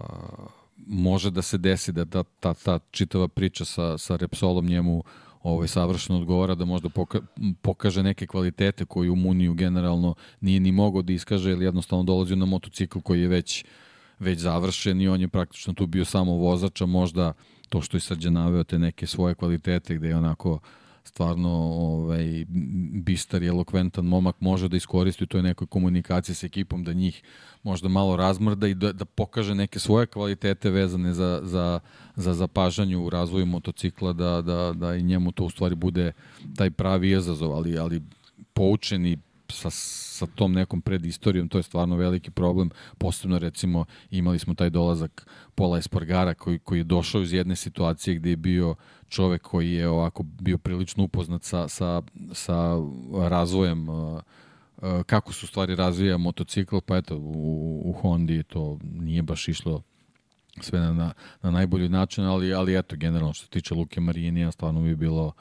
može 0.87 1.31
da 1.31 1.43
se 1.43 1.59
desi 1.59 1.93
da 1.93 2.05
ta, 2.05 2.23
ta, 2.41 2.55
ta 2.55 2.79
čitava 2.91 3.29
priča 3.29 3.65
sa, 3.65 3.99
sa 3.99 4.17
Repsolom 4.17 4.67
njemu 4.67 5.05
ovaj, 5.43 5.69
savršeno 5.69 6.19
odgovara 6.19 6.55
da 6.55 6.65
možda 6.65 6.89
poka, 6.89 7.21
pokaže 7.63 8.03
neke 8.03 8.27
kvalitete 8.27 8.85
koje 8.85 9.11
u 9.11 9.17
Muniju 9.17 9.55
generalno 9.55 10.15
nije 10.41 10.61
ni 10.61 10.73
mogao 10.73 11.03
da 11.03 11.13
iskaže 11.13 11.51
ili 11.51 11.65
jednostavno 11.65 12.05
dolazi 12.05 12.37
na 12.37 12.47
motocikl 12.47 12.99
koji 12.99 13.21
je 13.21 13.29
već, 13.29 13.65
već 14.19 14.39
završen 14.39 15.01
i 15.01 15.09
on 15.09 15.21
je 15.21 15.29
praktično 15.29 15.75
tu 15.75 15.87
bio 15.87 16.05
samo 16.05 16.33
vozača, 16.33 16.87
možda 16.87 17.33
to 17.69 17.81
što 17.81 17.97
je 17.97 18.01
Srđan 18.01 18.33
naveo 18.33 18.65
te 18.65 18.79
neke 18.79 19.07
svoje 19.07 19.35
kvalitete 19.35 19.95
gde 19.95 20.09
je 20.09 20.17
onako 20.17 20.53
uh, 20.53 20.61
stvarno 21.05 21.51
ovaj, 21.51 22.45
bistar 22.93 23.43
i 23.43 23.47
elokventan 23.47 24.05
momak 24.05 24.41
može 24.41 24.69
da 24.69 24.77
iskoristi 24.77 25.25
u 25.25 25.27
toj 25.27 25.43
nekoj 25.43 25.67
komunikaciji 25.67 26.35
sa 26.35 26.47
ekipom, 26.47 26.85
da 26.85 26.93
njih 26.93 27.23
možda 27.63 27.89
malo 27.89 28.17
razmrda 28.17 28.69
i 28.69 28.75
da, 28.75 28.93
da 28.93 29.05
pokaže 29.05 29.55
neke 29.55 29.79
svoje 29.79 30.07
kvalitete 30.07 30.71
vezane 30.71 31.13
za, 31.13 31.41
za, 31.43 31.81
za 32.17 32.35
zapažanje 32.35 32.97
u 32.97 33.11
razvoju 33.11 33.47
motocikla, 33.47 34.13
da, 34.13 34.43
da, 34.43 34.73
da 34.73 34.95
i 34.95 35.03
njemu 35.03 35.33
to 35.33 35.45
u 35.45 35.51
stvari 35.51 35.75
bude 35.75 36.13
taj 36.57 36.71
pravi 36.71 37.11
izazov, 37.11 37.53
ali, 37.53 37.79
ali 37.79 38.03
poučeni 38.53 39.19
sa, 39.49 39.71
sa 39.71 40.27
tom 40.27 40.53
nekom 40.53 40.81
predistorijom, 40.81 41.49
to 41.49 41.59
je 41.59 41.63
stvarno 41.63 41.97
veliki 41.97 42.31
problem. 42.31 42.71
Posebno 42.99 43.39
recimo 43.39 43.85
imali 44.11 44.39
smo 44.39 44.55
taj 44.55 44.71
dolazak 44.71 45.27
Pola 45.55 45.79
Espargara 45.79 46.35
koji, 46.35 46.59
koji 46.59 46.79
je 46.79 46.85
došao 46.85 47.23
iz 47.23 47.33
jedne 47.33 47.57
situacije 47.57 48.17
gde 48.17 48.31
je 48.31 48.37
bio 48.37 48.75
čovek 49.09 49.43
koji 49.43 49.73
je 49.73 49.89
ovako 49.89 50.23
bio 50.23 50.59
prilično 50.59 51.05
upoznat 51.05 51.43
sa, 51.43 51.69
sa, 51.69 52.03
sa 52.33 52.77
razvojem 53.29 53.89
uh, 53.89 54.21
uh, 54.77 55.03
kako 55.07 55.33
su 55.33 55.47
stvari 55.47 55.75
razvija 55.75 56.19
motocikl, 56.19 56.79
pa 56.87 56.97
eto 56.97 57.17
u, 57.17 57.83
u 57.85 57.93
Hondi 57.93 58.43
to 58.43 58.79
nije 58.83 59.23
baš 59.23 59.49
išlo 59.49 59.83
sve 60.61 60.81
na, 60.81 60.93
na, 60.93 61.13
na 61.43 61.51
najbolji 61.51 61.89
način, 61.89 62.25
ali, 62.25 62.55
ali 62.55 62.79
eto, 62.79 62.97
generalno 62.97 63.33
što 63.33 63.45
se 63.45 63.51
tiče 63.51 63.75
Luke 63.75 64.01
Marinija, 64.01 64.53
stvarno 64.53 64.81
bi 64.81 64.97
bilo 64.97 65.33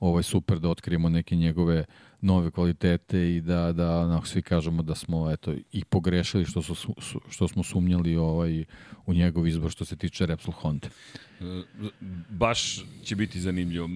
ovaj, 0.00 0.22
super 0.22 0.58
da 0.58 0.68
otkrijemo 0.68 1.08
neke 1.08 1.36
njegove 1.36 1.84
nove 2.22 2.50
kvalitete 2.50 3.34
i 3.34 3.40
da, 3.40 3.72
da 3.72 3.98
onako, 3.98 4.26
svi 4.26 4.42
kažemo 4.42 4.82
da 4.82 4.94
smo 4.94 5.30
eto, 5.30 5.54
i 5.72 5.84
pogrešili 5.84 6.44
što, 6.44 6.62
su, 6.62 6.94
što 7.28 7.48
smo 7.48 7.62
sumnjali 7.62 8.16
ovaj, 8.16 8.64
u 9.06 9.14
njegov 9.14 9.46
izbor 9.46 9.70
što 9.70 9.84
se 9.84 9.96
tiče 9.96 10.26
Repsol 10.26 10.54
Honda. 10.54 10.88
Baš 12.28 12.84
će 13.04 13.16
biti 13.16 13.40
zanimljivo. 13.40 13.86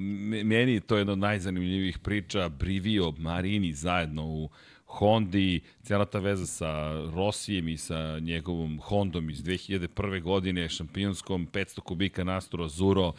Meni 0.44 0.80
to 0.80 0.96
je 0.96 1.00
jedna 1.00 1.12
od 1.12 1.18
najzanimljivijih 1.18 1.98
priča. 1.98 2.48
Brivio, 2.48 3.10
Marini 3.18 3.72
zajedno 3.72 4.26
u 4.26 4.48
Hondi, 4.86 5.60
cijela 5.82 6.04
ta 6.04 6.18
veza 6.18 6.46
sa 6.46 6.92
Rosijem 7.14 7.68
i 7.68 7.76
sa 7.76 8.18
njegovom 8.18 8.80
Hondom 8.82 9.30
iz 9.30 9.42
2001. 9.42 10.22
godine, 10.22 10.68
šampionskom, 10.68 11.48
500 11.52 11.80
kubika 11.80 12.24
Nastro 12.24 12.64
Azuro. 12.64 13.12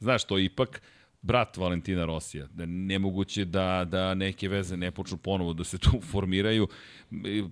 Znaš, 0.00 0.24
to 0.24 0.38
ipak 0.38 0.82
brat 1.22 1.56
Valentina 1.56 2.04
Rosija. 2.04 2.46
Da 2.46 2.66
nemoguće 2.66 3.44
da, 3.44 3.84
da 3.90 4.14
neke 4.14 4.48
veze 4.48 4.76
ne 4.76 4.90
počnu 4.90 5.16
ponovo 5.16 5.52
da 5.52 5.64
se 5.64 5.78
tu 5.78 6.00
formiraju. 6.10 6.68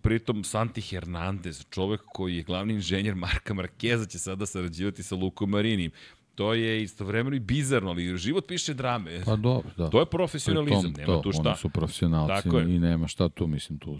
Pritom 0.03 0.45
Santi 0.45 0.81
Hernandez, 0.81 1.67
čovek 1.71 2.01
koji 2.07 2.37
je 2.37 2.43
glavni 2.43 2.75
inženjer 2.75 3.15
Marka 3.15 3.55
Markeza, 3.55 4.07
će 4.07 4.19
sada 4.19 4.47
sarađivati 4.47 5.03
sa 5.03 5.15
Lukom 5.15 5.51
Marinim. 5.51 5.91
To 6.35 6.55
je 6.55 6.83
istovremeno 6.83 7.37
i 7.37 7.41
bizarno, 7.41 7.91
ali 7.91 8.17
život 8.17 8.47
piše 8.49 8.75
drame. 8.75 9.23
Pa 9.25 9.37
dobro, 9.37 9.71
da. 9.77 9.91
To 9.91 10.01
je 10.01 10.07
profesionalizam, 10.07 10.83
tom, 10.83 10.93
nema 10.93 11.13
to, 11.13 11.21
tu 11.21 11.33
šta. 11.33 11.49
Oni 11.49 11.57
su 11.57 11.69
profesionalci 11.69 12.49
i 12.49 12.79
nema 12.79 13.09
šta 13.09 13.29
tu, 13.29 13.47
mislim, 13.47 13.79
tu 13.79 13.99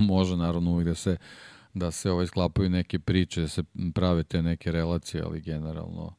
može 0.00 0.36
naravno 0.36 0.70
uvijek 0.70 0.88
da 0.88 0.94
se 0.94 1.16
da 1.74 1.90
se 1.90 2.10
ovaj 2.10 2.26
sklapaju 2.26 2.70
neke 2.70 2.98
priče, 2.98 3.40
da 3.40 3.48
se 3.48 3.62
prave 3.94 4.22
te 4.22 4.42
neke 4.42 4.72
relacije, 4.72 5.22
ali 5.22 5.40
generalno 5.40 6.14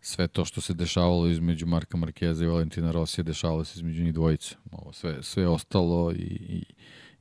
sve 0.00 0.28
to 0.28 0.44
što 0.44 0.60
se 0.60 0.74
dešavalo 0.74 1.28
između 1.28 1.66
Marka 1.66 1.96
Markeza 1.96 2.44
i 2.44 2.48
Valentina 2.48 2.90
Rosija 2.90 3.24
dešavalo 3.24 3.64
se 3.64 3.78
između 3.78 4.02
njih 4.02 4.14
dvojice. 4.14 4.54
Ovo 4.72 4.92
sve, 4.92 5.22
sve 5.22 5.48
ostalo 5.48 6.12
i, 6.12 6.38
i, 6.48 6.64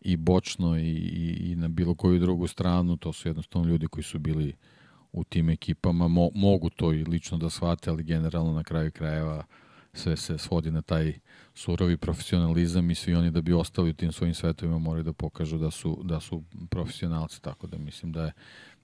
i 0.01 0.17
bočno 0.17 0.77
i, 0.77 0.89
i, 0.91 1.51
i 1.51 1.55
na 1.55 1.67
bilo 1.67 1.95
koju 1.95 2.19
drugu 2.19 2.47
stranu, 2.47 2.97
to 2.97 3.13
su 3.13 3.27
jednostavno 3.27 3.67
ljudi 3.67 3.87
koji 3.87 4.03
su 4.03 4.19
bili 4.19 4.53
u 5.11 5.23
tim 5.23 5.49
ekipama, 5.49 6.07
Mo, 6.07 6.29
mogu 6.35 6.69
to 6.69 6.93
i 6.93 7.03
lično 7.03 7.37
da 7.37 7.49
shvate, 7.49 7.89
ali 7.89 8.03
generalno 8.03 8.53
na 8.53 8.63
kraju 8.63 8.91
krajeva 8.91 9.43
sve 9.93 10.17
se 10.17 10.37
svodi 10.37 10.71
na 10.71 10.81
taj 10.81 11.19
surovi 11.53 11.97
profesionalizam 11.97 12.91
i 12.91 12.95
svi 12.95 13.15
oni 13.15 13.31
da 13.31 13.41
bi 13.41 13.53
ostali 13.53 13.89
u 13.89 13.93
tim 13.93 14.11
svojim 14.11 14.33
svetovima 14.33 14.77
moraju 14.77 15.03
da 15.03 15.13
pokažu 15.13 15.57
da 15.57 15.71
su, 15.71 16.01
da 16.03 16.19
su 16.19 16.43
profesionalci, 16.69 17.41
tako 17.41 17.67
da 17.67 17.77
mislim 17.77 18.11
da 18.11 18.23
je 18.23 18.31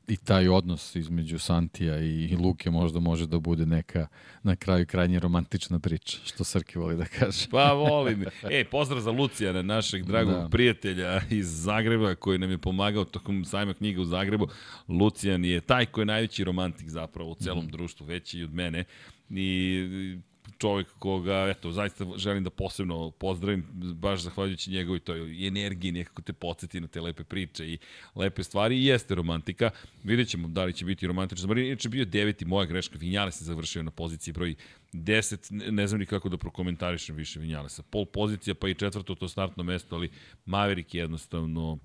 i 0.07 0.17
taj 0.17 0.47
odnos 0.47 0.95
između 0.95 1.39
Santija 1.39 1.99
i 1.99 2.35
Luke 2.35 2.69
možda 2.69 2.99
može 2.99 3.27
da 3.27 3.39
bude 3.39 3.65
neka 3.65 4.07
na 4.43 4.55
kraju 4.55 4.85
krajnje 4.85 5.19
romantična 5.19 5.79
priča, 5.79 6.17
što 6.25 6.43
Srki 6.43 6.79
voli 6.79 6.95
da 6.95 7.05
kaže. 7.05 7.47
Pa 7.51 7.73
volim. 7.73 8.25
E, 8.51 8.65
pozdrav 8.65 9.01
za 9.01 9.11
Lucijana, 9.11 9.61
našeg 9.61 10.03
dragog 10.03 10.33
da. 10.33 10.49
prijatelja 10.49 11.21
iz 11.29 11.63
Zagreba 11.63 12.15
koji 12.15 12.37
nam 12.37 12.51
je 12.51 12.57
pomagao 12.57 13.05
tokom 13.05 13.45
sajma 13.45 13.73
knjiga 13.73 14.01
u 14.01 14.05
Zagrebu. 14.05 14.47
Lucijan 14.87 15.45
je 15.45 15.61
taj 15.61 15.85
koji 15.85 16.01
je 16.01 16.05
najveći 16.05 16.43
romantik 16.43 16.89
zapravo 16.89 17.31
u 17.31 17.35
celom 17.35 17.65
mm. 17.65 17.71
društvu, 17.71 18.05
veći 18.05 18.39
i 18.39 18.43
od 18.43 18.53
mene. 18.53 18.83
I 19.29 20.17
čovjek 20.57 20.87
koga, 20.99 21.47
eto, 21.49 21.71
zaista 21.71 22.05
želim 22.17 22.43
da 22.43 22.49
posebno 22.49 23.11
pozdravim, 23.11 23.65
baš 23.73 24.21
zahvaljujući 24.21 24.71
njegovoj 24.71 24.99
toj 24.99 25.47
energiji, 25.47 25.91
nekako 25.91 26.21
te 26.21 26.33
podsjeti 26.33 26.79
na 26.79 26.87
te 26.87 27.01
lepe 27.01 27.23
priče 27.23 27.67
i 27.67 27.77
lepe 28.15 28.43
stvari 28.43 28.77
i 28.77 28.85
jeste 28.85 29.15
romantika. 29.15 29.69
Vidjet 30.03 30.27
ćemo 30.27 30.47
da 30.47 30.63
li 30.63 30.73
će 30.73 30.85
biti 30.85 31.07
romantično. 31.07 31.47
Marin 31.47 31.65
inače 31.65 31.89
bio 31.89 32.05
deveti, 32.05 32.45
moja 32.45 32.65
greška, 32.65 32.97
Vinjale 32.97 33.31
se 33.31 33.45
završio 33.45 33.83
na 33.83 33.91
poziciji 33.91 34.33
broj 34.33 34.55
10, 34.93 35.71
ne 35.71 35.87
znam 35.87 35.99
ni 35.99 36.05
kako 36.05 36.29
da 36.29 36.37
prokomentarišem 36.37 37.15
više 37.15 37.39
Vinjalesa. 37.39 37.83
Pol 37.83 38.05
pozicija, 38.05 38.55
pa 38.55 38.67
i 38.67 38.73
četvrto 38.73 39.15
to 39.15 39.27
startno 39.27 39.63
mesto, 39.63 39.95
ali 39.95 40.09
Maverick 40.45 40.93
je 40.93 41.01
jednostavno 41.01 41.77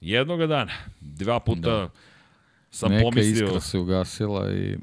jednoga 0.00 0.46
dana, 0.46 0.72
dva 1.00 1.40
puta 1.40 1.60
da. 1.60 1.90
sam 2.70 2.90
Neka 2.90 3.02
pomislio... 3.02 3.34
Neka 3.34 3.44
iskra 3.44 3.60
se 3.60 3.78
ugasila 3.78 4.52
i 4.52 4.76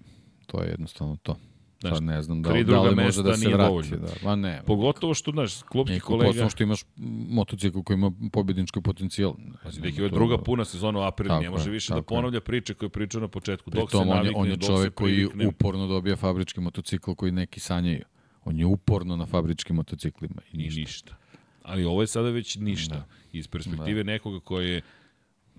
to 0.48 0.64
je 0.64 0.70
jednostavno 0.70 1.18
to. 1.24 1.40
Znaš, 1.80 1.93
Sad 1.93 2.03
ne 2.03 2.22
znam 2.22 2.41
da, 2.41 2.64
da 2.64 2.81
li 2.81 2.95
može 2.95 3.23
da 3.23 3.38
se 3.38 3.49
vrati. 3.49 3.89
Da. 3.89 4.07
Ma 4.23 4.35
ne. 4.35 4.61
Pogotovo 4.65 5.14
što, 5.14 5.31
znaš, 5.31 5.61
klubski 5.61 5.99
kolega... 5.99 6.27
Pogotovo 6.27 6.49
što 6.49 6.64
imaš 6.64 6.84
motocikl 7.30 7.80
koji 7.80 7.95
ima 7.95 8.11
pobjednički 8.31 8.81
potencijal. 8.81 9.34
Pazi, 9.64 9.81
neki 9.81 10.01
je 10.01 10.10
druga 10.10 10.38
puna 10.38 10.65
sezona 10.65 10.99
u 10.99 11.01
aprilu, 11.01 11.41
ne 11.41 11.49
može 11.49 11.69
više 11.69 11.93
da 11.93 12.01
ponavlja 12.01 12.41
priče 12.41 12.73
koje 12.73 12.88
je 12.88 12.91
pričao 12.91 13.22
na 13.22 13.27
početku. 13.27 13.69
Dok 13.69 13.91
tom, 13.91 14.03
se 14.03 14.10
navikne, 14.10 14.38
on 14.38 14.47
je, 14.47 14.53
on 14.53 14.61
je 14.61 14.68
čovek 14.68 14.93
koji 14.93 15.27
uporno 15.47 15.88
dobija 15.88 16.15
fabrički 16.15 16.60
motocikl 16.60 17.11
koji 17.11 17.31
neki 17.31 17.60
sanjaju. 17.60 18.06
On 18.43 18.60
je 18.60 18.65
uporno 18.65 19.15
na 19.15 19.26
fabričkim 19.26 19.76
motociklima 19.76 20.41
i 20.51 20.57
ništa. 20.57 20.80
I 20.80 20.84
ništa. 20.84 21.15
Ali 21.64 21.85
ovo 21.85 22.01
je 22.01 22.07
sada 22.07 22.30
već 22.30 22.56
ništa. 22.56 22.95
Da. 22.95 23.06
Iz 23.31 23.47
perspektive 23.47 24.03
da. 24.03 24.11
nekoga 24.11 24.39
koji 24.39 24.69
je 24.69 24.81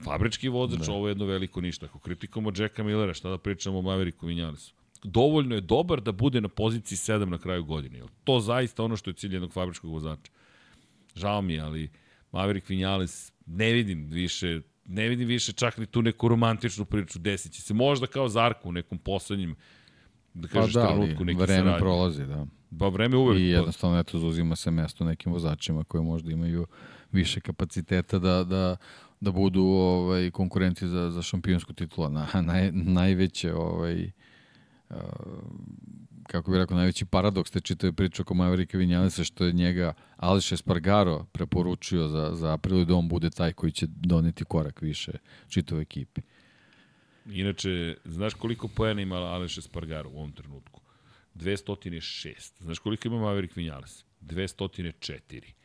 fabrički 0.04 0.48
vozač, 0.48 0.86
da. 0.86 0.92
ovo 0.92 1.08
je 1.08 1.10
jedno 1.10 1.24
veliko 1.24 1.60
ništa. 1.60 1.86
Ako 1.86 1.98
kritikamo 1.98 2.52
Jacka 2.56 2.82
Millera, 2.82 3.14
šta 3.14 3.30
da 3.30 3.38
pričamo 3.38 3.78
o 3.78 3.82
Maveriku 3.82 4.26
Vinjalesu? 4.26 4.74
Dovoljno 5.02 5.54
je 5.54 5.60
dobar 5.60 6.00
da 6.00 6.12
bude 6.12 6.40
na 6.40 6.48
poziciji 6.48 6.96
7 6.96 7.24
na 7.24 7.38
kraju 7.38 7.64
godine. 7.64 8.00
To 8.24 8.40
zaista 8.40 8.84
ono 8.84 8.96
što 8.96 9.10
je 9.10 9.14
cilj 9.14 9.34
jednog 9.34 9.52
fabričkog 9.52 9.90
vozača. 9.90 10.32
Žao 11.14 11.42
mi 11.42 11.60
ali 11.60 11.90
Maverick 12.32 12.68
Vinales 12.68 13.32
ne 13.46 13.72
vidim 13.72 14.06
više 14.10 14.60
ne 14.90 15.08
vidim 15.08 15.28
više 15.28 15.52
čak 15.52 15.78
ni 15.78 15.86
tu 15.86 16.02
neku 16.02 16.28
romantičnu 16.28 16.84
priču 16.84 17.18
desit 17.18 17.52
će 17.52 17.62
se. 17.62 17.74
Možda 17.74 18.06
kao 18.06 18.28
Zarko 18.28 18.68
u 18.68 18.72
nekom 18.72 18.98
poslednjim 18.98 19.56
da 20.34 20.48
pa 20.48 20.52
kažeš 20.52 20.74
pa 20.74 20.80
da, 20.80 20.88
trenutku 20.88 21.24
neki 21.24 21.40
vreme 21.40 21.58
saradnje. 21.58 21.78
prolazi, 21.78 22.26
da. 22.26 22.46
Ba 22.70 22.88
vreme 22.88 23.16
uvek. 23.16 23.40
I 23.40 23.44
jednostavno 23.44 23.98
eto 23.98 24.18
zauzima 24.18 24.56
se 24.56 24.70
mesto 24.70 25.04
nekim 25.04 25.32
vozačima 25.32 25.84
koji 25.84 26.04
možda 26.04 26.32
imaju 26.32 26.66
više 27.12 27.40
kapaciteta 27.40 28.18
da, 28.18 28.44
da, 28.44 28.76
da 29.20 29.32
budu 29.32 29.62
ovaj, 29.62 30.30
konkurenti 30.30 30.88
za, 30.88 31.10
za 31.10 31.22
šampionsku 31.22 31.72
titula. 31.72 32.08
Na, 32.08 32.26
naj, 32.42 32.72
najveće 32.72 33.54
ovaj, 33.54 34.10
kako 36.26 36.50
bih 36.50 36.58
rekao, 36.58 36.76
najveći 36.76 37.04
paradoks 37.04 37.50
te 37.50 37.60
čitave 37.60 37.92
priče 37.92 38.22
oko 38.22 38.34
Maverika 38.34 38.78
Vinjalesa, 38.78 39.24
što 39.24 39.44
je 39.44 39.52
njega 39.52 39.92
Aleš 40.16 40.52
Espargaro 40.52 41.26
preporučio 41.32 42.08
za, 42.08 42.30
za 42.34 42.52
april 42.52 42.80
i 42.80 42.84
da 42.84 42.94
on 42.94 43.08
bude 43.08 43.30
taj 43.30 43.52
koji 43.52 43.72
će 43.72 43.86
doneti 43.86 44.44
korak 44.44 44.82
više 44.82 45.12
čitavoj 45.48 45.82
ekipi. 45.82 46.20
Inače, 47.26 47.96
znaš 48.04 48.34
koliko 48.34 48.68
pojena 48.68 49.02
ima 49.02 49.16
Aleš 49.16 49.58
Espargaro 49.58 50.10
u 50.10 50.16
ovom 50.16 50.32
trenutku? 50.32 50.80
206. 51.34 52.62
Znaš 52.62 52.78
koliko 52.78 53.08
ima 53.08 53.18
Maverick 53.18 53.56
Vinales? 53.56 54.04
204 54.20 55.59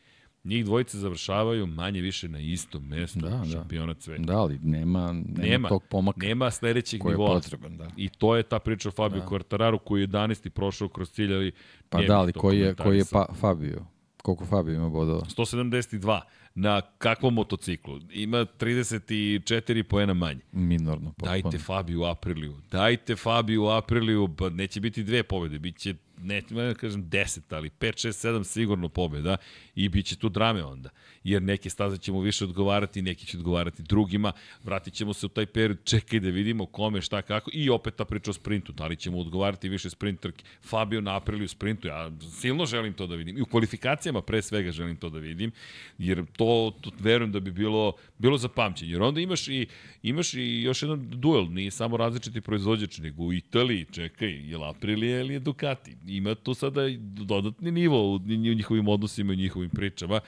njih 0.46 0.64
dvojice 0.64 0.98
završavaju 0.98 1.66
manje 1.66 2.00
više 2.00 2.28
na 2.28 2.40
istom 2.40 2.88
mestu 2.88 3.18
da, 3.18 3.28
da. 3.28 3.44
šampiona 3.52 3.94
sveta. 3.98 4.22
Da, 4.22 4.38
ali 4.38 4.58
nema, 4.62 5.12
nema, 5.12 5.48
nema 5.48 5.68
tog 5.68 5.82
pomaka. 5.88 6.26
Nema 6.26 6.50
sledećeg 6.50 7.00
koji 7.00 7.12
nivoa. 7.12 7.34
potreban, 7.34 7.76
da. 7.76 7.90
I 7.96 8.08
to 8.08 8.36
je 8.36 8.42
ta 8.42 8.58
priča 8.58 8.88
o 8.88 8.92
Fabio 8.92 9.20
da. 9.20 9.26
Quartararu 9.26 9.78
koji 9.78 10.00
je 10.00 10.08
11. 10.08 10.48
prošao 10.48 10.88
kroz 10.88 11.10
cilj, 11.10 11.34
ali 11.34 11.52
Pa 11.88 12.02
da, 12.02 12.18
ali 12.18 12.32
koji 12.32 12.58
je, 12.58 12.74
koji 12.74 12.98
je 12.98 13.04
pa, 13.12 13.26
Fabio? 13.40 13.84
Koliko 14.22 14.46
Fabio 14.46 14.74
ima 14.74 14.88
bodova? 14.88 15.20
172 15.20 16.20
na 16.54 16.80
kakvom 16.80 17.34
motociklu. 17.34 18.00
Ima 18.10 18.38
34 18.38 19.82
poena 19.82 20.14
manje. 20.14 20.40
Minorno. 20.52 21.10
Potpuno. 21.10 21.32
Dajte 21.32 21.58
Fabio 21.58 22.00
u 22.00 22.04
Apriliju. 22.04 22.56
Dajte 22.70 23.16
Fabio 23.16 23.64
u 23.64 23.68
Apriliju. 23.68 24.28
Pa 24.38 24.48
neće 24.48 24.80
biti 24.80 25.02
dve 25.04 25.22
pobede, 25.22 25.58
bit 25.58 25.78
će 25.78 25.94
ne, 26.22 26.42
ne 26.50 26.66
da 26.66 26.74
kažem 26.74 27.04
10, 27.04 27.40
ali 27.56 27.70
5, 27.70 28.08
6, 28.08 28.28
7 28.28 28.44
sigurno 28.44 28.88
pobjeda 28.88 29.36
i 29.74 29.88
bit 29.88 30.06
će 30.06 30.16
tu 30.16 30.28
drame 30.28 30.64
onda. 30.64 30.90
Jer 31.24 31.42
neke 31.42 31.70
staze 31.70 31.98
ćemo 31.98 32.20
više 32.20 32.44
odgovarati, 32.44 33.02
neki 33.02 33.26
će 33.26 33.36
odgovarati 33.36 33.82
drugima. 33.82 34.32
Vratit 34.64 34.94
ćemo 34.94 35.12
se 35.12 35.26
u 35.26 35.28
taj 35.28 35.46
period, 35.46 35.78
čekaj 35.84 36.20
da 36.20 36.28
vidimo 36.28 36.66
kome, 36.66 37.00
šta, 37.00 37.22
kako. 37.22 37.50
I 37.54 37.70
opet 37.70 37.96
ta 37.96 38.04
priča 38.04 38.30
o 38.30 38.34
sprintu. 38.34 38.72
Da 38.72 38.86
li 38.86 38.96
ćemo 38.96 39.18
odgovarati 39.18 39.68
više 39.68 39.90
sprinterki. 39.90 40.44
Fabio 40.62 41.00
na 41.00 41.20
u 41.44 41.48
sprintu, 41.48 41.88
ja 41.88 42.10
silno 42.40 42.66
želim 42.66 42.92
to 42.92 43.06
da 43.06 43.14
vidim. 43.14 43.38
I 43.38 43.42
u 43.42 43.46
kvalifikacijama 43.46 44.22
pre 44.22 44.42
svega 44.42 44.72
želim 44.72 44.96
to 44.96 45.10
da 45.10 45.18
vidim. 45.18 45.52
Jer 45.98 46.24
to, 46.36 46.72
to 46.80 46.90
verujem 47.00 47.32
da 47.32 47.40
bi 47.40 47.50
bilo, 47.50 47.92
bilo 48.18 48.38
za 48.38 48.48
pamćenje. 48.48 48.92
Jer 48.92 49.02
onda 49.02 49.20
imaš 49.20 49.48
i, 49.48 49.66
imaš 50.02 50.34
i 50.34 50.62
još 50.62 50.82
jedan 50.82 51.10
duel. 51.10 51.46
Nije 51.50 51.70
samo 51.70 51.96
različiti 51.96 52.40
proizvođač, 52.40 52.98
nego 52.98 53.22
u 53.22 53.32
Italiji, 53.32 53.86
čekaj, 53.92 54.50
je 54.50 54.58
li 54.58 54.64
Aprilia 54.64 55.20
ili 55.20 55.34
je 55.34 55.40
Ducati 55.40 55.96
ima 56.06 56.34
tu 56.34 56.54
sada 56.54 56.80
dodatni 56.98 57.70
nivo 57.70 58.14
u 58.14 58.18
njihovim 58.28 58.88
odnosima 58.88 59.32
i 59.32 59.36
njihovim 59.36 59.70
pričama. 59.70 60.20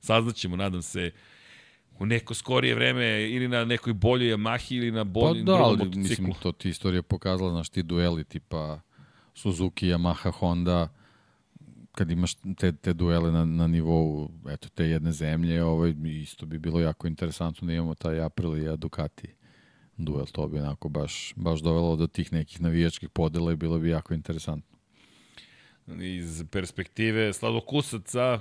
Saznaćemo, 0.00 0.56
nadam 0.56 0.82
se, 0.82 1.10
u 1.98 2.06
neko 2.06 2.34
skorije 2.34 2.74
vreme 2.74 3.30
ili 3.30 3.48
na 3.48 3.64
nekoj 3.64 3.92
boljoj 3.92 4.36
Yamahi 4.36 4.76
ili 4.76 4.90
na 4.90 5.04
boljim 5.04 5.46
pa 5.46 5.52
da, 5.52 5.58
ali, 5.58 5.78
motociklu. 5.78 6.00
Mislim, 6.02 6.32
to 6.42 6.52
ti 6.52 6.68
istorija 6.68 7.02
pokazala, 7.02 7.50
znaš, 7.50 7.68
ti 7.68 7.82
dueli 7.82 8.24
tipa 8.24 8.80
Suzuki, 9.34 9.86
Yamaha, 9.86 10.30
Honda, 10.30 10.88
kad 11.92 12.10
imaš 12.10 12.34
te, 12.34 12.72
te 12.72 12.92
duele 12.92 13.32
na, 13.32 13.44
na 13.44 13.66
nivou 13.66 14.30
eto, 14.48 14.68
te 14.68 14.84
jedne 14.84 15.12
zemlje, 15.12 15.64
ovaj, 15.64 15.94
isto 16.22 16.46
bi 16.46 16.58
bilo 16.58 16.80
jako 16.80 17.06
interesantno 17.06 17.66
da 17.66 17.72
imamo 17.72 17.94
taj 17.94 18.20
Aprilia 18.20 18.76
Ducati 18.76 19.38
duel, 19.98 20.26
to 20.32 20.48
bi 20.48 20.58
onako 20.58 20.88
baš, 20.88 21.32
baš 21.36 21.60
dovelo 21.60 21.96
do 21.96 22.06
tih 22.06 22.32
nekih 22.32 22.60
navijačkih 22.60 23.08
podela 23.08 23.52
i 23.52 23.56
bilo 23.56 23.78
bi 23.78 23.88
jako 23.88 24.14
interesantno 24.14 24.77
iz 26.00 26.44
perspektive 26.50 27.32
sladokusaca, 27.32 28.40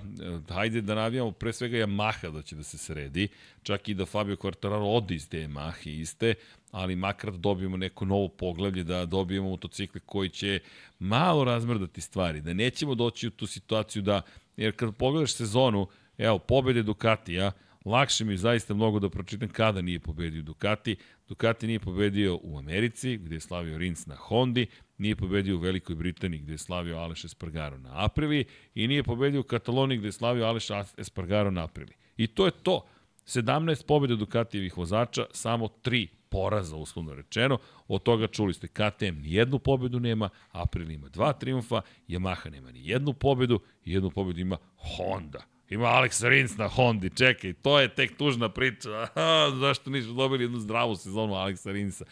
hajde 0.50 0.82
da 0.82 0.96
navijamo 0.96 1.32
pre 1.32 1.54
svega 1.54 1.78
Yamaha 1.78 2.32
da 2.32 2.42
će 2.42 2.56
da 2.56 2.64
se 2.64 2.78
sredi, 2.78 3.28
čak 3.64 3.90
i 3.90 3.94
da 3.94 4.06
Fabio 4.06 4.36
Quartararo 4.36 4.98
odi 4.98 5.16
iz 5.16 5.30
te 5.30 5.38
Yamahe 5.38 6.02
iste, 6.02 6.34
ali 6.72 6.96
makar 6.96 7.32
da 7.32 7.38
dobijemo 7.38 7.78
neko 7.78 8.06
novo 8.06 8.28
poglavlje, 8.28 8.84
da 8.84 9.06
dobijemo 9.06 9.50
motocikle 9.50 10.02
koji 10.06 10.30
će 10.30 10.60
malo 11.00 11.44
razmrdati 11.44 12.02
stvari, 12.02 12.42
da 12.42 12.54
nećemo 12.54 12.96
doći 12.96 13.28
u 13.28 13.32
tu 13.32 13.48
situaciju 13.48 14.02
da, 14.02 14.22
jer 14.58 14.76
kad 14.76 14.96
pogledaš 14.96 15.34
sezonu, 15.34 15.88
evo, 16.18 16.40
pobede 16.40 16.84
Ducatija, 16.84 17.52
lakše 17.86 18.26
mi 18.26 18.38
zaista 18.38 18.74
mnogo 18.74 19.00
da 19.00 19.10
pročitam 19.10 19.50
kada 19.50 19.82
nije 19.82 20.00
pobedio 20.00 20.42
Ducati. 20.42 20.96
Ducati 21.30 21.68
nije 21.68 21.80
pobedio 21.80 22.40
u 22.44 22.58
Americi, 22.58 23.18
gde 23.18 23.36
je 23.36 23.40
slavio 23.40 23.78
Rins 23.78 24.06
na 24.06 24.16
Hondi, 24.16 24.68
nije 24.98 25.16
pobedio 25.16 25.56
u 25.56 25.60
Velikoj 25.60 25.96
Britaniji 25.96 26.40
gde 26.40 26.54
je 26.54 26.58
slavio 26.58 26.98
Aleš 26.98 27.26
Espargaro 27.26 27.78
na 27.78 27.90
Aprili 27.94 28.46
i 28.76 28.88
nije 28.88 29.04
pobedio 29.04 29.40
u 29.40 29.44
Kataloniji 29.44 29.98
gde 29.98 30.08
je 30.08 30.12
slavio 30.12 30.46
Aleš 30.46 30.68
Espargaro 30.98 31.52
na 31.52 31.64
Aprili. 31.64 31.94
I 32.18 32.28
to 32.28 32.46
je 32.46 32.52
to. 32.52 32.86
17 33.26 33.86
pobjeda 33.86 34.16
Dukatijevih 34.16 34.78
vozača, 34.78 35.26
samo 35.32 35.68
3 35.68 36.08
poraza, 36.30 36.76
uslovno 36.76 37.14
rečeno. 37.14 37.58
Od 37.88 38.04
toga 38.04 38.28
čuli 38.28 38.54
ste, 38.54 38.68
KTM 38.68 39.22
nijednu 39.22 39.60
pobedu 39.60 40.00
nema, 40.00 40.30
April 40.52 40.92
ima 40.92 41.10
dva 41.10 41.34
triumfa, 41.34 41.82
Yamaha 42.08 42.50
nema 42.52 42.72
ni 42.72 42.88
jednu 42.88 43.14
pobedu, 43.14 43.60
jednu 43.86 44.12
pobedu 44.12 44.40
ima 44.40 44.58
Honda. 44.76 45.44
Ima 45.70 45.86
Alex 45.86 46.30
Rins 46.30 46.58
na 46.58 46.68
Hondi, 46.68 47.10
čekaj, 47.10 47.54
to 47.54 47.80
je 47.80 47.96
tek 47.96 48.18
tužna 48.18 48.50
priča. 48.50 49.08
Zašto 49.62 49.90
nisu 49.90 50.14
dobili 50.14 50.44
jednu 50.44 50.60
zdravu 50.60 50.96
sezonu 50.96 51.34
Alexa 51.34 51.72
Rinsa? 51.72 52.06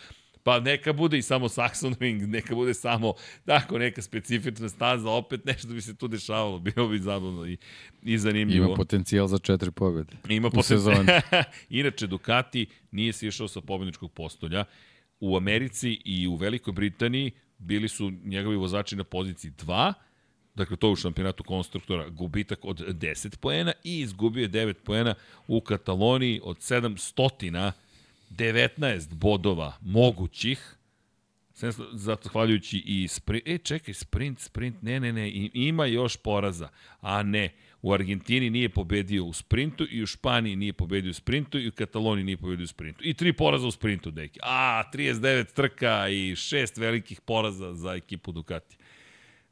Pa 0.46 0.60
neka 0.60 0.94
bude 0.94 1.18
i 1.18 1.22
samo 1.22 1.50
Saxon 1.50 1.96
Ring, 2.00 2.22
neka 2.22 2.56
bude 2.56 2.74
samo 2.74 3.14
tako 3.46 3.78
neka 3.78 4.02
specifična 4.02 4.70
staza, 4.70 5.10
opet 5.10 5.46
nešto 5.46 5.68
bi 5.68 5.82
se 5.82 5.96
tu 5.96 6.08
dešavalo, 6.08 6.60
bilo 6.60 6.88
bi 6.88 7.00
zabavno 7.00 7.46
i, 7.46 7.58
i 8.04 8.18
zanimljivo. 8.18 8.66
Ima 8.66 8.76
potencijal 8.76 9.28
za 9.28 9.38
četiri 9.38 9.72
pobjede 9.72 10.14
Ima 10.30 10.50
potencijal. 10.50 11.06
Inače, 11.70 12.08
Ducati 12.08 12.66
nije 12.92 13.14
se 13.14 13.28
išao 13.28 13.48
sa 13.48 13.62
pobjedničkog 13.62 14.12
postolja. 14.12 14.66
U 15.20 15.38
Americi 15.38 16.02
i 16.06 16.28
u 16.28 16.36
Velikoj 16.36 16.74
Britaniji 16.74 17.32
bili 17.58 17.88
su 17.88 18.12
njegovi 18.24 18.56
vozači 18.56 18.96
na 18.96 19.04
poziciji 19.04 19.52
2, 19.52 19.94
dakle 20.56 20.78
to 20.78 20.92
u 20.92 20.96
šampionatu 20.96 21.44
konstruktora, 21.44 22.10
gubitak 22.10 22.60
od 22.66 22.80
10 22.80 23.38
poena 23.38 23.74
i 23.84 24.00
izgubio 24.00 24.42
je 24.42 24.50
9 24.50 24.74
poena 24.74 25.16
u 25.48 25.62
Kataloniji 25.62 26.42
od 26.44 26.58
700 26.58 27.72
19 28.30 29.14
bodova 29.14 29.78
mogućih, 29.82 30.76
zahvaljujući 31.94 32.84
i 32.86 33.08
sprint, 33.08 33.48
e 33.48 33.58
čekaj, 33.58 33.94
sprint, 33.94 34.40
sprint, 34.40 34.82
ne, 34.82 35.00
ne, 35.00 35.14
ne, 35.14 35.32
ima 35.54 35.86
još 35.86 36.18
poraza, 36.18 36.70
a 37.02 37.24
ne, 37.24 37.50
u 37.82 37.94
Argentini 37.94 38.50
nije 38.50 38.70
pobedio 38.70 39.26
u 39.26 39.34
sprintu 39.34 39.88
i 39.92 40.04
u 40.04 40.06
Španiji 40.06 40.56
nije 40.56 40.74
pobedio 40.74 41.10
u 41.10 41.14
sprintu 41.14 41.60
i 41.60 41.68
u 41.68 41.72
Kataloniji 41.72 42.26
nije 42.26 42.38
pobedio 42.38 42.64
u 42.64 42.68
sprintu. 42.68 43.04
I 43.04 43.14
tri 43.14 43.34
poraza 43.34 43.68
u 43.68 43.72
sprintu, 43.72 44.12
deki. 44.12 44.40
A, 44.44 44.84
39 44.94 45.54
trka 45.54 46.10
i 46.10 46.36
šest 46.36 46.78
velikih 46.78 47.22
poraza 47.22 47.74
za 47.74 47.94
ekipu 47.94 48.32
Ducati. 48.32 48.78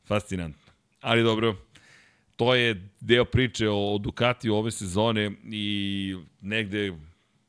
Fascinantno. 0.06 0.74
Ali 1.02 1.24
dobro, 1.24 1.56
to 2.36 2.56
je 2.56 2.90
deo 3.02 3.26
priče 3.26 3.70
o 3.70 3.98
Ducati 3.98 4.50
ove 4.50 4.72
sezone 4.72 5.32
i 5.44 6.16
negde 6.42 6.94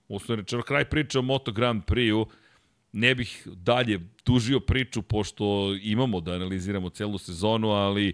uslovno 0.08 0.42
rečeno, 0.42 0.62
kraj 0.62 0.84
priče 0.84 1.18
o 1.18 1.22
Moto 1.22 1.52
Grand 1.52 1.82
Prix-u, 1.84 2.26
ne 2.92 3.14
bih 3.14 3.48
dalje 3.54 4.00
dužio 4.26 4.60
priču, 4.60 5.02
pošto 5.02 5.74
imamo 5.82 6.20
da 6.20 6.32
analiziramo 6.32 6.90
celu 6.90 7.18
sezonu, 7.18 7.68
ali 7.68 8.12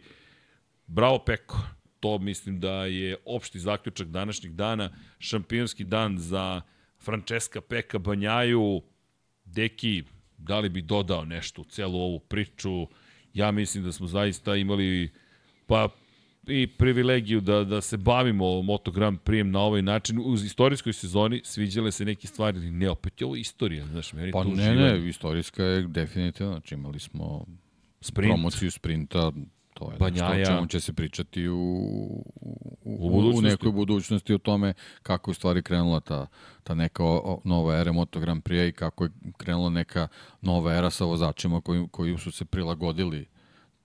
bravo 0.87 1.19
Peko, 1.19 1.59
to 2.01 2.19
mislim 2.19 2.61
da 2.61 2.85
je 2.85 3.17
opšti 3.25 3.59
zaključak 3.59 4.09
današnjeg 4.09 4.53
dana, 4.53 4.91
šampionski 5.19 5.85
dan 5.85 6.19
za 6.19 6.63
Francesca 6.99 7.61
Peka 7.61 7.99
Banjaju, 7.99 8.83
Deki, 9.45 10.03
da 10.39 10.59
li 10.59 10.69
bi 10.69 10.83
dodao 10.83 11.25
nešto 11.25 11.63
u 11.63 11.65
celu 11.65 11.99
ovu 12.01 12.19
priču, 12.19 12.87
Ja 13.35 13.51
mislim 13.51 13.85
da 13.85 13.93
smo 13.93 14.07
zaista 14.07 14.57
imali 14.57 15.11
pa 15.67 15.89
i 16.51 16.67
privilegiju 16.67 17.41
da, 17.41 17.65
da 17.65 17.81
se 17.81 17.97
bavimo 17.97 18.63
Moto 18.63 18.91
Grand 18.91 19.19
Prix 19.25 19.43
na 19.43 19.61
ovaj 19.61 19.83
način. 19.83 20.19
U 20.19 20.35
istorijskoj 20.35 20.93
sezoni 20.93 21.41
sviđale 21.45 21.93
se 21.93 22.05
neke 22.05 22.27
stvari, 22.27 22.71
ne 22.71 22.91
opet 22.91 23.21
je 23.21 23.25
ovo 23.27 23.37
istorija, 23.37 23.87
znaš, 23.87 24.13
meni 24.13 24.33
pa 24.33 24.43
to 24.43 24.49
ne, 24.49 24.75
ne, 24.75 25.09
istorijska 25.09 25.65
je 25.65 25.83
definitivno, 25.83 26.53
znači 26.53 26.75
imali 26.75 26.99
smo 26.99 27.47
Sprint. 28.01 28.33
promociju 28.33 28.71
sprinta, 28.71 29.33
to 29.75 29.91
je 29.91 29.97
Banjaja. 29.99 30.39
nešto 30.39 30.53
o 30.53 30.57
čemu 30.57 30.67
će 30.67 30.81
se 30.81 30.93
pričati 30.93 31.49
u, 31.49 31.57
u, 32.41 32.75
u, 32.85 33.33
u 33.39 33.43
nekoj 33.43 33.73
budućnosti 33.73 34.35
o 34.35 34.39
tome 34.39 34.75
kako 35.03 35.31
je 35.31 35.35
stvari 35.35 35.63
krenula 35.63 36.01
ta, 36.01 36.27
ta 36.63 36.75
neka 36.75 37.05
o, 37.05 37.41
nova 37.45 37.77
era 37.77 37.93
Moto 37.93 38.21
Grand 38.21 38.43
Prix 38.43 38.69
i 38.69 38.73
kako 38.73 39.05
je 39.05 39.11
krenula 39.37 39.71
neka 39.71 40.09
nova 40.41 40.75
era 40.75 40.91
sa 40.91 41.05
vozačima 41.05 41.61
koji, 41.61 41.87
koji 41.91 42.19
su 42.19 42.31
se 42.31 42.45
prilagodili 42.45 43.27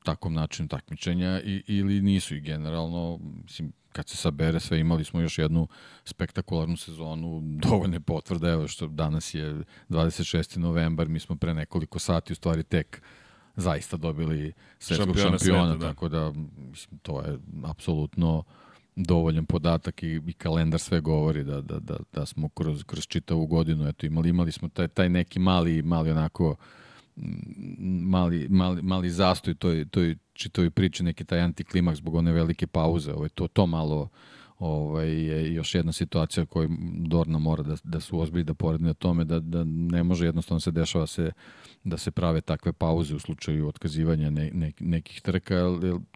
takvom 0.06 0.34
načinu 0.34 0.68
takmičenja 0.68 1.42
i, 1.42 1.64
ili 1.68 2.02
nisu 2.02 2.36
i 2.36 2.42
generalno, 2.42 3.20
mislim, 3.44 3.74
kad 3.92 4.10
se 4.10 4.18
sabere 4.18 4.60
sve, 4.60 4.80
imali 4.80 5.04
smo 5.04 5.22
još 5.22 5.38
jednu 5.38 5.68
spektakularnu 6.06 6.78
sezonu, 6.78 7.42
dovoljne 7.70 8.00
potvrde, 8.00 8.50
evo 8.50 8.68
što 8.68 8.88
danas 8.88 9.34
je 9.34 9.56
26. 9.90 10.58
novembar, 10.58 11.08
mi 11.08 11.20
smo 11.20 11.36
pre 11.36 11.54
nekoliko 11.54 12.00
sati 12.00 12.34
u 12.34 12.36
stvari 12.36 12.64
tek 12.64 13.02
zaista 13.56 13.98
dobili 13.98 14.54
svetskog 14.80 15.08
šampiona, 15.08 15.38
šampiona 15.38 15.74
sveta, 15.74 15.86
da. 15.86 15.90
tako 15.90 16.10
da 16.10 16.32
mislim, 16.58 17.00
to 17.00 17.22
je 17.22 17.40
apsolutno 17.66 18.44
dovoljan 18.96 19.46
podatak 19.46 20.04
i, 20.04 20.22
i 20.28 20.34
kalendar 20.34 20.80
sve 20.80 21.02
govori 21.02 21.44
da, 21.44 21.62
da, 21.62 21.80
da, 21.80 21.98
da 22.14 22.26
smo 22.26 22.50
kroz, 22.50 22.84
kroz 22.84 23.08
čitavu 23.08 23.48
godinu 23.48 23.88
eto, 23.88 24.06
imali, 24.06 24.30
imali 24.30 24.52
smo 24.52 24.70
taj, 24.70 24.88
taj 24.88 25.10
neki 25.10 25.40
mali, 25.40 25.82
mali 25.82 26.12
onako 26.12 26.50
uh, 26.50 26.58
mali, 28.02 28.48
mali, 28.50 28.82
mali 28.82 29.10
zastoj 29.10 29.56
toj, 29.56 29.86
toj 29.86 30.16
čitovi 30.34 30.70
priči, 30.70 31.04
neki 31.04 31.26
taj 31.26 31.40
antiklimaks 31.40 31.98
zbog 31.98 32.16
one 32.16 32.32
velike 32.32 32.68
pauze. 32.68 33.14
Ovaj, 33.14 33.30
to, 33.30 33.48
to 33.48 33.66
malo 33.66 34.10
ovaj, 34.60 35.10
je 35.10 35.54
još 35.54 35.76
jedna 35.76 35.92
situacija 35.92 36.46
koju 36.46 36.70
Dorna 37.08 37.40
mora 37.40 37.64
da, 37.64 37.76
da 37.84 38.00
su 38.00 38.20
ozbilji 38.20 38.44
da 38.44 38.54
poredne 38.54 38.90
o 38.90 38.94
tome 38.94 39.26
da, 39.26 39.40
da 39.40 39.64
ne 39.66 40.04
može 40.04 40.26
jednostavno 40.26 40.60
se 40.60 40.72
dešava 40.72 41.08
se, 41.08 41.32
da 41.84 41.98
se 41.98 42.12
prave 42.12 42.42
takve 42.42 42.74
pauze 42.74 43.16
u 43.16 43.20
slučaju 43.20 43.68
otkazivanja 43.68 44.30
ne, 44.30 44.52
ne, 44.54 44.72
nekih 44.80 45.22
trka, 45.22 45.56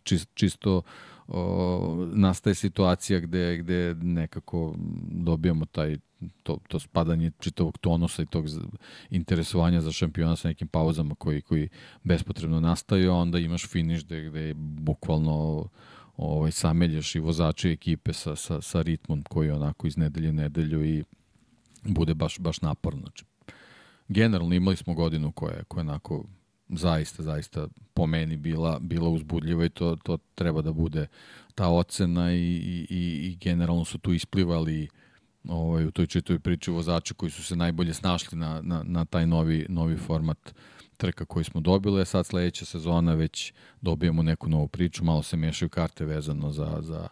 čist, 0.03 0.29
čisto 0.33 0.81
o, 1.29 2.07
nastaje 2.13 2.55
situacija 2.55 3.19
gde, 3.19 3.57
gde 3.57 3.95
nekako 4.01 4.75
dobijamo 5.11 5.65
taj 5.65 5.97
to, 6.43 6.57
to 6.67 6.79
spadanje 6.79 7.31
čitavog 7.39 7.77
tonusa 7.77 8.21
i 8.21 8.25
tog 8.25 8.45
interesovanja 9.09 9.81
za 9.81 9.91
šampiona 9.91 10.35
sa 10.35 10.47
nekim 10.47 10.67
pauzama 10.67 11.15
koji, 11.15 11.41
koji 11.41 11.69
bespotrebno 12.03 12.59
nastaju, 12.59 13.11
a 13.11 13.15
onda 13.15 13.39
imaš 13.39 13.67
finiš 13.67 14.05
gde, 14.05 14.29
gde 14.29 14.53
bukvalno 14.57 15.67
ovaj, 16.17 16.51
sameljaš 16.51 17.15
i 17.15 17.19
vozače 17.19 17.71
ekipe 17.71 18.13
sa, 18.13 18.35
sa, 18.35 18.61
sa 18.61 18.81
ritmom 18.81 19.23
koji 19.23 19.47
je 19.47 19.53
onako 19.53 19.87
iz 19.87 19.97
nedelje 19.97 20.33
nedelju 20.33 20.85
i 20.85 21.03
bude 21.83 22.13
baš, 22.13 22.39
baš 22.39 22.61
naporno. 22.61 23.01
Znači, 23.01 23.25
generalno 24.07 24.55
imali 24.55 24.75
smo 24.75 24.93
godinu 24.93 25.31
koja 25.31 25.53
je, 25.53 25.63
koja 25.63 25.81
je 25.81 25.89
onako 25.89 26.25
zaista, 26.69 27.23
zaista 27.23 27.67
po 27.93 28.07
meni 28.07 28.37
bila, 28.37 28.79
bila 28.79 29.09
uzbudljiva 29.09 29.65
i 29.65 29.69
to, 29.69 29.95
to 30.03 30.17
treba 30.35 30.61
da 30.61 30.73
bude 30.73 31.07
ta 31.55 31.67
ocena 31.67 32.33
i, 32.33 32.37
i, 32.37 33.27
i 33.29 33.37
generalno 33.41 33.85
su 33.85 33.97
tu 33.97 34.13
isplivali 34.13 34.87
ovaj, 35.47 35.85
u 35.85 35.91
toj 35.91 36.07
čitoj 36.07 36.39
priči 36.39 36.71
vozači 36.71 37.13
koji 37.13 37.31
su 37.31 37.43
se 37.43 37.55
najbolje 37.55 37.93
snašli 37.93 38.37
na, 38.37 38.61
na, 38.61 38.83
na 38.83 39.05
taj 39.05 39.27
novi, 39.27 39.65
novi 39.69 39.97
format 39.97 40.53
trka 40.97 41.25
koji 41.25 41.43
smo 41.45 41.61
dobili, 41.61 42.01
a 42.01 42.05
sad 42.05 42.25
sledeća 42.25 42.65
sezona 42.65 43.13
već 43.13 43.53
dobijemo 43.81 44.23
neku 44.23 44.49
novu 44.49 44.67
priču, 44.67 45.03
malo 45.03 45.23
se 45.23 45.37
mešaju 45.37 45.69
karte 45.69 46.05
vezano 46.05 46.51
za, 46.51 46.77
za 46.81 47.07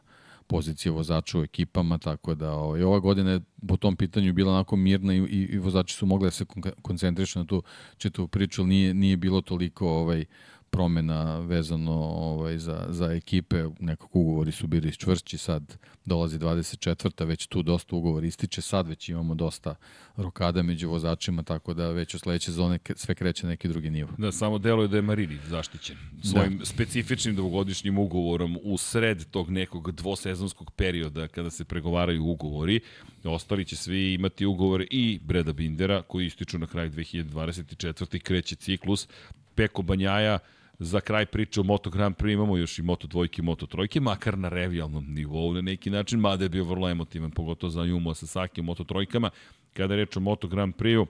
pozicije 0.47 0.91
vozača 0.91 1.39
u 1.39 1.43
ekipama, 1.43 1.97
tako 1.97 2.35
da 2.35 2.51
ovaj, 2.51 2.83
ova 2.83 2.99
godina 2.99 3.31
je 3.31 3.41
po 3.67 3.77
tom 3.77 3.95
pitanju 3.95 4.33
bila 4.33 4.53
onako 4.53 4.75
mirna 4.75 5.13
i, 5.13 5.17
i, 5.17 5.47
i 5.51 5.57
vozači 5.57 5.95
su 5.95 6.05
mogli 6.05 6.27
da 6.27 6.31
se 6.31 6.45
koncentrišu 6.81 7.39
na 7.39 7.45
tu 7.45 7.63
čitavu 7.97 8.27
priču, 8.27 8.61
ali 8.61 8.69
nije, 8.69 8.93
nije 8.93 9.17
bilo 9.17 9.41
toliko 9.41 9.89
ovaj, 9.89 10.25
promena 10.69 11.39
vezano 11.39 11.93
ovaj, 11.93 12.57
za, 12.57 12.85
za 12.89 13.05
ekipe, 13.13 13.63
nekako 13.79 14.19
ugovori 14.19 14.51
su 14.51 14.67
bili 14.67 14.95
čvršći, 14.95 15.37
sad 15.37 15.77
dolazi 16.05 16.39
24. 16.39 17.25
već 17.25 17.47
tu 17.47 17.63
dosta 17.63 17.95
ugovor 17.95 18.23
ističe, 18.23 18.61
sad 18.61 18.87
već 18.87 19.09
imamo 19.09 19.35
dosta 19.35 19.75
rokada 20.15 20.63
među 20.63 20.89
vozačima, 20.89 21.43
tako 21.43 21.73
da 21.73 21.89
već 21.89 22.13
u 22.13 22.19
sledeće 22.19 22.51
zone 22.51 22.79
sve 22.95 23.15
kreće 23.15 23.45
na 23.45 23.49
neki 23.49 23.67
drugi 23.67 23.89
nivo. 23.89 24.09
Da, 24.17 24.31
samo 24.31 24.57
deluje 24.57 24.87
da 24.87 24.95
je 24.95 25.01
Marini 25.01 25.37
zaštićen 25.47 25.97
svojim 26.23 26.57
da. 26.57 26.65
specifičnim 26.65 27.35
dvogodišnjim 27.35 27.97
ugovorom 27.97 28.57
u 28.63 28.77
sred 28.77 29.25
tog 29.31 29.49
nekog 29.49 29.91
dvosezonskog 29.91 30.71
perioda 30.71 31.27
kada 31.27 31.49
se 31.49 31.65
pregovaraju 31.65 32.25
ugovori. 32.25 32.79
Ostali 33.23 33.65
će 33.65 33.75
svi 33.75 34.13
imati 34.13 34.45
ugovore 34.45 34.85
i 34.89 35.19
Breda 35.23 35.53
Bindera 35.53 36.01
koji 36.01 36.25
ističu 36.25 36.57
na 36.57 36.67
kraju 36.67 36.91
2024. 36.91 38.19
kreće 38.19 38.55
ciklus. 38.55 39.07
Peko 39.55 39.81
Banjaja, 39.81 40.39
za 40.79 40.99
kraj 40.99 41.25
priče 41.25 41.59
o 41.59 41.63
Moto 41.63 41.89
Grand 41.89 42.15
Prix 42.15 42.33
imamo 42.33 42.57
još 42.57 42.79
i 42.79 42.81
Moto 42.81 43.07
dvojke 43.07 43.41
i 43.41 43.45
Moto 43.45 43.65
trojke, 43.65 43.99
makar 43.99 44.37
na 44.37 44.49
revijalnom 44.49 45.05
nivou 45.13 45.53
na 45.53 45.61
neki 45.61 45.89
način, 45.89 46.19
mada 46.19 46.45
je 46.45 46.49
bio 46.49 46.63
vrlo 46.63 46.89
emotivan, 46.89 47.31
pogotovo 47.31 47.69
za 47.69 47.83
Jumo 47.83 48.13
Sasaki 48.13 48.61
u 48.61 48.63
Moto 48.63 48.83
trojkama. 48.83 49.29
Kada 49.73 49.93
je 49.93 49.97
reč 49.97 50.17
o 50.17 50.19
Moto 50.19 50.47
Grand 50.47 50.75
Prix-u, 50.75 51.07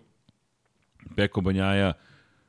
Peko 1.16 1.42
Banjaja, 1.42 1.94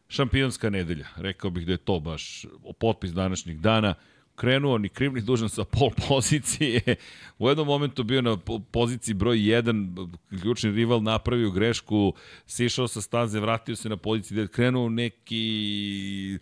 šampionska 0.08 0.70
nedelja. 0.70 1.06
Rekao 1.16 1.50
bih 1.50 1.66
da 1.66 1.72
je 1.72 1.78
to 1.78 2.00
baš 2.00 2.46
potpis 2.80 3.12
današnjih 3.12 3.60
dana 3.60 3.94
krenuo 4.38 4.78
ni 4.78 4.88
kriv 4.88 5.12
ni 5.12 5.20
dužan 5.20 5.48
sa 5.48 5.64
pol 5.64 5.90
pozicije. 6.08 6.96
U 7.38 7.48
jednom 7.48 7.66
momentu 7.66 8.04
bio 8.04 8.22
na 8.22 8.36
poziciji 8.70 9.14
broj 9.14 9.38
1, 9.38 10.08
ključni 10.42 10.70
rival 10.70 11.02
napravio 11.02 11.50
grešku, 11.50 12.12
sišao 12.46 12.88
sa 12.88 13.00
staze, 13.00 13.40
vratio 13.40 13.76
se 13.76 13.88
na 13.88 13.96
poziciju 13.96 14.34
gde 14.34 14.42
je 14.42 14.48
krenuo 14.48 14.88
neki 14.88 16.38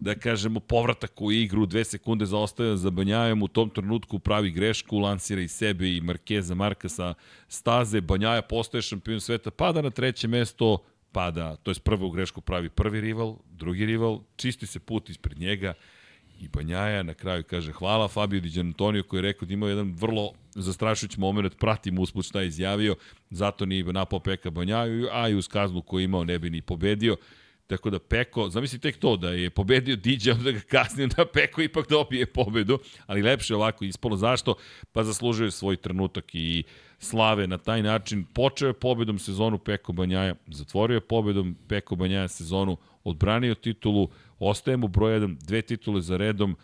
da 0.00 0.14
kažemo, 0.14 0.60
povratak 0.60 1.20
u 1.20 1.32
igru, 1.32 1.66
dve 1.66 1.84
sekunde 1.84 2.26
zaostaje 2.26 2.76
za 2.76 2.90
Banjajem, 2.90 3.42
u 3.42 3.48
tom 3.48 3.70
trenutku 3.70 4.18
pravi 4.18 4.50
grešku, 4.50 4.98
lansira 4.98 5.40
i 5.40 5.48
sebe 5.48 5.96
i 5.96 6.00
Markeza 6.00 6.54
Marka 6.54 6.88
sa 6.88 7.14
staze, 7.48 8.00
Banjaja 8.00 8.42
postaje 8.42 8.82
šampion 8.82 9.20
sveta, 9.20 9.50
pada 9.50 9.82
na 9.82 9.90
treće 9.90 10.28
mesto, 10.28 10.78
pada, 11.12 11.56
to 11.56 11.70
je 11.70 11.80
prvu 11.84 12.10
grešku 12.10 12.40
pravi 12.40 12.68
prvi 12.68 13.00
rival, 13.00 13.36
drugi 13.50 13.86
rival, 13.86 14.20
čisti 14.36 14.66
se 14.66 14.80
put 14.80 15.10
ispred 15.10 15.38
njega, 15.38 15.74
i 16.40 16.48
Banjaja 16.48 17.02
na 17.02 17.14
kraju 17.14 17.44
kaže 17.44 17.72
hvala 17.72 18.08
Fabio 18.08 18.40
Di 18.40 18.60
Antonio 18.60 19.02
koji 19.02 19.18
je 19.18 19.22
rekao 19.22 19.46
da 19.46 19.54
imao 19.54 19.68
jedan 19.68 19.92
vrlo 19.92 20.32
zastrašujući 20.54 21.20
moment, 21.20 21.58
pratim 21.58 21.98
usput 21.98 22.26
šta 22.26 22.40
je 22.40 22.46
izjavio, 22.46 22.96
zato 23.30 23.66
ni 23.66 23.82
napao 23.82 24.20
Peka 24.20 24.50
Banjaju, 24.50 25.08
a 25.12 25.28
i 25.28 25.34
uz 25.34 25.48
kaznu 25.48 25.82
koju 25.82 26.04
imao 26.04 26.24
ne 26.24 26.38
bi 26.38 26.50
ni 26.50 26.62
pobedio. 26.62 27.16
Tako 27.70 27.90
da 27.90 27.98
Peko, 27.98 28.48
zamisli 28.50 28.78
tek 28.78 28.96
to 28.96 29.16
da 29.16 29.30
je 29.30 29.50
pobedio 29.50 29.96
Diđa, 29.96 30.34
da 30.34 30.50
ga 30.50 30.60
kasnije 30.60 31.06
da 31.06 31.26
Peko 31.26 31.62
ipak 31.62 31.88
dobije 31.88 32.26
pobedu, 32.26 32.78
ali 33.06 33.22
lepše 33.22 33.54
ovako 33.54 33.84
ispalo. 33.84 34.16
Zašto? 34.16 34.54
Pa 34.92 35.04
zaslužuje 35.04 35.50
svoj 35.50 35.76
trenutak 35.76 36.34
i 36.34 36.64
slave 36.98 37.46
na 37.46 37.58
taj 37.58 37.82
način. 37.82 38.24
Počeo 38.34 38.68
je 38.68 38.72
pobedom 38.72 39.18
sezonu 39.18 39.58
Peko 39.58 39.92
Banjaja, 39.92 40.34
zatvorio 40.46 40.94
je 40.94 41.00
pobedom 41.00 41.56
Peko 41.68 41.96
Banjaja 41.96 42.28
sezonu, 42.28 42.76
odbranio 43.04 43.54
titulu, 43.54 44.08
ostaje 44.38 44.76
mu 44.76 44.88
broj 44.88 45.20
1, 45.20 45.36
dve 45.46 45.62
titule 45.62 46.00
za 46.00 46.16
redom, 46.16 46.56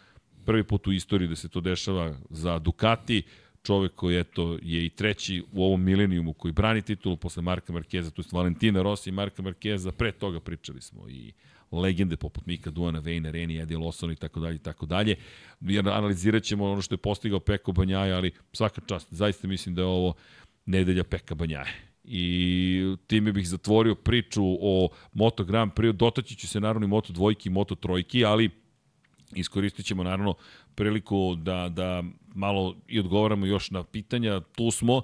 prvi 0.45 0.65
put 0.65 0.87
u 0.87 0.93
istoriji 0.93 1.29
da 1.29 1.37
se 1.37 1.49
to 1.49 1.61
dešava 1.61 2.15
za 2.31 2.59
Ducati, 2.59 3.23
čovek 3.67 3.93
koji 3.95 4.19
eto, 4.19 4.59
je 4.63 4.87
i 4.87 4.89
treći 4.91 5.43
u 5.53 5.65
ovom 5.65 5.83
milenijumu 5.83 6.33
koji 6.33 6.53
brani 6.53 6.83
titulu 6.83 7.17
posle 7.17 7.43
Marka 7.43 7.73
Markeza, 7.73 8.11
to 8.11 8.23
je 8.23 8.27
Valentina 8.33 8.83
Rossi 8.83 9.11
i 9.11 9.13
Marka 9.13 9.43
Markeza, 9.43 9.93
pre 9.93 10.13
toga 10.13 10.41
pričali 10.41 10.81
smo 10.81 11.09
i 11.09 11.33
legende 11.73 12.17
poput 12.17 12.47
Mika 12.47 12.71
Duana, 12.71 12.99
Vejna, 12.99 13.31
Reni, 13.31 13.59
Eddie 13.59 13.79
Lawson 13.79 14.13
i 14.13 14.17
tako 14.17 14.41
dalje 14.41 14.55
i 14.55 14.59
tako 14.59 14.87
dalje. 14.87 15.17
Jer 15.61 15.89
analizirat 15.89 16.43
ćemo 16.43 16.65
ono 16.65 16.83
što 16.83 16.95
je 16.95 16.99
postigao 16.99 17.41
Peko 17.41 17.73
Banjaja, 17.73 18.17
ali 18.17 18.31
svaka 18.53 18.81
čast, 18.87 19.13
zaista 19.13 19.49
mislim 19.49 19.75
da 19.75 19.83
je 19.83 19.87
ovo 19.87 20.15
nedelja 20.67 21.05
Peka 21.05 21.35
Banjaje. 21.35 21.75
I 22.05 22.97
time 23.07 23.33
bih 23.33 23.49
zatvorio 23.49 23.95
priču 23.95 24.43
o 24.45 24.89
Moto 25.13 25.45
Grand 25.45 25.73
Prix, 25.73 25.93
dotaći 25.93 26.37
ću 26.37 26.49
se 26.49 26.61
naravno 26.61 26.85
i 26.85 26.89
Moto 26.89 27.13
dvojki 27.13 27.49
i 27.49 27.53
Moto 27.53 27.75
trojki, 27.75 28.25
ali 28.25 28.51
iskoristit 29.35 29.87
ćemo 29.87 30.03
naravno 30.03 30.35
priliku 30.77 31.35
da, 31.35 31.69
da 31.69 32.03
malo 32.35 32.77
i 32.89 33.01
odgovaramo 33.01 33.47
još 33.47 33.71
na 33.71 33.83
pitanja. 33.83 34.41
Tu 34.41 34.71
smo, 34.71 35.03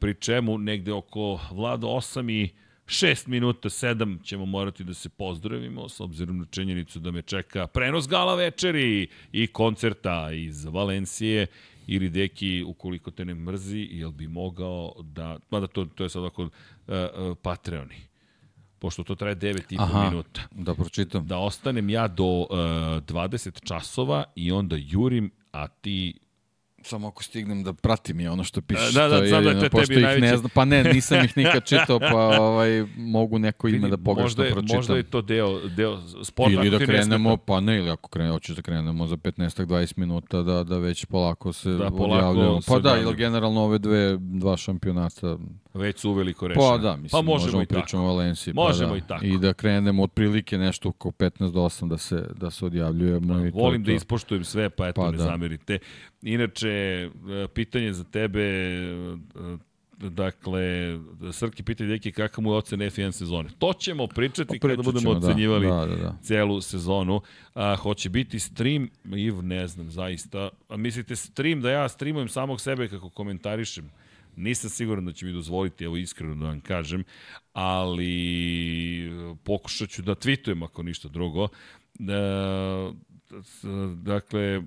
pri 0.00 0.14
čemu 0.14 0.58
negde 0.58 0.92
oko 0.92 1.40
vlada 1.50 1.86
8 1.86 2.32
i 2.32 2.50
6 2.86 3.28
minuta, 3.28 3.68
7 3.68 4.24
ćemo 4.24 4.46
morati 4.46 4.84
da 4.84 4.94
se 4.94 5.08
pozdravimo, 5.08 5.88
s 5.88 6.00
obzirom 6.00 6.38
na 6.38 6.44
činjenicu 6.50 7.00
da 7.00 7.10
me 7.10 7.22
čeka 7.22 7.66
prenos 7.66 8.08
gala 8.08 8.34
večeri 8.34 9.08
i 9.32 9.46
koncerta 9.46 10.32
iz 10.32 10.64
Valencije 10.64 11.46
ili 11.86 12.10
deki, 12.10 12.64
ukoliko 12.66 13.10
te 13.10 13.24
ne 13.24 13.34
mrzi, 13.34 13.88
jel 13.90 14.10
bi 14.10 14.28
mogao 14.28 14.92
da, 15.02 15.38
mada 15.50 15.66
to, 15.66 15.84
to 15.84 16.02
je 16.04 16.08
sad 16.08 16.24
oko 16.24 16.42
uh, 16.42 16.48
uh, 16.88 17.36
Patreoni 17.42 18.15
pošto 18.86 19.04
to 19.04 19.14
traje 19.14 19.36
9,5 19.36 20.10
minuta. 20.10 20.40
Da 20.50 20.74
pročitam. 20.74 21.26
Da 21.26 21.38
ostanem 21.38 21.90
ja 21.90 22.08
do 22.08 22.24
uh, 22.24 22.46
20 22.50 23.64
časova 23.64 24.24
i 24.34 24.52
onda 24.52 24.76
jurim, 24.78 25.30
a 25.52 25.68
ti 25.68 26.18
Samo 26.82 27.08
ako 27.08 27.22
stignem 27.22 27.64
da 27.64 27.72
pratim 27.72 28.20
je 28.20 28.30
ono 28.30 28.44
što 28.44 28.60
piše. 28.60 28.92
Da, 28.94 29.08
da, 29.08 29.26
znam 29.26 29.44
da 29.44 29.68
to 29.68 29.68
tebi 29.68 30.00
najveći. 30.00 30.20
Ne 30.20 30.36
zna, 30.36 30.48
pa 30.54 30.64
ne, 30.64 30.84
nisam 30.84 31.24
ih 31.24 31.36
nikad 31.36 31.64
čitao, 31.64 31.98
pa 31.98 32.40
ovaj, 32.40 32.84
mogu 32.96 33.38
neko 33.38 33.68
ime 33.68 33.88
da 33.88 33.96
pogrešno 33.96 34.42
možda 34.42 34.54
pročitam. 34.54 34.76
Možda 34.76 34.96
je 34.96 35.02
to 35.02 35.22
deo, 35.22 35.68
deo 35.68 36.00
sporta. 36.22 36.52
Ili 36.52 36.70
da 36.70 36.78
krenemo, 36.78 37.36
pa 37.36 37.60
ne, 37.60 37.78
ili 37.78 37.90
ako 37.90 38.08
krenemo, 38.08 38.34
hoćeš 38.34 38.56
da 38.56 38.62
krenemo 38.62 39.06
za 39.06 39.16
15-20 39.16 39.98
minuta, 39.98 40.42
da, 40.42 40.64
da 40.64 40.78
već 40.78 41.04
polako 41.04 41.52
se 41.52 41.70
da, 41.70 41.86
odjavljamo. 41.86 42.60
Pa 42.66 42.78
da, 42.78 42.98
ili 43.00 43.16
generalno 43.16 43.60
ove 43.60 43.78
dve, 43.78 44.16
dva 44.20 44.56
šampionata 44.56 45.38
već 45.76 45.98
su 45.98 46.10
uveliko 46.10 46.48
rešeni. 46.48 46.66
Pa 46.70 46.78
da, 46.78 46.96
mislim, 46.96 47.10
pa 47.10 47.22
možemo, 47.22 47.46
možemo 47.46 47.62
i 47.62 47.66
pričamo 47.66 48.02
o 48.02 48.06
Valenciji. 48.06 48.54
Možemo 48.54 48.88
pa 48.88 48.94
da. 48.94 48.98
i 48.98 49.08
tako. 49.08 49.24
I 49.24 49.38
da 49.38 49.52
krenemo 49.52 50.02
otprilike 50.02 50.58
nešto 50.58 50.88
oko 50.88 51.10
15 51.10 51.52
do 51.52 51.60
8 51.60 51.88
da 51.88 51.98
se, 51.98 52.24
da 52.36 52.50
se 52.50 52.66
odjavljujemo. 52.66 53.34
Da, 53.34 53.46
i 53.46 53.50
volim 53.50 53.84
to, 53.84 53.86
da 53.86 53.92
ispoštujem 53.92 54.44
sve, 54.44 54.70
pa 54.70 54.88
eto 54.88 55.00
pa, 55.00 55.10
ne 55.10 55.16
da. 55.16 55.24
zamerite. 55.24 55.78
Inače, 56.22 56.68
e, 56.68 57.10
pitanje 57.54 57.92
za 57.92 58.04
tebe, 58.04 58.40
e, 58.40 59.16
dakle, 59.98 60.98
Srki 61.32 61.62
pitanje 61.62 61.90
deki 61.90 62.12
kakav 62.12 62.42
mu 62.44 62.52
je 62.52 62.56
ocen 62.56 62.80
F1 62.80 63.12
sezone. 63.12 63.48
To 63.58 63.72
ćemo 63.72 64.06
pričati 64.06 64.58
pa, 64.60 64.68
kada 64.68 64.82
budemo 64.82 65.14
da. 65.14 65.26
ocenjivali 65.26 65.66
da, 65.66 65.86
da, 65.86 65.96
da. 65.96 66.16
celu 66.22 66.60
sezonu. 66.60 67.20
A, 67.54 67.76
hoće 67.76 68.08
biti 68.08 68.38
stream, 68.38 68.88
Iv, 69.04 69.42
ne 69.42 69.68
znam, 69.68 69.90
zaista. 69.90 70.48
A 70.68 70.76
mislite 70.76 71.16
stream 71.16 71.60
da 71.60 71.70
ja 71.70 71.88
streamujem 71.88 72.28
samog 72.28 72.60
sebe 72.60 72.88
kako 72.88 73.10
komentarišem? 73.10 73.90
Nisam 74.36 74.70
siguran 74.70 75.04
da 75.04 75.12
će 75.12 75.26
mi 75.26 75.32
dozvoliti, 75.32 75.84
evo 75.84 75.96
iskreno 75.96 76.34
da 76.34 76.46
vam 76.46 76.60
kažem, 76.60 77.04
ali 77.52 79.10
pokušat 79.44 79.88
ću 79.88 80.02
da 80.02 80.14
tweetujem 80.14 80.64
ako 80.64 80.82
ništa 80.82 81.08
drugo. 81.08 81.44
E, 81.44 82.02
dakle, 83.94 84.58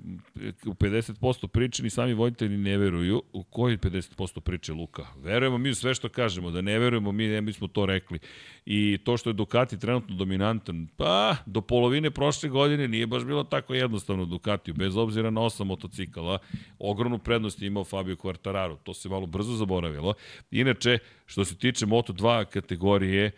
u 0.66 0.74
50% 0.74 1.48
priče 1.48 1.84
ni 1.84 1.90
sami 1.90 2.14
voditelji 2.14 2.58
ne 2.58 2.78
veruju. 2.78 3.22
U 3.34 3.44
koji 3.44 3.78
50% 3.78 4.40
priče 4.40 4.74
Luka? 4.74 5.06
Verujemo 5.18 5.58
mi 5.58 5.70
u 5.70 5.76
sve 5.76 5.96
što 5.96 6.10
kažemo, 6.10 6.52
da 6.52 6.62
ne 6.62 6.80
verujemo 6.80 7.12
mi, 7.12 7.28
ne 7.28 7.42
bismo 7.42 7.68
to 7.68 7.86
rekli. 7.86 8.20
I 8.66 8.98
to 9.04 9.18
što 9.18 9.30
je 9.30 9.34
Ducati 9.34 9.80
trenutno 9.80 10.16
dominantan, 10.16 10.88
pa 10.98 11.36
do 11.46 11.62
polovine 11.62 12.12
prošle 12.12 12.50
godine 12.50 12.88
nije 12.88 13.08
baš 13.08 13.26
bilo 13.26 13.44
tako 13.44 13.74
jednostavno 13.74 14.26
Ducatiju, 14.26 14.74
bez 14.74 14.98
obzira 14.98 15.30
na 15.30 15.42
osam 15.42 15.68
motocikala. 15.68 16.38
Ogromnu 16.80 17.20
prednost 17.20 17.62
je 17.62 17.68
imao 17.68 17.84
Fabio 17.84 18.16
Quartararo, 18.16 18.78
to 18.84 18.94
se 18.94 19.10
malo 19.10 19.26
brzo 19.26 19.54
zaboravilo. 19.54 20.14
Inače, 20.52 20.98
što 21.26 21.46
se 21.46 21.58
tiče 21.58 21.86
Moto2 21.86 22.46
kategorije, 22.46 23.32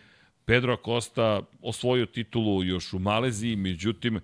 Pedro 0.45 0.73
Acosta 0.73 1.41
osvojio 1.61 2.05
titulu 2.05 2.63
još 2.63 2.93
u 2.93 2.99
Maleziji, 2.99 3.55
međutim, 3.55 4.19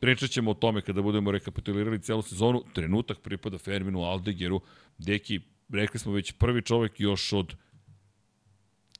Pričat 0.00 0.30
ćemo 0.30 0.50
o 0.50 0.54
tome 0.54 0.80
kada 0.80 1.02
budemo 1.02 1.30
rekapitulirali 1.30 2.02
celu 2.02 2.22
sezonu. 2.22 2.64
Trenutak 2.74 3.18
pripada 3.18 3.58
Ferminu 3.58 4.02
Aldegeru. 4.02 4.60
Deki, 4.98 5.40
rekli 5.68 6.00
smo 6.00 6.12
već 6.12 6.32
prvi 6.32 6.62
čovek 6.62 7.00
još 7.00 7.32
od 7.32 7.54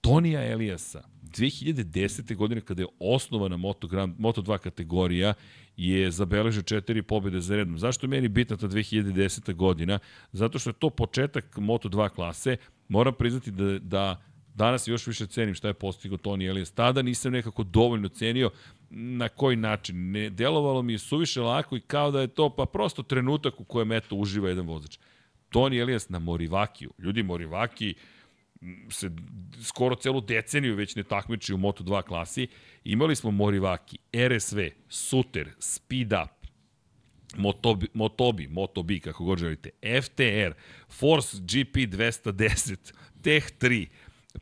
Tonija 0.01 0.51
Elijasa. 0.51 1.03
2010. 1.23 2.37
godine 2.37 2.61
kada 2.61 2.83
je 2.83 2.89
osnovana 3.01 3.57
Moto, 3.57 3.87
Grand, 3.87 4.15
Moto 4.19 4.43
2 4.43 4.59
kategorija 4.59 5.35
je 5.77 6.11
zabeležio 6.11 6.63
četiri 6.63 7.03
pobjede 7.03 7.41
za 7.41 7.57
redom. 7.57 7.79
Zašto 7.79 8.07
je 8.07 8.09
meni 8.09 8.29
bitna 8.29 8.57
ta 8.57 8.69
2010. 8.69 9.55
godina? 9.55 9.99
Zato 10.33 10.59
što 10.59 10.71
je 10.71 10.75
to 10.75 10.91
početak 10.91 11.57
Moto 11.57 11.89
2 11.89 12.09
klase. 12.09 12.57
Moram 12.89 13.15
priznati 13.15 13.51
da, 13.51 13.79
da 13.79 14.23
danas 14.55 14.89
još 14.89 15.07
više 15.07 15.27
cenim 15.27 15.55
šta 15.55 15.69
je 15.69 15.75
postigao 15.75 16.19
Toni 16.19 16.47
Elias. 16.47 16.71
Tada 16.71 17.03
nisam 17.03 17.33
nekako 17.33 17.65
dovoljno 17.65 18.09
cenio 18.09 18.51
na 18.91 19.29
koji 19.29 19.57
način. 19.57 20.11
Ne, 20.11 20.31
delovalo 20.31 20.83
mi 20.83 20.93
je 20.93 20.99
suviše 20.99 21.41
lako 21.41 21.77
i 21.77 21.81
kao 21.81 22.11
da 22.11 22.21
je 22.21 22.29
to 22.29 22.51
pa 22.57 22.67
prosto 22.67 23.03
trenutak 23.03 23.61
u 23.61 23.65
kojem 23.65 23.93
eto 23.93 24.17
uživa 24.17 24.49
jedan 24.49 24.67
vozač. 24.67 24.99
Toni 25.49 25.79
Elias 25.79 26.09
na 26.09 26.19
Morivakiju. 26.19 26.91
Ljudi, 26.99 27.23
Morivaki 27.23 27.95
se 28.91 29.11
skoro 29.63 29.95
celu 29.95 30.21
deceniju 30.21 30.75
već 30.75 30.97
ne 30.97 31.03
takmiči 31.03 31.55
u 31.55 31.59
Moto2 31.59 32.03
klasi. 32.03 32.47
Imali 32.85 33.17
smo 33.17 33.31
Morivaki, 33.31 33.99
RSV, 34.29 34.59
Suter, 34.89 35.49
Speed 35.59 36.13
Up, 36.13 36.39
Motobi, 37.37 37.87
Motobi, 37.95 38.49
Motobi, 38.49 39.01
kako 39.01 39.25
god 39.25 39.39
želite, 39.39 39.71
FTR, 40.03 40.53
Force 40.89 41.37
GP 41.41 41.77
210, 41.77 42.93
Tech 43.23 43.47
3, 43.61 43.87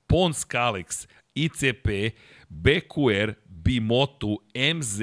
Pons 0.06 0.46
Kalex, 0.46 1.08
ICP, 1.34 2.16
BQR, 2.48 3.34
Bimotu, 3.66 4.38
MZ, 4.74 5.00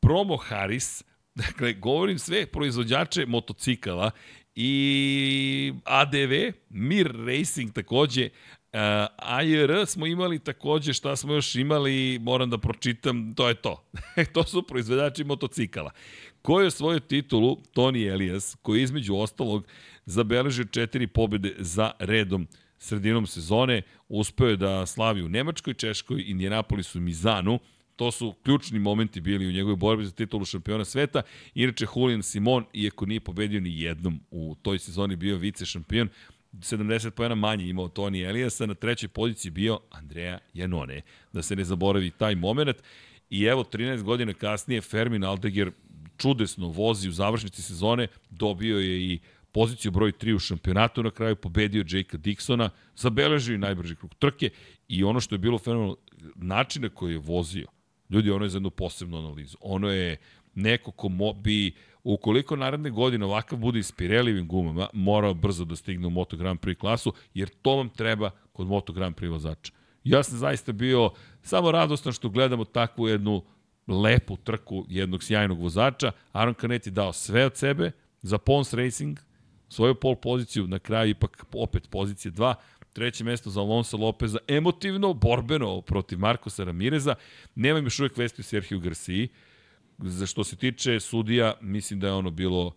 Promo 0.00 0.36
Harris, 0.36 1.04
dakle, 1.34 1.72
govorim 1.72 2.18
sve 2.18 2.46
proizvođače 2.46 3.26
motocikala 3.26 4.10
i 4.54 5.72
ADV, 5.84 6.32
Mir 6.70 7.12
Racing 7.26 7.72
takođe, 7.72 8.28
Uh, 8.76 8.82
AJR 9.16 9.86
smo 9.86 10.06
imali 10.06 10.38
takođe, 10.38 10.92
šta 10.92 11.16
smo 11.16 11.34
još 11.34 11.54
imali, 11.54 12.18
moram 12.22 12.50
da 12.50 12.58
pročitam, 12.58 13.34
to 13.34 13.48
je 13.48 13.54
to. 13.54 13.84
to 14.34 14.44
su 14.44 14.62
proizvođači 14.62 15.24
motocikala. 15.24 15.90
Ko 16.42 16.60
je 16.60 16.70
svoju 16.70 17.00
titulu? 17.00 17.56
Tony 17.74 18.12
Elias, 18.12 18.56
koji 18.62 18.82
između 18.82 19.16
ostalog 19.16 19.66
zabeležio 20.06 20.64
četiri 20.64 21.06
pobjede 21.06 21.54
za 21.58 21.90
redom 21.98 22.48
sredinom 22.78 23.26
sezone. 23.26 23.82
Uspeo 24.08 24.48
je 24.48 24.56
da 24.56 24.86
slavi 24.86 25.22
u 25.22 25.28
Nemačkoj, 25.28 25.74
Češkoj, 25.74 26.24
Indianapolisu 26.26 26.98
i 26.98 27.00
Mizanu. 27.00 27.58
To 27.96 28.10
su 28.10 28.34
ključni 28.42 28.78
momenti 28.78 29.20
bili 29.20 29.46
u 29.46 29.52
njegovoj 29.52 29.76
borbi 29.76 30.04
za 30.04 30.12
titulu 30.12 30.44
šampiona 30.44 30.84
sveta. 30.84 31.22
Inače, 31.54 31.86
Julian 31.96 32.22
Simon, 32.22 32.64
iako 32.72 33.06
nije 33.06 33.20
pobedio 33.20 33.60
ni 33.60 33.80
jednom 33.80 34.20
u 34.30 34.56
toj 34.62 34.78
sezoni, 34.78 35.16
bio 35.16 35.36
vice 35.36 35.66
šampion. 35.66 36.08
70 36.52 37.10
pojena 37.10 37.34
manje 37.34 37.68
imao 37.68 37.88
Toni 37.88 38.22
Elijasa, 38.22 38.66
na 38.66 38.74
trećoj 38.74 39.08
poziciji 39.08 39.50
bio 39.50 39.80
Andreja 39.90 40.38
Janone. 40.54 41.02
Da 41.32 41.42
se 41.42 41.56
ne 41.56 41.64
zaboravi 41.64 42.10
taj 42.10 42.34
moment. 42.34 42.76
I 43.30 43.44
evo, 43.44 43.64
13 43.64 44.02
godina 44.02 44.32
kasnije, 44.32 44.80
Fermin 44.80 45.24
Aldeger 45.24 45.70
čudesno 46.16 46.68
vozi 46.68 47.08
u 47.08 47.12
završnici 47.12 47.62
sezone, 47.62 48.06
dobio 48.30 48.78
je 48.78 49.00
i 49.00 49.18
poziciju 49.52 49.90
broj 49.90 50.12
3 50.12 50.34
u 50.34 50.38
šampionatu, 50.38 51.02
na 51.02 51.10
kraju 51.10 51.36
pobedio 51.36 51.84
Jakea 51.88 52.20
Dixona, 52.20 52.68
zabeležio 52.96 53.54
i 53.54 53.58
najbrži 53.58 53.96
krug 53.96 54.14
trke 54.14 54.50
i 54.88 55.04
ono 55.04 55.20
što 55.20 55.34
je 55.34 55.38
bilo 55.38 55.58
fenomenalno, 55.58 55.96
način 56.34 56.82
na 56.82 56.88
koji 56.88 57.12
je 57.12 57.18
vozio, 57.18 57.66
ljudi, 58.10 58.30
ono 58.30 58.44
je 58.44 58.48
za 58.48 58.56
jednu 58.56 58.70
posebnu 58.70 59.18
analizu. 59.18 59.56
Ono 59.60 59.88
je 59.88 60.16
neko 60.54 60.90
ko 60.90 61.08
mo, 61.08 61.32
bi, 61.32 61.74
ukoliko 62.04 62.56
naredne 62.56 62.90
godine 62.90 63.24
ovakav 63.24 63.58
bude 63.58 63.82
s 63.82 63.92
Pirelivim 63.92 64.48
gumama, 64.48 64.88
morao 64.92 65.34
brzo 65.34 65.64
da 65.64 65.76
stigne 65.76 66.06
u 66.06 66.10
Moto 66.10 66.36
Grand 66.36 66.60
Prix 66.60 66.78
klasu, 66.78 67.12
jer 67.34 67.48
to 67.48 67.76
vam 67.76 67.88
treba 67.88 68.30
kod 68.52 68.66
Moto 68.66 68.92
Grand 68.92 69.16
Prix 69.16 69.30
vozača. 69.30 69.72
Ja 70.04 70.22
sam 70.22 70.38
zaista 70.38 70.72
bio 70.72 71.10
samo 71.42 71.72
radostan 71.72 72.12
što 72.12 72.28
gledamo 72.28 72.64
takvu 72.64 73.08
jednu 73.08 73.42
lepu 73.86 74.36
trku 74.36 74.84
jednog 74.88 75.22
sjajnog 75.22 75.60
vozača. 75.60 76.12
Aaron 76.32 76.54
Canet 76.54 76.86
je 76.86 76.90
dao 76.90 77.12
sve 77.12 77.46
od 77.46 77.56
sebe 77.56 77.90
za 78.22 78.38
Pons 78.38 78.74
Racing, 78.74 79.18
svoju 79.68 79.94
pol 79.94 80.14
poziciju, 80.14 80.66
na 80.66 80.78
kraju 80.78 81.10
ipak 81.10 81.46
opet 81.52 81.90
pozicije 81.90 82.32
2, 82.32 82.54
treće 82.96 83.24
mesto 83.24 83.50
za 83.50 83.60
Alonso 83.60 83.96
Lopeza, 83.96 84.38
emotivno, 84.48 85.12
borbeno 85.12 85.80
protiv 85.80 86.18
Markosa 86.18 86.64
Ramireza. 86.64 87.14
Nemam 87.54 87.84
još 87.84 88.00
uvek 88.00 88.16
vesti 88.16 88.40
u 88.40 88.44
Sergio 88.44 88.78
Garciji. 88.78 89.28
Za 89.98 90.26
što 90.26 90.44
se 90.44 90.56
tiče 90.56 91.00
sudija, 91.00 91.54
mislim 91.60 92.00
da 92.00 92.06
je 92.06 92.12
ono 92.12 92.30
bilo 92.30 92.76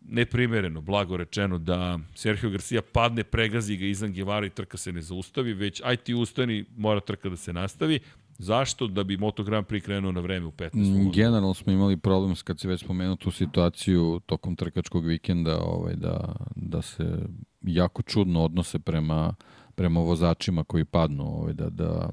neprimereno, 0.00 0.80
blago 0.80 1.16
rečeno, 1.16 1.58
da 1.58 1.98
Sergio 2.14 2.50
Garcia 2.50 2.82
padne, 2.82 3.24
pregazi 3.24 3.76
ga 3.76 3.86
izan 3.86 4.12
Gevara 4.12 4.46
i 4.46 4.50
trka 4.50 4.76
se 4.76 4.92
ne 4.92 5.02
zaustavi, 5.02 5.54
već 5.54 5.80
aj 5.84 5.96
ti 5.96 6.14
ustani, 6.14 6.64
mora 6.76 7.00
trka 7.00 7.28
da 7.28 7.36
se 7.36 7.52
nastavi. 7.52 8.00
Zašto? 8.38 8.86
Da 8.86 9.04
bi 9.04 9.16
Moto 9.16 9.44
Grand 9.44 9.66
Prix 9.66 9.84
krenuo 9.84 10.12
na 10.12 10.20
vreme 10.20 10.46
u 10.46 10.52
15. 10.52 10.70
Mm, 10.74 11.10
generalno 11.10 11.54
smo 11.54 11.72
imali 11.72 11.96
problem, 11.96 12.34
kad 12.44 12.60
se 12.60 12.68
već 12.68 12.80
spomenuo 12.80 13.16
tu 13.16 13.30
situaciju 13.30 14.20
tokom 14.26 14.56
trkačkog 14.56 15.06
vikenda, 15.06 15.58
ovaj, 15.60 15.94
da, 15.94 16.34
da 16.56 16.82
se 16.82 17.18
jako 17.62 18.02
čudno 18.02 18.44
odnose 18.44 18.78
prema, 18.78 19.34
prema 19.74 20.00
vozačima 20.00 20.64
koji 20.64 20.84
padnu, 20.84 21.24
ovaj, 21.24 21.52
da, 21.52 21.70
da, 21.70 22.10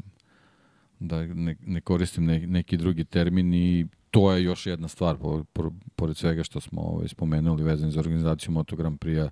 da 0.99 1.25
ne, 1.25 1.55
ne 1.61 1.81
koristim 1.81 2.25
ne, 2.25 2.47
neki 2.47 2.77
drugi 2.77 3.03
termin 3.03 3.53
i 3.53 3.85
to 4.11 4.33
je 4.33 4.43
još 4.43 4.65
jedna 4.65 4.87
stvar, 4.87 5.17
po, 5.17 5.43
po, 5.53 5.71
pored 5.95 6.17
svega 6.17 6.43
što 6.43 6.59
smo 6.59 6.81
ovaj, 6.81 7.07
spomenuli 7.07 7.63
vezani 7.63 7.91
za 7.91 7.99
organizaciju 7.99 8.51
Moto 8.51 8.75
Grand 8.75 8.99
Prix-a, 8.99 9.29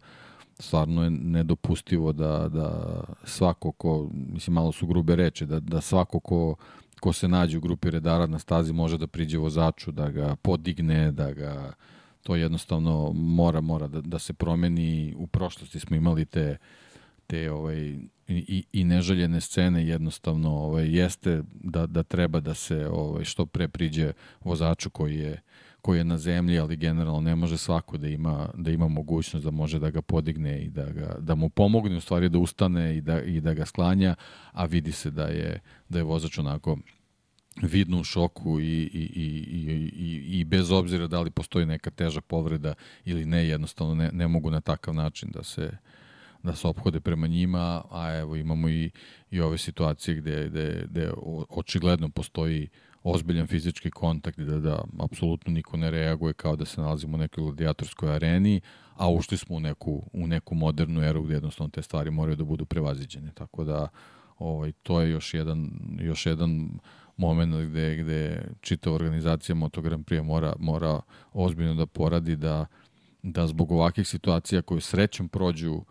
stvarno 0.60 1.04
je 1.04 1.10
nedopustivo 1.10 2.14
da, 2.14 2.50
da 2.50 3.02
svako 3.24 3.72
ko, 3.72 4.10
mislim 4.14 4.54
malo 4.54 4.72
su 4.72 4.88
grube 4.88 5.16
reči, 5.16 5.46
da, 5.46 5.60
da 5.60 5.82
svako 5.82 6.20
ko, 6.20 6.56
ko 7.00 7.14
se 7.14 7.28
nađe 7.28 7.58
u 7.58 7.62
grupi 7.62 7.90
redara 7.90 8.28
na 8.28 8.40
stazi 8.40 8.74
može 8.74 8.98
da 8.98 9.08
priđe 9.08 9.38
vozaču, 9.38 9.92
da 9.92 10.10
ga 10.10 10.36
podigne, 10.36 11.12
da 11.12 11.34
ga 11.34 11.74
to 12.24 12.36
jednostavno 12.36 13.12
mora 13.14 13.62
mora 13.62 13.88
da, 13.88 14.02
da 14.02 14.20
se 14.20 14.34
promeni. 14.34 15.16
U 15.18 15.28
prošlosti 15.28 15.80
smo 15.80 15.96
imali 15.96 16.26
te 16.26 16.58
te 17.30 17.52
ovaj, 17.52 17.98
i, 18.28 18.64
i 18.74 18.84
neželjene 18.84 19.42
scene 19.42 19.88
jednostavno 19.88 20.50
ovaj, 20.50 20.98
jeste 20.98 21.42
da, 21.54 21.86
da 21.86 22.04
treba 22.04 22.40
da 22.40 22.54
se 22.54 22.88
ovaj, 22.88 23.24
što 23.24 23.46
pre 23.46 23.68
priđe 23.68 24.14
vozaču 24.44 24.90
koji 24.90 25.18
je 25.18 25.42
koji 25.82 25.98
je 25.98 26.04
na 26.04 26.18
zemlji, 26.18 26.60
ali 26.60 26.76
generalno 26.76 27.22
ne 27.22 27.36
može 27.36 27.58
svako 27.58 27.98
da 27.98 28.08
ima, 28.08 28.50
da 28.54 28.72
ima 28.72 28.88
mogućnost 28.88 29.46
da 29.46 29.52
može 29.52 29.80
da 29.80 29.90
ga 29.90 30.02
podigne 30.02 30.62
i 30.62 30.70
da, 30.70 30.86
ga, 30.86 31.16
da 31.20 31.36
mu 31.36 31.50
pomogne 31.50 31.98
u 31.98 32.02
stvari 32.02 32.30
da 32.30 32.38
ustane 32.38 32.98
i 32.98 33.02
da, 33.02 33.22
i 33.22 33.42
da 33.42 33.54
ga 33.54 33.66
sklanja, 33.66 34.16
a 34.52 34.66
vidi 34.66 34.92
se 34.92 35.12
da 35.12 35.24
je, 35.24 35.60
da 35.90 36.00
je 36.00 36.04
vozač 36.04 36.38
onako 36.38 36.78
vidno 37.62 38.00
u 38.00 38.04
šoku 38.04 38.60
i, 38.60 38.64
i, 38.64 39.02
i, 39.16 39.62
i, 39.96 40.40
i, 40.40 40.44
bez 40.44 40.72
obzira 40.72 41.08
da 41.08 41.22
li 41.22 41.32
postoji 41.32 41.66
neka 41.66 41.92
teža 41.92 42.22
povreda 42.22 42.74
ili 43.06 43.26
ne, 43.26 43.48
jednostavno 43.48 43.96
ne, 43.96 44.10
ne 44.14 44.28
mogu 44.28 44.52
na 44.52 44.62
takav 44.62 44.94
način 44.94 45.30
da 45.32 45.44
se, 45.44 45.72
da 46.44 46.56
se 46.56 46.68
ophode 46.68 47.00
prema 47.00 47.28
njima, 47.28 47.84
a 47.92 48.18
evo 48.18 48.36
imamo 48.36 48.70
i, 48.70 48.92
i 49.32 49.42
ove 49.42 49.58
situacije 49.58 50.16
gde, 50.16 50.50
gde, 50.50 50.86
gde 50.90 51.12
očigledno 51.50 52.10
postoji 52.10 52.70
ozbiljan 53.04 53.48
fizički 53.48 53.92
kontakt 53.92 54.40
da, 54.40 54.60
da 54.60 54.84
apsolutno 55.00 55.54
niko 55.54 55.78
ne 55.78 55.92
reaguje 55.92 56.34
kao 56.34 56.56
da 56.56 56.66
se 56.66 56.82
nalazimo 56.82 57.16
u 57.16 57.20
nekoj 57.20 57.44
gladijatorskoj 57.44 58.16
areni, 58.16 58.62
a 58.96 59.10
ušli 59.10 59.38
smo 59.38 59.56
u 59.56 59.60
neku, 59.60 60.04
u 60.14 60.28
neku 60.28 60.56
modernu 60.56 61.04
eru 61.04 61.24
gde 61.24 61.34
jednostavno 61.34 61.70
te 61.70 61.82
stvari 61.82 62.12
moraju 62.12 62.36
da 62.36 62.44
budu 62.44 62.66
prevaziđene. 62.66 63.32
Tako 63.34 63.64
da 63.64 63.88
ovaj, 64.38 64.72
to 64.72 65.02
je 65.02 65.10
još 65.10 65.34
jedan, 65.34 65.70
još 66.00 66.26
jedan 66.26 66.80
moment 67.18 67.70
gde, 67.70 67.96
gde 67.96 68.52
čitava 68.62 68.96
organizacija 68.96 69.56
Moto 69.56 69.82
Grand 69.82 70.06
Prix 70.06 70.24
mora, 70.24 70.54
mora 70.60 71.02
ozbiljno 71.34 71.76
da 71.76 71.86
poradi 71.86 72.36
da, 72.36 72.66
da 73.24 73.48
zbog 73.48 73.72
ovakvih 73.72 74.08
situacija 74.08 74.62
koje 74.62 74.82
srećom 74.82 75.30
prođu 75.30 75.82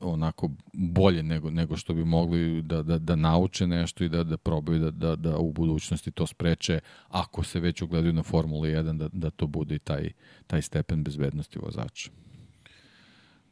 onako 0.00 0.50
bolje 0.72 1.22
nego, 1.22 1.50
nego 1.50 1.76
što 1.76 1.94
bi 1.94 2.04
mogli 2.04 2.62
da, 2.62 2.82
da, 2.82 2.98
da 2.98 3.16
nauče 3.16 3.66
nešto 3.66 4.04
i 4.04 4.08
da, 4.08 4.24
da 4.24 4.36
probaju 4.36 4.78
da, 4.78 4.90
da, 4.90 5.16
da 5.16 5.36
u 5.36 5.52
budućnosti 5.52 6.10
to 6.10 6.26
spreče 6.26 6.80
ako 7.08 7.44
se 7.44 7.60
već 7.60 7.82
ugledaju 7.82 8.12
na 8.12 8.22
Formula 8.22 8.66
1 8.66 8.98
da, 8.98 9.08
da 9.12 9.30
to 9.30 9.46
bude 9.46 9.74
i 9.74 9.78
taj, 9.78 10.10
taj 10.46 10.62
stepen 10.62 11.04
bezbednosti 11.04 11.58
vozača. 11.58 12.10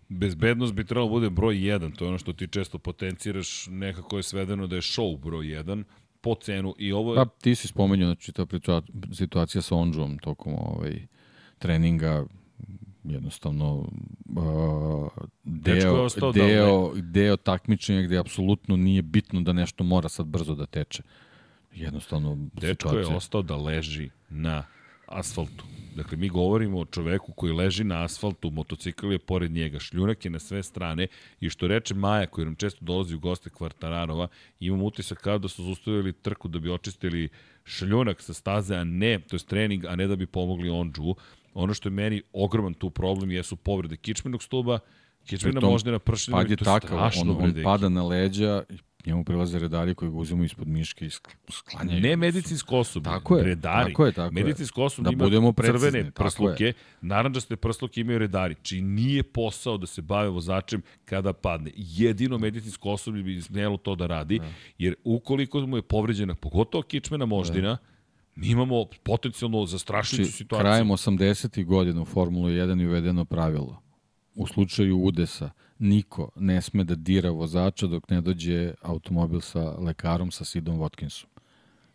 Bezbednost 0.09 0.75
bi 0.75 0.85
trebalo 0.85 1.07
da 1.07 1.13
bude 1.13 1.31
broj 1.31 1.55
1, 1.55 1.97
to 1.97 2.05
je 2.05 2.09
ono 2.09 2.19
što 2.19 2.33
ti 2.33 2.49
često 2.49 2.79
potenciraš, 2.79 3.67
nekako 3.71 4.17
je 4.17 4.23
svedeno 4.23 4.67
da 4.67 4.77
je 4.77 4.83
show 4.83 5.19
broj 5.19 5.47
1, 5.47 5.85
po 6.21 6.35
cenu 6.35 6.75
i 6.79 6.93
ovo 6.93 7.13
je... 7.13 7.17
Pa 7.17 7.25
ti 7.25 7.55
si 7.55 7.69
spomenuo, 7.69 8.07
znači 8.07 8.33
ta 8.33 8.47
situacija 9.13 9.63
sa 9.63 9.77
Onđom 9.77 10.19
tokom 10.19 10.55
ovaj, 10.55 11.07
treninga, 11.59 12.25
jednostavno 13.05 13.89
uh, 14.37 15.13
deo, 15.45 16.09
deo, 16.35 16.93
deo 16.95 17.37
takmičenja 17.37 18.03
gde 18.03 18.19
apsolutno 18.19 18.77
nije 18.77 19.03
bitno 19.03 19.41
da 19.41 19.53
nešto 19.53 19.85
mora 19.85 20.09
sad 20.09 20.27
brzo 20.27 20.55
da 20.55 20.67
teče. 20.67 21.03
Jednostavno, 21.75 22.37
Dečko 22.53 22.89
situacija. 22.89 23.13
je 23.13 23.17
ostao 23.17 23.43
da 23.43 23.57
leži 23.57 24.11
na 24.31 24.65
asfaltu. 25.07 25.65
Dakle, 25.97 26.17
mi 26.17 26.29
govorimo 26.29 26.81
o 26.81 26.85
čoveku 26.85 27.33
koji 27.33 27.53
leži 27.53 27.85
na 27.85 28.05
asfaltu, 28.05 28.51
motocikl 28.51 29.13
je 29.13 29.19
pored 29.19 29.51
njega, 29.51 29.79
šljunak 29.79 30.25
je 30.25 30.31
na 30.31 30.39
sve 30.39 30.63
strane 30.63 31.07
i 31.41 31.51
što 31.51 31.67
reče 31.67 31.95
Maja, 31.95 32.27
koji 32.27 32.45
nam 32.45 32.55
često 32.55 32.85
dolazi 32.85 33.15
u 33.15 33.19
goste 33.19 33.51
Kvartararova, 33.51 34.29
imam 34.61 34.83
utisak 34.83 35.19
kao 35.19 35.39
da 35.39 35.49
su 35.49 35.65
zustavili 35.65 36.13
trku 36.13 36.49
da 36.49 36.59
bi 36.59 36.71
očistili 36.71 37.29
šljunak 37.65 38.21
sa 38.21 38.35
staze, 38.35 38.77
a 38.77 38.85
ne, 38.85 39.19
to 39.19 39.37
je 39.37 39.41
trening, 39.41 39.85
a 39.85 39.97
ne 39.97 40.07
da 40.07 40.17
bi 40.17 40.27
pomogli 40.27 40.71
Ondžu. 40.71 41.15
Ono 41.55 41.75
što 41.75 41.89
je 41.89 41.91
meni 41.91 42.23
ogroman 42.33 42.75
tu 42.75 42.91
problem 42.91 43.31
jesu 43.31 43.57
povrede 43.57 43.97
kičmenog 43.97 44.43
stuba, 44.43 44.79
kičmena 45.27 45.61
možda 45.61 45.91
na 45.91 45.99
pršinu, 45.99 46.37
pad 46.37 46.51
je 46.51 46.57
takav, 46.57 46.99
on, 47.21 47.31
on 47.31 47.55
pada 47.65 47.89
na 47.89 48.03
leđa 48.03 48.63
i 48.71 48.77
njemu 49.07 49.25
prilaze 49.25 49.59
redari 49.59 49.95
koji 49.95 50.11
ga 50.11 50.17
uzimaju 50.17 50.45
ispod 50.45 50.69
miške 50.69 51.07
i 51.07 51.11
sklanjaju. 51.51 52.01
Ne 52.01 52.17
medicinsko 52.17 52.79
osoblje, 52.79 53.05
tako 53.05 53.37
je, 53.37 53.45
redari. 53.45 53.91
Tako 53.91 54.07
je, 54.07 54.13
tako 54.13 54.35
medicinsko 54.35 54.83
osoblje 54.83 55.05
da 55.05 55.13
ima 55.13 55.25
budemo 55.25 55.53
precizni, 55.53 55.91
crvene 55.91 56.11
prsluke, 56.11 56.73
naranđaste 57.01 57.57
prsluke 57.57 58.01
imaju 58.01 58.19
redari, 58.19 58.55
či 58.63 58.81
nije 58.81 59.23
posao 59.23 59.79
da 59.79 59.87
se 59.87 60.03
bave 60.03 60.29
vozačem 60.29 60.83
kada 61.05 61.33
padne. 61.33 61.71
Jedino 61.77 62.39
medicinsko 62.39 62.91
osoblje 62.91 63.23
bi 63.23 63.43
smjelo 63.43 63.77
to 63.77 63.95
da 63.95 64.07
radi, 64.07 64.39
da. 64.39 64.49
jer 64.79 64.95
ukoliko 65.05 65.61
mu 65.61 65.77
je 65.77 65.83
povređena, 65.83 66.35
pogotovo 66.35 66.83
kičmena 66.83 67.27
moždina, 67.27 67.69
da 67.69 67.92
mi 68.35 68.49
imamo 68.49 68.85
potencijalno 69.03 69.67
zastrašujuću 69.67 70.25
znači, 70.25 70.37
situaciju. 70.37 70.63
Krajem 70.63 70.89
80. 70.89 71.65
godina 71.65 72.03
u 72.03 72.05
Formulu 72.05 72.49
1 72.49 72.81
je 72.81 72.89
uvedeno 72.89 73.25
pravilo. 73.25 73.83
U 74.35 74.47
slučaju 74.47 74.99
udesa, 74.99 75.51
niko 75.79 76.31
ne 76.37 76.63
sme 76.63 76.85
da 76.85 76.95
dira 76.95 77.31
vozača 77.31 77.87
dok 77.87 78.11
ne 78.11 78.21
dođe 78.21 78.75
automobil 78.83 79.41
sa 79.41 79.77
lekarom, 79.79 80.31
sa 80.31 80.45
Sidom 80.45 80.79
Watkinsom. 80.79 81.27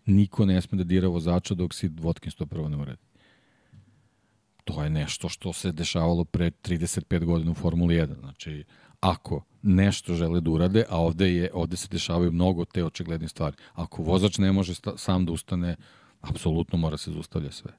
Niko 0.05 0.45
ne 0.45 0.61
sme 0.61 0.77
da 0.77 0.83
dira 0.83 1.07
vozača 1.07 1.53
dok 1.53 1.73
Sid 1.73 1.99
Watkins 1.99 2.37
to 2.37 2.45
prvo 2.45 2.69
ne 2.69 2.77
uredi. 2.77 3.01
To 4.63 4.83
je 4.83 4.89
nešto 4.89 5.29
što 5.29 5.53
se 5.53 5.71
dešavalo 5.71 6.23
pre 6.23 6.51
35 6.51 7.25
godina 7.25 7.51
u 7.51 7.53
Formuli 7.53 7.95
1. 7.95 8.19
Znači, 8.19 8.63
ako 8.99 9.43
nešto 9.61 10.13
žele 10.13 10.41
da 10.41 10.51
urade, 10.51 10.85
a 10.89 11.01
ovde, 11.01 11.33
je, 11.33 11.49
ovde 11.53 11.77
se 11.77 11.87
dešavaju 11.91 12.31
mnogo 12.31 12.65
te 12.65 12.83
očigledne 12.83 13.27
stvari. 13.27 13.55
Ako 13.73 14.03
vozač 14.03 14.37
ne 14.37 14.51
može 14.51 14.73
sam 14.95 15.25
da 15.25 15.31
ustane, 15.31 15.75
apsolutno 16.29 16.77
mora 16.77 16.97
se 16.97 17.11
zaustavlja 17.11 17.51
sve. 17.51 17.71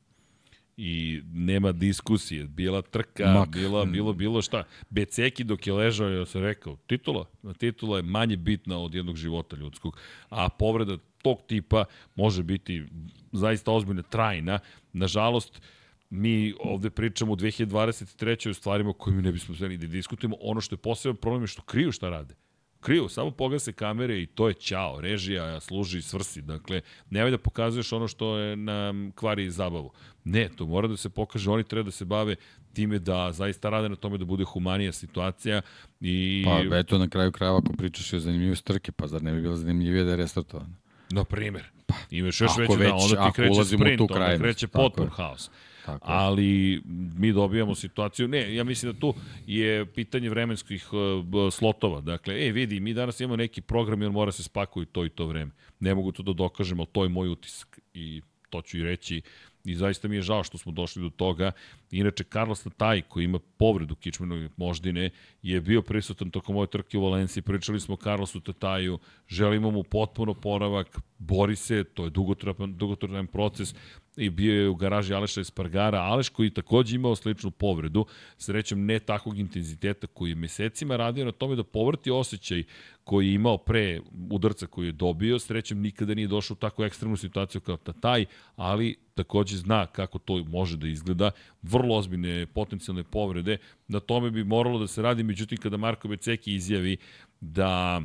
I 0.76 1.22
nema 1.32 1.72
diskusije, 1.72 2.44
bila 2.46 2.82
trka, 2.82 3.32
Mak. 3.32 3.48
bila, 3.48 3.84
bilo, 3.84 4.12
bilo 4.12 4.42
šta. 4.42 4.64
Beceki 4.90 5.44
dok 5.44 5.66
je 5.66 5.72
ležao, 5.72 6.08
ja 6.08 6.26
sam 6.26 6.42
rekao, 6.42 6.76
titula, 6.86 7.24
titula 7.58 7.96
je 7.96 8.02
manje 8.02 8.36
bitna 8.36 8.78
od 8.78 8.94
jednog 8.94 9.16
života 9.16 9.56
ljudskog, 9.56 9.96
a 10.28 10.48
povreda 10.48 10.96
tog 11.22 11.38
tipa 11.46 11.84
može 12.14 12.42
biti 12.42 12.84
zaista 13.32 13.72
ozbiljna, 13.72 14.02
trajna. 14.02 14.58
Nažalost, 14.92 15.62
mi 16.10 16.54
ovde 16.60 16.90
pričamo 16.90 17.32
u 17.32 17.36
2023. 17.36 18.50
o 18.50 18.54
stvarima 18.54 18.90
o 18.90 18.92
kojima 18.92 19.22
ne 19.22 19.32
bismo 19.32 19.54
smeli 19.54 19.76
da 19.76 19.86
diskutujemo. 19.86 20.36
Ono 20.40 20.60
što 20.60 20.74
je 20.74 20.78
poseban 20.78 21.16
problem 21.16 21.42
je 21.42 21.46
što 21.46 21.62
kriju 21.62 21.92
šta 21.92 22.08
rade. 22.08 22.34
Kriju, 22.80 23.08
samo 23.08 23.30
pogase 23.30 23.72
kamere 23.72 24.22
i 24.22 24.26
to 24.26 24.48
je 24.48 24.54
ćao, 24.54 25.00
režija 25.00 25.60
služi 25.60 26.02
svrsi. 26.02 26.42
Dakle, 26.42 26.80
nemoj 27.10 27.30
da 27.30 27.38
pokazuješ 27.38 27.92
ono 27.92 28.08
što 28.08 28.36
je 28.36 28.56
na 28.56 28.94
kvari 29.14 29.50
zabavu. 29.50 29.92
Ne, 30.24 30.48
to 30.56 30.66
mora 30.66 30.88
da 30.88 30.96
se 30.96 31.08
pokaže, 31.08 31.50
oni 31.50 31.64
treba 31.64 31.84
da 31.84 31.90
se 31.90 32.04
bave 32.04 32.36
time 32.72 32.98
da 32.98 33.32
zaista 33.32 33.70
rade 33.70 33.88
na 33.88 33.96
tome 33.96 34.18
da 34.18 34.24
bude 34.24 34.44
humanija 34.44 34.92
situacija 34.92 35.60
i... 36.00 36.44
Pa 36.70 36.78
eto 36.78 36.98
na 36.98 37.08
kraju 37.08 37.32
krajeva 37.32 37.58
ako 37.58 37.72
pričaš 37.72 38.12
o 38.12 38.18
zanimljivoj 38.18 38.56
strke, 38.56 38.92
pa 38.92 39.06
zar 39.06 39.22
ne 39.22 39.32
bi 39.32 39.42
bilo 39.42 39.56
zanimljivije 39.56 40.04
da 40.04 40.10
je 40.10 40.16
restartovano? 40.16 40.74
Na 41.10 41.24
primer. 41.24 41.64
Pa, 41.86 41.94
imaš 42.10 42.40
još 42.40 42.56
već, 42.58 42.70
da, 42.78 42.94
onda 42.94 43.26
ti 43.26 43.32
kreće 43.34 43.64
sprint, 43.64 44.00
onda 44.00 44.38
kreće 44.38 44.68
potpun 44.68 45.08
haos. 45.08 45.50
Tako 45.88 46.06
ali 46.12 46.82
mi 47.16 47.32
dobijamo 47.32 47.74
situaciju, 47.74 48.28
ne, 48.28 48.54
ja 48.54 48.64
mislim 48.64 48.92
da 48.92 48.98
tu 48.98 49.14
je 49.46 49.86
pitanje 49.86 50.30
vremenskih 50.30 50.88
uh, 50.92 51.52
slotova. 51.52 52.00
Dakle, 52.00 52.46
e, 52.46 52.52
vidi, 52.52 52.80
mi 52.80 52.94
danas 52.94 53.20
imamo 53.20 53.36
neki 53.36 53.60
program 53.60 54.02
i 54.02 54.06
on 54.06 54.12
mora 54.12 54.32
se 54.32 54.42
spakuju 54.42 54.86
to 54.86 55.04
i 55.04 55.08
to 55.08 55.26
vreme. 55.26 55.50
Ne 55.80 55.94
mogu 55.94 56.12
to 56.12 56.22
da 56.22 56.32
dokažem, 56.32 56.80
ali 56.80 56.88
to 56.92 57.02
je 57.02 57.08
moj 57.08 57.28
utisak. 57.28 57.80
I 57.94 58.22
to 58.50 58.62
ću 58.62 58.78
i 58.78 58.82
reći 58.82 59.22
i 59.64 59.74
zaista 59.74 60.08
mi 60.08 60.16
je 60.16 60.22
žao 60.22 60.44
što 60.44 60.58
smo 60.58 60.72
došli 60.72 61.02
do 61.02 61.10
toga. 61.10 61.52
Inače, 61.90 62.24
Carlos 62.24 62.64
Nataj, 62.64 63.02
koji 63.02 63.24
ima 63.24 63.38
povredu 63.38 63.94
kičmenog 63.94 64.50
moždine, 64.56 65.10
je 65.42 65.60
bio 65.60 65.82
prisutan 65.82 66.30
tokom 66.30 66.56
ove 66.56 66.66
trke 66.66 66.98
u 66.98 67.02
Valenciji. 67.02 67.42
Pričali 67.42 67.80
smo 67.80 67.94
o 67.94 67.96
Carlosu 68.02 68.40
Tataju, 68.40 68.98
želimo 69.28 69.70
mu 69.70 69.82
potpuno 69.82 70.34
poravak, 70.34 70.98
bori 71.18 71.56
se, 71.56 71.84
to 71.84 72.04
je 72.04 72.10
dugotrajan, 72.10 72.76
dugotrajan 72.76 73.26
proces 73.26 73.74
i 74.18 74.30
bio 74.30 74.62
je 74.62 74.68
u 74.68 74.74
garaži 74.74 75.14
Aleša 75.14 75.40
Espargara. 75.40 75.98
Aleš 75.98 76.28
koji 76.28 76.50
takođe 76.50 76.96
imao 76.96 77.16
sličnu 77.16 77.50
povredu, 77.50 78.06
srećem 78.38 78.84
ne 78.84 78.98
takvog 78.98 79.38
intenziteta 79.38 80.06
koji 80.06 80.30
je 80.30 80.34
mesecima 80.34 80.96
radio 80.96 81.24
na 81.24 81.32
tome 81.32 81.56
da 81.56 81.64
povrti 81.64 82.10
osjećaj 82.10 82.64
koji 83.04 83.26
je 83.26 83.34
imao 83.34 83.58
pre 83.58 84.00
udarca 84.30 84.66
koji 84.66 84.86
je 84.86 84.92
dobio, 84.92 85.38
srećem 85.38 85.80
nikada 85.80 86.14
nije 86.14 86.28
došao 86.28 86.54
u 86.54 86.58
takvu 86.58 86.84
ekstremnu 86.84 87.16
situaciju 87.16 87.60
kao 87.60 87.76
Tataj, 87.76 88.26
ali 88.56 88.96
takođe 89.14 89.56
zna 89.56 89.86
kako 89.86 90.18
to 90.18 90.44
može 90.44 90.76
da 90.76 90.88
izgleda. 90.88 91.30
Vrlo 91.62 91.96
ozbiljne 91.96 92.46
potencijalne 92.46 93.04
povrede, 93.04 93.58
na 93.88 94.00
tome 94.00 94.30
bi 94.30 94.44
moralo 94.44 94.78
da 94.78 94.86
se 94.86 95.02
radi, 95.02 95.22
međutim 95.22 95.58
kada 95.58 95.76
Marko 95.76 96.08
Beceki 96.08 96.54
izjavi 96.54 96.96
da 97.40 98.02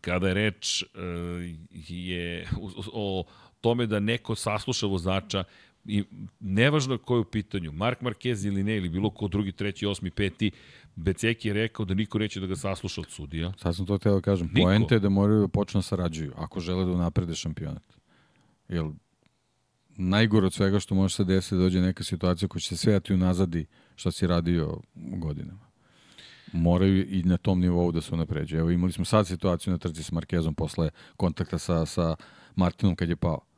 kada 0.00 0.28
je 0.28 0.34
reč 0.34 0.82
uh, 0.82 0.88
je 1.88 2.46
o, 2.60 2.70
o 2.92 3.24
tome 3.60 3.86
da 3.86 4.00
neko 4.00 4.34
sasluša 4.34 4.86
vozača 4.86 5.44
i 5.84 6.04
nevažno 6.40 6.98
ko 6.98 7.14
je 7.14 7.20
u 7.20 7.24
pitanju, 7.24 7.72
Mark 7.72 8.00
Marquez 8.00 8.46
ili 8.46 8.62
ne, 8.62 8.76
ili 8.76 8.88
bilo 8.88 9.10
ko 9.10 9.28
drugi, 9.28 9.52
treći, 9.52 9.86
osmi, 9.86 10.10
peti, 10.10 10.50
Beceki 10.96 11.48
je 11.48 11.54
rekao 11.54 11.84
da 11.84 11.94
niko 11.94 12.18
neće 12.18 12.40
da 12.40 12.46
ga 12.46 12.56
sasluša 12.56 13.00
od 13.00 13.10
sudija. 13.10 13.52
Sad 13.58 13.76
sam 13.76 13.86
to 13.86 13.98
teo 13.98 14.14
da 14.14 14.20
kažem. 14.20 14.50
Niko. 14.52 14.66
Poente 14.66 14.94
je 14.94 14.98
da 14.98 15.08
moraju 15.08 15.40
da 15.40 15.48
počnu 15.48 15.78
da 15.78 15.82
sarađuju, 15.82 16.32
ako 16.36 16.60
žele 16.60 16.84
da 16.84 16.92
unaprede 16.92 17.34
šampionat. 17.34 17.82
Jer 18.68 18.84
najgore 19.88 20.46
od 20.46 20.52
svega 20.52 20.80
što 20.80 20.94
može 20.94 21.14
se 21.14 21.24
desiti 21.24 21.54
da 21.54 21.60
dođe 21.60 21.80
neka 21.80 22.04
situacija 22.04 22.48
koja 22.48 22.60
će 22.60 22.68
se 22.68 22.76
svejati 22.76 23.14
unazadi 23.14 23.66
što 23.96 24.10
si 24.10 24.26
radio 24.26 24.80
godinama. 24.94 25.70
moraju 26.52 27.06
i 27.10 27.22
na 27.22 27.36
tom 27.36 27.60
nivou 27.60 27.92
da 27.92 28.00
se 28.00 28.14
unapređuju. 28.14 28.60
Evo 28.60 28.70
imali 28.70 28.92
smo 28.92 29.04
sad 29.04 29.26
situaciju 29.26 29.70
na 29.70 29.78
trci 29.78 30.02
s 30.02 30.12
Markezom 30.12 30.54
posle 30.54 30.90
kontakta 31.16 31.58
sa, 31.58 31.86
sa 31.86 32.16
Martinom 32.56 32.96
kad 32.96 33.08
je 33.08 33.16
pao. 33.16 33.49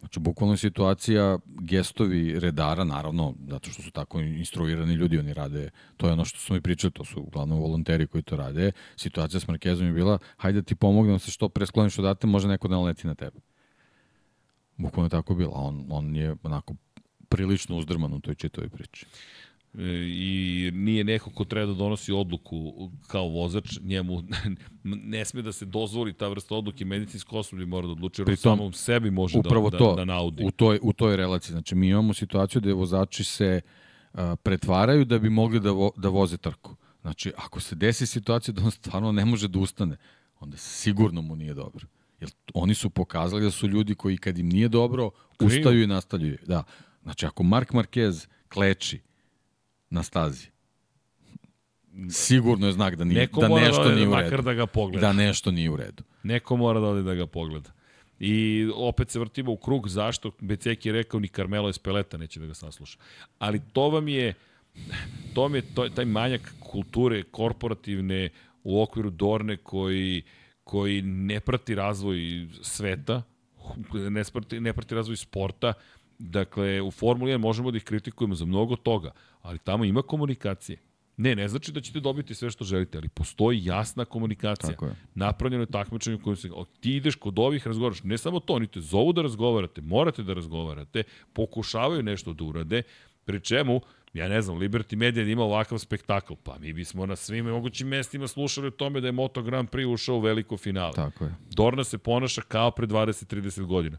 Znači, 0.00 0.20
bukvalno 0.20 0.56
situacija, 0.56 1.38
gestovi 1.46 2.40
redara, 2.40 2.84
naravno, 2.84 3.34
zato 3.48 3.70
što 3.70 3.82
su 3.82 3.90
tako 3.90 4.20
instruirani 4.20 4.94
ljudi, 4.94 5.18
oni 5.18 5.34
rade, 5.34 5.70
to 5.96 6.06
je 6.06 6.12
ono 6.12 6.24
što 6.24 6.38
smo 6.38 6.56
i 6.56 6.60
pričali, 6.60 6.92
to 6.92 7.04
su 7.04 7.20
uglavnom 7.20 7.58
volonteri 7.58 8.06
koji 8.06 8.22
to 8.22 8.36
rade. 8.36 8.72
Situacija 8.96 9.40
s 9.40 9.48
Markezom 9.48 9.86
je 9.86 9.92
bila, 9.92 10.18
hajde 10.36 10.60
da 10.60 10.64
ti 10.64 10.74
pomognem 10.74 11.18
se 11.18 11.30
što 11.30 11.48
pre 11.48 11.66
skloniš 11.66 11.98
odate, 11.98 12.26
može 12.26 12.48
neko 12.48 12.68
da 12.68 12.76
naleti 12.76 13.06
na 13.06 13.14
tebe. 13.14 13.40
Bukvalno 14.76 15.06
je 15.06 15.10
tako 15.10 15.34
bilo. 15.34 15.52
On, 15.52 15.86
on 15.90 16.16
je 16.16 16.36
onako 16.42 16.74
prilično 17.28 17.76
uzdrman 17.76 18.12
u 18.12 18.20
toj 18.20 18.34
čitoj 18.34 18.68
priči 18.68 19.06
i 19.74 20.70
nije 20.74 21.04
neko 21.04 21.30
ko 21.30 21.44
treba 21.44 21.66
da 21.66 21.74
donosi 21.74 22.12
odluku 22.12 22.90
kao 23.06 23.28
vozač, 23.28 23.78
njemu 23.82 24.22
ne 25.14 25.24
sme 25.24 25.42
da 25.42 25.52
se 25.52 25.64
dozvoli 25.64 26.12
ta 26.12 26.28
vrsta 26.28 26.54
odluke, 26.54 26.84
medicinsko 26.84 27.38
osoblje 27.38 27.66
mora 27.66 27.86
da 27.86 27.92
odluči, 27.92 28.22
jer 28.26 28.36
samom 28.36 28.72
sebi 28.72 29.10
može 29.10 29.38
upravo 29.38 29.70
da, 29.70 29.78
to, 29.78 29.90
da, 29.90 29.96
da 29.96 30.04
naudi. 30.04 30.44
U 30.44 30.50
toj, 30.50 30.78
u 30.82 30.92
toj 30.92 31.16
relaciji, 31.16 31.52
znači 31.52 31.74
mi 31.74 31.88
imamo 31.88 32.14
situaciju 32.14 32.60
da 32.60 32.74
vozači 32.74 33.24
se 33.24 33.60
a, 34.12 34.36
pretvaraju 34.36 35.04
da 35.04 35.18
bi 35.18 35.30
mogli 35.30 35.60
da, 35.60 35.70
vo, 35.70 35.92
da 35.96 36.08
voze 36.08 36.36
trku. 36.36 36.76
Znači, 37.00 37.32
ako 37.36 37.60
se 37.60 37.74
desi 37.74 38.06
situacija 38.06 38.52
da 38.54 38.62
on 38.64 38.70
stvarno 38.70 39.12
ne 39.12 39.24
može 39.24 39.48
da 39.48 39.58
ustane, 39.58 39.96
onda 40.40 40.56
sigurno 40.56 41.22
mu 41.22 41.36
nije 41.36 41.54
dobro. 41.54 41.86
Jer 42.20 42.30
oni 42.54 42.74
su 42.74 42.90
pokazali 42.90 43.42
da 43.42 43.50
su 43.50 43.68
ljudi 43.68 43.94
koji 43.94 44.16
kad 44.16 44.38
im 44.38 44.48
nije 44.48 44.68
dobro, 44.68 45.10
ustaju 45.40 45.82
i 45.82 45.86
nastavljaju. 45.86 46.38
Da. 46.46 46.64
Znači, 47.02 47.26
ako 47.26 47.42
Mark 47.42 47.72
Marquez 47.72 48.28
kleči, 48.48 49.00
na 49.90 50.02
stazi. 50.02 50.46
Sigurno 52.10 52.66
je 52.66 52.72
znak 52.72 52.96
da, 52.96 53.04
nije, 53.04 53.20
Neko 53.20 53.40
da 53.40 53.48
nešto 53.48 53.84
da 53.84 53.94
nije 53.94 54.08
u 54.08 54.14
redu. 54.14 54.42
da 54.42 54.54
ga 54.54 54.66
pogleda. 54.66 55.06
Da 55.06 55.12
nešto 55.12 55.50
nije 55.50 55.70
u 55.70 55.76
redu. 55.76 56.02
Neko 56.22 56.56
mora 56.56 56.80
da 56.80 56.86
ode 56.86 57.02
da 57.02 57.14
ga 57.14 57.26
pogleda. 57.26 57.70
I 58.20 58.66
opet 58.74 59.10
se 59.10 59.18
vrtimo 59.18 59.52
u 59.52 59.56
krug, 59.56 59.88
zašto? 59.88 60.30
Becek 60.40 60.86
je 60.86 60.92
rekao 60.92 61.20
ni 61.20 61.28
Carmelo 61.28 61.68
Espeleta 61.68 62.16
neće 62.16 62.40
da 62.40 62.46
ga 62.46 62.54
sasluša. 62.54 62.98
Ali 63.38 63.60
to 63.72 63.88
vam 63.88 64.08
je, 64.08 64.34
to 65.34 65.42
vam 65.42 65.54
je 65.54 65.62
to, 65.74 65.88
taj 65.88 66.04
manjak 66.04 66.54
kulture 66.60 67.22
korporativne 67.22 68.28
u 68.64 68.82
okviru 68.82 69.10
Dorne 69.10 69.56
koji, 69.56 70.22
koji 70.64 71.02
ne 71.02 71.40
prati 71.40 71.74
razvoj 71.74 72.48
sveta, 72.62 73.22
ne 73.92 74.24
prati, 74.32 74.60
ne 74.60 74.72
prati 74.72 74.94
razvoj 74.94 75.16
sporta, 75.16 75.72
Dakle, 76.18 76.82
u 76.82 76.90
Formuli 76.90 77.32
1 77.32 77.38
možemo 77.38 77.70
da 77.70 77.76
ih 77.76 77.84
kritikujemo 77.84 78.34
za 78.34 78.44
mnogo 78.44 78.76
toga, 78.76 79.12
ali 79.42 79.58
tamo 79.58 79.84
ima 79.84 80.02
komunikacije. 80.02 80.78
Ne, 81.16 81.36
ne 81.36 81.48
znači 81.48 81.72
da 81.72 81.80
ćete 81.80 82.00
dobiti 82.00 82.34
sve 82.34 82.50
što 82.50 82.64
želite, 82.64 82.98
ali 82.98 83.08
postoji 83.08 83.64
jasna 83.64 84.04
komunikacija. 84.04 84.70
Tako 84.70 84.86
je. 84.86 84.94
Napravljeno 85.14 85.62
je 85.62 85.66
takmičenje 85.66 86.16
u 86.16 86.22
kojem 86.22 86.36
se, 86.36 86.50
ti 86.80 86.96
ideš 86.96 87.14
kod 87.14 87.38
ovih, 87.38 87.66
razgovaraš, 87.66 88.02
ne 88.02 88.18
samo 88.18 88.40
to, 88.40 88.52
oni 88.52 88.66
te 88.66 88.80
zovu 88.80 89.12
da 89.12 89.22
razgovarate, 89.22 89.80
morate 89.80 90.22
da 90.22 90.34
razgovarate, 90.34 91.02
pokušavaju 91.32 92.02
nešto 92.02 92.32
da 92.32 92.44
urade, 92.44 92.82
pri 93.24 93.40
čemu, 93.40 93.80
ja 94.12 94.28
ne 94.28 94.42
znam, 94.42 94.58
Liberty 94.58 94.96
Media 94.96 95.24
ima 95.24 95.42
ovakav 95.42 95.78
spektakl, 95.78 96.34
pa 96.42 96.58
mi 96.58 96.72
bismo 96.72 97.06
na 97.06 97.16
svim 97.16 97.46
mogućim 97.46 97.88
mestima 97.88 98.28
slušali 98.28 98.66
o 98.66 98.70
tome 98.70 99.00
da 99.00 99.08
je 99.08 99.12
Moto 99.12 99.42
Grand 99.42 99.68
Prix 99.68 99.92
ušao 99.92 100.16
u 100.16 100.20
veliko 100.20 100.56
finale. 100.56 100.92
Tako 100.92 101.24
je. 101.24 101.34
Dorna 101.50 101.84
se 101.84 101.98
ponaša 101.98 102.42
kao 102.42 102.70
pre 102.70 102.86
20-30 102.86 103.64
godina 103.64 103.98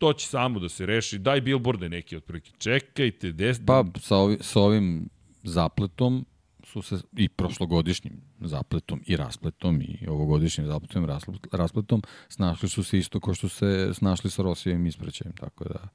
to 0.00 0.12
će 0.12 0.26
samo 0.26 0.60
da 0.60 0.68
se 0.68 0.86
reši. 0.86 1.18
Daj 1.18 1.40
billboarde 1.40 1.88
neki 1.88 2.16
otprilike. 2.16 2.50
Čekajte, 2.58 3.32
des... 3.32 3.60
Pa 3.66 3.84
sa, 4.00 4.16
ovi, 4.16 4.38
sa 4.40 4.60
ovim 4.60 5.08
zapletom 5.42 6.24
su 6.64 6.82
se 6.82 7.00
i 7.16 7.28
prošlogodišnjim 7.28 8.20
zapletom 8.40 9.02
i 9.06 9.16
raspletom 9.16 9.82
i 9.82 10.06
ovogodišnjim 10.08 10.66
zapletom 10.66 11.04
i 11.04 11.08
raspletom 11.52 12.02
snašli 12.28 12.68
su 12.68 12.84
se 12.84 12.98
isto 12.98 13.20
kao 13.20 13.34
što 13.34 13.48
se 13.48 13.90
snašli 13.94 14.30
sa 14.30 14.42
Rosijevim 14.42 14.86
ispraćajem, 14.86 15.32
tako 15.36 15.64
da 15.64 15.88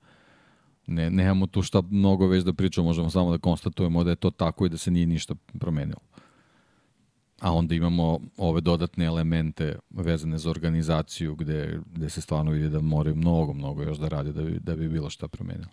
ne, 0.87 1.09
nemamo 1.09 1.47
tu 1.47 1.61
šta 1.61 1.81
mnogo 1.89 2.27
već 2.27 2.43
da 2.43 2.53
pričamo, 2.53 2.87
možemo 2.87 3.09
samo 3.09 3.31
da 3.31 3.37
konstatujemo 3.37 4.03
da 4.03 4.09
je 4.09 4.15
to 4.15 4.31
tako 4.31 4.65
i 4.65 4.69
da 4.69 4.77
se 4.77 4.91
nije 4.91 5.05
ništa 5.05 5.35
promenilo 5.59 6.01
a 7.39 7.53
onda 7.53 7.75
imamo 7.75 8.19
ove 8.37 8.61
dodatne 8.61 9.05
elemente 9.05 9.75
vezane 9.89 10.37
za 10.37 10.49
organizaciju 10.49 11.35
gde, 11.35 11.79
gde 11.93 12.09
se 12.09 12.21
stvarno 12.21 12.51
vidi 12.51 12.69
da 12.69 12.81
moraju 12.81 13.15
mnogo, 13.15 13.53
mnogo 13.53 13.83
još 13.83 13.97
da 13.97 14.07
rade 14.07 14.31
da 14.31 14.41
bi, 14.41 14.59
da 14.59 14.75
bi 14.75 14.89
bilo 14.89 15.09
šta 15.09 15.27
promenilo 15.27 15.67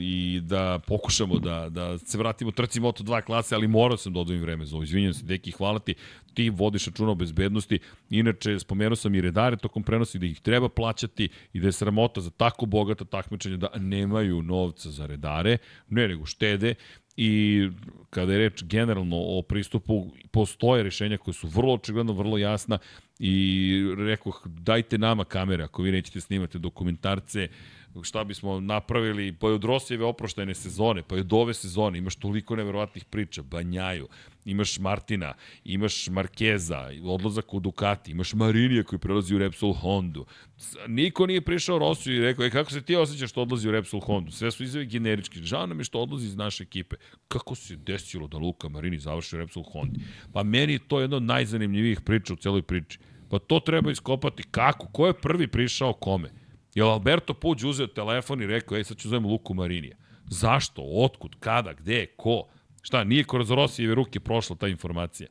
i 0.00 0.40
da 0.42 0.78
pokušamo 0.86 1.38
da, 1.38 1.68
da 1.68 1.98
se 1.98 2.18
vratimo 2.18 2.50
trci 2.50 2.80
Moto2 2.80 3.22
klase, 3.22 3.54
ali 3.54 3.68
morao 3.68 3.96
sam 3.96 4.12
da 4.12 4.20
odvojim 4.20 4.42
vreme 4.42 4.66
za 4.66 4.76
ovo. 4.76 4.82
Izvinjam 4.82 5.14
se, 5.14 5.24
deki, 5.24 5.50
hvala 5.50 5.78
ti. 5.78 5.94
Ti 6.34 6.50
vodiš 6.50 6.86
računa 6.86 7.10
o 7.10 7.14
bezbednosti. 7.14 7.78
Inače, 8.10 8.58
spomenuo 8.58 8.96
sam 8.96 9.14
i 9.14 9.20
redare 9.20 9.56
tokom 9.56 9.82
prenosi 9.82 10.18
da 10.18 10.26
ih 10.26 10.40
treba 10.40 10.68
plaćati 10.68 11.28
i 11.52 11.60
da 11.60 11.68
je 11.68 11.72
sramota 11.72 12.20
za 12.20 12.30
tako 12.30 12.66
bogata 12.66 13.04
takmičenja 13.04 13.56
da 13.56 13.68
nemaju 13.76 14.42
novca 14.42 14.90
za 14.90 15.06
redare, 15.06 15.58
ne 15.88 16.08
nego 16.08 16.26
štede 16.26 16.74
i 17.16 17.68
kada 18.10 18.32
je 18.32 18.38
reč 18.38 18.62
generalno 18.64 19.16
o 19.16 19.42
pristupu, 19.42 20.06
postoje 20.30 20.82
rešenja 20.82 21.18
koje 21.18 21.34
su 21.34 21.48
vrlo 21.48 21.74
očigledno, 21.74 22.12
vrlo 22.12 22.38
jasna 22.38 22.78
i 23.18 23.94
rekao, 23.96 24.32
dajte 24.44 24.98
nama 24.98 25.24
kamere 25.24 25.64
ako 25.64 25.82
vi 25.82 25.92
nećete 25.92 26.20
snimati 26.20 26.58
dokumentarce, 26.58 27.48
šta 28.02 28.24
bismo 28.24 28.60
napravili, 28.60 29.32
pa 29.32 29.48
je 29.48 29.54
od 29.54 29.64
Rosijeve 29.64 30.04
oproštajne 30.04 30.54
sezone, 30.54 31.02
pa 31.02 31.14
je 31.14 31.20
od 31.20 31.32
ove 31.32 31.54
sezone, 31.54 31.98
imaš 31.98 32.16
toliko 32.16 32.56
neverovatnih 32.56 33.04
priča, 33.04 33.42
Banjaju, 33.42 34.08
imaš 34.44 34.78
Martina, 34.78 35.34
imaš 35.64 36.08
Markeza, 36.08 36.90
odlazak 37.04 37.54
u 37.54 37.60
Ducati, 37.60 38.10
imaš 38.10 38.34
Marinija 38.34 38.82
koji 38.82 38.98
prelazi 38.98 39.34
u 39.34 39.38
Repsol 39.38 39.72
Hondu. 39.72 40.26
Niko 40.88 41.26
nije 41.26 41.40
prišao 41.40 41.78
Rosiju 41.78 42.16
i 42.16 42.20
rekao, 42.20 42.44
e, 42.44 42.50
kako 42.50 42.70
se 42.70 42.82
ti 42.82 42.96
osjećaš 42.96 43.30
što 43.30 43.42
odlazi 43.42 43.68
u 43.68 43.72
Repsol 43.72 44.00
Hondu? 44.00 44.32
Sve 44.32 44.50
su 44.50 44.64
izve 44.64 44.84
generički. 44.84 45.42
Žao 45.42 45.66
nam 45.66 45.80
je 45.80 45.84
što 45.84 46.00
odlazi 46.00 46.26
iz 46.26 46.36
naše 46.36 46.62
ekipe. 46.62 46.96
Kako 47.28 47.54
se 47.54 47.76
desilo 47.76 48.26
da 48.28 48.38
Luka 48.38 48.68
Marini 48.68 48.98
završi 48.98 49.36
u 49.36 49.38
Repsol 49.38 49.62
Hondi? 49.62 50.00
Pa 50.32 50.42
meni 50.42 50.78
to 50.78 50.98
je 50.98 51.04
jedna 51.04 51.16
od 51.16 51.22
najzanimljivijih 51.22 52.00
priča 52.00 52.32
u 52.32 52.36
celoj 52.36 52.62
priči. 52.62 52.98
Pa 53.30 53.38
to 53.38 53.60
treba 53.60 53.90
iskopati. 53.90 54.42
Kako? 54.42 54.86
Ko 54.86 55.06
je 55.06 55.12
prvi 55.12 55.46
prišao 55.46 55.92
kome? 55.92 56.30
Je 56.76 56.82
Alberto 56.82 57.34
Puđ 57.34 57.64
uzeo 57.64 57.86
telefon 57.86 58.42
i 58.42 58.46
rekao, 58.46 58.76
ej, 58.78 58.84
sad 58.84 58.96
ću 58.96 59.08
zovem 59.08 59.26
Luku 59.26 59.54
Marinija. 59.54 59.96
Zašto? 60.28 60.82
Otkud? 60.82 61.36
Kada? 61.40 61.72
Gde? 61.72 62.06
Ko? 62.06 62.44
Šta, 62.82 63.04
nije 63.04 63.24
kroz 63.24 63.50
Rosijeve 63.50 63.94
ruke 63.94 64.20
prošla 64.20 64.56
ta 64.56 64.68
informacija? 64.68 65.28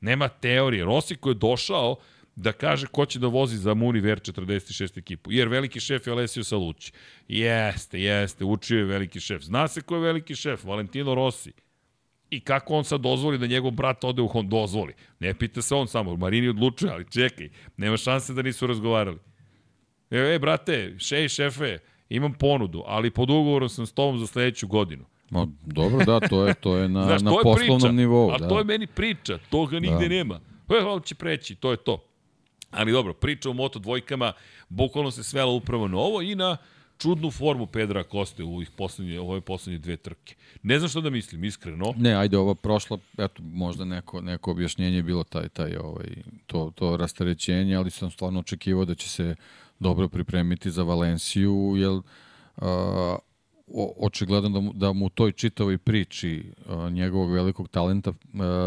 Nema 0.00 0.28
teorije. 0.28 0.84
Rossi 0.84 1.16
koji 1.16 1.30
je 1.30 1.38
došao 1.38 1.96
da 2.36 2.52
kaže 2.52 2.86
ko 2.86 3.06
će 3.06 3.18
da 3.18 3.26
vozi 3.26 3.56
za 3.56 3.74
Muni 3.74 4.00
Ver 4.00 4.20
46 4.20 4.98
ekipu. 4.98 5.32
Jer 5.32 5.48
veliki 5.48 5.80
šef 5.80 6.06
je 6.06 6.12
Alessio 6.12 6.44
Salucci. 6.44 6.92
Jeste, 7.28 8.00
jeste, 8.00 8.44
učio 8.44 8.78
je 8.78 8.84
veliki 8.84 9.20
šef. 9.20 9.42
Zna 9.42 9.68
se 9.68 9.80
ko 9.80 9.94
je 9.94 10.00
veliki 10.00 10.34
šef, 10.34 10.64
Valentino 10.64 11.14
Rossi. 11.14 11.52
I 12.30 12.40
kako 12.40 12.74
on 12.74 12.84
sad 12.84 13.00
dozvoli 13.00 13.38
da 13.38 13.46
njegov 13.46 13.70
brat 13.70 14.04
ode 14.04 14.22
u 14.22 14.28
Honda? 14.28 14.56
Dozvoli. 14.56 14.94
Ne 15.20 15.34
pita 15.34 15.62
se 15.62 15.74
on 15.74 15.88
samo, 15.88 16.16
Marini 16.16 16.48
odlučuje, 16.48 16.92
ali 16.92 17.10
čekaj, 17.10 17.48
nema 17.76 17.96
šanse 17.96 18.34
da 18.34 18.42
nisu 18.42 18.66
razgovarali. 18.66 19.18
E, 20.12 20.34
e 20.34 20.38
brate, 20.38 20.94
šej, 20.98 21.28
šefe, 21.28 21.78
imam 22.08 22.32
ponudu, 22.32 22.82
ali 22.86 23.10
pod 23.10 23.30
ugovorom 23.30 23.68
sam 23.68 23.86
s 23.86 23.92
tobom 23.92 24.18
za 24.18 24.26
sledeću 24.26 24.66
godinu. 24.66 25.04
Ma, 25.30 25.46
dobro, 25.66 26.04
da, 26.04 26.20
to 26.20 26.46
je, 26.46 26.54
to 26.54 26.76
je 26.76 26.88
na, 26.88 27.04
Znaš, 27.08 27.22
na 27.22 27.30
to 27.30 27.38
je 27.38 27.42
poslovnom 27.42 27.80
priča, 27.80 27.92
nivou. 27.92 28.30
A 28.30 28.38
da. 28.38 28.48
to 28.48 28.58
je 28.58 28.64
meni 28.64 28.86
priča, 28.86 29.38
toga 29.50 29.80
nigde 29.80 30.08
da. 30.08 30.08
nema. 30.08 30.40
E, 30.70 30.84
on 30.84 31.02
će 31.02 31.14
preći, 31.14 31.54
to 31.54 31.70
je 31.70 31.76
to. 31.76 32.04
Ali 32.70 32.92
dobro, 32.92 33.12
priča 33.12 33.50
o 33.50 33.52
Moto 33.52 33.78
dvojkama, 33.78 34.32
bukvalno 34.68 35.10
se 35.10 35.24
svela 35.24 35.52
upravo 35.52 35.88
na 35.88 35.98
ovo 35.98 36.22
i 36.22 36.34
na 36.34 36.56
čudnu 36.98 37.30
formu 37.30 37.66
Pedra 37.66 38.02
Koste 38.02 38.44
u 38.44 38.54
ovih 38.54 38.70
poslednje, 38.70 39.20
ove 39.20 39.40
poslednje 39.40 39.78
dve 39.78 39.96
trke. 39.96 40.34
Ne 40.62 40.78
znam 40.78 40.88
što 40.88 41.00
da 41.00 41.10
mislim, 41.10 41.44
iskreno. 41.44 41.94
Ne, 41.96 42.14
ajde, 42.14 42.38
ova 42.38 42.54
prošla, 42.54 42.98
eto, 43.18 43.42
možda 43.42 43.84
neko, 43.84 44.20
neko 44.20 44.50
objašnjenje 44.50 44.96
je 44.96 45.02
bilo 45.02 45.24
taj, 45.24 45.48
taj, 45.48 45.76
ovaj, 45.76 46.06
to, 46.46 46.72
to 46.74 46.96
rastarećenje, 46.96 47.76
ali 47.76 47.90
sam 47.90 48.10
stvarno 48.10 48.40
očekivao 48.40 48.84
da 48.84 48.94
će 48.94 49.08
se 49.08 49.34
dobro 49.82 50.08
pripremiti 50.08 50.70
za 50.70 50.82
Valenciju, 50.82 51.74
jer 51.76 52.00
očigledno 53.96 54.48
da 54.48 54.60
mu, 54.60 54.72
da 54.72 54.92
mu 54.92 55.06
u 55.06 55.08
toj 55.08 55.32
čitavoj 55.32 55.78
priči 55.78 56.52
uh, 56.66 56.92
njegovog 56.92 57.32
velikog 57.32 57.68
talenta 57.68 58.10
uh, 58.10 58.16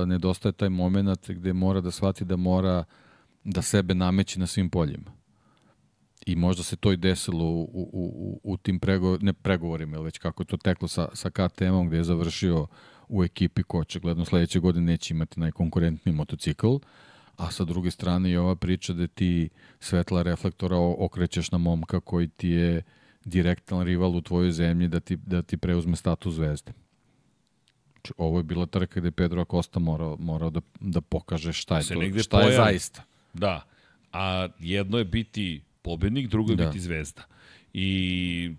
nedostaje 0.07 0.53
taj 0.53 0.69
moment 0.69 1.29
gde 1.29 1.53
mora 1.53 1.81
da 1.81 1.91
shvati 1.91 2.25
da 2.25 2.35
mora 2.35 2.83
da 3.43 3.61
sebe 3.61 3.93
nameći 3.93 4.39
na 4.39 4.47
svim 4.47 4.69
poljima. 4.69 5.11
I 6.25 6.35
možda 6.35 6.63
se 6.63 6.75
to 6.75 6.91
i 6.91 6.97
desilo 6.97 7.45
u, 7.45 7.61
u, 7.61 7.89
u, 7.93 8.39
u 8.43 8.57
tim 8.57 8.79
prego, 8.79 9.17
ne 9.21 9.33
pregovorima, 9.33 9.99
već 9.99 10.17
kako 10.17 10.43
je 10.43 10.47
to 10.47 10.57
teklo 10.57 10.87
sa, 10.87 11.09
sa 11.13 11.29
KTM-om 11.29 11.87
gde 11.87 11.97
je 11.97 12.03
završio 12.03 12.67
u 13.07 13.23
ekipi 13.23 13.63
ko 13.63 13.79
očigledno 13.79 14.25
sledeće 14.25 14.59
godine 14.59 14.85
neće 14.85 15.13
imati 15.13 15.39
najkonkurentniji 15.39 16.15
motocikl. 16.15 16.67
Uh, 16.67 16.81
a 17.37 17.51
sa 17.51 17.63
druge 17.63 17.91
strane 17.91 18.31
i 18.31 18.37
ova 18.37 18.55
priča 18.55 18.93
da 18.93 19.07
ti 19.07 19.49
svetla 19.79 20.21
reflektora 20.21 20.77
okrećeš 20.77 21.51
na 21.51 21.57
momka 21.57 21.99
koji 21.99 22.27
ti 22.27 22.49
je 22.49 22.83
direktan 23.25 23.83
rival 23.83 24.15
u 24.15 24.21
tvojoj 24.21 24.51
zemlji 24.51 24.87
da 24.87 24.99
ti, 24.99 25.15
da 25.15 25.41
ti 25.41 25.57
preuzme 25.57 25.95
status 25.95 26.33
zvezde. 26.33 26.71
Znači, 27.91 28.13
ovo 28.17 28.39
je 28.39 28.43
bila 28.43 28.65
trka 28.65 28.99
gde 28.99 29.11
Pedro 29.11 29.41
Acosta 29.41 29.79
morao, 29.79 30.17
morao 30.19 30.49
da, 30.49 30.61
da 30.79 31.01
pokaže 31.01 31.53
šta 31.53 31.77
je, 31.77 31.83
to, 31.83 32.19
šta 32.19 32.37
pojavi. 32.37 32.51
je 32.51 32.57
zaista. 32.57 33.03
Da, 33.33 33.61
a 34.13 34.47
jedno 34.59 34.97
je 34.97 35.05
biti 35.05 35.61
pobednik, 35.81 36.27
drugo 36.27 36.51
je 36.51 36.55
da. 36.55 36.65
biti 36.65 36.79
zvezda. 36.79 37.23
I 37.73 38.51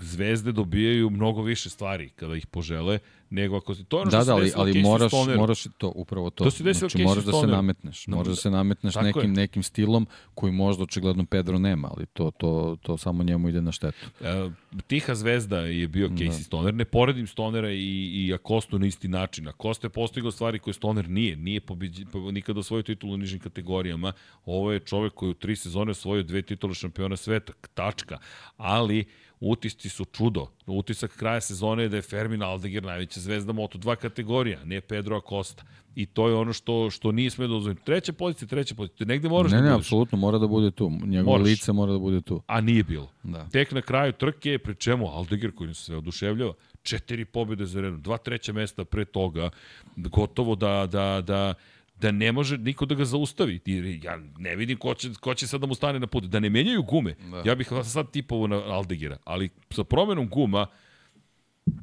zvezde 0.00 0.52
dobijaju 0.52 1.10
mnogo 1.10 1.42
više 1.42 1.70
stvari 1.70 2.08
kada 2.08 2.36
ih 2.36 2.46
požele, 2.46 2.98
nego 3.30 3.56
ako 3.56 3.74
se 3.74 3.84
to 3.84 3.96
je 3.96 4.02
ono 4.02 4.10
da, 4.10 4.24
da, 4.24 4.34
ali, 4.34 4.52
ali 4.56 4.82
moraš, 4.82 5.12
moraš 5.36 5.64
to, 5.78 5.92
upravo 5.94 6.30
to. 6.30 6.44
To 6.44 6.50
se 6.50 6.64
desilo 6.64 6.88
znači, 6.88 7.04
moraš 7.04 7.24
da 7.24 7.32
se 7.32 7.46
nametneš. 7.46 8.06
Da, 8.06 8.16
moraš 8.16 8.28
da 8.28 8.36
se 8.36 8.50
nametneš 8.50 8.94
nekim, 8.94 9.22
je. 9.22 9.28
nekim 9.28 9.62
stilom 9.62 10.06
koji 10.34 10.52
možda 10.52 10.82
očigledno 10.82 11.24
Pedro 11.26 11.58
nema, 11.58 11.90
ali 11.96 12.06
to, 12.06 12.30
to, 12.30 12.76
to 12.82 12.96
samo 12.96 13.22
njemu 13.22 13.48
ide 13.48 13.62
na 13.62 13.72
štetu. 13.72 14.06
E, 14.20 14.50
tiha 14.86 15.14
zvezda 15.14 15.58
je 15.58 15.88
bio 15.88 16.08
Casey 16.08 16.26
da. 16.26 16.32
Stoner. 16.32 16.74
Ne 16.74 16.84
poredim 16.84 17.26
Stonera 17.26 17.70
i, 17.70 18.26
i 18.26 18.34
Akostu 18.34 18.78
na 18.78 18.86
isti 18.86 19.08
način. 19.08 19.48
Akosta 19.48 19.86
je 19.86 19.90
postigao 19.90 20.30
stvari 20.30 20.58
koje 20.58 20.74
Stoner 20.74 21.08
nije. 21.08 21.36
Nije 21.36 21.60
pobeđi, 21.60 22.06
nikada 22.32 22.60
osvojio 22.60 22.82
titulu 22.82 23.14
u 23.14 23.16
nižim 23.16 23.38
kategorijama. 23.38 24.12
Ovo 24.44 24.72
je 24.72 24.80
čovek 24.80 25.14
koji 25.14 25.30
u 25.30 25.34
tri 25.34 25.56
sezone 25.56 25.90
osvojio 25.90 26.22
dve 26.22 26.42
titule 26.42 26.74
šampiona 26.74 27.16
sveta. 27.16 27.52
Tačka. 27.74 28.18
Ali 28.56 29.04
utisci 29.40 29.88
su 29.88 30.04
čudo. 30.04 30.46
Utisak 30.66 31.16
kraja 31.16 31.40
sezone 31.40 31.82
je 31.82 31.88
da 31.88 31.96
je 31.96 32.02
Fermin 32.02 32.42
Aldegar 32.42 32.82
najveća 32.82 33.20
zvezda 33.20 33.52
Moto2 33.52 33.96
kategorija, 33.96 34.64
ne 34.64 34.80
Pedro 34.80 35.16
Acosta. 35.16 35.64
I 35.94 36.06
to 36.06 36.28
je 36.28 36.34
ono 36.34 36.52
što 36.52 36.90
što 36.90 37.12
nije 37.12 37.30
sme 37.30 37.46
da 37.46 37.48
dozvoliti. 37.48 37.84
Treća 37.84 38.12
pozicija, 38.12 38.48
treća 38.48 38.74
pozicija. 38.74 39.06
Negde 39.06 39.28
moraš 39.28 39.52
ne, 39.52 39.58
da 39.58 39.64
Ne, 39.64 39.70
ne, 39.70 39.76
apsolutno 39.76 40.18
mora 40.18 40.38
da 40.38 40.46
bude 40.46 40.70
tu. 40.70 40.90
Njegovo 41.04 41.32
moraš. 41.32 41.48
lice 41.48 41.72
mora 41.72 41.92
da 41.92 41.98
bude 41.98 42.20
tu. 42.20 42.42
A 42.46 42.60
nije 42.60 42.84
bilo. 42.84 43.08
Da. 43.22 43.48
Tek 43.48 43.72
na 43.72 43.82
kraju 43.82 44.12
trke, 44.12 44.58
pri 44.58 44.74
čemu 44.74 45.06
Aldegar 45.06 45.52
koji 45.52 45.74
se 45.74 45.96
oduševljava, 45.96 46.52
četiri 46.82 47.24
pobjede 47.24 47.66
za 47.66 47.80
redom, 47.80 48.02
dva 48.02 48.16
treća 48.16 48.52
mesta 48.52 48.84
pre 48.84 49.04
toga, 49.04 49.50
gotovo 49.96 50.54
da, 50.54 50.86
da, 50.86 51.22
da 51.26 51.54
da 51.79 51.79
ne 52.02 52.32
može 52.32 52.58
niko 52.58 52.86
da 52.86 52.94
ga 52.94 53.04
zaustavi. 53.04 53.60
Ja 54.02 54.18
ne 54.38 54.56
vidim 54.56 54.78
ko 54.78 54.94
će, 54.94 55.08
ko 55.20 55.34
će 55.34 55.46
sad 55.46 55.60
da 55.60 55.66
mu 55.66 55.74
stane 55.74 55.98
na 55.98 56.06
put. 56.06 56.24
Da 56.24 56.40
ne 56.40 56.50
menjaju 56.50 56.82
gume. 56.82 57.14
Da. 57.30 57.42
Ja 57.50 57.54
bih 57.54 57.68
sad 57.84 58.10
tipovo 58.10 58.46
na 58.46 58.56
Aldegira. 58.56 59.16
Ali 59.24 59.48
sa 59.70 59.84
promenom 59.84 60.28
guma, 60.28 60.66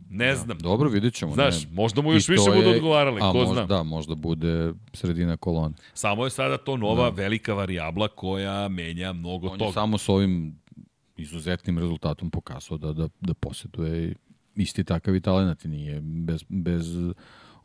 Ne 0.09 0.27
da. 0.27 0.35
znam. 0.35 0.59
Dobro, 0.59 0.89
vidit 0.89 1.13
ćemo. 1.13 1.33
Znaš, 1.33 1.63
ne. 1.63 1.69
možda 1.71 2.01
mu 2.01 2.13
još 2.13 2.29
više 2.29 2.49
je, 2.49 2.55
budu 2.55 2.69
odgovarali, 2.69 3.19
ko 3.19 3.33
možda, 3.33 3.53
zna. 3.53 3.65
Da, 3.65 3.83
možda 3.83 4.15
bude 4.15 4.73
sredina 4.93 5.37
kolone. 5.37 5.75
Samo 5.93 6.23
je 6.23 6.29
sada 6.29 6.57
to 6.57 6.77
nova 6.77 7.03
da. 7.09 7.15
velika 7.15 7.53
varijabla 7.53 8.07
koja 8.07 8.67
menja 8.67 9.13
mnogo 9.13 9.47
On 9.47 9.57
toga. 9.59 9.63
On 9.63 9.69
je 9.69 9.73
samo 9.73 9.97
s 9.97 10.09
ovim 10.09 10.59
izuzetnim 11.17 11.79
rezultatom 11.79 12.31
pokazao 12.31 12.77
da, 12.77 12.93
da, 12.93 13.09
da 13.21 13.33
posjeduje 13.33 14.15
isti 14.55 14.83
takav 14.83 15.15
i 15.15 15.21
talent 15.21 15.65
i 15.65 15.67
nije 15.67 16.01
bez, 16.01 16.43
bez 16.49 16.97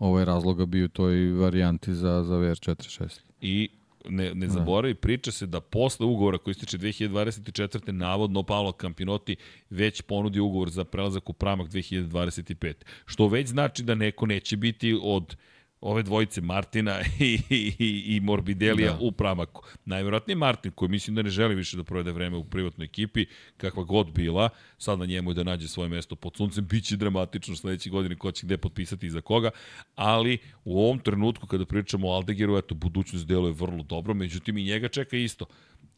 ovaj 0.02 0.24
razloga 0.24 0.66
bio 0.66 0.88
toj 0.88 1.32
varijanti 1.32 1.94
za, 1.94 2.22
za 2.24 2.34
VR46. 2.34 3.20
I 3.40 3.68
ne, 4.08 4.34
ne 4.34 4.46
da. 4.46 4.52
zaboravi, 4.52 4.94
priča 4.94 5.32
se 5.32 5.46
da 5.46 5.60
posle 5.60 6.06
ugovora 6.06 6.38
koji 6.38 6.52
ističe 6.52 6.78
2024. 6.78 7.92
navodno 7.92 8.42
Paolo 8.42 8.72
Campinoti 8.72 9.36
već 9.70 10.02
ponudi 10.02 10.40
ugovor 10.40 10.70
za 10.70 10.84
prelazak 10.84 11.30
u 11.30 11.32
pramak 11.32 11.68
2025. 11.68 12.74
Što 13.06 13.28
već 13.28 13.48
znači 13.48 13.82
da 13.82 13.94
neko 13.94 14.26
neće 14.26 14.56
biti 14.56 14.98
od 15.02 15.36
ove 15.82 16.02
dvojice 16.02 16.40
Martina 16.40 17.00
i, 17.20 17.38
i, 17.50 18.04
i 18.06 18.20
Morbidelija 18.20 18.92
da. 18.92 18.98
u 19.00 19.12
pramaku. 19.12 19.62
Najvjerojatnije 19.84 20.36
Martin, 20.36 20.72
koji 20.72 20.88
mislim 20.88 21.16
da 21.16 21.22
ne 21.22 21.30
želi 21.30 21.54
više 21.54 21.76
da 21.76 21.84
provede 21.84 22.12
vreme 22.12 22.36
u 22.36 22.44
privatnoj 22.44 22.84
ekipi, 22.84 23.26
kakva 23.56 23.82
god 23.82 24.12
bila, 24.12 24.48
sad 24.78 24.98
na 24.98 25.06
njemu 25.06 25.30
je 25.30 25.34
da 25.34 25.42
nađe 25.42 25.68
svoje 25.68 25.88
mesto 25.88 26.16
pod 26.16 26.36
suncem, 26.36 26.66
bit 26.70 26.84
će 26.84 26.96
dramatično 26.96 27.56
sledeće 27.56 27.90
godine 27.90 28.16
ko 28.16 28.32
će 28.32 28.46
gde 28.46 28.56
potpisati 28.56 29.06
i 29.06 29.10
za 29.10 29.20
koga, 29.20 29.50
ali 29.94 30.38
u 30.64 30.84
ovom 30.84 30.98
trenutku 30.98 31.46
kada 31.46 31.66
pričamo 31.66 32.08
o 32.08 32.12
Aldegiru, 32.12 32.56
eto, 32.56 32.74
budućnost 32.74 33.26
deluje 33.26 33.52
vrlo 33.52 33.82
dobro, 33.82 34.14
međutim 34.14 34.58
i 34.58 34.64
njega 34.64 34.88
čeka 34.88 35.16
isto. 35.16 35.44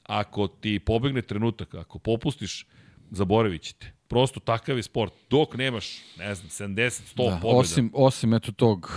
Ako 0.02 0.46
ti 0.46 0.78
pobegne 0.78 1.22
trenutak, 1.22 1.74
ako 1.74 1.98
popustiš, 1.98 2.66
zaboravit 3.10 3.62
ćete. 3.62 3.92
Prosto 4.08 4.40
takav 4.40 4.76
je 4.76 4.82
sport. 4.82 5.12
Dok 5.30 5.56
nemaš, 5.56 5.86
ne 6.18 6.34
znam, 6.34 6.70
70, 6.70 7.14
100 7.16 7.30
da, 7.30 7.38
pobjeda. 7.42 7.58
Osim, 7.58 7.90
osim 7.94 8.34
eto 8.34 8.52
tog 8.52 8.92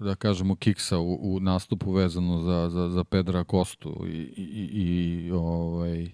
da 0.00 0.14
kažemo, 0.14 0.56
kiksa 0.56 0.98
u, 0.98 1.34
u 1.34 1.40
nastupu 1.40 1.92
vezano 1.92 2.42
za, 2.42 2.70
za, 2.70 2.88
za 2.88 3.04
Pedra 3.04 3.44
Kostu 3.44 4.04
i, 4.06 4.18
i, 4.36 4.68
i 4.72 5.30
ovaj, 5.30 6.10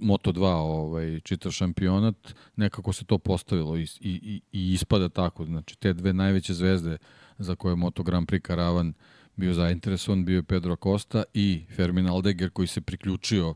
Moto2 0.00 0.44
ovaj, 0.46 1.20
čitav 1.20 1.52
šampionat, 1.52 2.34
nekako 2.56 2.92
se 2.92 3.04
to 3.04 3.18
postavilo 3.18 3.76
i, 3.76 3.86
i, 4.00 4.40
i 4.52 4.72
ispada 4.72 5.08
tako. 5.08 5.44
Znači, 5.44 5.78
te 5.78 5.92
dve 5.92 6.12
najveće 6.12 6.54
zvezde 6.54 6.98
za 7.38 7.54
koje 7.54 7.76
Moto 7.76 8.02
Grand 8.02 8.28
Prix 8.28 8.40
Karavan 8.40 8.92
bio 9.36 9.54
zainteresovan, 9.54 10.24
bio 10.24 10.36
je 10.36 10.42
Pedro 10.42 10.76
Costa 10.76 11.22
i 11.34 11.64
Fermin 11.76 12.08
Aldeger 12.08 12.50
koji 12.50 12.68
se 12.68 12.80
priključio 12.80 13.54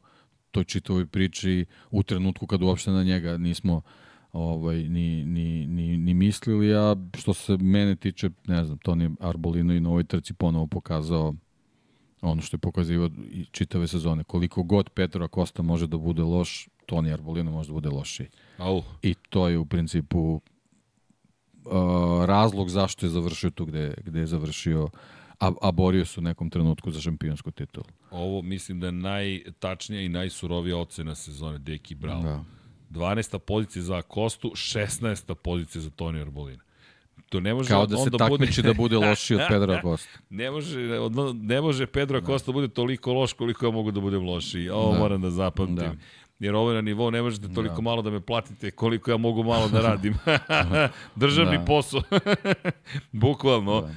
toj 0.50 0.64
čitavoj 0.64 1.06
priči 1.06 1.64
u 1.90 2.02
trenutku 2.02 2.46
kad 2.46 2.62
uopšte 2.62 2.90
na 2.90 3.02
njega 3.02 3.38
nismo 3.38 3.74
uh, 3.74 3.82
ovaj, 4.34 4.76
ni, 4.88 5.24
ni, 5.24 5.66
ni, 5.66 5.96
ni 5.96 6.14
mislili, 6.14 6.74
a 6.74 6.96
što 7.16 7.34
se 7.34 7.56
mene 7.56 7.96
tiče, 7.96 8.30
ne 8.46 8.64
znam, 8.64 8.78
Toni 8.78 9.10
Arbolino 9.20 9.74
i 9.74 9.80
na 9.80 9.88
ovoj 9.88 10.04
trci 10.04 10.34
ponovo 10.34 10.66
pokazao 10.66 11.34
ono 12.22 12.42
što 12.42 12.54
je 12.54 12.58
pokazivao 12.58 13.10
i 13.30 13.44
čitave 13.50 13.86
sezone. 13.86 14.24
Koliko 14.24 14.62
god 14.62 14.90
Petro 14.90 15.24
Acosta 15.24 15.62
može 15.62 15.86
da 15.86 15.96
bude 15.96 16.22
loš, 16.22 16.68
Toni 16.86 17.12
Arbolino 17.12 17.52
može 17.52 17.68
da 17.68 17.74
bude 17.74 17.88
lošiji. 17.88 18.26
Au. 18.58 18.82
I 19.02 19.14
to 19.14 19.48
je 19.48 19.58
u 19.58 19.66
principu 19.66 20.20
uh, 20.30 20.40
razlog 22.24 22.68
zašto 22.70 23.06
je 23.06 23.10
završio 23.10 23.50
tu 23.50 23.66
gde, 23.66 23.94
gde 24.04 24.20
je 24.20 24.26
završio 24.26 24.88
a, 25.40 25.52
a 25.62 25.72
borio 25.72 26.04
se 26.04 26.20
u 26.20 26.22
nekom 26.22 26.50
trenutku 26.50 26.90
za 26.90 27.00
šampionsku 27.00 27.50
titulu. 27.50 27.86
Ovo 28.10 28.42
mislim 28.42 28.80
da 28.80 28.86
je 28.86 28.92
najtačnija 28.92 30.02
i 30.02 30.08
najsurovija 30.08 30.76
ocena 30.76 31.14
sezone 31.14 31.58
Deki 31.58 31.94
Bravo. 31.94 32.22
Da 32.22 32.44
12. 32.94 33.38
pozicija 33.38 33.82
za 33.82 34.02
Kostu, 34.02 34.48
16. 34.54 35.34
pozicija 35.34 35.82
za 35.82 35.90
Toni 35.90 36.20
Arbolina. 36.20 36.62
To 37.28 37.40
ne 37.40 37.54
može 37.54 37.68
Kao 37.68 37.86
da 37.86 37.96
se 37.96 38.10
takmiči 38.10 38.62
bude... 38.62 38.68
da 38.68 38.74
bude 38.74 38.96
loši 38.96 39.34
od 39.34 39.40
Pedro 39.50 39.80
Costa. 39.82 40.18
ne 40.30 40.50
može, 40.50 40.80
ne 41.34 41.60
može 41.60 41.86
Pedro 41.86 42.20
da. 42.20 42.26
Costa 42.26 42.46
da 42.46 42.52
bude 42.52 42.68
toliko 42.68 43.12
loš 43.12 43.32
koliko 43.32 43.66
ja 43.66 43.70
mogu 43.72 43.90
da 43.90 44.00
budem 44.00 44.22
loši. 44.24 44.68
Ovo 44.68 44.92
da. 44.92 44.98
moram 44.98 45.20
da 45.20 45.30
zapamtim. 45.30 45.76
Da. 45.76 45.94
Jer 46.38 46.54
ovo 46.54 46.70
je 46.70 46.74
na 46.74 46.80
nivou, 46.80 47.10
ne 47.10 47.22
možete 47.22 47.48
toliko 47.54 47.74
da. 47.74 47.82
malo 47.82 48.02
da 48.02 48.10
me 48.10 48.20
platite 48.20 48.70
koliko 48.70 49.10
ja 49.10 49.16
mogu 49.16 49.42
malo 49.42 49.68
da 49.68 49.80
radim. 49.80 50.14
Državni 51.16 51.58
da. 51.58 51.64
posao. 51.64 52.02
Bukvalno. 53.12 53.80
Da. 53.80 53.94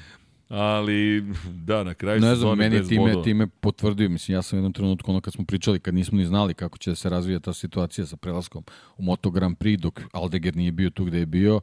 Ali, 0.50 1.24
da, 1.66 1.84
na 1.84 1.94
kraju 1.94 2.22
ne 2.22 2.36
znam, 2.36 2.58
meni 2.58 2.88
time, 2.88 3.02
bodova. 3.02 3.24
time 3.24 3.48
potvrdio, 3.48 4.10
mislim, 4.10 4.36
ja 4.36 4.42
sam 4.42 4.58
u 4.58 4.60
jednom 4.60 4.74
trenutku, 4.74 5.12
ono 5.12 5.22
kad 5.22 5.34
smo 5.34 5.46
pričali, 5.46 5.80
kad 5.80 5.94
nismo 5.94 6.18
ni 6.18 6.26
znali 6.26 6.54
kako 6.54 6.78
će 6.78 6.92
da 6.92 6.96
se 6.96 7.10
razvija 7.10 7.40
ta 7.40 7.54
situacija 7.54 8.06
sa 8.06 8.18
prelaskom 8.18 8.64
u 8.98 9.04
Moto 9.04 9.32
Grand 9.32 9.58
Prix, 9.58 9.78
dok 9.78 10.02
Aldeger 10.12 10.56
nije 10.56 10.72
bio 10.72 10.90
tu 10.90 11.06
gde 11.06 11.20
je 11.20 11.26
bio, 11.26 11.62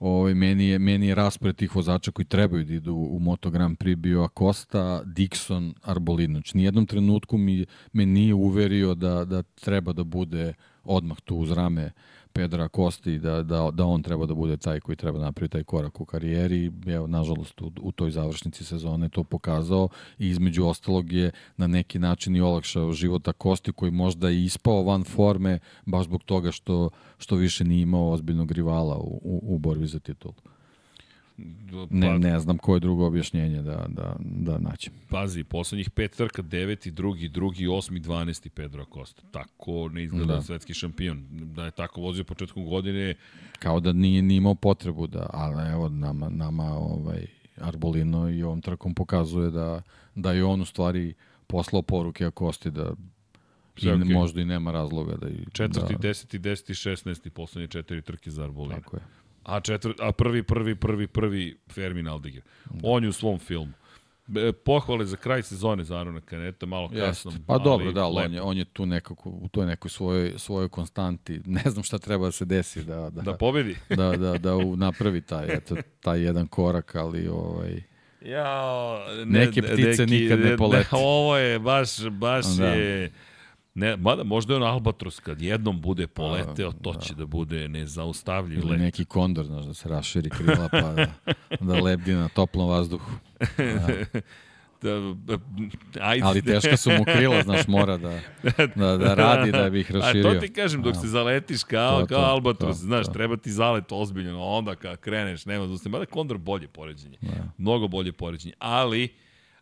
ovaj, 0.00 0.34
meni, 0.34 0.68
je, 0.68 0.78
meni 0.78 1.06
je 1.06 1.14
raspored 1.14 1.56
tih 1.56 1.76
vozača 1.76 2.10
koji 2.10 2.26
trebaju 2.26 2.64
da 2.64 2.74
idu 2.74 2.94
u 2.94 3.18
Moto 3.18 3.50
Grand 3.50 3.78
Prix 3.78 3.96
bio 3.96 4.22
Acosta, 4.22 5.02
Dixon, 5.04 5.72
Arbolino. 5.82 6.32
Znači, 6.32 6.56
nijednom 6.56 6.86
trenutku 6.86 7.38
mi, 7.38 7.66
me 7.92 8.06
nije 8.06 8.34
uverio 8.34 8.94
da, 8.94 9.24
da 9.24 9.42
treba 9.42 9.92
da 9.92 10.04
bude 10.04 10.54
odmah 10.84 11.20
tu 11.20 11.36
uz 11.36 11.50
rame 11.50 11.92
Pedra 12.36 12.68
Kosti 12.68 13.18
da, 13.18 13.42
da, 13.42 13.70
da 13.72 13.84
on 13.84 14.02
treba 14.02 14.26
da 14.26 14.34
bude 14.34 14.56
taj 14.56 14.80
koji 14.80 14.96
treba 14.96 15.18
napraviti 15.18 15.52
taj 15.52 15.64
korak 15.64 16.00
u 16.00 16.04
karijeri. 16.04 16.72
Evo, 16.86 17.06
nažalost, 17.06 17.60
u, 17.60 17.72
u 17.80 17.92
toj 17.92 18.10
završnici 18.10 18.64
sezone 18.64 19.08
to 19.08 19.24
pokazao 19.24 19.88
i 20.18 20.28
između 20.28 20.66
ostalog 20.66 21.12
je 21.12 21.30
na 21.56 21.66
neki 21.66 21.98
način 21.98 22.36
i 22.36 22.40
olakšao 22.40 22.92
života 22.92 23.32
Kosti 23.32 23.72
koji 23.72 23.90
možda 23.90 24.30
i 24.30 24.44
ispao 24.44 24.82
van 24.82 25.04
forme 25.04 25.58
baš 25.86 26.04
zbog 26.04 26.22
toga 26.24 26.52
što, 26.52 26.90
što 27.18 27.36
više 27.36 27.64
nije 27.64 27.82
imao 27.82 28.10
ozbiljnog 28.10 28.52
rivala 28.52 28.96
u, 28.98 29.20
u, 29.22 29.54
u 29.54 29.58
borbi 29.58 29.86
za 29.86 29.98
titulu. 29.98 30.34
Pa, 31.36 31.86
ne, 31.90 32.18
ne 32.18 32.40
znam 32.40 32.58
koje 32.58 32.80
drugo 32.80 33.06
objašnjenje 33.06 33.62
da, 33.62 33.86
da, 33.88 34.16
da 34.20 34.58
naćem. 34.58 34.92
Pazi, 35.08 35.44
poslednjih 35.44 35.90
pet 35.90 36.16
trka, 36.16 36.42
deveti, 36.42 36.90
drugi, 36.90 37.28
drugi, 37.28 37.66
osmi, 37.66 38.00
dvanesti 38.00 38.50
Pedro 38.50 38.82
Acosta. 38.82 39.22
Tako 39.30 39.88
ne 39.92 40.04
izgleda 40.04 40.34
da. 40.34 40.42
svetski 40.42 40.74
šampion. 40.74 41.26
Da 41.30 41.64
je 41.64 41.70
tako 41.70 42.00
vozio 42.00 42.24
početkom 42.24 42.64
godine. 42.64 43.14
Kao 43.58 43.80
da 43.80 43.92
nije 43.92 44.22
ni 44.22 44.36
imao 44.36 44.54
potrebu 44.54 45.06
da, 45.06 45.30
ali 45.32 45.72
evo 45.72 45.88
nama, 45.88 46.28
nama 46.28 46.64
ovaj, 46.64 47.26
Arbolino 47.56 48.30
i 48.30 48.42
ovom 48.42 48.60
trkom 48.60 48.94
pokazuje 48.94 49.50
da, 49.50 49.82
da 50.14 50.32
je 50.32 50.44
on 50.44 50.60
u 50.60 50.64
stvari 50.64 51.14
poslao 51.46 51.82
poruke 51.82 52.26
Acosti 52.26 52.70
da 52.70 52.92
i 53.76 53.86
okay. 53.86 54.12
možda 54.12 54.40
i 54.40 54.44
nema 54.44 54.72
razloga 54.72 55.16
da... 55.16 55.28
I, 55.28 55.44
Četvrti, 55.52 55.92
da, 55.92 55.98
deseti, 55.98 56.38
deseti, 56.38 56.74
šestnesti, 56.74 57.30
poslednje 57.30 57.68
četiri 57.68 58.02
trke 58.02 58.30
za 58.30 58.42
Arbolino. 58.42 58.74
Tako 58.74 58.96
je. 58.96 59.02
A, 59.46 59.60
četvr, 59.60 59.94
a 60.00 60.12
prvi, 60.12 60.42
prvi, 60.42 60.74
prvi, 60.74 61.06
prvi 61.06 61.58
Fermin 61.72 62.08
Aldiger. 62.08 62.42
Da. 62.64 62.80
On 62.82 63.02
je 63.02 63.08
u 63.08 63.12
svom 63.12 63.38
filmu. 63.38 63.72
pohvale 64.64 65.06
za 65.06 65.16
kraj 65.16 65.42
sezone 65.42 65.84
za 65.84 65.96
Arona 65.96 66.20
Kaneta, 66.20 66.66
malo 66.66 66.88
kasno. 66.88 67.32
Pa 67.46 67.54
ali 67.54 67.64
dobro, 67.64 67.92
da, 67.92 68.06
on 68.06 68.34
je, 68.34 68.42
on 68.42 68.58
je 68.58 68.64
tu 68.64 68.86
nekako, 68.86 69.30
u 69.30 69.48
toj 69.48 69.66
nekoj 69.66 69.90
svojoj, 69.90 70.32
svojoj 70.36 70.68
konstanti. 70.68 71.40
Ne 71.46 71.62
znam 71.66 71.84
šta 71.84 71.98
treba 71.98 72.24
da 72.24 72.32
se 72.32 72.44
desi. 72.44 72.84
Da, 72.84 73.10
da, 73.10 73.22
da 73.22 73.36
pobedi. 73.36 73.76
da, 73.96 74.16
da, 74.16 74.38
da 74.38 74.50
napravi 74.76 75.20
taj, 75.20 75.46
eto, 75.54 75.76
taj 76.00 76.22
jedan 76.22 76.46
korak, 76.46 76.94
ali 76.94 77.28
ovaj... 77.28 77.82
Ja, 78.24 78.98
ne, 79.24 79.40
Neke 79.40 79.62
ptice 79.62 80.06
neki, 80.06 80.22
nikad 80.22 80.40
ne 80.40 80.56
polete. 80.56 80.88
Ne, 80.92 80.98
ovo 81.02 81.36
je 81.36 81.58
baš, 81.58 82.08
baš 82.08 82.46
da. 82.46 82.66
je... 82.66 83.10
Ne, 83.76 83.96
mada 83.96 84.24
možda 84.24 84.54
je 84.54 84.56
on 84.56 84.62
albatros 84.62 85.20
kad 85.20 85.42
jednom 85.42 85.80
bude 85.80 86.06
poleteo, 86.06 86.72
to 86.72 86.92
da. 86.92 87.00
će 87.00 87.14
da 87.14 87.26
bude 87.26 87.68
nezaustavljiv 87.68 88.58
Ili 88.58 88.70
let. 88.70 88.80
neki 88.80 89.04
kondor, 89.04 89.46
znaš, 89.46 89.64
da 89.64 89.74
se 89.74 89.88
raširi 89.88 90.30
krila 90.30 90.68
pa 90.70 90.80
da, 90.80 91.06
da 91.60 91.74
lebdi 91.74 92.14
na 92.14 92.28
toplom 92.28 92.68
vazduhu. 92.68 93.10
Da. 94.82 95.14
da, 95.24 95.38
ajde. 96.00 96.26
Ali 96.26 96.42
teška 96.42 96.76
su 96.76 96.90
mu 96.90 97.04
krila, 97.04 97.42
znaš, 97.42 97.66
mora 97.68 97.96
da, 97.96 98.20
da, 98.74 98.96
da 98.96 99.14
radi 99.14 99.52
da 99.52 99.70
bi 99.70 99.80
ih 99.80 99.92
raširio. 99.92 100.30
A 100.30 100.34
to 100.34 100.40
ti 100.40 100.52
kažem, 100.52 100.82
dok 100.82 100.96
se 100.96 101.08
zaletiš 101.08 101.64
kao, 101.64 102.00
to, 102.00 102.06
kao 102.06 102.20
to, 102.20 102.26
albatros, 102.26 102.80
to, 102.80 102.86
znaš, 102.86 103.06
to. 103.06 103.12
treba 103.12 103.36
ti 103.36 103.52
zalet 103.52 103.84
ozbiljno, 103.90 104.44
onda 104.44 104.74
kad 104.74 104.96
kreneš, 104.96 105.46
nema 105.46 105.66
zustav. 105.66 105.92
Mada 105.92 106.06
kondor 106.06 106.38
bolje 106.38 106.68
poređenje, 106.68 107.18
da. 107.20 107.44
mnogo 107.58 107.88
bolje 107.88 108.12
poređenje, 108.12 108.54
ali 108.58 109.08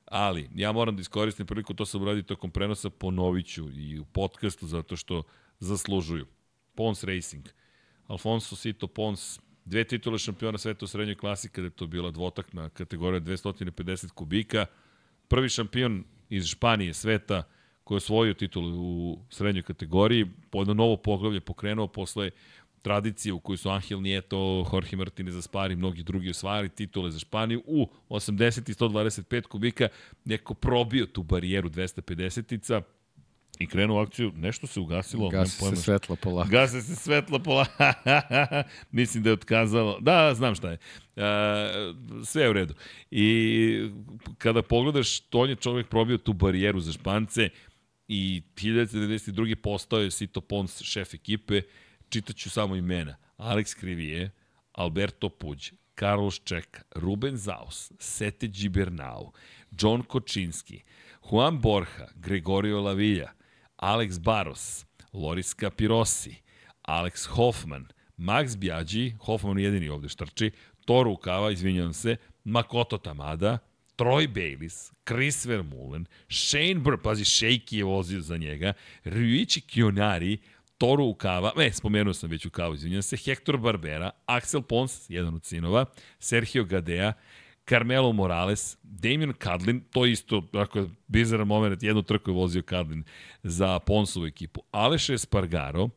Ali, 0.05 0.49
ja 0.55 0.73
moram 0.73 0.97
da 0.97 1.01
iskoristim 1.01 1.47
priliku, 1.47 1.75
to 1.75 1.87
sam 1.87 2.03
uradio 2.03 2.23
tokom 2.23 2.51
prenosa, 2.51 2.91
ponoviću 2.91 3.71
i 3.71 3.99
u 3.99 4.05
podcastu, 4.05 4.67
zato 4.67 4.97
što 4.97 5.23
zaslužuju. 5.59 6.27
Pons 6.75 7.05
Racing. 7.05 7.49
Alfonso 8.07 8.57
Sito 8.57 8.87
Pons, 8.87 9.41
dve 9.65 9.85
titule 9.85 10.19
šampiona 10.19 10.59
sveta 10.59 10.85
u 10.85 10.89
srednjoj 10.89 11.17
klasi, 11.17 11.49
kada 11.49 11.67
je 11.67 11.71
to 11.71 11.87
bila 11.87 12.11
dvotakna 12.11 12.69
kategorija 12.69 13.21
250 13.21 14.11
kubika. 14.11 14.67
Prvi 15.29 15.49
šampion 15.49 16.05
iz 16.29 16.47
Španije 16.47 16.95
sveta 16.95 17.43
koji 17.85 17.97
je 17.97 18.05
osvojio 18.05 18.35
titul 18.35 18.65
u 18.75 19.19
srednjoj 19.31 19.63
kategoriji, 19.63 20.27
po 20.51 20.61
jedno 20.61 20.75
novo 20.75 20.97
poglavlje 20.97 21.41
pokrenuo 21.41 21.87
posle 21.87 22.31
tradicije 22.85 23.33
u 23.33 23.41
kojoj 23.41 23.57
su 23.57 23.71
Angel 23.71 24.03
Nieto, 24.03 24.67
Jorge 24.73 24.97
Martinez 24.97 25.37
Aspari 25.37 25.77
mnogi 25.77 26.03
drugi 26.03 26.31
osvajali 26.31 26.69
titule 26.69 27.11
za 27.11 27.19
Španiju 27.19 27.63
u 27.67 27.89
80 28.09 28.71
i 28.71 28.75
125 28.75 29.43
kubika 29.43 29.89
neko 30.25 30.55
probio 30.55 31.07
tu 31.07 31.23
barijeru 31.23 31.69
250-ica 31.69 32.83
i 33.59 33.67
krenuo 33.67 33.97
u 33.97 34.01
akciju, 34.01 34.33
nešto 34.37 34.67
se 34.67 34.81
ugasilo. 34.81 35.29
Gasi 35.29 35.65
se 35.65 35.77
svetlo 35.77 36.17
polako. 36.17 36.51
Gasi 36.51 36.83
se 36.83 36.97
svetlo 36.97 37.39
polako. 37.39 37.73
Mislim 38.91 39.23
da 39.23 39.31
je 39.31 39.35
otkazalo. 39.35 40.01
Da, 40.01 40.35
znam 40.35 40.55
šta 40.55 40.71
je. 40.71 40.79
Uh, 41.17 41.23
sve 42.25 42.43
je 42.43 42.51
u 42.51 42.53
redu. 42.53 42.75
I 43.11 43.91
kada 44.39 44.63
pogledaš, 44.63 45.21
to 45.21 45.47
je 45.47 45.57
čovjek 45.57 45.89
probio 45.89 46.19
tu 46.19 46.33
barijeru 46.33 46.81
za 46.81 46.93
Špance 46.93 47.49
i 48.09 48.43
1992. 48.57 49.55
postao 49.55 50.01
je 50.01 50.11
Sito 50.11 50.41
Pons 50.41 50.83
šef 50.83 51.15
ekipe 51.15 51.63
čitaću 52.15 52.51
samo 52.51 52.77
imena. 52.77 53.17
Alex 53.39 53.75
Krivije, 53.75 54.31
Alberto 54.73 55.29
Puđ, 55.29 55.73
Carlos 55.99 56.41
Čeka, 56.45 56.83
Ruben 56.95 57.37
Zaus, 57.37 57.93
Sete 57.99 58.47
Gibernau, 58.47 59.33
John 59.81 60.03
Kočinski, 60.03 60.83
Juan 61.31 61.61
Borja, 61.61 62.09
Gregorio 62.15 62.81
Lavilla, 62.81 63.33
Alex 63.77 64.21
Baros, 64.21 64.87
Loris 65.13 65.55
Capirosi, 65.55 66.37
Alex 66.83 67.27
Hoffman, 67.27 67.87
Max 68.17 68.57
Bjađi, 68.57 69.17
Hoffman 69.21 69.59
jedini 69.59 69.89
ovde 69.89 70.09
štrči, 70.09 70.51
Toru 70.85 71.13
Ukava, 71.13 71.51
izvinjam 71.51 71.93
se, 71.93 72.17
Makoto 72.45 72.99
Tamada, 72.99 73.59
Troy 73.97 74.29
Bayliss, 74.29 74.93
Chris 75.09 75.47
Vermeulen, 75.47 76.07
Shane 76.29 76.75
Burr, 76.75 76.97
pazi, 77.03 77.25
Shakey 77.25 77.77
je 77.77 77.85
vozio 77.85 78.21
za 78.21 78.37
njega, 78.37 78.73
Ryuichi 79.05 79.61
Kionari, 79.67 80.39
Toru 80.79 81.05
Ukava, 81.05 81.53
ne, 81.57 81.73
spomenuo 81.73 82.15
sam 82.15 82.31
već 82.31 82.47
Ukavu, 82.47 82.75
izvinjam 82.75 83.03
se, 83.03 83.17
Hector 83.17 83.57
Barbera, 83.57 84.11
Axel 84.27 84.63
Pons, 84.63 85.11
jedan 85.11 85.35
od 85.35 85.45
sinova, 85.45 85.85
Sergio 86.19 86.65
Gadea, 86.65 87.13
Carmelo 87.69 88.13
Morales, 88.13 88.77
Damien 88.83 89.33
Kadlin, 89.33 89.81
to 89.93 90.07
isto, 90.07 90.43
ako 90.53 90.79
je 90.79 90.89
bizaran 91.07 91.47
moment, 91.47 91.83
jednu 91.83 92.03
trku 92.03 92.31
je 92.31 92.35
vozio 92.35 92.63
Kadlin 92.63 93.05
za 93.43 93.79
Ponsovu 93.79 94.27
ekipu, 94.27 94.63
Aleš 94.71 95.11
Espargaro, 95.11 95.89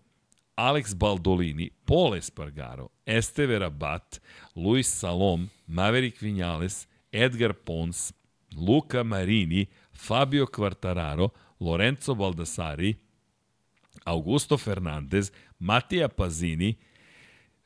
Alex 0.55 0.95
Baldolini, 0.95 1.69
Paul 1.85 2.15
Espargaro, 2.15 2.89
Esteve 3.05 3.59
Rabat, 3.59 4.21
Luis 4.55 4.99
Salom, 4.99 5.49
Maverick 5.67 6.21
Vinales, 6.21 6.87
Edgar 7.11 7.53
Pons, 7.53 8.13
Luca 8.55 9.03
Marini, 9.03 9.65
Fabio 9.93 10.45
Quartararo, 10.45 11.29
Lorenzo 11.59 12.15
Baldassari, 12.15 12.95
Augusto 14.07 14.57
Fernandez, 14.57 15.31
Matija 15.59 16.07
Pazini, 16.07 16.75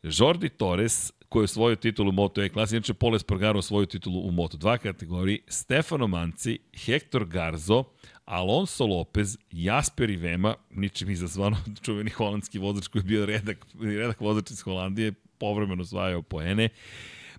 Jordi 0.03 0.49
Torres, 0.49 1.11
koji 1.29 1.41
je 1.41 1.43
osvojio 1.43 1.75
titulu 1.75 2.09
u 2.09 2.11
Moto 2.11 2.43
E 2.43 2.49
klasi, 2.49 2.75
inače 2.75 2.93
Pole 2.93 3.19
Spargaro 3.19 3.59
osvojio 3.59 3.85
titulu 3.85 4.27
u 4.27 4.31
Moto 4.31 4.57
2 4.57 4.77
kategoriji, 4.77 5.39
Stefano 5.47 6.07
Manci, 6.07 6.59
Hector 6.85 7.25
Garzo, 7.25 7.83
Alonso 8.25 8.85
Lopez, 8.85 9.37
Jasper 9.51 10.09
Ivema, 10.09 10.55
ničim 10.69 11.09
izazvano 11.09 11.57
čuveni 11.85 12.09
holandski 12.09 12.59
vozač 12.59 12.87
koji 12.87 12.99
je 12.99 13.03
bio 13.03 13.25
redak, 13.25 13.65
redak 13.81 14.21
vozač 14.21 14.51
iz 14.51 14.61
Holandije, 14.61 15.13
povremeno 15.37 15.81
osvajao 15.81 16.21
poene, 16.21 16.69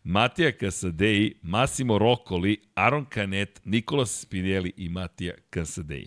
Matija 0.05 0.53
Casadei, 0.61 1.35
Massimo 1.43 1.99
Roccoli, 1.99 2.57
Aaron 2.75 3.07
Canet, 3.15 3.61
Nikolas 3.65 4.21
Spinelli 4.21 4.73
i 4.77 4.89
Matija 4.89 5.35
Casadei 5.55 6.07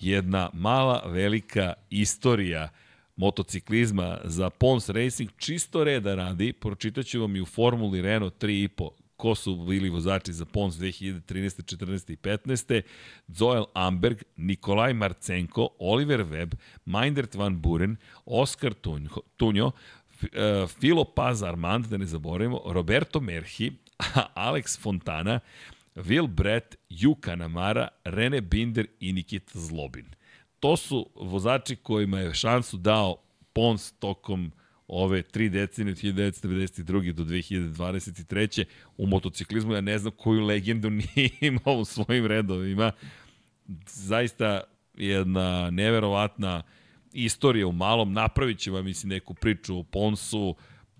jedna 0.00 0.50
mala, 0.52 1.02
velika 1.06 1.72
istorija 1.90 2.68
motociklizma 3.16 4.18
za 4.24 4.50
Pons 4.50 4.88
Racing, 4.88 5.30
čisto 5.38 5.84
reda 5.84 6.14
radi, 6.14 6.52
pročitaću 6.52 7.20
vam 7.20 7.36
i 7.36 7.40
u 7.40 7.46
Formuli 7.46 8.02
Renault 8.02 8.34
3.5 8.42 8.90
ko 9.16 9.34
su 9.34 9.56
bili 9.56 9.90
vozači 9.90 10.32
za 10.32 10.44
Pons 10.44 10.74
2013. 10.74 11.76
14. 11.76 12.12
i 12.12 12.16
15. 12.16 12.82
Zoel 13.28 13.64
Amberg, 13.74 14.22
Nikolaj 14.36 14.92
Marcenko, 14.94 15.68
Oliver 15.78 16.20
Webb, 16.20 16.54
Meindert 16.84 17.34
van 17.34 17.60
Buren, 17.60 17.96
Oskar 18.26 18.74
Tunjo, 19.36 19.70
Filo 20.80 21.04
Paz 21.04 21.42
Armand, 21.42 21.86
da 21.86 21.96
ne 21.96 22.06
zaboravimo, 22.06 22.60
Roberto 22.66 23.20
Merhi, 23.20 23.72
Alex 24.34 24.80
Fontana, 24.80 25.40
Will 25.96 26.26
Brett, 26.26 26.76
Juka 26.88 27.36
Namara, 27.36 27.88
Rene 28.04 28.40
Binder 28.40 28.86
i 29.00 29.12
Nikita 29.12 29.58
Zlobin. 29.58 30.06
To 30.60 30.76
su 30.76 31.10
vozači 31.14 31.76
kojima 31.76 32.18
je 32.18 32.34
šansu 32.34 32.76
dao 32.76 33.16
Pons 33.52 33.92
tokom 33.92 34.52
ove 34.88 35.22
tri 35.22 35.48
decenije 35.48 35.92
od 35.92 35.98
1992. 35.98 37.12
do 37.12 37.24
2023. 37.24 38.64
u 38.96 39.06
motociklizmu. 39.06 39.74
Ja 39.74 39.80
ne 39.80 39.98
znam 39.98 40.12
koju 40.16 40.40
legendu 40.40 40.90
nije 41.00 41.30
imao 41.40 41.74
u 41.74 41.84
svojim 41.84 42.26
redovima. 42.26 42.92
Zaista 43.86 44.60
jedna 44.94 45.70
neverovatna 45.70 46.62
istorija 47.12 47.66
u 47.66 47.72
malom. 47.72 48.12
Napravit 48.12 48.58
će 48.58 48.70
vam, 48.70 48.84
mislim, 48.84 49.10
neku 49.10 49.34
priču 49.34 49.78
o 49.78 49.82
Ponsu, 49.82 50.56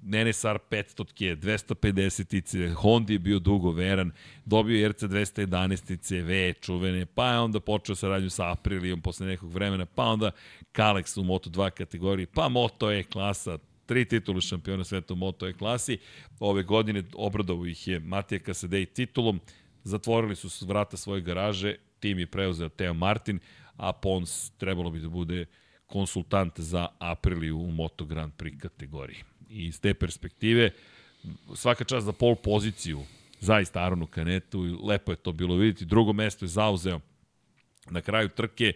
NSR 0.07 0.59
500-ke, 0.71 1.37
250-ice, 1.37 2.69
Honda 2.75 3.13
je 3.13 3.19
bio 3.19 3.39
dugo 3.39 3.71
veran, 3.71 4.13
dobio 4.45 4.79
je 4.79 4.89
RC 4.89 5.03
211-ice, 5.03 6.23
V, 6.23 6.53
čuvene, 6.61 7.07
pa 7.07 7.33
je 7.33 7.39
onda 7.39 7.61
počeo 7.61 7.95
sa 7.95 8.09
radnju 8.09 8.31
sa 8.31 8.53
Aprilijom 8.53 9.01
posle 9.01 9.27
nekog 9.27 9.53
vremena, 9.53 9.87
pa 9.87 10.05
onda 10.05 10.31
Kalex 10.73 11.21
u 11.21 11.25
Moto2 11.25 11.71
kategoriji, 11.71 12.27
pa 12.27 12.49
Moto 12.49 12.93
E 12.93 13.03
klasa, 13.03 13.59
tri 13.87 14.05
titulu 14.05 14.41
šampiona 14.41 14.85
sveta 14.85 15.15
u 15.15 15.17
Moto 15.17 15.49
E 15.49 15.53
klasi. 15.53 15.99
Ove 16.41 16.63
godine 16.63 17.03
obradovo 17.15 17.67
ih 17.67 17.89
je 17.89 18.01
Matija 18.01 18.39
Kasadej 18.39 18.87
titulom, 18.87 19.41
zatvorili 19.85 20.37
su 20.37 20.67
vrata 20.67 20.97
svoje 20.97 21.21
garaže, 21.21 21.77
tim 22.01 22.19
je 22.19 22.27
preuzeo 22.27 22.69
Teo 22.69 22.95
Martin, 22.95 23.39
a 23.77 23.93
Pons 23.93 24.51
trebalo 24.51 24.91
bi 24.91 25.01
da 25.01 25.09
bude 25.09 25.47
konsultant 25.87 26.61
za 26.61 26.89
Apriliju 26.99 27.59
u 27.59 27.71
Moto 27.71 28.05
Grand 28.05 28.33
Prix 28.33 28.59
kategoriji. 28.59 29.36
I 29.57 29.67
iz 29.67 29.81
te 29.81 29.95
perspektive, 29.95 30.71
svaka 31.55 31.85
čast 31.85 32.07
za 32.07 32.13
pol 32.13 32.35
poziciju, 32.35 33.03
zaista 33.41 33.85
Aronu 33.85 34.07
Kanetu, 34.07 34.67
i 34.67 34.77
lepo 34.89 35.13
je 35.13 35.17
to 35.17 35.33
bilo 35.33 35.57
vidjeti. 35.57 35.85
Drugo 35.85 36.13
mesto 36.13 36.45
je 36.45 36.49
zauzeo 36.49 37.01
na 37.91 38.01
kraju 38.01 38.29
trke, 38.29 38.73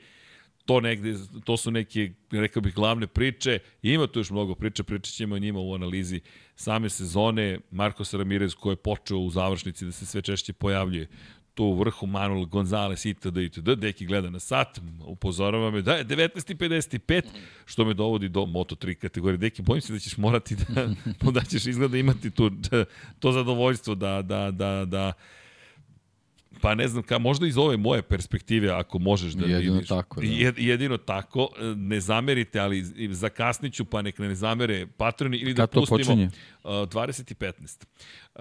to 0.64 0.80
negde, 0.80 1.14
to 1.44 1.56
su 1.56 1.70
neke, 1.70 2.12
rekao 2.30 2.62
bih, 2.62 2.74
glavne 2.74 3.06
priče. 3.06 3.58
Ima 3.82 4.06
tu 4.06 4.20
još 4.20 4.30
mnogo 4.30 4.54
priča, 4.54 4.82
pričat 4.82 5.14
ćemo 5.14 5.34
o 5.34 5.38
njima 5.38 5.60
u 5.60 5.74
analizi 5.74 6.20
same 6.54 6.88
sezone. 6.88 7.58
Marcos 7.70 8.14
Ramirez 8.14 8.54
koji 8.54 8.72
je 8.72 8.76
počeo 8.76 9.18
u 9.18 9.30
završnici 9.30 9.84
da 9.84 9.92
se 9.92 10.06
sve 10.06 10.22
češće 10.22 10.52
pojavljuje 10.52 11.08
tu 11.54 11.64
u 11.64 11.74
vrhu 11.74 12.06
Manuel 12.06 12.44
Gonzalez 12.44 13.06
itd. 13.06 13.36
itd. 13.36 13.74
Deki 13.76 14.06
gleda 14.06 14.30
na 14.30 14.38
sat, 14.38 14.80
upozorava 15.06 15.70
me 15.70 15.82
da 15.82 15.92
je 15.92 16.04
19.55, 16.04 17.22
što 17.64 17.84
me 17.84 17.94
dovodi 17.94 18.28
do 18.28 18.40
Moto3 18.40 18.94
kategorije. 18.94 19.38
Deki, 19.38 19.62
bojim 19.62 19.80
se 19.80 19.92
da 19.92 19.98
ćeš 19.98 20.16
morati 20.16 20.56
da, 20.56 20.88
da 21.40 21.40
ćeš 21.40 21.66
izgleda 21.66 21.98
imati 21.98 22.30
tu, 22.30 22.50
to 23.18 23.32
zadovoljstvo 23.32 23.94
da, 23.94 24.22
da, 24.22 24.50
da, 24.50 24.84
da 24.84 25.12
Pa 26.60 26.74
ne 26.74 26.88
znam, 26.88 27.02
ka, 27.02 27.18
možda 27.18 27.46
iz 27.46 27.58
ove 27.58 27.76
moje 27.76 28.02
perspektive, 28.02 28.70
ako 28.70 28.98
možeš 28.98 29.32
da 29.32 29.46
jedino 29.46 29.74
vidiš. 29.74 29.88
Tako, 29.88 30.20
da. 30.20 30.26
jedino 30.56 30.96
tako. 30.96 31.48
Ne 31.76 32.00
zamerite, 32.00 32.60
ali 32.60 32.84
zakasniću, 33.14 33.84
pa 33.84 34.02
nek 34.02 34.18
ne 34.18 34.34
zamere 34.34 34.86
patroni 34.86 35.36
ili 35.36 35.54
Kad 35.54 35.70
da 35.70 35.80
pustimo... 35.80 35.98
Kad 35.98 36.06
to 36.06 36.10
počinje? 36.10 36.30
Uh, 36.64 36.70
20 36.70 37.32
i 37.32 37.34
15. 37.34 37.84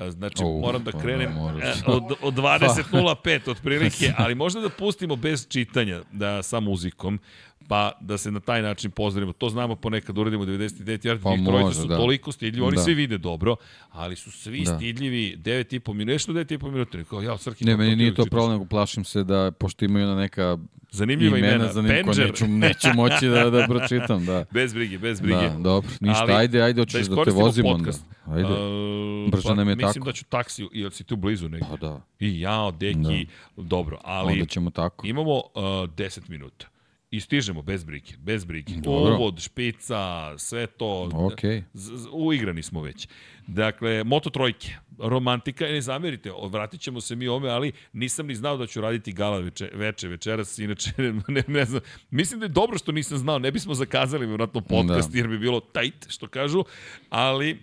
Znači, 0.09 0.43
oh, 0.43 0.61
moram 0.61 0.83
da 0.83 0.91
pa 0.91 0.99
krenem 0.99 1.33
da, 1.33 1.93
od, 1.93 2.03
od 2.21 2.33
20.05 2.43 3.49
otprilike, 3.49 4.13
ali 4.17 4.35
možda 4.35 4.61
da 4.61 4.69
pustimo 4.69 5.15
bez 5.15 5.47
čitanja, 5.47 6.01
da 6.11 6.43
sa 6.43 6.59
muzikom, 6.59 7.19
pa 7.67 7.91
da 8.01 8.17
se 8.17 8.31
na 8.31 8.39
taj 8.39 8.61
način 8.61 8.91
pozdravimo. 8.91 9.33
To 9.33 9.49
znamo 9.49 9.75
ponekad 9.75 10.17
uradimo 10.17 10.45
99 10.45 10.83
yardi, 10.85 11.23
pa 11.23 11.51
trojice 11.51 11.81
su 11.81 11.87
da. 11.87 11.97
toliko 11.97 12.31
stidljivi, 12.31 12.67
oni 12.67 12.75
da. 12.75 12.83
svi 12.83 12.93
vide 12.93 13.17
dobro, 13.17 13.55
ali 13.91 14.15
su 14.15 14.31
svi 14.31 14.63
da. 14.65 14.75
stidljivi 14.75 15.37
9,5 15.37 15.93
minuta, 15.93 16.11
nešto 16.11 16.33
9,5 16.33 16.71
minuta. 16.71 17.03
Kao, 17.03 17.21
ja, 17.21 17.37
Srki, 17.37 17.65
ne, 17.65 17.77
meni 17.77 17.95
nije 17.95 18.15
to 18.15 18.25
problem, 18.25 18.51
nego 18.51 18.65
plašim 18.65 19.03
se 19.05 19.23
da, 19.23 19.51
pošto 19.51 19.85
imaju 19.85 20.07
na 20.07 20.15
neka 20.15 20.57
Zanimljiva 20.91 21.37
imena, 21.37 21.55
imena 21.55 21.73
za 21.73 21.81
niko 21.81 22.13
neću, 22.13 22.47
neću 22.47 22.87
moći 22.95 23.27
da, 23.27 23.49
da 23.49 23.65
pročitam, 23.67 24.25
da. 24.25 24.45
bez 24.51 24.73
brige, 24.73 24.97
bez 24.97 25.21
brige. 25.21 25.49
Da, 25.49 25.55
dobro, 25.59 25.89
ništa, 25.99 26.21
Ali, 26.21 26.33
ajde, 26.33 26.61
ajde, 26.61 26.81
hoćeš 26.81 27.07
da, 27.07 27.15
da 27.15 27.23
te 27.23 27.31
vozimo 27.31 27.77
podcast. 27.77 28.05
onda. 28.27 28.37
Ajde, 28.37 28.53
uh, 28.53 29.31
brzo 29.31 29.49
pa, 29.49 29.55
nam 29.55 29.69
je 29.69 29.75
mislim 29.75 29.93
tako. 29.93 30.05
da 30.05 30.11
ću 30.11 30.25
taksi, 30.25 30.67
ili 30.73 30.91
si 30.91 31.03
tu 31.03 31.15
blizu 31.15 31.49
neki. 31.49 31.65
Pa 31.69 31.75
da. 31.75 32.01
I 32.19 32.41
ja, 32.41 32.71
deki, 32.79 33.27
da. 33.57 33.63
dobro, 33.63 33.99
ali 34.03 34.33
onda 34.33 34.45
ćemo 34.45 34.69
tako. 34.69 35.07
imamo 35.07 35.35
uh, 35.35 35.43
10 35.53 36.29
minuta. 36.29 36.67
I 37.11 37.19
stižemo 37.19 37.61
bez 37.61 37.83
brige, 37.83 38.13
bez. 38.17 38.45
Dobro. 38.81 39.15
Uvod, 39.15 39.39
špica, 39.39 40.33
sve 40.37 40.67
to. 40.67 41.09
Okay. 41.13 41.63
uigrani 42.11 42.63
smo 42.63 42.81
već. 42.81 43.07
Dakle, 43.47 44.03
Moto 44.03 44.29
trojke, 44.29 44.75
romantika, 44.97 45.65
ne 45.65 45.81
zamerite, 45.81 46.31
vratit 46.49 46.81
ćemo 46.81 47.01
se 47.01 47.15
mi 47.15 47.27
ome, 47.27 47.49
ali 47.49 47.71
nisam 47.93 48.27
ni 48.27 48.35
znao 48.35 48.57
da 48.57 48.67
ću 48.67 48.81
raditi 48.81 49.11
gala 49.11 49.39
veče, 49.39 49.69
veče 49.73 50.07
večeras, 50.07 50.59
inače 50.59 50.91
ne, 51.27 51.43
ne 51.47 51.65
znam. 51.65 51.81
Mislim 52.09 52.39
da 52.39 52.45
je 52.45 52.49
dobro 52.49 52.77
što 52.77 52.91
nisam 52.91 53.17
znao, 53.17 53.39
ne 53.39 53.51
bismo 53.51 53.73
zakazali 53.73 54.25
vjerojatno 54.25 54.61
podcast, 54.61 55.11
da. 55.11 55.17
jer 55.17 55.27
bi 55.27 55.39
bilo 55.39 55.59
tight, 55.59 56.09
što 56.09 56.27
kažu, 56.27 56.63
ali 57.09 57.59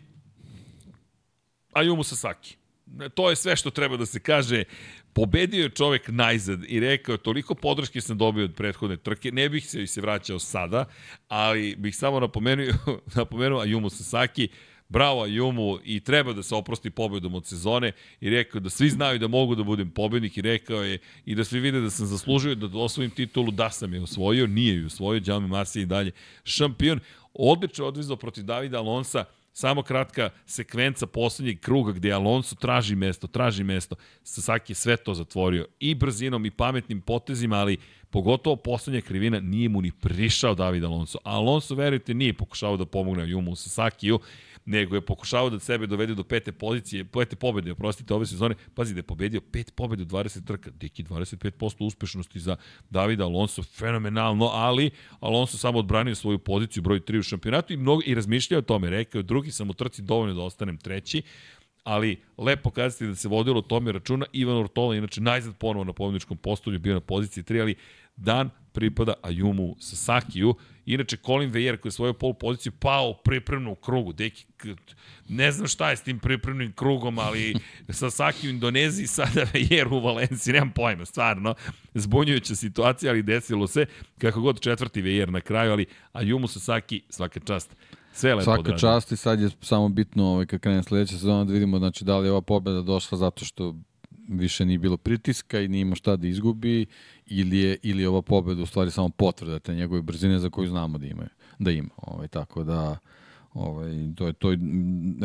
Ayumu 1.73 2.03
Sasaki. 2.03 2.57
To 3.15 3.31
je 3.31 3.37
sve 3.37 3.57
što 3.57 3.71
treba 3.71 3.97
da 3.97 4.07
se 4.07 4.21
kaže. 4.21 4.65
Pobedio 5.17 5.63
je 5.63 5.71
čovek 5.71 6.09
najzad 6.09 6.61
i 6.69 6.81
rekao 6.81 7.17
toliko 7.17 7.55
podrške 7.55 8.01
sam 8.01 8.19
dobio 8.19 8.45
od 8.45 8.55
prethodne 8.55 8.97
trke, 8.97 9.33
ne 9.33 9.49
bih 9.49 9.67
se 9.67 9.87
se 9.87 10.01
vraćao 10.01 10.39
sada, 10.39 10.85
ali 11.29 11.77
bih 11.77 11.97
samo 11.97 12.21
napomenuo, 12.21 12.67
napomenuo 13.17 13.65
Ayumu 13.65 13.91
Sasaki, 13.91 14.49
bravo 14.89 15.27
Ayumu 15.27 15.79
i 15.85 16.01
treba 16.01 16.33
da 16.33 16.43
se 16.43 16.55
oprosti 16.55 16.91
pobedom 16.91 17.35
od 17.35 17.47
sezone. 17.47 17.93
I 18.21 18.31
rekao 18.31 18.61
da 18.61 18.71
svi 18.71 18.91
znaju 18.91 19.19
da 19.19 19.29
mogu 19.29 19.55
da 19.55 19.63
budem 19.63 19.91
pobednik 19.91 20.37
i 20.37 20.43
rekao 20.43 20.83
je 20.83 20.99
i 21.25 21.35
da 21.35 21.45
svi 21.45 21.61
vide 21.61 21.81
da 21.81 21.91
sam 21.91 22.07
zaslužio 22.07 22.55
da 22.55 22.79
osvojim 22.79 23.11
titulu, 23.11 23.51
da 23.51 23.71
sam 23.71 23.95
je 23.95 24.03
osvojio, 24.03 24.47
nije 24.47 24.75
ju 24.75 24.87
osvojio, 24.87 25.21
Džami 25.21 25.49
Masi 25.49 25.81
i 25.81 25.87
dalje 25.87 26.13
šampion. 26.45 27.01
Odlično 27.35 27.87
odvizao 27.87 28.17
protiv 28.17 28.45
Davida 28.45 28.79
Alonsa, 28.79 29.25
Samo 29.59 29.83
kratka 29.83 30.31
sekvenca 30.47 31.07
poslednjeg 31.07 31.61
kruga 31.61 31.93
gde 31.93 32.13
Alonso 32.13 32.55
traži 32.55 32.95
mesto, 32.95 33.27
traži 33.27 33.65
mesto. 33.65 33.97
Sasaki 34.23 34.71
je 34.71 34.75
sve 34.75 34.97
to 34.97 35.15
zatvorio 35.15 35.67
i 35.81 35.95
brzinom 35.95 36.47
i 36.47 36.51
pametnim 36.51 37.01
potezima, 37.01 37.57
ali 37.57 37.77
pogotovo 38.11 38.57
poslednja 38.57 39.01
krivina 39.01 39.41
nije 39.41 39.69
mu 39.69 39.81
ni 39.81 39.93
prišao 39.93 40.55
David 40.55 40.85
Alonso. 40.85 41.19
Alonso, 41.25 41.75
verujte, 41.75 42.15
nije 42.15 42.33
pokušao 42.33 42.77
da 42.77 42.87
pomogne 42.87 43.31
Jumu 43.31 43.57
Sasakiju 43.57 44.19
nego 44.67 44.95
je 44.95 45.01
pokušavao 45.01 45.51
da 45.51 45.59
sebe 45.59 45.87
dovede 45.87 46.15
do 46.15 46.25
pete 46.25 46.53
pozicije, 46.53 47.05
pete 47.05 47.37
pobede, 47.37 47.73
oprostite, 47.73 48.15
ove 48.15 48.27
sezone. 48.27 48.55
Pazi 48.75 48.95
da 48.95 48.99
je 48.99 49.03
pobedio 49.03 49.41
pet 49.41 49.75
pobede 49.75 50.03
u 50.03 50.07
20 50.07 50.45
trka, 50.45 50.71
deki 50.71 51.05
25% 51.05 51.85
uspešnosti 51.85 52.41
za 52.41 52.57
Davida 52.91 53.25
Alonso, 53.25 53.63
fenomenalno, 53.63 54.47
ali 54.47 54.91
Alonso 55.21 55.59
samo 55.59 55.79
odbranio 55.79 56.15
svoju 56.15 56.39
poziciju 56.39 56.83
broj 56.83 57.01
3 57.01 57.19
u 57.19 57.23
šampionatu 57.23 57.73
i, 57.73 57.77
mnogo, 57.77 58.03
i 58.07 58.15
razmišljao 58.15 58.59
o 58.59 58.63
tome, 58.63 58.91
rekao, 58.91 59.23
drugi 59.23 59.51
sam 59.51 59.71
u 59.71 59.75
trci 59.75 60.03
dovoljno 60.03 60.35
da 60.35 60.43
ostanem 60.43 60.79
treći, 60.79 61.23
ali 61.85 62.23
lepo 62.39 62.71
kazati 62.71 63.07
da 63.07 63.15
se 63.15 63.29
vodilo 63.29 63.63
tome 63.63 63.93
računa. 63.93 64.27
Ivan 64.33 64.57
Ortola, 64.57 64.97
inače 64.97 65.21
najzad 65.21 65.57
ponovo 65.57 65.85
na 65.85 65.93
pobjedičkom 65.93 66.37
postolju, 66.37 66.79
bio 66.79 66.95
na 66.95 67.01
poziciji 67.01 67.45
3, 67.45 67.61
ali 67.61 67.75
dan 68.17 68.51
pripada 68.73 69.15
Ayumu 69.23 69.75
Sasakiju. 69.81 70.55
Inače, 70.87 71.17
Colin 71.17 71.51
Vejer 71.51 71.77
koji 71.81 71.91
je 71.91 71.93
svoju 71.93 72.15
pol 72.15 72.35
poziciju 72.35 72.73
pao 72.73 73.15
pripremno 73.25 73.73
u 73.73 73.75
krugu. 73.75 74.13
Deki, 74.13 74.47
ne 75.29 75.53
znam 75.53 75.69
šta 75.69 75.91
je 75.91 75.97
s 75.97 76.03
tim 76.03 76.19
pripremnim 76.19 76.73
krugom, 76.73 77.19
ali 77.19 77.55
Sasaki 77.89 78.47
u 78.47 78.51
Indoneziji, 78.51 79.07
sada 79.07 79.47
Vejer 79.53 79.89
u 79.89 80.01
Valenciji, 80.01 80.53
nemam 80.53 80.71
pojma, 80.71 81.05
stvarno. 81.05 81.55
Zbunjujuća 81.95 82.55
situacija, 82.55 83.13
ali 83.13 83.23
desilo 83.23 83.67
se. 83.67 83.87
Kako 84.19 84.41
god 84.41 84.61
četvrti 84.61 85.03
Vejer 85.03 85.33
na 85.33 85.41
kraju, 85.41 85.73
ali 85.73 85.87
Ayumu 86.13 86.47
Sasaki, 86.47 87.03
svaka 87.11 87.41
čast. 87.41 87.77
Sve 88.13 88.35
lepo 88.35 88.45
Svaka 88.45 88.61
odradi. 88.61 88.81
čast 88.81 89.13
i 89.13 89.17
sad 89.17 89.41
je 89.41 89.51
samo 89.61 89.89
bitno 89.89 90.25
ovaj, 90.25 90.47
kad 90.47 90.61
krene 90.61 90.83
sledeća 90.83 91.13
sezona 91.13 91.45
da 91.45 91.53
vidimo 91.53 91.79
znači, 91.79 92.05
da 92.05 92.19
li 92.19 92.27
je 92.29 92.33
ova 92.33 92.43
pobeda 92.43 92.83
došla 92.83 93.19
zato 93.19 93.45
što 93.45 93.75
više 94.29 94.65
nije 94.65 94.79
bilo 94.79 94.97
pritiska 94.97 95.61
i 95.61 95.69
nije 95.69 95.81
imao 95.83 95.97
šta 95.97 96.17
da 96.17 96.27
izgubi 96.27 96.87
ili 97.27 97.59
je 97.59 97.77
ili 97.83 98.03
je 98.03 98.09
ova 98.09 98.23
pobeda 98.23 98.63
u 98.63 98.67
stvari 98.67 98.91
samo 98.91 99.09
potvrda 99.09 99.59
te 99.59 99.75
njegove 99.75 100.03
brzine 100.03 100.39
za 100.39 100.51
koju 100.51 100.69
znamo 100.69 100.99
da 100.99 101.07
ima 101.07 101.29
da 101.59 101.71
ima 101.71 101.91
ovaj 101.97 102.29
tako 102.29 102.65
da 102.65 102.99
ovaj 103.55 103.91
to 104.15 104.27
je 104.27 104.33
to 104.33 104.53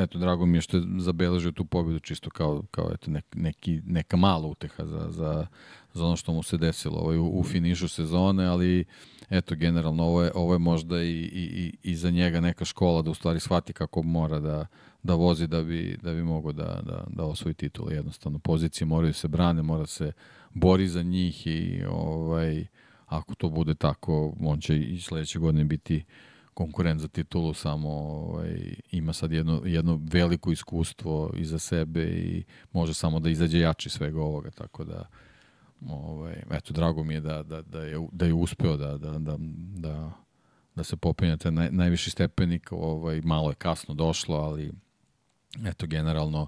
eto 0.04 0.20
drago 0.20 0.46
mi 0.46 0.58
je 0.58 0.62
što 0.62 0.78
je 0.78 0.84
zabeležio 0.98 1.52
tu 1.52 1.66
pobedu 1.66 2.00
čisto 2.00 2.30
kao 2.30 2.64
kao 2.72 2.92
eto 2.94 3.12
nek, 3.12 3.26
neki 3.36 3.82
neka 3.86 4.18
mala 4.18 4.48
uteha 4.48 4.86
za 4.86 5.08
za 5.10 5.48
za 5.94 6.06
ono 6.06 6.16
što 6.16 6.34
mu 6.34 6.44
se 6.44 6.58
desilo 6.58 6.98
ovaj 6.98 7.18
u, 7.18 7.40
u 7.40 7.44
finišu 7.44 7.88
sezone 7.88 8.46
ali 8.46 8.86
eto 9.30 9.56
generalno 9.56 10.04
ovo 10.04 10.24
je 10.24 10.32
ovo 10.36 10.54
je 10.54 10.60
možda 10.60 11.04
i 11.04 11.20
i 11.34 11.74
i, 11.84 11.96
za 11.96 12.10
njega 12.10 12.42
neka 12.42 12.66
škola 12.66 13.02
da 13.02 13.12
u 13.12 13.14
stvari 13.14 13.40
shvati 13.40 13.74
kako 13.74 14.04
mora 14.04 14.40
da 14.40 14.66
da 15.04 15.14
vozi 15.14 15.48
da 15.48 15.64
bi, 15.64 15.98
da 16.04 16.14
bi 16.14 16.24
mogo 16.24 16.52
da, 16.52 16.82
da, 16.86 17.04
da 17.08 17.24
osvoji 17.24 17.54
titul. 17.54 17.92
Jednostavno, 17.92 18.40
pozicije 18.40 18.86
moraju 18.86 19.14
se 19.14 19.28
brane, 19.28 19.62
mora 19.62 19.86
se 19.86 20.12
bori 20.54 20.88
za 20.88 21.04
njih 21.04 21.48
i 21.48 21.84
ovaj, 21.90 22.66
ako 23.06 23.36
to 23.36 23.50
bude 23.50 23.76
tako, 23.76 24.34
on 24.40 24.60
će 24.60 24.78
i 24.78 25.02
sledeće 25.02 25.40
godine 25.40 25.64
biti 25.64 26.04
konkurent 26.54 27.02
za 27.02 27.08
titulu, 27.08 27.54
samo 27.54 27.90
ovaj, 27.90 28.76
ima 28.92 29.14
sad 29.14 29.32
jedno, 29.32 29.62
jedno 29.66 30.00
veliko 30.12 30.52
iskustvo 30.52 31.32
iza 31.38 31.60
sebe 31.60 32.04
i 32.04 32.44
može 32.72 32.94
samo 32.94 33.20
da 33.20 33.30
izađe 33.30 33.60
jači 33.60 33.90
svega 33.90 34.22
ovoga, 34.22 34.52
tako 34.52 34.84
da 34.84 35.06
ovaj, 35.90 36.44
eto, 36.52 36.74
drago 36.74 37.04
mi 37.04 37.14
je 37.14 37.22
da, 37.22 37.44
da, 37.44 37.62
da, 37.62 37.84
je, 37.84 38.08
da 38.12 38.26
je 38.26 38.34
uspeo 38.34 38.78
da, 38.78 38.98
da, 38.98 39.12
da, 39.12 39.38
da, 39.76 40.12
da 40.76 40.84
se 40.84 40.98
popenja 40.98 41.38
te 41.38 41.52
naj, 41.52 41.72
najviši 41.72 42.10
stepenik, 42.10 42.72
ovaj, 42.72 43.22
malo 43.22 43.50
je 43.50 43.56
kasno 43.56 43.94
došlo, 43.94 44.36
ali 44.38 44.72
eto, 45.66 45.88
generalno 45.88 46.48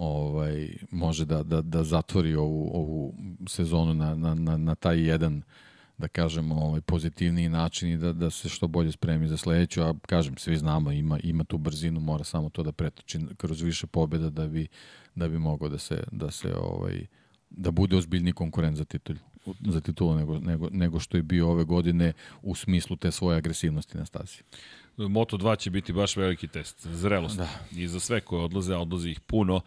ovaj, 0.00 0.76
može 0.90 1.24
da, 1.24 1.42
da, 1.42 1.62
da 1.62 1.84
zatvori 1.84 2.34
ovu, 2.34 2.70
ovu 2.74 3.14
sezonu 3.46 3.94
na, 3.94 4.14
na, 4.14 4.34
na, 4.34 4.56
na 4.56 4.74
taj 4.74 5.08
jedan 5.08 5.42
da 5.98 6.08
kažemo 6.08 6.54
ovaj 6.54 6.80
pozitivniji 6.80 7.48
način 7.48 7.90
i 7.90 7.96
da 7.96 8.12
da 8.12 8.30
se 8.30 8.48
što 8.48 8.68
bolje 8.68 8.92
spremi 8.92 9.28
za 9.28 9.36
sledeću, 9.36 9.82
a 9.82 9.94
kažem 10.06 10.36
svi 10.36 10.56
znamo 10.56 10.92
ima 10.92 11.18
ima 11.22 11.44
tu 11.44 11.58
brzinu, 11.58 12.00
mora 12.00 12.24
samo 12.24 12.48
to 12.48 12.62
da 12.62 12.72
pretoči 12.72 13.18
kroz 13.36 13.60
više 13.60 13.86
pobeda 13.86 14.30
da 14.30 14.46
bi 14.46 14.68
da 15.14 15.28
bi 15.28 15.38
mogao 15.38 15.68
da 15.68 15.78
se 15.78 16.04
da 16.12 16.30
se 16.30 16.54
ovaj 16.54 17.06
da 17.50 17.70
bude 17.70 17.96
ozbiljni 17.96 18.32
konkurent 18.32 18.76
za 18.76 18.84
titul 18.84 19.16
za 19.60 19.80
titulu 19.80 20.14
nego, 20.14 20.38
nego, 20.38 20.68
nego 20.70 21.00
što 21.00 21.16
je 21.16 21.22
bio 21.22 21.50
ove 21.50 21.64
godine 21.64 22.12
u 22.42 22.54
smislu 22.54 22.96
te 22.96 23.10
svoje 23.10 23.38
agresivnosti 23.38 23.98
na 23.98 24.06
stazi. 24.06 24.38
Moto2 24.96 25.58
će 25.58 25.70
biti 25.70 25.92
baš 25.92 26.16
veliki 26.16 26.48
test, 26.48 26.86
zrelost. 26.86 27.36
Da. 27.36 27.48
I 27.76 27.88
za 27.88 28.00
sve 28.00 28.20
koje 28.20 28.44
odlaze, 28.44 28.74
a 28.74 28.78
odlaze 28.78 29.10
ih 29.10 29.20
puno. 29.20 29.60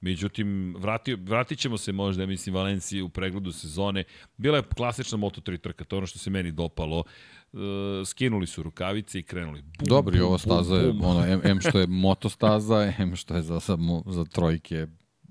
Međutim, 0.00 0.74
vrati, 0.78 1.14
vratit 1.14 1.58
ćemo 1.58 1.78
se 1.78 1.92
možda, 1.92 2.26
mislim, 2.26 2.54
Valenciji 2.54 3.02
u 3.02 3.08
pregledu 3.08 3.52
sezone. 3.52 4.04
Bila 4.36 4.56
je 4.56 4.62
klasična 4.76 5.18
Moto3 5.18 5.60
trka, 5.60 5.84
to 5.84 5.96
je 5.96 5.98
ono 5.98 6.06
što 6.06 6.18
se 6.18 6.30
meni 6.30 6.52
dopalo. 6.52 7.04
E, 7.52 7.56
skinuli 8.04 8.46
su 8.46 8.62
rukavice 8.62 9.18
i 9.18 9.22
krenuli. 9.22 9.62
Bum, 9.62 9.86
Dobro, 9.88 10.16
i 10.16 10.20
ova 10.20 10.38
staza 10.38 10.74
je, 10.76 10.88
ono, 10.88 11.40
M, 11.44 11.60
što 11.60 11.80
je 11.80 11.86
motostaza, 12.06 12.92
M 12.98 13.16
što 13.16 13.36
je 13.36 13.42
za, 13.42 13.58
za, 13.58 13.78
za 14.06 14.24
trojke, 14.24 14.86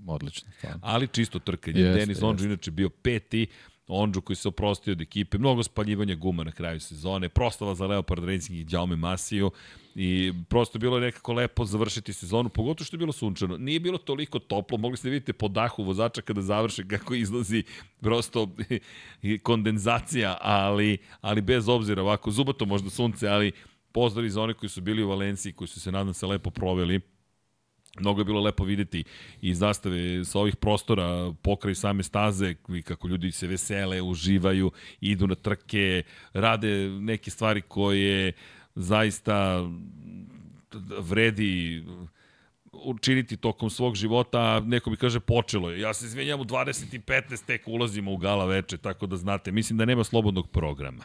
odlično. 0.08 0.52
Stvarno. 0.58 0.80
Ali 0.84 1.08
čisto 1.08 1.40
trkanje. 1.40 1.82
Jeste, 1.82 2.00
Denis 2.00 2.24
Ondžu 2.24 2.46
inače 2.46 2.72
bio 2.72 2.90
peti, 2.90 3.48
Ondžu 3.92 4.22
koji 4.22 4.36
se 4.36 4.48
oprostio 4.48 4.92
od 4.92 5.02
ekipe, 5.02 5.38
mnogo 5.38 5.64
spaljivanja 5.64 6.16
guma 6.16 6.44
na 6.44 6.52
kraju 6.52 6.80
sezone, 6.80 7.30
prostava 7.30 7.76
za 7.76 7.88
Leopard 7.88 8.24
Racing 8.24 8.60
i 8.60 8.66
Jaume 8.70 8.96
Masiju. 8.96 9.52
I 9.96 10.34
prosto 10.50 10.80
bilo 10.80 10.98
je 10.98 11.02
nekako 11.02 11.34
lepo 11.34 11.66
završiti 11.66 12.14
sezonu, 12.14 12.50
pogotovo 12.50 12.86
što 12.86 12.96
je 12.96 13.00
bilo 13.00 13.12
sunčano. 13.12 13.58
Nije 13.58 13.80
bilo 13.80 13.98
toliko 13.98 14.40
toplo, 14.40 14.78
mogli 14.78 14.98
ste 14.98 15.10
vidite 15.10 15.34
po 15.34 15.48
dahu 15.48 15.84
vozača 15.84 16.22
kada 16.22 16.42
završe 16.42 16.88
kako 16.88 17.14
izlazi 17.14 17.64
prosto 18.02 18.50
kondenzacija, 19.44 20.38
ali, 20.42 20.98
ali 21.22 21.42
bez 21.42 21.70
obzira 21.70 22.02
ovako, 22.02 22.32
zubato 22.32 22.66
možda 22.66 22.90
sunce, 22.90 23.28
ali 23.28 23.52
pozdravi 23.92 24.30
za 24.30 24.42
one 24.42 24.54
koji 24.54 24.70
su 24.70 24.82
bili 24.82 25.04
u 25.04 25.10
Valenciji, 25.10 25.54
koji 25.54 25.68
su 25.68 25.80
se 25.80 25.92
nadam 25.92 26.14
se 26.14 26.26
lepo 26.26 26.50
proveli 26.50 27.02
Mnogo 28.00 28.22
je 28.22 28.26
bilo 28.26 28.42
lepo 28.42 28.64
videti 28.64 29.04
iz 29.42 29.58
zastave 29.58 30.26
sa 30.26 30.40
ovih 30.40 30.56
prostora 30.56 31.34
pokraj 31.42 31.76
same 31.76 32.04
staze 32.04 32.56
i 32.70 32.82
kako 32.82 33.08
ljudi 33.08 33.32
se 33.32 33.48
vesele, 33.48 34.02
uživaju, 34.02 34.72
idu 35.02 35.28
na 35.28 35.36
trke, 35.36 36.04
rade 36.34 36.90
neke 36.90 37.32
stvari 37.32 37.62
koje 37.62 38.34
zaista 38.76 39.70
vredi 41.00 41.84
učiniti 42.72 43.38
tokom 43.38 43.70
svog 43.70 43.96
života, 43.96 44.60
neko 44.60 44.90
mi 44.90 44.98
kaže 44.98 45.20
počelo 45.20 45.70
je. 45.70 45.80
Ja 45.80 45.94
se 45.94 46.06
izvinjam, 46.06 46.40
u 46.40 46.44
20 46.44 46.96
i 46.96 47.00
15 47.00 47.46
tek 47.46 47.68
ulazimo 47.68 48.12
u 48.12 48.18
gala 48.18 48.46
veče, 48.46 48.78
tako 48.78 49.06
da 49.06 49.18
znate, 49.18 49.52
mislim 49.52 49.78
da 49.78 49.86
nema 49.86 50.04
slobodnog 50.04 50.50
programa. 50.50 51.04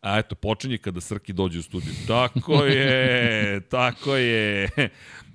A 0.00 0.18
eto, 0.18 0.34
počinje 0.34 0.78
kada 0.78 1.00
Srki 1.00 1.32
dođe 1.32 1.58
u 1.58 1.62
studiju. 1.62 1.94
Tako 2.06 2.64
je, 2.64 3.60
tako 3.70 4.16
je. 4.16 4.68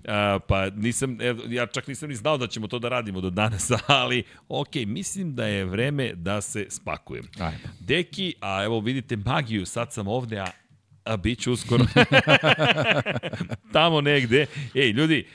A, 0.08 0.40
pa 0.48 0.70
nisam, 0.70 1.18
ja 1.50 1.66
čak 1.66 1.88
nisam 1.88 2.10
ni 2.10 2.16
znao 2.16 2.38
da 2.38 2.48
ćemo 2.48 2.68
to 2.68 2.80
da 2.80 2.90
radimo 2.90 3.22
do 3.22 3.30
danas, 3.30 3.72
ali 3.88 4.24
ok, 4.48 4.76
mislim 4.88 5.36
da 5.36 5.46
je 5.46 5.66
vreme 5.66 6.14
da 6.14 6.42
se 6.42 6.66
spakujem. 6.70 7.28
Ajde. 7.40 7.64
Deki, 7.80 8.34
a 8.42 8.64
evo 8.64 8.80
vidite 8.80 9.16
magiju, 9.16 9.66
sad 9.66 9.94
sam 9.94 10.08
ovde, 10.08 10.40
a 10.40 10.48
a 11.04 11.18
bit 11.18 11.40
ću 11.40 11.52
uskoro. 11.52 11.86
Tamo 13.74 14.02
negde. 14.02 14.46
Ej, 14.76 14.92
ljudi, 14.92 15.28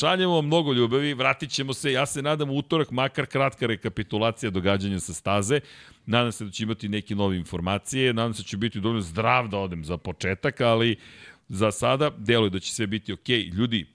šaljemo 0.00 0.42
mnogo 0.42 0.72
ljubavi, 0.72 1.14
vratit 1.14 1.50
ćemo 1.50 1.72
se, 1.72 1.92
ja 1.92 2.06
se 2.06 2.22
nadam 2.22 2.50
u 2.50 2.56
utorak, 2.56 2.90
makar 2.90 3.26
kratka 3.26 3.66
rekapitulacija 3.66 4.50
događanja 4.50 5.00
sa 5.00 5.14
staze. 5.14 5.60
Nadam 6.06 6.32
se 6.32 6.44
da 6.44 6.50
će 6.50 6.62
imati 6.62 6.88
neke 6.88 7.14
nove 7.14 7.36
informacije, 7.36 8.12
nadam 8.14 8.34
se 8.34 8.42
da 8.42 8.46
ću 8.46 8.56
biti 8.56 8.80
dovoljno 8.80 9.02
zdrav 9.02 9.48
da 9.48 9.58
odem 9.58 9.84
za 9.84 9.96
početak, 9.96 10.60
ali 10.60 10.96
za 11.48 11.70
sada 11.70 12.10
deluje 12.18 12.50
da 12.50 12.60
će 12.60 12.74
sve 12.74 12.86
biti 12.86 13.12
okej. 13.12 13.38
Okay. 13.38 13.54
Ljudi, 13.54 13.86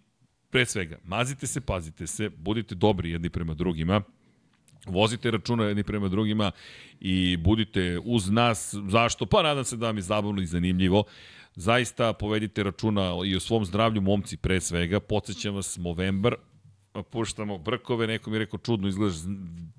pre 0.56 0.66
svega, 0.66 0.98
mazite 1.04 1.48
se, 1.48 1.62
pazite 1.62 2.08
se, 2.08 2.30
budite 2.30 2.76
dobri 2.76 3.12
jedni 3.12 3.30
prema 3.30 3.54
drugima, 3.54 4.02
Vozite 4.86 5.32
računa 5.32 5.66
jedni 5.66 5.84
prema 5.84 6.08
drugima 6.08 6.52
i 7.00 7.38
budite 7.38 8.00
uz 8.04 8.30
nas. 8.30 8.76
Zašto? 8.88 9.26
Pa 9.26 9.42
nadam 9.44 9.64
se 9.64 9.78
da 9.78 9.86
vam 9.86 9.98
je 9.98 10.02
zabavno 10.02 10.42
i 10.42 10.46
zanimljivo. 10.46 11.04
Zaista 11.56 12.14
povedite 12.14 12.64
računa 12.64 13.12
i 13.26 13.36
o 13.36 13.40
svom 13.40 13.66
zdravlju, 13.66 14.02
momci 14.02 14.38
pre 14.38 14.62
svega. 14.62 15.00
Podsećam 15.00 15.56
vas, 15.56 15.78
Movember, 15.78 16.36
puštamo 17.04 17.58
brkove, 17.58 18.08
neko 18.08 18.30
mi 18.30 18.36
je 18.36 18.40
rekao 18.40 18.60
čudno 18.60 18.88
izgleda, 18.88 19.14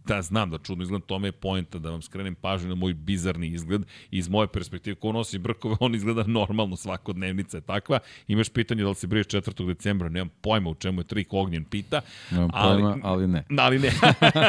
da 0.04 0.22
znam 0.22 0.50
da 0.50 0.58
čudno 0.58 0.84
izgleda, 0.84 1.06
tome 1.06 1.28
je 1.28 1.32
poenta 1.32 1.78
da 1.78 1.90
vam 1.90 2.02
skrenem 2.02 2.34
pažnju 2.34 2.68
na 2.68 2.74
moj 2.74 2.94
bizarni 2.94 3.46
izgled. 3.46 3.82
Iz 4.10 4.28
moje 4.28 4.48
perspektive, 4.48 4.96
ko 4.96 5.12
nosi 5.12 5.38
brkove, 5.38 5.76
on 5.80 5.94
izgleda 5.94 6.24
normalno, 6.26 6.76
svakodnevnica 6.76 7.56
je 7.56 7.60
takva. 7.60 7.98
Imaš 8.28 8.48
pitanje 8.48 8.82
da 8.82 8.88
li 8.88 8.94
se 8.94 9.06
briješ 9.06 9.26
4. 9.26 9.66
decembra, 9.66 10.08
nemam 10.08 10.28
pojma 10.40 10.70
u 10.70 10.74
čemu 10.74 11.00
je 11.00 11.04
trik 11.04 11.32
ognjen 11.32 11.64
pita. 11.64 12.00
Nemam 12.30 12.50
ali, 12.52 12.82
pojma, 12.82 12.98
ali 13.02 13.26
ne. 13.28 13.44
Ali 13.66 13.78
ne. 13.78 13.90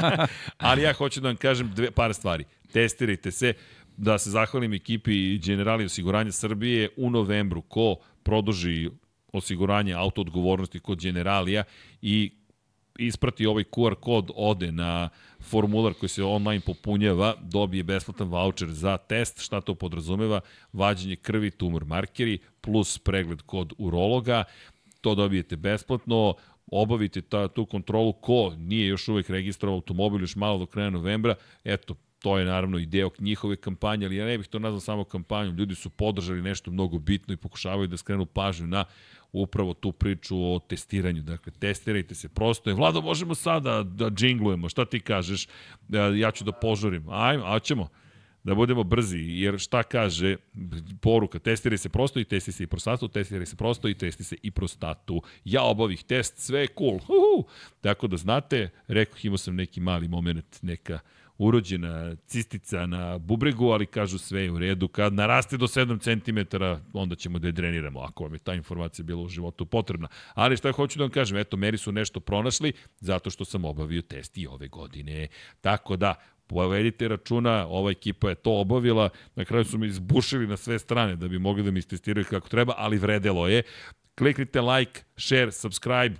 ali 0.58 0.82
ja 0.82 0.94
hoću 0.94 1.22
da 1.22 1.28
vam 1.28 1.38
kažem 1.38 1.72
dve, 1.76 1.92
par 1.92 2.14
stvari. 2.14 2.44
Testirajte 2.72 3.32
se, 3.32 3.54
da 3.98 4.18
se 4.18 4.30
zahvalim 4.30 4.74
ekipi 4.74 5.38
Generali 5.38 5.86
osiguranja 5.86 6.32
Srbije 6.32 6.90
u 6.98 7.10
novembru 7.10 7.62
ko 7.62 7.96
produži 8.24 8.90
osiguranje 9.34 9.94
auto 9.94 10.22
odgovornosti 10.22 10.80
kod 10.80 11.02
Generalija 11.02 11.64
i 12.02 12.32
isprati 13.00 13.46
ovaj 13.46 13.64
QR 13.64 13.96
kod, 13.96 14.32
ode 14.36 14.72
na 14.72 15.10
formular 15.40 15.94
koji 15.94 16.10
se 16.10 16.24
online 16.24 16.60
popunjava, 16.66 17.36
dobije 17.42 17.84
besplatan 17.84 18.28
voucher 18.28 18.70
za 18.72 18.98
test, 18.98 19.42
šta 19.42 19.62
to 19.62 19.76
podrazumeva, 19.76 20.42
vađenje 20.74 21.16
krvi, 21.16 21.52
tumor 21.52 21.86
markeri, 21.86 22.40
plus 22.62 22.98
pregled 22.98 23.42
kod 23.42 23.74
urologa, 23.78 24.44
to 25.02 25.16
dobijete 25.16 25.56
besplatno, 25.56 26.36
obavite 26.72 27.22
ta, 27.22 27.48
tu 27.48 27.66
kontrolu 27.66 28.14
ko 28.14 28.54
nije 28.58 28.88
još 28.88 29.08
uvek 29.08 29.30
registrovao 29.30 29.76
automobil 29.76 30.22
još 30.22 30.36
malo 30.36 30.58
do 30.58 30.66
kraja 30.66 30.90
novembra, 30.90 31.36
eto, 31.64 31.96
to 32.20 32.38
je 32.38 32.46
naravno 32.46 32.78
i 32.78 32.86
deo 32.86 33.10
njihove 33.20 33.56
kampanje, 33.56 34.06
ali 34.06 34.16
ja 34.16 34.26
ne 34.26 34.38
bih 34.38 34.48
to 34.48 34.60
nazvao 34.60 34.80
samo 34.80 35.04
kampanjom, 35.04 35.58
ljudi 35.58 35.76
su 35.76 35.90
podržali 35.90 36.42
nešto 36.42 36.72
mnogo 36.72 37.00
bitno 37.00 37.34
i 37.34 37.38
pokušavaju 37.38 37.88
da 37.88 37.98
skrenu 37.98 38.26
pažnju 38.26 38.68
na 38.68 38.86
upravo 39.32 39.74
tu 39.74 39.92
priču 39.92 40.38
o 40.38 40.60
testiranju. 40.60 41.22
Dakle, 41.22 41.54
testirajte 41.60 42.16
se 42.16 42.30
prosto. 42.30 42.70
Je, 42.70 42.74
Vlado, 42.74 43.02
možemo 43.02 43.36
sada 43.36 43.84
da 43.84 44.10
džinglujemo, 44.10 44.70
šta 44.70 44.86
ti 44.86 45.00
kažeš? 45.00 45.48
Ja 46.16 46.32
ću 46.32 46.44
da 46.44 46.52
požurim. 46.52 47.10
Ajmo, 47.10 47.44
a 47.46 47.60
ćemo 47.60 47.88
da 48.44 48.56
budemo 48.56 48.84
brzi, 48.84 49.18
jer 49.18 49.60
šta 49.60 49.84
kaže 49.84 50.36
poruka, 51.02 51.40
testiraj 51.40 51.78
se 51.78 51.90
prosto 51.90 52.20
i 52.20 52.24
testi 52.24 52.52
se 52.52 52.64
i 52.64 52.68
prostatu, 52.68 53.08
testiraj 53.08 53.46
se 53.46 53.56
prosto 53.56 53.90
i 53.90 53.94
testi 53.94 54.24
se 54.24 54.36
i 54.44 54.52
prostatu. 54.52 55.22
Ja 55.46 55.64
obavih 55.64 56.04
test, 56.04 56.38
sve 56.38 56.60
je 56.60 56.68
cool. 56.78 56.96
Uhu. 56.96 57.48
Tako 57.82 58.08
da 58.08 58.18
znate, 58.18 58.70
rekao, 58.88 59.18
imao 59.24 59.38
sam 59.38 59.56
neki 59.56 59.80
mali 59.80 60.08
moment, 60.08 60.62
neka 60.62 61.00
urođena 61.38 62.16
cistica 62.26 62.86
na 62.86 63.18
bubregu, 63.18 63.70
ali 63.70 63.86
kažu 63.86 64.18
sve 64.18 64.44
je 64.44 64.52
u 64.52 64.60
redu. 64.60 64.88
Kad 64.88 65.14
naraste 65.14 65.58
do 65.58 65.68
7 65.68 66.00
cm, 66.00 66.58
onda 66.94 67.16
ćemo 67.16 67.40
da 67.40 67.48
je 67.48 67.52
dreniramo, 67.52 68.00
ako 68.00 68.24
vam 68.24 68.34
je 68.34 68.40
ta 68.40 68.54
informacija 68.54 69.04
bila 69.04 69.22
u 69.22 69.28
životu 69.28 69.66
potrebna. 69.66 70.08
Ali 70.34 70.58
šta 70.58 70.72
hoću 70.72 70.98
da 70.98 71.04
vam 71.04 71.12
kažem, 71.12 71.38
eto, 71.38 71.58
meri 71.58 71.78
su 71.78 71.92
nešto 71.92 72.20
pronašli, 72.20 72.74
zato 73.00 73.30
što 73.30 73.46
sam 73.46 73.66
obavio 73.66 74.02
test 74.02 74.38
i 74.38 74.48
ove 74.48 74.68
godine. 74.68 75.28
Tako 75.62 75.96
da, 75.96 76.16
povedite 76.48 77.08
računa, 77.08 77.68
ova 77.68 77.92
ekipa 77.92 78.30
je 78.30 78.36
to 78.36 78.52
obavila, 78.52 79.10
na 79.36 79.46
kraju 79.46 79.66
su 79.66 79.78
me 79.78 79.88
izbušili 79.88 80.48
na 80.48 80.58
sve 80.58 80.80
strane 80.80 81.16
da 81.16 81.28
bi 81.28 81.40
mogli 81.40 81.64
da 81.64 81.72
mi 81.72 81.80
istestiraju 81.80 82.26
kako 82.30 82.50
treba, 82.50 82.74
ali 82.78 82.98
vredelo 82.98 83.48
je. 83.48 83.64
Kliknite 84.16 84.62
like, 84.62 85.02
share, 85.18 85.52
subscribe, 85.52 86.16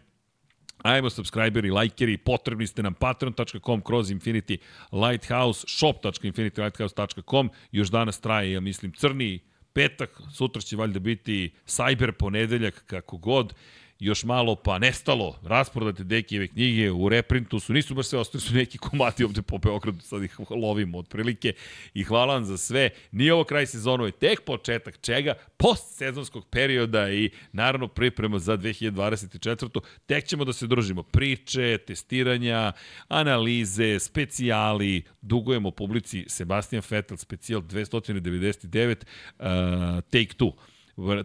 Ajmo 0.88 1.10
subscriberi, 1.10 1.68
lajkeri, 1.72 2.14
potrebni 2.18 2.68
ste 2.68 2.84
nam 2.84 2.94
patreon.com 2.94 3.82
kroz 3.84 4.12
Infinity 4.12 4.58
Lighthouse, 4.92 5.66
shop.infinitylighthouse.com. 5.68 7.50
Još 7.72 7.90
danas 7.92 8.22
traje, 8.22 8.52
ja 8.52 8.62
mislim, 8.62 8.94
crni 8.94 9.40
petak, 9.74 10.22
sutra 10.34 10.62
će 10.62 10.76
valjda 10.76 11.00
biti 11.00 11.52
cyber 11.66 12.12
ponedeljak, 12.12 12.84
kako 12.86 13.18
god 13.18 13.54
još 14.00 14.24
malo 14.24 14.56
pa 14.56 14.80
nestalo, 14.80 15.40
rasprodate 15.44 16.04
Dekijeve 16.04 16.48
knjige 16.48 16.92
u 16.92 17.10
reprintu 17.10 17.60
su, 17.60 17.74
nisu 17.74 17.96
baš 17.96 18.06
sve, 18.06 18.20
ostali 18.20 18.42
su 18.42 18.54
neki 18.54 18.78
komati 18.78 19.24
ovde 19.24 19.42
po 19.42 19.58
Beogradu, 19.58 20.02
sad 20.02 20.24
ih 20.24 20.40
lovimo 20.50 20.98
otprilike 20.98 21.54
i 21.94 22.04
hvala 22.04 22.34
vam 22.34 22.46
za 22.46 22.58
sve. 22.58 22.90
Nije 23.12 23.34
ovo 23.34 23.44
kraj 23.44 23.66
sezonu, 23.66 24.06
je 24.06 24.12
tek 24.12 24.42
početak 24.46 25.02
čega, 25.02 25.34
post 25.58 25.98
sezonskog 25.98 26.46
perioda 26.50 27.10
i 27.10 27.30
naravno 27.52 27.88
priprema 27.88 28.40
za 28.40 28.58
2024. 28.58 29.80
Tek 30.06 30.26
ćemo 30.26 30.46
da 30.46 30.54
se 30.54 30.68
družimo. 30.68 31.04
Priče, 31.04 31.78
testiranja, 31.78 32.74
analize, 33.08 34.00
specijali, 34.00 35.04
dugujemo 35.22 35.72
publici 35.72 36.26
Sebastian 36.28 36.84
Vettel, 36.90 37.18
specijal 37.18 37.62
299, 37.62 38.96
uh, 39.40 39.46
Take 40.10 40.34
Two 40.38 40.52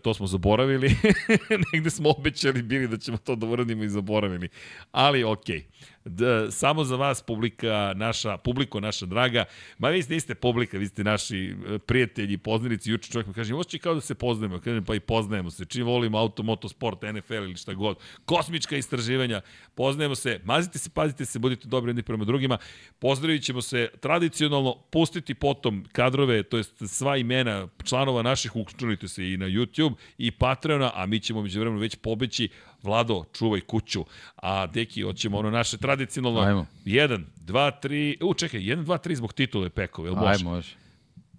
to 0.03 0.15
smo 0.15 0.27
zaboravili, 0.27 0.97
negde 1.73 1.91
smo 1.91 2.11
obećali 2.11 2.63
bili 2.63 2.89
da 2.89 2.99
ćemo 2.99 3.17
to 3.17 3.37
da 3.37 3.47
uradimo 3.47 3.85
i 3.85 3.89
zaboravili. 3.89 4.49
Ali 4.93 5.25
okej. 5.25 5.59
Okay 5.59 5.83
da, 6.05 6.51
samo 6.51 6.85
za 6.85 6.97
vas 6.97 7.23
publika 7.23 7.93
naša, 7.97 8.37
publiko 8.37 8.81
naša 8.81 9.07
draga, 9.07 9.45
ma 9.79 9.89
vi 9.89 10.03
niste 10.09 10.35
publika, 10.35 10.79
vi 10.79 10.87
ste 10.87 11.05
naši 11.05 11.55
e, 11.69 11.79
prijatelji, 11.79 12.39
poznanici, 12.39 12.91
juče 12.91 13.13
čovjek 13.13 13.27
mi 13.27 13.35
kaže, 13.35 13.55
oči 13.55 13.79
kao 13.79 13.95
da 13.95 14.01
se 14.01 14.15
poznajemo, 14.15 14.61
kažem, 14.61 14.85
pa 14.85 14.95
i 14.95 15.01
poznajemo 15.01 15.51
se, 15.51 15.65
čim 15.65 15.87
volimo 15.87 16.19
auto, 16.19 16.43
motosport, 16.43 17.03
NFL 17.03 17.35
ili 17.35 17.57
šta 17.57 17.75
god, 17.75 17.99
kosmička 18.25 18.77
istraživanja, 18.77 19.41
poznajemo 19.75 20.15
se, 20.15 20.41
mazite 20.45 20.79
se, 20.79 20.91
pazite 20.91 21.25
se, 21.25 21.39
budite 21.39 21.69
dobri 21.69 21.91
jedni 21.91 22.03
prema 22.03 22.25
drugima, 22.25 22.59
pozdravit 22.99 23.43
ćemo 23.43 23.63
se 23.63 23.89
tradicionalno, 24.01 24.75
pustiti 24.91 25.35
potom 25.35 25.85
kadrove, 25.93 26.43
to 26.43 26.57
jest 26.57 26.83
sva 26.87 27.17
imena 27.17 27.69
članova 27.85 28.23
naših, 28.23 28.57
učunite 28.57 29.09
se 29.09 29.33
i 29.33 29.37
na 29.37 29.47
YouTube 29.47 29.95
i 30.19 30.31
Patreona, 30.31 30.91
a 30.95 31.07
mi 31.07 31.21
ćemo 31.21 31.43
među 31.43 31.61
vremenu 31.61 31.81
već 31.81 31.97
pobeći 31.97 32.49
Vlado, 32.83 33.25
čuvaj 33.33 33.61
kuću. 33.61 34.05
A 34.37 34.67
Deki, 34.67 35.03
hoćemo 35.03 35.39
ono 35.39 35.51
naše 35.51 35.77
tradicionalno. 35.77 36.41
Ajmo. 36.41 36.67
1, 36.85 37.25
2, 37.47 37.71
3, 37.83 38.25
u 38.25 38.35
čekaj, 38.35 38.61
1, 38.61 38.85
2, 38.85 39.09
3 39.09 39.15
zbog 39.15 39.33
titule 39.33 39.71
Pekove, 39.71 40.09
jel 40.09 40.15
može? 40.15 40.31
Ajmo, 40.31 40.51
može. 40.51 40.77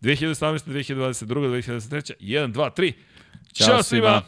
2018, 0.01 0.67
2022, 0.67 1.25
2023, 1.25 2.13
1, 2.19 2.53
2, 2.53 2.69
3. 2.77 2.93
Ćao, 3.53 3.67
Ćao 3.67 3.83
svima! 3.83 4.21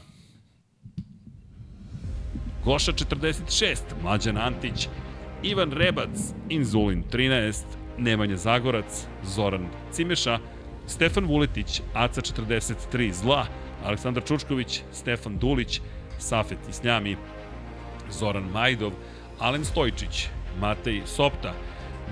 Goša 2.65 2.91
46, 2.91 3.77
Mlađan 4.03 4.37
Antić, 4.37 4.87
Ivan 5.43 5.71
Rebac, 5.71 6.33
Inzulin 6.49 7.03
13, 7.11 7.63
Nemanja 7.97 8.37
Zagorac, 8.37 9.05
Zoran 9.23 9.67
Cimeša, 9.91 10.39
Stefan 10.87 11.25
Vuletić, 11.25 11.81
Aca 11.93 12.21
43, 12.21 13.13
Zla, 13.13 13.45
Aleksandar 13.83 14.23
Čučković, 14.23 14.81
Stefan 14.91 15.37
Dulić, 15.37 15.81
Safet 16.19 16.59
Isljami, 16.69 17.17
Zoran 18.11 18.43
Majdov, 18.53 18.91
Alen 19.39 19.65
Stojčić, 19.65 20.27
Matej 20.59 21.01
Sopta, 21.05 21.53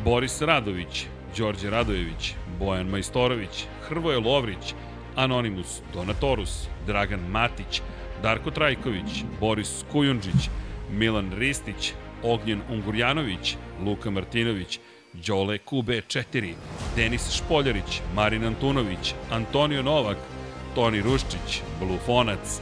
Boris 0.03 0.41
Radović, 0.41 1.06
Đorđe 1.38 1.69
Radojević, 1.69 2.33
Bojan 2.59 2.88
Majstorović, 2.88 3.65
Hrvoje 3.88 4.19
Lovrić, 4.19 4.73
Anonimus, 5.15 5.82
Donatorus, 5.93 6.67
Dragan 6.88 7.19
Matić, 7.30 7.82
Darko 8.22 8.51
Trajković, 8.51 9.23
Boris 9.40 9.83
Kujundžić, 9.91 10.49
Milan 10.91 11.32
Ristić, 11.38 11.93
Ognjen 12.23 12.61
Ungurjanović, 12.69 13.57
Luka 13.85 14.09
Martinović, 14.09 14.80
Đole 15.14 15.57
QB4, 15.65 16.53
Denis 16.95 17.32
Špoljarić, 17.32 18.01
Marin 18.15 18.45
Antunović, 18.45 19.14
Antonio 19.32 19.82
Novak, 19.82 20.17
Toni 20.75 21.01
Ruščić, 21.01 21.61
Blufonac, 21.80 22.61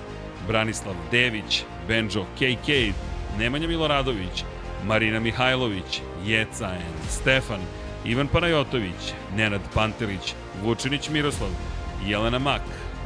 Branislav 0.52 0.96
Dević, 1.12 1.64
Benjo 1.88 2.26
KK, 2.36 2.68
Nemanja 3.40 3.68
Miloradović, 3.68 4.44
Marina 4.86 5.20
Mihajlović, 5.20 6.02
Jecaen, 6.26 6.96
Stefan, 7.10 7.62
Ivan 8.06 8.28
Panajotović, 8.28 9.14
Nenad 9.36 9.62
Pantelić, 9.74 10.34
Vučinić 10.64 11.10
Miroslav, 11.10 11.50
Jelena 12.06 12.40
Mak, 12.40 12.62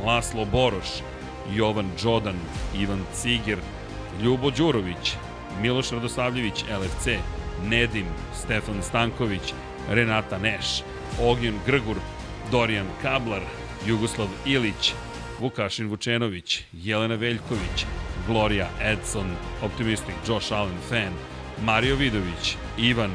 Laslo 0.06 0.46
Boroš, 0.46 0.90
Jovan 1.54 1.90
Đodan, 2.04 2.40
Ivan 2.80 3.04
Ciger, 3.14 3.60
Ljubo 4.24 4.52
Đurović, 4.52 5.14
Miloš 5.62 5.92
Radosavljević, 5.92 6.64
LFC, 6.64 7.08
Nedim, 7.64 8.08
Stefan 8.34 8.84
Stanković, 8.84 9.54
Renata 9.90 10.38
Neš, 10.38 10.82
Ognjen 11.22 11.60
Grgur, 11.66 11.98
Dorijan 12.52 12.88
Kablar, 13.02 13.42
Jugoslav 13.88 14.28
Ilić, 14.46 14.94
Vukašin 15.46 15.90
Vučenović, 15.90 16.64
Jelena 16.74 17.16
Veljković, 17.16 17.86
Gloria 18.28 18.68
Edson, 18.82 19.36
Optimistic, 19.62 20.16
Josh 20.28 20.54
Allen 20.54 20.78
Fan, 20.90 21.14
Mario 21.64 21.96
Vidović, 21.96 22.56
Ivan, 22.78 23.12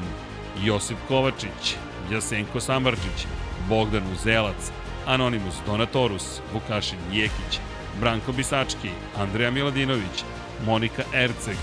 Josip 0.64 0.96
Kovačić, 1.08 1.74
Jasenko 2.12 2.60
Sambarđić, 2.60 3.26
Bogdan 3.68 4.02
Uzelac, 4.12 4.70
Anonimus 5.06 5.54
Donatorus, 5.66 6.40
Vukašin 6.52 6.98
Jekić, 7.12 7.58
Branko 8.00 8.32
Bisački, 8.32 8.90
Andreja 9.16 9.50
Miladinović, 9.50 10.24
Monika 10.66 11.02
Erceg, 11.14 11.56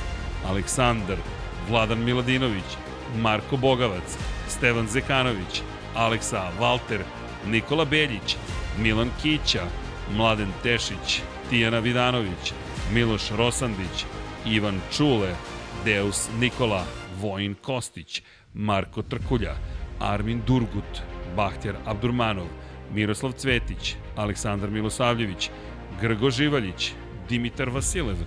Aleksandar, 0.50 1.18
Vladan 1.70 2.04
Miladinović, 2.04 2.78
Marko 3.18 3.58
Bogavac, 3.58 4.18
Stevan 4.48 4.88
Zekanović, 4.88 5.62
Aleksa 5.96 6.52
Valter, 6.60 7.04
Nikola 7.46 7.86
Beljić, 7.86 8.36
Milan 8.80 9.10
Kića, 9.22 9.64
Mladen 10.16 10.52
Tešić, 10.64 11.22
Tijana 11.50 11.80
Vidanović, 11.80 12.53
Miloš 12.94 13.32
Rosandić, 13.32 14.06
Ivan 14.45 14.82
Čule, 14.98 15.36
Deus 15.86 16.30
Nikola, 16.40 16.86
Vojin 17.22 17.56
Kostić, 17.61 18.22
Marko 18.53 19.02
Trkulja, 19.02 19.56
Armin 20.00 20.42
Durgut, 20.48 21.02
Bahtjar 21.36 21.76
Abdurmanov, 21.86 22.48
Miroslav 22.94 23.32
Cvetić, 23.32 23.95
Aleksandar 24.16 24.69
Milosavljević, 24.69 25.50
Grgo 26.02 26.30
Živaljić, 26.30 26.92
Dimitar 27.30 27.69
Vasilev, 27.69 28.18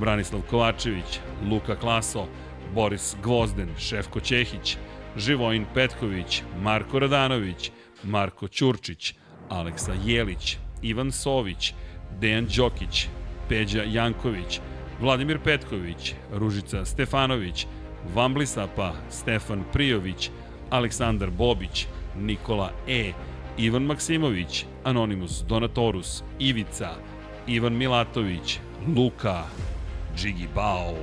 Branislav 0.00 0.42
Kovačević, 0.50 1.20
Luka 1.50 1.76
Klaso, 1.76 2.26
Boris 2.74 3.16
Gvozden, 3.22 3.68
Šefko 3.78 4.20
Ćehić, 4.20 4.76
Živojin 5.16 5.66
Petković, 5.74 6.42
Marko 6.62 6.98
Radanović, 6.98 7.70
Marko 8.02 8.48
Ćurčić, 8.48 9.14
Aleksa 9.48 9.92
Jelić, 10.04 10.58
Ivan 10.82 11.12
Sović, 11.12 11.74
Dejan 12.20 12.46
Đokić, 12.56 13.08
Peđa 13.48 13.82
Janković, 13.82 14.60
Vladimir 15.00 15.38
Petković, 15.38 16.14
Ružica 16.32 16.84
Stefanović, 16.84 17.66
Vamblisapa, 18.14 18.92
Stefan 19.10 19.64
Prijović, 19.72 20.30
Aleksandar 20.70 21.30
Bobić, 21.30 21.86
Nikola 22.16 22.70
E, 22.88 23.12
Ivan 23.58 23.82
Maksimović, 23.82 24.66
Anonimus 24.84 25.44
Donatorus, 25.48 26.22
Ivica, 26.38 26.90
Ivan 27.46 27.76
Milatović, 27.76 28.58
Luka, 28.96 29.44
Džigi 30.16 30.48
Bao, 30.54 30.94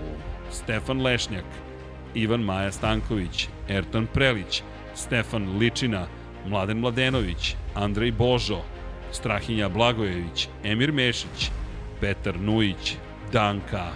Stefan 0.52 1.02
Lešnjak, 1.02 1.46
Ivan 2.14 2.42
Maja 2.42 2.72
Stanković, 2.72 3.48
Ertan 3.70 4.08
Prelić, 4.14 4.64
Stefan 4.96 5.58
Ličina, 5.58 6.08
Mladen 6.48 6.80
Mladenović, 6.80 7.56
Andrej 7.76 8.12
Božo, 8.12 8.62
Strahinja 9.12 9.70
Blagojević, 9.70 10.48
Emir 10.64 10.92
Mešić, 10.92 11.52
Petar 12.02 12.40
Nujić, 12.40 12.96
Danka, 13.34 13.92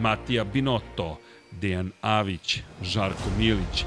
Matija 0.00 0.44
Binotto, 0.44 1.18
Dejan 1.50 1.90
Avić, 2.00 2.60
Žarko 2.82 3.30
Milić, 3.38 3.84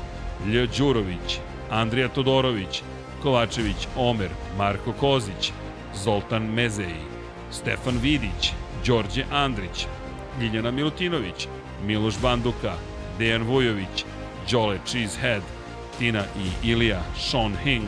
Lj. 0.47 0.67
Đurović, 0.77 1.39
Andrija 1.71 2.07
Todorović, 2.07 2.81
Kovačević 3.23 3.87
Omer, 3.95 4.29
Marko 4.57 4.91
Kozić, 4.91 5.51
Zoltan 5.95 6.43
Mezeji, 6.43 7.03
Stefan 7.51 7.97
Vidić, 8.01 8.53
Đorđe 8.85 9.25
Andrić, 9.31 9.87
Ljiljana 10.41 10.71
Milutinović, 10.71 11.47
Miloš 11.85 12.19
Banduka, 12.21 12.73
Dejan 13.19 13.43
Vujović, 13.43 14.05
Đole 14.51 14.79
Cheesehead, 14.85 15.41
Tina 15.99 16.23
i 16.37 16.69
Ilija, 16.69 17.01
Sean 17.17 17.55
Hing, 17.63 17.87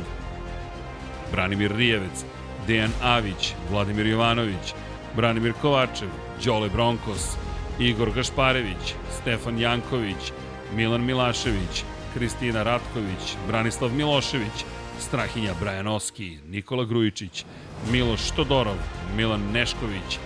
Branimir 1.32 1.76
Rijevec, 1.76 2.26
Dejan 2.68 2.92
Avić, 3.04 3.54
Vladimir 3.72 4.06
Jovanović, 4.08 4.74
Branimir 5.16 5.54
Kovačev, 5.62 6.10
Đole 6.46 6.70
Bronkos, 6.70 7.38
Igor 7.80 8.12
Gašparević, 8.12 8.94
Stefan 9.22 9.60
Janković, 9.60 10.32
Milan 10.76 11.06
Milašević, 11.06 11.84
Kristina 12.14 12.64
Ratković, 12.64 13.36
Branislav 13.48 13.94
Milošević, 13.94 14.66
Strahinja 15.00 15.54
Brajanoski, 15.60 16.38
Nikola 16.50 16.86
Grujičić, 16.86 17.46
Miloš 17.92 18.32
Todorov, 18.36 18.78
Milan 19.16 19.42
Nešković, 19.54 20.20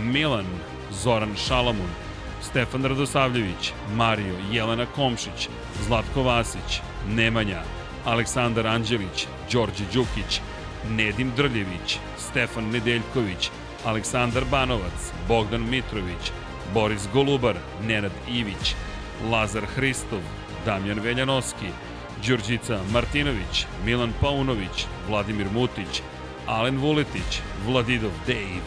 Milan, 0.00 0.46
Zoran 0.92 1.36
Šalamun, 1.36 1.90
Stefan 2.42 2.84
Radosavljević, 2.84 3.72
Mario, 3.94 4.34
Jelena 4.52 4.86
Komšić, 4.86 5.48
Zlatko 5.86 6.22
Vasić, 6.22 6.80
Nemanja, 7.08 7.62
Aleksandar 8.04 8.66
Anđelić, 8.66 9.26
Đorđe 9.52 9.84
Đukić, 9.94 10.40
Nedim 10.90 11.32
Drljević, 11.36 11.98
Stefan 12.18 12.70
Nedeljković, 12.70 13.50
Aleksandar 13.84 14.44
Banovac, 14.50 15.12
Bogdan 15.28 15.70
Mitrović, 15.70 16.32
Boris 16.74 17.08
Golubar, 17.12 17.56
Nenad 17.82 18.12
Ivić, 18.28 18.74
Lazar 19.30 19.66
Hristov, 19.66 20.20
Damjan 20.64 21.00
Veljanoski, 21.00 21.66
Đurđica 22.26 22.80
Martinović, 22.92 23.66
Milan 23.84 24.12
Paunović, 24.20 24.86
Vladimir 25.08 25.46
Mutić, 25.54 26.02
Alen 26.46 26.78
Vuletić, 26.78 27.40
Vladidov 27.66 28.10
Dave, 28.26 28.62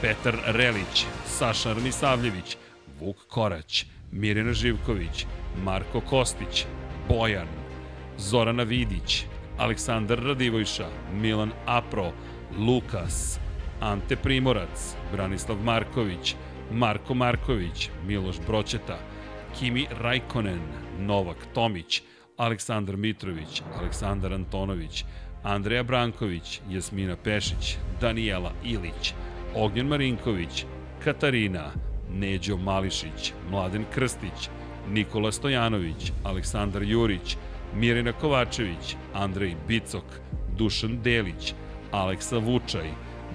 Petar 0.00 0.36
Relić, 0.46 1.06
Saša 1.26 1.70
Armisavljević, 1.70 2.56
Vuk 3.00 3.16
Korać, 3.28 3.86
Mirjana 4.12 4.52
Živković, 4.52 5.26
Marko 5.64 6.00
Kostić, 6.00 6.66
Bojan, 7.08 7.48
Zorana 8.18 8.62
Vidić, 8.62 9.26
Aleksandar 9.58 10.18
Radivojša, 10.18 10.88
Milan 11.12 11.52
Apro, 11.66 12.12
Lukas, 12.58 13.38
Ante 13.80 14.16
Primorac, 14.16 14.96
Branislav 15.12 15.58
Marković, 15.58 16.34
Marko 16.72 17.14
Marković, 17.14 17.90
Miloš 18.06 18.36
Broćeta, 18.46 18.98
Kimi 19.58 19.86
Rajkonen, 20.00 20.60
Novak 21.00 21.36
Tomić, 21.54 22.02
Aleksandar 22.36 22.96
Mitrović, 22.96 23.62
Aleksandar 23.80 24.32
Antonović, 24.32 25.04
Andreja 25.42 25.82
Branković, 25.82 26.60
Jasmina 26.70 27.16
Pešić, 27.16 27.76
Danijela 28.00 28.52
Ilić, 28.64 29.14
Ognjen 29.54 29.86
Marinković, 29.86 30.64
Katarina, 31.04 31.70
Neđo 32.10 32.56
Mališić, 32.56 33.32
Mladen 33.50 33.84
Krstić, 33.94 34.48
Nikola 34.88 35.32
Stojanović, 35.32 36.12
Aleksandar 36.24 36.82
Jurić, 36.82 37.36
Mirina 37.76 38.12
Kovačević, 38.12 38.96
Andrej 39.14 39.56
Bicok, 39.68 40.04
Dušan 40.56 40.98
Delić, 41.02 41.54
Aleksa 41.92 42.38
Vučaj, 42.38 42.90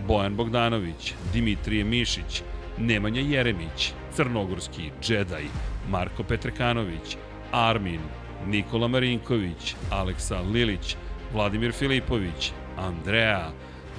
Bojan 0.08 0.36
Bogdanović, 0.36 1.14
Dimitrije 1.34 1.84
Mišić, 1.84 2.42
Nemanja 2.78 3.22
Jeremić, 3.22 3.94
Crnogorski 4.16 4.92
Džedaj, 5.02 5.44
Marko 5.90 6.24
Petrekanović, 6.24 7.18
Armin, 7.52 8.02
Nikola 8.48 8.88
Marinković, 8.88 9.76
Aleksa 9.92 10.42
Lilić, 10.42 10.96
Vladimir 11.34 11.72
Filipović, 11.72 12.52
Andreja, 12.78 13.52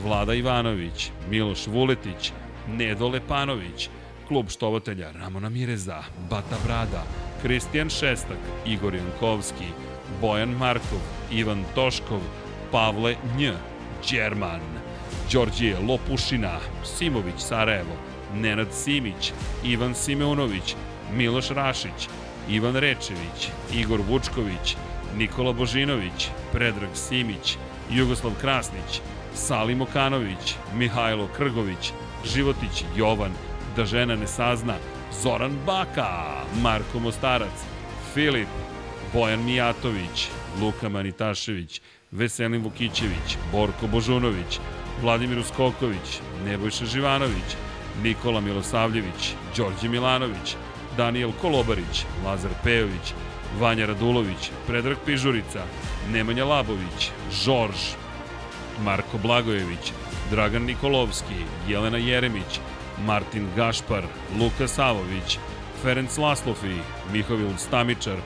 Vlada 0.04 0.34
Ivanović, 0.34 1.10
Miloš 1.30 1.66
Vuletić, 1.66 2.32
Nedo 2.68 3.08
Lepanović, 3.08 3.88
klub 4.28 4.48
štovatelja 4.48 5.12
Ramona 5.12 5.48
Mireza, 5.48 6.02
Bata 6.30 6.56
Brada, 6.64 7.04
Kristijan 7.42 7.90
Šestak, 7.90 8.38
Igor 8.66 8.94
Jankovski, 8.94 9.64
Bojan 10.20 10.48
Markov, 10.48 11.00
Ivan 11.30 11.64
Toškov, 11.74 12.20
Pavle 12.72 13.16
Nj, 13.36 13.52
Đerman, 14.10 14.60
Đorđije 15.32 15.78
Lopušina, 15.78 16.58
Simović 16.84 17.38
Sarajevo, 17.38 17.96
Nenad 18.34 18.68
Simić, 18.72 19.32
Ivan 19.64 19.94
Simeunović, 19.94 20.74
Miloš 21.12 21.48
Rašić, 21.48 22.08
Ivan 22.48 22.76
Rečević, 22.76 23.48
Igor 23.74 24.00
Vučković, 24.08 24.76
Nikola 25.16 25.52
Božinović, 25.52 26.28
Predrag 26.52 26.90
Simić, 26.94 27.56
Jugoslav 27.90 28.32
Krasnić, 28.40 29.00
Salim 29.34 29.80
Okanović, 29.80 30.54
Mihajlo 30.74 31.28
Krgović, 31.36 31.92
Životić 32.34 32.84
Jovan, 32.96 33.32
Da 33.76 33.84
žena 33.84 34.16
ne 34.16 34.26
sazna, 34.26 34.74
Zoran 35.22 35.52
Baka, 35.66 36.42
Marko 36.62 36.98
Mostarac, 36.98 37.64
Filip, 38.14 38.48
Bojan 39.12 39.44
Mijatović, 39.44 40.28
Luka 40.60 40.88
Manitašević, 40.88 41.80
Veselin 42.12 42.62
Vukićević, 42.62 43.36
Borko 43.52 43.86
Božunović, 43.86 44.58
Vladimir 45.02 45.38
Uskoković, 45.38 46.20
Nebojša 46.44 46.84
Živanović, 46.84 47.56
Nikola 48.02 48.40
Milosavljević, 48.40 49.34
Đorđe 49.56 49.88
Milanović, 49.88 50.56
Daniel 50.96 51.32
Kolobarić, 51.40 52.04
Lazar 52.24 52.50
Pejović, 52.64 53.14
Vanja 53.60 53.86
Radulović, 53.86 54.50
Predrag 54.66 54.96
Pižurica, 55.06 55.64
Nemanja 56.12 56.44
Labović, 56.44 57.10
Žorž, 57.32 57.94
Marko 58.84 59.18
Blagojević, 59.18 59.92
Dragan 60.30 60.62
Nikolovski, 60.62 61.44
Jelena 61.68 61.98
Jeremić, 61.98 62.60
Martin 63.06 63.48
Gašpar, 63.56 64.04
Luka 64.40 64.68
Savović, 64.68 65.38
Ferenc 65.82 66.18
Laslofi, 66.18 66.76
Mihovil 67.12 67.56
Stamičar, 67.56 68.16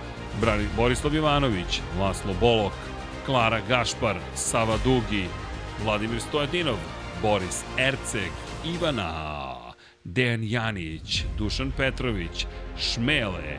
Brani 0.41 0.67
Borislav 0.77 1.15
Ivanović, 1.15 1.81
Laslo 2.01 2.35
Bolok, 2.41 2.73
Klara 3.27 3.61
Gašpar, 3.69 4.17
Sava 4.35 4.77
Dugi, 4.85 5.29
Vladimir 5.85 6.21
Stojadinov, 6.21 6.79
Boris 7.23 7.65
Erceg, 7.79 8.31
Ivana, 8.65 9.55
Dejan 10.05 10.45
Janić, 10.45 11.25
Dušan 11.39 11.73
Petrović, 11.77 12.47
Šmele, 12.79 13.59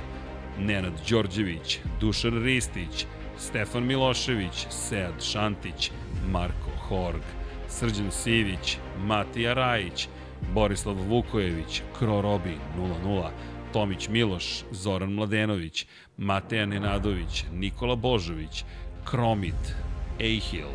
Nenad 0.59 0.93
Đorđević, 1.09 1.79
Dušan 1.99 2.43
Ristić, 2.43 3.05
Stefan 3.37 3.83
Milošević, 3.83 4.67
Sead 4.69 5.23
Šantić, 5.23 5.91
Marko 6.31 6.71
Horg, 6.87 7.21
Srđan 7.69 8.11
Sivić, 8.11 8.77
Matija 8.99 9.53
Rajić, 9.53 10.07
Borislav 10.53 10.95
Vukojević, 10.95 11.81
Kro 11.99 12.21
Robi 12.21 12.57
00, 12.77 13.29
Tomić 13.73 14.07
Miloš, 14.09 14.63
Zoran 14.71 15.13
Mladenović, 15.13 15.85
Mateja 16.17 16.65
Nenadović, 16.65 17.45
Nikola 17.53 17.95
Božović, 17.95 18.63
Kromit, 19.03 19.75
Ejhil, 20.19 20.71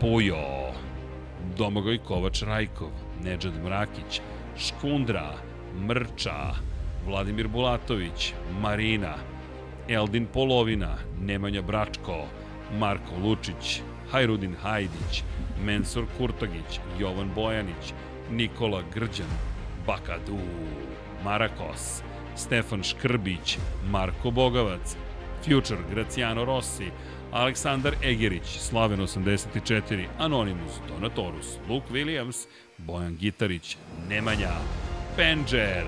Pujo, 0.00 0.72
Domagoj 1.58 1.98
Kovač 1.98 2.42
Rajkov, 2.42 2.90
Nedžad 3.24 3.54
Mrakić, 3.64 4.20
Škundra, 4.58 5.34
Mrča, 5.86 6.54
Vladimir 7.06 7.48
Bulatović, 7.48 8.32
Marina, 8.60 9.14
Eldin 9.88 10.26
Polovina, 10.26 10.96
Nemanja 11.20 11.62
Bračko, 11.62 12.24
Marko 12.78 13.18
Lučić, 13.22 13.82
Hajrudin 14.10 14.54
Hajdić, 14.62 15.22
Mensur 15.64 16.06
Kurtagić, 16.18 16.80
Jovan 16.98 17.30
Bojanić, 17.34 17.92
Nikola 18.30 18.82
Grđan, 18.94 19.30
Bakadu, 19.86 20.38
Marakos, 21.24 22.02
Stefan 22.36 22.82
Škrbić, 22.82 23.58
Marko 23.90 24.30
Bogavac, 24.30 24.96
Future, 25.44 25.80
Graciano 25.90 26.44
Rossi, 26.44 26.90
Aleksandar 27.32 27.94
Egerić, 28.02 28.58
Slaven 28.58 29.00
84, 29.00 30.06
Anonymous, 30.18 30.80
Donatorus, 30.88 31.58
Luke 31.68 31.86
Williams, 31.92 32.46
Bojan 32.78 33.16
Gitarić, 33.16 33.76
Nemanja, 34.08 34.52
Penđer, 35.16 35.84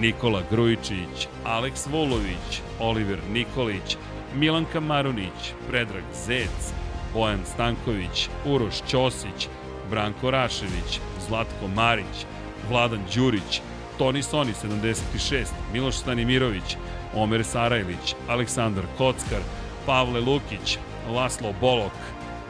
Nikola 0.00 0.42
Grujičić, 0.50 1.28
Aleks 1.44 1.86
Vulović, 1.86 2.62
Oliver 2.80 3.18
Nikolić, 3.32 3.96
Milanka 4.34 4.80
Marunić, 4.80 5.52
Predrag 5.70 6.04
Zec, 6.26 6.72
Bojan 7.14 7.40
Stanković, 7.54 8.28
Uroš 8.46 8.82
Ćosić, 8.88 9.48
Branko 9.90 10.30
Rašević, 10.30 11.00
Zlatko 11.28 11.68
Marić, 11.74 12.26
Vladan 12.70 13.00
Đurić, 13.14 13.60
Toni 13.98 14.22
Soni 14.22 14.52
76, 14.52 15.52
Miloš 15.72 15.96
Stanimirović, 15.96 16.76
Omer 17.14 17.44
Sarajlić, 17.44 18.14
Aleksandar 18.28 18.84
Kockar, 18.98 19.40
Pavle 19.86 20.20
Lukić, 20.20 20.78
Laslo 21.08 21.54
Bolok, 21.60 21.92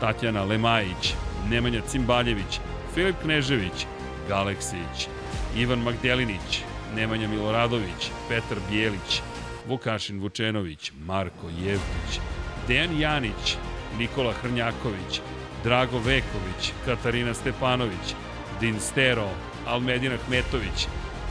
Tatjana 0.00 0.44
Lemajić, 0.44 1.14
Nemanja 1.50 1.80
Cimbaljević, 1.88 2.60
Filip 2.94 3.16
Knežević, 3.22 3.86
Galeksić, 4.28 5.08
Ivan 5.56 5.78
Magdelinić, 5.78 6.62
Nemanja 6.96 7.28
Miloradović, 7.28 8.10
Petar 8.28 8.58
Bijelić, 8.70 9.22
Vukašin 9.68 10.20
Vučenović, 10.20 10.92
Marko 11.06 11.48
Jevtić, 11.64 12.20
Dejan 12.68 13.00
Janić, 13.00 13.56
Nikola 13.98 14.32
Hrnjaković, 14.32 15.20
Drago 15.64 15.98
Veković, 15.98 16.72
Katarina 16.84 17.34
Stepanović, 17.34 18.14
Din 18.60 18.80
Stero, 18.80 19.28
Almedina 19.66 20.16
Hmetović, 20.26 20.86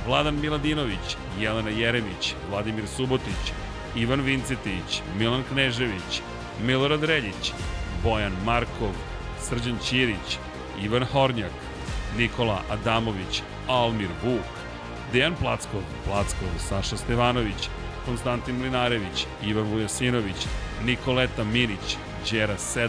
Vladan 0.08 0.40
Miladinović, 0.42 1.18
Jelena 1.40 1.70
Jeremić, 1.70 2.36
Vladimir 2.50 2.88
Subotić, 2.88 3.52
Ivan 3.96 4.22
Vincetić, 4.22 5.02
Milan 5.20 5.44
Knežević, 5.52 6.22
Milorad 6.66 7.04
Reljić, 7.04 7.52
Bojan 8.04 8.32
Markov, 8.46 8.94
Srđan 9.42 9.78
Ćirić, 9.84 10.38
Ivan 10.84 11.06
Hornjak, 11.06 11.52
Nikola 12.18 12.62
Adamović, 12.70 13.42
Almir 13.68 14.10
Vuk, 14.24 14.48
Dejan 15.14 15.36
Plackov, 15.36 15.82
Plackov, 16.06 16.48
Saša 16.60 16.98
Stevanović, 16.98 17.70
Konstantin 18.06 18.56
Mlinarević, 18.56 19.26
Ivan 19.44 19.64
Vujasinović, 19.64 20.48
Nikoleta 20.86 21.44
Minić, 21.44 21.98
Đera 22.32 22.58
7, 22.58 22.88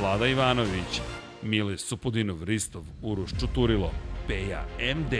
Vlada 0.00 0.26
Ivanović, 0.26 1.00
Mile 1.42 1.78
Supudinov, 1.78 2.44
Ristov, 2.44 2.82
Uroš 3.02 3.30
Čuturilo, 3.40 3.90
Peja 4.28 4.64
MD, 4.96 5.14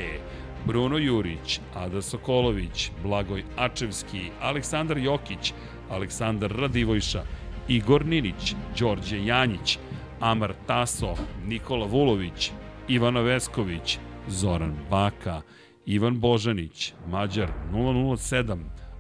Bruno 0.67 0.99
Jurić, 0.99 1.61
Ada 1.75 2.03
Sokolović, 2.03 2.91
Blagoj 3.03 3.45
Ačevski, 3.57 4.31
Aleksandar 4.41 4.99
Jokić, 4.99 5.53
Aleksandar 5.91 6.51
Radivojša, 6.51 7.23
Igor 7.69 8.07
Ninić, 8.07 8.55
Đorđe 8.79 9.25
Janjić, 9.25 9.79
Amar 10.21 10.55
Taso, 10.67 11.15
Nikola 11.47 11.87
Vulović, 11.87 12.51
Ivana 12.89 13.21
Vesković, 13.21 13.99
Zoran 14.29 14.77
Baka, 14.91 15.41
Ivan 15.87 16.21
Božanić, 16.21 16.93
Mađar 17.11 17.49
007, 17.73 18.59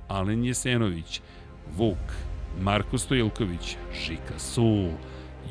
Alen 0.09 0.45
Jesenović, 0.45 1.21
Vuk, 1.77 2.13
Marko 2.61 2.99
Stojilković, 2.99 3.77
Žika 4.07 4.39
Sul, 4.39 4.91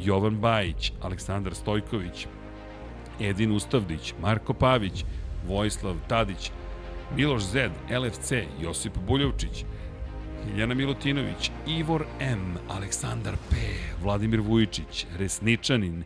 Jovan 0.03 0.35
Bajić, 0.35 0.93
Aleksandar 1.01 1.55
Stojković, 1.55 2.27
Edin 3.19 3.51
Ustavdić, 3.51 4.13
Marko 4.21 4.53
Pavić, 4.53 5.05
Vojislav 5.47 5.95
Tadić, 6.07 6.51
Miloš 7.15 7.43
Zed, 7.43 7.71
LFC, 7.89 8.31
Josip 8.61 8.97
Buljovčić, 9.07 9.65
Hiljana 10.45 10.73
Milutinović, 10.73 11.51
Ivor 11.67 12.05
M, 12.19 12.57
Aleksandar 12.69 13.35
P, 13.49 13.55
Vladimir 14.03 14.41
Vujičić, 14.41 15.05
Resničanin, 15.17 16.03